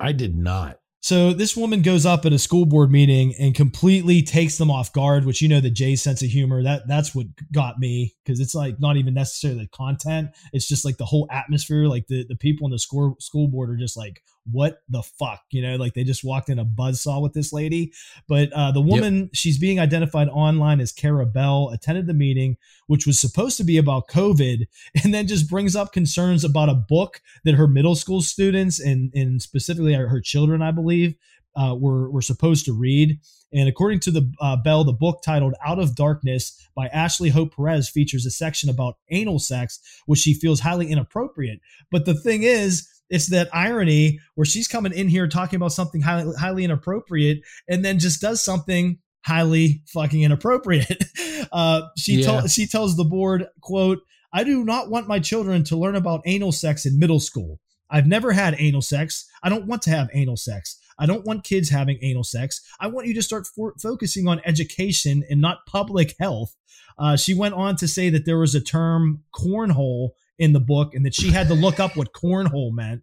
I 0.00 0.12
did 0.12 0.36
not. 0.36 0.78
So 1.02 1.32
this 1.32 1.56
woman 1.56 1.82
goes 1.82 2.06
up 2.06 2.24
at 2.26 2.32
a 2.32 2.38
school 2.38 2.64
board 2.64 2.92
meeting 2.92 3.34
and 3.36 3.56
completely 3.56 4.22
takes 4.22 4.56
them 4.56 4.70
off 4.70 4.92
guard, 4.92 5.24
which 5.24 5.42
you 5.42 5.48
know 5.48 5.60
the 5.60 5.68
Jay's 5.68 6.00
sense 6.00 6.22
of 6.22 6.28
humor 6.28 6.62
that 6.62 6.86
that's 6.86 7.12
what 7.12 7.26
got 7.52 7.80
me 7.80 8.14
because 8.24 8.38
it's 8.38 8.54
like 8.54 8.78
not 8.78 8.96
even 8.96 9.12
necessarily 9.12 9.62
the 9.62 9.68
content, 9.76 10.30
it's 10.52 10.68
just 10.68 10.84
like 10.84 10.98
the 10.98 11.04
whole 11.04 11.26
atmosphere. 11.28 11.88
Like 11.88 12.06
the 12.06 12.24
the 12.28 12.36
people 12.36 12.68
in 12.68 12.70
the 12.70 12.78
school 12.78 13.16
school 13.18 13.48
board 13.48 13.70
are 13.70 13.76
just 13.76 13.96
like, 13.96 14.22
what 14.50 14.78
the 14.88 15.02
fuck, 15.02 15.40
you 15.50 15.62
know? 15.62 15.76
Like 15.76 15.94
they 15.94 16.04
just 16.04 16.24
walked 16.24 16.48
in 16.48 16.58
a 16.58 16.64
buzzsaw 16.64 17.22
with 17.22 17.32
this 17.32 17.52
lady. 17.52 17.92
But 18.28 18.52
uh, 18.52 18.72
the 18.72 18.80
woman, 18.80 19.30
she's 19.32 19.58
being 19.58 19.78
identified 19.78 20.28
online 20.28 20.80
as 20.80 20.92
Cara 20.92 21.26
Bell, 21.26 21.70
attended 21.72 22.06
the 22.06 22.14
meeting, 22.14 22.56
which 22.86 23.06
was 23.06 23.20
supposed 23.20 23.56
to 23.58 23.64
be 23.64 23.78
about 23.78 24.08
COVID, 24.08 24.66
and 25.02 25.14
then 25.14 25.26
just 25.26 25.48
brings 25.48 25.76
up 25.76 25.92
concerns 25.92 26.44
about 26.44 26.68
a 26.68 26.74
book 26.74 27.20
that 27.44 27.54
her 27.54 27.68
middle 27.68 27.94
school 27.94 28.22
students 28.22 28.80
and 28.80 29.12
and 29.14 29.40
specifically 29.40 29.94
her 29.94 30.20
children, 30.20 30.62
I 30.62 30.70
believe, 30.70 31.14
uh, 31.56 31.76
were 31.78 32.10
were 32.10 32.22
supposed 32.22 32.64
to 32.66 32.72
read. 32.72 33.18
And 33.54 33.68
according 33.68 34.00
to 34.00 34.10
the 34.10 34.32
uh, 34.40 34.56
Bell, 34.56 34.84
the 34.84 34.92
book 34.92 35.22
titled 35.22 35.54
"Out 35.64 35.78
of 35.78 35.94
Darkness" 35.94 36.68
by 36.74 36.86
Ashley 36.88 37.28
Hope 37.28 37.54
Perez 37.54 37.88
features 37.88 38.26
a 38.26 38.30
section 38.30 38.70
about 38.70 38.96
anal 39.10 39.38
sex, 39.38 39.80
which 40.06 40.20
she 40.20 40.34
feels 40.34 40.60
highly 40.60 40.90
inappropriate. 40.90 41.60
But 41.90 42.06
the 42.06 42.14
thing 42.14 42.42
is. 42.42 42.88
It's 43.12 43.28
that 43.28 43.48
irony 43.54 44.18
where 44.34 44.44
she's 44.44 44.66
coming 44.66 44.92
in 44.92 45.06
here 45.08 45.28
talking 45.28 45.56
about 45.56 45.72
something 45.72 46.00
highly, 46.00 46.34
highly 46.36 46.64
inappropriate 46.64 47.40
and 47.68 47.84
then 47.84 47.98
just 47.98 48.20
does 48.20 48.42
something 48.42 48.98
highly 49.24 49.82
fucking 49.92 50.22
inappropriate. 50.22 51.04
Uh, 51.50 51.82
she 51.98 52.14
Yeah. 52.20 52.26
told 52.26 52.50
she 52.50 52.66
tells 52.66 52.96
the 52.96 53.04
board, 53.04 53.46
"quote 53.60 53.98
I 54.32 54.42
do 54.44 54.64
not 54.64 54.88
want 54.90 55.08
my 55.08 55.18
children 55.18 55.64
to 55.64 55.76
learn 55.76 55.96
about 55.96 56.22
anal 56.24 56.52
sex 56.52 56.86
in 56.86 56.98
middle 56.98 57.20
school. 57.20 57.58
I've 57.90 58.06
never 58.06 58.32
had 58.32 58.54
anal 58.58 58.80
sex. 58.80 59.26
I 59.42 59.48
don't 59.50 59.66
want 59.66 59.82
to 59.82 59.90
have 59.90 60.08
anal 60.14 60.36
sex. 60.38 60.78
I 60.98 61.04
don't 61.06 61.26
want 61.26 61.44
kids 61.44 61.68
having 61.68 61.98
anal 62.00 62.24
sex. 62.24 62.62
I 62.80 62.86
want 62.86 63.06
you 63.08 63.14
to 63.14 63.22
start 63.22 63.46
for- 63.46 63.74
focusing 63.82 64.28
on 64.28 64.40
education 64.46 65.24
and 65.28 65.40
not 65.40 65.66
public 65.66 66.14
health." 66.18 66.54
Uh, 66.98 67.16
she 67.16 67.34
went 67.34 67.54
on 67.54 67.74
to 67.76 67.88
say 67.88 68.08
that 68.08 68.24
there 68.24 68.38
was 68.38 68.54
a 68.54 68.60
term 68.60 69.24
cornhole 69.34 70.10
in 70.42 70.52
the 70.52 70.60
book 70.60 70.94
and 70.94 71.06
that 71.06 71.14
she 71.14 71.30
had 71.30 71.48
to 71.48 71.54
look 71.54 71.78
up 71.80 71.96
what 71.96 72.12
cornhole 72.12 72.72
meant. 72.72 73.02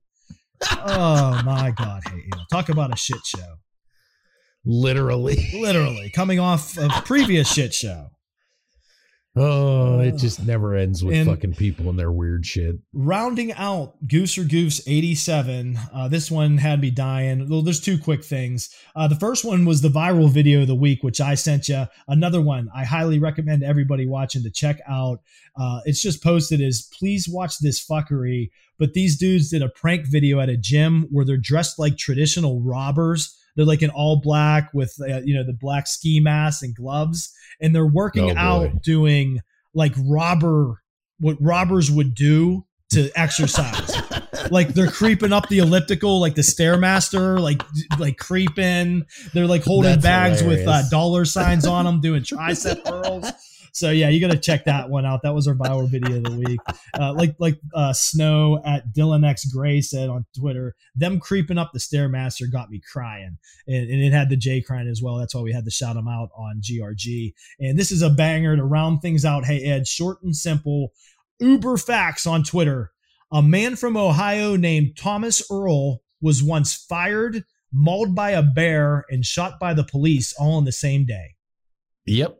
Oh 0.61 1.41
my 1.45 1.73
god! 1.75 2.01
Hey, 2.05 2.17
you 2.17 2.29
know, 2.35 2.43
talk 2.51 2.67
about 2.67 2.93
a 2.93 2.97
shit 2.97 3.25
show. 3.25 3.55
Literally. 4.65 5.49
Literally 5.53 6.09
coming 6.09 6.39
off 6.39 6.77
of 6.77 6.91
previous 7.05 7.51
shit 7.51 7.73
show. 7.73 8.09
Oh, 9.39 9.99
it 9.99 10.17
just 10.17 10.45
never 10.45 10.75
ends 10.75 11.03
with 11.03 11.15
And- 11.15 11.27
fucking 11.29 11.53
people 11.53 11.89
and 11.89 11.97
their 11.97 12.11
weird 12.11 12.45
shit. 12.45 12.75
rounding 12.93 13.53
out 13.53 13.95
Goofs 14.07 14.37
R 14.37 14.43
Goofs 14.43 14.81
87, 14.85 15.79
uh, 15.93 16.07
this 16.07 16.29
one 16.29 16.57
had 16.57 16.81
me 16.81 16.91
dying. 16.91 17.47
Well, 17.49 17.61
there's 17.61 17.79
two 17.79 17.97
quick 17.97 18.23
things. 18.23 18.69
Uh, 18.95 19.07
the 19.07 19.15
first 19.15 19.45
one 19.45 19.65
was 19.65 19.81
the 19.81 19.89
viral 19.89 20.29
video 20.29 20.61
of 20.61 20.67
the 20.67 20.75
week, 20.75 21.03
which 21.03 21.21
I 21.21 21.35
sent 21.35 21.69
you. 21.69 21.85
Another 22.07 22.41
one 22.41 22.69
I 22.75 22.83
highly 22.83 23.19
recommend 23.19 23.63
everybody 23.63 24.05
watching 24.05 24.43
to 24.43 24.49
check 24.51 24.79
out. 24.87 25.21
Uh, 25.55 25.79
it's 25.85 26.01
just 26.01 26.23
posted 26.23 26.61
as 26.61 26.89
please 26.97 27.27
watch 27.29 27.59
this 27.59 27.85
fuckery. 27.85 28.49
But 28.77 28.93
these 28.93 29.17
dudes 29.17 29.49
did 29.49 29.61
a 29.61 29.69
prank 29.69 30.05
video 30.07 30.39
at 30.39 30.47
a 30.49 30.55
gym 30.57 31.07
where 31.11 31.25
they're 31.25 31.37
dressed 31.37 31.77
like 31.79 31.97
traditional 31.97 32.61
robbers. 32.61 33.35
They're 33.59 33.65
like 33.65 33.81
in 33.81 33.89
all 33.89 34.21
black 34.21 34.69
with 34.73 34.95
uh, 35.01 35.19
you 35.25 35.35
know 35.35 35.43
the 35.43 35.51
black 35.51 35.85
ski 35.85 36.21
mask 36.21 36.63
and 36.63 36.73
gloves, 36.73 37.29
and 37.59 37.75
they're 37.75 37.85
working 37.85 38.31
Oh, 38.31 38.37
out 38.37 38.81
doing 38.81 39.41
like 39.73 39.91
robber 39.97 40.81
what 41.19 41.35
robbers 41.41 41.91
would 41.91 42.15
do 42.15 42.65
to 42.93 43.11
exercise. 43.15 43.97
like 44.49 44.69
they're 44.69 44.89
creeping 44.89 45.33
up 45.33 45.49
the 45.49 45.59
elliptical, 45.59 46.21
like 46.21 46.35
the 46.35 46.41
stairmaster, 46.41 47.37
like 47.37 47.61
like 47.99 48.15
creeping. 48.17 49.05
They're 49.33 49.45
like 49.45 49.65
holding 49.65 49.99
That's 49.99 50.03
bags 50.03 50.41
with 50.41 50.65
uh, 50.65 50.87
dollar 50.89 51.25
signs 51.25 51.67
on 51.67 51.83
them, 51.83 51.99
doing 51.99 52.23
tricep 52.23 52.85
curls. 52.85 53.29
So 53.73 53.91
yeah, 53.91 54.09
you 54.09 54.19
got 54.19 54.31
to 54.31 54.39
check 54.39 54.65
that 54.65 54.89
one 54.89 55.05
out. 55.05 55.21
That 55.23 55.33
was 55.33 55.47
our 55.47 55.53
viral 55.53 55.89
video 55.89 56.17
of 56.17 56.23
the 56.23 56.37
week. 56.37 56.59
Uh, 56.99 57.13
like 57.13 57.35
like 57.39 57.59
uh, 57.73 57.93
Snow 57.93 58.61
at 58.65 58.93
Dylan 58.93 59.27
X 59.27 59.45
Gray 59.45 59.81
said 59.81 60.09
on 60.09 60.25
Twitter, 60.37 60.75
them 60.95 61.19
creeping 61.19 61.57
up 61.57 61.71
the 61.71 61.79
stairmaster 61.79 62.51
got 62.51 62.69
me 62.69 62.81
crying, 62.91 63.37
and, 63.67 63.89
and 63.89 64.03
it 64.03 64.11
had 64.11 64.29
the 64.29 64.37
J 64.37 64.61
crying 64.61 64.87
as 64.87 65.01
well. 65.01 65.17
That's 65.17 65.35
why 65.35 65.41
we 65.41 65.53
had 65.53 65.65
to 65.65 65.71
shout 65.71 65.95
them 65.95 66.07
out 66.07 66.29
on 66.35 66.61
GRG. 66.61 67.33
And 67.59 67.77
this 67.77 67.91
is 67.91 68.01
a 68.01 68.09
banger 68.09 68.55
to 68.55 68.63
round 68.63 69.01
things 69.01 69.25
out. 69.25 69.45
Hey 69.45 69.63
Ed, 69.63 69.87
short 69.87 70.21
and 70.23 70.35
simple. 70.35 70.93
Uber 71.39 71.77
facts 71.77 72.27
on 72.27 72.43
Twitter. 72.43 72.91
A 73.31 73.41
man 73.41 73.75
from 73.75 73.95
Ohio 73.95 74.55
named 74.55 74.97
Thomas 74.97 75.43
Earl 75.51 76.01
was 76.21 76.43
once 76.43 76.73
fired, 76.73 77.43
mauled 77.71 78.15
by 78.15 78.31
a 78.31 78.41
bear, 78.41 79.05
and 79.09 79.23
shot 79.23 79.59
by 79.59 79.73
the 79.73 79.83
police 79.83 80.33
all 80.33 80.57
in 80.57 80.65
the 80.65 80.71
same 80.71 81.05
day. 81.05 81.35
Yep. 82.05 82.38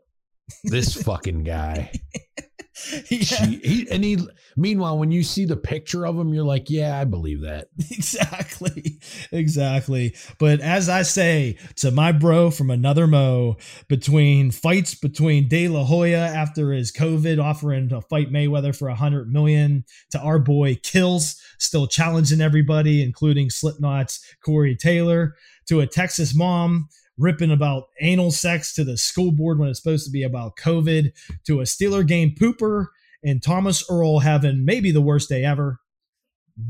This 0.63 1.01
fucking 1.01 1.43
guy. 1.43 1.91
yeah, 3.09 3.19
She, 3.19 3.59
he, 3.63 3.87
and 3.91 4.03
he, 4.03 4.17
meanwhile, 4.55 4.97
when 4.97 5.11
you 5.11 5.23
see 5.23 5.45
the 5.45 5.57
picture 5.57 6.05
of 6.05 6.17
him, 6.17 6.33
you're 6.33 6.45
like, 6.45 6.69
yeah, 6.69 6.99
I 6.99 7.05
believe 7.05 7.41
that. 7.41 7.67
exactly. 7.91 8.99
Exactly. 9.31 10.15
But 10.39 10.61
as 10.61 10.89
I 10.89 11.03
say 11.03 11.57
to 11.77 11.91
my 11.91 12.11
bro 12.11 12.51
from 12.51 12.69
another 12.69 13.07
Mo, 13.07 13.57
between 13.87 14.51
fights 14.51 14.95
between 14.95 15.47
De 15.47 15.67
La 15.67 15.83
Hoya 15.83 16.17
after 16.17 16.71
his 16.71 16.91
COVID 16.91 17.41
offering 17.43 17.89
to 17.89 18.01
fight 18.01 18.31
Mayweather 18.31 18.75
for 18.75 18.87
a 18.87 18.95
hundred 18.95 19.31
million, 19.31 19.85
to 20.11 20.19
our 20.19 20.39
boy 20.39 20.75
Kells 20.83 21.41
still 21.57 21.87
challenging 21.87 22.41
everybody, 22.41 23.03
including 23.03 23.49
Slipknot's 23.49 24.23
Corey 24.43 24.75
Taylor, 24.75 25.35
to 25.67 25.81
a 25.81 25.87
Texas 25.87 26.35
mom 26.35 26.87
ripping 27.19 27.51
about 27.51 27.83
anal 28.01 28.31
sex 28.31 28.73
to 28.73 28.83
the 28.83 28.97
school 28.97 29.31
board 29.31 29.59
when 29.59 29.69
it's 29.69 29.81
supposed 29.81 30.05
to 30.05 30.11
be 30.11 30.23
about 30.23 30.55
COVID, 30.55 31.11
to 31.45 31.59
a 31.59 31.63
Steeler 31.63 32.07
game 32.07 32.33
pooper, 32.33 32.87
and 33.23 33.43
Thomas 33.43 33.83
Earl 33.89 34.19
having 34.19 34.65
maybe 34.65 34.91
the 34.91 35.01
worst 35.01 35.29
day 35.29 35.43
ever. 35.43 35.79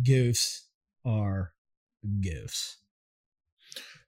Goofs 0.04 0.62
R 1.06 1.54
Goofs. 2.06 2.76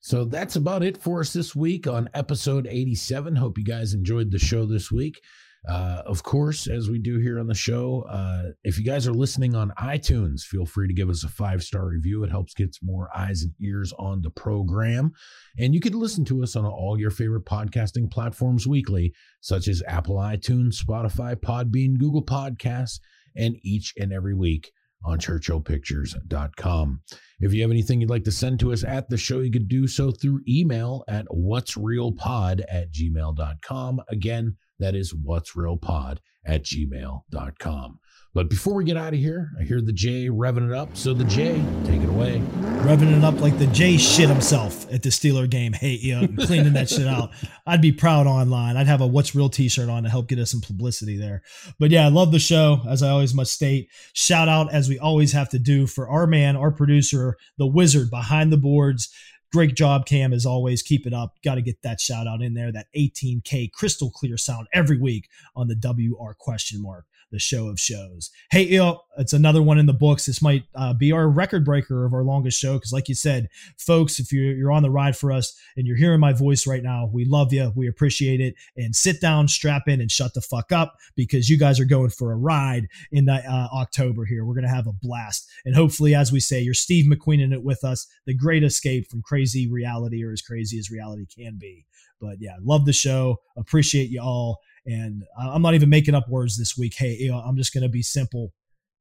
So 0.01 0.25
that's 0.25 0.55
about 0.55 0.83
it 0.83 0.97
for 0.97 1.19
us 1.19 1.31
this 1.31 1.55
week 1.55 1.85
on 1.85 2.09
episode 2.13 2.67
87. 2.67 3.35
Hope 3.35 3.59
you 3.59 3.63
guys 3.63 3.93
enjoyed 3.93 4.31
the 4.31 4.39
show 4.39 4.65
this 4.65 4.91
week. 4.91 5.21
Uh, 5.69 6.01
of 6.07 6.23
course, 6.23 6.67
as 6.67 6.89
we 6.89 6.97
do 6.97 7.19
here 7.19 7.39
on 7.39 7.45
the 7.45 7.53
show, 7.53 8.03
uh, 8.09 8.49
if 8.63 8.79
you 8.79 8.83
guys 8.83 9.07
are 9.07 9.13
listening 9.13 9.55
on 9.55 9.71
iTunes, 9.77 10.41
feel 10.41 10.65
free 10.65 10.87
to 10.87 10.93
give 10.93 11.09
us 11.09 11.23
a 11.23 11.27
five 11.27 11.61
star 11.61 11.87
review. 11.87 12.23
It 12.23 12.31
helps 12.31 12.55
get 12.55 12.75
more 12.81 13.09
eyes 13.15 13.43
and 13.43 13.53
ears 13.61 13.93
on 13.99 14.21
the 14.23 14.31
program. 14.31 15.11
And 15.59 15.75
you 15.75 15.79
can 15.79 15.93
listen 15.93 16.25
to 16.25 16.41
us 16.41 16.55
on 16.55 16.65
all 16.65 16.99
your 16.99 17.11
favorite 17.11 17.45
podcasting 17.45 18.09
platforms 18.09 18.65
weekly, 18.65 19.13
such 19.41 19.67
as 19.67 19.83
Apple 19.87 20.15
iTunes, 20.15 20.83
Spotify, 20.83 21.35
Podbean, 21.35 21.99
Google 21.99 22.25
Podcasts, 22.25 22.99
and 23.35 23.55
each 23.61 23.93
and 23.99 24.11
every 24.11 24.33
week 24.33 24.71
on 25.03 25.19
churchillpictures.com. 25.19 27.01
If 27.39 27.53
you 27.53 27.61
have 27.61 27.71
anything 27.71 28.01
you'd 28.01 28.09
like 28.09 28.23
to 28.25 28.31
send 28.31 28.59
to 28.59 28.71
us 28.71 28.83
at 28.83 29.09
the 29.09 29.17
show, 29.17 29.39
you 29.39 29.51
could 29.51 29.67
do 29.67 29.87
so 29.87 30.11
through 30.11 30.41
email 30.47 31.03
at 31.07 31.25
what'srealpod 31.27 31.83
real 31.83 32.11
pod 32.11 32.61
at 32.69 32.91
gmail.com. 32.91 34.01
Again, 34.09 34.57
that 34.81 34.95
is 34.95 35.13
what's 35.13 35.55
real 35.55 35.77
pod 35.77 36.19
at 36.45 36.63
gmail.com. 36.63 37.99
But 38.33 38.49
before 38.49 38.75
we 38.75 38.85
get 38.85 38.95
out 38.95 39.13
of 39.13 39.19
here, 39.19 39.51
I 39.59 39.63
hear 39.63 39.81
the 39.81 39.91
J 39.91 40.29
revving 40.29 40.69
it 40.69 40.73
up. 40.73 40.95
So 40.95 41.13
the 41.13 41.25
J, 41.25 41.61
take 41.83 42.01
it 42.01 42.07
away. 42.07 42.41
Revving 42.79 43.17
it 43.17 43.25
up 43.25 43.41
like 43.41 43.59
the 43.59 43.67
J 43.67 43.97
shit 43.97 44.29
himself 44.29 44.89
at 44.89 45.03
the 45.03 45.09
Steeler 45.09 45.49
game. 45.49 45.73
Hey, 45.73 45.99
yeah, 46.01 46.25
cleaning 46.39 46.71
that 46.73 46.87
shit 46.87 47.07
out. 47.07 47.31
I'd 47.67 47.81
be 47.81 47.91
proud 47.91 48.27
online. 48.27 48.77
I'd 48.77 48.87
have 48.87 49.01
a 49.01 49.07
What's 49.07 49.35
Real 49.35 49.49
t 49.49 49.67
shirt 49.67 49.89
on 49.89 50.03
to 50.03 50.09
help 50.09 50.29
get 50.29 50.39
us 50.39 50.51
some 50.51 50.61
publicity 50.61 51.17
there. 51.17 51.41
But 51.77 51.91
yeah, 51.91 52.05
I 52.05 52.09
love 52.09 52.31
the 52.31 52.39
show, 52.39 52.79
as 52.87 53.03
I 53.03 53.09
always 53.09 53.33
must 53.33 53.51
state. 53.51 53.89
Shout 54.13 54.47
out, 54.47 54.73
as 54.73 54.87
we 54.87 54.97
always 54.97 55.33
have 55.33 55.49
to 55.49 55.59
do, 55.59 55.85
for 55.85 56.07
our 56.07 56.25
man, 56.25 56.55
our 56.55 56.71
producer, 56.71 57.35
the 57.57 57.67
wizard 57.67 58.09
behind 58.09 58.53
the 58.53 58.57
boards. 58.57 59.13
Great 59.51 59.75
job, 59.75 60.05
Cam, 60.05 60.31
as 60.31 60.45
always. 60.45 60.81
Keep 60.81 61.05
it 61.05 61.13
up. 61.13 61.35
Got 61.43 61.55
to 61.55 61.61
get 61.61 61.81
that 61.81 61.99
shout 61.99 62.25
out 62.25 62.41
in 62.41 62.53
there. 62.53 62.71
That 62.71 62.87
18K 62.95 63.71
crystal 63.73 64.09
clear 64.09 64.37
sound 64.37 64.67
every 64.73 64.97
week 64.97 65.27
on 65.55 65.67
the 65.67 65.75
WR 65.75 66.33
question 66.39 66.81
mark. 66.81 67.05
The 67.31 67.39
show 67.39 67.67
of 67.67 67.79
shows. 67.79 68.29
Hey, 68.51 68.63
you 68.63 68.77
know, 68.77 69.01
it's 69.17 69.33
another 69.33 69.61
one 69.61 69.79
in 69.79 69.85
the 69.85 69.93
books. 69.93 70.25
This 70.25 70.41
might 70.41 70.63
uh, 70.75 70.93
be 70.93 71.11
our 71.11 71.29
record 71.29 71.65
breaker 71.65 72.05
of 72.05 72.13
our 72.13 72.23
longest 72.23 72.59
show 72.59 72.73
because, 72.73 72.93
like 72.93 73.09
you 73.09 73.15
said, 73.15 73.49
folks, 73.77 74.19
if 74.19 74.31
you're 74.31 74.53
you're 74.53 74.71
on 74.71 74.83
the 74.83 74.89
ride 74.89 75.15
for 75.15 75.31
us 75.31 75.57
and 75.75 75.87
you're 75.87 75.97
hearing 75.97 76.19
my 76.19 76.33
voice 76.33 76.67
right 76.67 76.83
now, 76.83 77.09
we 77.11 77.25
love 77.25 77.53
you, 77.53 77.71
we 77.75 77.87
appreciate 77.87 78.41
it, 78.41 78.55
and 78.75 78.95
sit 78.95 79.21
down, 79.21 79.47
strap 79.47 79.87
in, 79.87 80.01
and 80.01 80.11
shut 80.11 80.33
the 80.33 80.41
fuck 80.41 80.71
up 80.71 80.95
because 81.15 81.49
you 81.49 81.57
guys 81.57 81.79
are 81.79 81.85
going 81.85 82.09
for 82.09 82.31
a 82.31 82.37
ride 82.37 82.87
in 83.11 83.25
the, 83.25 83.33
uh, 83.33 83.67
October 83.73 84.25
here. 84.25 84.45
We're 84.45 84.55
gonna 84.55 84.69
have 84.69 84.87
a 84.87 84.93
blast, 84.93 85.49
and 85.65 85.75
hopefully, 85.75 86.13
as 86.13 86.31
we 86.31 86.39
say, 86.39 86.61
you're 86.61 86.73
Steve 86.73 87.05
McQueen 87.05 87.41
in 87.41 87.53
it 87.53 87.63
with 87.63 87.83
us. 87.83 88.07
The 88.25 88.33
great 88.33 88.63
escape 88.63 89.09
from 89.09 89.21
crazy 89.21 89.67
reality, 89.71 90.23
or 90.23 90.31
as 90.31 90.41
crazy 90.41 90.77
as 90.79 90.91
reality 90.91 91.25
can 91.25 91.57
be. 91.57 91.85
But 92.19 92.37
yeah, 92.39 92.57
love 92.61 92.85
the 92.85 92.93
show. 92.93 93.37
Appreciate 93.57 94.09
you 94.09 94.21
all. 94.21 94.59
And 94.85 95.23
I'm 95.39 95.61
not 95.61 95.75
even 95.75 95.89
making 95.89 96.15
up 96.15 96.27
words 96.27 96.57
this 96.57 96.77
week. 96.77 96.95
Hey, 96.97 97.15
you 97.19 97.31
know, 97.31 97.37
I'm 97.37 97.55
just 97.55 97.73
going 97.73 97.83
to 97.83 97.89
be 97.89 98.01
simple 98.01 98.51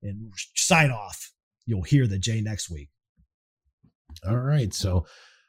and 0.03 0.33
sign 0.55 0.91
off. 0.91 1.33
You'll 1.67 1.83
hear 1.83 2.07
the 2.07 2.19
J 2.19 2.41
next 2.41 2.71
week. 2.71 2.89
All 4.27 4.37
right. 4.37 4.73
So, 4.75 5.07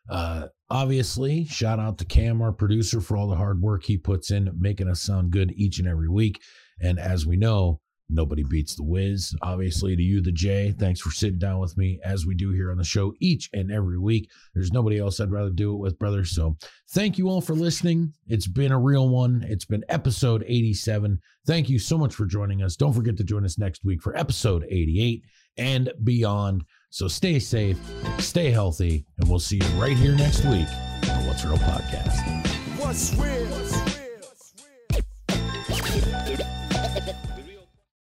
uh, 0.09 0.47
obviously, 0.69 1.45
shout 1.45 1.79
out 1.79 1.97
to 1.99 2.05
Cam, 2.05 2.41
our 2.41 2.51
producer, 2.51 3.01
for 3.01 3.17
all 3.17 3.27
the 3.27 3.35
hard 3.35 3.61
work 3.61 3.83
he 3.83 3.97
puts 3.97 4.31
in 4.31 4.49
making 4.59 4.87
us 4.87 5.01
sound 5.01 5.31
good 5.31 5.51
each 5.55 5.79
and 5.79 5.87
every 5.87 6.09
week. 6.09 6.39
And 6.79 6.99
as 6.99 7.25
we 7.25 7.37
know, 7.37 7.81
Nobody 8.11 8.43
beats 8.43 8.75
the 8.75 8.83
whiz. 8.83 9.33
Obviously, 9.41 9.95
to 9.95 10.01
you, 10.01 10.21
the 10.21 10.31
J, 10.31 10.73
thanks 10.77 10.99
for 10.99 11.11
sitting 11.11 11.39
down 11.39 11.59
with 11.59 11.77
me 11.77 11.99
as 12.03 12.25
we 12.25 12.35
do 12.35 12.51
here 12.51 12.71
on 12.71 12.77
the 12.77 12.83
show 12.83 13.13
each 13.19 13.49
and 13.53 13.71
every 13.71 13.97
week. 13.97 14.29
There's 14.53 14.71
nobody 14.71 14.99
else 14.99 15.19
I'd 15.19 15.31
rather 15.31 15.49
do 15.49 15.73
it 15.73 15.77
with, 15.77 15.97
brother. 15.97 16.25
So 16.25 16.57
thank 16.91 17.17
you 17.17 17.29
all 17.29 17.41
for 17.41 17.53
listening. 17.53 18.13
It's 18.27 18.47
been 18.47 18.71
a 18.71 18.79
real 18.79 19.09
one. 19.09 19.45
It's 19.47 19.65
been 19.65 19.85
episode 19.89 20.43
87. 20.47 21.19
Thank 21.47 21.69
you 21.69 21.79
so 21.79 21.97
much 21.97 22.13
for 22.13 22.25
joining 22.25 22.61
us. 22.61 22.75
Don't 22.75 22.93
forget 22.93 23.17
to 23.17 23.23
join 23.23 23.45
us 23.45 23.57
next 23.57 23.83
week 23.85 24.01
for 24.01 24.15
episode 24.17 24.65
88 24.69 25.23
and 25.57 25.91
beyond. 26.03 26.63
So 26.89 27.07
stay 27.07 27.39
safe, 27.39 27.77
stay 28.19 28.51
healthy, 28.51 29.05
and 29.17 29.29
we'll 29.29 29.39
see 29.39 29.57
you 29.57 29.81
right 29.81 29.95
here 29.95 30.15
next 30.15 30.43
week 30.45 30.67
on 31.09 31.25
What's 31.25 31.45
Real 31.45 31.57
Podcast. 31.57 32.47
What's 32.77 33.13
real? 33.15 33.80